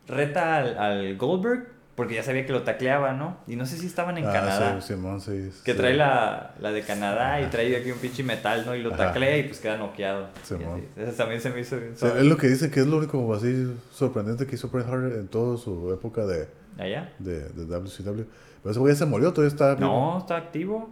reta 0.08 0.58
al, 0.58 0.78
al 0.78 1.18
Goldberg, 1.18 1.68
porque 1.96 2.16
ya 2.16 2.24
sabía 2.24 2.46
que 2.46 2.54
lo 2.54 2.62
tacleaba, 2.64 3.12
¿no? 3.14 3.38
Y 3.46 3.56
no 3.58 3.66
sé 3.66 3.76
si 3.78 3.86
estaban 3.88 4.18
en 4.18 4.26
Ah, 4.26 4.32
Canadá. 4.32 4.80
sí, 4.80 4.94
Simón, 4.94 5.20
sí, 5.20 5.50
Que 5.66 5.74
sí. 5.74 5.78
trae 5.78 5.96
la, 5.96 6.52
la 6.62 6.72
de 6.72 6.82
Canadá 6.84 7.42
y 7.42 7.48
trae 7.48 7.76
aquí 7.76 7.92
un 7.92 7.98
pinche 8.00 8.24
metal, 8.24 8.64
¿no? 8.66 8.74
Y 8.74 8.82
lo 8.82 8.94
Ajá. 8.94 9.08
taclea 9.08 9.38
y 9.38 9.44
pues 9.44 9.60
queda 9.60 9.76
noqueado. 9.78 10.28
Así. 10.42 10.56
Eso 10.96 11.12
también 11.14 11.42
se 11.42 11.50
me 11.50 11.60
hizo 11.60 11.78
bien 11.78 11.94
es 11.94 12.24
lo 12.24 12.38
que 12.38 12.48
dice 12.48 12.72
que 12.72 12.80
es 12.80 12.88
lo 12.88 12.98
único 13.00 13.34
así 13.34 13.76
sorprendente 13.92 14.46
que 14.48 14.56
hizo 14.56 14.70
Bret 14.70 14.88
Hart 14.88 15.12
en 15.14 15.28
toda 15.28 15.58
su 15.58 15.92
época 15.92 16.26
de, 16.26 16.48
¿Allá? 16.78 17.12
de, 17.20 17.50
de 17.50 17.66
WCW. 17.66 18.24
Pero 18.62 18.72
ese 18.72 18.80
güey 18.80 18.94
ya 18.94 19.00
se 19.00 19.06
murió, 19.06 19.34
todavía 19.34 19.50
está 19.54 19.76
vivo. 19.76 19.88
No, 19.90 20.18
está 20.20 20.38
activo. 20.38 20.90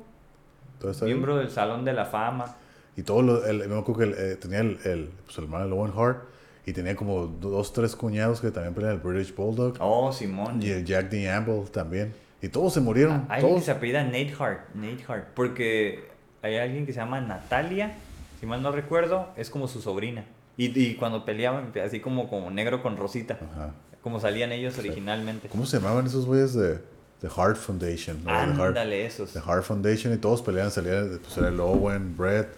Miembro 1.03 1.37
del 1.37 1.49
Salón 1.49 1.85
de 1.85 1.93
la 1.93 2.05
Fama. 2.05 2.53
Y 2.97 3.03
todo 3.03 3.21
lo, 3.21 3.45
el, 3.45 3.59
me 3.69 3.77
acuerdo 3.77 3.97
que 3.99 4.03
el, 4.05 4.13
eh, 4.17 4.35
tenía 4.35 4.59
el, 4.59 4.77
el, 4.83 5.09
pues, 5.25 5.37
el 5.37 5.45
hermano 5.45 5.67
de 5.67 5.71
Owen 5.73 5.93
Hart 5.95 6.23
y 6.65 6.73
tenía 6.73 6.95
como 6.97 7.27
dos, 7.27 7.71
tres 7.71 7.95
cuñados 7.95 8.41
que 8.41 8.51
también 8.51 8.73
pelean 8.73 8.93
el 8.95 8.99
British 8.99 9.33
Bulldog 9.33 9.75
Oh, 9.79 10.11
Simón. 10.11 10.61
y 10.61 10.69
el 10.71 10.83
Jack 10.83 11.09
D. 11.09 11.29
Amble 11.29 11.63
también. 11.71 12.13
Y 12.41 12.49
todos 12.49 12.73
se 12.73 12.81
murieron. 12.81 13.25
Hay 13.29 13.37
alguien 13.37 13.41
que 13.45 13.49
todos. 13.53 13.63
se 13.65 13.71
apellida 13.71 14.03
Nate 14.03 14.33
Hart, 14.37 14.73
Nate 14.75 15.03
Hart, 15.07 15.27
porque 15.33 16.09
hay 16.41 16.57
alguien 16.57 16.85
que 16.85 16.91
se 16.93 16.99
llama 16.99 17.21
Natalia, 17.21 17.95
si 18.39 18.45
mal 18.45 18.61
no 18.61 18.71
recuerdo, 18.71 19.29
es 19.37 19.49
como 19.49 19.67
su 19.67 19.81
sobrina. 19.81 20.25
Y, 20.57 20.77
y 20.79 20.95
cuando 20.95 21.23
peleaban, 21.23 21.71
así 21.83 21.99
como, 21.99 22.29
como 22.29 22.49
negro 22.51 22.81
con 22.83 22.97
rosita, 22.97 23.37
Ajá. 23.53 23.73
como 24.01 24.19
salían 24.19 24.51
ellos 24.51 24.77
originalmente. 24.79 25.47
¿Cómo 25.49 25.65
se 25.65 25.77
llamaban 25.77 26.05
esos 26.07 26.25
güeyes 26.25 26.53
de 26.53 26.79
The 27.21 27.27
Hart 27.35 27.57
Foundation? 27.57 28.17
¿no? 28.23 28.31
The 28.31 28.31
Hart, 28.37 28.59
Ándale, 28.69 29.05
esos. 29.05 29.31
The 29.33 29.39
Hart 29.45 29.63
Foundation 29.63 30.13
y 30.13 30.17
todos 30.17 30.41
peleaban, 30.41 30.71
salían, 30.71 31.19
pues 31.23 31.37
era 31.37 31.47
el 31.49 31.59
Owen, 31.59 32.15
Brett, 32.17 32.49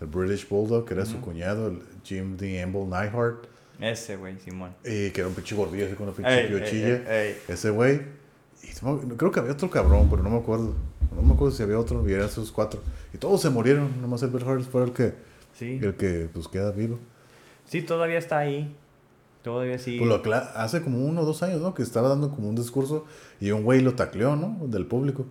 el 0.00 0.06
British 0.06 0.48
Bulldog, 0.48 0.84
que 0.86 0.94
era 0.94 1.04
su 1.06 1.20
cuñado, 1.20 1.68
el 1.68 1.82
Jim 2.04 2.36
D. 2.36 2.62
Amble 2.62 2.84
Neihart, 2.86 3.44
Ese 3.80 4.16
güey, 4.16 4.38
Simón. 4.40 4.72
y 4.84 5.10
que 5.10 5.20
era 5.20 5.28
un 5.28 5.34
pinche 5.34 5.54
gordillo 5.54 5.86
así 5.86 5.94
con 5.94 6.08
una 6.08 6.16
pinche 6.16 6.44
piochilla. 6.48 7.02
Ese 7.48 7.70
güey. 7.70 8.00
Creo 9.16 9.30
que 9.30 9.40
había 9.40 9.52
otro 9.52 9.70
cabrón, 9.70 10.08
pero 10.10 10.22
no 10.22 10.30
me 10.30 10.38
acuerdo. 10.38 10.74
No 11.14 11.22
me 11.22 11.34
acuerdo 11.34 11.54
si 11.56 11.62
había 11.62 11.78
otro, 11.78 12.06
y 12.08 12.12
eran 12.12 12.26
esos 12.26 12.50
cuatro. 12.52 12.80
Y 13.14 13.18
todos 13.18 13.40
se 13.40 13.48
murieron, 13.48 14.00
nomás 14.02 14.22
el 14.22 14.30
Bret 14.30 14.46
Hart 14.46 14.62
fue 14.64 14.82
el 14.84 14.92
que, 14.92 15.14
Sí. 15.54 15.78
el 15.82 15.94
que 15.94 16.28
pues 16.32 16.48
queda 16.48 16.70
vivo. 16.72 16.98
sí, 17.64 17.80
todavía 17.82 18.18
está 18.18 18.38
ahí. 18.38 18.74
Todavía 19.42 19.78
sí. 19.78 19.96
Pues 19.98 20.08
lo 20.10 20.34
hace 20.34 20.82
como 20.82 21.06
uno 21.06 21.20
o 21.22 21.24
dos 21.24 21.42
años, 21.44 21.60
¿no? 21.60 21.72
Que 21.72 21.82
estaba 21.84 22.08
dando 22.08 22.30
como 22.30 22.48
un 22.48 22.56
discurso 22.56 23.06
y 23.40 23.52
un 23.52 23.62
güey 23.62 23.80
lo 23.80 23.94
tacleó, 23.94 24.34
¿no? 24.36 24.58
Del 24.66 24.86
público. 24.86 25.24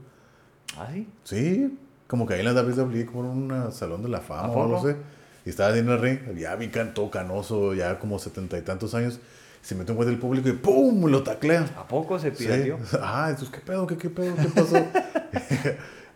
¿Ah, 0.78 0.88
sí? 0.94 1.08
Sí, 1.26 1.78
como 2.08 2.26
que 2.28 2.34
ahí 2.36 2.40
en 2.46 2.54
la 2.54 2.62
WWE, 2.62 3.06
como 3.06 3.32
en 3.32 3.52
un 3.52 3.72
salón 3.72 4.04
de 4.04 4.10
la 4.10 4.20
fama 4.22 4.48
¿A 4.48 4.52
o 4.52 4.54
poco? 4.54 4.88
así. 4.88 4.98
Y 5.46 5.50
estaba 5.50 5.74
ahí 5.74 5.80
en 5.80 5.90
el 5.90 6.00
ring, 6.00 6.20
ya 6.38 6.56
vi 6.56 6.68
todo 6.68 7.10
canoso, 7.12 7.74
ya 7.74 8.00
como 8.00 8.18
setenta 8.20 8.58
y 8.58 8.62
tantos 8.62 8.94
años. 8.96 9.20
Se 9.62 9.74
metió 9.76 9.94
un 9.94 9.98
güey 9.98 10.08
del 10.10 10.20
público 10.20 10.48
y 10.50 10.54
¡pum! 10.54 11.06
Lo 11.10 11.24
taclea. 11.24 11.66
¿A 11.78 11.88
poco 11.88 12.20
se 12.20 12.36
Sí. 12.36 12.46
pidió? 12.48 12.78
Ah, 13.02 13.28
entonces, 13.30 13.50
¿qué 13.54 13.62
pedo? 13.62 13.88
¿Qué, 13.88 13.98
qué 13.98 14.10
pedo? 14.10 14.36
¿Qué 14.36 14.48
pasó? 14.50 14.76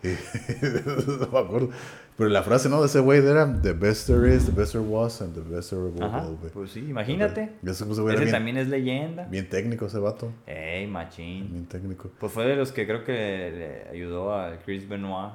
No 1.20 1.28
me 1.30 1.38
acuerdo. 1.38 1.70
Pero 2.16 2.28
la 2.30 2.42
frase, 2.42 2.68
¿no? 2.68 2.80
De 2.80 2.86
ese 2.86 3.00
güey 3.00 3.24
era 3.24 3.60
The 3.62 3.72
best 3.72 4.06
there 4.06 4.34
is, 4.34 4.44
the 4.46 4.52
best 4.52 4.72
there 4.72 4.84
was, 4.84 5.22
and 5.22 5.34
the 5.34 5.40
best 5.40 5.70
there 5.70 5.82
will 5.82 6.02
Ajá. 6.02 6.28
be. 6.42 6.50
Pues 6.50 6.70
sí, 6.72 6.80
imagínate. 6.80 7.52
Ese 7.64 7.84
bien, 7.84 8.30
también 8.30 8.56
es 8.58 8.68
leyenda. 8.68 9.24
bien 9.24 9.48
técnico, 9.48 9.86
ese 9.86 9.98
vato. 9.98 10.32
Ey, 10.46 10.86
machín. 10.86 11.50
Bien 11.50 11.66
técnico. 11.66 12.10
Pues 12.18 12.32
fue 12.32 12.46
de 12.46 12.56
los 12.56 12.72
que 12.72 12.86
creo 12.86 13.04
que 13.04 13.12
le 13.12 13.90
ayudó 13.90 14.34
a 14.34 14.58
Chris 14.64 14.88
Benoit. 14.88 15.32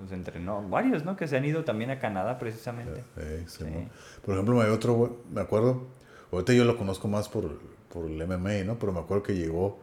Los 0.00 0.12
entrenó. 0.12 0.66
Varios, 0.68 1.04
¿no? 1.04 1.16
Que 1.16 1.26
se 1.26 1.36
han 1.36 1.44
ido 1.44 1.64
también 1.64 1.90
a 1.90 1.98
Canadá 1.98 2.38
precisamente. 2.38 3.02
Eh, 3.16 3.44
sí. 3.46 3.64
Por 4.24 4.34
ejemplo, 4.34 4.60
hay 4.60 4.70
otro, 4.70 4.94
güey, 4.94 5.12
me 5.32 5.40
acuerdo, 5.40 5.86
ahorita 6.32 6.52
yo 6.52 6.64
lo 6.64 6.76
conozco 6.76 7.08
más 7.08 7.28
por, 7.28 7.58
por 7.92 8.10
el 8.10 8.26
MMA, 8.26 8.64
¿no? 8.64 8.78
Pero 8.78 8.92
me 8.92 9.00
acuerdo 9.00 9.22
que 9.22 9.34
llegó 9.34 9.78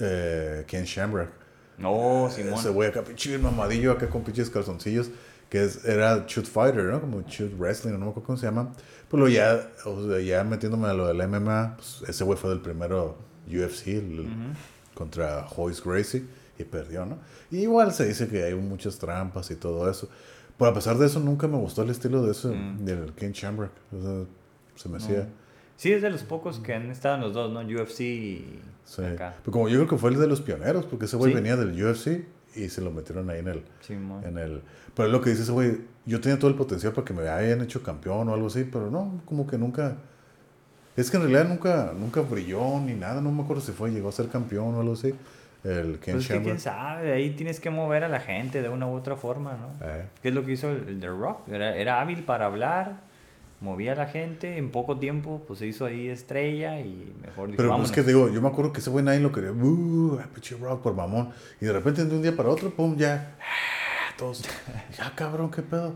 eh, 0.00 0.64
Ken 0.66 0.84
Shamrock. 0.84 1.30
No, 1.78 2.28
Simón. 2.30 2.54
Ese 2.54 2.70
güey 2.70 2.88
acá, 2.88 3.02
pinche 3.02 3.38
mamadillo, 3.38 3.92
acá 3.92 4.08
con 4.08 4.22
pinches 4.24 4.50
calzoncillos, 4.50 5.10
que 5.48 5.62
es, 5.64 5.84
era 5.84 6.24
Shoot 6.26 6.46
Fighter, 6.46 6.84
¿no? 6.84 7.00
Como 7.00 7.22
Shoot 7.22 7.52
Wrestling, 7.58 7.92
no 7.92 7.98
me 7.98 8.04
acuerdo 8.10 8.26
cómo 8.26 8.38
se 8.38 8.46
llama. 8.46 8.72
Pero 9.10 9.22
luego 9.22 9.34
ya, 9.34 9.70
o 9.84 10.08
sea, 10.08 10.20
ya 10.20 10.44
metiéndome 10.44 10.88
a 10.88 10.92
lo 10.92 11.06
del 11.06 11.16
MMA, 11.28 11.76
pues 11.76 12.02
ese 12.08 12.24
güey 12.24 12.38
fue 12.38 12.50
del 12.50 12.60
primero 12.60 13.16
UFC 13.46 13.96
el- 13.98 14.20
Ujú. 14.20 14.28
contra 14.94 15.46
Hoyce 15.56 15.80
Gracie 15.84 16.24
y 16.58 16.64
perdió, 16.64 17.06
¿no? 17.06 17.18
Y 17.50 17.58
igual 17.60 17.92
se 17.92 18.06
dice 18.06 18.28
que 18.28 18.42
hay 18.44 18.54
muchas 18.54 18.98
trampas 18.98 19.50
y 19.50 19.54
todo 19.54 19.88
eso. 19.90 20.08
Pero 20.58 20.70
a 20.72 20.74
pesar 20.74 20.98
de 20.98 21.06
eso, 21.06 21.20
nunca 21.20 21.46
me 21.46 21.56
gustó 21.56 21.82
el 21.82 21.90
estilo 21.90 22.20
de 22.22 22.32
ese, 22.32 22.48
Mm. 22.48 22.84
del 22.84 23.12
Ken 23.14 23.30
Shamrock. 23.32 23.70
O 23.96 24.02
sea, 24.02 24.24
se 24.74 24.88
me 24.88 24.98
No. 24.98 25.04
Sí, 25.78 25.92
es 25.92 26.02
de 26.02 26.10
los 26.10 26.24
pocos 26.24 26.58
que 26.58 26.74
han 26.74 26.90
estado 26.90 27.14
en 27.14 27.20
los 27.22 27.32
dos, 27.32 27.50
¿no? 27.52 27.60
UFC 27.60 28.00
y 28.00 28.60
Sí. 28.84 29.02
acá. 29.04 29.36
Pero 29.42 29.52
como 29.52 29.68
yo 29.68 29.76
creo 29.76 29.88
que 29.88 29.96
fue 29.96 30.10
el 30.10 30.18
de 30.18 30.26
los 30.26 30.40
pioneros, 30.42 30.84
porque 30.86 31.04
ese 31.06 31.16
güey 31.16 31.30
Sí. 31.30 31.36
venía 31.36 31.56
del 31.56 31.70
UFC 31.72 32.26
y 32.56 32.68
se 32.68 32.80
lo 32.82 32.90
metieron 32.90 33.30
ahí 33.30 33.38
en 33.38 33.48
el, 33.48 33.62
Simón. 33.80 34.24
en 34.24 34.36
el... 34.38 34.60
Pero 34.94 35.06
es 35.06 35.12
lo 35.12 35.20
que 35.20 35.30
dice 35.30 35.42
ese 35.44 35.52
güey, 35.52 35.78
yo 36.04 36.20
tenía 36.20 36.36
todo 36.38 36.50
el 36.50 36.56
potencial 36.56 36.92
para 36.92 37.04
que 37.04 37.14
me 37.14 37.28
hayan 37.28 37.60
hecho 37.62 37.82
campeón 37.82 38.28
o 38.28 38.34
algo 38.34 38.48
así, 38.48 38.64
pero 38.64 38.90
no, 38.90 39.22
como 39.24 39.46
que 39.46 39.56
nunca... 39.56 39.96
Es 40.96 41.10
que 41.12 41.16
en 41.16 41.22
realidad 41.22 41.48
nunca, 41.48 41.92
nunca 41.96 42.22
brilló 42.22 42.80
ni 42.80 42.94
nada, 42.94 43.20
no 43.20 43.30
me 43.30 43.42
acuerdo 43.42 43.62
si 43.62 43.70
fue, 43.70 43.90
llegó 43.92 44.08
a 44.08 44.12
ser 44.12 44.28
campeón 44.28 44.74
o 44.74 44.80
algo 44.80 44.94
así. 44.94 45.14
El 45.62 45.98
Ken 46.00 46.14
Pues 46.14 46.30
es 46.30 46.36
que 46.38 46.42
quién 46.42 46.58
sabe, 46.58 47.12
ahí 47.12 47.30
tienes 47.30 47.60
que 47.60 47.70
mover 47.70 48.02
a 48.04 48.08
la 48.08 48.20
gente 48.20 48.62
de 48.62 48.68
una 48.68 48.86
u 48.88 48.94
otra 48.94 49.16
forma, 49.16 49.52
¿no? 49.56 49.86
Eh, 49.86 50.06
¿Qué 50.22 50.28
es 50.30 50.34
lo 50.34 50.44
que 50.44 50.52
hizo 50.52 50.70
el, 50.70 50.88
el 50.88 51.00
The 51.00 51.08
Rock? 51.08 51.48
Era, 51.48 51.76
era 51.76 52.00
hábil 52.00 52.22
para 52.24 52.46
hablar, 52.46 53.00
movía 53.60 53.92
a 53.92 53.94
la 53.96 54.06
gente, 54.06 54.56
en 54.56 54.70
poco 54.70 54.98
tiempo 54.98 55.42
pues 55.46 55.58
se 55.58 55.66
hizo 55.66 55.84
ahí 55.84 56.08
estrella 56.08 56.80
y 56.80 57.14
mejor 57.20 57.48
dijo, 57.48 57.56
Pero 57.56 57.76
pues 57.76 57.90
es 57.90 57.92
que 57.92 58.02
digo, 58.02 58.28
yo 58.28 58.40
me 58.40 58.48
acuerdo 58.48 58.72
que 58.72 58.80
ese 58.80 58.90
güey 58.90 59.04
nadie 59.04 59.20
lo 59.20 59.32
quería, 59.32 59.52
uh, 59.52 60.18
pinche 60.32 60.56
rock 60.56 60.82
por 60.82 60.94
mamón. 60.94 61.30
Y 61.60 61.66
de 61.66 61.72
repente 61.72 62.04
de 62.04 62.14
un 62.14 62.22
día 62.22 62.36
para 62.36 62.48
otro, 62.48 62.70
pum, 62.70 62.96
ya, 62.96 63.36
ah, 63.40 64.14
todos, 64.16 64.44
ya 64.96 65.12
cabrón, 65.14 65.50
qué 65.50 65.62
pedo. 65.62 65.94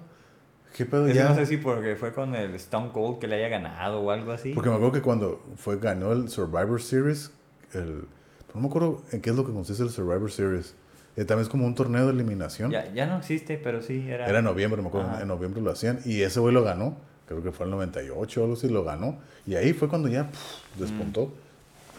¿Qué 0.76 0.86
pedo 0.86 1.06
ya? 1.09 1.28
no 1.28 1.34
sé 1.34 1.44
si 1.44 1.59
porque 1.59 1.97
fue 1.97 2.14
con 2.14 2.34
el 2.34 2.55
Stone 2.55 2.90
Cold 2.93 3.18
que 3.18 3.26
le 3.26 3.36
haya 3.36 3.48
ganado 3.48 4.01
o 4.01 4.10
algo 4.10 4.32
así. 4.32 4.52
Porque 4.55 4.70
me 4.70 4.76
acuerdo 4.76 4.93
que 4.93 5.02
cuando 5.02 5.43
fue, 5.56 5.78
ganó 5.78 6.12
el 6.12 6.30
Survivor 6.30 6.80
Series, 6.80 7.30
el, 7.74 8.06
no 8.55 8.60
me 8.60 8.68
acuerdo 8.68 9.02
en 9.12 9.20
qué 9.20 9.30
es 9.30 9.36
lo 9.36 9.44
que 9.44 9.52
consiste 9.52 9.82
el 9.82 9.90
Survivor 9.90 10.30
Series. 10.30 10.74
Eh, 11.16 11.26
también 11.26 11.43
es 11.43 11.51
como 11.51 11.66
un 11.66 11.74
torneo 11.74 12.06
de 12.06 12.12
eliminación. 12.12 12.70
ya, 12.70 12.90
ya 12.93 13.06
no 13.06 13.18
existe, 13.18 13.60
pero 13.62 13.82
sí 13.82 14.09
era... 14.09 14.26
Era 14.26 14.39
en 14.39 14.47
noviembre, 14.47 14.80
me 14.80 14.89
acuerdo, 14.89 15.10
Ajá. 15.10 15.20
en 15.20 15.28
noviembre 15.28 15.60
lo 15.60 15.70
hacían. 15.70 16.01
Y 16.06 16.22
ese 16.22 16.40
güey 16.40 16.55
lo 16.55 16.64
ganó, 16.64 16.97
creo 17.40 17.52
que 17.52 17.56
fue 17.56 17.66
el 17.66 17.72
98 17.72 18.40
o 18.40 18.44
algo 18.44 18.56
así, 18.56 18.68
lo 18.68 18.84
ganó. 18.84 19.18
Y 19.46 19.54
ahí 19.54 19.72
fue 19.72 19.88
cuando 19.88 20.09
ya 20.09 20.28
puf, 20.30 20.40
despuntó 20.78 21.32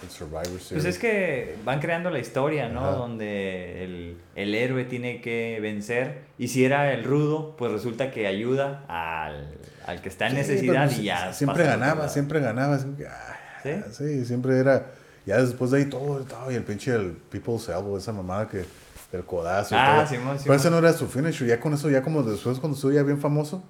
el 0.03 0.09
Survivor 0.09 0.43
Series. 0.45 0.69
Pues 0.71 0.85
es 0.85 0.97
que 0.99 1.55
van 1.63 1.79
creando 1.79 2.09
la 2.09 2.19
historia, 2.19 2.67
¿no? 2.69 2.81
Ajá. 2.81 2.91
Donde 2.97 3.83
el, 3.83 4.17
el 4.35 4.55
héroe 4.55 4.85
tiene 4.85 5.21
que 5.21 5.59
vencer. 5.61 6.21
Y 6.37 6.49
si 6.49 6.65
era 6.65 6.93
el 6.93 7.03
rudo, 7.03 7.55
pues 7.57 7.71
resulta 7.71 8.11
que 8.11 8.27
ayuda 8.27 8.83
al, 8.87 9.47
al 9.85 10.01
que 10.01 10.09
está 10.09 10.25
en 10.25 10.31
Sí, 10.31 10.37
necesidad 10.37 10.87
pero 10.89 11.01
y 11.01 11.05
ya. 11.05 11.33
Siempre 11.33 11.63
ganaba, 11.63 12.09
siempre 12.09 12.39
ganaba. 12.39 12.79
siempre- 12.79 13.07
ah, 13.07 13.37
¿Sí? 13.63 13.71
Sí, 13.91 14.25
siempre 14.25 14.57
era. 14.57 14.91
Ya 15.25 15.37
después 15.41 15.71
de 15.71 15.77
ahí 15.77 15.85
todo, 15.85 16.19
todo 16.25 16.51
y 16.51 16.55
el 16.55 16.63
pinche 16.63 16.93
el 16.93 17.11
People's 17.13 17.69
Elbow, 17.69 17.97
esa 17.97 18.11
mamada 18.11 18.47
que. 18.49 18.65
El 19.13 19.23
codazo. 19.25 19.75
y 19.75 19.77
Ah, 19.79 19.97
todo. 19.99 20.07
Simón, 20.07 20.37
Pero 20.41 20.55
ese 20.55 20.71
no 20.71 20.79
era 20.79 20.91
su 20.91 21.07
finisher. 21.07 21.47
Ya 21.47 21.59
con 21.59 21.71
eso, 21.75 21.87
ya 21.87 22.01
como 22.01 22.23
después, 22.23 22.57
cuando 22.57 22.75
estuvo 22.75 22.91
ya 22.91 23.03
bien 23.03 23.19
famoso, 23.19 23.63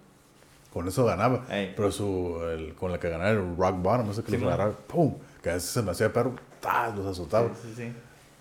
con 0.73 0.87
eso 0.87 1.05
ganaba. 1.05 1.45
Ey. 1.51 1.73
Pero 1.75 1.91
su, 1.91 2.39
el, 2.51 2.73
con 2.73 2.91
la 2.91 2.99
que 2.99 3.09
ganaba 3.09 3.29
el 3.29 3.55
Rock 3.55 3.75
Bottom, 3.81 4.09
ese 4.11 4.23
que 4.23 4.31
los 4.31 4.39
Simón. 4.39 4.53
agarraba, 4.53 4.75
¡pum! 4.87 5.15
Que 5.41 5.51
a 5.51 5.53
veces 5.53 5.69
se 5.69 5.81
me 5.83 5.91
hacía 5.91 6.11
perro, 6.11 6.33
¡tas! 6.59 6.95
Los 6.95 7.05
azotaba. 7.05 7.49
Sí, 7.61 7.69
sí, 7.75 7.83
sí. 7.83 7.93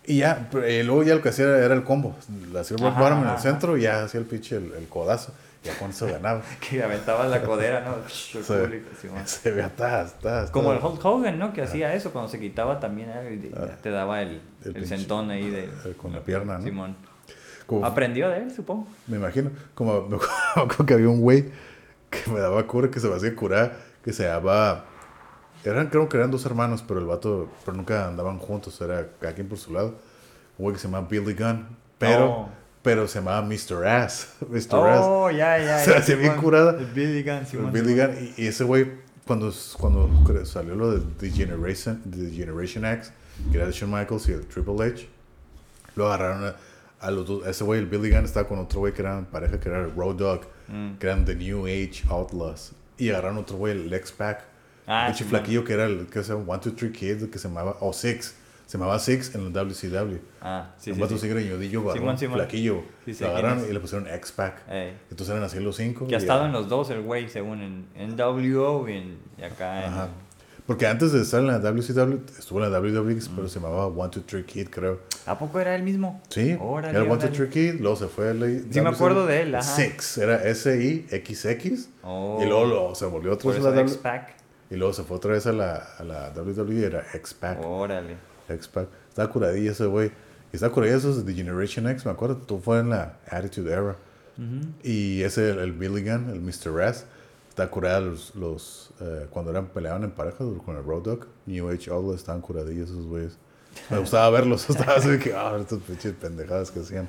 Y 0.05 0.19
ya, 0.19 0.49
pero, 0.51 0.65
eh, 0.65 0.83
luego 0.83 1.03
ya 1.05 1.15
lo 1.15 1.23
que 1.23 1.29
hacía 1.29 1.45
era, 1.45 1.65
era 1.65 1.75
el 1.75 1.85
combo. 1.85 2.17
Le 2.53 2.59
hacía 2.59 2.77
el 2.77 2.83
Rock 2.83 2.93
Ajá, 2.93 3.01
Bottom 3.03 3.19
en 3.19 3.25
el 3.25 3.31
ajá. 3.31 3.39
centro 3.39 3.77
y 3.77 3.83
ya 3.83 4.03
hacía 4.05 4.19
el 4.21 4.27
pinche 4.27 4.57
el, 4.57 4.73
el 4.73 4.89
codazo. 4.89 5.33
Ya 5.63 5.79
con 5.79 5.91
eso 5.91 6.07
ganaba. 6.07 6.43
Que 6.69 6.83
aventaba 6.83 7.29
la 7.29 7.41
codera, 7.45 7.83
¿no? 7.83 7.95
El 8.05 8.11
Sí. 8.11 8.39
público. 8.39 8.89
Se 9.27 9.53
veía 9.53 9.69
tas, 9.69 10.19
tas. 10.19 10.51
Como 10.51 10.73
el. 10.73 10.83
Hulk 10.83 11.05
Hogan, 11.05 11.39
¿no? 11.39 11.53
Que 11.53 11.63
hacía 11.63 11.95
eso 11.95 12.11
cuando 12.13 12.29
se 12.29 12.41
quitaba 12.41 12.81
también. 12.81 13.11
eh, 13.15 13.41
y 13.41 13.55
ya 13.55 13.77
te 13.77 13.91
daba 13.91 14.23
el, 14.23 14.41
El 14.65 14.77
el, 14.77 14.87
sentón 14.89 15.31
ahí 15.31 15.49
de... 15.51 15.67
eh, 15.67 15.95
con 15.97 16.13
la 16.13 16.19
pierna, 16.21 16.59
¿no? 16.59 16.65
Simón. 16.65 16.97
Como- 17.67 17.87
Aprendió 17.87 18.29
de 18.29 18.39
él, 18.39 18.51
supongo. 18.53 18.89
Me 19.07 19.19
imagino, 19.19 19.51
como 19.77 20.09
me 20.09 20.17
acuerdo 20.17 20.85
que 20.85 20.95
había 20.95 21.09
un 21.09 21.21
güey 21.21 21.45
que 22.13 22.31
me 22.31 22.39
daba 22.41 22.65
cura, 22.67 22.91
que 22.91 23.01
se 23.01 23.09
me 23.09 23.17
hacía 23.17 23.35
curar, 23.35 23.77
que 24.05 24.13
se 24.13 24.25
llamaba. 24.25 24.85
Eran, 25.65 25.89
creo 25.89 26.09
que 26.09 26.17
eran 26.17 26.31
dos 26.31 26.45
hermanos, 26.47 26.85
pero 26.87 27.01
el 27.01 27.07
vato, 27.07 27.49
pero 27.65 27.77
nunca 27.77 28.07
andaban 28.09 28.39
juntos, 28.39 28.81
era 28.81 29.09
cada 29.21 29.35
quien 29.35 29.49
por 29.49 29.59
su 29.59 29.73
lado. 29.73 29.89
Un 30.59 30.65
güey 30.65 30.75
que 30.75 30.81
se 30.81 30.89
llamaba 30.89 31.07
Billy 31.09 31.35
Gunn, 31.35 31.67
pero, 31.99 32.31
Oh. 32.31 32.49
pero 32.83 33.07
se 33.09 33.21
llamaba 33.21 33.43
Mr. 33.43 33.87
Ass. 33.87 34.35
Mr. 34.49 34.75
Ass. 34.89 35.01
Oh, 35.03 35.31
ya, 35.31 35.59
ya. 35.59 35.79
Se 35.85 35.95
hacía 35.97 36.17
bien 36.17 36.37
curada. 36.37 36.77
El 36.79 36.87
Billy 36.87 37.23
Gunn, 37.23 37.35
El 37.39 37.47
Simón. 37.47 37.73
Billy 37.73 37.97
Gunn, 37.97 38.11
y, 38.37 38.43
y 38.43 38.47
ese 38.49 38.65
güey, 38.65 38.91
cuando, 39.27 39.53
cuando 39.79 40.45
salió 40.45 40.75
lo 40.75 40.91
de 40.93 41.01
The 41.19 41.31
Generation, 41.31 42.03
The 42.11 42.31
Generation 42.31 42.85
X, 42.85 43.13
que 43.51 43.57
era 43.57 43.67
de 43.67 43.73
Shawn 43.73 43.91
Michaels 43.93 44.29
y 44.29 44.33
el 44.33 44.47
Triple 44.47 44.85
H, 44.85 45.09
lo 45.95 46.07
agarraron 46.13 46.45
a, 46.47 46.57
a 47.01 47.11
los 47.13 47.27
dos. 47.27 47.47
Ese 47.47 47.63
güey, 47.63 47.79
el 47.79 47.87
Billy 47.87 48.11
Gunn, 48.11 48.25
estaba 48.25 48.49
con 48.49 48.59
otro 48.59 48.81
güey 48.81 48.93
que 48.93 49.03
eran 49.03 49.27
pareja, 49.27 49.61
que 49.61 49.69
era 49.69 49.79
el 49.81 49.95
Road 49.95 50.17
Dogg, 50.17 50.41
Mm. 50.73 50.95
que 50.99 51.07
eran 51.07 51.25
The 51.25 51.35
New 51.37 51.67
Age 51.67 52.03
Outlaws. 52.09 52.73
Y 52.99 53.11
agarraron 53.11 53.39
otro 53.39 53.57
güey, 53.59 53.73
el 53.75 53.91
Lex 53.91 54.11
Pack, 54.13 54.45
Ah, 54.87 55.05
pinche 55.07 55.25
Simón. 55.25 55.31
flaquillo 55.31 55.65
que 55.65 55.73
era 55.75 55.85
el 55.87 56.07
que 56.07 56.23
se 56.25 56.33
llama 56.33 56.45
One, 56.55 56.61
Two, 56.63 56.73
Three 56.73 56.91
Kids, 56.93 57.29
que 57.29 57.39
se 57.39 57.47
llamaba, 57.49 57.77
o 57.81 57.93
Six, 57.93 58.35
se 58.67 58.79
llamaba 58.79 58.99
Six 58.99 59.35
en 59.35 59.43
el 59.47 59.53
WCW. 59.53 60.17
Ah, 60.41 60.71
sí, 60.79 60.91
un 60.91 60.97
sí, 60.97 61.03
sí. 61.09 61.15
así 61.15 61.29
greñudillo, 61.29 61.83
flaquillo. 62.33 62.83
Sí, 63.05 63.15
lo 63.21 63.29
agarraron 63.29 63.65
y 63.69 63.73
le 63.73 63.79
pusieron 63.81 64.09
X-Pac. 64.09 64.69
Ey. 64.69 64.97
Entonces 65.11 65.29
eran 65.31 65.45
así 65.45 65.61
los 65.61 65.77
cinco. 65.77 66.07
Que 66.09 66.15
ha 66.17 66.19
estado 66.19 66.47
en 66.47 66.53
los 66.53 66.69
dos 66.69 66.91
el 66.91 67.03
güey, 67.03 67.29
según 67.29 67.61
en, 67.63 67.87
en 67.95 68.17
WO 68.19 68.89
y, 68.89 68.93
en, 68.97 69.19
y 69.39 69.43
acá 69.43 69.87
en... 69.87 69.93
Porque 70.73 70.87
antes 70.87 71.13
de 71.13 71.23
estar 71.23 71.41
en 71.41 71.47
la 71.49 71.59
WCW, 71.59 72.21
estuvo 72.39 72.63
en 72.65 72.71
la 72.71 72.79
WWE, 72.79 73.15
Mm. 73.15 73.37
pero 73.37 73.49
se 73.49 73.61
llamaba 73.61 73.87
One, 73.87 74.11
Two, 74.11 74.23
Three 74.27 74.45
Kid, 74.45 74.69
creo. 74.71 75.01
¿A 75.27 75.39
poco 75.39 75.61
era 75.61 75.75
él 75.75 75.83
mismo? 75.83 76.21
Sí, 76.29 76.57
Órale, 76.61 76.99
era 76.99 77.11
One, 77.11 77.21
Two. 77.23 77.31
Three 77.31 77.49
Kid, 77.49 77.81
luego 77.81 77.97
se 77.97 78.07
fue 78.09 78.31
a 78.31 78.35
la 78.35 78.47
Sí 78.71 78.81
me 78.81 78.89
acuerdo 78.89 79.27
de 79.27 79.43
él, 79.43 79.55
ajá. 79.55 79.63
Six, 79.77 80.19
era 80.19 80.43
S-I-X-X. 80.45 81.89
Oh. 82.03 82.39
Y 82.43 82.47
luego 82.47 82.65
lo- 82.67 82.95
se 82.95 83.07
volvió 83.07 83.33
otra 83.33 83.51
vez 83.53 83.65
a 83.65 83.71
la. 83.71 83.81
X-Pac. 83.83 84.35
Y 84.71 84.77
luego 84.77 84.93
se 84.95 85.03
fue 85.05 85.17
otra 85.19 85.33
vez 85.33 85.47
a 85.47 85.53
la, 85.53 85.77
a 85.99 86.05
la 86.05 86.31
WWE 86.35 86.85
era 86.87 87.05
X-Pac. 87.15 87.59
Órale. 87.65 88.17
X-Pac. 88.49 88.89
Estaba 89.09 89.31
curadilla 89.31 89.73
ese 89.73 89.87
güey. 89.87 90.09
Y 90.53 90.57
estaba 90.57 90.73
curadilla 90.73 90.97
esos 90.99 91.25
de 91.25 91.35
Generation 91.35 91.87
X, 91.89 92.05
me 92.07 92.13
acuerdo. 92.13 92.37
Todo 92.39 92.59
fue 92.61 92.79
en 92.81 92.91
la 92.91 93.19
Attitude 93.29 93.71
Era. 93.73 93.97
Ujú. 94.39 94.67
Y 94.83 95.23
ese, 95.23 95.51
el, 95.51 95.59
el 95.59 95.73
Billy 95.73 96.03
Gunn, 96.03 96.31
el 96.31 96.41
Mr. 96.41 96.83
Ass, 96.83 97.05
está 97.53 97.69
curada 97.71 98.01
los, 98.01 98.35
los 98.35 98.91
eh, 99.01 99.27
cuando 99.31 99.51
eran 99.51 99.67
peleaban 99.67 100.05
en 100.05 100.11
pareja 100.11 100.39
con 100.65 100.75
el 100.77 100.83
Road 100.83 101.03
Dogg, 101.03 101.27
New 101.45 101.69
Age 101.69 101.91
Outlaws, 101.91 102.17
estaban 102.21 102.41
curadillos 102.41 102.89
esos 102.91 103.05
güeyes. 103.07 103.37
Me 103.91 103.99
gustaba 103.99 104.31
verlos, 104.31 104.69
estaba 104.71 104.95
así 104.95 105.19
que, 105.19 105.35
ah, 105.35 105.57
estos 105.61 105.83
pinches 105.83 106.15
pendejadas 106.15 106.71
que 106.71 106.81
hacían. 106.81 107.09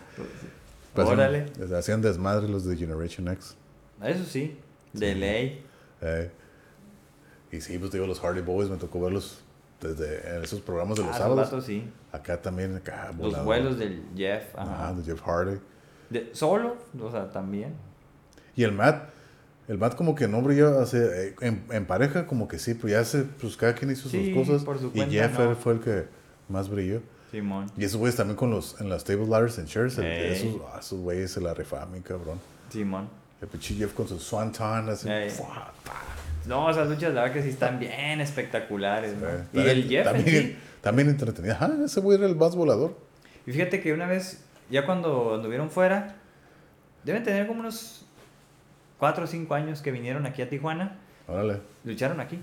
Hacían- 0.95 1.07
Órale. 1.07 1.45
Hacían 1.75 2.01
desmadre 2.01 2.49
los 2.49 2.65
de 2.65 2.75
Generation 2.75 3.27
X. 3.29 3.55
Eso 4.03 4.25
sí, 4.25 4.57
de 4.91 5.13
Sí. 5.13 5.19
ley. 5.19 5.65
eh. 6.01 6.29
Y 7.51 7.61
sí, 7.61 7.77
pues 7.77 7.91
digo, 7.91 8.05
los 8.05 8.19
Hardy 8.19 8.41
Boys, 8.41 8.69
me 8.69 8.75
tocó 8.77 8.99
verlos 8.99 9.39
desde 9.79 10.35
en 10.37 10.43
esos 10.43 10.59
programas 10.59 10.97
de 10.97 11.03
los 11.05 11.15
Ah, 11.15 11.19
sábados. 11.19 11.37
vatos 11.51 11.65
sí. 11.65 11.89
Acá 12.11 12.41
también, 12.41 12.75
acá, 12.75 13.13
Los 13.17 13.43
vuelos 13.45 13.77
del 13.77 14.03
Jeff. 14.15 14.55
Ajá. 14.57 14.85
Ajá, 14.89 14.93
de 14.93 15.03
Jeff 15.03 15.21
Hardy. 15.21 15.57
De- 16.09 16.29
solo, 16.35 16.75
o 17.01 17.11
sea, 17.11 17.29
también. 17.31 17.75
Y 18.55 18.63
el 18.63 18.71
Matt, 18.73 19.09
el 19.67 19.77
Matt 19.77 19.95
como 19.95 20.13
que 20.15 20.27
no 20.27 20.41
brilló, 20.41 20.77
o 20.77 20.85
sea, 20.85 20.99
eh, 21.01 21.35
en, 21.41 21.63
en 21.71 21.85
pareja 21.85 22.27
como 22.27 22.47
que 22.47 22.59
sí, 22.59 22.73
pero 22.73 22.89
ya 22.89 23.03
se, 23.05 23.23
pues 23.23 23.55
cada 23.57 23.73
quien 23.75 23.91
hizo 23.91 24.09
Sí, 24.09 24.33
sus 24.33 24.45
cosas. 24.47 24.63
por 24.63 24.79
su 24.79 24.87
y 24.87 24.89
cuenta, 24.91 25.11
Jeff 25.11 25.39
no. 25.39 25.55
fue 25.55 25.73
el 25.73 25.79
que 25.79 26.05
más 26.49 26.69
brilló. 26.69 27.01
Simón. 27.31 27.71
Y 27.77 27.83
esos 27.85 27.97
güeyes 27.97 28.15
también 28.15 28.35
con 28.37 28.51
los, 28.51 28.79
en 28.79 28.89
las 28.89 29.03
table 29.03 29.25
ladders 29.25 29.57
and 29.57 29.67
chairs, 29.67 29.97
el- 29.97 30.05
esos, 30.05 30.55
ah, 30.71 30.77
esos 30.79 30.99
güeyes 30.99 31.31
se 31.31 31.41
la 31.41 31.53
rifaban, 31.53 31.99
cabrón. 32.01 32.39
Simón. 32.69 33.09
El 33.41 33.47
pinche 33.47 33.73
Jeff 33.75 33.93
con 33.93 34.07
su 34.07 34.19
swanton, 34.19 34.89
así. 34.89 35.07
No, 36.45 36.69
esas 36.69 36.89
luchas, 36.89 37.13
la 37.13 37.21
verdad 37.21 37.33
que 37.35 37.41
sí 37.43 37.49
están 37.49 37.79
bien 37.79 38.19
espectaculares. 38.21 39.15
¿no? 39.17 39.27
Y 39.61 39.65
el 39.65 39.87
Jeff 39.87 40.05
en 40.07 40.13
también, 40.13 40.43
sí. 40.43 40.57
también 40.81 41.09
entretenido. 41.09 41.53
Ajá, 41.55 41.71
ese 41.85 41.99
güey 42.01 42.17
era 42.17 42.27
el 42.27 42.35
más 42.35 42.55
volador. 42.55 42.97
Y 43.47 43.51
fíjate 43.51 43.81
que 43.81 43.93
una 43.93 44.05
vez, 44.07 44.43
ya 44.69 44.85
cuando 44.85 45.35
anduvieron 45.35 45.69
fuera, 45.69 46.15
deben 47.03 47.23
tener 47.23 47.47
como 47.47 47.61
unos 47.61 48.05
4 49.03 49.25
o 49.25 49.27
5 49.27 49.53
años 49.53 49.81
que 49.81 49.91
vinieron 49.91 50.25
aquí 50.25 50.41
a 50.41 50.47
Tijuana, 50.49 50.95
Órale. 51.27 51.59
lucharon 51.83 52.21
aquí. 52.21 52.39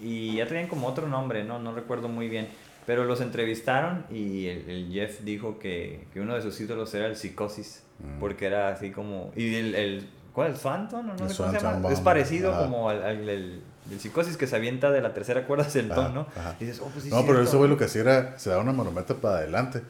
Y 0.00 0.34
ya 0.38 0.48
tenían 0.48 0.66
como 0.66 0.88
otro 0.88 1.06
nombre, 1.06 1.44
no, 1.44 1.60
no 1.60 1.72
recuerdo 1.72 2.08
muy 2.08 2.28
bien. 2.28 2.48
Pero 2.86 3.04
los 3.04 3.20
entrevistaron 3.20 4.04
y 4.10 4.48
el, 4.48 4.68
el 4.68 4.92
Jeff 4.92 5.20
dijo 5.20 5.60
que, 5.60 6.08
que 6.12 6.20
uno 6.20 6.34
de 6.34 6.42
sus 6.42 6.60
ídolos 6.60 6.92
era 6.94 7.06
el 7.06 7.14
Psicosis. 7.14 7.84
Mm. 8.00 8.18
Porque 8.18 8.46
era 8.46 8.70
así 8.70 8.90
como... 8.90 9.30
Y 9.36 9.54
el... 9.54 9.74
el 9.76 10.08
¿Cuál? 10.32 10.50
¿El 10.50 10.56
Swanton? 10.56 11.06
No, 11.06 11.14
no 11.14 11.28
sé 11.28 11.36
cómo 11.36 11.52
se 11.52 11.58
llama. 11.60 11.78
Bomb, 11.78 11.92
Es 11.92 12.00
parecido 12.00 12.50
ajá. 12.52 12.62
como 12.64 12.90
al, 12.90 13.00
al- 13.04 13.28
el, 13.28 13.62
el 13.92 14.00
Psicosis 14.00 14.36
que 14.36 14.48
se 14.48 14.56
avienta 14.56 14.90
de 14.90 15.02
la 15.02 15.14
tercera 15.14 15.46
cuerda 15.46 15.66
hacia 15.66 15.82
el 15.82 15.88
ton, 15.90 16.12
¿no? 16.14 16.26
ajá. 16.36 16.56
Y 16.58 16.64
dices, 16.64 16.80
oh, 16.84 16.88
pues 16.92 17.04
sí 17.04 17.10
no, 17.10 17.18
es 17.18 17.22
pero 17.22 17.34
cierto. 17.34 17.48
ese 17.50 17.56
güey 17.58 17.70
lo 17.70 17.76
que 17.76 17.84
hacía 17.84 18.00
era, 18.00 18.38
se 18.40 18.50
daba 18.50 18.62
una 18.62 18.72
monometa 18.72 19.14
para 19.14 19.36
adelante. 19.36 19.82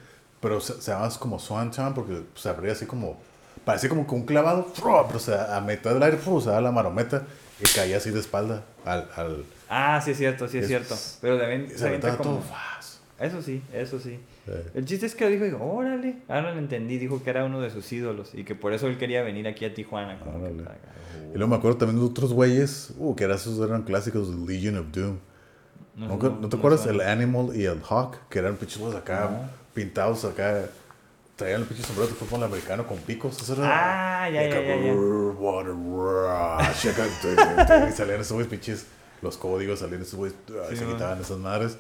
Pero 0.43 0.61
se, 0.61 0.75
se 0.83 0.91
llamaba 0.91 1.11
como 1.19 1.39
Swanton 1.39 1.95
porque 1.95 2.25
se 2.35 2.49
abría 2.51 2.73
así 2.73 2.85
como, 2.85 3.19
parecía 3.65 3.89
como 3.89 4.07
que 4.07 4.15
un 4.15 4.25
clavado, 4.25 4.67
pero 4.75 5.17
o 5.17 5.21
sea, 5.21 5.57
a 5.57 5.61
mitad 5.61 5.93
del 5.95 6.03
aire, 6.03 6.17
se 6.41 6.49
daba 6.51 6.61
la 6.63 6.73
marometa 6.73 7.25
y 7.61 7.65
caía 7.75 7.97
así 7.99 8.11
de 8.11 8.21
espalda 8.21 8.65
al... 8.85 9.09
al 9.17 9.45
Ah, 9.69 10.01
sí 10.05 10.11
es 10.11 10.19
cierto, 10.19 10.49
sí 10.49 10.59
es, 10.59 10.65
Es- 10.65 10.69
cierto. 10.69 10.95
Pero 11.21 11.39
también 11.39 11.69
se 11.71 11.79
se 11.79 11.89
como... 12.19 12.39
todo. 12.39 12.43
Eso 13.19 13.41
sí, 13.41 13.63
eso 13.73 14.01
sí. 14.01 14.19
El 14.75 14.85
chiste 14.85 15.07
es 15.07 15.15
que 15.15 15.29
dijo, 15.29 15.45
digo, 15.45 15.59
órale, 15.63 16.17
ahora 16.29 16.53
lo 16.53 16.59
entendí, 16.59 16.99
dijo 16.99 17.23
que 17.23 17.31
era 17.31 17.45
uno 17.45 17.61
de 17.61 17.71
sus 17.71 17.91
ídolos 17.93 18.35
y 18.35 18.43
que 18.43 18.57
por 18.57 18.73
eso 18.73 18.89
él 18.89 18.99
quería 18.99 19.23
venir 19.23 19.47
aquí 19.47 19.65
a 19.65 19.73
Tijuana. 19.73 20.19
Como 20.19 20.43
que, 20.45 20.51
Y 20.51 21.39
luego 21.39 21.47
me 21.49 21.57
acuerdo 21.57 21.79
también 21.79 22.01
de 22.01 22.07
otros 22.07 22.33
güeyes, 22.33 22.93
uh, 22.99 23.15
que 23.15 23.25
eran, 23.25 23.37
esos 23.37 23.61
eran 23.67 23.83
clásicos, 23.83 24.29
Legion 24.29 24.77
of 24.79 24.87
Doom. 24.91 25.19
No, 25.95 26.09
¿No, 26.09 26.17
no, 26.17 26.39
¿no 26.41 26.49
te 26.49 26.57
acuerdas? 26.57 26.85
El 26.87 27.01
Animal 27.01 27.51
y 27.55 27.65
el 27.67 27.81
Hawk, 27.89 28.17
que 28.29 28.41
eran 28.41 28.57
güeyes 28.57 28.95
acá, 28.97 29.51
pintados 29.73 30.25
acá. 30.25 30.65
Traían 31.43 31.63
el 31.63 31.67
pinche 31.67 31.83
sombrero 31.83 32.09
de 32.09 32.15
fútbol 32.15 32.45
americano 32.45 32.87
con 32.87 32.99
picos. 32.99 33.43
Eso 33.43 33.55
era. 33.55 34.23
Ah, 34.25 34.31
ya, 34.31 34.45
ya, 34.45 34.61
ya, 34.61 34.77
ya. 34.77 34.93
"Brr, 34.93 35.35
Water 35.37 35.73
rush", 35.73 36.87
y 37.89 37.93
salían 37.93 38.21
esos 38.21 38.33
güeyes 38.33 38.49
pinches, 38.49 38.87
los 39.23 39.37
códigos, 39.37 39.81
salían 39.81 40.03
esos 40.03 40.15
güeyes, 40.15 40.37
ah, 40.51 40.67
Sí, 40.71 40.77
se 40.77 40.87
quitaban 40.87 41.21
esas 41.21 41.39
madres. 41.39 41.79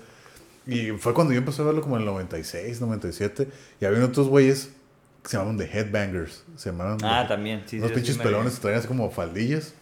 Y 0.66 0.90
fue 0.92 1.14
cuando 1.14 1.32
yo 1.32 1.38
empecé 1.38 1.62
a 1.62 1.64
verlo 1.66 1.80
como 1.80 1.94
en 1.94 2.02
el 2.02 2.06
96, 2.06 2.80
97. 2.80 3.48
Y 3.80 3.84
había 3.84 4.04
otros 4.04 4.26
güeyes 4.26 4.70
que 5.22 5.28
se 5.30 5.36
llamaban 5.36 5.58
The 5.58 5.64
Headbangers. 5.66 6.42
Se 6.56 6.70
llamaban. 6.70 6.98
Ah, 7.04 7.26
también, 7.28 7.62
sí. 7.66 7.78
Unos 7.78 7.90
sí, 7.90 7.94
pinches 7.94 8.16
sí 8.16 8.20
pelones 8.20 8.54
que 8.56 8.62
traían 8.62 8.80
así 8.80 8.88
como 8.88 9.10
faldillas. 9.12 9.74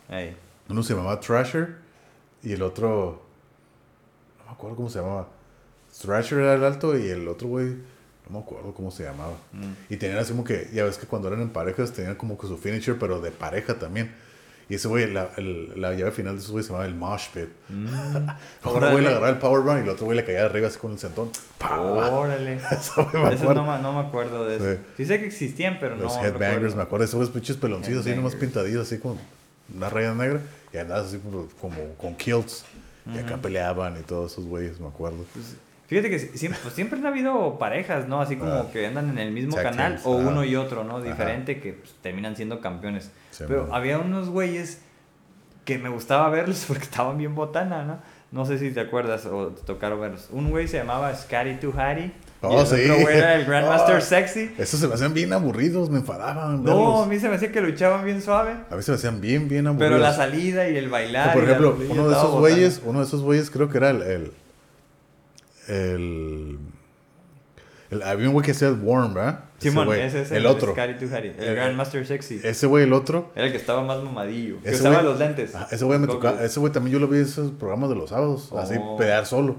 Uno 0.68 0.82
se 0.82 0.94
llamaba 0.94 1.18
Thrasher 1.20 1.76
y 2.42 2.52
el 2.52 2.60
otro. 2.60 3.22
No 4.40 4.44
me 4.44 4.50
acuerdo 4.52 4.76
cómo 4.76 4.90
se 4.90 4.98
llamaba. 4.98 5.28
Thrasher 6.02 6.38
era 6.38 6.52
el 6.54 6.64
alto 6.64 6.98
y 6.98 7.08
el 7.08 7.26
otro 7.28 7.48
güey. 7.48 7.76
No 8.30 8.38
me 8.38 8.44
acuerdo 8.44 8.72
cómo 8.74 8.90
se 8.90 9.02
llamaba. 9.04 9.34
Mm. 9.52 9.72
Y 9.92 9.96
tenían 9.96 10.18
así 10.18 10.30
como 10.32 10.44
que. 10.44 10.68
Ya 10.72 10.84
ves 10.84 10.98
que 10.98 11.06
cuando 11.06 11.28
eran 11.28 11.40
en 11.42 11.50
parejas 11.50 11.92
tenían 11.92 12.14
como 12.14 12.38
que 12.38 12.46
su 12.46 12.56
finisher, 12.56 12.98
pero 12.98 13.20
de 13.20 13.30
pareja 13.30 13.74
también. 13.78 14.14
Y 14.68 14.76
ese 14.76 14.86
güey, 14.86 15.12
la, 15.12 15.30
el- 15.36 15.80
la 15.80 15.92
llave 15.94 16.12
final 16.12 16.36
de 16.36 16.42
ese 16.44 16.52
güey 16.52 16.62
se 16.62 16.68
llamaba 16.70 16.86
el 16.86 16.94
Mosh 16.94 17.28
Pit. 17.34 17.48
Mm. 17.68 17.86
Órale. 18.68 18.92
güey 18.92 19.02
le 19.02 19.10
agarraba 19.10 19.30
el 19.30 19.38
Powerbomb 19.38 19.78
y 19.78 19.82
el 19.82 19.88
otro 19.88 20.04
güey 20.06 20.16
le 20.16 20.24
caía 20.24 20.44
arriba 20.44 20.68
así 20.68 20.78
con 20.78 20.92
el 20.92 20.98
centón. 21.00 21.30
¡Pah! 21.58 21.80
Órale. 21.80 22.54
Eso 22.70 23.10
me 23.12 23.34
Eso 23.34 23.42
acuerdo. 23.42 23.64
no, 23.66 23.78
no 23.78 23.92
me 24.00 24.08
acuerdo 24.08 24.44
de 24.46 24.56
eso. 24.56 24.72
Sí. 24.74 24.78
Sí, 24.98 25.06
sé 25.06 25.18
que 25.18 25.26
existían, 25.26 25.78
pero 25.80 25.96
Los 25.96 26.14
no. 26.14 26.20
headbangers, 26.22 26.54
recuerdo. 26.54 26.76
me 26.76 26.82
acuerdo, 26.84 27.04
esos 27.04 27.14
güeyes 27.16 27.34
pinches 27.34 27.56
peloncillos 27.56 28.02
así, 28.02 28.10
nomás 28.10 28.34
Headbangers. 28.34 28.52
pintadillos 28.54 28.86
así 28.86 28.98
con 28.98 29.18
una 29.74 29.88
raya 29.90 30.14
negra 30.14 30.40
y 30.72 30.76
andabas 30.78 31.06
así 31.06 31.18
como, 31.18 31.48
como 31.60 31.94
con 31.94 32.14
kilts. 32.14 32.64
Y 33.12 33.18
acá 33.18 33.38
peleaban 33.38 33.98
y 33.98 34.02
todos 34.02 34.30
esos 34.32 34.44
güeyes, 34.44 34.78
me 34.78 34.86
acuerdo. 34.86 35.24
Pues, 35.32 35.56
fíjate 35.90 36.08
que 36.08 36.18
si- 36.18 36.38
siempre, 36.38 36.58
pues, 36.62 36.74
siempre 36.74 36.98
han 36.98 37.06
habido 37.06 37.58
parejas, 37.58 38.08
¿no? 38.08 38.20
Así 38.22 38.36
como 38.36 38.52
Ah. 38.52 38.66
que 38.72 38.86
andan 38.86 39.10
en 39.10 39.18
el 39.18 39.32
mismo 39.32 39.56
canal 39.56 39.94
teams, 39.96 40.06
o 40.06 40.12
uno 40.12 40.42
y 40.44 40.56
otro, 40.56 40.84
¿no? 40.84 40.96
Ajá. 40.96 41.04
Diferente 41.06 41.60
que 41.60 41.74
pues, 41.74 41.94
terminan 42.00 42.34
siendo 42.36 42.60
campeones. 42.60 43.10
Sí, 43.32 43.44
Pero 43.46 43.64
man. 43.64 43.74
había 43.74 43.98
unos 43.98 44.30
güeyes 44.30 44.80
que 45.66 45.76
me 45.78 45.88
gustaba 45.90 46.28
verlos 46.30 46.64
porque 46.68 46.84
estaban 46.84 47.18
bien 47.18 47.34
botana, 47.34 47.84
¿no? 47.84 47.98
No 48.32 48.44
sé 48.46 48.58
si 48.60 48.70
te 48.70 48.78
acuerdas 48.78 49.26
o 49.26 49.48
te 49.48 49.62
tocaron 49.64 50.00
verlos. 50.00 50.28
Un 50.30 50.50
güey 50.50 50.68
se 50.68 50.76
llamaba 50.78 51.12
Scary 51.16 51.56
Tuhari. 51.58 52.12
Oh, 52.42 52.54
y 52.56 52.60
el 52.60 52.66
sí. 52.66 52.74
otro 52.88 53.02
güey 53.02 53.18
era 53.18 53.34
el 53.34 53.44
Grandmaster 53.44 53.96
Oh. 53.98 54.00
Sexy. 54.00 54.54
Esos 54.56 54.78
se 54.78 54.86
me 54.86 54.94
hacían 54.94 55.12
bien 55.12 55.32
aburridos, 55.32 55.90
me 55.90 55.98
enfadaban. 55.98 56.62
No, 56.62 57.02
a 57.02 57.06
mí 57.06 57.18
se 57.18 57.28
me 57.28 57.34
hacía 57.34 57.50
que 57.50 57.60
luchaban 57.60 58.04
bien 58.04 58.22
suave. 58.22 58.52
A 58.70 58.76
mí 58.76 58.82
se 58.82 58.92
me 58.92 58.94
hacían 58.96 59.20
bien, 59.20 59.48
bien 59.48 59.66
aburridos. 59.66 59.90
Pero 59.94 60.00
la 60.00 60.14
salida 60.14 60.68
y 60.68 60.76
el 60.76 60.88
bailar. 60.88 61.30
O 61.30 61.32
por 61.32 61.42
ejemplo, 61.44 61.76
uno 61.90 62.08
de 62.08 62.14
esos 62.16 62.30
güeyes, 62.38 62.82
uno 62.84 63.00
de 63.00 63.04
esos 63.06 63.20
güeyes 63.22 63.50
creo 63.50 63.68
que 63.68 63.78
era 63.78 63.90
el, 63.90 64.02
el, 64.02 64.32
el, 65.70 66.58
el- 67.90 68.02
había 68.02 68.26
un 68.28 68.32
güey 68.34 68.44
que 68.44 68.52
hacía 68.52 68.68
el 68.68 68.74
Worm, 68.74 69.14
¿verdad? 69.14 69.44
Simón, 69.58 69.92
ese 69.94 70.22
es 70.22 70.30
el, 70.32 70.46
otro. 70.46 70.72
Scary 70.72 70.96
Tuhari. 70.98 71.28
El 71.38 71.44
El- 71.44 71.54
Grandmaster 71.54 72.06
Sexy. 72.06 72.40
Ese 72.42 72.66
güey, 72.66 72.84
el 72.84 72.92
otro. 72.92 73.30
Era 73.34 73.46
el 73.46 73.52
que 73.52 73.58
estaba 73.58 73.82
más 73.82 74.02
mamadillo. 74.02 74.60
Que 74.62 74.70
usaba 74.70 75.00
güey- 75.00 75.04
los 75.04 75.18
lentes. 75.18 75.54
Ah, 75.54 75.68
ese 75.70 75.84
güey 75.84 75.98
me 75.98 76.06
tocaba, 76.06 76.42
ese 76.42 76.60
güey 76.60 76.72
también 76.72 76.94
yo 76.94 76.98
lo 77.00 77.08
vi 77.08 77.18
en 77.18 77.24
esos 77.24 77.50
programas 77.52 77.90
de 77.90 77.96
los 77.96 78.10
sábados, 78.10 78.50
así 78.56 78.74
Oh. 78.80 78.96
pelear 78.96 79.26
solo. 79.26 79.56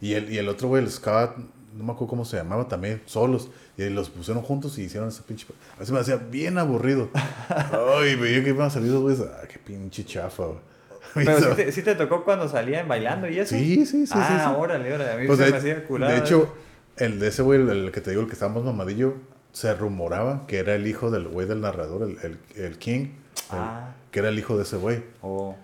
Y 0.00 0.12
el, 0.14 0.30
y 0.32 0.38
el 0.38 0.48
otro 0.48 0.68
güey, 0.68 0.82
el 0.84 0.90
Scott, 0.90 1.36
no 1.74 1.84
me 1.84 1.92
acuerdo 1.92 2.08
cómo 2.08 2.24
se 2.24 2.36
llamaba 2.36 2.68
también, 2.68 3.00
solos. 3.06 3.48
Y 3.76 3.88
los 3.90 4.10
pusieron 4.10 4.42
juntos 4.42 4.76
y 4.78 4.82
hicieron 4.82 5.08
ese 5.08 5.22
pinche. 5.22 5.46
A 5.76 5.78
veces 5.80 5.92
me 5.94 6.00
hacía 6.00 6.16
bien 6.16 6.58
aburrido. 6.58 7.08
Ay, 8.00 8.16
veía 8.16 8.42
que 8.42 8.50
iban 8.50 8.66
a 8.66 8.70
salir 8.70 8.90
los 8.90 9.02
güeyes. 9.02 9.20
Ah, 9.22 9.46
qué 9.50 9.58
pinche 9.58 10.04
chafa, 10.04 10.44
güey. 10.44 10.58
Pero 11.14 11.38
sí 11.40 11.46
te, 11.56 11.72
sí 11.72 11.82
te 11.82 11.94
tocó 11.94 12.24
cuando 12.24 12.48
salían 12.48 12.86
bailando 12.88 13.28
y 13.28 13.38
eso. 13.38 13.54
Sí, 13.54 13.84
sí, 13.86 14.06
sí, 14.06 14.12
Ah, 14.16 14.50
sí, 14.54 14.60
órale, 14.60 14.92
órale. 14.94 15.12
A 15.12 15.16
mí 15.16 15.26
Pues 15.26 15.38
se 15.38 15.44
de, 15.46 15.50
me 15.52 15.56
hacía 15.58 15.84
curado. 15.84 16.12
de 16.12 16.18
hecho, 16.18 16.54
el 16.96 17.18
de 17.20 17.28
ese 17.28 17.42
güey, 17.42 17.60
el, 17.60 17.68
el 17.70 17.92
que 17.92 18.00
te 18.00 18.10
digo, 18.10 18.22
el 18.22 18.28
que 18.28 18.34
estaba 18.34 18.52
más 18.54 18.64
mamadillo, 18.64 19.14
se 19.52 19.72
rumoraba 19.74 20.46
que 20.46 20.58
era 20.58 20.74
el 20.74 20.86
hijo 20.86 21.10
del 21.10 21.28
güey 21.28 21.46
del 21.46 21.60
narrador, 21.60 22.02
el, 22.02 22.18
el, 22.22 22.38
el 22.62 22.78
King, 22.78 23.08
Ah. 23.50 23.94
que 24.10 24.18
era 24.18 24.28
el 24.28 24.38
hijo 24.38 24.56
de 24.56 24.64
ese 24.64 24.76
güey. 24.76 25.02
Oh, 25.22 25.56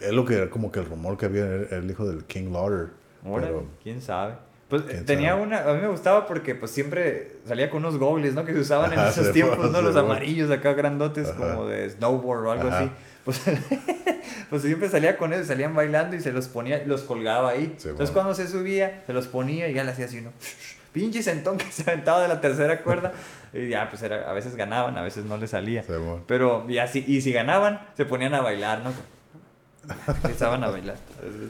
Es 0.00 0.12
lo 0.12 0.24
que 0.24 0.34
era 0.36 0.48
como 0.50 0.72
que 0.72 0.80
el 0.80 0.86
rumor 0.86 1.16
que 1.18 1.26
había, 1.26 1.44
era 1.44 1.76
el 1.76 1.90
hijo 1.90 2.06
del 2.08 2.24
King 2.24 2.50
Lauder. 2.52 2.88
órale, 3.24 3.48
Pero, 3.48 3.66
quién 3.82 4.00
sabe. 4.00 4.34
Pues 4.68 4.82
¿Quién 4.82 5.04
tenía 5.04 5.30
sabe? 5.30 5.42
una, 5.42 5.58
a 5.60 5.74
mí 5.74 5.80
me 5.82 5.88
gustaba 5.88 6.26
porque 6.26 6.54
pues 6.56 6.72
siempre 6.72 7.36
salía 7.46 7.70
con 7.70 7.84
unos 7.84 7.98
goggles, 7.98 8.34
¿no? 8.34 8.44
Que 8.44 8.52
se 8.52 8.60
usaban 8.60 8.92
en 8.92 8.98
esos 9.00 9.32
tiempos, 9.34 9.58
fue, 9.58 9.70
¿no? 9.70 9.80
Los 9.82 9.92
fue. 9.92 10.00
amarillos 10.00 10.50
acá 10.50 10.72
grandotes 10.72 11.28
Ajá. 11.28 11.36
como 11.36 11.66
de 11.66 11.88
snowboard 11.90 12.46
o 12.46 12.50
algo 12.52 12.68
Ajá. 12.68 12.78
así. 12.80 12.90
Pues, 13.26 13.42
pues 14.50 14.62
siempre 14.62 14.88
salía 14.88 15.16
con 15.16 15.32
ellos, 15.32 15.48
salían 15.48 15.74
bailando 15.74 16.14
y 16.14 16.20
se 16.20 16.32
los 16.32 16.46
ponía, 16.46 16.82
los 16.86 17.02
colgaba 17.02 17.50
ahí. 17.50 17.74
Sí, 17.76 17.88
Entonces 17.88 17.96
bueno. 17.96 18.12
cuando 18.12 18.34
se 18.34 18.46
subía, 18.46 19.02
se 19.04 19.12
los 19.12 19.26
ponía 19.26 19.68
y 19.68 19.74
ya 19.74 19.82
le 19.82 19.90
hacía 19.90 20.04
así, 20.06 20.20
¿no? 20.20 20.30
Pinche 20.92 21.22
sentón 21.24 21.58
que 21.58 21.70
se 21.70 21.82
aventaba 21.90 22.22
de 22.22 22.28
la 22.28 22.40
tercera 22.40 22.80
cuerda. 22.82 23.12
Y 23.52 23.68
ya, 23.68 23.90
pues 23.90 24.00
era, 24.02 24.30
a 24.30 24.32
veces 24.32 24.54
ganaban, 24.54 24.96
a 24.96 25.02
veces 25.02 25.24
no 25.24 25.36
le 25.36 25.48
salía. 25.48 25.84
bueno. 25.88 26.22
Pero, 26.28 26.64
y, 26.68 26.78
así, 26.78 27.04
y 27.06 27.20
si 27.20 27.32
ganaban, 27.32 27.80
se 27.96 28.04
ponían 28.06 28.32
a 28.34 28.40
bailar, 28.40 28.82
¿no? 28.82 28.92
Empezaban 30.06 30.62
a 30.62 30.68
bailar. 30.68 30.96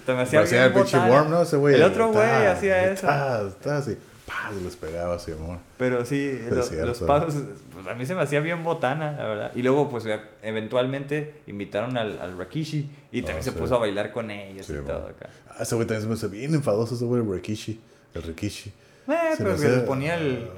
Me 0.07 0.23
hacía 0.23 0.65
el 0.65 0.73
pinche. 0.73 0.99
Worm, 0.99 1.31
¿no? 1.31 1.43
Ese 1.43 1.59
güey. 1.59 1.75
El 1.75 1.83
otro 1.83 2.11
güey 2.11 2.47
hacía 2.47 2.91
eso. 2.91 3.07
ta, 3.07 3.51
ta, 3.63 3.77
así. 3.79 3.97
Pa, 4.27 4.51
se 4.53 4.61
les 4.61 4.75
pegaba 4.77 5.15
así, 5.15 5.31
amor. 5.33 5.59
Pero 5.79 6.05
sí, 6.05 6.37
lo- 6.51 6.63
cierto. 6.65 6.87
los 6.87 6.99
pasos, 7.01 7.35
pues 7.73 7.87
a 7.87 7.95
mí 7.95 8.05
se 8.07 8.15
me 8.17 8.23
hacía 8.23 8.41
bien 8.41 8.65
botana, 8.65 9.13
la 9.13 9.25
verdad. 9.25 9.53
Y 9.55 9.63
luego, 9.63 9.89
pues 9.89 10.05
eventualmente 10.43 11.43
invitaron 11.47 11.97
al, 11.97 12.19
al 12.19 12.37
Rakishi 12.37 12.91
y 13.13 13.21
también 13.23 13.39
Ah, 13.41 13.43
se 13.45 13.51
sí. 13.53 13.57
puso 13.59 13.77
a 13.77 13.79
bailar 13.79 14.11
con 14.13 14.31
ellos 14.31 14.67
Sí, 14.67 14.73
y 14.73 14.77
man. 14.77 14.87
todo 14.87 15.09
acá. 15.09 15.29
Ah, 15.51 15.59
ese 15.63 15.75
güey 15.77 15.87
también 15.87 16.03
se 16.03 16.09
me 16.09 16.15
hace 16.15 16.29
bien 16.29 16.55
enfadoso, 16.55 16.95
ese 16.97 17.05
güey, 17.05 17.23
el 17.23 17.31
Rikishi. 17.31 17.81
El 18.15 18.23
Rikishi. 18.25 18.71
Eh, 19.09 19.13
Se 19.37 19.45
pero 19.45 19.57
que 19.57 19.69
les 19.69 19.83
ponía 19.85 20.17
el 20.17 20.49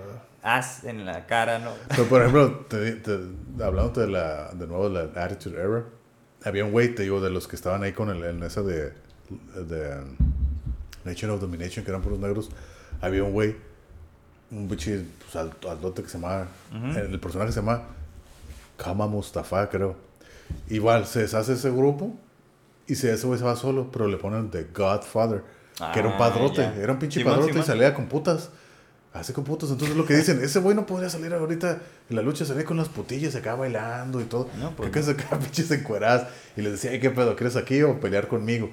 as 0.43 0.85
en 0.85 1.05
la 1.05 1.27
cara, 1.27 1.59
¿no? 1.59 1.73
Pero, 1.91 2.05
por 2.05 2.21
ejemplo, 2.23 2.65
te, 2.71 2.93
te- 2.93 3.19
hablando 3.63 4.01
de, 4.01 4.07
la, 4.09 4.51
de 4.55 4.67
nuevo 4.67 4.89
de 4.89 5.11
la 5.15 5.25
Attitude 5.25 5.61
Era, 5.61 5.85
había 6.45 6.65
un 6.65 6.73
güey, 6.73 6.95
te 6.95 7.03
digo, 7.03 7.21
de 7.21 7.29
los 7.29 7.47
que 7.49 7.57
estaban 7.57 7.83
ahí 7.83 7.93
con 7.93 8.09
el, 8.09 8.23
en 8.25 8.43
esa 8.45 8.63
de, 8.63 8.93
de 9.67 9.99
um, 9.99 10.17
Nation 11.05 11.31
of 11.33 11.41
Domination, 11.43 11.85
que 11.85 11.91
eran 11.91 12.01
puros 12.01 12.19
negros. 12.19 12.49
Había 13.01 13.23
un 13.25 13.33
güey, 13.33 13.57
un 14.51 14.69
bichi 14.69 15.07
pues, 15.23 15.37
alto- 15.37 15.71
altote 15.71 16.03
que 16.03 16.09
se 16.09 16.19
llamaba, 16.19 16.49
Ujú. 16.75 16.99
el, 16.99 17.13
el 17.13 17.21
personaje 17.21 17.53
se 17.53 17.61
llama 17.61 17.83
Kama 18.77 19.07
Mustafa, 19.07 19.69
creo. 19.69 19.97
Igual, 20.69 21.07
se 21.07 21.21
deshace 21.21 21.53
ese 21.53 21.71
grupo 21.71 22.15
y 22.87 22.95
se, 22.95 23.13
ese 23.13 23.27
güey 23.27 23.39
se 23.39 23.45
va 23.45 23.57
solo, 23.57 23.91
pero 23.93 24.09
le 24.09 24.17
ponen 24.17 24.51
The 24.51 24.69
Godfather, 24.75 25.43
que 25.93 25.99
era 26.01 26.09
un 26.09 26.15
Ah, 26.15 26.19
padrote, 26.19 26.63
ya. 26.63 26.75
era 26.77 26.93
un 26.93 26.99
pinche 26.99 27.21
Simón, 27.21 27.35
padrote 27.35 27.53
Simón. 27.53 27.65
y 27.65 27.67
salía 27.67 27.95
con 27.95 28.07
putas. 28.07 28.51
Así 29.13 29.33
con 29.33 29.45
putos. 29.45 29.71
Entonces 29.71 29.97
lo 29.97 30.05
que 30.07 30.15
dicen, 30.17 30.41
ese 30.43 30.59
güey 30.61 30.75
no 30.77 30.87
podría 30.87 31.09
salir 31.11 31.33
ahorita 31.35 31.81
en 32.11 32.17
la 32.17 32.23
lucha, 32.23 32.45
salía 32.45 32.65
con 32.65 32.77
las 32.77 32.89
putillas 32.89 33.35
acá 33.37 33.55
bailando 33.55 34.21
y 34.21 34.25
todo. 34.25 34.49
No, 34.59 34.73
pues 34.77 34.91
que 34.91 35.03
se 35.03 35.13
acá 35.13 35.39
pinches 35.39 35.71
encueradas. 35.71 36.29
Y 36.57 36.63
les 36.63 36.73
decía, 36.73 36.91
"Ay, 36.93 37.01
¿qué 37.01 37.11
pedo? 37.11 37.35
¿Quieres 37.37 37.57
aquí 37.57 37.83
o 37.83 38.01
pelear 38.01 38.29
conmigo? 38.29 38.71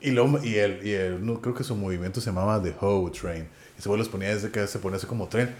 Y, 0.00 0.10
luego, 0.10 0.38
y, 0.44 0.56
el, 0.56 0.86
y 0.86 0.92
el, 0.92 1.24
no, 1.24 1.40
creo 1.40 1.54
que 1.54 1.64
su 1.64 1.74
movimiento 1.76 2.20
se 2.20 2.26
llamaba 2.30 2.62
The 2.62 2.74
Hoe 2.80 3.10
Train. 3.10 3.48
Y 3.76 3.80
ese 3.80 3.88
güey 3.88 3.98
los 3.98 4.08
ponía 4.08 4.28
desde 4.28 4.50
que 4.50 4.66
se 4.66 4.78
ponía 4.78 4.96
así 4.96 5.06
como 5.06 5.28
tren. 5.28 5.54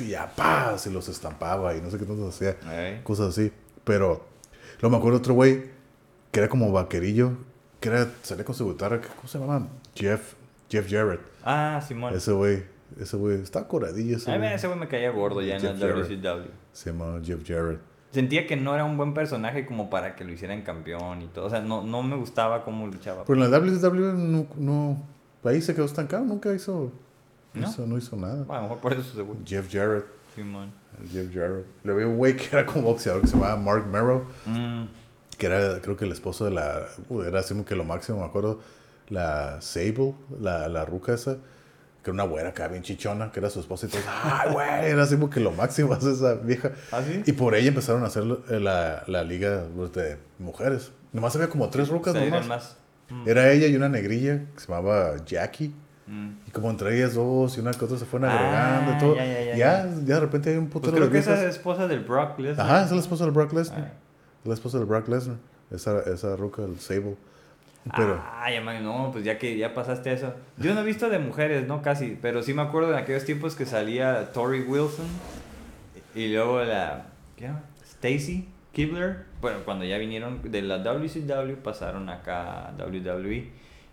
Y 0.00 0.08
ya, 0.08 0.30
pa, 0.34 0.76
se 0.78 0.90
los 0.90 1.08
estampaba 1.08 1.74
y 1.74 1.80
no 1.80 1.90
sé 1.90 1.98
qué 1.98 2.04
tanto 2.04 2.28
hacía. 2.28 2.56
Cosas 3.02 3.28
así. 3.28 3.52
Pero 3.84 4.26
luego 4.80 4.90
me 4.90 4.96
acuerdo 4.98 5.18
otro 5.18 5.34
güey 5.34 5.64
que 6.30 6.40
era 6.40 6.48
como 6.48 6.70
vaquerillo. 6.72 7.32
Que 7.80 7.88
era, 7.88 8.08
salía 8.22 8.44
con 8.44 8.54
su 8.54 8.68
guitarra. 8.68 9.00
¿Cómo 9.00 9.28
se 9.28 9.38
llama? 9.38 9.68
Jeff, 9.94 10.34
Jeff 10.68 10.90
Jarrett. 10.90 11.20
Ah, 11.44 11.82
Simón. 11.86 12.14
Ese 12.14 12.32
güey, 12.32 12.64
ese 13.00 13.16
güey, 13.16 13.40
está 13.40 13.64
curadillo 13.64 14.16
ese 14.16 14.36
güey. 14.36 14.52
ese 14.52 14.66
güey 14.66 14.78
me 14.78 14.88
caía 14.88 15.10
gordo 15.10 15.40
ya 15.40 15.56
en 15.56 15.64
el. 15.64 15.78
WCW. 15.78 16.50
Se 16.72 16.92
llama 16.92 17.20
Jeff 17.24 17.42
Jarrett. 17.46 17.80
Sentía 18.10 18.46
que 18.46 18.56
no 18.56 18.74
era 18.74 18.84
un 18.84 18.96
buen 18.96 19.14
personaje 19.14 19.66
como 19.66 19.90
para 19.90 20.16
que 20.16 20.24
lo 20.24 20.32
hicieran 20.32 20.62
campeón 20.62 21.22
y 21.22 21.26
todo. 21.26 21.46
O 21.46 21.50
sea, 21.50 21.60
no, 21.60 21.82
no 21.82 22.02
me 22.02 22.16
gustaba 22.16 22.64
cómo 22.64 22.86
luchaba. 22.86 23.24
Pero 23.26 23.44
en 23.44 23.50
la 23.50 23.58
WCW 23.58 24.16
no, 24.16 24.46
no, 24.56 25.02
ahí 25.44 25.60
se 25.60 25.74
quedó 25.74 25.84
estancado, 25.84 26.24
nunca 26.24 26.52
hizo, 26.54 26.92
¿No? 27.60 27.68
hizo- 27.68 27.86
no 27.86 27.98
hizo 27.98 28.16
nada. 28.16 28.44
Bueno, 28.44 28.52
a 28.54 28.56
lo 28.56 28.62
mejor 28.64 28.78
por 28.78 28.92
eso. 28.92 29.36
Jeff 29.44 29.68
Jarrett, 29.72 30.06
Simón. 30.34 30.70
el 31.02 31.08
Jeff 31.08 31.34
Jarrett. 31.34 31.66
Le 31.84 31.94
vi 31.94 32.04
un 32.04 32.16
güey 32.16 32.36
que 32.36 32.48
era 32.52 32.64
como 32.66 32.82
boxeador 32.82 33.22
que 33.22 33.28
se 33.28 33.34
llamaba 33.36 33.56
Mark 33.56 33.86
Merrow, 33.86 34.24
Mm, 34.46 34.84
que 35.38 35.46
era 35.46 35.80
creo 35.80 35.96
que 35.96 36.04
el 36.04 36.12
esposo 36.12 36.44
de 36.44 36.50
la, 36.52 36.86
uh, 37.08 37.22
era 37.22 37.40
así 37.40 37.54
como 37.54 37.64
que 37.64 37.74
lo 37.76 37.84
máximo, 37.84 38.20
me 38.20 38.24
acuerdo, 38.26 38.60
la 39.08 39.60
Sable, 39.60 40.14
la, 40.40 40.68
la 40.68 40.84
ruca 40.84 41.12
esa, 41.14 41.34
que 42.02 42.10
era 42.10 42.12
una 42.12 42.24
güera 42.24 42.50
acá 42.50 42.68
bien 42.68 42.82
chichona, 42.82 43.30
que 43.32 43.40
era 43.40 43.50
su 43.50 43.60
esposa 43.60 43.86
y 43.86 43.88
todo. 43.90 44.00
¡Ay, 44.22 44.52
güey! 44.52 44.90
Era 44.90 45.02
así 45.02 45.14
como 45.16 45.28
que 45.30 45.40
lo 45.40 45.50
máximo 45.52 45.94
esa 45.96 46.34
vieja. 46.34 46.72
¿Ah, 46.92 47.02
sí? 47.02 47.22
Y 47.26 47.32
por 47.32 47.54
ella 47.54 47.68
empezaron 47.68 48.02
a 48.04 48.06
hacer 48.06 48.24
la, 48.24 49.02
la 49.06 49.24
liga 49.24 49.64
pues, 49.76 49.92
de 49.92 50.18
mujeres. 50.38 50.92
Nomás 51.12 51.34
había 51.36 51.48
como 51.48 51.68
tres 51.70 51.88
rucas 51.88 52.14
nomás. 52.14 52.46
más. 52.46 52.76
Mm. 53.10 53.28
Era 53.28 53.50
ella 53.52 53.66
y 53.68 53.76
una 53.76 53.88
negrilla 53.88 54.44
que 54.54 54.60
se 54.60 54.66
llamaba 54.68 55.16
Jackie. 55.24 55.74
Mm. 56.06 56.28
Y 56.46 56.50
como 56.52 56.70
entre 56.70 56.96
ellas 56.96 57.14
dos 57.14 57.56
y 57.56 57.60
una 57.60 57.72
que 57.72 57.84
otra 57.84 57.98
se 57.98 58.04
fueron 58.06 58.30
Ah, 58.30 58.36
agregando 58.78 58.92
y 58.92 58.98
todo. 58.98 59.16
ya, 59.16 59.24
ya, 59.26 59.42
ya, 59.42 59.56
ya, 59.56 59.84
ya 60.04 60.14
de 60.14 60.20
repente 60.20 60.50
hay 60.50 60.56
un 60.56 60.66
Pues 60.68 60.72
putero 60.84 60.92
creo 60.96 61.06
de 61.06 61.12
que 61.12 61.18
esa 61.18 61.34
es 61.34 61.50
esposa 61.56 61.88
del 61.88 62.00
Brock 62.00 62.38
Lesnar. 62.38 62.64
Ajá, 62.66 62.76
esa 62.78 62.84
es 62.86 62.92
la 62.92 62.98
esposa 63.00 63.24
del 63.24 63.32
Brock 63.32 63.52
Lesnar. 63.52 63.80
Ah. 63.80 63.92
La 64.44 64.54
esposa 64.54 64.78
del 64.78 64.86
Brock 64.86 65.08
Lesnar. 65.08 65.36
Esa, 65.70 65.98
esa 66.02 66.36
ruca, 66.36 66.62
el 66.62 66.78
Sable. 66.78 67.16
Pero, 67.96 68.20
Ah, 68.24 68.50
ya, 68.52 68.60
man, 68.60 68.82
no, 68.82 69.10
pues 69.12 69.24
ya 69.24 69.38
que 69.38 69.56
ya 69.56 69.72
pasaste 69.74 70.12
eso. 70.12 70.32
Yo 70.58 70.74
no 70.74 70.80
he 70.80 70.84
visto 70.84 71.08
de 71.08 71.18
mujeres, 71.20 71.66
no 71.68 71.82
casi, 71.82 72.18
pero 72.20 72.42
sí 72.42 72.52
me 72.54 72.62
acuerdo 72.62 72.92
en 72.92 72.98
aquellos 72.98 73.24
tiempos 73.24 73.54
que 73.54 73.64
salía 73.66 74.32
Tori 74.32 74.62
Wilson 74.62 75.06
y 76.14 76.32
luego 76.32 76.62
la 76.64 77.06
¿qué? 77.36 77.50
Stacy 77.84 78.48
Kibler. 78.72 79.24
Bueno, 79.40 79.58
cuando 79.64 79.84
ya 79.84 79.98
vinieron 79.98 80.40
de 80.50 80.62
la 80.62 80.78
WCW 80.78 81.56
pasaron 81.62 82.08
acá 82.08 82.68
a 82.68 82.72
WWE. 82.72 83.50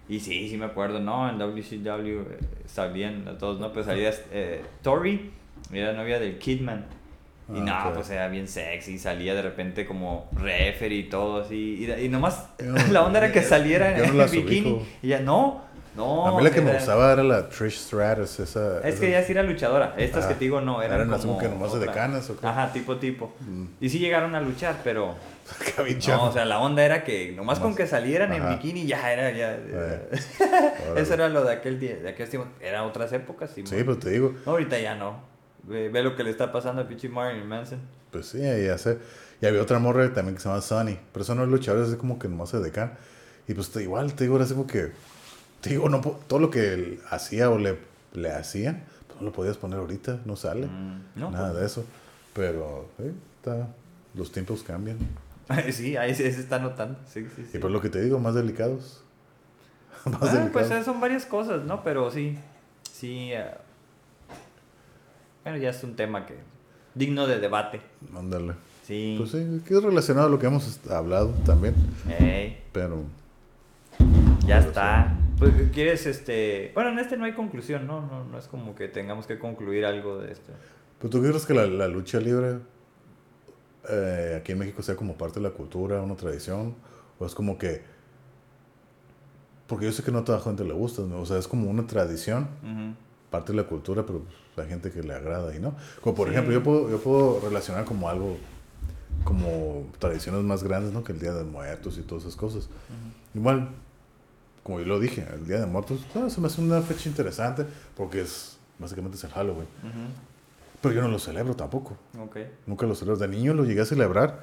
Y 0.09 0.19
sí, 0.19 0.49
sí 0.49 0.57
me 0.57 0.65
acuerdo, 0.65 0.99
no, 0.99 1.29
en 1.29 1.37
WCW 1.37 2.21
eh, 2.21 2.37
salían 2.65 3.23
las 3.25 3.39
dos, 3.39 3.59
¿no? 3.59 3.71
Pues 3.71 3.85
salía 3.85 4.11
eh, 4.31 4.61
Tori, 4.81 5.31
era 5.71 5.93
novia 5.93 6.19
del 6.19 6.37
Kidman. 6.37 6.85
Y 7.53 7.59
Ah, 7.59 7.83
no, 7.87 7.93
pues 7.93 8.09
era 8.09 8.27
bien 8.29 8.47
sexy, 8.47 8.97
salía 8.97 9.33
de 9.35 9.41
repente 9.41 9.85
como 9.85 10.29
referee 10.33 10.99
y 10.99 11.03
todo 11.09 11.41
así. 11.41 11.85
Y, 11.85 12.05
y 12.05 12.09
nomás 12.09 12.49
no- 12.63 12.75
la 12.91 13.03
onda 13.05 13.19
era 13.19 13.31
que 13.31 13.41
saliera 13.43 13.97
en, 13.97 14.17
las 14.17 14.31
bikini. 14.31 14.71
ubico. 14.71 14.85
Y 15.01 15.07
ya, 15.09 15.19
no, 15.19 15.61
no. 15.95 16.27
a 16.27 16.37
mí 16.37 16.43
la 16.43 16.51
que 16.51 16.61
me 16.61 16.69
era- 16.71 16.79
gustaba 16.79 17.13
era 17.13 17.23
la 17.23 17.49
Trish 17.49 17.77
Stratus. 17.79 18.39
Esa, 18.39 18.79
Es 18.79 18.85
esa- 18.95 18.99
que 19.01 19.07
ella 19.09 19.23
sí 19.23 19.31
era 19.31 19.43
luchadora. 19.43 19.93
Estas 19.97 20.25
Ah, 20.25 20.27
que 20.29 20.33
te 20.35 20.39
digo 20.41 20.61
no, 20.61 20.81
eran, 20.81 20.97
eran 20.97 21.11
las 21.11 21.21
como. 21.25 21.37
que 21.37 21.47
nomás 21.49 21.73
de 21.73 21.79
decanas, 21.79 22.29
¿o 22.29 22.39
qué? 22.39 22.45
Ajá, 22.47 22.71
tipo, 22.73 22.97
tipo. 22.97 23.33
Mm. 23.41 23.65
Y 23.79 23.89
sí 23.89 23.99
llegaron 23.99 24.33
a 24.35 24.41
luchar, 24.41 24.77
pero. 24.83 25.15
No, 26.07 26.23
o 26.25 26.31
sea, 26.31 26.45
la 26.45 26.59
onda 26.59 26.83
era 26.85 27.03
que 27.03 27.33
nomás 27.33 27.59
con 27.59 27.71
Nomás- 27.71 27.77
que 27.77 27.87
salieran 27.87 28.31
en 28.33 28.47
bikini 28.49 28.85
ya 28.85 29.11
era. 29.11 29.29
Ya, 29.31 29.59
Eso 30.95 31.13
era 31.13 31.27
lo 31.29 31.43
de 31.43 31.53
aquel 31.53 31.79
día, 31.79 31.95
de 31.97 32.09
aquel 32.09 32.29
tiempo. 32.29 32.47
Eran 32.61 32.85
otras 32.85 33.11
épocas, 33.13 33.51
sí. 33.53 33.63
Sí, 33.65 33.83
pues 33.83 33.99
te 33.99 34.09
digo, 34.11 34.33
No, 34.45 34.51
ahorita 34.53 34.79
ya 34.79 34.95
no. 34.95 35.17
Ve, 35.63 35.89
ve 35.89 36.01
lo 36.03 36.15
que 36.15 36.23
le 36.23 36.29
está 36.29 36.51
pasando 36.51 36.81
a 36.81 36.87
pinche 36.87 37.07
Marilyn 37.09 37.47
Manson. 37.47 37.79
pues 38.11 38.27
sí, 38.27 38.39
ya 38.41 38.77
sé. 38.77 38.97
Y 39.41 39.45
había 39.45 39.61
otra 39.61 39.79
morra 39.79 40.13
también 40.13 40.35
que 40.35 40.41
se 40.41 40.47
llama 40.49 40.61
Sunny. 40.61 40.97
Pero 41.11 41.23
eso 41.23 41.35
no 41.35 41.43
es 41.43 41.49
luchador, 41.49 41.85
es 41.85 41.95
como 41.95 42.17
que 42.19 42.27
nomás 42.29 42.49
se 42.49 42.59
decan. 42.59 42.93
Y 43.47 43.53
pues 43.53 43.73
igual, 43.77 44.13
te 44.13 44.23
digo, 44.25 44.35
era 44.37 44.45
así 44.45 44.53
como 44.53 44.67
que. 44.67 44.91
Te 45.63 45.69
digo, 45.71 45.87
no, 45.89 46.01
todo 46.01 46.39
lo 46.39 46.49
que 46.51 46.73
él 46.73 46.99
hacía 47.09 47.49
o 47.49 47.57
le, 47.57 47.77
le 48.13 48.31
hacían, 48.31 48.83
pues 49.07 49.19
no 49.21 49.25
lo 49.27 49.31
podías 49.31 49.57
poner 49.57 49.79
ahorita, 49.79 50.19
no 50.25 50.35
sale. 50.35 50.67
Mm, 50.67 51.01
no, 51.15 51.31
Nada 51.31 51.49
pues. 51.51 51.59
de 51.61 51.65
eso. 51.65 51.85
Pero, 52.33 52.89
sí, 52.97 53.05
está, 53.37 53.67
los 54.13 54.31
tiempos 54.31 54.61
cambian. 54.63 54.97
sí, 55.71 55.95
ahí 55.97 56.13
se, 56.13 56.27
está 56.27 56.59
notando. 56.59 56.99
Sí, 57.07 57.25
sí, 57.35 57.43
sí. 57.49 57.57
Y 57.57 57.59
pues 57.59 57.71
lo 57.71 57.79
que 57.81 57.89
te 57.89 58.01
digo, 58.01 58.19
más 58.19 58.35
delicados. 58.35 59.01
más 60.05 60.15
Ah, 60.21 60.25
delicados. 60.25 60.51
pues 60.51 60.71
eh, 60.71 60.83
son 60.83 60.99
varias 60.99 61.25
cosas, 61.25 61.63
¿no? 61.63 61.81
Pero 61.83 62.11
sí, 62.11 62.37
sí. 62.91 63.29
eh, 63.31 63.45
bueno, 65.43 65.57
ya 65.59 65.69
es 65.69 65.83
un 65.83 65.95
tema 65.95 66.25
que 66.25 66.35
digno 66.95 67.25
de 67.27 67.39
debate. 67.39 67.81
Ándale. 68.15 68.53
Sí. 68.85 69.15
Pues 69.17 69.31
sí, 69.31 69.61
que 69.65 69.75
es 69.77 69.83
relacionado 69.83 70.27
a 70.27 70.29
lo 70.29 70.39
que 70.39 70.47
hemos 70.47 70.79
hablado 70.89 71.29
también. 71.45 71.73
Pero, 72.73 73.03
ya 74.45 74.59
está. 74.59 75.13
Pues, 75.51 75.71
¿Quieres 75.73 76.05
este...? 76.05 76.71
Bueno, 76.73 76.91
en 76.91 76.99
este 76.99 77.17
no 77.17 77.25
hay 77.25 77.33
conclusión, 77.33 77.85
¿no? 77.85 78.01
No, 78.01 78.23
no 78.23 78.37
es 78.37 78.47
como 78.47 78.75
que 78.75 78.87
tengamos 78.87 79.27
que 79.27 79.37
concluir 79.39 79.85
algo 79.85 80.19
de 80.19 80.31
esto. 80.31 80.51
¿pero 80.99 81.09
tú 81.09 81.19
crees 81.21 81.45
que 81.45 81.53
la, 81.53 81.65
la 81.65 81.87
lucha 81.89 82.17
libre 82.21 82.59
eh, 83.89 84.37
aquí 84.39 84.53
en 84.53 84.59
México 84.59 84.81
sea 84.81 84.95
como 84.95 85.17
parte 85.17 85.41
de 85.41 85.47
la 85.49 85.53
cultura, 85.53 86.01
una 86.01 86.15
tradición? 86.15 86.75
¿O 87.19 87.25
es 87.25 87.35
como 87.35 87.57
que.? 87.57 87.81
Porque 89.67 89.85
yo 89.85 89.91
sé 89.91 90.01
que 90.03 90.11
no 90.11 90.19
a 90.19 90.23
toda 90.23 90.39
gente 90.39 90.63
le 90.63 90.73
gusta, 90.73 91.01
¿no? 91.01 91.19
O 91.21 91.25
sea, 91.25 91.37
es 91.37 91.47
como 91.47 91.69
una 91.69 91.85
tradición, 91.87 92.47
Ujú. 92.63 92.95
parte 93.29 93.51
de 93.51 93.57
la 93.57 93.63
cultura, 93.67 94.05
pero 94.05 94.19
pues, 94.19 94.35
la 94.55 94.65
gente 94.65 94.91
que 94.91 95.03
le 95.03 95.13
agrada 95.13 95.53
y 95.55 95.59
no. 95.59 95.75
Como 96.01 96.15
por 96.15 96.27
Sí. 96.27 96.33
ejemplo, 96.33 96.53
yo 96.53 96.63
puedo, 96.63 96.89
yo 96.89 96.99
puedo 96.99 97.39
relacionar 97.41 97.83
como 97.83 98.07
algo, 98.07 98.37
como 99.25 99.87
tradiciones 99.99 100.41
más 100.43 100.63
grandes, 100.63 100.93
¿no? 100.93 101.03
Que 101.03 101.11
el 101.13 101.19
Día 101.19 101.33
de 101.33 101.43
Muertos 101.43 101.97
y 101.97 102.01
todas 102.01 102.23
esas 102.23 102.35
cosas. 102.37 102.69
Igual, 103.33 103.69
como 104.63 104.79
yo 104.79 104.85
lo 104.85 104.99
dije, 104.99 105.25
el 105.33 105.45
Día 105.45 105.59
de 105.59 105.65
Muertos, 105.65 106.01
ah, 106.15 106.29
se 106.29 106.39
me 106.41 106.47
hace 106.47 106.61
una 106.61 106.81
fecha 106.81 107.09
interesante 107.09 107.65
porque 107.95 108.21
es, 108.21 108.57
básicamente 108.79 109.17
es 109.17 109.23
el 109.23 109.31
Halloween. 109.31 109.67
Ujú. 109.83 109.99
Pero 110.81 110.95
yo 110.95 111.01
no 111.01 111.07
lo 111.09 111.19
celebro 111.19 111.55
tampoco. 111.55 111.97
Ok. 112.19 112.37
Nunca 112.65 112.85
lo 112.85 112.95
celebro. 112.95 113.17
De 113.17 113.27
niño 113.27 113.53
lo 113.53 113.63
llegué 113.65 113.81
a 113.81 113.85
celebrar. 113.85 114.41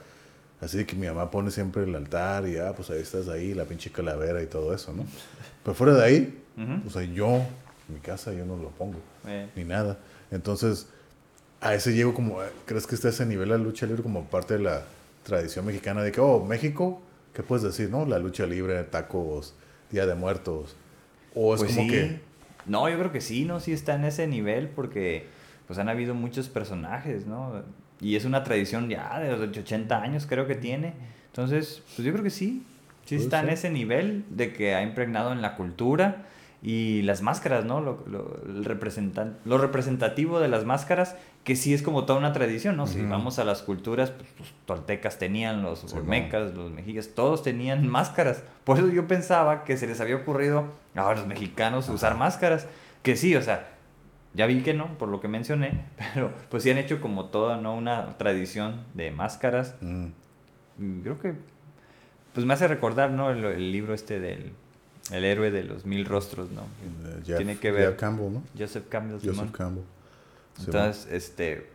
Así 0.61 0.85
que 0.85 0.95
mi 0.95 1.07
mamá 1.07 1.31
pone 1.31 1.51
siempre 1.51 1.85
el 1.85 1.95
altar 1.95 2.47
y 2.47 2.59
ah, 2.59 2.73
pues 2.77 2.91
ahí 2.91 3.01
estás 3.01 3.29
ahí, 3.29 3.55
la 3.55 3.65
pinche 3.65 3.91
calavera 3.91 4.43
y 4.43 4.47
todo 4.47 4.75
eso, 4.75 4.93
¿no? 4.93 5.05
Pero 5.65 5.75
fuera 5.75 5.95
de 5.95 6.05
ahí, 6.05 6.43
Ujú. 6.57 6.89
o 6.89 6.91
sea, 6.91 7.03
yo, 7.03 7.29
en 7.37 7.95
mi 7.95 8.01
casa, 8.01 8.33
yo 8.33 8.45
no 8.45 8.57
lo 8.57 8.69
pongo, 8.71 8.99
Eh, 9.27 9.49
ni 9.57 9.65
nada. 9.65 9.99
Entonces, 10.31 10.87
a 11.63 11.75
ese 11.75 11.93
llego 11.95 12.13
como, 12.15 12.43
eh, 12.43 12.47
¿crees 12.67 12.87
que 12.87 12.95
está 12.95 13.09
a 13.09 13.11
ese 13.11 13.25
nivel 13.27 13.49
la 13.49 13.57
lucha 13.59 13.87
libre 13.87 14.03
como 14.03 14.25
parte 14.25 14.55
de 14.59 14.61
la 14.65 14.83
tradición 15.25 15.65
mexicana? 15.67 16.03
De 16.03 16.13
que, 16.13 16.21
oh, 16.21 16.45
México, 16.45 17.01
¿qué 17.35 17.43
puedes 17.43 17.63
decir, 17.63 17.91
no? 17.91 18.05
La 18.07 18.19
lucha 18.19 18.45
libre, 18.47 18.83
tacos, 18.85 19.55
Día 19.91 20.07
de 20.07 20.15
Muertos. 20.15 20.77
O 21.35 21.55
es 21.55 21.61
pues 21.61 21.75
como 21.75 21.89
sí. 21.89 21.91
que, 21.91 22.21
No, 22.67 22.89
yo 22.89 22.99
creo 22.99 23.13
que 23.13 23.21
sí, 23.21 23.45
¿no? 23.45 23.61
Sí 23.61 23.73
está 23.73 23.95
en 23.95 24.05
ese 24.05 24.27
nivel 24.27 24.69
porque 24.69 25.27
pues 25.67 25.79
han 25.79 25.89
habido 25.89 26.15
muchos 26.15 26.49
personajes, 26.49 27.27
¿no? 27.27 27.63
Y 28.01 28.17
es 28.17 28.25
una 28.25 28.43
tradición 28.43 28.89
ya 28.89 29.21
de 29.21 29.37
los 29.37 29.57
80 29.57 30.03
años 30.03 30.27
creo 30.27 30.47
que 30.47 30.55
tiene. 30.55 30.95
Entonces, 31.27 31.83
pues 31.95 32.05
yo 32.05 32.13
creo 32.13 32.25
que 32.25 32.31
sí. 32.31 32.65
Sí 33.05 33.17
está 33.17 33.41
en 33.41 33.51
ese 33.51 33.71
nivel 33.71 34.25
de 34.31 34.53
que 34.53 34.75
ha 34.75 34.83
impregnado 34.83 35.33
en 35.33 35.43
la 35.43 35.57
cultura 35.57 36.27
y 36.63 37.01
las 37.03 37.23
máscaras, 37.23 37.65
¿no? 37.65 37.81
Lo, 37.81 38.05
lo, 38.07 38.39
el 38.47 38.65
representan- 38.67 39.37
lo 39.47 39.57
representativo 39.57 40.41
de 40.41 40.49
las 40.49 40.65
máscaras, 40.67 41.17
que 41.43 41.57
sí 41.57 41.73
es 41.73 41.81
como 41.83 42.05
toda 42.05 42.19
una 42.19 42.33
tradición, 42.35 42.77
¿no? 42.77 42.87
Si 42.87 43.01
vamos 43.03 43.39
a 43.39 43.45
las 43.45 43.63
culturas, 43.63 44.11
pues, 44.11 44.29
los 44.39 44.53
toltecas 44.67 45.19
tenían, 45.19 45.63
los 45.63 45.81
Sí, 45.81 45.97
olmecas, 45.97 46.53
los 46.55 46.71
mexicas, 46.71 47.11
todos 47.15 47.43
tenían 47.43 47.89
máscaras. 47.89 48.43
Por 48.65 48.77
eso 48.79 48.89
yo 48.89 49.07
pensaba 49.07 49.65
que 49.65 49.79
se 49.79 49.87
les 49.87 50.01
había 50.03 50.17
ocurrido 50.17 50.65
a 50.95 51.15
los 51.15 51.27
mexicanos 51.27 51.89
usar 51.89 52.17
máscaras. 52.19 52.67
Que 53.03 53.17
sí, 53.17 53.35
o 53.37 53.41
sea, 53.43 53.67
ya 54.35 54.45
vi 54.45 54.61
que 54.61 54.75
no, 54.75 54.99
por 54.99 55.09
lo 55.09 55.21
que 55.21 55.29
mencioné, 55.29 55.87
pero 56.15 56.31
pues 56.51 56.63
sí 56.63 56.71
han 56.71 56.77
hecho 56.77 57.01
como 57.01 57.27
toda, 57.31 57.57
¿no? 57.57 57.75
Una 57.75 58.19
tradición 58.19 58.85
de 58.93 59.11
máscaras. 59.13 59.77
mm, 59.81 61.01
creo 61.03 61.19
que, 61.19 61.33
pues 62.35 62.45
me 62.45 62.53
hace 62.53 62.69
recordar, 62.69 63.11
¿no? 63.11 63.31
El, 63.31 63.43
el 63.45 63.73
libro 63.73 63.95
este 63.95 64.21
del 64.21 64.53
el 65.13 65.25
héroe 65.25 65.51
de 65.51 65.65
los 65.65 65.85
mil 65.87 66.05
rostros, 66.07 66.51
¿no? 66.51 66.63
eh, 66.63 67.21
Jeff- 67.27 67.37
Tiene 67.39 67.59
que 67.59 67.71
ver. 67.73 67.91
Jeff 67.91 67.99
Campbell, 68.01 68.33
¿no? 68.33 68.43
Joseph 68.59 68.85
Campbell. 68.89 69.17
Joseph 69.19 69.33
Simón. 69.35 69.49
Campbell. 69.53 69.85
Sí, 70.59 70.65
Entonces, 70.67 71.09
este, 71.13 71.67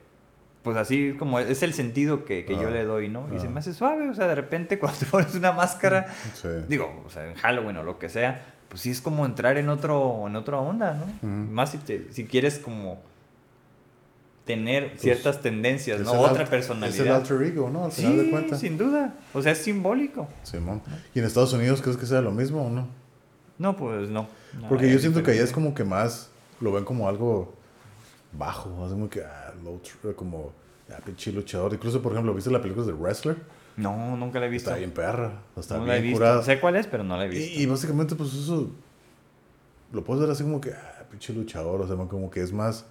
pues 0.63 0.77
así 0.77 1.15
como 1.17 1.39
es 1.39 1.61
el 1.63 1.73
sentido 1.73 2.23
que, 2.25 2.45
que 2.45 2.53
yo 2.55 2.67
Ah, 2.67 2.71
le 2.71 2.83
doy, 2.85 3.09
¿no? 3.09 3.27
Y 3.35 3.39
se 3.39 3.47
ah. 3.47 3.49
me 3.49 3.59
hace 3.59 3.73
suave, 3.73 4.09
o 4.09 4.13
sea, 4.13 4.27
de 4.27 4.35
repente 4.35 4.79
cuando 4.79 4.99
te 4.99 5.05
pones 5.05 5.33
una 5.35 5.51
máscara, 5.51 6.07
sí. 6.33 6.47
digo, 6.69 7.03
o 7.05 7.09
sea, 7.09 7.25
en 7.29 7.35
Halloween 7.35 7.77
o 7.77 7.83
lo 7.83 7.99
que 7.99 8.09
sea, 8.09 8.53
pues 8.69 8.81
sí 8.81 8.91
es 8.91 9.01
como 9.01 9.25
entrar 9.25 9.57
en 9.57 9.69
otro, 9.69 10.25
en 10.27 10.35
otra 10.35 10.57
onda, 10.57 10.93
¿no? 11.21 11.27
Más 11.29 11.71
si, 11.71 11.77
te, 11.79 12.11
si 12.11 12.25
quieres 12.25 12.57
como 12.59 12.99
tener 14.45 14.93
ciertas 14.97 15.41
tendencias, 15.41 16.01
¿no? 16.01 16.11
Otra 16.13 16.31
alt- 16.31 16.35
Es 16.35 16.39
el 16.41 16.47
personalidad. 16.49 17.15
alter 17.15 17.41
ego, 17.43 17.69
¿no? 17.69 17.85
Al 17.85 17.91
Sí, 17.91 18.01
final 18.03 18.17
de 18.17 18.29
cuentas. 18.29 18.59
sin 18.59 18.77
duda. 18.77 19.15
O 19.33 19.41
sea, 19.41 19.53
es 19.53 19.57
simbólico. 19.59 20.27
Simón. 20.43 20.81
¿Y 21.15 21.19
en 21.19 21.25
Estados 21.25 21.53
Unidos 21.53 21.81
crees 21.81 21.97
que 21.97 22.05
sea 22.05 22.21
lo 22.21 22.31
mismo 22.31 22.65
o 22.67 22.69
no? 22.69 22.87
No, 23.57 23.75
pues 23.75 24.09
no. 24.09 24.27
No, 24.59 24.69
Porque 24.69 24.91
yo 24.91 24.99
siento 24.99 25.23
que 25.23 25.31
allá 25.31 25.43
es 25.43 25.51
como 25.51 25.73
que 25.73 25.83
más 25.83 26.29
lo 26.61 26.71
ven 26.71 26.83
como 26.85 27.07
algo 27.09 27.53
bajo, 28.33 28.83
así 28.85 28.93
como 28.93 29.09
que 29.09 29.23
ah, 29.23 29.53
low 29.63 29.79
tr- 29.81 30.13
como 30.15 30.51
ah, 30.89 30.99
pinche 31.05 31.31
luchador. 31.31 31.73
Incluso, 31.73 32.01
por 32.01 32.11
ejemplo, 32.11 32.33
¿viste 32.33 32.51
la 32.51 32.61
película 32.61 32.85
de 32.85 32.93
Wrestler? 32.93 33.37
No, 33.77 34.15
nunca 34.17 34.39
la 34.39 34.45
he 34.45 34.49
visto. 34.49 34.69
Está 34.69 34.77
bien 34.79 34.91
perra, 34.91 35.41
está 35.57 35.77
no 35.77 35.85
la 35.85 35.97
he 35.97 36.01
bien 36.01 36.13
visto. 36.13 36.23
curada. 36.23 36.43
Sé 36.43 36.59
cuál 36.59 36.75
es, 36.77 36.87
pero 36.87 37.03
no 37.03 37.17
la 37.17 37.25
he 37.25 37.29
visto. 37.29 37.59
Y, 37.59 37.63
y 37.63 37.65
básicamente, 37.65 38.15
pues 38.15 38.33
eso 38.33 38.69
lo 39.91 40.03
puedes 40.03 40.21
ver 40.21 40.31
así 40.31 40.43
como 40.43 40.59
que, 40.61 40.71
ah, 40.73 41.05
pinche 41.09 41.33
luchador, 41.33 41.81
o 41.81 41.87
sea, 41.87 41.95
como 42.07 42.29
que 42.29 42.41
es 42.41 42.51
más. 42.51 42.85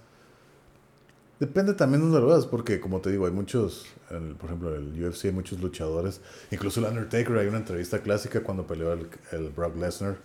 Depende 1.39 1.73
también 1.73 1.99
de 2.01 2.07
dónde 2.07 2.21
lo 2.21 2.27
veas, 2.33 2.45
porque 2.45 2.79
como 2.79 3.01
te 3.01 3.11
digo, 3.11 3.25
hay 3.25 3.31
muchos, 3.31 3.87
el- 4.09 4.35
por 4.35 4.49
ejemplo, 4.49 4.73
en 4.75 4.93
el 4.95 5.03
UFC 5.05 5.25
hay 5.25 5.31
muchos 5.33 5.59
luchadores, 5.59 6.21
incluso 6.49 6.79
el 6.79 6.85
Undertaker, 6.85 7.37
hay 7.37 7.47
una 7.47 7.57
entrevista 7.57 7.99
clásica 7.99 8.41
cuando 8.41 8.65
peleó 8.65 8.93
el, 8.93 9.09
el 9.33 9.49
Brock 9.49 9.75
Lesnar 9.75 10.15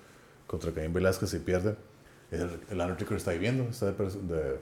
contra 0.50 0.72
Caín 0.72 0.92
Velázquez 0.92 1.32
y 1.34 1.38
pierde. 1.38 1.76
El, 2.32 2.50
el 2.70 2.80
Undertaker 2.80 3.16
está 3.16 3.30
ahí 3.30 3.38
viendo, 3.38 3.64
está 3.70 3.92
de, 3.92 4.04
de- 4.04 4.58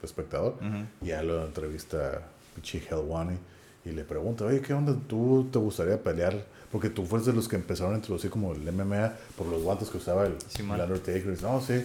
de 0.00 0.06
espectador, 0.06 0.54
Ujú. 0.60 0.84
y 1.00 1.06
ya 1.06 1.22
lo 1.22 1.44
entrevista 1.46 2.22
Pichi 2.54 2.82
Helwani 2.90 3.36
y 3.84 3.90
le 3.92 4.04
pregunta, 4.04 4.44
oye, 4.44 4.60
¿qué 4.60 4.74
onda? 4.74 4.94
¿Tú 5.08 5.48
te 5.52 5.58
gustaría 5.58 6.02
pelear? 6.02 6.44
Porque 6.70 6.90
tú 6.90 7.06
fuiste 7.06 7.30
de 7.30 7.36
los 7.36 7.48
que 7.48 7.56
empezaron 7.56 7.94
a 7.94 7.96
introducir 7.96 8.28
como 8.30 8.52
el 8.52 8.70
MMA 8.72 9.12
por 9.38 9.46
los 9.46 9.62
guantes 9.62 9.88
que 9.90 9.98
usaba 9.98 10.26
el, 10.26 10.34
Simón. 10.48 10.78
el 10.80 10.86
Undertaker. 10.86 11.36
Y 11.38 11.42
no, 11.42 11.60
sí. 11.60 11.84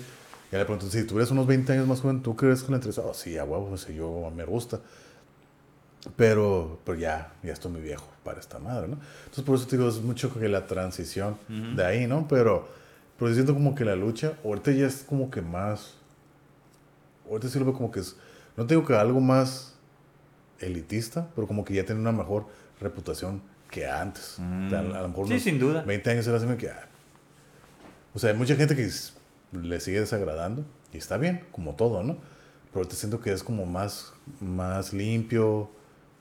Ya 0.51 0.57
le 0.59 0.65
pregunto, 0.65 0.89
si 0.89 1.03
tuvieras 1.05 1.29
unos 1.31 1.45
20 1.45 1.73
años 1.73 1.87
más 1.87 1.99
joven, 2.01 2.21
¿tú 2.23 2.35
crees 2.35 2.63
que 2.63 2.69
le 2.71 2.75
interesa? 2.77 3.01
Oh, 3.05 3.13
sí, 3.13 3.37
a 3.37 3.43
huevo, 3.43 3.67
pues, 3.69 3.85
yo 3.87 4.31
me 4.35 4.45
gusta. 4.45 4.79
Pero, 6.15 6.79
pero 6.85 6.97
ya, 6.97 7.33
ya 7.43 7.51
estoy 7.53 7.71
muy 7.71 7.81
viejo 7.81 8.05
para 8.23 8.39
esta 8.39 8.59
madre, 8.59 8.87
¿no? 8.87 8.97
Entonces, 9.25 9.43
por 9.43 9.55
eso 9.55 9.67
te 9.67 9.77
digo, 9.77 9.89
es 9.89 10.01
mucho 10.01 10.33
que 10.33 10.47
la 10.47 10.65
transición 10.65 11.37
de 11.75 11.85
ahí, 11.85 12.07
¿no? 12.07 12.27
Pero, 12.29 12.67
pero 13.17 13.33
siento 13.33 13.53
como 13.53 13.73
que 13.75 13.83
la 13.85 13.95
lucha, 13.95 14.33
ahorita 14.43 14.71
ya 14.71 14.87
es 14.87 15.03
como 15.03 15.29
que 15.31 15.41
más. 15.41 15.95
Ahorita 17.29 17.47
veo 17.59 17.73
como 17.73 17.91
que 17.91 17.99
es. 17.99 18.15
No 18.55 18.65
tengo 18.65 18.85
que 18.85 18.95
algo 18.95 19.19
más 19.19 19.75
elitista, 20.59 21.27
pero 21.35 21.47
como 21.47 21.63
que 21.63 21.73
ya 21.73 21.85
tiene 21.85 22.01
una 22.01 22.11
mejor 22.11 22.45
reputación 22.79 23.41
que 23.69 23.87
antes. 23.87 24.35
Mm. 24.39 24.73
A, 24.73 24.81
lo 25.01 25.07
mejor 25.09 25.27
Sí, 25.27 25.39
sin 25.39 25.59
duda. 25.59 25.81
20 25.83 26.09
años 26.09 26.27
era 26.27 26.37
así 26.37 26.47
que. 26.57 26.69
ah. 26.69 26.87
O 28.13 28.19
sea, 28.19 28.31
hay 28.31 28.37
mucha 28.37 28.55
gente 28.55 28.75
que 28.75 28.89
le 29.51 29.79
sigue 29.79 29.99
desagradando 29.99 30.65
y 30.93 30.97
está 30.97 31.17
bien, 31.17 31.45
como 31.51 31.75
todo, 31.75 32.03
¿no? 32.03 32.13
Pero 32.71 32.77
ahorita 32.83 32.95
siento 32.95 33.19
que 33.19 33.31
es 33.31 33.43
como 33.43 33.65
más, 33.65 34.13
más 34.39 34.93
limpio, 34.93 35.69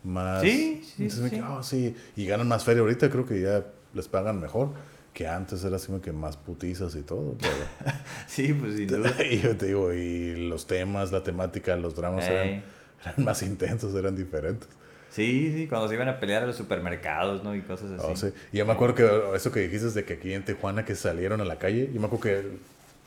más. 0.05 0.43
Sí, 0.43 0.83
sí, 0.97 1.09
sí. 1.11 1.31
que, 1.31 1.41
"Ah, 1.41 1.61
sí. 1.63 1.95
Y 2.17 2.27
ganan 2.27 2.49
más 2.49 2.65
feria 2.65 2.83
ahorita, 2.83 3.11
creo 3.11 3.27
que 3.27 3.41
ya 3.41 3.65
les 3.95 4.09
pagan 4.09 4.41
mejor. 4.41 4.71
Que 5.17 5.27
antes 5.27 5.65
era 5.65 5.77
así 5.77 5.87
como 5.87 6.03
que 6.03 6.13
más 6.13 6.37
putizas 6.37 6.95
y 6.95 7.01
todo. 7.01 7.39
Pero, 7.41 7.55
Sí, 8.27 8.53
pues 8.53 8.77
sin 8.77 8.87
duda. 8.87 9.15
y 9.25 9.41
yo 9.41 9.57
te 9.57 9.65
digo, 9.65 9.91
y 9.95 10.47
los 10.47 10.67
temas, 10.67 11.11
la 11.11 11.23
temática, 11.23 11.75
los 11.75 11.97
dramas 11.97 12.29
eran, 12.29 12.63
más 13.17 13.43
intensos, 13.43 13.95
eran 13.95 14.15
diferentes. 14.15 14.69
Sí, 15.09 15.55
sí, 15.55 15.69
cuando 15.69 15.89
se 15.89 15.95
iban 15.95 16.11
a 16.11 16.21
pelear 16.21 16.43
a 16.43 16.47
los 16.47 16.57
supermercados, 16.57 17.43
¿no? 17.43 17.55
Y 17.55 17.63
cosas 17.63 17.93
así. 17.93 18.07
Oh, 18.07 18.15
sí. 18.15 18.27
Y 18.53 18.59
yo 18.59 18.67
me 18.67 18.75
acuerdo 18.75 18.95
que 18.95 19.37
eso 19.37 19.51
que 19.51 19.61
dijiste 19.61 19.89
de 19.89 20.05
que 20.05 20.13
aquí 20.13 20.35
en 20.35 20.45
Tijuana 20.45 20.85
que 20.85 20.95
salieron 20.95 21.41
a 21.41 21.47
la 21.47 21.57
calle, 21.57 21.89
yo 21.91 21.99
me 21.99 22.09
acuerdo 22.09 22.21
que 22.21 22.59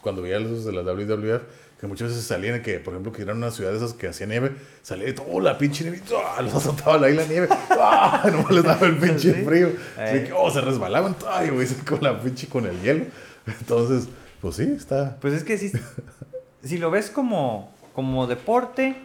cuando 0.01 0.23
veía 0.23 0.39
los 0.39 0.65
de 0.65 0.71
la 0.71 0.81
WWF, 0.81 1.43
que 1.79 1.87
muchas 1.87 2.09
veces 2.09 2.25
salían, 2.25 2.61
que 2.61 2.79
por 2.79 2.93
ejemplo 2.93 3.11
que 3.11 3.21
eran 3.21 3.37
una 3.37 3.51
ciudad 3.51 3.71
de 3.71 3.77
esas 3.77 3.93
que 3.93 4.07
hacía 4.07 4.27
nieve, 4.27 4.51
salía 4.81 5.09
y 5.09 5.13
todo 5.13 5.39
la 5.39 5.57
pinche 5.57 5.83
nieve, 5.83 6.01
¡ah! 6.15 6.41
los 6.41 6.53
azotaba 6.53 7.05
ahí 7.05 7.15
la 7.15 7.25
nieve, 7.25 7.47
¡ah! 7.71 8.29
no 8.31 8.49
les 8.49 8.63
daba 8.63 8.85
el 8.87 8.97
pinche 8.97 9.33
Sí. 9.33 9.43
frío, 9.45 9.69
así 9.97 10.17
Eh. 10.17 10.23
que, 10.27 10.33
oh, 10.33 10.51
se 10.51 10.61
resbalaban, 10.61 11.15
ay, 11.29 11.49
güey, 11.49 11.67
con 11.87 12.01
la 12.03 12.19
pinche, 12.21 12.47
con 12.47 12.65
el 12.65 12.81
hielo. 12.81 13.05
Entonces, 13.47 14.09
pues 14.41 14.55
sí, 14.57 14.63
está. 14.75 15.17
Pues 15.21 15.33
es 15.33 15.43
que 15.43 15.57
si, 15.57 15.71
si 16.63 16.77
lo 16.77 16.91
ves 16.91 17.09
como, 17.09 17.73
como 17.93 18.27
deporte, 18.27 18.95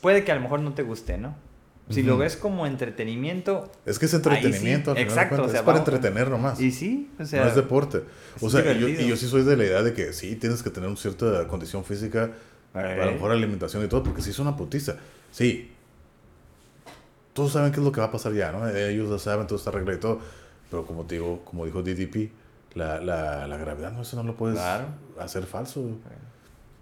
puede 0.00 0.22
que 0.24 0.32
a 0.32 0.34
lo 0.34 0.40
mejor 0.42 0.60
no 0.60 0.74
te 0.74 0.82
guste, 0.82 1.16
¿no? 1.18 1.34
Si 1.90 2.02
lo 2.04 2.14
Ujú. 2.14 2.22
ves 2.22 2.36
como 2.36 2.66
entretenimiento, 2.66 3.70
Es 3.84 3.98
que 3.98 4.06
es 4.06 4.14
entretenimiento, 4.14 4.92
al 4.92 4.96
final 4.96 5.08
exacto, 5.10 5.42
o 5.42 5.48
sea, 5.48 5.58
es 5.60 5.64
para 5.64 5.78
vamos- 5.78 5.88
entretener 5.92 6.30
nomás. 6.30 6.60
y 6.60 6.70
sí, 6.70 7.10
o 7.18 7.24
sea, 7.24 7.42
no 7.42 7.48
es 7.48 7.56
deporte. 7.56 8.02
O 8.40 8.48
sea, 8.48 8.72
y 8.72 8.78
yo, 8.78 8.88
y 8.88 9.06
yo 9.08 9.16
sí 9.16 9.26
soy 9.26 9.42
de 9.42 9.56
la 9.56 9.64
idea 9.64 9.82
de 9.82 9.92
que 9.92 10.12
sí, 10.12 10.36
tienes 10.36 10.62
que 10.62 10.70
tener 10.70 10.88
una 10.88 10.96
cierta 10.98 11.46
condición 11.48 11.84
física, 11.84 12.30
a 12.74 12.82
lo 12.82 13.12
mejor 13.12 13.32
alimentación 13.32 13.84
y 13.84 13.88
todo, 13.88 14.02
porque 14.04 14.22
sí 14.22 14.30
es 14.30 14.38
una 14.38 14.56
putiza. 14.56 14.96
Sí. 15.32 15.72
Todos 17.32 17.52
saben 17.52 17.72
qué 17.72 17.78
es 17.80 17.84
lo 17.84 17.92
que 17.92 18.00
va 18.00 18.06
a 18.08 18.12
pasar 18.12 18.32
ya, 18.34 18.52
¿no? 18.52 18.68
Ellos 18.68 19.08
ya 19.10 19.18
saben 19.18 19.46
toda 19.46 19.58
esta 19.58 19.70
regla 19.70 19.94
y 19.94 19.98
todo. 19.98 20.20
Pero 20.70 20.84
como 20.86 21.04
te 21.04 21.16
digo, 21.16 21.42
como 21.44 21.64
dijo 21.64 21.82
DDP, 21.82 22.30
la, 22.74 23.00
la, 23.00 23.46
la 23.48 23.56
gravedad, 23.56 23.92
no, 23.92 24.02
eso 24.02 24.16
no 24.16 24.22
lo 24.22 24.36
puedes 24.36 24.56
Claro. 24.58 24.86
hacer 25.18 25.44
falso. 25.44 25.82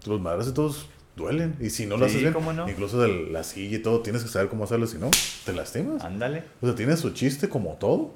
Los 0.05 0.21
madres 0.21 0.45
de 0.47 0.51
todos 0.51 0.87
duelen. 1.15 1.55
Y 1.59 1.69
si 1.69 1.85
no 1.85 1.97
lo 1.97 2.05
haces 2.05 2.21
bien, 2.21 2.33
incluso 2.67 3.01
de 3.01 3.29
la 3.29 3.43
silla 3.43 3.77
y 3.77 3.81
todo, 3.81 4.01
tienes 4.01 4.23
que 4.23 4.29
saber 4.29 4.49
cómo 4.49 4.63
hacerlo, 4.63 4.87
si 4.87 4.97
no, 4.97 5.09
te 5.45 5.53
lastimas. 5.53 6.03
ándale. 6.03 6.43
O 6.61 6.65
sea, 6.65 6.75
tiene 6.75 6.95
su 6.97 7.11
chiste 7.11 7.49
como 7.49 7.73
todo. 7.73 8.13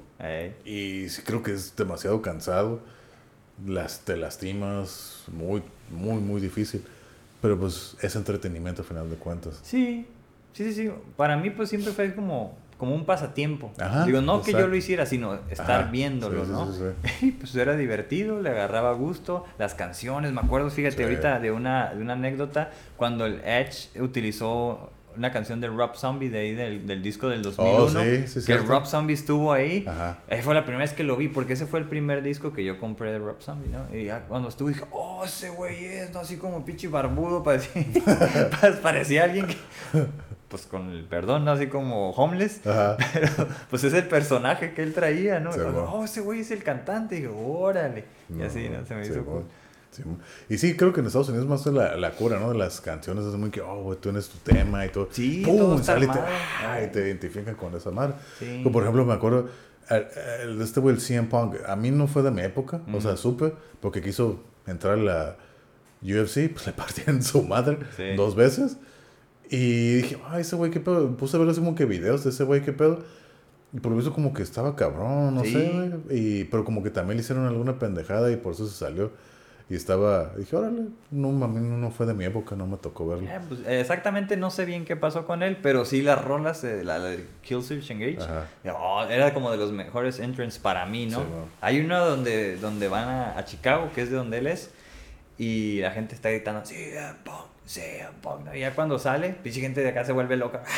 Y 0.64 1.08
sí 1.08 1.22
creo 1.22 1.42
que 1.42 1.52
es 1.52 1.76
demasiado 1.76 2.22
cansado. 2.22 2.80
Las, 3.66 4.00
te 4.00 4.16
lastimas, 4.16 5.24
muy, 5.32 5.62
muy, 5.90 6.20
muy 6.20 6.40
difícil. 6.40 6.82
Pero 7.40 7.58
pues 7.58 7.96
es 8.00 8.16
entretenimiento 8.16 8.82
a 8.82 8.84
final 8.84 9.10
de 9.10 9.16
cuentas. 9.16 9.60
Sí, 9.62 10.06
sí, 10.54 10.64
sí, 10.64 10.72
sí. 10.72 10.90
Para 11.16 11.36
mí 11.36 11.50
pues 11.50 11.68
siempre 11.68 11.92
fue 11.92 12.14
como, 12.14 12.56
como 12.84 12.94
un 12.94 13.04
pasatiempo. 13.06 13.72
Ajá, 13.80 14.04
Digo, 14.04 14.20
no 14.20 14.42
que 14.42 14.52
yo 14.52 14.66
lo 14.68 14.76
hiciera, 14.76 15.06
sino 15.06 15.38
estar 15.50 15.80
Ajá, 15.82 15.90
viéndolo, 15.90 16.44
sí, 16.44 16.50
¿no? 16.52 16.70
sí, 16.72 16.80
sí. 17.20 17.26
Y 17.26 17.30
pues 17.32 17.54
era 17.56 17.74
divertido, 17.76 18.42
le 18.42 18.50
agarraba 18.50 18.92
gusto, 18.92 19.44
las 19.58 19.74
canciones, 19.74 20.32
me 20.32 20.40
acuerdo, 20.40 20.70
fíjate 20.70 21.02
ahorita 21.02 21.40
de 21.40 21.50
una, 21.50 21.94
de 21.94 22.02
una 22.02 22.12
anécdota, 22.12 22.70
cuando 22.96 23.24
el 23.24 23.40
Edge 23.44 23.88
utilizó 24.00 24.90
una 25.16 25.30
canción 25.32 25.60
de 25.60 25.68
Rob 25.68 25.94
Zombie 25.94 26.28
de 26.28 26.38
ahí 26.40 26.54
del, 26.54 26.86
del 26.88 27.00
disco 27.00 27.28
del 27.28 27.40
2001, 27.42 28.00
Oh, 28.00 28.02
sí, 28.26 28.40
sí, 28.40 28.44
que. 28.44 28.58
Rob 28.58 28.84
Zombie 28.84 29.14
estuvo 29.14 29.52
ahí, 29.52 29.84
Ajá. 29.86 30.18
ahí 30.28 30.42
fue 30.42 30.54
la 30.54 30.64
primera 30.64 30.82
vez 30.84 30.92
que 30.92 31.04
lo 31.04 31.16
vi, 31.16 31.28
porque 31.28 31.52
ese 31.52 31.66
fue 31.66 31.78
el 31.78 31.86
primer 31.86 32.20
disco 32.22 32.52
que 32.52 32.64
yo 32.64 32.78
compré 32.80 33.12
de 33.12 33.18
Rob 33.20 33.40
Zombie, 33.40 33.68
¿no? 33.70 33.96
Y 33.96 34.06
ya 34.06 34.22
cuando 34.26 34.48
estuve 34.48 34.72
dije, 34.72 34.84
oh, 34.90 35.22
ese 35.24 35.50
güey 35.50 35.84
es, 35.84 36.12
¿no? 36.12 36.18
Así 36.20 36.36
como 36.36 36.64
pinche 36.64 36.88
barbudo, 36.88 37.42
parecía, 37.44 37.84
parecía 38.82 39.24
alguien 39.24 39.46
que, 39.46 39.56
pues 40.54 40.66
con 40.66 40.88
el 40.90 41.02
perdón, 41.04 41.44
¿no? 41.44 41.50
Así 41.50 41.66
como 41.66 42.10
homeless, 42.10 42.64
Ajá. 42.64 42.96
pero 43.12 43.28
pues 43.70 43.82
es 43.82 43.92
el 43.92 44.06
personaje 44.06 44.72
que 44.72 44.84
él 44.84 44.94
traía, 44.94 45.40
¿no? 45.40 45.50
Bueno. 45.50 45.90
oh, 45.92 46.04
ese 46.04 46.20
güey 46.20 46.40
es 46.40 46.52
el 46.52 46.62
cantante, 46.62 47.18
y 47.18 47.22
yo, 47.22 47.36
órale, 47.36 48.04
y 48.32 48.40
así, 48.40 48.68
¿no? 48.68 48.86
Se 48.86 48.94
me 48.94 49.04
hizo 49.04 49.24
cool. 49.24 49.42
Sí, 49.90 50.02
y 50.48 50.58
sí, 50.58 50.76
creo 50.76 50.92
que 50.92 51.00
en 51.00 51.06
Estados 51.06 51.28
Unidos 51.28 51.48
más 51.48 51.66
es 51.66 51.72
la, 51.72 51.96
la 51.96 52.12
cura, 52.12 52.38
¿no? 52.38 52.50
De 52.52 52.56
las 52.58 52.80
canciones. 52.80 53.24
Es 53.24 53.34
muy 53.34 53.50
que, 53.50 53.62
oh, 53.62 53.82
güey, 53.82 53.96
tú 53.96 54.10
tienes 54.10 54.28
tu 54.28 54.38
tema 54.38 54.86
y 54.86 54.90
todo. 54.90 55.08
Sí, 55.10 55.42
¡Pum! 55.44 55.56
todo 55.56 55.74
está 55.74 55.86
sale 55.94 56.04
y 56.04 56.08
te, 56.08 56.18
armado. 56.18 56.36
ah, 56.68 56.82
y 56.82 56.86
te 56.92 57.00
identifican 57.00 57.54
con 57.56 57.74
esa 57.74 57.90
madre. 57.90 58.14
Sí. 58.38 58.60
Como 58.62 58.72
por 58.72 58.82
ejemplo, 58.84 59.04
me 59.04 59.12
acuerdo, 59.14 59.48
este 60.60 60.78
güey, 60.80 60.94
el 60.94 61.00
CM 61.00 61.28
Punk, 61.28 61.56
a 61.66 61.74
mí 61.74 61.90
no 61.90 62.06
fue 62.06 62.22
de 62.22 62.30
mi 62.30 62.42
época, 62.42 62.80
o 62.92 63.00
sea, 63.00 63.16
supe, 63.16 63.52
porque 63.80 64.00
quiso 64.02 64.40
entrar 64.68 64.94
a 64.94 64.96
la 64.96 65.36
UFC, 66.02 66.48
pues 66.52 66.66
le 66.66 66.72
partieron 66.76 67.22
su 67.24 67.42
madre 67.42 67.78
Sí. 67.96 68.14
dos 68.16 68.34
veces. 68.36 68.76
Y 69.50 69.94
dije, 69.96 70.18
ay, 70.28 70.40
ese 70.42 70.56
güey, 70.56 70.70
qué 70.70 70.80
pedo. 70.80 71.08
Me 71.08 71.16
Puse 71.16 71.36
a 71.36 71.40
ver 71.40 71.48
así 71.48 71.60
como 71.60 71.74
que 71.74 71.84
videos 71.84 72.24
de 72.24 72.30
ese 72.30 72.44
güey, 72.44 72.62
qué 72.62 72.72
pedo. 72.72 73.00
Y 73.72 73.80
por 73.80 73.90
lo 73.90 73.96
visto 73.96 74.12
como 74.12 74.32
que 74.32 74.42
estaba 74.42 74.76
cabrón, 74.76 75.34
no 75.34 75.42
Sí. 75.44 75.52
sé, 75.52 75.70
güey. 75.72 76.18
Y, 76.18 76.44
pero 76.44 76.64
como 76.64 76.82
que 76.82 76.90
también 76.90 77.16
le 77.16 77.22
hicieron 77.22 77.46
alguna 77.46 77.78
pendejada 77.78 78.30
y 78.30 78.36
por 78.36 78.52
eso 78.54 78.66
se 78.66 78.74
salió. 78.76 79.10
Y 79.68 79.74
estaba, 79.76 80.34
dije, 80.36 80.54
órale, 80.54 80.82
no, 81.10 81.28
a 81.42 81.48
mí 81.48 81.58
no, 81.58 81.90
fue 81.90 82.04
de 82.04 82.12
mi 82.12 82.26
época, 82.26 82.54
no 82.54 82.66
me 82.66 82.76
tocó 82.76 83.08
verlo. 83.08 83.26
Eh, 83.26 83.40
pues, 83.48 83.60
exactamente 83.66 84.36
no 84.36 84.50
sé 84.50 84.66
bien 84.66 84.84
qué 84.84 84.94
pasó 84.94 85.24
con 85.26 85.42
él, 85.42 85.56
pero 85.62 85.86
sí 85.86 86.02
las 86.02 86.22
rolas, 86.22 86.60
de 86.60 86.84
la, 86.84 86.98
de 86.98 87.26
Kill 87.42 87.62
Switch 87.62 87.90
Engage, 87.90 88.18
oh, 88.76 89.04
era 89.08 89.32
como 89.32 89.50
de 89.50 89.56
los 89.56 89.72
mejores 89.72 90.20
entrants 90.20 90.58
para 90.58 90.84
mí, 90.84 91.06
¿no? 91.06 91.20
Sí, 91.20 91.26
bueno. 91.30 91.46
Hay 91.62 91.80
uno 91.80 91.98
donde, 92.04 92.56
donde 92.58 92.88
van 92.88 93.08
a, 93.08 93.38
a 93.38 93.44
Chicago, 93.46 93.88
que 93.94 94.02
es 94.02 94.10
de 94.10 94.16
donde 94.16 94.36
él 94.38 94.48
es, 94.48 94.70
y 95.38 95.80
la 95.80 95.92
gente 95.92 96.14
está 96.14 96.28
gritando, 96.30 96.60
CM 96.66 97.14
Punk, 97.24 97.46
Y 98.54 98.60
ya 98.60 98.74
cuando 98.74 98.98
sale, 98.98 99.30
pinche 99.42 99.60
gente 99.60 99.80
de 99.80 99.88
acá 99.88 100.04
se 100.04 100.12
vuelve 100.12 100.36
loca. 100.36 100.62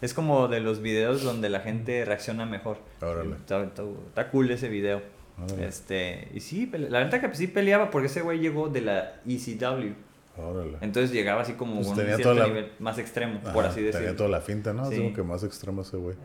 Es 0.00 0.14
como 0.14 0.46
de 0.46 0.60
los 0.60 0.80
videos 0.80 1.24
donde 1.24 1.48
la 1.48 1.58
gente 1.58 2.04
reacciona 2.04 2.46
mejor. 2.46 2.78
Órale. 3.02 3.34
Está, 3.34 3.64
está- 3.64 3.82
está 4.06 4.30
cool 4.30 4.48
ese 4.52 4.68
video. 4.68 5.02
Órale. 5.42 5.66
Este, 5.66 6.28
y 6.32 6.38
sí, 6.40 6.70
la 6.72 7.00
verdad 7.00 7.20
que 7.20 7.34
sí 7.34 7.48
peleaba 7.48 7.90
porque 7.90 8.06
ese 8.06 8.20
güey 8.22 8.38
llegó 8.38 8.68
de 8.68 8.80
la 8.82 9.14
ECW. 9.26 9.94
Órale. 10.36 10.78
Entonces 10.82 11.10
llegaba 11.10 11.42
así 11.42 11.54
como 11.54 11.74
Pues 11.76 11.88
un 11.88 11.96
tenía 11.96 12.14
cierto 12.14 12.32
toda 12.34 12.42
la- 12.42 12.46
nivel 12.46 12.72
más 12.78 12.96
extremo, 12.98 13.40
Ajá, 13.42 13.52
por 13.52 13.64
así 13.66 13.76
Tenía 13.76 13.90
decirlo. 13.90 14.14
toda 14.14 14.28
la 14.28 14.40
finta, 14.40 14.72
¿no? 14.72 14.84
Sí. 14.86 14.92
Así 14.94 15.02
como 15.02 15.14
que 15.16 15.22
más 15.24 15.42
extremo 15.42 15.82
ese 15.82 15.96
güey. 15.96 16.14
Eh, 16.14 16.18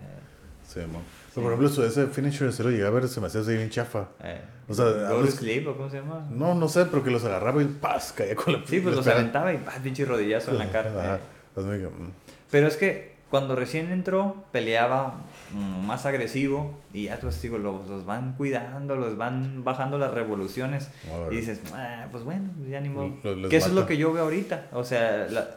Sí, 0.67 0.79
man. 0.81 1.01
Pero, 1.35 1.43
por 1.47 1.53
ejemplo, 1.53 1.69
su- 1.69 1.83
ese 1.83 2.07
finisher 2.07 2.51
se 2.53 2.63
lo 2.63 2.69
llegué 2.69 2.85
a 2.85 2.89
ver, 2.89 3.07
se 3.07 3.19
me 3.19 3.27
hacía 3.27 3.41
así 3.41 3.55
bien 3.55 3.69
chafa. 3.69 4.09
eh, 4.23 4.41
O 4.67 4.73
sea, 4.73 4.85
hablas- 5.09 5.35
Sleep, 5.35 5.67
¿o 5.67 5.75
cómo 5.75 5.89
se 5.89 5.97
llama? 5.97 6.25
No, 6.29 6.53
no 6.55 6.67
sé, 6.67 6.85
pero 6.85 7.03
que 7.03 7.11
los 7.11 7.23
agarraba 7.25 7.61
y 7.61 7.65
¡paz! 7.65 8.13
caía 8.15 8.35
con 8.35 8.53
la 8.53 8.59
Sí, 8.65 8.79
pues 8.79 8.85
les 8.85 8.95
los 8.95 9.03
pegaba. 9.05 9.19
aventaba 9.21 9.53
y 9.53 9.57
¡pah! 9.57 9.71
pinche 9.83 10.05
rodillazo 10.05 10.51
en 10.51 10.57
la 10.59 10.69
cara. 10.71 10.89
Ajá. 10.91 11.15
eh. 11.17 11.89
Pero 12.51 12.67
es 12.67 12.77
que 12.77 13.13
cuando 13.29 13.55
recién 13.55 13.91
entró, 13.91 14.43
peleaba 14.51 15.15
mm, 15.53 15.85
más 15.87 16.05
agresivo 16.05 16.79
y 16.93 17.05
ya 17.05 17.17
pues 17.19 17.41
digo, 17.41 17.57
los, 17.57 17.87
los 17.89 18.05
van 18.05 18.33
cuidando, 18.33 18.95
los 18.95 19.17
van 19.17 19.63
bajando 19.63 19.97
las 19.97 20.13
revoluciones. 20.13 20.89
Y 21.31 21.35
dices, 21.37 21.59
ah, 21.73 22.05
pues 22.11 22.23
bueno, 22.23 22.49
ya 22.69 22.79
ni 22.79 22.89
modo. 22.89 23.11
Los- 23.23 23.49
que 23.49 23.57
eso 23.57 23.67
es 23.69 23.73
lo 23.73 23.87
que 23.87 23.97
yo 23.97 24.13
veo 24.13 24.23
ahorita. 24.25 24.67
O 24.73 24.83
sea, 24.83 25.25
la- 25.31 25.49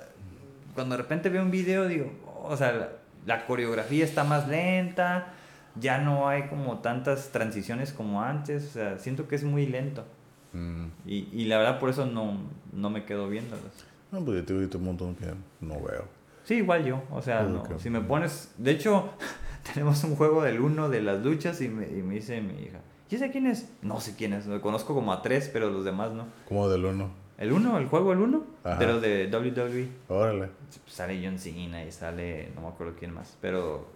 cuando 0.74 0.96
de 0.96 1.02
repente 1.02 1.28
veo 1.28 1.42
un 1.42 1.50
video, 1.50 1.86
digo, 1.86 2.10
oh, 2.26 2.48
o 2.50 2.56
sea, 2.56 2.72
la, 2.72 2.88
la 3.26 3.46
coreografía 3.46 4.04
está 4.04 4.24
más 4.24 4.48
lenta, 4.48 5.34
ya 5.80 5.98
no 5.98 6.28
hay 6.28 6.48
como 6.48 6.78
tantas 6.78 7.30
transiciones 7.30 7.92
como 7.92 8.22
antes. 8.22 8.64
O 8.66 8.70
sea, 8.70 8.98
siento 8.98 9.28
que 9.28 9.36
es 9.36 9.44
muy 9.44 9.66
lento. 9.66 10.04
mm. 10.52 10.86
Y, 11.06 11.28
y 11.32 11.44
la 11.46 11.58
verdad 11.58 11.78
por 11.78 11.90
eso 11.90 12.06
no, 12.06 12.38
no 12.72 12.90
me 12.90 13.04
quedo 13.04 13.28
viéndolos. 13.28 13.72
No, 14.12 14.24
pues 14.24 14.38
yo 14.38 14.44
te 14.44 14.54
digo 14.58 14.78
un 14.78 14.84
montón 14.84 15.14
que 15.16 15.26
no 15.60 15.74
veo. 15.80 16.04
Sí, 16.44 16.54
igual 16.56 16.84
yo. 16.84 17.02
O 17.10 17.20
sea, 17.22 17.42
no, 17.42 17.60
ok. 17.60 17.78
si 17.78 17.90
me 17.90 18.00
pones... 18.00 18.54
De 18.56 18.70
hecho, 18.70 19.10
tenemos 19.74 20.02
un 20.04 20.14
juego 20.16 20.42
del 20.42 20.60
uno 20.60 20.88
de 20.88 21.02
las 21.02 21.24
luchas 21.24 21.60
y 21.60 21.68
me, 21.68 21.86
y 21.88 22.02
me 22.02 22.14
dice 22.14 22.40
mi 22.40 22.62
hija, 22.62 22.78
¿y 23.10 23.16
ese 23.16 23.30
quién 23.30 23.46
es? 23.46 23.68
No 23.82 24.00
sé 24.00 24.14
quién 24.16 24.32
es. 24.32 24.46
Lo 24.46 24.60
conozco 24.60 24.94
como 24.94 25.12
a 25.12 25.22
tres, 25.22 25.50
pero 25.52 25.70
los 25.70 25.84
demás 25.84 26.12
no. 26.12 26.26
Como 26.48 26.68
del 26.68 26.84
uno. 26.84 27.10
¿El 27.36 27.52
uno? 27.52 27.76
¿El 27.78 27.86
juego 27.86 28.12
el 28.12 28.20
uno? 28.20 28.44
Ajá. 28.64 28.78
De 28.78 28.86
los 28.86 29.02
de 29.02 29.28
WWE. 29.30 29.88
Órale. 30.08 30.48
Sale 30.86 31.20
John 31.22 31.38
Cena 31.38 31.84
y 31.84 31.90
sale... 31.92 32.50
No 32.54 32.62
me 32.62 32.68
acuerdo 32.68 32.94
quién 32.98 33.12
más. 33.12 33.36
Pero 33.40 33.88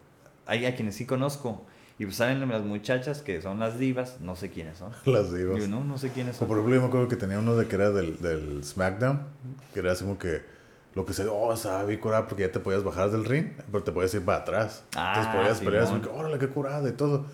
hay 0.47 0.67
a 0.67 0.75
quienes 0.75 0.97
sí 0.97 1.07
conozco. 1.07 1.65
Y 2.01 2.05
pues 2.07 2.17
salen 2.17 2.49
las 2.49 2.63
muchachas 2.63 3.21
que 3.21 3.43
son 3.43 3.61
las 3.61 3.79
divas, 3.79 4.17
no 4.21 4.35
sé 4.35 4.49
quiénes 4.49 4.79
son. 4.79 4.91
Las 5.05 5.33
divas. 5.35 5.59
Yo 5.61 5.69
no, 5.69 5.85
no 5.85 5.99
sé 5.99 6.09
quiénes 6.09 6.37
O 6.37 6.39
son. 6.39 6.49
por 6.49 6.57
ejemplo, 6.57 6.75
yo 6.75 6.81
me 6.81 6.89
acuerdo 6.89 7.09
que 7.09 7.17
tenía 7.17 7.39
uno 7.39 7.55
de 7.57 7.67
que 7.69 7.77
era 7.77 7.91
del, 7.91 8.19
del 8.21 8.65
SmackDown, 8.65 9.21
que 9.75 9.81
era 9.81 9.93
así 9.93 10.05
como 10.05 10.19
que 10.19 10.41
lo 10.95 11.05
que 11.05 11.13
se, 11.13 11.27
oh, 11.29 11.53
estaba 11.53 11.85
bien 11.85 12.01
curada 12.01 12.27
porque 12.27 12.45
ya 12.45 12.51
te 12.53 12.59
podías 12.59 12.83
bajar 12.83 13.11
del 13.11 13.27
ring, 13.27 13.49
pero 13.71 13.85
te 13.85 13.93
podías 13.93 14.15
ir 14.15 14.25
para 14.25 14.39
atrás. 14.39 14.83
Ah, 14.97 15.13
Entonces 15.15 15.35
podías 15.41 15.61
pelear 15.61 15.83
así 15.85 15.93
como 15.93 16.03
que, 16.03 16.09
órale, 16.09 16.39
qué 16.39 16.49
curada 16.49 16.89
y 16.89 16.93
todo. 16.93 17.27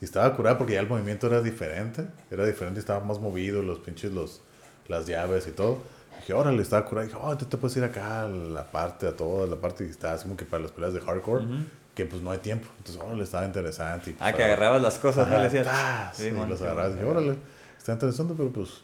Y 0.00 0.04
estaba 0.04 0.34
curada 0.36 0.58
porque 0.58 0.74
ya 0.74 0.80
el 0.80 0.88
movimiento 0.88 1.26
era 1.26 1.42
diferente, 1.42 2.06
era 2.30 2.46
diferente, 2.46 2.78
estaba 2.78 3.04
más 3.04 3.18
movido, 3.18 3.62
los 3.62 3.80
pinches, 3.80 4.12
los, 4.12 4.42
las 4.86 5.06
llaves 5.08 5.48
y 5.48 5.50
todo. 5.50 5.78
dije, 6.20 6.32
órale, 6.34 6.62
estaba 6.62 6.84
curada. 6.86 7.08
dije, 7.08 7.18
oh, 7.20 7.36
tú 7.36 7.46
te 7.46 7.56
puedes 7.56 7.76
ir 7.78 7.82
acá 7.82 8.22
a 8.22 8.28
la 8.28 8.70
parte, 8.70 9.08
a 9.08 9.16
toda 9.16 9.48
la 9.48 9.56
parte, 9.56 9.84
y 9.84 9.90
estaba 9.90 10.14
así 10.14 10.22
como 10.22 10.36
que 10.36 10.44
para 10.44 10.62
las 10.62 10.70
peleas 10.70 10.94
de 10.94 11.00
hardcore, 11.00 11.44
Ujú. 11.46 11.54
Que 11.94 12.06
pues 12.06 12.22
no 12.22 12.30
hay 12.30 12.38
tiempo. 12.38 12.68
Entonces, 12.78 13.02
órale, 13.02 13.22
estaba 13.24 13.46
interesante. 13.46 14.10
y, 14.10 14.16
Ah, 14.20 14.32
que 14.32 14.42
agarrabas 14.44 14.82
las 14.82 14.98
cosas, 14.98 15.28
¿no? 15.28 15.36
Le 15.38 15.44
decías. 15.44 15.66
¡tas! 15.66 16.16
Sí, 16.16 16.26
y 16.26 16.30
los 16.30 16.58
qué 16.58 16.64
agarrabas. 16.66 16.94
Dije, 16.94 17.04
órale, 17.06 17.36
está 17.78 17.92
interesante, 17.92 18.34
pero 18.36 18.50
pues 18.50 18.82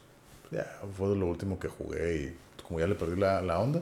ya 0.50 0.66
fue 0.96 1.14
lo 1.16 1.26
último 1.26 1.58
que 1.58 1.68
jugué 1.68 2.16
y 2.16 2.36
como 2.66 2.80
ya 2.80 2.86
le 2.86 2.94
perdí 2.94 3.18
la, 3.18 3.40
la 3.42 3.58
onda. 3.58 3.80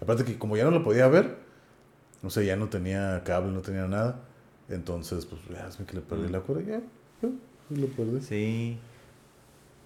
Aparte 0.00 0.24
que 0.24 0.38
como 0.38 0.56
ya 0.56 0.64
no 0.64 0.70
lo 0.70 0.82
podía 0.84 1.08
ver, 1.08 1.36
no 2.22 2.30
sé, 2.30 2.46
ya 2.46 2.56
no 2.56 2.68
tenía 2.68 3.22
cable, 3.24 3.52
no 3.52 3.60
tenía 3.60 3.86
nada. 3.86 4.20
Entonces, 4.68 5.24
pues 5.26 5.40
ya 5.50 5.66
es 5.68 5.76
que 5.76 5.94
le 5.94 6.00
perdí 6.00 6.28
Mm. 6.28 6.32
la 6.32 6.40
cura, 6.40 6.60
ya, 6.60 6.80
ya, 7.22 7.28
y 7.70 7.76
lo 7.76 7.86
perdí. 7.88 8.20
Sí. 8.20 8.78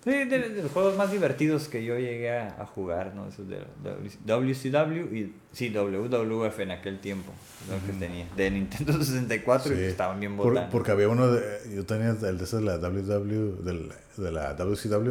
Sí, 0.04 0.10
de, 0.10 0.24
de 0.26 0.62
los 0.64 0.72
juegos 0.72 0.96
más 0.96 1.12
divertidos 1.12 1.68
que 1.68 1.84
yo 1.84 1.96
llegué 1.96 2.36
a, 2.36 2.56
a 2.60 2.66
jugar, 2.66 3.14
¿no? 3.14 3.28
Esos 3.28 3.46
de 3.48 3.58
WCW 3.84 5.14
y 5.14 5.32
sí, 5.52 5.70
WWF 5.70 6.58
en 6.60 6.70
aquel 6.72 6.98
tiempo, 6.98 7.32
lo 7.70 7.86
que 7.86 7.92
tenía. 7.98 8.26
De 8.36 8.50
Nintendo 8.50 8.92
64 9.04 9.72
y 9.72 9.76
Sí. 9.76 9.82
estaban 9.84 10.18
bien 10.18 10.36
Por- 10.36 10.48
botanas. 10.48 10.70
porque 10.72 10.90
había 10.90 11.08
uno 11.08 11.30
de, 11.30 11.42
yo 11.74 11.86
tenía 11.86 12.10
el 12.10 12.38
de 12.38 12.44
ese 12.44 12.56
de 12.56 12.62
la 12.62 12.78
WW, 12.78 13.62
del, 13.62 13.92
de 14.16 14.32
la 14.32 14.54
WCW, 14.54 15.04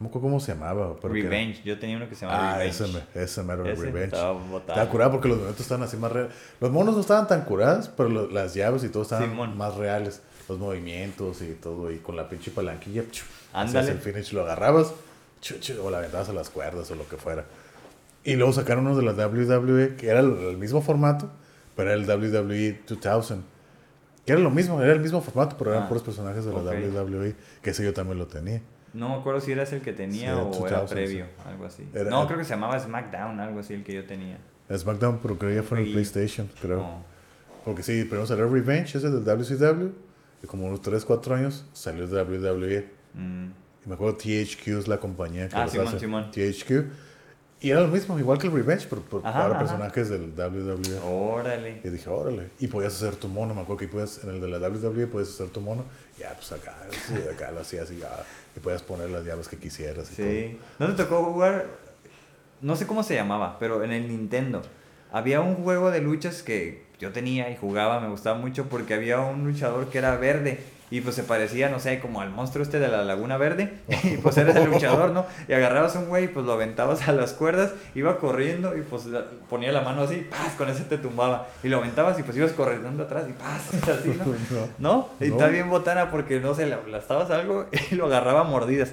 me 0.00 0.08
acuerdo 0.08 0.20
cómo 0.22 0.40
se 0.40 0.52
llamaba. 0.54 0.96
Pero 1.00 1.14
era- 1.14 1.22
Revenge, 1.30 1.62
yo 1.64 1.78
tenía 1.78 1.96
uno 1.96 2.08
que 2.08 2.16
se 2.16 2.26
llamaba 2.26 2.54
Ah, 2.54 2.58
Revenge. 2.58 2.84
ese, 2.84 2.92
me- 3.14 3.22
ese 3.22 3.42
mero 3.44 3.64
Ese 3.66 3.82
Revenge. 3.82 4.16
estaba 4.16 4.90
curado 4.90 5.12
porque 5.12 5.28
los 5.28 5.36
movimientos 5.36 5.64
estaban 5.64 5.84
así 5.86 5.96
más 5.96 6.10
reales. 6.10 6.32
Los 6.60 6.72
monos 6.72 6.96
no 6.96 7.00
estaban 7.02 7.28
tan 7.28 7.42
curados, 7.44 7.88
pero 7.96 8.08
lo- 8.08 8.28
las 8.28 8.54
llaves 8.54 8.82
y 8.82 8.88
todo 8.88 9.04
estaban 9.04 9.30
Simón. 9.30 9.56
más 9.56 9.76
reales. 9.76 10.22
Los 10.48 10.58
movimientos 10.58 11.40
y 11.42 11.52
todo. 11.54 11.90
Y 11.90 11.98
con 11.98 12.16
la 12.16 12.28
pinche 12.28 12.50
palanquilla, 12.50 13.02
Ándale. 13.52 13.92
el 13.92 13.98
finish, 13.98 14.32
lo 14.32 14.42
agarrabas 14.42 14.92
chu, 15.40 15.58
chu, 15.58 15.74
o 15.82 15.90
la 15.90 15.98
aventabas 15.98 16.28
a 16.28 16.32
las 16.32 16.50
cuerdas 16.50 16.90
o 16.90 16.94
lo 16.94 17.08
que 17.08 17.16
fuera. 17.16 17.44
Y 18.24 18.36
luego 18.36 18.52
sacaron 18.52 18.86
unos 18.86 18.96
de 18.96 19.02
la 19.04 19.12
WWE 19.12 19.96
que 19.96 20.08
era 20.08 20.20
el, 20.20 20.56
mismo 20.56 20.80
formato, 20.82 21.30
pero 21.76 21.90
era 21.92 22.00
el 22.00 22.08
WWE 22.08 22.80
2000. 22.88 23.42
Que 24.24 24.32
era 24.32 24.40
lo 24.40 24.50
mismo, 24.50 24.80
era 24.82 24.92
el 24.94 25.00
mismo 25.00 25.20
formato, 25.20 25.56
pero 25.58 25.72
eran 25.72 25.84
Ah, 25.84 25.88
puros 25.88 26.02
personajes 26.02 26.44
de 26.46 26.52
la 26.52 26.58
ok. 26.58 26.66
WWE. 26.66 27.34
Que 27.62 27.70
ese 27.70 27.84
yo 27.84 27.92
también 27.92 28.18
lo 28.18 28.26
tenía. 28.26 28.62
No 28.94 29.08
me 29.10 29.14
acuerdo 29.16 29.40
si 29.40 29.52
era 29.52 29.64
ese 29.64 29.76
el 29.76 29.82
que 29.82 29.92
tenía 29.92 30.32
Sí, 30.34 30.40
o 30.40 30.44
2000, 30.46 30.66
era 30.68 30.86
sí. 30.88 30.94
previo, 30.94 31.26
algo 31.46 31.66
así. 31.66 31.86
Era- 31.92 32.08
no, 32.10 32.26
creo 32.26 32.38
que 32.38 32.44
se 32.44 32.50
llamaba 32.50 32.78
SmackDown, 32.78 33.40
algo 33.40 33.60
así, 33.60 33.74
el 33.74 33.82
que 33.84 33.92
yo 33.92 34.04
tenía. 34.06 34.38
SmackDown, 34.74 35.18
pero 35.20 35.36
creo 35.36 35.50
que 35.50 35.56
ya 35.56 35.62
fue 35.62 35.80
en 35.80 35.86
el 35.86 35.92
PlayStation, 35.92 36.48
creo. 36.62 36.78
No. 36.78 37.04
Porque 37.64 37.82
sí, 37.82 38.04
primero 38.04 38.26
salió 38.26 38.48
Revenge, 38.48 38.96
ese 38.96 39.10
del 39.10 39.24
WCW. 39.24 39.90
Como 40.46 40.66
unos 40.66 40.82
3, 40.82 41.04
4 41.04 41.34
años 41.34 41.64
salió 41.72 42.04
el 42.04 42.10
WWE. 42.12 42.88
Mm. 43.14 43.46
Y 43.84 43.88
me 43.88 43.94
acuerdo 43.94 44.16
THQ 44.16 44.68
es 44.78 44.88
la 44.88 44.98
compañía 44.98 45.48
que 45.48 45.56
Ah, 45.56 45.64
los 45.64 45.72
Simón, 45.72 45.88
hace. 45.88 45.98
Simón. 46.00 46.30
THQ. 46.30 46.90
Y 47.60 47.70
era 47.70 47.80
lo 47.80 47.88
mismo, 47.88 48.18
igual 48.18 48.36
que 48.38 48.46
el 48.48 48.52
Revenge, 48.52 48.86
pero, 48.90 49.02
pero 49.08 49.22
Ajá, 49.26 49.32
para 49.40 49.50
ajá. 49.54 49.58
personajes 49.60 50.08
del 50.10 50.32
WWE. 50.36 50.98
Órale. 51.02 51.80
Y 51.82 51.88
dije, 51.88 52.10
órale. 52.10 52.50
Y 52.58 52.66
podías 52.66 52.94
hacer 52.94 53.16
tu 53.16 53.26
mono. 53.28 53.54
Me 53.54 53.62
acuerdo 53.62 53.78
que 53.78 53.88
podías, 53.88 54.22
en 54.22 54.30
el 54.30 54.40
de 54.40 54.48
la 54.48 54.58
WWE 54.68 55.06
puedes 55.06 55.30
hacer 55.30 55.48
tu 55.48 55.60
mono. 55.62 55.84
Y 56.18 56.20
ya, 56.20 56.34
pues 56.34 56.52
acá, 56.52 56.74
acá 57.34 57.52
lo 57.52 57.60
hacías 57.60 57.90
y 57.90 57.98
ya. 57.98 58.10
Y 58.54 58.60
podías 58.60 58.82
poner 58.82 59.08
las 59.10 59.24
llaves 59.24 59.48
que 59.48 59.56
quisieras. 59.56 60.10
Y 60.12 60.14
Sí. 60.14 60.58
¿No 60.78 60.88
te 60.94 61.04
tocó 61.04 61.24
jugar? 61.24 61.66
No 62.60 62.76
sé 62.76 62.86
cómo 62.86 63.02
se 63.02 63.14
llamaba, 63.14 63.58
pero 63.58 63.82
en 63.82 63.92
el 63.92 64.08
Nintendo. 64.08 64.60
Había 65.12 65.40
un 65.40 65.54
juego 65.56 65.90
de 65.90 66.00
luchas 66.00 66.42
que 66.42 66.83
yo 67.00 67.12
tenía 67.12 67.50
y 67.50 67.56
jugaba, 67.56 68.00
me 68.00 68.08
gustaba 68.08 68.38
mucho 68.38 68.66
porque 68.66 68.94
había 68.94 69.20
un 69.20 69.44
luchador 69.44 69.88
que 69.88 69.98
era 69.98 70.16
verde 70.16 70.60
y 70.90 71.00
pues 71.00 71.16
se 71.16 71.24
parecía, 71.24 71.70
no 71.70 71.80
sé, 71.80 71.98
como 71.98 72.20
al 72.20 72.30
monstruo 72.30 72.62
este 72.62 72.78
de 72.78 72.86
la 72.86 73.02
Laguna 73.02 73.36
Verde. 73.36 73.72
Y 74.04 74.16
pues 74.18 74.36
eres 74.36 74.54
el 74.54 74.70
luchador, 74.70 75.10
¿no? 75.10 75.26
Y 75.48 75.52
agarrabas 75.52 75.96
un 75.96 76.06
güey 76.06 76.24
y 76.24 76.28
pues 76.28 76.46
lo 76.46 76.52
aventabas 76.52 77.08
a 77.08 77.12
las 77.12 77.32
cuerdas, 77.32 77.72
iba 77.94 78.18
corriendo 78.18 78.76
y 78.76 78.82
pues 78.82 79.04
ponía 79.48 79.72
la 79.72 79.80
mano 79.80 80.02
así, 80.02 80.26
¡paz! 80.30 80.52
Con 80.56 80.68
ese 80.68 80.84
te 80.84 80.98
tumbaba. 80.98 81.48
Y 81.62 81.68
lo 81.68 81.78
aventabas 81.78 82.18
y 82.20 82.22
pues 82.22 82.36
ibas 82.36 82.52
corriendo 82.52 83.02
atrás 83.02 83.24
y 83.28 83.32
¡paz! 83.32 83.74
Así, 83.88 84.10
¿no? 84.48 84.68
¿No? 84.78 85.08
Y 85.18 85.32
está 85.32 85.48
bien 85.48 85.68
botana 85.70 86.10
porque, 86.10 86.38
no 86.38 86.54
sé, 86.54 86.66
le 86.66 86.74
aplastabas 86.74 87.30
algo 87.30 87.66
y 87.90 87.94
lo 87.96 88.06
agarraba 88.06 88.42
a 88.42 88.44
mordidas. 88.44 88.92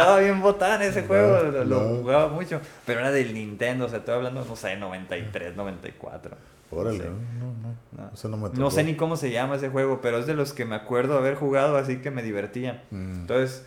Estaba 0.00 0.18
bien 0.20 0.40
botana 0.40 0.84
ese 0.84 1.02
juego, 1.02 1.42
lo, 1.50 1.64
lo 1.64 1.80
no. 1.82 1.96
jugaba 1.98 2.28
mucho. 2.28 2.60
Pero 2.86 3.00
era 3.00 3.10
del 3.10 3.32
Nintendo, 3.34 3.86
o 3.86 3.88
sea, 3.88 3.98
estoy 3.98 4.14
hablando, 4.14 4.44
no 4.44 4.56
sé, 4.56 4.76
93, 4.76 5.56
94. 5.56 6.36
Órale, 6.70 6.98
No 6.98 7.04
sé. 7.04 7.10
no, 7.10 7.46
no, 7.46 7.52
no. 7.62 8.10
No. 8.22 8.28
No 8.30 8.36
me 8.48 8.58
No 8.58 8.70
sé 8.70 8.82
ni 8.84 8.94
cómo 8.96 9.16
se 9.16 9.30
llama 9.30 9.56
ese 9.56 9.68
juego, 9.68 10.00
pero 10.00 10.18
es 10.18 10.26
de 10.26 10.34
los 10.34 10.52
que 10.54 10.64
me 10.64 10.74
acuerdo 10.74 11.18
haber 11.18 11.34
jugado, 11.34 11.76
así 11.76 11.98
que 11.98 12.10
me 12.10 12.22
divertía. 12.22 12.84
Mm. 12.90 13.20
Entonces, 13.22 13.66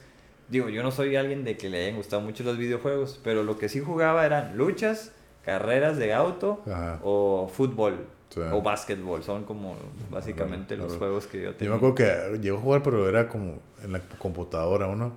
digo, 0.50 0.70
yo 0.70 0.82
no 0.84 0.92
soy 0.92 1.16
alguien 1.16 1.44
de 1.44 1.56
que 1.58 1.70
le 1.70 1.84
hayan 1.86 1.98
gustado 1.98 2.22
mucho 2.24 2.44
los 2.44 2.58
videojuegos, 2.58 3.20
pero 3.24 3.44
lo 3.44 3.58
que 3.60 3.70
sí 3.70 3.80
jugaba 3.80 4.26
eran 4.26 4.58
luchas, 4.58 5.12
carreras 5.44 5.98
de 5.98 6.14
auto 6.16 6.64
Ajá. 6.66 7.00
o 7.04 7.48
fútbol 7.54 8.08
Sí. 8.30 8.42
o 8.52 8.62
básquetbol. 8.64 9.22
Son 9.24 9.44
como 9.46 9.76
básicamente 10.10 10.76
los 10.76 10.98
juegos 10.98 11.28
que 11.28 11.38
yo 11.44 11.52
Yo 11.52 11.56
tenía. 11.56 11.70
me 11.72 11.78
acuerdo 11.78 11.96
que 11.96 12.40
llegó 12.42 12.58
a 12.58 12.62
jugar, 12.62 12.82
pero 12.84 13.08
era 13.08 13.30
como 13.30 13.60
en 13.84 13.94
la 13.94 14.00
computadora 14.18 14.88
uno, 14.88 15.14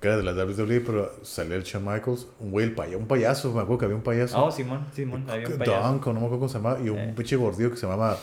que 0.00 0.08
era 0.08 0.16
de 0.18 0.22
la 0.22 0.32
WWE, 0.32 0.80
pero 0.80 1.12
salía 1.22 1.56
el 1.56 1.62
Shawn 1.62 1.84
Michaels, 1.84 2.26
un 2.40 2.50
güey, 2.50 2.66
el 2.66 2.74
paya- 2.74 2.96
un 2.98 3.06
payaso, 3.06 3.52
me 3.52 3.60
acuerdo 3.60 3.78
que 3.78 3.84
había 3.86 3.96
un 3.96 4.02
payaso. 4.02 4.44
Oh, 4.44 4.50
Simón, 4.50 4.86
Simón, 4.92 5.24
había 5.28 5.48
un 5.48 5.58
payaso. 5.58 5.80
O 6.10 6.12
no 6.12 6.20
me 6.20 6.26
acuerdo 6.26 6.38
cómo 6.38 6.48
se 6.48 6.58
llamaba, 6.58 6.80
y 6.80 6.88
un 6.90 6.98
Eh. 6.98 7.12
pinche 7.16 7.36
gordillo 7.36 7.70
que 7.70 7.76
se 7.76 7.86
llamaba 7.86 8.18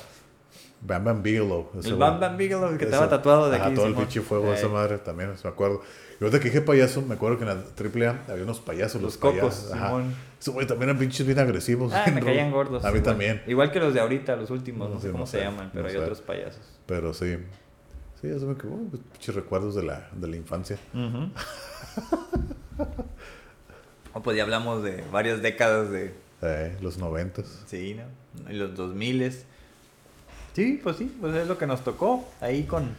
Bam 0.82 1.04
Bam 1.04 1.24
Bigelow. 1.24 1.70
ese 1.80 1.90
El. 1.90 1.96
Bam 1.96 2.20
Bam 2.20 2.38
Bigelow, 2.38 2.70
el 2.70 2.78
que 2.78 2.84
Ese- 2.86 2.94
estaba 2.94 3.10
tatuado 3.10 3.50
de 3.50 3.56
ajá, 3.58 3.68
aquí. 3.68 3.76
todo 3.76 3.88
el 3.88 3.96
pinche 3.96 4.22
fuego 4.22 4.50
de 4.50 4.56
esa 4.56 4.68
Eh, 4.68 4.70
madre 4.70 4.98
también, 5.00 5.32
me 5.44 5.50
acuerdo. 5.50 5.82
Y 6.20 6.24
ahorita 6.24 6.40
que 6.40 6.50
dije 6.50 6.62
payaso, 6.62 7.02
me 7.02 7.16
acuerdo 7.16 7.38
que 7.38 7.44
en 7.44 7.50
la 7.50 7.64
AAA 7.76 8.20
había 8.30 8.44
unos 8.44 8.60
payasos, 8.60 9.02
Los 9.02 9.14
los, 9.14 9.18
cocos, 9.18 9.56
payasos. 9.56 9.72
Simón. 9.72 10.16
Esos 10.40 10.54
güey 10.54 10.68
también 10.68 10.90
eran 10.90 11.00
pinches 11.00 11.26
bien 11.26 11.40
agresivos. 11.40 11.92
Ah, 11.94 12.06
me 12.14 12.22
caían 12.22 12.52
gordos. 12.52 12.84
A 12.84 12.92
mí 12.92 12.98
igual. 13.00 13.04
también. 13.04 13.42
Igual 13.48 13.72
que 13.72 13.80
los 13.80 13.94
de 13.94 14.02
ahorita, 14.02 14.36
los 14.36 14.50
últimos, 14.52 14.90
no, 14.90 14.96
No 14.96 15.02
sé 15.02 15.08
cómo 15.08 15.20
no 15.22 15.26
se 15.26 15.38
sé, 15.40 15.44
llaman, 15.46 15.70
pero 15.72 15.84
no 15.84 15.88
hay 15.90 15.96
sé. 15.96 16.02
otros 16.02 16.22
payasos. 16.22 16.62
Pero 16.86 17.14
sí. 17.14 17.38
Sí, 18.24 18.30
eso 18.30 18.48
me 18.48 18.56
quedó. 18.56 18.78
pues, 18.90 19.02
pinches 19.12 19.36
recuerdos 19.36 19.76
de 19.76 19.84
la, 19.84 20.08
de 20.14 20.30
la 20.30 20.38
infancia. 20.38 20.78
O 24.14 24.22
pues 24.24 24.38
ya 24.38 24.44
hablamos 24.44 24.82
de 24.82 25.04
varias 25.12 25.42
décadas 25.42 25.92
de. 25.92 26.14
Eh, 26.42 26.78
los 26.80 26.98
noventas. 26.98 27.64
Sí, 27.66 27.96
¿no? 27.96 28.50
Y 28.50 28.54
los 28.56 28.76
2000 28.76 29.34
Sí, 30.54 30.80
pues 30.82 30.96
sí, 30.96 31.14
pues 31.20 31.36
es 31.36 31.50
lo 31.50 31.58
que 31.58 31.68
nos 31.68 31.84
tocó. 31.84 32.26
Ahí 32.40 32.64
con 32.64 32.96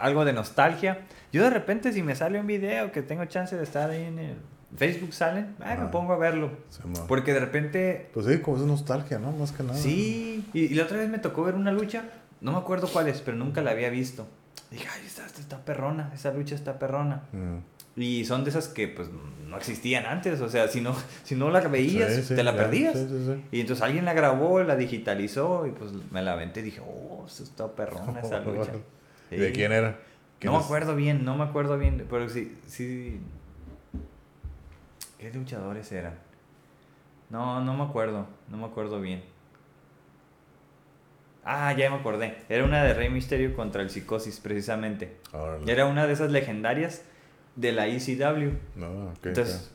algo 0.00 0.24
de 0.24 0.32
nostalgia. 0.32 1.06
Yo 1.32 1.44
de 1.44 1.50
repente, 1.50 1.92
si 1.92 2.02
me 2.02 2.16
sale 2.16 2.40
un 2.40 2.48
video 2.48 2.90
que 2.90 3.02
tengo 3.02 3.24
chance 3.26 3.56
de 3.56 3.62
estar 3.62 3.90
ahí 3.90 4.06
en 4.06 4.18
el 4.18 4.36
Facebook, 4.76 5.12
salen, 5.12 5.54
ah, 5.60 5.76
me 5.76 5.86
pongo 5.86 6.14
a 6.14 6.18
verlo. 6.18 6.50
Se 6.70 6.82
Porque 7.06 7.32
de 7.32 7.38
repente 7.38 8.10
Pues 8.12 8.26
sí, 8.26 8.40
como 8.40 8.56
es 8.56 8.64
nostalgia, 8.64 9.20
¿no? 9.20 9.30
Más 9.30 9.52
que 9.52 9.62
nada. 9.62 9.78
Sí, 9.78 10.44
y, 10.52 10.62
y 10.64 10.68
la 10.70 10.82
otra 10.82 10.96
vez 10.98 11.08
me 11.08 11.20
tocó 11.20 11.44
ver 11.44 11.54
una 11.54 11.70
lucha, 11.70 12.02
no 12.40 12.50
me 12.50 12.58
acuerdo 12.58 12.88
cuál 12.88 13.06
es, 13.06 13.20
pero 13.20 13.36
nunca 13.36 13.62
la 13.62 13.70
había 13.70 13.90
visto. 13.90 14.26
Dije, 14.70 14.86
ay, 14.92 15.02
esta, 15.06 15.24
esta 15.24 15.40
está 15.40 15.64
perrona, 15.64 16.10
esa 16.14 16.32
lucha 16.32 16.54
está 16.54 16.78
perrona. 16.78 17.22
Mm. 17.32 17.58
Y 18.00 18.24
son 18.24 18.44
de 18.44 18.50
esas 18.50 18.68
que 18.68 18.86
pues 18.86 19.08
no 19.48 19.56
existían 19.56 20.06
antes, 20.06 20.40
o 20.40 20.48
sea, 20.48 20.68
si 20.68 20.80
no, 20.80 20.94
si 21.24 21.34
no 21.34 21.50
la 21.50 21.60
veías, 21.60 22.14
Sí, 22.14 22.22
sí, 22.22 22.34
te 22.34 22.44
la 22.44 22.54
perdías. 22.54 22.96
Sí. 22.96 23.44
Y 23.50 23.60
entonces 23.60 23.82
alguien 23.82 24.04
la 24.04 24.12
grabó, 24.12 24.62
la 24.62 24.76
digitalizó 24.76 25.66
y 25.66 25.70
pues 25.70 25.92
me 26.10 26.22
la 26.22 26.32
aventé 26.32 26.60
y 26.60 26.64
dije, 26.64 26.80
oh, 26.80 27.24
esta 27.26 27.42
está 27.42 27.72
perrona 27.72 28.20
esa 28.20 28.40
lucha. 28.44 28.72
¿Y 29.30 29.36
de 29.36 29.52
quién 29.52 29.72
era? 29.72 29.98
¿Quién 30.38 30.52
No 30.52 30.58
me 30.58 30.64
acuerdo 30.64 30.94
bien, 30.94 31.24
no 31.24 31.36
me 31.36 31.44
acuerdo 31.44 31.78
bien, 31.78 32.06
pero 32.08 32.28
sí, 32.28 32.56
sí. 32.66 33.20
¿Qué 35.18 35.32
luchadores 35.32 35.90
eran? 35.90 36.14
No, 37.30 37.60
no 37.62 37.76
me 37.76 37.82
acuerdo, 37.84 38.26
no 38.48 38.56
me 38.56 38.66
acuerdo 38.66 39.00
bien. 39.00 39.22
Ah, 41.50 41.72
ya 41.72 41.88
me 41.88 41.96
acordé. 41.96 42.36
Era 42.50 42.62
una 42.62 42.84
de 42.84 42.92
Rey 42.92 43.08
Misterio 43.08 43.56
contra 43.56 43.80
el 43.80 43.88
Psicosis, 43.88 44.38
precisamente. 44.38 45.16
Órale. 45.32 45.72
Era 45.72 45.86
una 45.86 46.06
de 46.06 46.12
esas 46.12 46.30
legendarias 46.30 47.02
de 47.56 47.72
la 47.72 47.86
ECW. 47.86 48.50
No, 48.76 49.08
ok, 49.12 49.26
Entonces, 49.26 49.70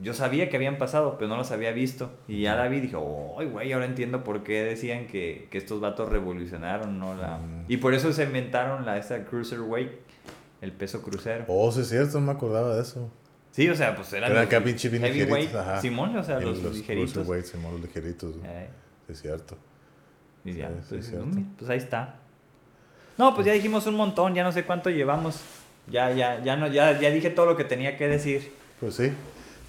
yo 0.00 0.14
sabía 0.14 0.48
que 0.48 0.56
habían 0.56 0.78
pasado, 0.78 1.16
pero 1.18 1.28
no 1.28 1.36
los 1.36 1.50
había 1.50 1.72
visto. 1.72 2.12
Y 2.28 2.42
ya 2.42 2.54
la 2.54 2.68
vi 2.68 2.76
y 2.76 2.80
dije, 2.82 2.96
¡ay, 3.38 3.46
güey! 3.46 3.72
Ahora 3.72 3.86
entiendo 3.86 4.22
por 4.22 4.44
qué 4.44 4.62
decían 4.62 5.08
que, 5.08 5.48
que 5.50 5.58
estos 5.58 5.80
vatos 5.80 6.08
revolucionaron, 6.08 6.96
¿no? 7.00 7.16
La... 7.16 7.38
Mm. 7.38 7.64
Y 7.66 7.78
por 7.78 7.94
eso 7.94 8.12
se 8.12 8.22
inventaron 8.22 8.86
la 8.86 8.96
esta 8.96 9.24
Cruiserweight, 9.24 9.90
el 10.60 10.70
peso 10.70 11.02
crucero. 11.02 11.44
Oh, 11.48 11.72
sí 11.72 11.80
es 11.80 11.88
cierto, 11.88 12.20
no 12.20 12.26
me 12.26 12.32
acordaba 12.32 12.76
de 12.76 12.82
eso. 12.82 13.10
Sí, 13.50 13.68
o 13.68 13.74
sea, 13.74 13.96
pues 13.96 14.12
eran 14.12 14.30
Eran 14.30 14.44
los 14.44 14.54
acá 14.54 14.62
pinche 14.62 14.88
bien 14.90 15.02
ligeritos. 15.02 15.80
Simón, 15.80 16.16
o 16.16 16.22
sea, 16.22 16.38
Y 16.40 16.44
los, 16.44 16.62
ligeritos. 16.62 17.26
Simón, 17.48 17.72
los 17.72 17.80
ligeritos. 17.80 18.36
Eh, 18.44 18.68
es 19.08 19.20
cierto. 19.20 19.56
Y 20.46 20.54
ya, 20.54 20.68
Sí, 20.68 20.74
pues, 20.88 21.00
es 21.04 21.08
cierto. 21.10 21.26
mira, 21.26 21.48
pues 21.58 21.70
ahí 21.70 21.78
está. 21.78 22.16
No, 23.18 23.34
pues 23.34 23.46
ya 23.46 23.52
dijimos 23.52 23.86
un 23.86 23.94
montón, 23.96 24.34
ya 24.34 24.44
no 24.44 24.52
sé 24.52 24.64
cuánto 24.64 24.90
llevamos. 24.90 25.40
Ya, 25.90 26.10
ya, 26.12 26.42
ya 26.42 26.56
no, 26.56 26.66
ya, 26.66 26.98
ya 27.00 27.10
dije 27.10 27.30
todo 27.30 27.46
lo 27.46 27.56
que 27.56 27.64
tenía 27.64 27.96
que 27.96 28.08
decir. 28.08 28.52
Pues 28.80 28.94
sí. 28.94 29.10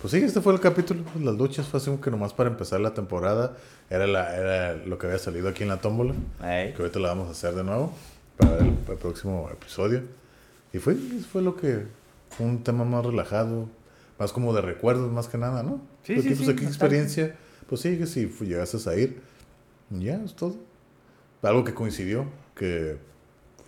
Pues 0.02 0.12
sí, 0.12 0.18
este 0.20 0.41
fue 0.41 0.54
el 0.54 0.60
capítulo. 0.60 1.04
pues, 1.04 1.24
Las 1.24 1.36
luchas 1.36 1.68
fue 1.68 1.80
así 1.80 1.88
como 1.90 2.02
que 2.02 2.12
nomás 2.12 2.34
para 2.34 2.49
empezar 2.49 2.80
la 2.82 2.94
temporada. 2.94 3.56
Era, 3.90 4.06
la, 4.06 4.36
era 4.36 4.74
lo 4.76 4.98
que 4.98 5.08
había 5.08 5.20
salido 5.20 5.48
aquí 5.49 5.64
en 5.64 5.70
la 5.70 5.78
tómbola. 5.78 6.14
Que 6.41 6.74
ahorita 6.78 6.99
la 6.99 7.10
vamos 7.10 7.30
a 7.30 7.32
hacer 7.32 7.54
de 7.56 7.64
nuevo 7.64 7.94
para 8.38 8.58
el, 8.60 8.68
el 8.68 8.98
próximo 8.99 9.49
episodio. 9.52 10.02
Y 10.74 10.80
fue, 10.80 10.95
fue 10.95 11.41
lo 11.41 11.56
que. 11.56 11.86
Fue 12.30 12.45
un 12.45 12.64
tema 12.64 12.84
más 12.84 13.06
relajado. 13.06 13.70
Más 14.20 14.34
como 14.34 14.54
de 14.54 14.62
recuerdos, 14.62 15.12
más 15.12 15.28
que 15.28 15.38
nada, 15.38 15.62
¿no? 15.64 15.80
Sí, 16.04 16.16
Porque, 16.16 16.30
sí, 16.30 16.36
pues 16.36 16.48
sí, 16.48 16.52
aquí 16.52 16.66
experiencia. 16.66 17.36
Pues 17.70 17.82
sí, 17.82 17.98
que 17.98 18.08
si 18.08 18.28
llegases 18.41 18.88
a 18.88 18.95
ir. 18.95 19.22
Ya, 19.89 20.15
es 20.23 20.35
todo. 20.35 20.55
Algo 21.43 21.64
que 21.64 21.73
coincidió, 21.73 22.26
que 22.55 22.97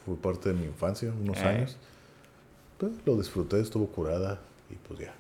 fue 0.06 0.16
parte 0.18 0.50
de 0.50 0.56
mi 0.56 0.66
infancia, 0.66 1.12
unos 1.20 1.38
Eh. 1.40 1.46
años. 1.48 1.78
Pues 2.78 2.94
lo 3.06 3.16
disfruté, 3.18 3.60
estuvo 3.60 3.88
curada 3.88 4.40
y 4.70 4.76
pues 4.76 5.00
ya. 5.02 5.14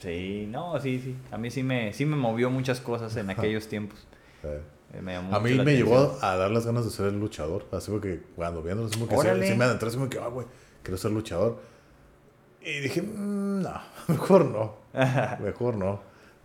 Sí, 0.00 0.46
no, 0.50 0.78
sí, 0.80 1.00
sí. 1.00 1.16
A 1.30 1.38
mí 1.38 1.50
sí 1.50 1.62
me, 1.62 1.92
sí 1.92 2.04
me 2.04 2.16
movió 2.16 2.50
muchas 2.50 2.80
cosas 2.80 3.16
en 3.16 3.30
aquellos 3.30 3.68
tiempos. 3.68 4.06
Eh, 4.42 4.60
Eh, 4.92 5.02
me 5.02 5.16
A 5.16 5.40
mí 5.40 5.54
me 5.54 5.74
llegó 5.74 6.16
a 6.22 6.36
dar 6.36 6.52
las 6.52 6.66
ganas 6.66 6.84
de 6.84 6.90
ser 6.92 7.06
el 7.06 7.18
luchador. 7.18 7.66
Así 7.72 7.90
porque 7.90 8.22
cuando 8.36 8.62
viendo, 8.62 8.84
así 8.86 8.94
como 8.94 9.08
que 9.08 9.16
sí, 9.44 9.54
me 9.56 9.64
adentré, 9.64 9.88
así 9.88 9.96
como 9.96 10.08
que, 10.08 10.18
ah, 10.18 10.28
güey, 10.28 10.46
quiero 10.84 10.96
ser 10.98 11.10
luchador. 11.10 11.58
Y 12.60 12.78
dije, 12.80 13.02
"Mm, 13.02 13.62
no, 13.62 13.80
mejor 14.08 14.44
no, 14.44 14.76
mejor 15.40 15.76
no. 15.76 16.00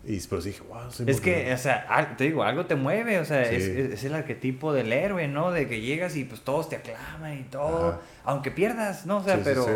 Y 0.06 0.20
pero 0.28 0.42
sí 0.42 0.50
dije, 0.50 0.64
wow, 0.68 0.90
sí, 0.92 1.04
Es 1.08 1.20
que, 1.20 1.54
o 1.54 1.58
sea, 1.58 2.16
te 2.18 2.24
digo, 2.24 2.44
algo 2.44 2.66
te 2.66 2.76
mueve, 2.76 3.20
o 3.20 3.26
sea, 3.26 3.46
Sí. 3.46 3.56
es, 3.56 4.04
el 4.04 4.16
arquetipo 4.16 4.72
del 4.74 4.94
héroe, 4.94 5.28
¿no? 5.28 5.52
De 5.52 5.68
que 5.68 5.82
llegas 5.82 6.16
y 6.16 6.24
pues 6.24 6.42
todos 6.42 6.70
te 6.70 6.78
aclaman 6.78 7.38
y 7.38 7.44
todo, 7.44 7.90
Ajá. 7.90 8.00
aunque 8.24 8.50
pierdas, 8.50 9.06
¿no? 9.06 9.18
O 9.18 9.24
sea, 9.24 9.36
Sí, 9.36 9.42
pero 9.44 9.66
sí. 9.66 9.72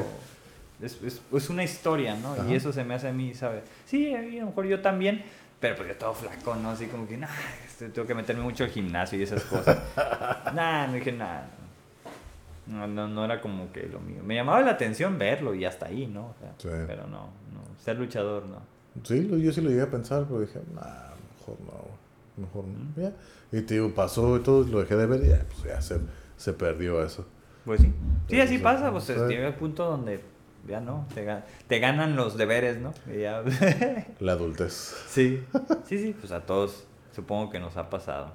Es, 0.82 1.02
es, 1.04 1.22
es 1.34 1.50
una 1.50 1.64
historia, 1.64 2.16
¿no? 2.16 2.34
Ajá. 2.34 2.46
Y 2.48 2.56
eso 2.56 2.72
se 2.74 2.84
me 2.84 2.96
hace 2.96 3.10
a 3.10 3.14
mí, 3.14 3.34
¿sabes? 3.34 3.64
Sí, 3.86 4.14
a 4.16 4.20
mí, 4.20 4.38
a 4.38 4.42
lo 4.42 4.48
mejor 4.48 4.66
yo 4.66 4.82
también, 4.82 5.24
pero 5.60 5.76
pues 5.76 5.90
yo 5.90 5.96
todo 5.96 6.14
flaco, 6.14 6.56
¿no? 6.56 6.72
Así 6.72 6.88
como 6.88 7.08
que, 7.08 7.18
nah, 7.18 7.28
este, 7.66 7.90
tengo 7.90 8.08
que 8.08 8.16
meterme 8.16 8.44
mucho 8.44 8.64
al 8.64 8.70
gimnasio 8.70 9.20
y 9.20 9.24
esas 9.24 9.44
cosas. 9.44 9.78
nah, 10.54 10.88
no 10.88 10.94
dije 10.94 11.12
nada. 11.12 11.48
No, 12.66 12.88
no, 12.88 13.08
no 13.10 13.26
era 13.26 13.42
como 13.42 13.72
que 13.74 13.84
lo 13.84 14.00
mío. 14.00 14.24
Me 14.24 14.36
llamaba 14.36 14.62
la 14.62 14.72
atención 14.72 15.18
verlo 15.18 15.54
y 15.54 15.66
hasta 15.66 15.88
ahí, 15.88 16.08
¿no? 16.08 16.28
O 16.28 16.36
sea. 16.40 16.86
Pero 16.88 17.08
no, 17.08 17.28
no, 17.54 17.62
ser 17.84 17.98
luchador, 17.98 18.46
no. 18.46 18.73
Sí, 19.04 19.28
yo 19.42 19.52
sí 19.52 19.62
lo 19.62 19.70
llegué 19.70 19.82
a 19.82 19.90
pensar, 19.92 20.26
pero 20.28 20.42
dije, 20.42 20.60
nah, 20.76 21.10
mejor 21.40 21.58
no, 21.66 22.44
mejor 22.44 22.66
no. 22.66 23.02
Ya. 23.02 23.12
Y 23.52 23.62
te 23.64 23.76
digo, 23.76 23.94
pasó 23.94 24.38
y 24.38 24.42
todo, 24.42 24.64
lo 24.66 24.80
dejé 24.82 24.96
de 24.96 25.06
ver 25.06 25.24
y 25.26 25.30
ya, 25.30 25.46
pues 25.50 25.64
ya 25.64 25.82
se, 25.82 26.00
se 26.38 26.54
perdió 26.54 27.04
eso. 27.04 27.26
Pues 27.66 27.82
sí. 27.82 27.92
Sí, 28.30 28.40
así 28.40 28.58
pues, 28.60 28.76
pasa, 28.76 28.92
pues 28.92 29.06
sí. 29.06 29.14
llega 29.14 29.48
el 29.48 29.56
punto 29.56 29.86
donde 29.86 30.22
ya 30.68 30.80
no, 30.80 31.08
te, 31.14 31.26
ga- 31.26 31.44
te 31.68 31.80
ganan 31.80 32.16
los 32.16 32.38
deberes, 32.38 32.78
¿no? 32.80 32.94
Y 33.14 33.22
ya- 33.22 33.44
La 34.20 34.34
adultez. 34.34 34.74
sí, 35.08 35.44
sí, 35.86 35.98
sí, 35.98 36.16
pues 36.20 36.32
a 36.32 36.42
todos 36.42 36.86
supongo 37.16 37.50
que 37.50 37.60
nos 37.60 37.78
ha 37.78 37.90
pasado. 37.90 38.32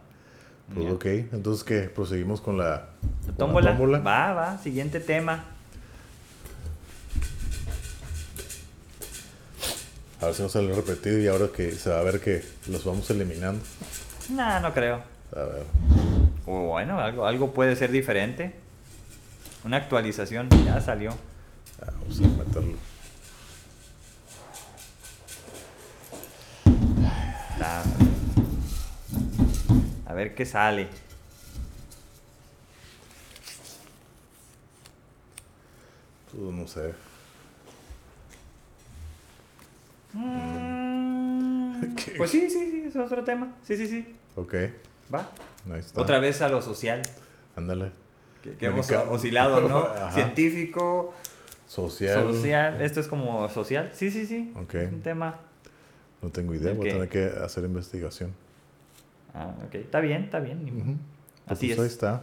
Pues 0.74 0.86
Ya. 0.86 0.92
ok, 0.92 1.04
entonces 1.32 1.64
¿qué? 1.64 1.80
Proseguimos 1.88 2.40
con 2.40 2.58
la, 2.58 2.90
con 3.22 3.28
la 3.28 3.36
tómbola. 3.76 4.00
Va, 4.00 4.32
va, 4.34 4.58
siguiente 4.58 5.00
tema. 5.00 5.44
A 10.20 10.26
ver 10.26 10.34
si 10.34 10.42
no 10.42 10.48
sale 10.48 10.72
repetido 10.74 11.18
y 11.18 11.28
ahora 11.28 11.48
que 11.54 11.72
se 11.72 11.90
va 11.90 12.00
a 12.00 12.02
ver 12.02 12.20
que 12.20 12.44
los 12.68 12.84
vamos 12.84 13.08
eliminando. 13.10 13.62
Nah, 14.30 14.58
no 14.60 14.74
creo. 14.74 15.02
A 15.34 15.40
ver. 15.42 15.64
O 16.46 16.68
bueno, 16.68 16.98
algo, 16.98 17.26
algo 17.26 17.52
puede 17.54 17.76
ser 17.76 17.90
diferente. 17.92 18.54
Una 19.64 19.76
actualización 19.76 20.48
ya 20.64 20.80
salió. 20.80 21.10
Ah, 21.82 21.92
Vamos 22.00 22.18
a 22.18 22.22
meterlo. 22.22 22.76
Está- 27.54 27.82
A 30.06 30.14
ver 30.14 30.34
qué 30.34 30.44
sale. 30.46 30.88
Pues 36.30 36.42
no 36.54 36.66
sé. 36.66 36.92
Mm. 40.12 41.84
Pues 42.16 42.30
sí, 42.30 42.50
sí, 42.50 42.70
sí, 42.70 42.84
es 42.88 42.96
otro 42.96 43.22
tema. 43.22 43.54
Sí, 43.62 43.76
sí, 43.76 43.86
sí. 43.86 44.14
Ok, 44.34 44.54
Va. 45.14 45.28
ahí 45.72 45.78
está. 45.80 46.00
Otra 46.00 46.18
vez 46.18 46.42
a 46.42 46.48
lo 46.48 46.60
social. 46.62 47.00
Ándale. 47.56 47.92
Que, 48.42 48.54
que 48.54 48.66
hemos 48.66 48.90
oscilado, 48.90 49.68
¿no? 49.68 49.78
Ajá. 49.86 50.10
Científico, 50.12 51.14
Social. 51.66 52.32
social. 52.32 52.80
Esto 52.80 53.00
es 53.00 53.06
como 53.08 53.48
social. 53.48 53.90
Sí, 53.92 54.10
sí, 54.10 54.26
sí. 54.26 54.52
Ok. 54.56 54.74
Es 54.74 54.92
un 54.92 55.02
tema. 55.02 55.36
No 56.22 56.30
tengo 56.30 56.54
idea, 56.54 56.72
¿El 56.72 56.78
voy 56.78 56.88
a 56.88 56.92
tener 56.94 57.08
que 57.08 57.24
hacer 57.44 57.64
investigación. 57.64 58.32
Ah, 59.34 59.54
ok. 59.66 59.74
Está 59.76 60.00
bien, 60.00 60.24
está 60.24 60.40
bien. 60.40 60.64
ni- 60.64 60.72
Ujú. 60.72 60.96
Así 61.46 61.68
pues 61.68 61.78
ahí 61.78 61.86
es. 61.86 61.92
está. 61.92 62.22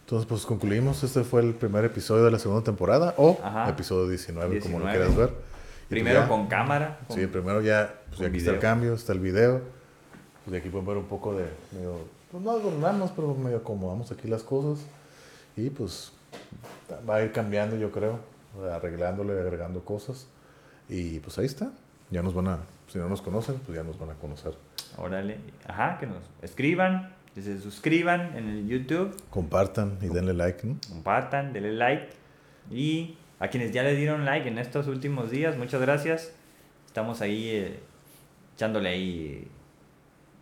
Entonces, 0.00 0.26
pues 0.28 0.44
concluimos. 0.44 1.02
Este 1.02 1.24
fue 1.24 1.40
el 1.40 1.54
primer 1.54 1.84
episodio 1.86 2.24
de 2.24 2.30
la 2.30 2.38
segunda 2.38 2.62
temporada 2.64 3.14
o 3.16 3.38
Ajá. 3.42 3.68
episodio 3.70 4.08
19, 4.08 4.60
como 4.60 4.80
lo 4.80 4.86
19. 4.86 4.92
quieras 4.92 5.16
ver. 5.16 5.53
Y 5.84 5.86
Primero 5.88 6.20
pues 6.20 6.24
ya- 6.24 6.28
con 6.28 6.46
cámara. 6.46 6.98
con- 7.06 7.16
Sí, 7.16 7.26
primero 7.26 7.60
ya, 7.60 7.94
pues 8.08 8.20
aquí 8.22 8.38
está 8.38 8.50
el 8.50 8.56
video. 8.56 8.60
cambio, 8.60 8.94
está 8.94 9.12
el 9.12 9.20
video. 9.20 9.60
Pues 10.44 10.52
de 10.52 10.58
aquí 10.58 10.68
pueden 10.68 10.86
ver 10.86 10.96
un 10.96 11.04
poco 11.06 11.34
de, 11.34 11.46
medio, 11.72 11.98
pues 12.30 12.42
no 12.42 12.50
adornamos, 12.50 13.10
pero 13.12 13.34
medio 13.34 13.58
acomodamos 13.58 14.10
aquí 14.12 14.28
las 14.28 14.42
cosas. 14.42 14.84
Y 15.56 15.70
pues 15.70 16.12
va 17.08 17.16
a 17.16 17.22
ir 17.22 17.32
cambiando, 17.32 17.76
yo 17.76 17.90
creo, 17.90 18.18
arreglándole, 18.72 19.38
agregando 19.40 19.84
cosas. 19.84 20.26
Y 20.88 21.20
pues 21.20 21.38
ahí 21.38 21.46
está. 21.46 21.70
Ya 22.10 22.22
nos 22.22 22.34
van 22.34 22.48
a, 22.48 22.58
si 22.88 22.98
no 22.98 23.08
nos 23.08 23.22
conocen, 23.22 23.56
pues 23.64 23.76
ya 23.76 23.82
nos 23.84 23.98
van 23.98 24.10
a 24.10 24.14
conocer. 24.14 24.54
Órale. 24.96 25.38
Ajá, 25.66 25.98
que 25.98 26.06
nos 26.06 26.22
escriban, 26.42 27.14
que 27.34 27.42
se 27.42 27.58
suscriban 27.60 28.36
en 28.36 28.48
el 28.48 28.66
YouTube, 28.68 29.16
Compartan 29.30 29.98
y 30.02 30.08
denle 30.08 30.34
like, 30.34 30.66
¿no? 30.66 30.76
compartan, 30.90 31.52
denle 31.52 31.72
like. 31.72 32.08
Y 32.70 33.16
a 33.40 33.48
quienes 33.48 33.72
ya 33.72 33.82
le 33.82 33.94
dieron 33.94 34.24
like 34.24 34.48
en 34.48 34.58
estos 34.58 34.86
últimos 34.86 35.30
días, 35.30 35.56
muchas 35.56 35.80
gracias. 35.80 36.32
Estamos 36.86 37.20
ahí 37.20 37.48
eh, 37.50 37.80
echándole 38.54 38.88
ahí 38.88 39.48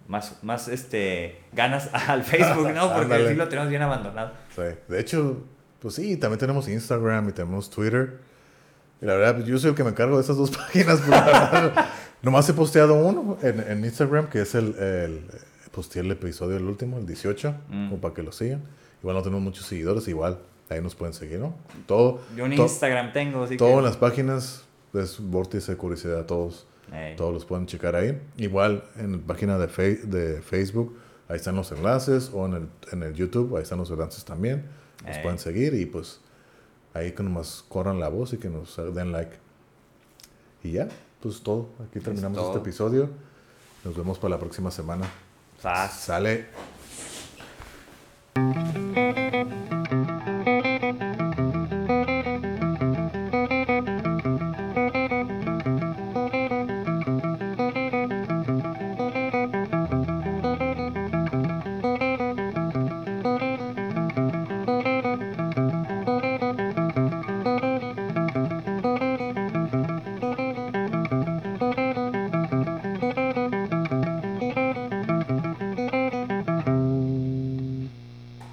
más, 0.09 0.43
más 0.43 0.69
este, 0.69 1.41
ganas 1.53 1.89
al 2.09 2.23
Facebook, 2.25 2.71
¿no? 2.73 2.93
Porque 2.95 3.29
sí 3.29 3.35
lo 3.35 3.49
tenemos 3.49 3.71
bien 3.71 3.83
abandonado. 3.83 4.33
Sí. 4.55 4.63
De 4.89 5.01
hecho, 5.01 5.43
pues 5.81 5.95
sí, 5.95 6.17
también 6.17 6.39
tenemos 6.39 6.69
Instagram 6.69 7.29
y 7.29 7.33
tenemos 7.33 7.71
Twitter. 7.71 8.19
Y 9.01 9.07
la 9.07 9.15
verdad, 9.15 9.35
pues, 9.37 9.47
yo 9.47 9.59
soy 9.59 9.71
el 9.71 9.77
que 9.77 9.83
me 9.85 9.91
encargo 9.91 10.17
de 10.17 10.23
esas 10.23 10.37
dos 10.37 10.51
páginas. 10.57 11.01
verdad, 11.09 11.87
nomás 12.23 12.49
he 12.49 12.53
posteado 12.55 12.95
uno 12.95 13.39
en, 13.43 13.61
en 13.61 13.85
Instagram, 13.85 14.29
que 14.29 14.43
es 14.43 14.55
el, 14.55 14.75
el 14.79 15.25
posteé 15.73 16.03
el 16.03 16.11
episodio, 16.11 16.57
el 16.59 16.65
último, 16.65 16.99
el 16.99 17.07
18, 17.07 17.55
Mm. 17.69 17.89
como 17.89 18.01
para 18.01 18.15
que 18.15 18.23
lo 18.23 18.31
sigan. 18.33 18.63
Igual 19.01 19.17
no 19.17 19.23
tenemos 19.23 19.43
muchos 19.43 19.65
seguidores, 19.67 20.07
igual 20.07 20.39
ahí 20.69 20.81
nos 20.81 20.95
pueden 20.95 21.13
seguir, 21.15 21.39
¿no? 21.39 21.55
Todo, 21.87 22.21
Yo 22.37 22.45
un 22.45 22.55
to- 22.57 22.63
Instagram 22.63 23.13
tengo, 23.13 23.45
así 23.45 23.57
todo 23.57 23.69
que... 23.71 23.79
en 23.79 23.85
las 23.85 23.97
páginas 23.97 24.65
es 24.95 25.19
Vórtice 25.21 25.73
de 25.73 25.79
Curiosidad, 25.79 26.25
todos, 26.27 26.67
todos 27.17 27.33
los 27.33 27.45
pueden 27.45 27.67
checar 27.67 27.97
ahí. 27.97 28.21
Igual 28.37 28.85
en 28.97 29.13
la 29.13 29.19
página 29.19 29.59
de, 29.59 29.69
Fe- 29.69 29.97
de 30.05 30.41
Facebook, 30.43 30.97
ahí 31.29 31.37
están 31.37 31.57
los 31.57 31.71
enlaces, 31.73 32.31
o 32.33 32.47
en 32.47 32.53
el, 32.55 32.69
en 32.93 33.03
el 33.03 33.15
YouTube, 33.15 33.57
ahí 33.57 33.63
están 33.63 33.79
los 33.79 33.91
enlaces 33.91 34.25
también. 34.25 34.67
Nos 35.07 35.19
pueden 35.19 35.39
seguir 35.39 35.75
y 35.75 35.85
pues 35.87 36.21
ahí 36.95 37.13
que 37.13 37.23
nomás 37.23 37.65
corran 37.69 37.99
la 37.99 38.09
voz 38.09 38.33
y 38.35 38.37
que 38.37 38.49
nos 38.49 38.77
den 38.95 39.11
like. 39.13 39.37
Y 40.63 40.73
ya, 40.73 40.89
pues 41.21 41.43
todo. 41.43 41.71
Aquí 41.89 41.99
terminamos 42.01 42.39
todo. 42.39 42.49
este 42.51 42.61
episodio. 42.61 43.11
Nos 43.85 43.97
vemos 43.97 44.19
para 44.19 44.31
la 44.37 44.39
próxima 44.39 44.71
semana. 44.71 45.07
Sas. 45.61 45.93
Sale. 46.03 46.47